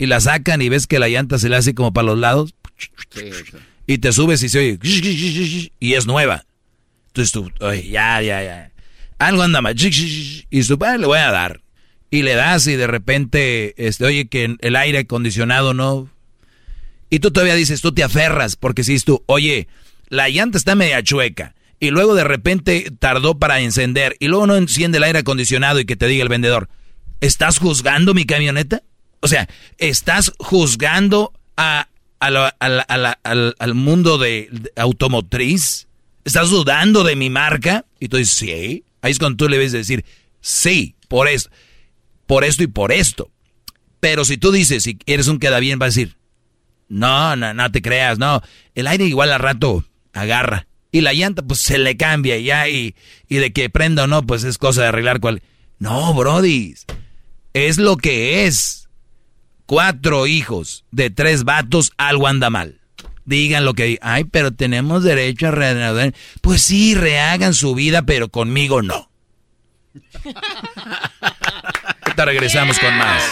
Y 0.00 0.06
la 0.06 0.20
sacan 0.20 0.62
y 0.62 0.68
ves 0.68 0.86
que 0.86 1.00
la 1.00 1.08
llanta 1.08 1.38
se 1.38 1.48
le 1.48 1.56
hace 1.56 1.74
como 1.74 1.92
para 1.92 2.06
los 2.06 2.18
lados. 2.18 2.54
Y 3.86 3.98
te 3.98 4.12
subes 4.12 4.42
y 4.42 4.48
se 4.48 4.58
oye, 4.58 5.70
y 5.80 5.94
es 5.94 6.06
nueva. 6.06 6.44
Entonces 7.08 7.32
tú, 7.32 7.50
oye, 7.60 7.88
ya, 7.88 8.22
ya, 8.22 8.42
ya. 8.42 8.70
Algo 9.18 9.42
anda 9.42 9.60
mal. 9.60 9.74
Y 9.78 10.62
tú, 10.62 10.78
le 10.78 11.06
voy 11.06 11.18
a 11.18 11.30
dar. 11.30 11.60
Y 12.10 12.22
le 12.22 12.34
das 12.34 12.66
y 12.66 12.76
de 12.76 12.86
repente, 12.86 13.74
este, 13.76 14.04
oye, 14.04 14.28
que 14.28 14.56
el 14.60 14.76
aire 14.76 15.00
acondicionado 15.00 15.74
no 15.74 16.08
y 17.10 17.20
tú 17.20 17.30
todavía 17.30 17.54
dices, 17.54 17.80
tú 17.80 17.92
te 17.92 18.02
aferras, 18.02 18.56
porque 18.56 18.84
si 18.84 18.98
tú, 19.00 19.22
oye, 19.26 19.68
la 20.08 20.28
llanta 20.28 20.58
está 20.58 20.74
media 20.74 21.02
chueca, 21.02 21.54
y 21.80 21.90
luego 21.90 22.14
de 22.14 22.24
repente 22.24 22.92
tardó 22.98 23.38
para 23.38 23.60
encender, 23.60 24.16
y 24.18 24.28
luego 24.28 24.46
no 24.46 24.56
enciende 24.56 24.98
el 24.98 25.04
aire 25.04 25.20
acondicionado 25.20 25.80
y 25.80 25.86
que 25.86 25.96
te 25.96 26.06
diga 26.06 26.22
el 26.22 26.28
vendedor, 26.28 26.68
¿estás 27.20 27.58
juzgando 27.58 28.14
mi 28.14 28.26
camioneta? 28.26 28.82
O 29.20 29.28
sea, 29.28 29.48
¿estás 29.78 30.32
juzgando 30.38 31.32
a, 31.56 31.88
al, 32.20 33.74
mundo 33.74 34.18
de, 34.18 34.70
automotriz? 34.76 35.86
¿Estás 36.24 36.50
dudando 36.50 37.04
de 37.04 37.16
mi 37.16 37.30
marca? 37.30 37.86
Y 38.00 38.08
tú 38.08 38.18
dices, 38.18 38.34
sí. 38.34 38.84
Ahí 39.00 39.12
es 39.12 39.18
cuando 39.18 39.36
tú 39.36 39.48
le 39.48 39.58
ves 39.58 39.72
decir, 39.72 40.04
sí, 40.40 40.96
por 41.08 41.28
eso, 41.28 41.50
por 42.26 42.44
esto 42.44 42.62
y 42.62 42.66
por 42.66 42.92
esto. 42.92 43.30
Pero 44.00 44.24
si 44.24 44.36
tú 44.36 44.52
dices, 44.52 44.82
si 44.84 44.98
eres 45.06 45.28
un 45.28 45.38
queda 45.38 45.60
bien, 45.60 45.78
va 45.80 45.86
a 45.86 45.88
decir, 45.88 46.16
no, 46.88 47.36
no, 47.36 47.54
no 47.54 47.70
te 47.70 47.82
creas, 47.82 48.18
no. 48.18 48.42
El 48.74 48.86
aire 48.86 49.04
igual 49.04 49.32
al 49.32 49.40
rato 49.40 49.84
agarra. 50.12 50.66
Y 50.90 51.02
la 51.02 51.12
llanta 51.12 51.42
pues 51.42 51.60
se 51.60 51.78
le 51.78 51.96
cambia 51.96 52.38
ya 52.38 52.68
y, 52.68 52.94
y 53.28 53.36
de 53.36 53.52
que 53.52 53.68
prenda 53.68 54.04
o 54.04 54.06
no 54.06 54.22
pues 54.22 54.44
es 54.44 54.56
cosa 54.56 54.82
de 54.82 54.88
arreglar 54.88 55.20
cual. 55.20 55.42
No, 55.78 56.14
Brody. 56.14 56.74
Es 57.52 57.78
lo 57.78 57.96
que 57.96 58.46
es. 58.46 58.88
Cuatro 59.66 60.26
hijos 60.26 60.86
de 60.90 61.10
tres 61.10 61.44
vatos, 61.44 61.92
algo 61.98 62.26
anda 62.26 62.48
mal. 62.48 62.77
Digan 63.28 63.66
lo 63.66 63.74
que... 63.74 63.98
Ay, 64.00 64.24
pero 64.24 64.52
tenemos 64.52 65.04
derecho 65.04 65.48
a 65.48 65.50
reanudar. 65.50 66.14
Pues 66.40 66.62
sí, 66.62 66.94
rehagan 66.94 67.52
su 67.52 67.74
vida, 67.74 68.02
pero 68.02 68.28
conmigo 68.28 68.80
no. 68.80 69.10
Ahorita 72.02 72.24
regresamos 72.24 72.78
con 72.78 72.96
más. 72.96 73.22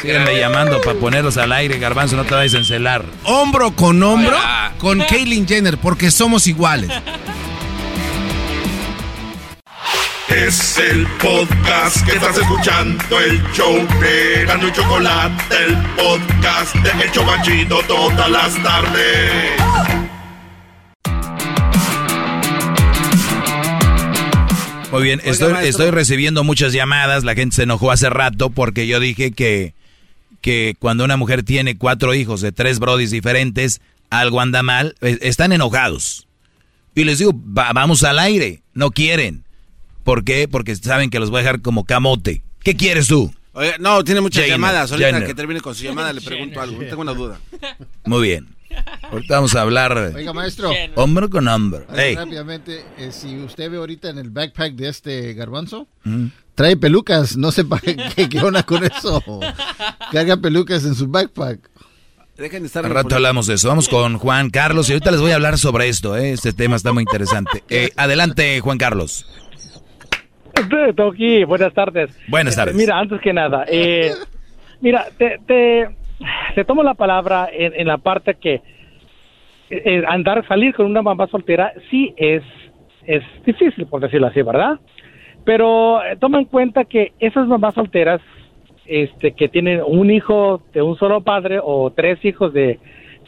Síganme 0.00 0.38
llamando 0.38 0.80
para 0.80 0.98
ponerlos 0.98 1.36
al 1.36 1.52
aire, 1.52 1.78
Garbanzo, 1.78 2.16
no 2.16 2.24
te 2.24 2.34
vayas 2.34 2.54
a 2.54 2.58
encelar. 2.58 3.04
Hombro 3.24 3.76
con 3.76 4.02
hombro 4.02 4.38
con 4.78 5.00
Caitlyn 5.00 5.46
Jenner, 5.46 5.76
porque 5.76 6.10
somos 6.10 6.46
iguales. 6.46 6.90
Es 10.28 10.76
el 10.78 11.06
podcast 11.22 12.04
que 12.04 12.16
estás 12.16 12.36
escuchando, 12.36 13.20
el 13.20 13.40
show 13.52 13.74
de 14.00 14.44
Gano 14.44 14.68
y 14.68 14.72
Chocolate, 14.72 15.44
el 15.64 15.76
podcast 15.96 16.74
de 16.76 17.04
El 17.04 17.12
Chocachito 17.12 17.78
todas 17.86 18.28
las 18.30 18.54
tardes. 18.62 19.52
Muy 24.92 25.02
bien, 25.02 25.20
estoy, 25.24 25.52
estoy 25.66 25.90
recibiendo 25.90 26.42
muchas 26.44 26.72
llamadas. 26.72 27.22
La 27.24 27.34
gente 27.34 27.56
se 27.56 27.62
enojó 27.64 27.90
hace 27.90 28.08
rato 28.08 28.50
porque 28.50 28.86
yo 28.86 28.98
dije 29.00 29.32
que, 29.32 29.74
que 30.40 30.74
cuando 30.78 31.04
una 31.04 31.16
mujer 31.16 31.42
tiene 31.42 31.76
cuatro 31.76 32.14
hijos 32.14 32.40
de 32.40 32.52
tres 32.52 32.78
brodis 32.78 33.10
diferentes, 33.10 33.80
algo 34.10 34.40
anda 34.40 34.62
mal. 34.62 34.94
Eh, 35.02 35.18
Están 35.22 35.52
enojados. 35.52 36.26
Y 36.94 37.04
les 37.04 37.18
digo, 37.18 37.32
"Va- 37.34 37.72
vamos 37.74 38.04
al 38.04 38.18
aire. 38.18 38.62
No 38.72 38.90
quieren. 38.90 39.44
¿Por 40.06 40.24
qué? 40.24 40.48
Porque 40.48 40.74
saben 40.76 41.10
que 41.10 41.18
los 41.18 41.28
voy 41.30 41.40
a 41.40 41.42
dejar 41.42 41.60
como 41.60 41.84
camote. 41.84 42.42
¿Qué 42.62 42.74
quieres 42.76 43.08
tú? 43.08 43.30
Oye, 43.52 43.74
no, 43.80 44.02
tiene 44.04 44.20
muchas 44.20 44.44
Jenner, 44.44 44.58
llamadas. 44.58 44.90
Ahorita 44.92 45.08
Jenner. 45.10 45.26
que 45.26 45.34
termine 45.34 45.60
con 45.60 45.74
su 45.74 45.82
llamada 45.84 46.12
le 46.12 46.20
pregunto 46.20 46.60
algo. 46.60 46.78
Tengo 46.78 47.02
una 47.02 47.12
duda. 47.12 47.40
Muy 48.04 48.22
bien. 48.28 48.48
Ahorita 49.10 49.34
vamos 49.36 49.54
a 49.56 49.62
hablar 49.62 50.12
Oiga, 50.14 50.32
maestro. 50.32 50.70
hombre 50.94 51.28
con 51.28 51.48
hombre. 51.48 51.84
A 51.88 51.92
ver, 51.92 52.06
Ey. 52.06 52.14
Rápidamente, 52.14 52.84
eh, 52.98 53.10
si 53.10 53.36
usted 53.38 53.70
ve 53.70 53.78
ahorita 53.78 54.10
en 54.10 54.18
el 54.18 54.30
backpack 54.30 54.74
de 54.74 54.88
este 54.88 55.34
garbanzo, 55.34 55.88
Mm. 56.04 56.26
trae 56.54 56.76
pelucas, 56.76 57.36
no 57.36 57.50
sepa 57.50 57.80
qué, 58.16 58.28
qué 58.28 58.40
onda 58.40 58.62
con 58.62 58.84
eso. 58.84 59.22
Carga 60.12 60.36
pelucas 60.36 60.84
en 60.84 60.94
su 60.94 61.08
backpack. 61.08 61.68
Dejen 62.36 62.62
de 62.62 62.66
estar 62.66 62.84
Al 62.84 62.92
rato 62.92 63.14
hablamos 63.14 63.46
de 63.46 63.54
eso. 63.54 63.68
Vamos 63.68 63.88
con 63.88 64.18
Juan 64.18 64.50
Carlos 64.50 64.88
y 64.88 64.92
ahorita 64.92 65.10
les 65.10 65.20
voy 65.22 65.30
a 65.30 65.36
hablar 65.36 65.56
sobre 65.58 65.88
esto. 65.88 66.14
¿eh? 66.18 66.32
Este 66.32 66.52
tema 66.52 66.76
está 66.76 66.92
muy 66.92 67.02
interesante. 67.02 67.64
Eh, 67.70 67.90
adelante, 67.96 68.60
Juan 68.60 68.76
Carlos. 68.76 69.26
Toki, 70.96 71.44
buenas 71.44 71.72
tardes. 71.74 72.16
Buenas 72.28 72.54
Eh, 72.54 72.56
tardes. 72.56 72.76
Mira, 72.76 72.98
antes 72.98 73.20
que 73.20 73.32
nada, 73.32 73.64
eh, 73.68 74.12
mira, 74.80 75.06
te, 75.18 75.38
te, 75.46 75.88
te 76.54 76.64
tomo 76.64 76.82
la 76.82 76.94
palabra 76.94 77.48
en, 77.52 77.72
en 77.76 77.86
la 77.86 77.98
parte 77.98 78.34
que 78.34 78.62
eh, 79.70 80.02
andar, 80.08 80.46
salir 80.46 80.74
con 80.74 80.86
una 80.86 81.02
mamá 81.02 81.26
soltera 81.28 81.72
sí 81.90 82.14
es, 82.16 82.42
es 83.04 83.22
difícil, 83.44 83.86
por 83.86 84.00
decirlo 84.00 84.28
así, 84.28 84.42
¿verdad? 84.42 84.78
Pero 85.44 86.02
eh, 86.04 86.16
toma 86.18 86.38
en 86.38 86.44
cuenta 86.46 86.84
que 86.84 87.12
esas 87.18 87.46
mamás 87.46 87.74
solteras 87.74 88.20
este, 88.86 89.32
que 89.32 89.48
tienen 89.48 89.80
un 89.84 90.10
hijo 90.10 90.62
de 90.72 90.82
un 90.82 90.96
solo 90.96 91.20
padre 91.22 91.58
o 91.62 91.90
tres 91.90 92.24
hijos 92.24 92.52
de 92.52 92.78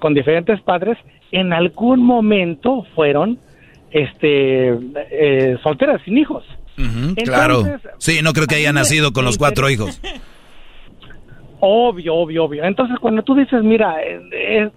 con 0.01 0.15
diferentes 0.15 0.61
padres, 0.61 0.97
en 1.33 1.53
algún 1.53 2.01
momento 2.01 2.85
fueron 2.95 3.39
este, 3.91 4.69
eh, 5.11 5.57
solteras 5.63 6.01
sin 6.05 6.17
hijos. 6.19 6.45
Claro. 7.25 7.61
Entonces, 7.61 7.91
Sí, 7.99 8.21
no 8.23 8.33
creo 8.33 8.47
que 8.47 8.57
haya 8.57 8.73
nacido 8.73 9.13
con 9.13 9.25
los 9.25 9.39
cuatro 9.39 9.69
hijos. 9.71 10.01
Obvio, 11.61 12.15
obvio, 12.15 12.45
obvio. 12.45 12.63
Entonces, 12.63 12.99
cuando 13.01 13.23
tú 13.25 13.35
dices, 13.35 13.65
mira, 13.65 14.01
eh, 14.01 14.21
eh, 14.33 14.71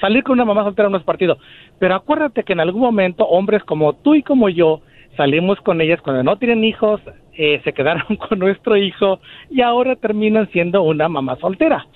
salir 0.00 0.22
con 0.22 0.34
una 0.34 0.44
mamá 0.44 0.64
soltera 0.64 0.90
no 0.90 0.98
es 0.98 1.02
partido, 1.02 1.38
pero 1.78 1.94
acuérdate 1.94 2.44
que 2.44 2.52
en 2.52 2.60
algún 2.60 2.82
momento 2.82 3.24
hombres 3.24 3.64
como 3.64 3.94
tú 3.94 4.14
y 4.14 4.22
como 4.22 4.50
yo 4.50 4.82
salimos 5.16 5.58
con 5.60 5.80
ellas 5.80 6.00
cuando 6.02 6.22
no 6.22 6.36
tienen 6.36 6.64
hijos, 6.64 7.00
eh, 7.36 7.60
se 7.64 7.72
quedaron 7.72 8.16
con 8.28 8.38
nuestro 8.38 8.76
hijo 8.76 9.20
y 9.50 9.62
ahora 9.62 9.96
terminan 9.96 10.50
siendo 10.50 10.82
una 10.82 11.08
mamá 11.08 11.36
soltera. 11.40 11.86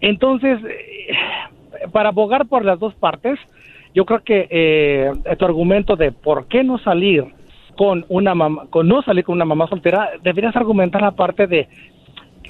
Entonces, 0.00 0.58
eh, 0.64 1.14
para 1.92 2.10
abogar 2.10 2.46
por 2.46 2.64
las 2.64 2.78
dos 2.78 2.94
partes, 2.94 3.38
yo 3.94 4.04
creo 4.04 4.22
que 4.22 4.46
eh, 4.50 5.12
tu 5.38 5.44
argumento 5.44 5.96
de 5.96 6.12
por 6.12 6.46
qué 6.46 6.64
no 6.64 6.78
salir 6.78 7.24
con 7.76 8.04
una 8.08 8.34
mamá, 8.34 8.66
con 8.70 8.88
no 8.88 9.02
salir 9.02 9.24
con 9.24 9.34
una 9.36 9.44
mamá 9.44 9.66
soltera, 9.68 10.10
deberías 10.22 10.54
argumentar 10.56 11.02
la 11.02 11.12
parte 11.12 11.46
de 11.46 11.68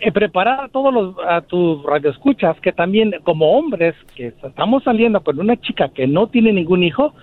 eh, 0.00 0.12
preparar 0.12 0.64
a 0.64 0.68
todos 0.68 0.92
los 0.92 1.14
a 1.26 1.40
tus 1.42 1.82
radioescuchas 1.84 2.58
que 2.60 2.72
también 2.72 3.14
como 3.22 3.52
hombres 3.58 3.94
que 4.16 4.34
estamos 4.42 4.82
saliendo 4.82 5.20
con 5.22 5.38
una 5.38 5.56
chica 5.60 5.88
que 5.88 6.06
no 6.06 6.26
tiene 6.26 6.52
ningún 6.52 6.82
hijo 6.82 7.14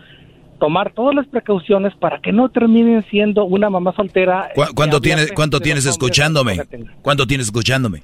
tomar 0.60 0.92
todas 0.94 1.16
las 1.16 1.28
precauciones 1.28 1.94
para 1.96 2.20
que 2.20 2.32
no 2.32 2.50
terminen 2.50 3.04
siendo 3.10 3.46
una 3.46 3.70
mamá 3.70 3.94
soltera 3.94 4.50
¿Cu- 4.56 4.62
¿Cuánto 4.76 5.02
tienes, 5.02 5.32
cuánto 5.34 5.60
tienes 5.60 5.86
escuchándome? 5.86 6.58
¿Cuánto 7.02 7.26
tienes 7.28 7.48
escuchándome? 7.48 8.04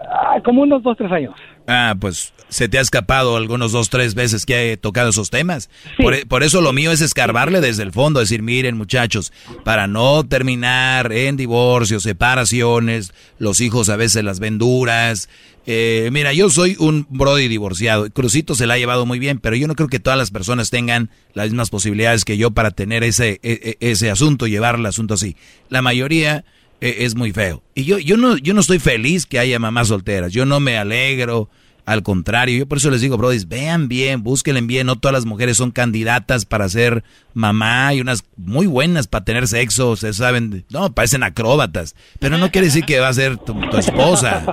Ah, 0.00 0.40
como 0.44 0.62
unos 0.62 0.82
dos 0.82 0.96
tres 0.96 1.10
años 1.12 1.34
Ah, 1.70 1.94
pues 2.00 2.32
se 2.48 2.66
te 2.66 2.78
ha 2.78 2.80
escapado 2.80 3.36
algunos 3.36 3.72
dos, 3.72 3.90
tres 3.90 4.14
veces 4.14 4.46
que 4.46 4.72
he 4.72 4.76
tocado 4.78 5.10
esos 5.10 5.28
temas. 5.28 5.68
Por, 5.98 6.14
e- 6.14 6.24
por 6.24 6.42
eso 6.42 6.62
lo 6.62 6.72
mío 6.72 6.92
es 6.92 7.02
escarbarle 7.02 7.60
desde 7.60 7.82
el 7.82 7.92
fondo, 7.92 8.20
decir, 8.20 8.40
miren 8.42 8.78
muchachos, 8.78 9.34
para 9.64 9.86
no 9.86 10.24
terminar 10.26 11.12
en 11.12 11.36
divorcios, 11.36 12.04
separaciones, 12.04 13.12
los 13.38 13.60
hijos 13.60 13.90
a 13.90 13.96
veces 13.96 14.24
las 14.24 14.40
ven 14.40 14.56
duras. 14.56 15.28
Eh, 15.66 16.08
mira, 16.10 16.32
yo 16.32 16.48
soy 16.48 16.74
un 16.78 17.06
Brody 17.10 17.48
divorciado. 17.48 18.08
Crucito 18.08 18.54
se 18.54 18.66
la 18.66 18.74
ha 18.74 18.78
llevado 18.78 19.04
muy 19.04 19.18
bien, 19.18 19.38
pero 19.38 19.54
yo 19.54 19.68
no 19.68 19.74
creo 19.74 19.88
que 19.88 20.00
todas 20.00 20.18
las 20.18 20.30
personas 20.30 20.70
tengan 20.70 21.10
las 21.34 21.48
mismas 21.50 21.68
posibilidades 21.68 22.24
que 22.24 22.38
yo 22.38 22.52
para 22.52 22.70
tener 22.70 23.04
ese, 23.04 23.40
e- 23.42 23.76
e- 23.80 23.90
ese 23.90 24.10
asunto, 24.10 24.46
llevar 24.46 24.76
el 24.76 24.86
asunto 24.86 25.12
así. 25.12 25.36
La 25.68 25.82
mayoría 25.82 26.46
es 26.80 27.14
muy 27.14 27.32
feo. 27.32 27.62
Y 27.74 27.84
yo, 27.84 27.98
yo, 27.98 28.16
no, 28.16 28.36
yo 28.36 28.54
no 28.54 28.60
estoy 28.60 28.78
feliz 28.78 29.26
que 29.26 29.38
haya 29.38 29.58
mamás 29.58 29.88
solteras. 29.88 30.32
Yo 30.32 30.46
no 30.46 30.60
me 30.60 30.78
alegro. 30.78 31.48
Al 31.84 32.02
contrario, 32.02 32.58
yo 32.58 32.66
por 32.66 32.76
eso 32.76 32.90
les 32.90 33.00
digo, 33.00 33.16
Brody, 33.16 33.42
vean 33.46 33.88
bien, 33.88 34.22
búsquenle 34.22 34.60
bien. 34.60 34.86
No 34.86 34.96
todas 34.96 35.14
las 35.14 35.24
mujeres 35.24 35.56
son 35.56 35.70
candidatas 35.70 36.44
para 36.44 36.68
ser 36.68 37.02
mamá. 37.32 37.94
y 37.94 38.02
unas 38.02 38.24
muy 38.36 38.66
buenas 38.66 39.06
para 39.06 39.24
tener 39.24 39.48
sexo. 39.48 39.92
Ustedes 39.92 40.16
saben, 40.16 40.66
no, 40.68 40.92
parecen 40.92 41.22
acróbatas. 41.22 41.96
Pero 42.18 42.36
no 42.36 42.50
quiere 42.50 42.66
decir 42.66 42.84
que 42.84 43.00
va 43.00 43.08
a 43.08 43.14
ser 43.14 43.38
tu, 43.38 43.58
tu 43.70 43.78
esposa. 43.78 44.44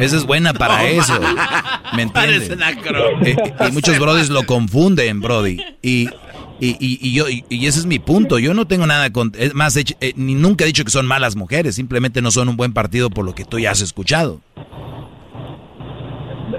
Esa 0.00 0.16
es 0.18 0.24
buena 0.24 0.52
para 0.52 0.86
eso. 0.86 1.18
¿Me 1.96 2.02
entiendes? 2.02 2.48
Parecen 2.50 2.62
acróbatas. 2.62 3.26
Eh, 3.26 3.36
y 3.70 3.72
muchos 3.72 3.98
brodis 3.98 4.28
lo 4.28 4.44
confunden, 4.44 5.22
Brody. 5.22 5.64
Y, 5.80 6.10
y, 6.64 6.76
y, 6.78 6.98
y 7.08 7.12
yo, 7.14 7.28
y, 7.28 7.44
y 7.48 7.66
ese 7.66 7.80
es 7.80 7.86
mi 7.86 7.98
punto. 7.98 8.38
Yo 8.38 8.54
no 8.54 8.66
tengo 8.66 8.86
nada 8.86 9.10
con. 9.12 9.32
Es 9.36 9.54
más, 9.54 9.76
he- 9.76 9.84
eh, 10.00 10.12
ni 10.16 10.34
nunca 10.34 10.64
he 10.64 10.68
dicho 10.68 10.84
que 10.84 10.90
son 10.90 11.06
malas 11.06 11.34
mujeres. 11.36 11.74
Simplemente 11.74 12.22
no 12.22 12.30
son 12.30 12.48
un 12.48 12.56
buen 12.56 12.72
partido 12.72 13.10
por 13.10 13.24
lo 13.24 13.34
que 13.34 13.44
tú 13.44 13.58
ya 13.58 13.72
has 13.72 13.80
escuchado. 13.82 14.40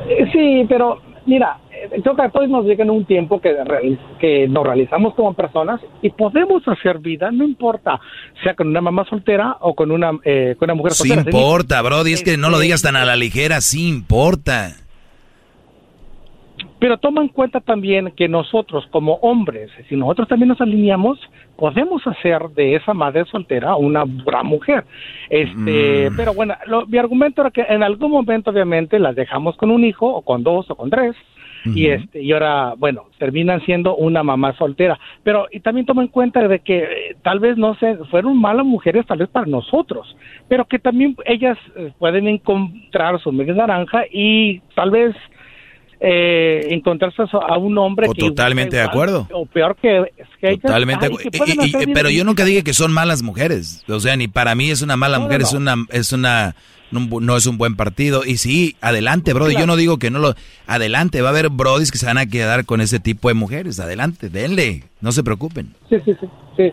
Eh, 0.10 0.26
Sí, 0.34 0.66
pero 0.68 1.02
mira, 1.26 1.60
eh, 1.72 2.02
creo 2.02 2.16
que 2.16 2.22
a 2.24 2.30
todos 2.30 2.50
nos 2.50 2.66
llega 2.66 2.84
en 2.84 2.90
un 2.90 3.06
tiempo 3.06 3.40
que, 3.40 3.56
que 4.20 4.48
nos 4.48 4.64
realizamos 4.66 5.14
como 5.16 5.34
personas 5.34 5.80
y 6.02 6.10
podemos 6.10 6.68
hacer 6.68 7.00
vida, 7.00 7.32
no 7.32 7.44
importa, 7.46 8.00
sea 8.44 8.56
con 8.56 8.68
una 8.68 8.82
mamá 8.82 9.06
soltera 9.10 9.58
o 9.62 9.74
con 9.76 9.92
una, 9.92 10.12
eh, 10.24 10.56
con 10.58 10.68
una 10.68 10.76
mujer 10.76 10.94
Sí 10.94 11.08
soltera. 11.10 11.30
importa, 11.30 11.82
Brody. 11.82 12.14
Es 12.14 12.24
que 12.24 12.38
no 12.38 12.50
lo 12.50 12.60
digas 12.60 12.82
tan 12.82 12.96
a 12.96 13.06
la 13.06 13.16
ligera. 13.16 13.62
Sí 13.62 13.88
importa. 13.88 14.76
Pero 16.80 16.98
toma 16.98 17.22
en 17.22 17.30
cuenta 17.30 17.60
también 17.62 18.12
que 18.16 18.28
nosotros 18.28 18.86
como 18.92 19.14
hombres, 19.16 19.70
si 19.90 19.96
nosotros 19.96 20.28
también 20.28 20.50
nos 20.50 20.62
alineamos, 20.62 21.20
podemos 21.56 22.06
hacer 22.08 22.42
de 22.56 22.76
esa 22.76 22.94
madre 22.94 23.26
soltera 23.26 23.76
una 23.76 24.04
gran 24.26 24.46
mujer. 24.48 24.84
Este, 25.30 26.10
Mm. 26.10 26.16
pero 26.18 26.34
bueno, 26.34 26.56
lo- 26.68 26.86
mi 26.88 26.98
argumento 26.98 27.42
era 27.42 27.52
que 27.52 27.62
en 27.68 27.84
algún 27.84 28.12
momento 28.12 28.52
obviamente 28.52 29.00
las 29.00 29.16
dejamos 29.16 29.56
con 29.58 29.72
un 29.72 29.84
hijo 29.84 30.08
o 30.08 30.22
con 30.22 30.44
dos 30.44 30.70
o 30.70 30.76
con 30.76 30.90
tres 30.90 31.16
y 31.66 31.86
este 31.88 32.22
y 32.22 32.34
ahora 32.34 32.74
bueno 32.78 33.06
terminan 33.18 33.62
siendo 33.62 33.96
una 33.96 34.22
mamá 34.22 34.52
soltera 34.58 35.00
pero 35.24 35.48
y 35.50 35.62
también 35.62 35.86
toma 35.86 36.02
en 36.02 36.10
cuenta 36.10 36.46
de 36.46 36.60
que 36.60 36.80
eh, 36.80 37.16
tal 37.22 37.40
vez 37.40 37.56
no 37.56 37.74
sé 37.76 37.96
fueron 38.12 38.38
malas 38.38 38.66
mujeres 38.66 39.06
tal 39.06 39.20
vez 39.20 39.30
para 39.30 39.46
nosotros 39.46 40.14
pero 40.50 40.66
que 40.66 40.78
también 40.78 41.16
ellas 41.26 41.58
eh, 41.78 41.94
pueden 41.98 42.28
encontrar 42.28 43.18
su 43.22 43.32
media 43.32 43.54
naranja 43.54 44.04
y 44.12 44.60
tal 44.76 44.92
vez 44.92 45.16
eh, 46.06 46.68
encontrarse 46.72 47.22
a 47.32 47.58
un 47.58 47.78
hombre 47.78 48.08
O 48.10 48.14
que 48.14 48.20
totalmente 48.20 48.76
de 48.76 48.82
acuerdo. 48.82 49.26
o 49.32 49.46
peor 49.46 49.78
que, 49.82 50.04
Totalmente. 50.62 51.06
ay, 51.06 51.16
que 51.16 51.30
Y- 51.32 51.38
pueden 51.38 51.56
y- 51.56 51.60
hacer 51.70 51.82
y- 51.82 51.86
bien 51.86 51.94
pero 51.94 52.10
yo 52.10 52.26
nunca 52.26 52.44
dije 52.44 52.62
que 52.62 52.74
son 52.74 52.92
malas 52.92 53.22
mujeres. 53.24 53.84
O 53.88 54.00
sea, 54.02 54.18
ni 54.18 54.28
para 54.28 54.54
mí 54.54 54.70
es 54.70 54.82
una 54.82 54.98
mala 54.98 55.18
No, 55.18 55.24
mujer, 55.24 55.40
no, 55.42 55.48
es 55.48 55.54
una, 55.54 55.76
es 55.92 56.12
una, 56.12 56.56
no, 56.92 57.38
es 57.38 57.46
un 57.46 57.58
buen 57.58 57.76
partido. 57.78 58.26
Y 58.26 58.36
sí, 58.36 58.76
adelante, 58.82 59.32
Brody. 59.32 59.56
Yo 59.56 59.66
no 59.66 59.78
digo 59.78 59.98
que 59.98 60.10
no 60.12 60.20
lo, 60.20 60.36
adelante. 60.68 61.22
Va 61.22 61.30
a 61.30 61.32
haber 61.32 61.48
Brodis 61.50 61.90
que 61.92 61.98
se 61.98 62.06
van 62.06 62.18
a 62.18 62.26
quedar 62.26 62.66
con 62.66 62.82
ese 62.82 63.00
tipo 63.00 63.30
de 63.30 63.36
mujeres. 63.36 63.80
Adelante, 63.80 64.30
denle. 64.30 64.84
No 65.00 65.14
se 65.14 65.24
preocupen. 65.24 65.74
Sí, 65.90 65.96
sí, 66.04 66.12
sí, 66.20 66.28
sí, 66.58 66.72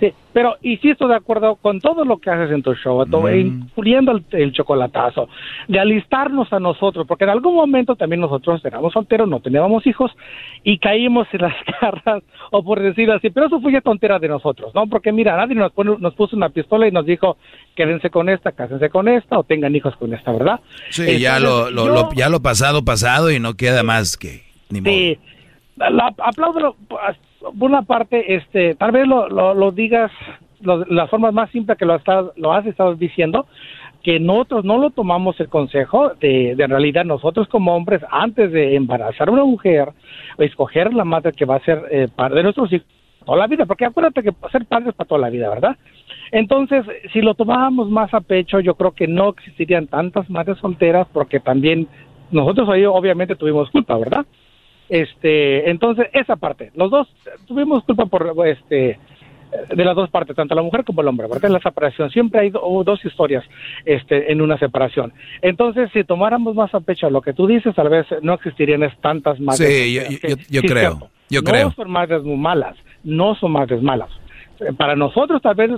sí. 0.00 0.12
Pero, 0.32 0.56
estoy 0.62 1.08
de 1.08 1.14
acuerdo 1.16 1.56
con 1.56 1.80
todo 1.80 2.04
lo 2.04 2.18
que 2.18 2.30
haces 2.30 2.50
en 2.52 2.62
tu 2.62 2.74
show, 2.74 3.04
todo, 3.06 3.22
Mm. 3.22 3.34
incluyendo 3.36 4.12
el, 4.12 4.24
el 4.32 4.52
chocolatazo, 4.52 5.28
de 5.66 5.80
alistarnos 5.80 6.52
a 6.52 6.60
nosotros, 6.60 7.06
porque 7.06 7.24
en 7.24 7.30
algún 7.30 7.54
momento 7.56 7.96
también 7.96 8.20
nosotros 8.20 8.64
éramos 8.64 8.92
solteros, 8.92 9.28
no 9.28 9.40
teníamos 9.40 9.86
hijos, 9.86 10.12
y 10.62 10.78
caímos 10.78 11.26
en 11.32 11.42
las 11.42 11.54
garras, 11.80 12.22
o 12.50 12.62
por 12.62 12.80
decirlo 12.80 13.14
así, 13.14 13.30
pero 13.30 13.46
eso 13.46 13.60
fue 13.60 13.72
ya 13.72 13.80
tontera 13.80 14.18
de 14.18 14.28
nosotros, 14.28 14.72
¿no? 14.74 14.86
Porque 14.86 15.10
mira, 15.12 15.36
nadie 15.36 15.54
nos, 15.56 15.72
pone- 15.72 15.96
nos 15.98 16.14
puso 16.14 16.36
una 16.36 16.48
pistola 16.50 16.86
y 16.86 16.92
nos 16.92 17.04
dijo, 17.06 17.36
quédense 17.74 18.10
con 18.10 18.28
esta, 18.28 18.52
cásense 18.52 18.90
con 18.90 19.08
esta, 19.08 19.38
o 19.38 19.42
tengan 19.44 19.74
hijos 19.74 19.96
con 19.96 20.12
esta, 20.14 20.30
¿verdad? 20.32 20.60
Sí, 20.90 21.18
ya 21.18 21.40
lo, 21.40 21.70
lo, 21.70 21.86
yo- 21.86 21.92
lo- 21.94 22.08
ya 22.14 22.28
lo 22.28 22.40
pasado, 22.40 22.84
pasado 22.84 23.30
y 23.30 23.40
no 23.40 23.54
queda 23.54 23.82
más 23.82 24.16
que 24.16 24.42
ni 24.70 24.80
modo. 24.80 24.92
Sí, 24.92 25.18
la, 25.76 26.14
aplaudo 26.18 26.76
por 27.40 27.70
una 27.70 27.82
parte, 27.82 28.34
este, 28.34 28.74
tal 28.74 28.92
vez 28.92 29.06
lo, 29.06 29.28
lo, 29.28 29.54
lo 29.54 29.70
digas 29.70 30.10
lo- 30.60 30.84
las 30.86 31.08
formas 31.10 31.32
más 31.32 31.50
simples 31.50 31.78
que 31.78 31.84
lo, 31.84 31.94
estás, 31.94 32.26
lo 32.36 32.52
has 32.52 32.66
estado 32.66 32.94
diciendo, 32.94 33.46
que 34.02 34.20
nosotros 34.20 34.64
no 34.64 34.78
lo 34.78 34.90
tomamos 34.90 35.38
el 35.40 35.48
consejo 35.48 36.10
de, 36.20 36.54
de 36.56 36.64
en 36.64 36.70
realidad 36.70 37.04
nosotros 37.04 37.48
como 37.48 37.74
hombres, 37.74 38.00
antes 38.10 38.52
de 38.52 38.74
embarazar 38.76 39.28
a 39.28 39.32
una 39.32 39.44
mujer, 39.44 39.88
escoger 40.38 40.92
la 40.94 41.04
madre 41.04 41.32
que 41.32 41.44
va 41.44 41.56
a 41.56 41.60
ser 41.64 41.82
eh, 41.90 42.08
padre 42.14 42.36
de 42.36 42.42
nuestros 42.44 42.72
hijos 42.72 42.86
toda 43.24 43.38
la 43.38 43.46
vida, 43.46 43.66
porque 43.66 43.84
acuérdate 43.84 44.22
que 44.22 44.30
ser 44.50 44.64
padre 44.64 44.88
es 44.90 44.94
para 44.94 45.06
toda 45.08 45.20
la 45.20 45.28
vida, 45.30 45.50
¿verdad? 45.50 45.76
Entonces, 46.32 46.86
si 47.12 47.20
lo 47.20 47.34
tomábamos 47.34 47.90
más 47.90 48.14
a 48.14 48.20
pecho, 48.20 48.58
yo 48.60 48.74
creo 48.74 48.92
que 48.92 49.06
no 49.06 49.28
existirían 49.30 49.86
tantas 49.86 50.30
madres 50.30 50.56
solteras, 50.58 51.06
porque 51.12 51.38
también 51.38 51.88
nosotros 52.30 52.68
ahí 52.70 52.86
obviamente 52.86 53.36
tuvimos 53.36 53.68
culpa, 53.70 53.98
¿verdad? 53.98 54.24
Este, 54.88 55.68
entonces 55.70 56.06
esa 56.12 56.36
parte, 56.36 56.70
los 56.74 56.90
dos 56.90 57.08
tuvimos 57.46 57.84
culpa 57.84 58.06
por 58.06 58.32
este 58.46 58.98
de 59.74 59.82
las 59.84 59.96
dos 59.96 60.10
partes, 60.10 60.36
tanto 60.36 60.54
la 60.54 60.60
mujer 60.60 60.84
como 60.84 61.00
el 61.00 61.08
hombre, 61.08 61.26
¿verdad? 61.26 61.46
En 61.46 61.54
la 61.54 61.60
separación 61.60 62.10
siempre 62.10 62.40
hay 62.40 62.50
do- 62.50 62.62
hubo 62.66 62.84
dos 62.84 63.02
historias 63.02 63.42
este, 63.86 64.30
en 64.30 64.42
una 64.42 64.58
separación. 64.58 65.10
Entonces, 65.40 65.88
si 65.94 66.04
tomáramos 66.04 66.54
más 66.54 66.74
a 66.74 66.80
pecho 66.80 67.08
lo 67.08 67.22
que 67.22 67.32
tú 67.32 67.46
dices, 67.46 67.74
tal 67.74 67.88
vez 67.88 68.04
no 68.20 68.34
existirían 68.34 68.82
tantas 69.00 69.40
madres. 69.40 69.66
Sí, 69.66 69.94
yo, 69.94 70.02
yo- 70.02 70.36
yo 70.50 70.60
sí, 70.60 70.66
creo, 70.68 70.90
cierto. 70.98 71.10
yo 71.30 71.40
no 71.40 71.50
creo. 71.50 71.72
son 71.72 71.90
madres 71.90 72.22
muy 72.24 72.36
malas, 72.36 72.76
no 73.02 73.34
son 73.36 73.52
madres 73.52 73.80
malas. 73.82 74.10
Para 74.76 74.96
nosotros 74.96 75.40
tal 75.40 75.54
vez 75.54 75.70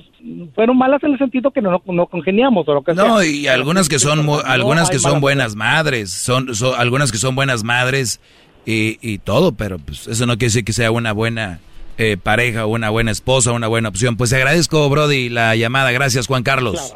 fueron 0.55 0.77
malas 0.77 1.01
en 1.05 1.13
el 1.13 1.19
sentido 1.19 1.53
que 1.53 1.61
no, 1.63 1.81
no 1.85 2.07
congeniamos 2.07 2.67
o 2.67 2.75
lo 2.75 2.83
que 2.83 2.95
No, 2.95 3.19
sea. 3.21 3.27
y 3.31 3.47
algunas 3.47 3.89
que 3.89 4.01
son 4.01 4.25
mu- 4.27 4.41
algunas 4.45 4.91
que 4.91 4.99
son 4.99 5.21
buenas 5.21 5.55
madres, 5.55 6.11
son, 6.11 6.55
son- 6.57 6.75
algunas 6.77 7.13
que 7.13 7.19
son 7.19 7.37
buenas 7.37 7.63
madres 7.63 8.21
y, 8.67 8.99
y 9.03 9.19
todo, 9.19 9.53
pero 9.53 9.79
pues 9.79 10.07
eso 10.07 10.27
no 10.27 10.35
quiere 10.35 10.47
decir 10.47 10.65
que 10.65 10.73
sea 10.73 10.91
una 10.91 11.13
buena 11.13 11.61
eh, 11.99 12.17
pareja, 12.23 12.67
una 12.67 12.91
buena 12.91 13.11
esposa, 13.11 13.53
una 13.53 13.67
buena 13.69 13.89
opción. 13.89 14.17
Pues 14.17 14.31
te 14.31 14.37
agradezco, 14.37 14.89
Brody, 14.89 15.29
la 15.29 15.57
llamada. 15.57 15.91
Gracias, 15.93 16.27
Juan 16.27 16.43
Carlos. 16.43 16.95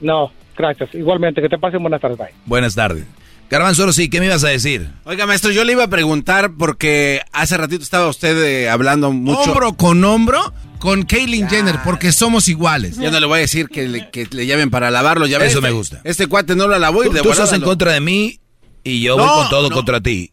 No, 0.00 0.32
gracias. 0.56 0.94
Igualmente, 0.94 1.40
que 1.42 1.48
te 1.48 1.58
pasen 1.58 1.82
buenas 1.82 2.00
tardes. 2.00 2.18
Bye. 2.18 2.28
Buenas 2.46 2.74
tardes. 2.74 3.04
Garbanzo, 3.50 3.92
sí, 3.92 4.08
¿qué 4.08 4.20
me 4.20 4.26
ibas 4.26 4.44
a 4.44 4.48
decir? 4.48 4.88
Oiga, 5.04 5.26
maestro, 5.26 5.50
yo 5.50 5.64
le 5.64 5.72
iba 5.72 5.82
a 5.82 5.88
preguntar 5.88 6.52
porque 6.56 7.20
hace 7.32 7.56
ratito 7.56 7.82
estaba 7.82 8.06
usted 8.08 8.40
eh, 8.44 8.70
hablando 8.70 9.10
mucho. 9.10 9.40
Hombro 9.40 9.72
con 9.76 10.04
hombro 10.04 10.52
con 10.78 11.02
Caitlyn 11.02 11.48
Jenner, 11.48 11.76
porque 11.84 12.12
somos 12.12 12.48
iguales. 12.48 12.96
Ya 12.96 13.10
no 13.10 13.18
le 13.18 13.26
voy 13.26 13.38
a 13.38 13.40
decir 13.40 13.68
que 13.68 13.88
le, 13.88 14.08
que 14.10 14.28
le 14.30 14.46
llamen 14.46 14.70
para 14.70 14.92
lavarlo. 14.92 15.26
Ya 15.26 15.38
ves, 15.38 15.48
Eso 15.50 15.58
este- 15.58 15.68
me 15.68 15.74
gusta. 15.74 16.00
Este 16.04 16.28
cuate 16.28 16.54
no 16.54 16.68
lo 16.68 16.78
lavó 16.78 17.02
y 17.02 17.08
Tú, 17.08 17.12
de 17.14 17.22
tú 17.22 17.32
estás 17.32 17.52
en 17.52 17.60
contra 17.62 17.92
de 17.92 18.00
mí 18.00 18.38
y 18.84 19.02
yo 19.02 19.16
voy 19.18 19.28
con 19.28 19.48
todo 19.50 19.68
no. 19.68 19.74
contra 19.74 20.00
ti. 20.00 20.30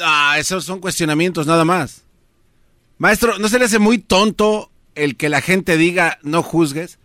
Ah, 0.00 0.36
esos 0.38 0.64
son 0.64 0.80
cuestionamientos 0.80 1.46
nada 1.46 1.64
más. 1.64 2.02
Maestro, 2.98 3.38
¿no 3.38 3.48
se 3.48 3.58
le 3.58 3.64
hace 3.66 3.78
muy 3.78 3.98
tonto 3.98 4.70
el 4.94 5.16
que 5.16 5.28
la 5.28 5.40
gente 5.40 5.76
diga 5.76 6.18
no 6.22 6.42
juzgues? 6.42 6.98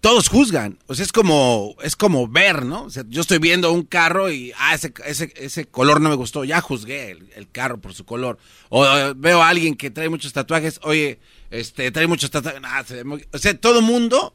Todos 0.00 0.28
juzgan. 0.28 0.78
O 0.88 0.94
sea, 0.94 1.04
es 1.04 1.12
como, 1.12 1.76
es 1.82 1.94
como 1.94 2.26
ver, 2.26 2.64
¿no? 2.64 2.84
O 2.84 2.90
sea, 2.90 3.04
yo 3.08 3.20
estoy 3.20 3.38
viendo 3.38 3.70
un 3.70 3.84
carro 3.84 4.32
y, 4.32 4.52
ah, 4.58 4.74
ese, 4.74 4.92
ese, 5.06 5.32
ese 5.36 5.66
color 5.66 6.00
no 6.00 6.08
me 6.08 6.16
gustó. 6.16 6.42
Ya 6.44 6.60
juzgué 6.60 7.12
el, 7.12 7.30
el 7.36 7.48
carro 7.48 7.80
por 7.80 7.94
su 7.94 8.04
color. 8.04 8.38
O 8.68 8.84
veo 9.14 9.42
a 9.42 9.48
alguien 9.48 9.76
que 9.76 9.90
trae 9.90 10.08
muchos 10.08 10.32
tatuajes. 10.32 10.80
Oye, 10.82 11.20
este, 11.50 11.92
trae 11.92 12.08
muchos 12.08 12.32
tatuajes. 12.32 12.60
ah, 12.64 12.84
O 13.32 13.38
sea, 13.38 13.56
todo 13.56 13.80
mundo 13.80 14.34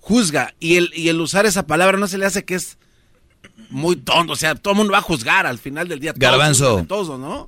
juzga. 0.00 0.54
Y 0.60 0.76
el, 0.76 0.90
y 0.94 1.08
el 1.10 1.20
usar 1.20 1.44
esa 1.44 1.66
palabra 1.66 1.98
no 1.98 2.06
se 2.06 2.16
le 2.16 2.24
hace 2.24 2.44
que 2.46 2.54
es 2.54 2.78
muy 3.72 3.96
tonto. 3.96 4.34
O 4.34 4.36
sea, 4.36 4.54
todo 4.54 4.72
el 4.72 4.78
mundo 4.78 4.92
va 4.92 4.98
a 4.98 5.02
juzgar 5.02 5.46
al 5.46 5.58
final 5.58 5.88
del 5.88 5.98
día. 5.98 6.12
Garbanzo, 6.16 6.86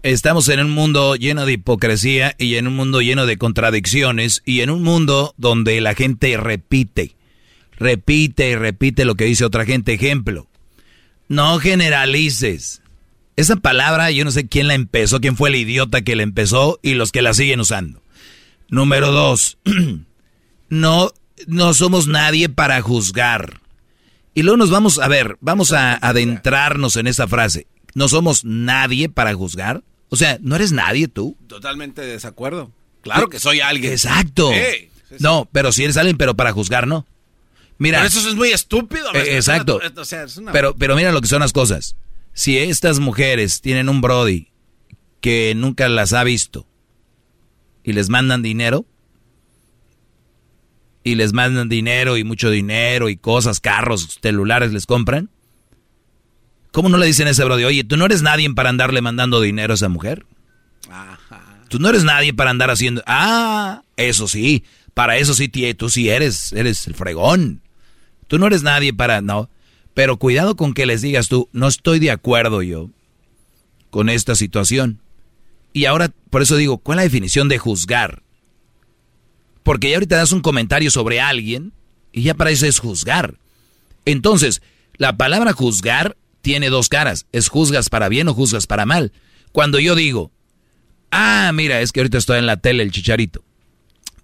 estamos 0.03 0.49
en 0.49 0.61
un 0.61 0.71
mundo 0.71 1.15
lleno 1.17 1.47
de 1.47 1.53
hipocresía 1.53 2.35
y 2.39 2.57
en 2.57 2.67
un 2.67 2.75
mundo 2.75 3.01
lleno 3.01 3.27
de 3.27 3.39
contradicciones 3.39 4.43
y 4.45 4.61
en 4.61 4.71
un 4.71 4.83
mundo 4.83 5.35
donde 5.37 5.81
la 5.81 5.95
gente 5.95 6.37
repite, 6.37 7.15
repite 7.77 8.51
y 8.51 8.57
repite 8.57 9.05
lo 9.05 9.15
que 9.15 9.25
dice 9.25 9.45
otra 9.45 9.65
gente. 9.65 9.93
Ejemplo, 9.93 10.49
no 11.29 11.59
generalices. 11.59 12.83
Esa 13.37 13.57
palabra 13.57 14.11
yo 14.11 14.25
no 14.25 14.31
sé 14.31 14.47
quién 14.47 14.69
la 14.69 14.75
empezó, 14.75 15.21
quién 15.21 15.37
fue 15.37 15.49
el 15.49 15.57
idiota 15.57 16.03
que 16.03 16.17
la 16.17 16.23
empezó 16.23 16.79
y 16.83 16.95
los 16.95 17.13
que 17.13 17.23
la 17.23 17.35
siguen 17.35 17.61
usando. 17.61 18.01
Número 18.69 19.13
dos, 19.13 19.59
no, 20.69 21.13
no 21.47 21.75
somos 21.75 22.07
nadie 22.07 22.49
para 22.49 22.81
juzgar. 22.81 23.61
Y 24.35 24.43
luego 24.43 24.57
nos 24.57 24.71
vamos, 24.71 24.99
a 24.99 25.09
ver, 25.09 25.37
vamos 25.41 25.73
a 25.73 25.95
adentrarnos 25.95 26.97
en 26.97 27.07
esa 27.07 27.29
frase. 27.29 27.67
No 27.95 28.09
somos 28.09 28.45
nadie 28.45 29.09
para 29.09 29.35
juzgar. 29.35 29.85
O 30.09 30.17
sea, 30.17 30.39
¿no 30.41 30.57
eres 30.57 30.73
nadie 30.73 31.09
tú? 31.09 31.37
Totalmente 31.47 32.03
de 32.03 32.09
desacuerdo. 32.09 32.73
Claro 33.03 33.29
que 33.29 33.39
soy 33.39 33.61
alguien. 33.61 33.93
Exacto. 33.93 34.51
Sí, 34.53 34.89
No, 35.21 35.49
pero 35.53 35.71
si 35.71 35.85
eres 35.85 35.97
alguien, 35.97 36.17
pero 36.17 36.35
para 36.35 36.53
juzgar 36.53 36.87
no. 36.89 37.07
Mira. 37.79 37.99
Pero 37.99 38.09
eso 38.09 38.29
es 38.29 38.35
muy 38.35 38.51
estúpido. 38.51 39.13
Eh, 39.15 39.37
exacto. 39.37 39.77
Una- 39.85 40.01
o 40.01 40.05
sea, 40.05 40.25
es 40.25 40.37
una- 40.37 40.53
Pero, 40.53 40.75
pero 40.77 40.97
mira 40.97 41.13
lo 41.13 41.21
que 41.21 41.29
son 41.29 41.41
las 41.41 41.53
cosas. 41.53 41.97
Si 42.33 42.59
estas 42.59 42.99
mujeres 42.99 43.61
tienen 43.61 43.89
un 43.89 44.01
Brody 44.01 44.49
que 45.21 45.55
nunca 45.57 45.89
las 45.89 46.13
ha 46.13 46.25
visto 46.25 46.67
y 47.85 47.93
les 47.93 48.09
mandan 48.09 48.43
dinero, 48.43 48.87
y 51.05 51.15
les 51.15 51.35
mandan 51.35 51.69
dinero 51.69 52.17
y 52.17 52.25
mucho 52.25 52.51
dinero 52.51 53.09
y 53.11 53.17
cosas, 53.17 53.61
carros, 53.61 54.19
celulares 54.21 54.73
les 54.73 54.87
compran, 54.87 55.31
¿cómo 56.73 56.89
no 56.89 56.99
le 56.99 57.07
dicen 57.07 57.29
a 57.29 57.31
ese 57.31 57.45
Brody, 57.45 57.65
oye, 57.65 57.85
tú 57.85 57.97
no 57.97 58.07
eres 58.07 58.23
nadie 58.23 58.53
para 58.55 58.71
andarle 58.71 59.03
mandando 59.03 59.41
dinero 59.41 59.75
a 59.75 59.77
esa 59.77 59.89
mujer? 59.89 60.27
Tú 61.69 61.79
no 61.79 61.89
eres 61.89 62.05
nadie 62.05 62.33
para 62.33 62.51
andar 62.51 62.71
haciendo. 62.71 63.03
Ah, 63.07 63.83
eso 63.97 64.29
sí. 64.29 64.65
Para 64.95 65.17
eso 65.17 65.35
sí, 65.35 65.49
tú 65.49 65.89
sí 65.89 66.09
eres, 66.09 66.53
eres 66.53 66.87
el 66.87 66.95
fregón. 66.95 67.63
Tú 68.29 68.39
no 68.39 68.47
eres 68.47 68.63
nadie 68.63 68.93
para. 68.93 69.21
No. 69.21 69.51
Pero 69.93 70.19
cuidado 70.19 70.57
con 70.57 70.75
que 70.75 70.87
les 70.87 71.03
digas 71.03 71.29
tú, 71.29 71.49
no 71.53 71.69
estoy 71.69 71.99
de 71.99 72.11
acuerdo 72.11 72.63
yo 72.63 72.91
con 73.91 74.09
esta 74.09 74.35
situación. 74.35 75.01
Y 75.73 75.87
ahora, 75.87 76.11
por 76.31 76.43
eso 76.43 76.57
digo, 76.57 76.79
¿cuál 76.79 76.99
es 76.99 77.01
la 77.01 77.05
definición 77.05 77.49
de 77.49 77.59
juzgar? 77.59 78.24
Porque 79.65 79.91
ya 79.91 79.97
ahorita 79.97 80.17
das 80.17 80.31
un 80.31 80.41
comentario 80.41 80.91
sobre 80.93 81.21
alguien 81.21 81.73
y 82.13 82.23
ya 82.23 82.35
para 82.35 82.51
eso 82.51 82.67
es 82.67 82.79
juzgar. 82.79 83.35
Entonces, 84.05 84.63
la 84.97 85.17
palabra 85.17 85.53
juzgar 85.53 86.17
tiene 86.43 86.69
dos 86.71 86.89
caras. 86.89 87.27
Es 87.33 87.49
juzgas 87.49 87.89
para 87.89 88.09
bien 88.09 88.29
o 88.29 88.35
juzgas 88.35 88.69
para 88.69 88.87
mal. 88.87 89.11
Cuando 89.51 89.81
yo 89.81 89.95
digo, 89.97 90.31
ah, 91.11 91.51
mira, 91.53 91.81
es 91.81 91.91
que 91.91 92.01
ahorita 92.01 92.19
estoy 92.19 92.39
en 92.39 92.47
la 92.47 92.59
tele 92.59 92.83
el 92.85 92.93
chicharito. 92.93 93.43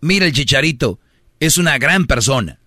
Mira, 0.01 0.27
el 0.27 0.33
chicharito 0.33 1.01
es 1.41 1.59
una 1.59 1.79
gran 1.79 2.07
persona. 2.07 2.59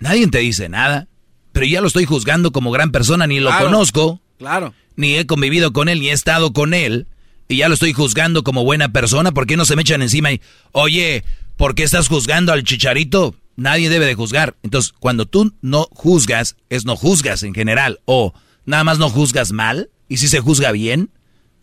Nadie 0.00 0.26
te 0.28 0.38
dice 0.38 0.68
nada, 0.68 1.08
pero 1.52 1.66
ya 1.66 1.80
lo 1.80 1.86
estoy 1.86 2.04
juzgando 2.04 2.50
como 2.52 2.70
gran 2.72 2.90
persona, 2.90 3.26
ni 3.26 3.38
lo 3.40 3.50
Claro, 3.50 3.66
conozco, 3.66 4.20
Claro. 4.38 4.74
ni 4.96 5.14
he 5.16 5.26
convivido 5.26 5.72
con 5.72 5.88
él, 5.88 6.00
ni 6.00 6.08
he 6.10 6.12
estado 6.12 6.52
con 6.52 6.74
él, 6.74 7.06
y 7.48 7.58
ya 7.58 7.68
lo 7.68 7.74
estoy 7.74 7.92
juzgando 7.92 8.42
como 8.42 8.64
buena 8.64 8.88
persona. 8.90 9.30
¿Por 9.32 9.46
qué 9.46 9.56
no 9.56 9.64
se 9.64 9.76
me 9.76 9.82
echan 9.82 10.02
encima 10.02 10.32
y, 10.32 10.40
oye, 10.72 11.22
¿por 11.56 11.74
qué 11.74 11.82
estás 11.82 12.08
juzgando 12.08 12.52
al 12.52 12.64
chicharito? 12.64 13.34
Nadie 13.56 13.88
debe 13.88 14.06
de 14.06 14.14
juzgar. 14.14 14.56
Entonces, 14.62 14.92
cuando 14.98 15.26
tú 15.26 15.54
no 15.62 15.88
juzgas, 15.92 16.56
es 16.70 16.84
no 16.84 16.96
juzgas 16.96 17.42
en 17.42 17.54
general, 17.54 18.00
o 18.04 18.34
nada 18.66 18.82
más 18.84 18.98
no 18.98 19.08
juzgas 19.10 19.52
mal, 19.52 19.90
y 20.08 20.16
si 20.16 20.28
se 20.28 20.40
juzga 20.40 20.72
bien. 20.72 21.10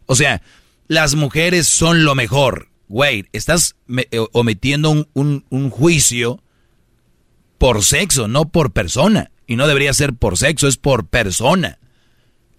O 0.06 0.16
sea, 0.16 0.42
las 0.88 1.16
mujeres 1.16 1.68
son 1.68 2.04
lo 2.06 2.16
mejor. 2.16 2.70
Güey, 2.88 3.26
estás 3.34 3.76
eh, 3.90 4.20
omitiendo 4.34 4.90
un, 4.90 5.08
un- 5.14 5.46
un 5.50 5.70
juicio 5.70 6.42
por 7.58 7.84
sexo, 7.84 8.28
no 8.28 8.46
por 8.50 8.72
persona. 8.72 9.32
Y 9.48 9.56
no 9.56 9.68
debería 9.68 9.94
ser 9.94 10.14
por 10.14 10.38
sexo, 10.38 10.68
es 10.68 10.78
por 10.78 11.08
persona. 11.08 11.78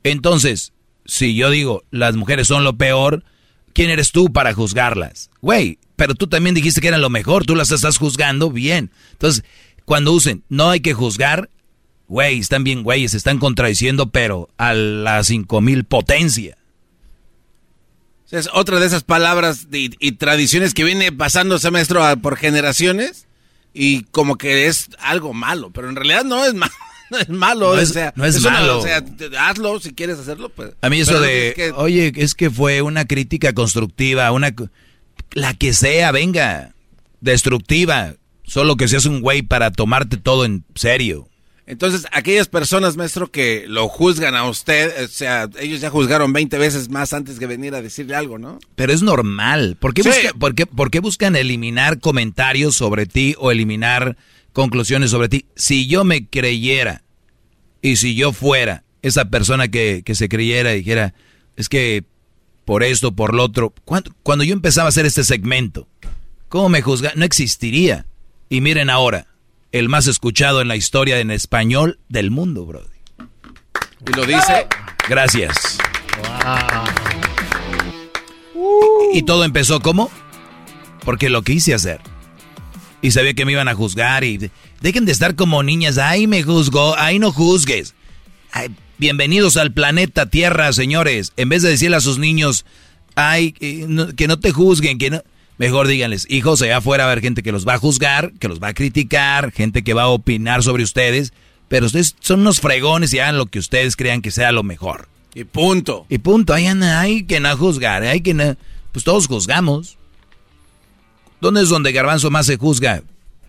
Entonces, 0.04 0.72
si 1.06 1.34
yo 1.34 1.50
digo, 1.50 1.82
las 1.90 2.16
mujeres 2.16 2.48
son 2.48 2.64
lo 2.64 2.76
peor, 2.76 3.24
¿quién 3.72 3.90
eres 3.90 4.12
tú 4.12 4.32
para 4.32 4.52
juzgarlas? 4.52 5.30
Güey, 5.40 5.78
pero 5.96 6.14
tú 6.14 6.26
también 6.26 6.54
dijiste 6.54 6.80
que 6.80 6.88
eran 6.88 7.00
lo 7.00 7.10
mejor, 7.10 7.44
tú 7.44 7.54
las 7.54 7.70
estás 7.72 7.98
juzgando 7.98 8.50
bien. 8.50 8.90
Entonces, 9.12 9.44
cuando 9.84 10.12
usen, 10.12 10.42
no 10.48 10.70
hay 10.70 10.80
que 10.80 10.94
juzgar, 10.94 11.50
güey, 12.08 12.38
están 12.38 12.64
bien 12.64 12.82
güeyes, 12.82 13.12
se 13.12 13.16
están 13.16 13.38
contradiciendo, 13.38 14.10
pero 14.10 14.48
a 14.58 14.74
la 14.74 15.22
cinco 15.24 15.60
mil 15.60 15.84
potencia. 15.84 16.56
Es 18.30 18.48
otra 18.54 18.80
de 18.80 18.86
esas 18.86 19.02
palabras 19.04 19.66
y, 19.70 19.90
y 19.98 20.12
tradiciones 20.12 20.72
que 20.72 20.84
viene 20.84 21.12
pasándose, 21.12 21.70
maestro, 21.70 22.02
a- 22.02 22.16
por 22.16 22.36
generaciones 22.36 23.26
y 23.74 24.04
como 24.04 24.36
que 24.38 24.66
es 24.68 24.88
algo 25.00 25.34
malo, 25.34 25.70
pero 25.70 25.90
en 25.90 25.96
realidad 25.96 26.24
no 26.24 26.42
es, 26.44 26.54
ma- 26.54 26.70
no 27.10 27.18
es 27.18 27.28
malo. 27.28 27.74
No 27.74 27.80
es- 27.80 27.90
o 27.90 27.92
sea, 27.92 28.12
no 28.16 28.24
es 28.24 28.40
malo. 28.40 28.78
o 28.78 28.82
sea, 28.82 29.04
hazlo 29.38 29.78
si 29.80 29.92
quieres 29.92 30.18
hacerlo. 30.18 30.48
Pues. 30.48 30.72
A 30.80 30.88
mí 30.88 31.00
eso 31.00 31.12
Pero 31.12 31.24
de, 31.24 31.52
que- 31.54 31.72
oye, 31.72 32.10
es 32.16 32.34
que 32.34 32.48
fue 32.50 32.80
una 32.80 33.04
crítica 33.04 33.52
constructiva, 33.52 34.32
una 34.32 34.54
la 35.34 35.54
que 35.54 35.72
sea, 35.72 36.12
venga, 36.12 36.74
destructiva, 37.20 38.14
solo 38.44 38.76
que 38.76 38.88
seas 38.88 39.06
un 39.06 39.20
güey 39.20 39.42
para 39.42 39.70
tomarte 39.70 40.16
todo 40.16 40.44
en 40.44 40.64
serio. 40.74 41.28
Entonces, 41.64 42.06
aquellas 42.12 42.48
personas, 42.48 42.96
maestro, 42.96 43.30
que 43.30 43.64
lo 43.68 43.88
juzgan 43.88 44.34
a 44.34 44.44
usted, 44.48 45.04
o 45.04 45.08
sea, 45.08 45.48
ellos 45.60 45.80
ya 45.80 45.90
juzgaron 45.90 46.32
20 46.32 46.58
veces 46.58 46.90
más 46.90 47.12
antes 47.12 47.38
que 47.38 47.46
venir 47.46 47.74
a 47.74 47.80
decirle 47.80 48.16
algo, 48.16 48.36
¿no? 48.38 48.58
Pero 48.74 48.92
es 48.92 49.00
normal. 49.02 49.76
¿Por 49.80 49.94
qué, 49.94 50.02
Sí. 50.02 50.08
busca- 50.10 50.34
por 50.38 50.54
qué- 50.56 50.66
por 50.66 50.90
qué 50.90 50.98
buscan 51.00 51.36
eliminar 51.36 52.00
comentarios 52.00 52.74
sobre 52.76 53.06
ti 53.06 53.36
o 53.38 53.52
eliminar 53.52 54.16
conclusiones 54.52 55.10
sobre 55.12 55.28
ti? 55.28 55.46
Si 55.54 55.86
yo 55.86 56.02
me 56.04 56.26
creyera 56.26 57.04
y 57.80 57.96
si 57.96 58.16
yo 58.16 58.32
fuera 58.32 58.82
esa 59.00 59.26
persona 59.30 59.68
que, 59.68 60.02
que 60.04 60.16
se 60.16 60.28
creyera 60.28 60.74
y 60.74 60.78
dijera, 60.78 61.14
es 61.56 61.68
que 61.68 62.04
por 62.64 62.82
esto, 62.82 63.12
por 63.12 63.34
lo 63.34 63.44
otro, 63.44 63.72
cuando, 63.84 64.12
cuando 64.22 64.44
yo 64.44 64.52
empezaba 64.52 64.86
a 64.86 64.88
hacer 64.90 65.06
este 65.06 65.24
segmento, 65.24 65.88
¿cómo 66.48 66.68
me 66.68 66.82
juzga? 66.82 67.12
No 67.16 67.24
existiría. 67.24 68.06
Y 68.48 68.60
miren 68.60 68.90
ahora, 68.90 69.26
el 69.72 69.88
más 69.88 70.06
escuchado 70.06 70.60
en 70.60 70.68
la 70.68 70.76
historia 70.76 71.18
en 71.20 71.30
español 71.30 71.98
del 72.08 72.30
mundo, 72.30 72.64
bro. 72.66 72.82
Y 74.06 74.12
lo 74.16 74.26
dice. 74.26 74.66
Gracias. 75.08 75.78
Y 79.12 79.22
todo 79.22 79.44
empezó 79.44 79.80
¿cómo? 79.80 80.10
Porque 81.04 81.28
lo 81.30 81.42
quise 81.42 81.74
hacer. 81.74 82.00
Y 83.00 83.10
sabía 83.10 83.34
que 83.34 83.44
me 83.44 83.52
iban 83.52 83.68
a 83.68 83.74
juzgar 83.74 84.22
y 84.24 84.38
de- 84.38 84.50
dejen 84.80 85.04
de 85.04 85.12
estar 85.12 85.34
como 85.34 85.62
niñas, 85.62 85.98
ay 85.98 86.26
me 86.26 86.42
juzgó, 86.42 86.94
ay 86.96 87.18
no 87.18 87.32
juzgues. 87.32 87.94
Ay, 88.52 88.68
bienvenidos 89.02 89.56
al 89.56 89.72
planeta 89.72 90.26
Tierra, 90.26 90.72
señores. 90.72 91.32
En 91.36 91.48
vez 91.48 91.62
de 91.62 91.70
decirle 91.70 91.96
a 91.96 92.00
sus 92.00 92.18
niños, 92.18 92.64
ay, 93.16 93.50
que 93.50 93.86
no, 93.88 94.14
que 94.14 94.28
no 94.28 94.38
te 94.38 94.52
juzguen, 94.52 94.96
que 94.98 95.10
no... 95.10 95.22
Mejor 95.58 95.88
díganles, 95.88 96.24
hijos, 96.30 96.62
allá 96.62 96.76
afuera 96.76 97.02
va 97.02 97.10
a 97.10 97.12
haber 97.12 97.20
gente 97.20 97.42
que 97.42 97.50
los 97.50 97.66
va 97.66 97.74
a 97.74 97.78
juzgar, 97.78 98.32
que 98.38 98.46
los 98.46 98.62
va 98.62 98.68
a 98.68 98.74
criticar, 98.74 99.50
gente 99.50 99.82
que 99.82 99.92
va 99.92 100.04
a 100.04 100.08
opinar 100.08 100.62
sobre 100.62 100.84
ustedes, 100.84 101.32
pero 101.66 101.86
ustedes 101.86 102.14
son 102.20 102.42
unos 102.42 102.60
fregones 102.60 103.12
y 103.12 103.18
hagan 103.18 103.38
lo 103.38 103.46
que 103.46 103.58
ustedes 103.58 103.96
crean 103.96 104.22
que 104.22 104.30
sea 104.30 104.52
lo 104.52 104.62
mejor. 104.62 105.08
Y 105.34 105.42
punto. 105.42 106.06
Y 106.08 106.18
punto, 106.18 106.54
hay, 106.54 106.66
hay 106.66 107.24
que 107.24 107.40
no 107.40 107.56
juzgar, 107.56 108.04
hay 108.04 108.20
que 108.20 108.34
no... 108.34 108.56
Pues 108.92 109.04
todos 109.04 109.26
juzgamos. 109.26 109.98
¿Dónde 111.40 111.62
es 111.62 111.68
donde 111.68 111.90
Garbanzo 111.90 112.30
más 112.30 112.46
se 112.46 112.56
juzga? 112.56 113.02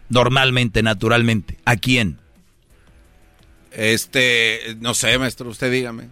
Normalmente, 0.09 0.81
naturalmente. 0.81 1.59
¿A 1.63 1.75
quién? 1.75 2.17
Este, 3.75 4.75
no 4.79 4.93
sé, 4.93 5.17
maestro, 5.17 5.49
usted 5.49 5.71
dígame. 5.71 6.09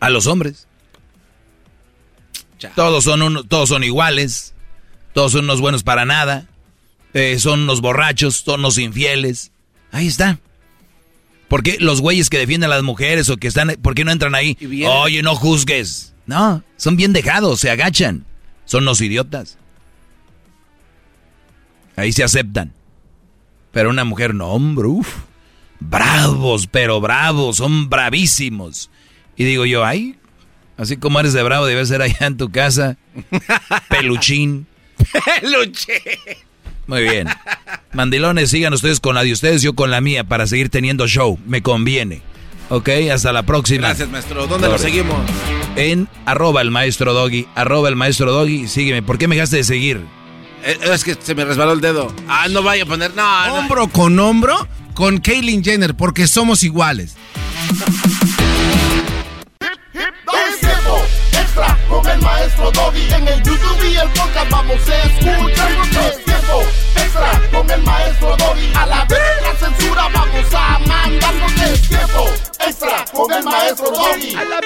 A 0.00 0.10
los 0.10 0.26
hombres. 0.26 0.66
Todos 2.74 3.04
son, 3.04 3.22
uno- 3.22 3.44
todos 3.44 3.68
son 3.70 3.84
iguales. 3.84 4.54
Todos 5.14 5.32
son 5.32 5.44
unos 5.44 5.60
buenos 5.60 5.82
para 5.82 6.04
nada. 6.04 6.46
eh, 7.14 7.38
son 7.40 7.62
unos 7.62 7.80
borrachos, 7.80 8.36
son 8.36 8.60
unos 8.60 8.78
infieles. 8.78 9.50
Ahí 9.90 10.06
está. 10.06 10.38
¿Por 11.48 11.64
qué 11.64 11.76
los 11.80 12.00
güeyes 12.00 12.30
que 12.30 12.38
defienden 12.38 12.70
a 12.70 12.74
las 12.76 12.84
mujeres 12.84 13.28
o 13.30 13.36
que 13.36 13.48
están... 13.48 13.70
¿Por 13.82 13.94
qué 13.96 14.04
no 14.04 14.12
entran 14.12 14.36
ahí? 14.36 14.56
Oye, 15.02 15.20
no 15.22 15.34
juzgues. 15.34 16.14
No, 16.26 16.62
son 16.76 16.96
bien 16.96 17.12
dejados, 17.12 17.58
se 17.58 17.70
agachan. 17.70 18.24
Son 18.64 18.84
los 18.84 19.00
idiotas. 19.00 19.58
Ahí 21.96 22.12
se 22.12 22.22
aceptan. 22.22 22.72
Pero 23.72 23.90
una 23.90 24.04
mujer, 24.04 24.32
no, 24.34 24.48
hombre, 24.48 24.86
uff. 24.86 25.08
Bravos, 25.80 26.66
pero 26.66 27.00
bravos, 27.00 27.56
son 27.56 27.88
bravísimos. 27.88 28.90
Y 29.36 29.44
digo 29.44 29.64
yo, 29.64 29.84
ay, 29.84 30.16
así 30.76 30.96
como 30.98 31.18
eres 31.20 31.32
de 31.32 31.42
bravo, 31.42 31.66
debes 31.66 31.88
ser 31.88 32.02
allá 32.02 32.26
en 32.26 32.36
tu 32.36 32.50
casa. 32.50 32.96
Peluchín. 33.88 34.66
Peluche. 35.40 36.02
Muy 36.86 37.02
bien. 37.02 37.28
Mandilones, 37.92 38.50
sigan 38.50 38.72
ustedes 38.74 39.00
con 39.00 39.14
la 39.14 39.22
de 39.22 39.32
ustedes, 39.32 39.62
yo 39.62 39.74
con 39.74 39.90
la 39.90 40.00
mía, 40.00 40.24
para 40.24 40.46
seguir 40.46 40.68
teniendo 40.68 41.06
show. 41.06 41.38
Me 41.46 41.62
conviene. 41.62 42.20
Ok, 42.68 42.88
hasta 43.12 43.32
la 43.32 43.42
próxima. 43.44 43.88
Gracias, 43.88 44.08
maestro. 44.10 44.46
¿Dónde 44.46 44.68
lo 44.68 44.78
seguimos? 44.78 45.16
En 45.76 46.08
arroba 46.26 46.60
el 46.60 46.70
maestro 46.70 47.12
doggy, 47.14 47.46
arroba 47.54 47.88
el 47.88 47.96
maestro 47.96 48.30
doggy, 48.32 48.68
sígueme. 48.68 49.02
¿Por 49.02 49.18
qué 49.18 49.26
me 49.28 49.34
dejaste 49.36 49.56
de 49.56 49.64
seguir? 49.64 50.04
Eh, 50.64 50.78
Es 50.82 51.02
que 51.04 51.16
se 51.18 51.34
me 51.34 51.44
resbaló 51.44 51.72
el 51.72 51.80
dedo. 51.80 52.12
Ah, 52.28 52.46
no 52.50 52.62
vaya 52.62 52.82
a 52.82 52.86
poner. 52.86 53.14
No, 53.14 53.46
no. 53.46 53.54
Hombro 53.54 53.88
con 53.88 54.18
hombro 54.18 54.68
con 55.00 55.16
Kaylin 55.18 55.64
Jenner, 55.64 55.94
porque 55.94 56.26
somos 56.26 56.62
iguales. 56.62 57.16
Es 59.58 60.60
tiempo 60.60 61.02
extra 61.32 61.78
con 61.88 62.06
el 62.06 62.20
maestro 62.20 62.70
Doggy. 62.70 63.10
En 63.14 63.26
el 63.26 63.42
YouTube 63.42 63.90
y 63.90 63.96
el 63.96 64.10
podcast 64.10 64.50
vamos 64.50 64.76
a 64.76 65.02
escuchar. 65.04 65.70
Es 66.04 66.22
tiempo 66.22 66.62
extra 66.96 67.40
con 67.50 67.70
el 67.70 67.82
maestro 67.82 68.36
Doggy. 68.36 68.72
A 68.74 68.84
la 68.84 69.06
vez 69.06 69.18
la 69.40 69.68
censura 69.68 70.06
vamos 70.12 70.54
a 70.54 70.78
mandar. 70.80 71.34
Es 71.64 71.88
tiempo 71.88 72.28
extra 72.60 73.04
con 73.10 73.32
el 73.32 73.42
maestro 73.42 73.90
Doggy. 73.92 74.34
A 74.34 74.44
la 74.44 74.60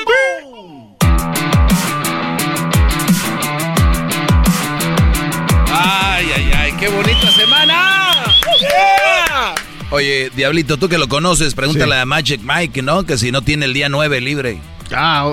Ay, 5.77 6.33
ay, 6.35 6.53
ay, 6.57 6.73
qué 6.73 6.89
bonita 6.89 7.31
semana. 7.31 8.25
Yeah. 8.59 9.64
Oye, 9.95 10.31
Diablito, 10.35 10.77
tú 10.77 10.89
que 10.89 10.99
lo 10.99 11.09
conoces, 11.09 11.55
pregúntale 11.55 11.95
a 11.97 12.05
Magic 12.05 12.41
Mike, 12.43 12.83
¿no? 12.83 13.05
Que 13.05 13.17
si 13.17 13.31
no 13.31 13.43
tiene 13.43 13.67
el 13.67 13.75
día 13.75 13.89
9 13.89 14.21
libre 14.21 14.61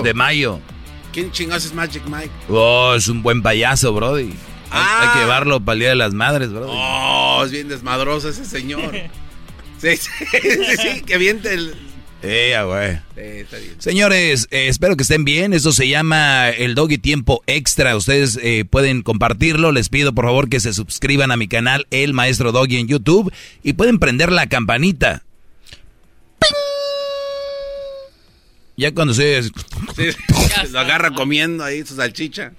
de 0.04 0.14
mayo. 0.14 0.60
¿Quién 1.12 1.30
chingados 1.32 1.64
es 1.66 1.74
Magic 1.74 2.02
Mike? 2.06 2.30
Oh, 2.48 2.94
es 2.96 3.08
un 3.08 3.22
buen 3.22 3.42
payaso, 3.42 3.92
Brody. 3.92 4.32
Hay- 4.70 4.82
Hay 5.00 5.08
que 5.14 5.18
llevarlo 5.18 5.60
para 5.60 5.74
el 5.74 5.78
Día 5.80 5.88
de 5.90 5.96
las 5.96 6.14
Madres, 6.14 6.50
Brody. 6.52 6.70
Oh, 6.72 7.42
es 7.44 7.50
bien 7.50 7.68
desmadroso 7.68 8.28
ese 8.28 8.44
señor. 8.44 8.92
Sí, 9.82 9.96
sí, 9.96 10.10
sí, 10.30 10.76
sí, 10.80 11.02
que 11.02 11.18
bien 11.18 11.40
el... 11.42 11.74
Eh, 12.22 12.54
ah, 12.54 12.62
güey. 12.64 12.90
Eh, 13.16 13.40
está 13.42 13.58
bien. 13.58 13.74
Señores, 13.80 14.46
eh, 14.52 14.68
espero 14.68 14.96
que 14.96 15.02
estén 15.02 15.24
bien. 15.24 15.52
Esto 15.52 15.72
se 15.72 15.88
llama 15.88 16.50
el 16.50 16.76
Doggy 16.76 16.98
Tiempo 16.98 17.42
Extra. 17.46 17.96
Ustedes 17.96 18.38
eh, 18.40 18.64
pueden 18.64 19.02
compartirlo. 19.02 19.72
Les 19.72 19.88
pido 19.88 20.14
por 20.14 20.26
favor 20.26 20.48
que 20.48 20.60
se 20.60 20.72
suscriban 20.72 21.32
a 21.32 21.36
mi 21.36 21.48
canal 21.48 21.86
El 21.90 22.14
Maestro 22.14 22.52
Doggy 22.52 22.78
en 22.78 22.86
YouTube 22.86 23.32
y 23.64 23.72
pueden 23.72 23.98
prender 23.98 24.30
la 24.30 24.48
campanita. 24.48 25.24
Ya 28.76 28.94
cuando 28.94 29.14
se... 29.14 29.42
Sí, 29.42 29.50
lo 30.70 30.78
agarra 30.78 31.10
comiendo 31.10 31.64
ahí 31.64 31.84
su 31.84 31.96
salchicha. 31.96 32.52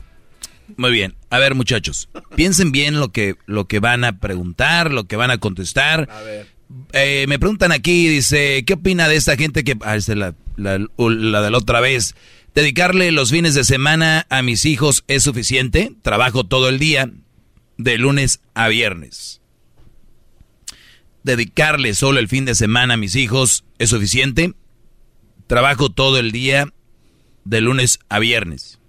Muy 0.76 0.92
bien. 0.92 1.16
A 1.30 1.40
ver, 1.40 1.56
muchachos, 1.56 2.10
piensen 2.36 2.72
bien 2.72 3.00
lo 3.00 3.12
que, 3.12 3.36
lo 3.46 3.66
que 3.66 3.80
van 3.80 4.04
a 4.04 4.20
preguntar, 4.20 4.92
lo 4.92 5.06
que 5.06 5.16
van 5.16 5.32
a 5.32 5.38
contestar. 5.38 6.10
A 6.12 6.22
ver. 6.22 6.48
Eh, 6.94 7.26
me 7.28 7.40
preguntan 7.40 7.72
aquí, 7.72 8.08
dice, 8.08 8.64
¿qué 8.66 8.74
opina 8.74 9.08
de 9.08 9.16
esta 9.16 9.36
gente 9.36 9.64
que... 9.64 9.78
Ah, 9.82 9.96
es 9.96 10.08
la, 10.08 10.36
la, 10.56 10.80
la 10.98 11.42
de 11.42 11.52
la 11.52 11.58
otra 11.58 11.80
vez. 11.80 12.16
¿Dedicarle 12.56 13.12
los 13.12 13.32
fines 13.32 13.56
de 13.56 13.64
semana 13.64 14.28
a 14.30 14.42
mis 14.44 14.66
hijos 14.66 15.04
es 15.08 15.24
suficiente? 15.24 15.94
Trabajo 16.02 16.44
todo 16.44 16.70
el 16.70 16.78
día, 16.78 17.10
de 17.78 17.98
lunes 17.98 18.42
a 18.54 18.68
viernes. 18.68 19.42
¿Dedicarle 21.24 21.94
solo 21.96 22.20
el 22.20 22.28
fin 22.28 22.46
de 22.46 22.54
semana 22.54 22.96
a 22.96 22.98
mis 22.98 23.16
hijos 23.16 23.64
es 23.80 23.90
suficiente? 23.90 24.54
Trabajo 25.48 25.90
todo 25.90 26.20
el 26.20 26.32
día, 26.32 26.72
de 27.46 27.62
lunes 27.62 28.00
a 28.10 28.20
viernes. 28.20 28.80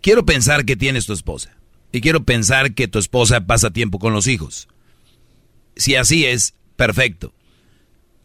Quiero 0.00 0.24
pensar 0.24 0.64
que 0.64 0.76
tienes 0.76 1.06
tu 1.06 1.12
esposa. 1.12 1.56
Y 1.96 2.02
quiero 2.02 2.24
pensar 2.24 2.74
que 2.74 2.88
tu 2.88 2.98
esposa 2.98 3.46
pasa 3.46 3.70
tiempo 3.70 3.98
con 3.98 4.12
los 4.12 4.26
hijos. 4.26 4.68
Si 5.76 5.94
así 5.94 6.26
es, 6.26 6.52
perfecto. 6.76 7.32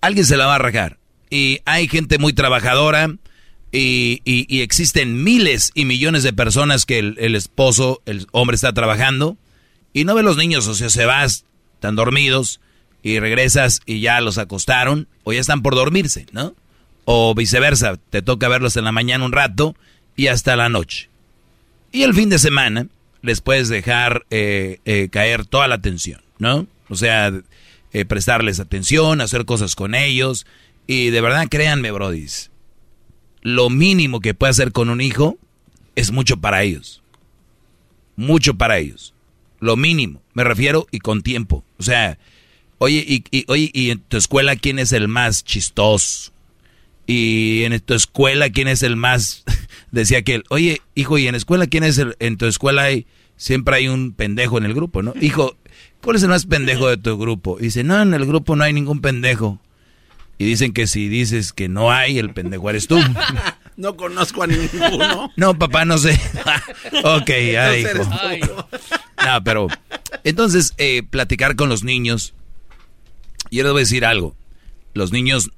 Alguien 0.02 0.26
se 0.26 0.36
la 0.36 0.46
va 0.46 0.56
a 0.56 0.58
rajar. 0.58 0.98
Y 1.30 1.60
hay 1.64 1.88
gente 1.88 2.18
muy 2.18 2.34
trabajadora 2.34 3.16
y, 3.72 4.22
existen 4.62 5.24
miles 5.24 5.72
y 5.74 5.86
millones 5.86 6.24
de 6.24 6.34
personas 6.34 6.86
que 6.86 7.00
el, 7.00 7.16
el 7.18 7.34
esposo, 7.34 8.02
el 8.06 8.28
hombre 8.34 8.56
está 8.56 8.74
trabajando 8.74 9.38
y 9.94 10.04
no 10.04 10.16
ve 10.16 10.24
los 10.24 10.36
niños, 10.36 10.68
o 10.68 10.76
sea, 10.76 10.90
se 10.90 11.06
vas, 11.06 11.46
están 11.76 11.96
dormidos 11.96 12.60
y 13.04 13.20
regresas 13.20 13.80
y 13.86 14.02
ya 14.02 14.20
los 14.20 14.38
acostaron 14.38 15.08
o 15.24 15.32
ya 15.32 15.40
están 15.40 15.62
por 15.62 15.76
dormirse, 15.76 16.26
¿no? 16.34 16.56
O 17.06 17.34
viceversa, 17.36 17.98
te 18.10 18.22
toca 18.22 18.50
verlos 18.50 18.76
en 18.76 18.84
la 18.84 18.92
mañana 18.92 19.24
un 19.24 19.32
rato 19.32 19.78
y 20.18 20.28
hasta 20.28 20.58
la 20.58 20.68
noche. 20.68 21.10
Y 21.94 22.04
el 22.04 22.14
fin 22.14 22.28
de 22.28 22.38
semana 22.38 22.88
les 23.22 23.42
puedes 23.42 23.70
dejar 23.70 24.26
eh, 24.30 24.80
eh, 24.86 25.10
caer 25.12 25.46
toda 25.46 25.68
la 25.68 25.76
atención, 25.76 26.22
¿no? 26.40 26.68
O 26.90 26.96
sea, 26.96 27.32
eh, 27.94 28.06
prestarles 28.06 28.60
atención, 28.60 29.22
hacer 29.22 29.46
cosas 29.46 29.76
con 29.76 29.96
ellos. 29.96 30.46
Y 30.88 31.10
de 31.10 31.22
verdad, 31.22 31.48
créanme, 31.50 31.92
brodis, 31.92 32.52
lo 33.42 33.70
mínimo 33.70 34.20
que 34.20 34.34
puede 34.34 34.52
hacer 34.52 34.72
con 34.72 34.90
un 34.90 35.02
hijo 35.02 35.38
es 35.96 36.12
mucho 36.12 36.38
para 36.38 36.64
ellos. 36.64 37.02
Mucho 38.16 38.56
para 38.56 38.78
ellos. 38.78 39.14
Lo 39.60 39.78
mínimo, 39.78 40.22
me 40.34 40.44
refiero, 40.44 40.88
y 40.92 41.00
con 41.00 41.22
tiempo. 41.22 41.64
O 41.78 41.84
sea, 41.84 42.18
oye, 42.80 43.06
y, 43.08 43.46
oye, 43.48 43.70
y 43.74 43.92
en 43.92 44.00
tu 44.00 44.18
escuela, 44.18 44.56
¿quién 44.56 44.80
es 44.80 44.92
el 44.92 45.08
más 45.08 45.44
chistoso? 45.44 46.32
Y 47.06 47.64
en 47.64 47.80
tu 47.82 47.94
escuela, 47.94 48.50
¿quién 48.50 48.68
es 48.68 48.84
el 48.84 48.96
más? 48.96 49.44
Decía 49.92 50.20
aquel, 50.20 50.44
oye, 50.50 50.82
hijo, 50.96 51.18
¿y 51.18 51.28
en 51.28 51.36
escuela 51.36 51.68
quién 51.68 51.84
es 51.84 51.98
el? 51.98 52.16
En 52.20 52.38
tu 52.38 52.46
escuela 52.46 52.84
hay 52.84 53.06
siempre 53.42 53.76
hay 53.76 53.88
un 53.88 54.14
pendejo 54.14 54.60
en 54.60 54.66
el 54.66 54.74
grupo, 54.74 55.02
¿no? 55.02 55.14
Hijo, 55.20 55.58
¿cuál 56.02 56.16
es 56.16 56.24
el 56.24 56.30
más 56.30 56.46
pendejo 56.46 56.88
de 56.88 56.98
tu 56.98 57.18
grupo? 57.18 57.58
Y 57.60 57.64
dice, 57.64 57.84
no, 57.84 58.00
en 58.00 58.14
el 58.14 58.26
grupo 58.26 58.56
no 58.56 58.64
hay 58.64 58.72
ningún 58.72 59.02
pendejo. 59.02 59.60
Y 60.38 60.46
dicen 60.46 60.74
que 60.74 60.88
si 60.88 61.08
dices 61.08 61.52
que 61.52 61.68
no 61.68 61.92
hay, 61.92 62.20
el 62.20 62.34
pendejo 62.34 62.70
eres 62.70 62.88
tú. 62.88 63.00
No 63.78 63.96
conozco 63.96 64.44
a 64.44 64.48
ninguno. 64.48 65.32
No, 65.38 65.58
papá, 65.58 65.86
no 65.86 65.98
sé. 65.98 66.12
ok, 67.04 67.30
ya. 67.52 67.72
No, 69.26 69.44
pero 69.44 69.68
entonces, 70.24 70.74
eh, 70.78 71.02
platicar 71.10 71.56
con 71.56 71.70
los 71.70 71.84
niños. 71.84 72.36
Yo 73.50 73.64
les 73.64 73.72
voy 73.72 73.80
a 73.80 73.86
decir 73.86 74.06
algo. 74.06 74.36
Los 74.94 75.12
niños, 75.12 75.52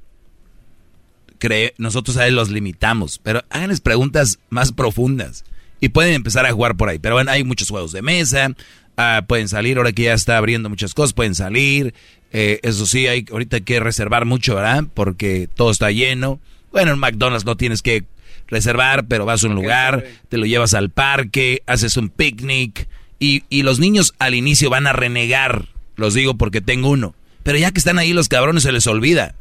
cree, 1.44 1.74
nosotros 1.78 2.16
a 2.16 2.26
ellos 2.26 2.36
los 2.36 2.50
limitamos, 2.52 3.20
pero 3.22 3.44
háganles 3.50 3.82
preguntas 3.82 4.40
más 4.50 4.72
profundas. 4.72 5.44
Y 5.82 5.90
pueden 5.90 6.14
empezar 6.14 6.46
a 6.46 6.54
jugar 6.54 6.78
por 6.78 6.88
ahí. 6.88 7.00
Pero 7.00 7.16
bueno, 7.16 7.32
hay 7.32 7.44
muchos 7.44 7.70
juegos 7.70 7.92
de 7.92 8.02
mesa. 8.02 8.56
ah, 8.96 9.26
pueden 9.28 9.50
salir, 9.50 9.76
ahora 9.78 9.92
que 9.92 10.04
ya 10.04 10.14
está 10.14 10.38
abriendo 10.38 10.70
muchas 10.70 10.94
cosas, 10.94 11.12
pueden 11.12 11.36
salir. 11.36 11.94
Eh, 12.32 12.62
eso 12.64 12.86
sí, 12.86 13.08
hay, 13.08 13.26
ahorita 13.30 13.58
hay 13.58 13.62
que 13.64 13.82
reservar 13.82 14.24
mucho, 14.24 14.56
¿verdad? 14.56 14.86
Porque 14.94 15.50
todo 15.54 15.70
está 15.70 15.92
lleno. 15.92 16.40
Bueno, 16.72 16.94
en 16.94 17.00
McDonald's 17.00 17.44
no 17.44 17.58
tienes 17.58 17.82
que 17.82 18.06
reservar, 18.48 19.06
pero 19.10 19.26
vas 19.26 19.44
a 19.44 19.48
un 19.48 19.56
lugar, 19.56 20.06
te 20.30 20.38
lo 20.38 20.46
llevas 20.46 20.74
al 20.74 20.92
parque, 20.92 21.62
haces 21.66 21.98
un 21.98 22.08
picnic. 22.08 22.88
Y, 23.20 23.44
y 23.50 23.64
los 23.64 23.80
niños 23.80 24.14
al 24.18 24.34
inicio 24.34 24.70
van 24.70 24.88
a 24.88 24.94
renegar, 24.94 25.68
los 25.98 26.14
digo 26.14 26.36
porque 26.36 26.62
tengo 26.62 26.90
uno. 26.90 27.16
Pero 27.44 27.58
ya 27.58 27.72
que 27.72 27.80
están 27.80 28.00
ahí 28.00 28.14
los 28.14 28.30
cabrones 28.30 28.64
se 28.64 28.72
les 28.72 28.88
olvida. 28.88 29.36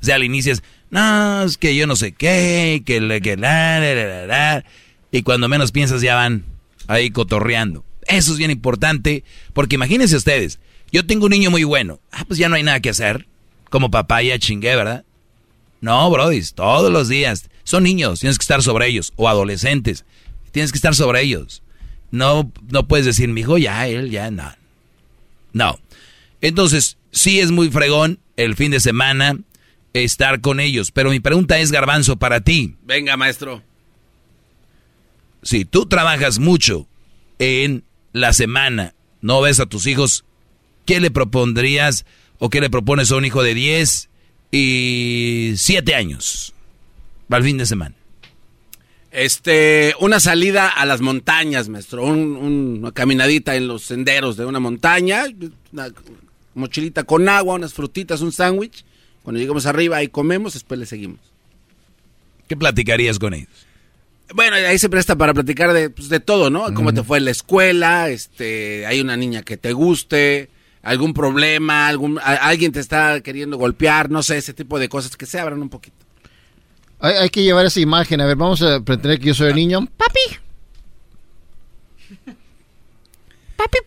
O 0.00 0.04
sea, 0.04 0.14
al 0.14 0.24
inicio 0.24 0.52
es, 0.52 0.62
no, 0.90 1.42
es 1.44 1.56
que 1.56 1.76
yo 1.76 1.86
no 1.86 1.96
sé 1.96 2.12
qué, 2.12 2.82
que 2.84 3.00
le 3.00 3.20
que 3.20 3.36
la, 3.36 3.80
la, 3.80 3.94
la, 3.94 4.04
la, 4.04 4.26
la". 4.26 4.64
Y 5.12 5.22
cuando 5.22 5.48
menos 5.48 5.72
piensas 5.72 6.02
ya 6.02 6.14
van 6.16 6.44
ahí 6.88 7.10
cotorreando. 7.10 7.84
Eso 8.06 8.32
es 8.32 8.38
bien 8.38 8.50
importante, 8.50 9.24
porque 9.52 9.76
imagínense 9.76 10.16
ustedes, 10.16 10.58
yo 10.92 11.06
tengo 11.06 11.26
un 11.26 11.30
niño 11.30 11.50
muy 11.50 11.64
bueno. 11.64 12.00
Ah, 12.10 12.24
pues 12.26 12.38
ya 12.38 12.48
no 12.48 12.56
hay 12.56 12.62
nada 12.62 12.80
que 12.80 12.90
hacer. 12.90 13.26
Como 13.68 13.90
papá 13.90 14.22
ya 14.22 14.38
chingué, 14.38 14.74
¿verdad? 14.74 15.04
No, 15.80 16.10
brodis, 16.10 16.54
todos 16.54 16.92
los 16.92 17.08
días. 17.08 17.48
Son 17.62 17.84
niños, 17.84 18.18
tienes 18.20 18.36
que 18.38 18.42
estar 18.42 18.62
sobre 18.62 18.88
ellos. 18.88 19.12
O 19.14 19.28
adolescentes, 19.28 20.04
tienes 20.50 20.72
que 20.72 20.78
estar 20.78 20.94
sobre 20.96 21.22
ellos. 21.22 21.62
No, 22.10 22.50
no 22.68 22.88
puedes 22.88 23.06
decir, 23.06 23.28
mi 23.28 23.42
hijo, 23.42 23.58
ya, 23.58 23.86
él, 23.86 24.10
ya, 24.10 24.32
no. 24.32 24.52
No. 25.52 25.78
Entonces, 26.40 26.96
sí 27.12 27.38
es 27.38 27.52
muy 27.52 27.70
fregón 27.70 28.18
el 28.36 28.56
fin 28.56 28.72
de 28.72 28.80
semana 28.80 29.38
estar 29.94 30.40
con 30.40 30.60
ellos. 30.60 30.90
Pero 30.90 31.10
mi 31.10 31.20
pregunta 31.20 31.58
es, 31.58 31.72
Garbanzo, 31.72 32.16
para 32.16 32.40
ti. 32.40 32.76
Venga, 32.82 33.16
maestro. 33.16 33.62
Si 35.42 35.64
tú 35.64 35.86
trabajas 35.86 36.38
mucho 36.38 36.86
en 37.38 37.84
la 38.12 38.32
semana, 38.32 38.94
no 39.22 39.40
ves 39.40 39.58
a 39.60 39.66
tus 39.66 39.86
hijos, 39.86 40.24
¿qué 40.84 41.00
le 41.00 41.10
propondrías 41.10 42.04
o 42.38 42.50
qué 42.50 42.60
le 42.60 42.70
propones 42.70 43.10
a 43.10 43.16
un 43.16 43.24
hijo 43.24 43.42
de 43.42 43.54
10 43.54 44.10
y 44.52 45.52
7 45.56 45.94
años 45.94 46.52
para 47.28 47.38
el 47.38 47.44
fin 47.46 47.58
de 47.58 47.66
semana? 47.66 47.94
Este, 49.12 49.94
una 49.98 50.20
salida 50.20 50.68
a 50.68 50.86
las 50.86 51.00
montañas, 51.00 51.68
maestro. 51.68 52.04
Un- 52.04 52.36
un- 52.36 52.78
una 52.80 52.92
caminadita 52.92 53.56
en 53.56 53.66
los 53.66 53.82
senderos 53.82 54.36
de 54.36 54.44
una 54.44 54.60
montaña. 54.60 55.24
Una 55.72 55.88
mochilita 56.54 57.02
con 57.04 57.28
agua, 57.28 57.54
unas 57.54 57.72
frutitas, 57.74 58.20
un 58.20 58.30
sándwich. 58.30 58.84
Cuando 59.22 59.38
lleguemos 59.38 59.66
arriba, 59.66 59.96
ahí 59.98 60.08
comemos, 60.08 60.54
después 60.54 60.78
le 60.80 60.86
seguimos. 60.86 61.20
¿Qué 62.48 62.56
platicarías 62.56 63.18
con 63.18 63.34
ellos? 63.34 63.48
Bueno, 64.34 64.56
ahí 64.56 64.78
se 64.78 64.88
presta 64.88 65.16
para 65.16 65.34
platicar 65.34 65.72
de, 65.72 65.90
pues, 65.90 66.08
de 66.08 66.20
todo, 66.20 66.50
¿no? 66.50 66.72
Cómo 66.74 66.94
te 66.94 67.02
fue 67.02 67.18
en 67.18 67.24
la 67.24 67.30
escuela, 67.32 68.08
este, 68.08 68.86
hay 68.86 69.00
una 69.00 69.16
niña 69.16 69.42
que 69.42 69.56
te 69.56 69.72
guste, 69.72 70.48
algún 70.82 71.12
problema, 71.14 71.88
algún, 71.88 72.18
a- 72.20 72.36
alguien 72.36 72.70
te 72.72 72.78
está 72.80 73.20
queriendo 73.22 73.56
golpear, 73.58 74.08
no 74.10 74.22
sé, 74.22 74.38
ese 74.38 74.54
tipo 74.54 74.78
de 74.78 74.88
cosas 74.88 75.16
que 75.16 75.26
se 75.26 75.38
abran 75.40 75.60
un 75.60 75.68
poquito. 75.68 75.96
Hay, 77.00 77.14
hay 77.14 77.30
que 77.30 77.42
llevar 77.42 77.66
esa 77.66 77.80
imagen. 77.80 78.20
A 78.20 78.26
ver, 78.26 78.36
vamos 78.36 78.62
a 78.62 78.80
pretender 78.80 79.18
que 79.18 79.26
yo 79.26 79.34
soy 79.34 79.48
el 79.48 79.56
niño. 79.56 79.86
Papi. 79.96 80.20
Papi, 83.56 83.78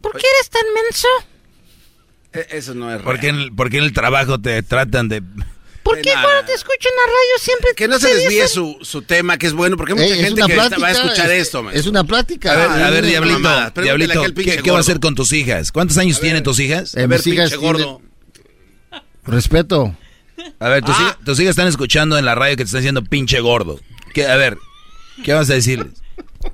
¿por 0.00 0.12
qué 0.12 0.26
eres 0.38 0.50
tan 0.50 0.62
menso? 0.74 1.08
E- 2.34 2.46
Eso 2.50 2.74
no 2.74 2.92
es 2.94 3.00
¿Por 3.02 3.18
qué, 3.20 3.28
en 3.28 3.36
el, 3.36 3.52
por 3.54 3.70
qué 3.70 3.78
en 3.78 3.84
el 3.84 3.92
trabajo 3.92 4.40
te 4.40 4.62
tratan 4.62 5.08
de... 5.08 5.22
¿Por 5.82 6.00
qué 6.00 6.14
nada. 6.14 6.22
cuando 6.26 6.46
te 6.46 6.54
escucho 6.54 6.88
en 6.88 6.96
la 6.96 7.02
radio 7.06 7.38
siempre 7.40 7.70
Que 7.76 7.88
no 7.88 7.98
se 7.98 8.08
desvíe 8.14 8.42
dicen- 8.42 8.48
su, 8.48 8.78
su 8.80 9.02
tema, 9.02 9.36
que 9.36 9.46
es 9.46 9.52
bueno, 9.52 9.76
porque 9.76 9.92
hay 9.92 9.98
mucha 9.98 10.14
Ey, 10.14 10.20
es 10.20 10.26
gente 10.28 10.42
que 10.46 10.56
está- 10.56 10.78
va 10.78 10.88
a 10.88 10.92
escuchar 10.92 11.30
es- 11.30 11.42
esto, 11.46 11.62
maestro. 11.62 11.80
Es 11.80 11.86
una 11.86 12.04
plática. 12.04 12.52
A 12.52 12.56
ver, 12.56 12.70
a 12.70 12.90
ver, 12.90 13.04
Ah, 13.04 13.06
Diablito, 13.06 13.82
Diablito, 13.82 14.22
¿qué, 14.34 14.56
qué 14.62 14.70
va 14.70 14.78
a 14.78 14.80
hacer 14.80 14.98
con 14.98 15.14
tus 15.14 15.32
hijas? 15.34 15.70
¿Cuántos 15.72 15.98
años 15.98 16.18
tienen 16.20 16.42
tus 16.42 16.58
hijas? 16.58 16.94
Eh, 16.96 17.02
A 17.02 17.06
ver, 17.06 17.18
mis 17.18 17.26
hijas 17.26 17.50
pinche 17.50 17.66
gordo. 17.66 18.00
Respeto. 19.24 19.96
A 20.58 20.68
ver, 20.68 20.82
tus, 20.84 20.94
Ah. 20.96 21.02
hijas, 21.02 21.18
tus 21.24 21.40
hijas 21.40 21.50
están 21.50 21.68
escuchando 21.68 22.18
en 22.18 22.24
la 22.24 22.34
radio 22.34 22.56
que 22.56 22.64
te 22.64 22.68
están 22.68 22.80
diciendo 22.80 23.04
pinche 23.04 23.40
gordo. 23.40 23.78
¿Qué, 24.12 24.26
a 24.26 24.36
ver, 24.36 24.56
¿qué 25.22 25.32
vas 25.34 25.48
a 25.50 25.54
decirles? 25.54 25.92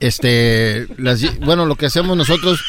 Este, 0.01 0.87
las, 0.99 1.21
bueno, 1.41 1.67
lo 1.67 1.77
que 1.77 1.87
hacemos 1.87 2.17
nosotros, 2.17 2.61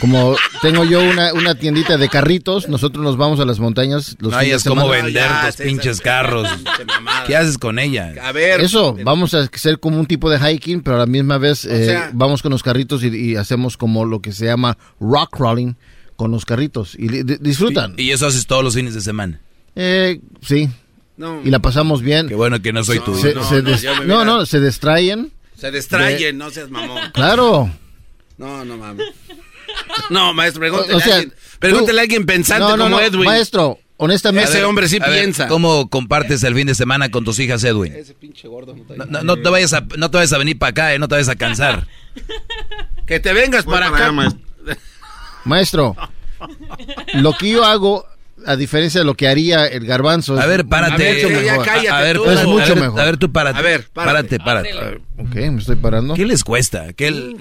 como 0.00 0.36
tengo 0.62 0.84
yo 0.84 1.00
una, 1.02 1.32
una 1.32 1.54
tiendita 1.54 1.96
de 1.96 2.08
carritos, 2.08 2.68
nosotros 2.68 3.02
nos 3.04 3.16
vamos 3.16 3.40
a 3.40 3.44
las 3.44 3.60
montañas. 3.60 4.16
Los 4.18 4.32
No 4.32 4.38
hayas 4.38 4.64
cómo 4.64 4.82
semana. 4.82 5.04
vender 5.04 5.22
ya, 5.28 5.46
tus 5.46 5.54
sí, 5.56 5.62
pinches 5.64 5.96
sí, 5.98 6.02
carros. 6.02 6.48
¿Qué 7.26 7.36
haces 7.36 7.58
con 7.58 7.78
ella? 7.78 8.12
A 8.22 8.32
ver. 8.32 8.60
Eso, 8.60 8.96
vamos 9.04 9.34
a 9.34 9.40
hacer 9.40 9.78
como 9.80 9.98
un 9.98 10.06
tipo 10.06 10.28
de 10.30 10.38
hiking, 10.38 10.82
pero 10.82 10.96
a 10.96 11.00
la 11.00 11.06
misma 11.06 11.38
vez 11.38 11.64
eh, 11.64 11.86
sea- 11.86 12.10
vamos 12.12 12.42
con 12.42 12.50
los 12.50 12.62
carritos 12.62 13.02
y, 13.04 13.08
y 13.08 13.36
hacemos 13.36 13.76
como 13.76 14.04
lo 14.04 14.20
que 14.20 14.32
se 14.32 14.46
llama 14.46 14.76
rock 15.00 15.36
crawling 15.36 15.76
con 16.16 16.30
los 16.30 16.44
carritos 16.44 16.94
y 16.98 17.08
di- 17.08 17.36
disfrutan. 17.40 17.94
Y 17.96 18.10
eso 18.10 18.26
haces 18.26 18.46
todos 18.46 18.62
los 18.64 18.74
fines 18.74 18.94
de 18.94 19.00
semana. 19.00 19.40
Eh, 19.76 20.20
sí, 20.42 20.68
No, 21.16 21.40
y 21.44 21.50
la 21.50 21.58
pasamos 21.60 22.02
bien. 22.02 22.28
Qué 22.28 22.34
bueno 22.34 22.60
que 22.62 22.72
no 22.72 22.84
soy 22.84 22.98
se 23.20 23.34
no, 23.34 23.42
me 24.00 24.06
no, 24.06 24.24
no, 24.24 24.46
se 24.46 24.60
distraen. 24.60 25.32
se 25.56 25.70
distrayen, 25.70 26.36
no 26.38 26.50
seas 26.50 26.70
mamón. 26.70 27.00
Claro. 27.12 27.70
No, 28.38 28.64
no 28.64 28.76
mames. 28.76 29.06
No, 30.10 30.32
maestro, 30.34 30.60
pregúntale, 30.60 30.94
O- 30.94 30.96
o 30.96 31.00
sea, 31.00 31.14
a, 31.14 31.16
alguien, 31.18 31.34
pregúntale 31.58 31.92
tú- 31.92 31.98
a 31.98 32.02
alguien 32.02 32.26
pensante 32.26 32.60
No, 32.64 32.76
no, 32.76 32.84
como 32.84 32.96
no, 32.96 33.00
Edwin. 33.02 33.24
Maestro, 33.24 33.78
honestamente. 33.96 34.50
Ese 34.50 34.64
hombre 34.64 34.88
sí 34.88 34.98
A 35.00 35.06
ver, 35.08 35.20
piensa. 35.20 35.48
¿Cómo 35.48 35.88
compartes 35.88 36.42
el 36.44 36.54
fin 36.54 36.66
de 36.66 36.74
semana 36.74 37.10
con 37.10 37.24
tus 37.24 37.38
hijas, 37.38 37.62
Edwin? 37.64 37.92
Ese 37.94 38.14
pinche 38.14 38.48
gordo. 38.48 38.74
no 39.22 39.36
te 39.36 39.48
vayas 39.48 39.72
a, 39.72 39.84
no 39.96 40.10
te 40.10 40.16
vayas 40.18 40.32
a 40.32 40.38
venir 40.38 40.58
para 40.58 40.70
acá, 40.70 40.94
eh, 40.94 40.98
no 40.98 41.08
te 41.08 41.14
vayas 41.14 41.28
a 41.28 41.36
cansar. 41.36 41.86
Que 43.06 43.20
te 43.20 43.32
vengas 43.34 43.64
para 43.64 43.88
acá. 43.88 44.10
Maestro, 45.44 45.94
lo 47.14 47.32
que 47.34 47.50
yo 47.50 47.64
hago, 47.64 48.06
a 48.46 48.56
diferencia 48.56 49.00
de 49.00 49.04
lo 49.04 49.14
que 49.14 49.28
haría 49.28 49.66
el 49.66 49.84
garbanzo. 49.86 50.40
A 50.40 50.46
ver, 50.46 50.60
es 50.60 50.66
párate. 50.66 51.14
mucho 51.14 51.28
ya 51.28 51.52
mejor. 51.52 51.64
cállate 51.66 51.88
a 51.90 52.00
ver, 52.00 52.16
tú. 52.16 52.24
tú, 52.24 52.30
Es 52.30 52.44
mucho 52.46 52.64
a 52.64 52.68
ver, 52.68 52.78
mejor. 52.80 53.00
A 53.00 53.04
ver, 53.04 53.16
tú 53.18 53.30
párate. 53.32 53.58
A 53.58 53.62
ver, 53.62 53.88
párate. 53.92 54.38
párate, 54.38 54.70
párate. 54.74 55.02
Ok, 55.18 55.34
me 55.52 55.58
estoy 55.60 55.76
parando. 55.76 56.14
¿Qué 56.14 56.24
les 56.24 56.44
cuesta? 56.44 56.92
¿Qué 56.94 57.08
el- 57.08 57.36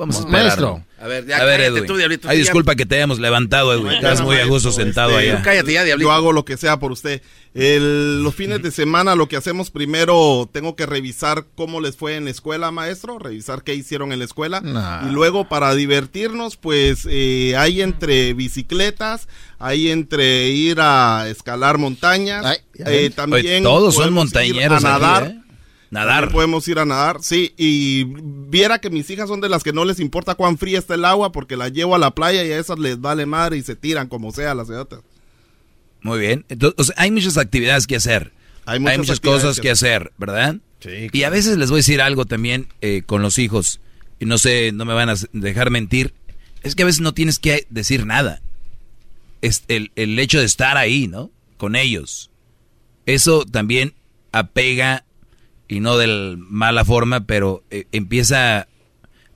Vamos 0.00 0.16
a 0.16 0.18
esperar. 0.20 0.42
Maestro. 0.44 0.84
A 0.98 1.06
ver, 1.06 1.26
ya 1.26 1.36
A 1.36 1.44
ver, 1.44 1.58
cállate 1.60 1.76
Edwin. 1.78 1.86
tú, 1.86 1.96
diablito. 1.96 2.28
Ay, 2.28 2.36
tú 2.36 2.38
ya- 2.38 2.44
disculpa 2.44 2.74
que 2.74 2.84
te 2.86 2.96
hayamos 2.96 3.18
levantado, 3.20 3.72
Edwin. 3.72 3.92
Estás 3.92 4.20
muy 4.22 4.36
a 4.36 4.44
gusto 4.46 4.70
sentado 4.72 5.18
este, 5.18 5.32
allá. 5.32 5.42
Cállate 5.42 5.72
ya, 5.72 5.84
diablito. 5.84 6.08
Yo 6.08 6.12
hago 6.12 6.32
lo 6.32 6.44
que 6.44 6.56
sea 6.56 6.78
por 6.78 6.90
usted. 6.92 7.22
El- 7.54 8.22
los 8.22 8.34
fines 8.34 8.62
de 8.62 8.70
semana 8.70 9.14
lo 9.14 9.28
que 9.28 9.36
hacemos 9.36 9.70
primero, 9.70 10.48
tengo 10.52 10.76
que 10.76 10.86
revisar 10.86 11.46
cómo 11.54 11.80
les 11.80 11.96
fue 11.96 12.16
en 12.16 12.24
la 12.24 12.30
escuela, 12.30 12.70
maestro, 12.70 13.18
revisar 13.18 13.62
qué 13.62 13.74
hicieron 13.74 14.12
en 14.12 14.18
la 14.20 14.24
escuela. 14.24 14.60
Nah. 14.60 15.08
Y 15.08 15.12
luego 15.12 15.48
para 15.48 15.74
divertirnos, 15.74 16.56
pues 16.56 17.06
eh, 17.10 17.54
hay 17.58 17.82
entre 17.82 18.32
bicicletas, 18.34 19.26
hay 19.58 19.90
entre 19.90 20.48
ir 20.48 20.78
a 20.80 21.26
escalar 21.28 21.78
montañas, 21.78 22.44
Ay, 22.46 22.58
eh, 22.86 23.10
también 23.14 23.46
Oye, 23.46 23.62
todos 23.62 23.94
son 23.94 24.12
montañeros 24.12 24.84
a 24.84 24.94
aquí, 24.94 25.02
nadar. 25.04 25.24
¿eh? 25.26 25.39
Nadar. 25.90 26.20
También 26.20 26.32
podemos 26.32 26.68
ir 26.68 26.78
a 26.78 26.84
nadar, 26.84 27.18
sí, 27.20 27.52
y 27.56 28.04
viera 28.04 28.80
que 28.80 28.90
mis 28.90 29.10
hijas 29.10 29.28
son 29.28 29.40
de 29.40 29.48
las 29.48 29.64
que 29.64 29.72
no 29.72 29.84
les 29.84 29.98
importa 29.98 30.36
cuán 30.36 30.56
fría 30.56 30.78
está 30.78 30.94
el 30.94 31.04
agua 31.04 31.32
porque 31.32 31.56
las 31.56 31.72
llevo 31.72 31.96
a 31.96 31.98
la 31.98 32.12
playa 32.12 32.44
y 32.44 32.52
a 32.52 32.58
esas 32.58 32.78
les 32.78 33.00
vale 33.00 33.26
madre 33.26 33.56
y 33.56 33.62
se 33.62 33.74
tiran 33.74 34.08
como 34.08 34.30
sea 34.30 34.54
las 34.54 34.68
idiotas. 34.68 35.00
Muy 36.02 36.20
bien. 36.20 36.44
Entonces, 36.48 36.78
o 36.78 36.84
sea, 36.84 36.94
hay 36.98 37.10
muchas 37.10 37.36
actividades 37.36 37.86
que 37.86 37.96
hacer. 37.96 38.32
Hay 38.66 38.80
Hay 38.86 38.98
muchas 38.98 39.20
cosas 39.20 39.56
que 39.56 39.62
que 39.62 39.70
hacer, 39.70 40.12
¿verdad? 40.16 40.56
Sí, 40.78 41.08
Y 41.12 41.22
a 41.24 41.30
veces 41.30 41.58
les 41.58 41.70
voy 41.70 41.78
a 41.78 41.80
decir 41.80 42.00
algo 42.00 42.24
también 42.24 42.68
eh, 42.80 43.02
con 43.04 43.20
los 43.22 43.38
hijos. 43.38 43.80
Y 44.18 44.26
no 44.26 44.38
sé, 44.38 44.70
no 44.72 44.84
me 44.84 44.94
van 44.94 45.08
a 45.10 45.14
dejar 45.32 45.70
mentir. 45.70 46.14
Es 46.62 46.74
que 46.74 46.82
a 46.84 46.86
veces 46.86 47.00
no 47.00 47.14
tienes 47.14 47.38
que 47.38 47.66
decir 47.70 48.06
nada. 48.06 48.42
Es 49.42 49.64
el, 49.68 49.90
el 49.96 50.18
hecho 50.18 50.38
de 50.38 50.44
estar 50.44 50.76
ahí, 50.76 51.08
¿no? 51.08 51.30
Con 51.56 51.74
ellos. 51.74 52.30
Eso 53.06 53.44
también 53.44 53.94
apega, 54.32 55.04
y 55.70 55.80
no 55.80 55.96
de 55.96 56.36
mala 56.36 56.84
forma, 56.84 57.26
pero 57.26 57.62
eh, 57.70 57.86
empieza 57.92 58.66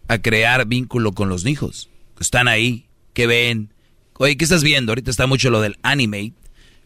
a 0.09 0.19
crear 0.19 0.67
vínculo 0.67 1.13
con 1.13 1.29
los 1.29 1.47
hijos. 1.47 1.89
Están 2.19 2.49
ahí, 2.49 2.87
que 3.13 3.27
ven. 3.27 3.73
Oye, 4.15 4.37
¿qué 4.37 4.45
estás 4.45 4.63
viendo? 4.63 4.93
Ahorita 4.93 5.11
está 5.11 5.27
mucho 5.27 5.51
lo 5.51 5.61
del 5.61 5.79
anime. 5.83 6.33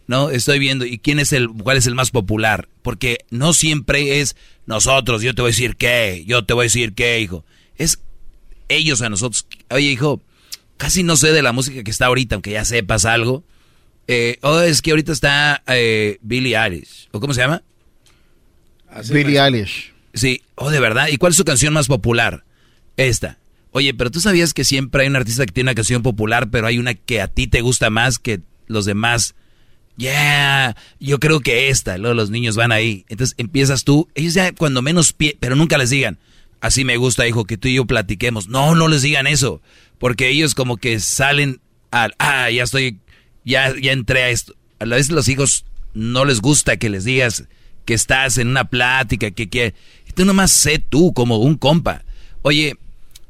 No, 0.06 0.30
estoy 0.30 0.58
viendo. 0.58 0.84
¿Y 0.84 0.98
quién 0.98 1.18
es 1.18 1.32
el, 1.32 1.48
cuál 1.48 1.78
es 1.78 1.86
el 1.86 1.94
más 1.94 2.10
popular? 2.10 2.68
Porque 2.82 3.24
no 3.30 3.52
siempre 3.52 4.20
es 4.20 4.36
nosotros. 4.66 5.22
Yo 5.22 5.34
te 5.34 5.42
voy 5.42 5.50
a 5.50 5.52
decir 5.52 5.76
qué, 5.76 6.24
yo 6.26 6.44
te 6.44 6.54
voy 6.54 6.62
a 6.62 6.64
decir 6.64 6.94
qué, 6.94 7.20
hijo. 7.20 7.44
Es 7.76 8.00
ellos 8.68 9.00
a 9.00 9.08
nosotros. 9.08 9.46
Oye, 9.70 9.86
hijo, 9.86 10.22
casi 10.76 11.02
no 11.02 11.16
sé 11.16 11.32
de 11.32 11.42
la 11.42 11.52
música 11.52 11.82
que 11.82 11.90
está 11.90 12.06
ahorita, 12.06 12.34
aunque 12.34 12.52
ya 12.52 12.64
sepas 12.66 13.06
algo. 13.06 13.44
Eh, 14.08 14.38
oh, 14.42 14.60
es 14.60 14.82
que 14.82 14.90
ahorita 14.90 15.12
está 15.12 15.62
eh, 15.66 16.18
Billie 16.20 16.56
Eilish. 16.56 17.08
¿O 17.12 17.20
cómo 17.20 17.32
se 17.32 17.40
llama? 17.40 17.62
Billie 19.10 19.38
Eilish. 19.40 19.92
Sí, 20.14 20.42
oh, 20.54 20.70
de 20.70 20.80
verdad. 20.80 21.08
¿Y 21.08 21.16
cuál 21.16 21.30
es 21.30 21.36
su 21.36 21.44
canción 21.44 21.72
más 21.74 21.86
popular? 21.86 22.44
Esta. 22.96 23.38
Oye, 23.70 23.94
pero 23.94 24.10
tú 24.10 24.20
sabías 24.20 24.54
que 24.54 24.64
siempre 24.64 25.02
hay 25.02 25.08
un 25.08 25.16
artista 25.16 25.46
que 25.46 25.52
tiene 25.52 25.70
una 25.70 25.74
canción 25.74 26.02
popular, 26.02 26.50
pero 26.50 26.66
hay 26.66 26.78
una 26.78 26.94
que 26.94 27.20
a 27.20 27.28
ti 27.28 27.46
te 27.46 27.60
gusta 27.60 27.90
más 27.90 28.18
que 28.18 28.40
los 28.66 28.84
demás. 28.84 29.34
Yeah, 29.96 30.76
yo 31.00 31.18
creo 31.18 31.40
que 31.40 31.68
esta. 31.68 31.98
Luego 31.98 32.14
los 32.14 32.30
niños 32.30 32.56
van 32.56 32.72
ahí. 32.72 33.04
Entonces 33.08 33.34
empiezas 33.38 33.84
tú. 33.84 34.08
Ellos 34.14 34.34
ya 34.34 34.52
cuando 34.52 34.82
menos 34.82 35.12
pie, 35.12 35.36
pero 35.38 35.56
nunca 35.56 35.78
les 35.78 35.90
digan. 35.90 36.18
Así 36.60 36.84
me 36.84 36.96
gusta, 36.96 37.28
hijo, 37.28 37.44
que 37.44 37.56
tú 37.56 37.68
y 37.68 37.74
yo 37.74 37.86
platiquemos. 37.86 38.48
No, 38.48 38.74
no 38.74 38.88
les 38.88 39.02
digan 39.02 39.26
eso. 39.26 39.60
Porque 39.98 40.28
ellos 40.28 40.54
como 40.54 40.76
que 40.76 40.98
salen 40.98 41.60
al, 41.90 42.14
ah, 42.18 42.50
ya 42.50 42.64
estoy, 42.64 42.98
ya, 43.44 43.74
ya 43.80 43.92
entré 43.92 44.22
a 44.22 44.30
esto. 44.30 44.54
A 44.78 44.86
la 44.86 44.96
vez 44.96 45.10
los 45.10 45.28
hijos 45.28 45.64
no 45.94 46.24
les 46.24 46.40
gusta 46.40 46.76
que 46.76 46.88
les 46.88 47.04
digas 47.04 47.44
que 47.88 47.94
estás 47.94 48.36
en 48.36 48.48
una 48.48 48.68
plática, 48.68 49.30
que, 49.30 49.48
que, 49.48 49.72
tú 50.14 50.26
nomás 50.26 50.52
sé 50.52 50.78
tú 50.78 51.14
como 51.14 51.38
un 51.38 51.56
compa. 51.56 52.04
Oye, 52.42 52.76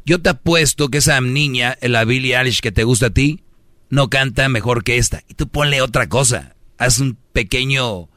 yo 0.04 0.20
te 0.20 0.30
apuesto 0.30 0.88
que 0.88 0.98
esa 0.98 1.20
niña, 1.20 1.78
la 1.80 2.04
Billie 2.04 2.36
Eilish 2.36 2.60
que 2.60 2.72
te 2.72 2.82
gusta 2.82 3.06
a 3.06 3.10
ti, 3.10 3.44
no 3.88 4.10
canta 4.10 4.48
mejor 4.48 4.82
que 4.82 4.96
esta. 4.96 5.22
Y 5.28 5.34
tú 5.34 5.46
ponle 5.46 5.80
otra 5.80 6.08
cosa. 6.08 6.56
Haz 6.76 6.98
un 6.98 7.16
pequeño 7.32 8.08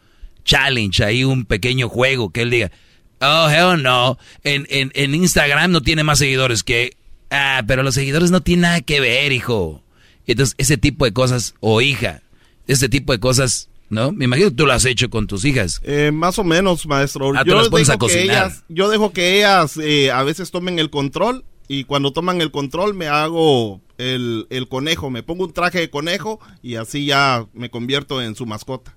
challenge 0.43 1.03
ahí, 1.03 1.23
un 1.23 1.45
pequeño 1.45 1.89
juego 1.89 2.31
que 2.31 2.41
él 2.41 2.49
diga, 2.49 2.71
oh, 3.19 3.47
hell 3.47 3.83
no, 3.83 4.17
en, 4.43 4.65
en, 4.71 4.91
en 4.95 5.13
Instagram 5.13 5.69
no 5.69 5.81
tiene 5.81 6.03
más 6.03 6.17
seguidores 6.17 6.63
que... 6.63 6.97
Ah, 7.29 7.61
pero 7.67 7.83
los 7.83 7.93
seguidores 7.93 8.31
no 8.31 8.41
tienen 8.41 8.61
nada 8.61 8.81
que 8.81 8.99
ver, 8.99 9.31
hijo. 9.31 9.83
Entonces, 10.25 10.55
ese 10.57 10.77
tipo 10.77 11.05
de 11.05 11.13
cosas, 11.13 11.53
o 11.59 11.81
hija, 11.81 12.23
ese 12.65 12.89
tipo 12.89 13.13
de 13.13 13.19
cosas 13.19 13.69
¿no? 13.91 14.11
Me 14.11 14.25
imagino 14.25 14.49
que 14.49 14.55
tú 14.55 14.65
lo 14.65 14.73
has 14.73 14.85
hecho 14.85 15.09
con 15.09 15.27
tus 15.27 15.45
hijas. 15.45 15.81
Eh, 15.83 16.11
más 16.11 16.39
o 16.39 16.43
menos, 16.43 16.87
maestro. 16.87 17.33
Ah, 17.35 17.43
yo, 17.45 17.61
dejo 17.61 18.07
que 18.07 18.23
ellas, 18.23 18.63
yo 18.69 18.89
dejo 18.89 19.11
que 19.11 19.37
ellas 19.37 19.77
eh, 19.77 20.09
a 20.11 20.23
veces 20.23 20.49
tomen 20.49 20.79
el 20.79 20.89
control 20.89 21.43
y 21.67 21.83
cuando 21.83 22.13
toman 22.13 22.41
el 22.41 22.51
control 22.51 22.93
me 22.93 23.07
hago 23.07 23.81
el, 23.97 24.47
el, 24.49 24.67
conejo, 24.67 25.09
me 25.09 25.23
pongo 25.23 25.43
un 25.43 25.53
traje 25.53 25.79
de 25.79 25.89
conejo 25.89 26.39
y 26.63 26.75
así 26.75 27.05
ya 27.05 27.45
me 27.53 27.69
convierto 27.69 28.21
en 28.21 28.35
su 28.35 28.45
mascota. 28.45 28.95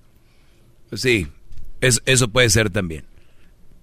Sí, 0.93 1.27
es, 1.81 2.01
eso 2.05 2.29
puede 2.29 2.49
ser 2.49 2.69
también. 2.69 3.05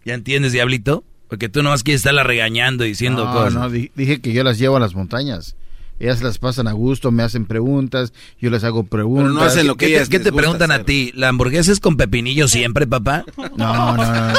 ¿Ya 0.04 0.14
entiendes, 0.14 0.52
Diablito? 0.52 1.04
Porque 1.28 1.48
tú 1.48 1.62
nomás 1.62 1.82
quieres 1.82 2.00
estarla 2.00 2.24
regañando 2.24 2.84
diciendo 2.84 3.24
cosas. 3.32 3.54
No, 3.54 3.70
dije 3.70 4.20
que 4.20 4.32
yo 4.32 4.44
las 4.44 4.58
llevo 4.58 4.76
a 4.76 4.80
las 4.80 4.94
montañas. 4.94 5.56
Ellas 6.02 6.20
las 6.20 6.38
pasan 6.38 6.66
a 6.66 6.72
gusto, 6.72 7.12
me 7.12 7.22
hacen 7.22 7.46
preguntas, 7.46 8.12
yo 8.40 8.50
les 8.50 8.64
hago 8.64 8.82
preguntas. 8.82 9.30
Pero 9.30 9.34
no 9.34 9.42
hacen 9.44 9.68
lo 9.68 9.76
que 9.76 9.86
¿Qué, 9.86 10.04
¿qué 10.10 10.18
te 10.18 10.32
preguntan 10.32 10.72
a 10.72 10.82
ti? 10.82 11.12
¿La 11.14 11.28
hamburguesa 11.28 11.70
es 11.70 11.78
con 11.78 11.96
pepinillo 11.96 12.48
siempre, 12.48 12.88
papá? 12.88 13.24
No, 13.56 13.96
no, 13.96 13.96
no. 13.96 14.32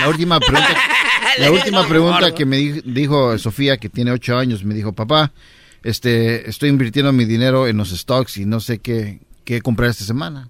La 0.00 0.08
última 0.08 0.40
pregunta, 0.40 0.74
la 1.38 1.50
última 1.52 1.86
pregunta 1.86 2.34
que 2.34 2.46
me 2.46 2.56
dijo 2.56 3.36
Sofía, 3.36 3.76
que 3.76 3.90
tiene 3.90 4.10
ocho 4.10 4.38
años, 4.38 4.64
me 4.64 4.72
dijo, 4.72 4.94
papá, 4.94 5.32
este, 5.82 6.48
estoy 6.48 6.70
invirtiendo 6.70 7.12
mi 7.12 7.26
dinero 7.26 7.66
en 7.66 7.76
los 7.76 7.90
stocks 7.90 8.38
y 8.38 8.46
no 8.46 8.60
sé 8.60 8.78
qué, 8.78 9.20
qué 9.44 9.60
comprar 9.60 9.90
esta 9.90 10.04
semana. 10.04 10.48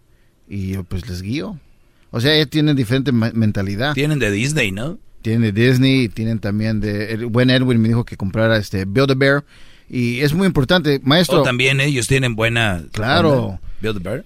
Y 0.48 0.74
yo 0.74 0.84
pues 0.84 1.08
les 1.08 1.22
guío. 1.22 1.58
O 2.12 2.20
sea, 2.20 2.32
ellos 2.34 2.50
tienen 2.50 2.76
diferente 2.76 3.10
mentalidad. 3.10 3.94
Tienen 3.94 4.20
de 4.20 4.30
Disney, 4.30 4.70
¿no? 4.70 5.00
Tienen 5.26 5.52
de 5.52 5.60
Disney, 5.60 6.08
tienen 6.08 6.38
también 6.38 6.78
de... 6.78 7.12
El 7.12 7.26
buen 7.26 7.50
Edwin 7.50 7.80
me 7.80 7.88
dijo 7.88 8.04
que 8.04 8.16
comprara 8.16 8.58
este 8.58 8.84
Build 8.84 9.10
a 9.10 9.14
Bear. 9.16 9.44
Y 9.90 10.20
es 10.20 10.32
muy 10.32 10.46
importante, 10.46 11.00
maestro. 11.02 11.40
O 11.40 11.42
también 11.42 11.80
ellos 11.80 12.06
tienen 12.06 12.36
buena... 12.36 12.84
Claro. 12.92 13.58
Build 13.80 13.96
a 13.96 13.98
Bear. 14.08 14.24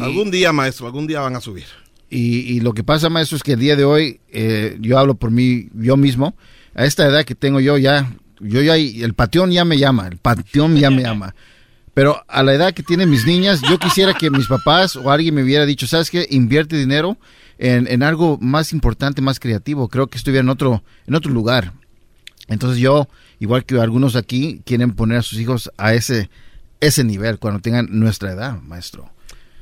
Algún 0.00 0.30
día, 0.30 0.52
maestro, 0.52 0.86
algún 0.86 1.08
día 1.08 1.18
van 1.18 1.34
a 1.34 1.40
subir. 1.40 1.64
Y, 2.08 2.54
y, 2.54 2.60
lo 2.60 2.72
que 2.72 2.84
pasa, 2.84 3.08
maestro, 3.08 3.36
es 3.36 3.42
que 3.42 3.54
el 3.54 3.58
día 3.58 3.74
de 3.74 3.82
hoy, 3.82 4.20
eh, 4.30 4.76
yo 4.78 5.00
hablo 5.00 5.16
por 5.16 5.32
mí, 5.32 5.70
yo 5.74 5.96
mismo, 5.96 6.36
a 6.72 6.84
esta 6.84 7.04
edad 7.04 7.24
que 7.24 7.34
tengo 7.34 7.58
yo 7.58 7.76
ya, 7.76 8.08
yo 8.38 8.62
ya, 8.62 8.76
el 8.76 9.14
pateón 9.14 9.50
ya 9.50 9.64
me 9.64 9.76
llama, 9.76 10.06
el 10.06 10.18
pateón 10.18 10.76
ya 10.76 10.90
me 10.90 11.02
llama. 11.02 11.34
Pero 11.98 12.22
a 12.28 12.44
la 12.44 12.54
edad 12.54 12.74
que 12.74 12.84
tienen 12.84 13.10
mis 13.10 13.26
niñas, 13.26 13.60
yo 13.60 13.76
quisiera 13.76 14.14
que 14.14 14.30
mis 14.30 14.46
papás 14.46 14.94
o 14.94 15.10
alguien 15.10 15.34
me 15.34 15.42
hubiera 15.42 15.66
dicho, 15.66 15.84
¿sabes 15.88 16.12
qué? 16.12 16.28
Invierte 16.30 16.76
dinero 16.76 17.18
en, 17.58 18.04
algo 18.04 18.38
más 18.40 18.72
importante, 18.72 19.20
más 19.20 19.40
creativo. 19.40 19.88
Creo 19.88 20.06
que 20.06 20.16
estuviera 20.16 20.44
en 20.44 20.48
otro, 20.48 20.84
en 21.08 21.16
otro 21.16 21.32
lugar. 21.32 21.72
Entonces 22.46 22.78
yo, 22.78 23.08
igual 23.40 23.64
que 23.64 23.80
algunos 23.80 24.14
aquí, 24.14 24.62
quieren 24.64 24.92
poner 24.92 25.18
a 25.18 25.22
sus 25.22 25.40
hijos 25.40 25.72
a 25.76 25.92
ese, 25.92 26.30
ese 26.78 27.02
nivel 27.02 27.40
cuando 27.40 27.58
tengan 27.58 27.88
nuestra 27.90 28.30
edad, 28.30 28.62
maestro. 28.62 29.10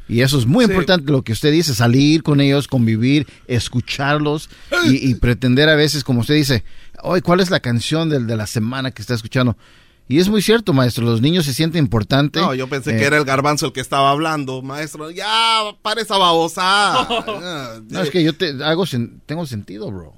Y 0.06 0.20
eso 0.20 0.38
es 0.38 0.44
muy 0.44 0.66
importante 0.66 1.10
lo 1.10 1.22
que 1.22 1.32
usted 1.32 1.50
dice, 1.50 1.74
salir 1.74 2.22
con 2.22 2.42
ellos, 2.42 2.68
convivir, 2.68 3.26
escucharlos 3.46 4.50
y, 4.84 5.14
pretender 5.14 5.70
a 5.70 5.74
veces, 5.74 6.04
como 6.04 6.20
usted 6.20 6.34
dice, 6.34 6.64
hoy 7.02 7.22
¿cuál 7.22 7.40
es 7.40 7.48
la 7.48 7.60
canción 7.60 8.10
de, 8.10 8.20
de 8.20 8.36
la 8.36 8.46
semana 8.46 8.90
que 8.90 9.00
está 9.00 9.14
escuchando? 9.14 9.56
Y 10.08 10.18
es 10.20 10.28
muy 10.28 10.40
cierto, 10.40 10.72
maestro, 10.72 11.04
los 11.04 11.20
niños 11.20 11.46
se 11.46 11.54
sienten 11.54 11.84
importantes. 11.84 12.40
No, 12.40 12.54
yo 12.54 12.68
pensé 12.68 12.92
que 12.96 13.02
eh, 13.02 13.06
era 13.06 13.16
el 13.16 13.24
garbanzo 13.24 13.66
el 13.66 13.72
que 13.72 13.80
estaba 13.80 14.10
hablando, 14.10 14.62
maestro. 14.62 15.10
Ya, 15.10 15.62
para 15.82 16.00
esa 16.00 16.16
babosa. 16.16 17.08
no, 17.88 18.02
es 18.02 18.10
que 18.10 18.22
yo 18.22 18.32
te, 18.32 18.62
hago, 18.62 18.84
tengo 19.26 19.46
sentido, 19.46 19.90
bro. 19.90 20.14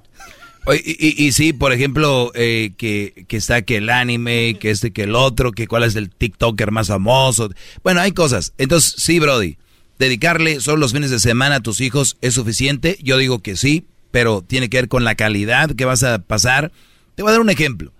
Y, 0.71 1.25
y, 1.25 1.31
sí, 1.31 1.53
por 1.53 1.73
ejemplo, 1.73 2.31
eh, 2.35 2.73
que, 2.77 3.25
que, 3.27 3.37
está 3.37 3.63
que 3.63 3.77
el 3.77 3.89
anime, 3.89 4.57
que 4.59 4.69
este, 4.69 4.91
que 4.91 5.03
el 5.03 5.15
otro, 5.15 5.51
que 5.51 5.67
cuál 5.67 5.83
es 5.83 5.95
el 5.95 6.11
TikToker 6.11 6.69
más 6.69 6.89
famoso. 6.89 7.49
Bueno, 7.83 8.01
hay 8.01 8.11
cosas. 8.11 8.53
Entonces, 8.59 8.93
sí, 8.97 9.17
Brody, 9.17 9.57
dedicarle 9.97 10.59
solo 10.59 10.77
los 10.77 10.93
fines 10.93 11.09
de 11.09 11.17
semana 11.17 11.55
a 11.55 11.59
tus 11.61 11.81
hijos 11.81 12.17
es 12.21 12.35
suficiente. 12.35 12.99
Yo 13.01 13.17
digo 13.17 13.39
que 13.39 13.55
sí, 13.55 13.87
pero 14.11 14.43
tiene 14.45 14.69
que 14.69 14.77
ver 14.77 14.89
con 14.89 15.03
la 15.03 15.15
calidad 15.15 15.71
que 15.71 15.85
vas 15.85 16.03
a 16.03 16.19
pasar. 16.19 16.71
Te 17.15 17.23
voy 17.23 17.29
a 17.29 17.33
dar 17.33 17.41
un 17.41 17.49
ejemplo. 17.49 17.91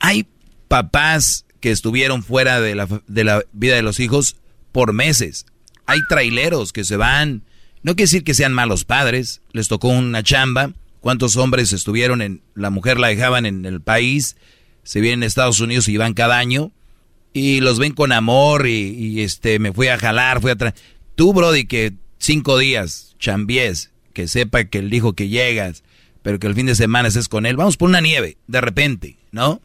Hay 0.00 0.26
papás 0.68 1.46
que 1.60 1.70
estuvieron 1.70 2.22
fuera 2.22 2.60
de 2.60 2.74
la, 2.74 2.88
de 3.06 3.24
la 3.24 3.42
vida 3.52 3.76
de 3.76 3.82
los 3.82 4.00
hijos 4.00 4.36
por 4.72 4.92
meses. 4.92 5.46
Hay 5.86 6.00
traileros 6.08 6.72
que 6.72 6.84
se 6.84 6.96
van. 6.96 7.42
No 7.82 7.94
quiere 7.94 8.04
decir 8.04 8.24
que 8.24 8.34
sean 8.34 8.52
malos 8.52 8.84
padres. 8.84 9.40
Les 9.52 9.68
tocó 9.68 9.88
una 9.88 10.22
chamba. 10.22 10.72
¿Cuántos 11.00 11.36
hombres 11.36 11.72
estuvieron 11.72 12.22
en... 12.22 12.42
La 12.54 12.70
mujer 12.70 12.98
la 12.98 13.08
dejaban 13.08 13.46
en 13.46 13.66
el 13.66 13.80
país. 13.80 14.36
Se 14.82 15.00
vienen 15.00 15.22
a 15.22 15.26
Estados 15.26 15.60
Unidos 15.60 15.88
y 15.88 15.96
van 15.96 16.14
cada 16.14 16.38
año. 16.38 16.72
Y 17.32 17.60
los 17.60 17.78
ven 17.78 17.92
con 17.92 18.12
amor 18.12 18.66
y, 18.66 19.20
este 19.22 19.58
me 19.58 19.72
fui 19.72 19.88
a 19.88 19.98
jalar, 19.98 20.40
fui 20.40 20.52
a... 20.52 20.74
Tú, 21.14 21.32
Brody, 21.32 21.66
que 21.66 21.92
cinco 22.18 22.58
días 22.58 23.16
chambies, 23.18 23.90
que 24.12 24.28
sepa 24.28 24.64
que 24.64 24.78
él 24.78 24.90
dijo 24.90 25.14
que 25.14 25.28
llegas, 25.28 25.82
pero 26.22 26.38
que 26.38 26.46
el 26.46 26.54
fin 26.54 26.66
de 26.66 26.74
semana 26.74 27.08
estés 27.08 27.28
con 27.28 27.44
él. 27.44 27.56
Vamos 27.56 27.76
por 27.76 27.88
una 27.88 28.00
nieve, 28.00 28.36
de 28.46 28.60
repente, 28.60 29.18
¿no? 29.32 29.60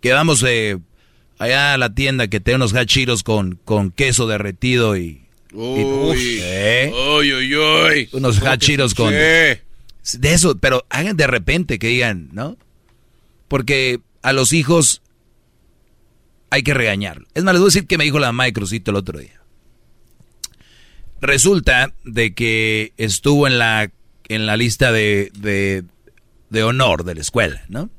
Que 0.00 0.12
vamos 0.12 0.44
eh, 0.46 0.78
allá 1.38 1.74
a 1.74 1.78
la 1.78 1.94
tienda 1.94 2.28
que 2.28 2.40
tiene 2.40 2.56
unos 2.56 2.74
hachiros 2.74 3.22
con, 3.22 3.58
con 3.64 3.90
queso 3.90 4.26
derretido 4.26 4.96
y... 4.96 5.22
Uy, 5.52 6.38
¿eh? 6.42 6.92
uy, 7.16 7.32
uy, 7.34 7.56
uy. 7.56 8.08
Unos 8.12 8.40
hachiros 8.42 8.94
con... 8.94 9.12
De 9.12 9.60
eso, 10.22 10.56
pero 10.58 10.86
hagan 10.88 11.16
de 11.16 11.26
repente 11.26 11.78
que 11.78 11.88
digan, 11.88 12.30
¿no? 12.32 12.56
Porque 13.48 14.00
a 14.22 14.32
los 14.32 14.52
hijos 14.52 15.02
hay 16.50 16.62
que 16.62 16.74
regañarlo. 16.74 17.26
Es 17.34 17.44
más, 17.44 17.54
les 17.54 17.60
voy 17.60 17.66
a 17.66 17.72
decir 17.72 17.86
que 17.86 17.98
me 17.98 18.04
dijo 18.04 18.18
la 18.18 18.32
Microsito 18.32 18.90
el 18.90 18.96
otro 18.96 19.18
día. 19.18 19.40
Resulta 21.20 21.92
de 22.04 22.34
que 22.34 22.92
estuvo 22.96 23.46
en 23.46 23.58
la, 23.58 23.90
en 24.28 24.46
la 24.46 24.56
lista 24.56 24.90
de, 24.90 25.30
de, 25.38 25.84
de 26.48 26.62
honor 26.62 27.04
de 27.04 27.14
la 27.14 27.20
escuela, 27.20 27.62
¿no? 27.68 27.90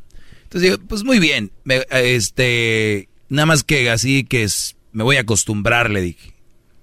Entonces 0.52 0.70
digo, 0.70 0.86
pues 0.86 1.06
muy 1.06 1.20
bien, 1.20 1.50
este, 1.92 3.08
nada 3.30 3.46
más 3.46 3.64
que 3.64 3.90
así 3.90 4.26
que 4.26 4.44
es, 4.44 4.76
me 4.92 5.02
voy 5.02 5.16
a 5.16 5.22
acostumbrar, 5.22 5.90
le 5.90 6.02
dije. 6.02 6.34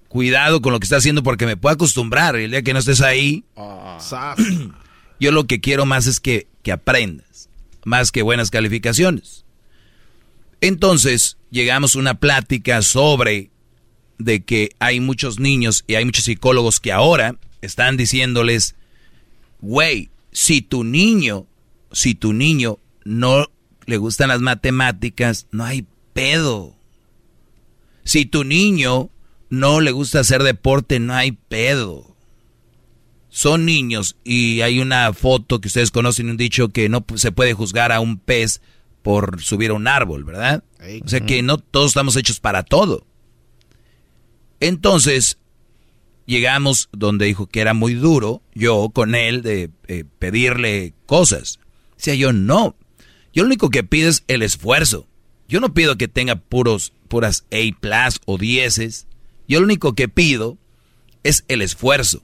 Cuidado 0.08 0.62
con 0.62 0.72
lo 0.72 0.80
que 0.80 0.84
está 0.84 0.96
haciendo 0.96 1.22
porque 1.22 1.44
me 1.44 1.58
puedo 1.58 1.74
acostumbrar. 1.74 2.34
El 2.36 2.52
día 2.52 2.62
que 2.62 2.72
no 2.72 2.78
estés 2.78 3.02
ahí, 3.02 3.44
ah. 3.58 4.34
yo 5.20 5.32
lo 5.32 5.46
que 5.46 5.60
quiero 5.60 5.84
más 5.84 6.06
es 6.06 6.18
que, 6.18 6.46
que 6.62 6.72
aprendas, 6.72 7.50
más 7.84 8.10
que 8.10 8.22
buenas 8.22 8.50
calificaciones. 8.50 9.44
Entonces, 10.62 11.36
llegamos 11.50 11.94
a 11.94 11.98
una 11.98 12.14
plática 12.14 12.80
sobre 12.80 13.50
de 14.16 14.44
que 14.44 14.70
hay 14.78 15.00
muchos 15.00 15.38
niños 15.40 15.84
y 15.86 15.96
hay 15.96 16.06
muchos 16.06 16.24
psicólogos 16.24 16.80
que 16.80 16.90
ahora 16.90 17.36
están 17.60 17.98
diciéndoles, 17.98 18.76
güey, 19.60 20.08
si 20.32 20.62
tu 20.62 20.84
niño, 20.84 21.46
si 21.92 22.14
tu 22.14 22.32
niño 22.32 22.78
no 23.04 23.50
le 23.88 23.96
gustan 23.96 24.28
las 24.28 24.42
matemáticas, 24.42 25.46
no 25.50 25.64
hay 25.64 25.86
pedo. 26.12 26.76
Si 28.04 28.26
tu 28.26 28.44
niño 28.44 29.08
no 29.48 29.80
le 29.80 29.92
gusta 29.92 30.20
hacer 30.20 30.42
deporte, 30.42 31.00
no 31.00 31.14
hay 31.14 31.32
pedo. 31.32 32.14
son 33.30 33.64
niños 33.64 34.16
y 34.24 34.60
hay 34.60 34.80
una 34.80 35.12
foto 35.14 35.60
que 35.60 35.68
ustedes 35.68 35.90
conocen, 35.90 36.28
un 36.28 36.36
dicho 36.36 36.68
que 36.68 36.90
no 36.90 37.02
se 37.14 37.32
puede 37.32 37.54
juzgar 37.54 37.90
a 37.90 38.00
un 38.00 38.18
pez 38.18 38.60
por 39.02 39.40
subir 39.40 39.70
a 39.70 39.74
un 39.74 39.88
árbol, 39.88 40.24
¿verdad? 40.24 40.64
O 41.02 41.08
sea 41.08 41.20
que 41.20 41.42
no 41.42 41.56
todos 41.56 41.92
estamos 41.92 42.16
hechos 42.16 42.40
para 42.40 42.64
todo. 42.64 43.06
Entonces, 44.60 45.38
llegamos 46.26 46.90
donde 46.92 47.24
dijo 47.24 47.46
que 47.46 47.60
era 47.60 47.72
muy 47.72 47.94
duro, 47.94 48.42
yo 48.54 48.90
con 48.90 49.14
él, 49.14 49.40
de 49.40 49.70
eh, 49.86 50.04
pedirle 50.18 50.92
cosas. 51.06 51.58
Sea, 51.96 52.14
yo 52.14 52.34
no. 52.34 52.76
Yo 53.32 53.42
lo 53.42 53.48
único 53.48 53.70
que 53.70 53.84
pido 53.84 54.08
es 54.08 54.24
el 54.28 54.42
esfuerzo. 54.42 55.06
Yo 55.48 55.60
no 55.60 55.72
pido 55.74 55.96
que 55.96 56.08
tenga 56.08 56.36
puros, 56.36 56.92
puras 57.08 57.44
A 57.52 57.78
plus 57.80 58.20
o 58.26 58.38
dieces. 58.38 59.06
Yo 59.46 59.60
lo 59.60 59.64
único 59.64 59.94
que 59.94 60.08
pido 60.08 60.58
es 61.22 61.44
el 61.48 61.62
esfuerzo. 61.62 62.22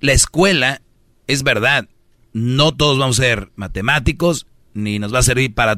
La 0.00 0.12
escuela, 0.12 0.82
es 1.26 1.42
verdad, 1.42 1.88
no 2.32 2.74
todos 2.74 2.98
vamos 2.98 3.18
a 3.18 3.22
ser 3.22 3.50
matemáticos, 3.56 4.46
ni 4.74 4.98
nos 4.98 5.14
va 5.14 5.20
a 5.20 5.22
servir 5.22 5.54
para... 5.54 5.76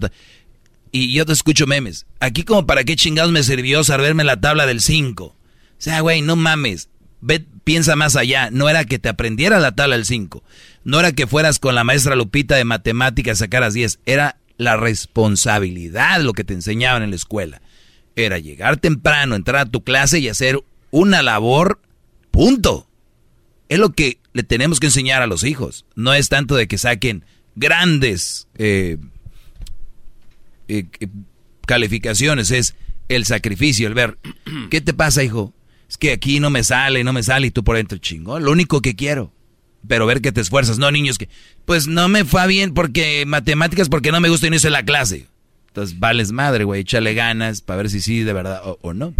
Y 0.90 1.12
yo 1.12 1.26
te 1.26 1.32
escucho 1.32 1.66
memes. 1.66 2.06
Aquí 2.20 2.42
como 2.42 2.66
para 2.66 2.84
qué 2.84 2.96
chingados 2.96 3.30
me 3.30 3.42
sirvió 3.42 3.84
saberme 3.84 4.24
la 4.24 4.40
tabla 4.40 4.66
del 4.66 4.80
5. 4.80 5.24
O 5.24 5.34
sea, 5.76 6.00
güey, 6.00 6.22
no 6.22 6.36
mames. 6.36 6.88
Ve, 7.20 7.44
piensa 7.64 7.96
más 7.96 8.16
allá. 8.16 8.50
No 8.50 8.68
era 8.68 8.84
que 8.84 8.98
te 8.98 9.08
aprendieras 9.08 9.60
la 9.60 9.74
tabla 9.74 9.96
del 9.96 10.06
5. 10.06 10.42
No 10.86 11.00
era 11.00 11.10
que 11.10 11.26
fueras 11.26 11.58
con 11.58 11.74
la 11.74 11.82
maestra 11.82 12.14
Lupita 12.14 12.54
de 12.54 12.64
matemáticas 12.64 13.38
a 13.38 13.44
sacaras 13.46 13.74
10. 13.74 13.98
Era 14.06 14.38
la 14.56 14.76
responsabilidad 14.76 16.20
lo 16.20 16.32
que 16.32 16.44
te 16.44 16.54
enseñaban 16.54 17.02
en 17.02 17.10
la 17.10 17.16
escuela. 17.16 17.60
Era 18.14 18.38
llegar 18.38 18.76
temprano, 18.76 19.34
entrar 19.34 19.62
a 19.62 19.68
tu 19.68 19.82
clase 19.82 20.20
y 20.20 20.28
hacer 20.28 20.60
una 20.92 21.24
labor, 21.24 21.80
punto. 22.30 22.86
Es 23.68 23.80
lo 23.80 23.94
que 23.94 24.20
le 24.32 24.44
tenemos 24.44 24.78
que 24.78 24.86
enseñar 24.86 25.22
a 25.22 25.26
los 25.26 25.42
hijos. 25.42 25.86
No 25.96 26.14
es 26.14 26.28
tanto 26.28 26.54
de 26.54 26.68
que 26.68 26.78
saquen 26.78 27.24
grandes 27.56 28.46
eh, 28.54 28.98
eh, 30.68 30.84
eh, 31.00 31.08
calificaciones, 31.66 32.52
es 32.52 32.76
el 33.08 33.24
sacrificio, 33.24 33.88
el 33.88 33.94
ver, 33.94 34.18
¿qué 34.70 34.80
te 34.80 34.94
pasa, 34.94 35.24
hijo? 35.24 35.52
Es 35.88 35.98
que 35.98 36.12
aquí 36.12 36.38
no 36.38 36.50
me 36.50 36.62
sale, 36.62 37.02
no 37.02 37.12
me 37.12 37.24
sale 37.24 37.48
y 37.48 37.50
tú 37.50 37.64
por 37.64 37.74
dentro 37.74 37.98
chingo. 37.98 38.38
Lo 38.38 38.52
único 38.52 38.80
que 38.80 38.94
quiero. 38.94 39.32
Pero 39.88 40.06
ver 40.06 40.20
que 40.20 40.32
te 40.32 40.40
esfuerzas, 40.40 40.78
no 40.78 40.90
niños 40.90 41.18
que, 41.18 41.28
pues 41.64 41.86
no 41.86 42.08
me 42.08 42.24
fue 42.24 42.46
bien 42.46 42.74
porque 42.74 43.24
matemáticas, 43.26 43.88
porque 43.88 44.12
no 44.12 44.20
me 44.20 44.28
gusta 44.28 44.46
y 44.46 44.50
no 44.50 44.56
hice 44.56 44.70
la 44.70 44.84
clase. 44.84 45.26
Entonces, 45.68 45.98
vales 45.98 46.32
madre, 46.32 46.64
güey, 46.64 46.80
échale 46.80 47.12
ganas 47.14 47.60
para 47.60 47.76
ver 47.78 47.90
si 47.90 48.00
sí, 48.00 48.22
de 48.22 48.32
verdad, 48.32 48.62
o, 48.64 48.94
no. 48.94 49.12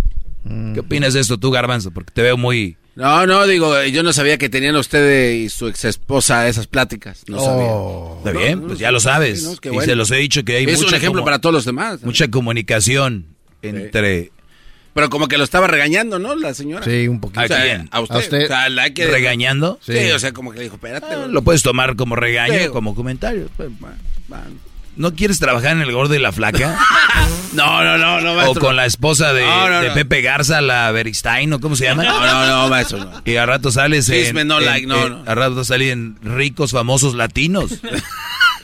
¿Qué 0.72 0.80
opinas 0.80 1.12
de 1.12 1.20
esto 1.20 1.38
tú, 1.38 1.50
Garbanzo? 1.50 1.90
Porque 1.90 2.12
te 2.12 2.22
veo 2.22 2.36
muy... 2.36 2.76
No, 2.94 3.26
no, 3.26 3.46
digo, 3.46 3.82
yo 3.84 4.02
no 4.02 4.12
sabía 4.14 4.38
que 4.38 4.48
tenían 4.48 4.74
usted 4.76 5.34
y 5.34 5.50
su 5.50 5.68
ex 5.68 5.84
esposa 5.84 6.48
esas 6.48 6.66
pláticas. 6.66 7.24
No 7.26 7.36
oh. 7.38 8.14
Está 8.18 8.30
bien, 8.30 8.62
pues 8.62 8.78
ya 8.78 8.90
lo 8.90 9.00
sabes. 9.00 9.58
y 9.62 9.80
se 9.80 9.94
los 9.96 10.10
he 10.12 10.16
dicho 10.16 10.44
que 10.44 10.56
hay 10.56 10.64
es 10.64 10.82
un 10.82 10.94
ejemplo 10.94 11.22
para 11.24 11.40
todos 11.40 11.52
los 11.52 11.64
demás. 11.66 12.02
Mucha 12.02 12.28
comunicación 12.28 13.26
entre... 13.60 14.32
Pero 14.96 15.10
como 15.10 15.28
que 15.28 15.36
lo 15.36 15.44
estaba 15.44 15.66
regañando, 15.66 16.18
¿no? 16.18 16.34
La 16.36 16.54
señora. 16.54 16.82
Sí, 16.82 17.06
un 17.06 17.20
poquito. 17.20 17.42
¿A, 17.42 18.00
usted? 18.00 18.48
¿Regañando? 19.10 19.78
Sí. 19.84 20.10
o 20.10 20.18
sea, 20.18 20.32
como 20.32 20.52
que 20.52 20.56
le 20.56 20.64
dijo, 20.64 20.76
espérate. 20.76 21.06
Ah, 21.10 21.26
lo 21.28 21.42
puedes 21.42 21.62
tomar 21.62 21.96
como 21.96 22.16
regaño, 22.16 22.70
como 22.72 22.94
comentario. 22.94 23.50
Pues, 23.58 23.68
¿No 24.96 25.14
quieres 25.14 25.38
trabajar 25.38 25.72
en 25.72 25.82
el 25.82 25.92
gordo 25.92 26.14
y 26.14 26.18
la 26.18 26.32
flaca? 26.32 26.78
no, 27.52 27.84
no, 27.84 27.98
no, 27.98 28.22
no, 28.22 28.36
maestro. 28.36 28.52
O 28.52 28.64
con 28.64 28.74
la 28.74 28.86
esposa 28.86 29.34
de, 29.34 29.44
de 29.82 29.90
Pepe 29.90 30.22
Garza, 30.22 30.62
la 30.62 30.90
Beristain, 30.92 31.52
¿o 31.52 31.60
cómo 31.60 31.76
se 31.76 31.84
llama? 31.84 32.02
No, 32.02 32.18
no, 32.18 32.46
no, 32.46 32.68
maestro, 32.70 32.96
no. 32.96 33.22
Y 33.26 33.36
a 33.36 33.44
rato 33.44 33.70
sales 33.70 34.08
en... 34.08 34.48
no, 34.48 34.60
like, 34.60 34.86
no, 34.86 35.10
no. 35.10 35.24
A 35.30 35.34
rato 35.34 35.62
sales 35.62 35.92
en 35.92 36.16
ricos, 36.22 36.72
famosos 36.72 37.14
latinos. 37.14 37.82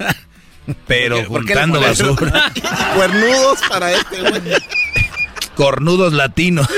Pero 0.86 1.26
juntando 1.26 1.78
basura. 1.78 2.50
Cuernudos 2.94 3.60
para 3.68 3.92
este 3.92 4.18
güey. 4.22 4.40
Cornudos 5.56 6.12
latinos. 6.12 6.68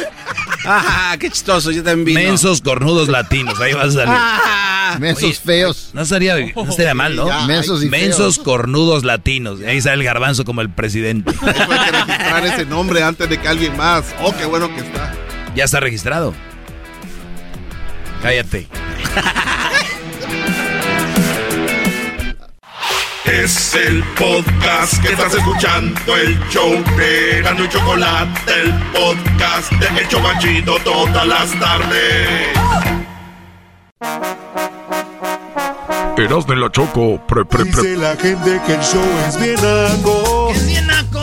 Ah, 0.67 1.17
qué 1.21 1.31
chistoso, 1.31 1.71
yo 1.71 1.83
también. 1.83 2.15
Mensos 2.15 2.63
cornudos 2.63 3.09
latinos, 3.09 3.61
ahí 3.61 3.75
vas 3.75 3.95
a 3.97 4.07
salir. 4.07 5.01
Mensos 5.01 5.39
feos. 5.41 5.91
No 5.93 6.05
sería, 6.05 6.37
no 6.55 6.69
estaría 6.69 6.95
mal, 6.95 7.17
¿no? 7.17 7.47
Mensos 7.47 7.83
y 7.85 7.89
Mensos 7.91 8.39
cornudos 8.39 9.05
latinos. 9.05 9.61
Ahí 9.61 9.81
sale 9.81 9.97
el 9.97 10.05
garbanzo 10.05 10.45
como 10.45 10.61
el 10.61 10.71
presidente. 10.71 11.35
Hay 11.43 11.53
que 11.53 11.91
registrar 11.93 12.47
ese 12.47 12.65
nombre 12.67 13.03
antes 13.03 13.29
de 13.29 13.39
que 13.39 13.49
alguien 13.49 13.77
más. 13.77 14.05
Oh, 14.23 14.35
qué 14.35 14.47
bueno 14.47 14.75
que 14.75 14.81
está. 14.81 15.13
Ya 15.55 15.65
está 15.65 15.81
registrado. 15.81 16.35
Cállate. 18.23 18.67
Es 23.25 23.75
el 23.75 24.05
podcast 24.19 25.03
que 25.03 25.13
estás 25.13 25.33
escuchando, 25.35 26.17
el 26.17 26.39
show 26.51 26.71
de 26.97 27.41
Gano 27.43 27.65
y 27.65 27.69
Chocolate, 27.71 28.53
el 28.63 28.73
podcast 28.93 29.73
de 29.73 30.01
El 30.01 30.09
Chocachito 30.09 30.77
todas 30.85 31.27
las 31.27 31.59
tardes. 31.59 32.29
Eras 36.19 36.47
de 36.47 36.57
la 36.57 36.71
Choco. 36.71 37.19
Pre, 37.27 37.45
pre, 37.47 37.65
pre. 37.65 37.83
Dice 37.83 37.97
la 37.97 38.15
gente 38.17 38.61
que 38.67 38.75
el 38.75 38.81
show 38.83 39.03
es 39.27 39.41
bien 39.41 39.57
naco. 39.57 40.51
¿Es 40.55 40.67
bien 40.67 40.87
naco? 40.87 41.21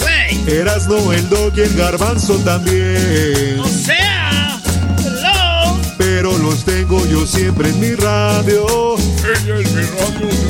Güey. 0.00 0.54
Eras 0.54 0.86
no 0.86 1.12
el 1.12 1.28
dog 1.30 1.52
y 1.56 1.60
el 1.62 1.76
garbanzo 1.76 2.36
también. 2.44 3.58
O 3.58 3.68
sea, 3.68 4.60
hello. 4.98 5.78
Pero 5.96 6.36
los 6.38 6.64
tengo 6.64 7.04
yo 7.06 7.26
siempre 7.26 7.70
en 7.70 7.80
mi 7.80 7.94
radio. 7.94 8.96
Ella 8.96 9.56
es 9.60 9.72
mi 9.72 9.82
radio. 9.82 10.49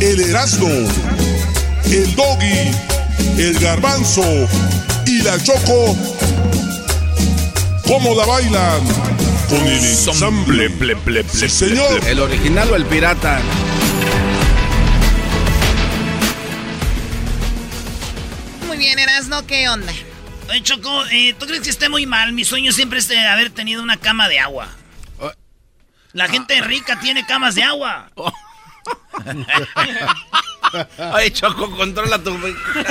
el 0.00 0.20
Erasmo, 0.20 0.68
el 1.84 2.14
Doggy, 2.14 2.70
el 3.36 3.58
Garbanzo 3.58 4.22
y 5.06 5.22
la 5.22 5.42
Choco, 5.42 5.96
¿cómo 7.86 8.14
la 8.14 8.24
bailan? 8.24 8.80
Con 9.48 9.66
el 9.66 9.84
ensamble. 9.84 10.70
Sí, 11.32 11.48
señor. 11.48 12.04
¿El 12.06 12.20
original 12.20 12.70
o 12.70 12.76
el 12.76 12.84
pirata? 12.84 13.40
Muy 18.66 18.76
bien, 18.76 18.98
Erasno, 18.98 19.46
¿qué 19.46 19.68
onda? 19.68 19.92
Oye, 20.50 20.62
Choco, 20.62 21.06
eh, 21.06 21.34
¿tú 21.38 21.46
crees 21.46 21.62
que 21.62 21.70
esté 21.70 21.88
muy 21.88 22.06
mal? 22.06 22.32
Mi 22.32 22.44
sueño 22.44 22.72
siempre 22.72 22.98
es 22.98 23.08
de 23.08 23.18
haber 23.18 23.50
tenido 23.50 23.82
una 23.82 23.96
cama 23.96 24.28
de 24.28 24.38
agua. 24.38 24.68
La 26.12 26.26
gente 26.28 26.60
rica 26.62 26.98
tiene 27.00 27.26
camas 27.26 27.54
de 27.54 27.62
agua. 27.62 28.10
Oye, 31.14 31.32
Choco, 31.32 31.70
controla 31.76 32.18
tu... 32.22 32.38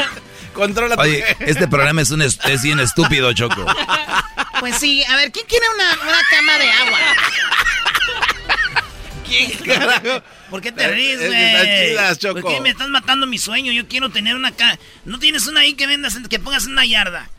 controla 0.53 0.95
tu... 0.95 1.01
Oye, 1.01 1.23
este 1.39 1.67
programa 1.67 2.01
es, 2.01 2.11
un 2.11 2.21
es, 2.21 2.39
es 2.45 2.61
bien 2.63 2.79
estúpido, 2.79 3.31
Choco. 3.33 3.65
Pues 4.59 4.77
sí, 4.77 5.03
a 5.03 5.15
ver, 5.15 5.31
¿quién 5.31 5.45
quiere 5.47 5.65
una, 5.75 5.93
una 6.09 6.21
cama 6.31 6.57
de 6.57 6.69
agua? 6.71 6.99
¿Quién 9.27 9.51
carajo? 9.65 10.23
¿Por 10.49 10.61
qué 10.61 10.71
te 10.71 10.87
ríes, 10.87 11.19
güey? 11.19 11.95
¿Por 12.41 12.51
qué 12.53 12.61
me 12.61 12.69
estás 12.69 12.87
matando 12.87 13.27
mi 13.27 13.37
sueño? 13.37 13.71
Yo 13.71 13.87
quiero 13.87 14.09
tener 14.09 14.35
una 14.35 14.51
cama. 14.51 14.79
¿No 15.05 15.19
tienes 15.19 15.45
una 15.47 15.61
ahí 15.61 15.73
que 15.73 15.85
vendas, 15.87 16.17
que 16.29 16.39
pongas 16.39 16.65
en 16.65 16.71
una 16.73 16.85
yarda? 16.85 17.29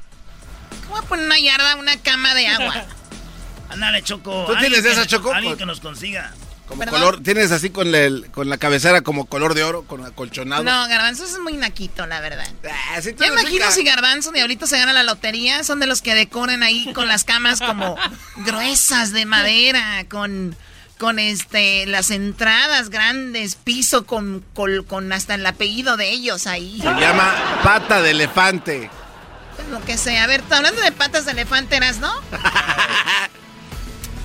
¿Cómo 0.83 0.97
voy 0.97 1.05
a 1.05 1.09
poner 1.09 1.27
una 1.27 1.39
yarda 1.39 1.77
una 1.77 1.97
cama 2.01 2.35
de 2.35 2.47
agua? 2.47 2.85
Ándale, 3.71 4.03
Choco. 4.03 4.45
¿Tú 4.47 4.57
tienes 4.57 4.83
que- 4.83 4.93
esa, 4.93 5.07
Choco? 5.07 5.33
Alguien 5.33 5.57
que 5.57 5.67
nos 5.67 5.81
consiga. 5.81 6.33
Como 6.69 6.81
¿Perdón? 6.81 7.01
color, 7.01 7.23
tienes 7.23 7.51
así 7.51 7.71
con, 7.71 7.95
el, 7.95 8.31
con 8.31 8.51
la 8.51 8.59
cabecera 8.59 9.01
como 9.01 9.25
color 9.25 9.55
de 9.55 9.65
oro, 9.65 9.85
con 9.85 10.05
acolchonado. 10.05 10.63
No, 10.65 10.87
Garbanzo 10.87 11.25
es 11.25 11.39
muy 11.39 11.55
naquito, 11.55 12.07
la 12.07 12.21
verdad. 12.21 12.47
Ah, 12.65 13.01
sí, 13.01 13.11
eres 13.11 13.27
imagino 13.27 13.65
rica. 13.65 13.71
si 13.71 13.85
Garbanzo 13.85 14.33
Diablito 14.33 14.67
se 14.67 14.77
gana 14.79 14.93
la 14.93 15.03
lotería, 15.03 15.65
son 15.65 15.81
de 15.81 15.87
los 15.87 16.03
que 16.03 16.15
decoran 16.15 16.63
ahí 16.63 16.93
con 16.93 17.09
las 17.09 17.25
camas 17.25 17.61
como 17.61 17.97
gruesas 18.45 19.13
de 19.13 19.25
madera, 19.25 20.05
con, 20.11 20.55
con 20.99 21.19
este 21.19 21.87
las 21.87 22.11
entradas 22.11 22.91
grandes, 22.91 23.55
piso 23.55 24.05
con, 24.05 24.45
con, 24.53 24.83
con 24.85 25.11
hasta 25.13 25.37
el 25.37 25.47
apellido 25.47 25.97
de 25.97 26.11
ellos 26.11 26.47
ahí. 26.47 26.79
Se 26.83 27.01
llama 27.01 27.61
pata 27.63 28.03
de 28.03 28.11
elefante. 28.11 28.91
Lo 29.71 29.83
que 29.85 29.97
sea. 29.97 30.25
A 30.25 30.27
ver, 30.27 30.43
hablando 30.51 30.83
de 30.83 30.93
patas 30.93 31.25
de 31.25 31.33
elefante, 31.33 31.77
¿eras, 31.77 31.99
no? 31.99 32.13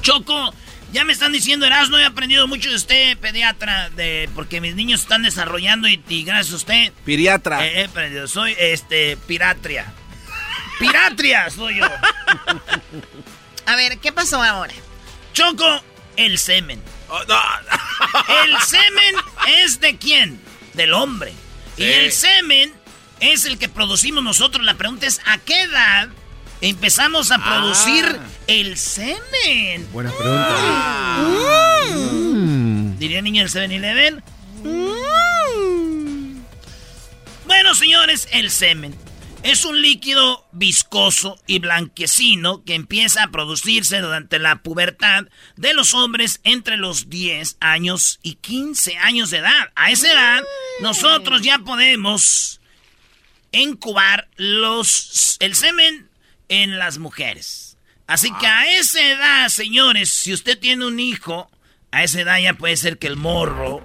Choco, 0.01 0.53
Ya 0.93 1.03
me 1.05 1.11
están 1.11 1.31
diciendo, 1.31 1.65
Erasmo, 1.65 1.97
he 1.97 2.05
aprendido 2.05 2.47
mucho 2.47 2.69
de 2.69 2.75
usted, 2.75 3.17
pediatra, 3.17 3.89
de 3.89 4.29
porque 4.35 4.61
mis 4.61 4.75
niños 4.75 5.01
están 5.01 5.23
desarrollando 5.23 5.87
y, 5.87 5.97
gracias 6.23 6.53
a 6.53 6.57
usted. 6.57 6.93
Piriatra. 7.03 7.65
He 7.65 7.85
aprendido, 7.85 8.27
soy 8.27 8.55
este 8.59 9.17
piratria. 9.17 9.91
Piratria 10.77 11.49
soy 11.49 11.77
yo. 11.77 11.85
a 13.65 13.75
ver, 13.75 13.97
¿qué 13.97 14.11
pasó 14.11 14.43
ahora? 14.43 14.73
Choco, 15.33 15.83
el 16.15 16.37
semen. 16.37 16.79
Oh, 17.09 17.21
el 18.45 18.59
semen 18.59 19.15
es 19.63 19.79
de 19.79 19.97
quién? 19.97 20.39
Del 20.75 20.93
hombre. 20.93 21.33
Y 21.75 21.85
el 21.85 22.11
semen 22.11 22.71
es 23.19 23.45
el 23.45 23.57
que 23.57 23.67
producimos 23.67 24.23
nosotros. 24.23 24.63
La 24.63 24.75
pregunta 24.75 25.07
es, 25.07 25.21
¿a 25.25 25.39
qué 25.39 25.59
edad 25.63 26.09
empezamos 26.69 27.31
a 27.31 27.37
producir 27.43 28.05
ah. 28.05 28.25
el 28.47 28.77
semen? 28.77 29.87
Buena 29.91 30.11
pregunta. 30.11 31.17
Mm. 31.19 32.97
Diría 32.97 33.21
niño 33.21 33.43
del 33.43 33.51
7-Eleven. 33.51 34.23
Mm. 34.63 36.41
Bueno, 37.45 37.75
señores, 37.75 38.29
el 38.31 38.49
semen. 38.49 38.95
Es 39.43 39.65
un 39.65 39.81
líquido 39.81 40.47
viscoso 40.53 41.37
y 41.47 41.59
blanquecino 41.59 42.63
que 42.63 42.75
empieza 42.75 43.23
a 43.23 43.27
producirse 43.31 43.99
durante 43.99 44.39
la 44.39 44.63
pubertad 44.63 45.25
de 45.57 45.73
los 45.73 45.93
hombres 45.93 46.39
entre 46.45 46.77
los 46.77 47.09
10 47.09 47.57
años 47.59 48.19
y 48.23 48.35
15 48.35 48.97
años 48.99 49.31
de 49.31 49.39
edad. 49.39 49.71
A 49.75 49.91
esa 49.91 50.09
edad, 50.09 50.43
nosotros 50.79 51.41
ya 51.41 51.59
podemos 51.59 52.61
incubar 53.51 54.29
los, 54.37 55.35
el 55.41 55.55
semen 55.55 56.09
en 56.49 56.77
las 56.79 56.97
mujeres. 56.97 57.77
Así 58.07 58.31
que 58.39 58.47
a 58.47 58.71
esa 58.79 59.01
edad, 59.01 59.49
señores, 59.49 60.09
si 60.09 60.33
usted 60.33 60.59
tiene 60.59 60.85
un 60.85 60.99
hijo, 60.99 61.49
a 61.91 62.03
esa 62.03 62.21
edad 62.21 62.39
ya 62.39 62.53
puede 62.53 62.75
ser 62.77 62.97
que 62.97 63.07
el 63.07 63.15
morro 63.15 63.83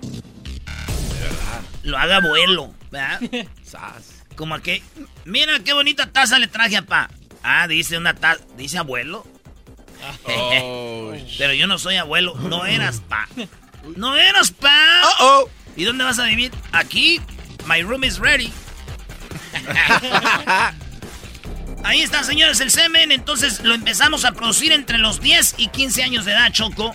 lo 1.83 1.99
haga 1.99 2.17
abuelo, 2.17 2.75
¿verdad? 2.91 3.21
Como 4.37 4.59
que, 4.61 4.83
mira 5.25 5.59
qué 5.61 5.73
bonita 5.73 6.11
taza 6.13 6.39
le 6.39 6.47
traje 6.47 6.77
a 6.77 6.83
pa. 6.83 7.11
Ah, 7.43 7.67
dice 7.67 7.97
una 7.99 8.15
taza, 8.15 8.45
dice 8.57 8.79
abuelo. 8.79 9.27
Oh, 10.25 11.13
Pero 11.39 11.55
yo 11.55 11.67
no 11.67 11.79
soy 11.79 11.97
abuelo, 11.97 12.35
no 12.35 12.67
eras 12.67 13.01
pa. 13.01 13.29
No 13.97 14.17
eras 14.17 14.51
pa. 14.51 15.03
¿Y 15.77 15.85
dónde 15.85 16.05
vas 16.05 16.19
a 16.19 16.25
vivir? 16.25 16.53
Aquí. 16.73 17.21
My 17.67 17.83
room 17.83 18.05
is 18.05 18.19
ready. 18.19 18.53
Ahí 21.85 22.03
está, 22.03 22.23
señores, 22.25 22.61
el 22.61 22.71
semen. 22.71 23.13
Entonces 23.13 23.61
lo 23.63 23.75
empezamos 23.75 24.25
a 24.25 24.33
producir 24.33 24.73
entre 24.73 24.99
los 24.99 25.21
10 25.21 25.55
y 25.59 25.69
15 25.69 26.03
años 26.03 26.25
de 26.25 26.33
edad, 26.33 26.53
Choco. 26.53 26.95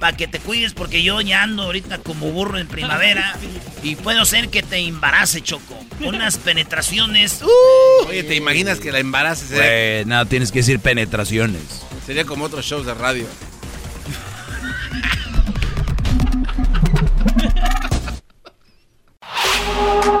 Para 0.00 0.16
que 0.16 0.26
te 0.26 0.38
cuides, 0.40 0.74
porque 0.74 1.02
yo 1.02 1.20
ya 1.20 1.42
ando 1.42 1.62
ahorita 1.62 1.98
como 1.98 2.30
burro 2.30 2.58
en 2.58 2.66
primavera. 2.66 3.36
Y 3.82 3.96
puedo 3.96 4.24
ser 4.24 4.48
que 4.48 4.62
te 4.62 4.78
embarace, 4.78 5.42
Choco. 5.42 5.78
Unas 6.00 6.38
penetraciones. 6.44 7.42
Uh. 7.42 8.08
Oye, 8.08 8.22
¿te 8.22 8.34
imaginas 8.34 8.80
que 8.80 8.90
la 8.90 8.98
embaraces? 8.98 9.50
Eh, 9.52 10.04
no, 10.06 10.24
tienes 10.24 10.50
que 10.50 10.60
decir 10.60 10.80
penetraciones. 10.80 11.82
Sería 12.06 12.24
como 12.24 12.46
otros 12.46 12.64
shows 12.64 12.86
de 12.86 12.94
radio. 12.94 13.26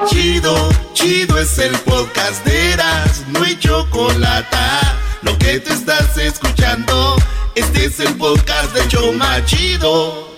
Chido, 0.06 0.54
chido 0.92 1.38
es 1.38 1.58
el 1.58 1.72
podcast 1.78 2.44
de 2.44 2.72
Eras, 2.72 3.24
no 3.28 3.42
hay 3.42 3.56
chocolate. 3.58 4.56
Lo 5.22 5.36
que 5.38 5.60
te 5.60 5.72
estás 5.72 6.16
escuchando, 6.18 7.16
este 7.54 7.86
es 7.86 8.00
el 8.00 8.14
podcast 8.16 8.74
de 8.74 8.86
Choma 8.88 9.44
Chido. 9.44 10.34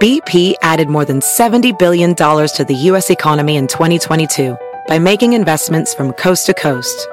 BP 0.00 0.54
added 0.60 0.88
more 0.88 1.06
than 1.06 1.20
$70 1.20 1.78
billion 1.78 2.14
to 2.14 2.64
the 2.68 2.74
U.S. 2.90 3.08
economy 3.08 3.56
in 3.56 3.66
2022 3.66 4.54
by 4.88 4.98
making 4.98 5.32
investments 5.32 5.94
from 5.94 6.12
coast 6.12 6.44
to 6.46 6.54
coast. 6.54 7.08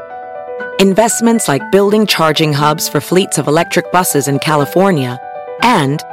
Investments 0.79 1.47
like 1.47 1.61
building 1.71 2.05
charging 2.05 2.51
hubs 2.51 2.89
for 2.89 2.99
fleets 2.99 3.37
of 3.37 3.47
electric 3.47 3.89
buses 3.93 4.27
in 4.27 4.37
California 4.39 5.17
and 5.61 6.03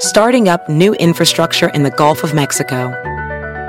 starting 0.00 0.48
up 0.48 0.68
new 0.68 0.92
infrastructure 0.94 1.70
in 1.70 1.82
the 1.82 1.90
Gulf 1.90 2.22
of 2.22 2.34
Mexico. 2.34 2.92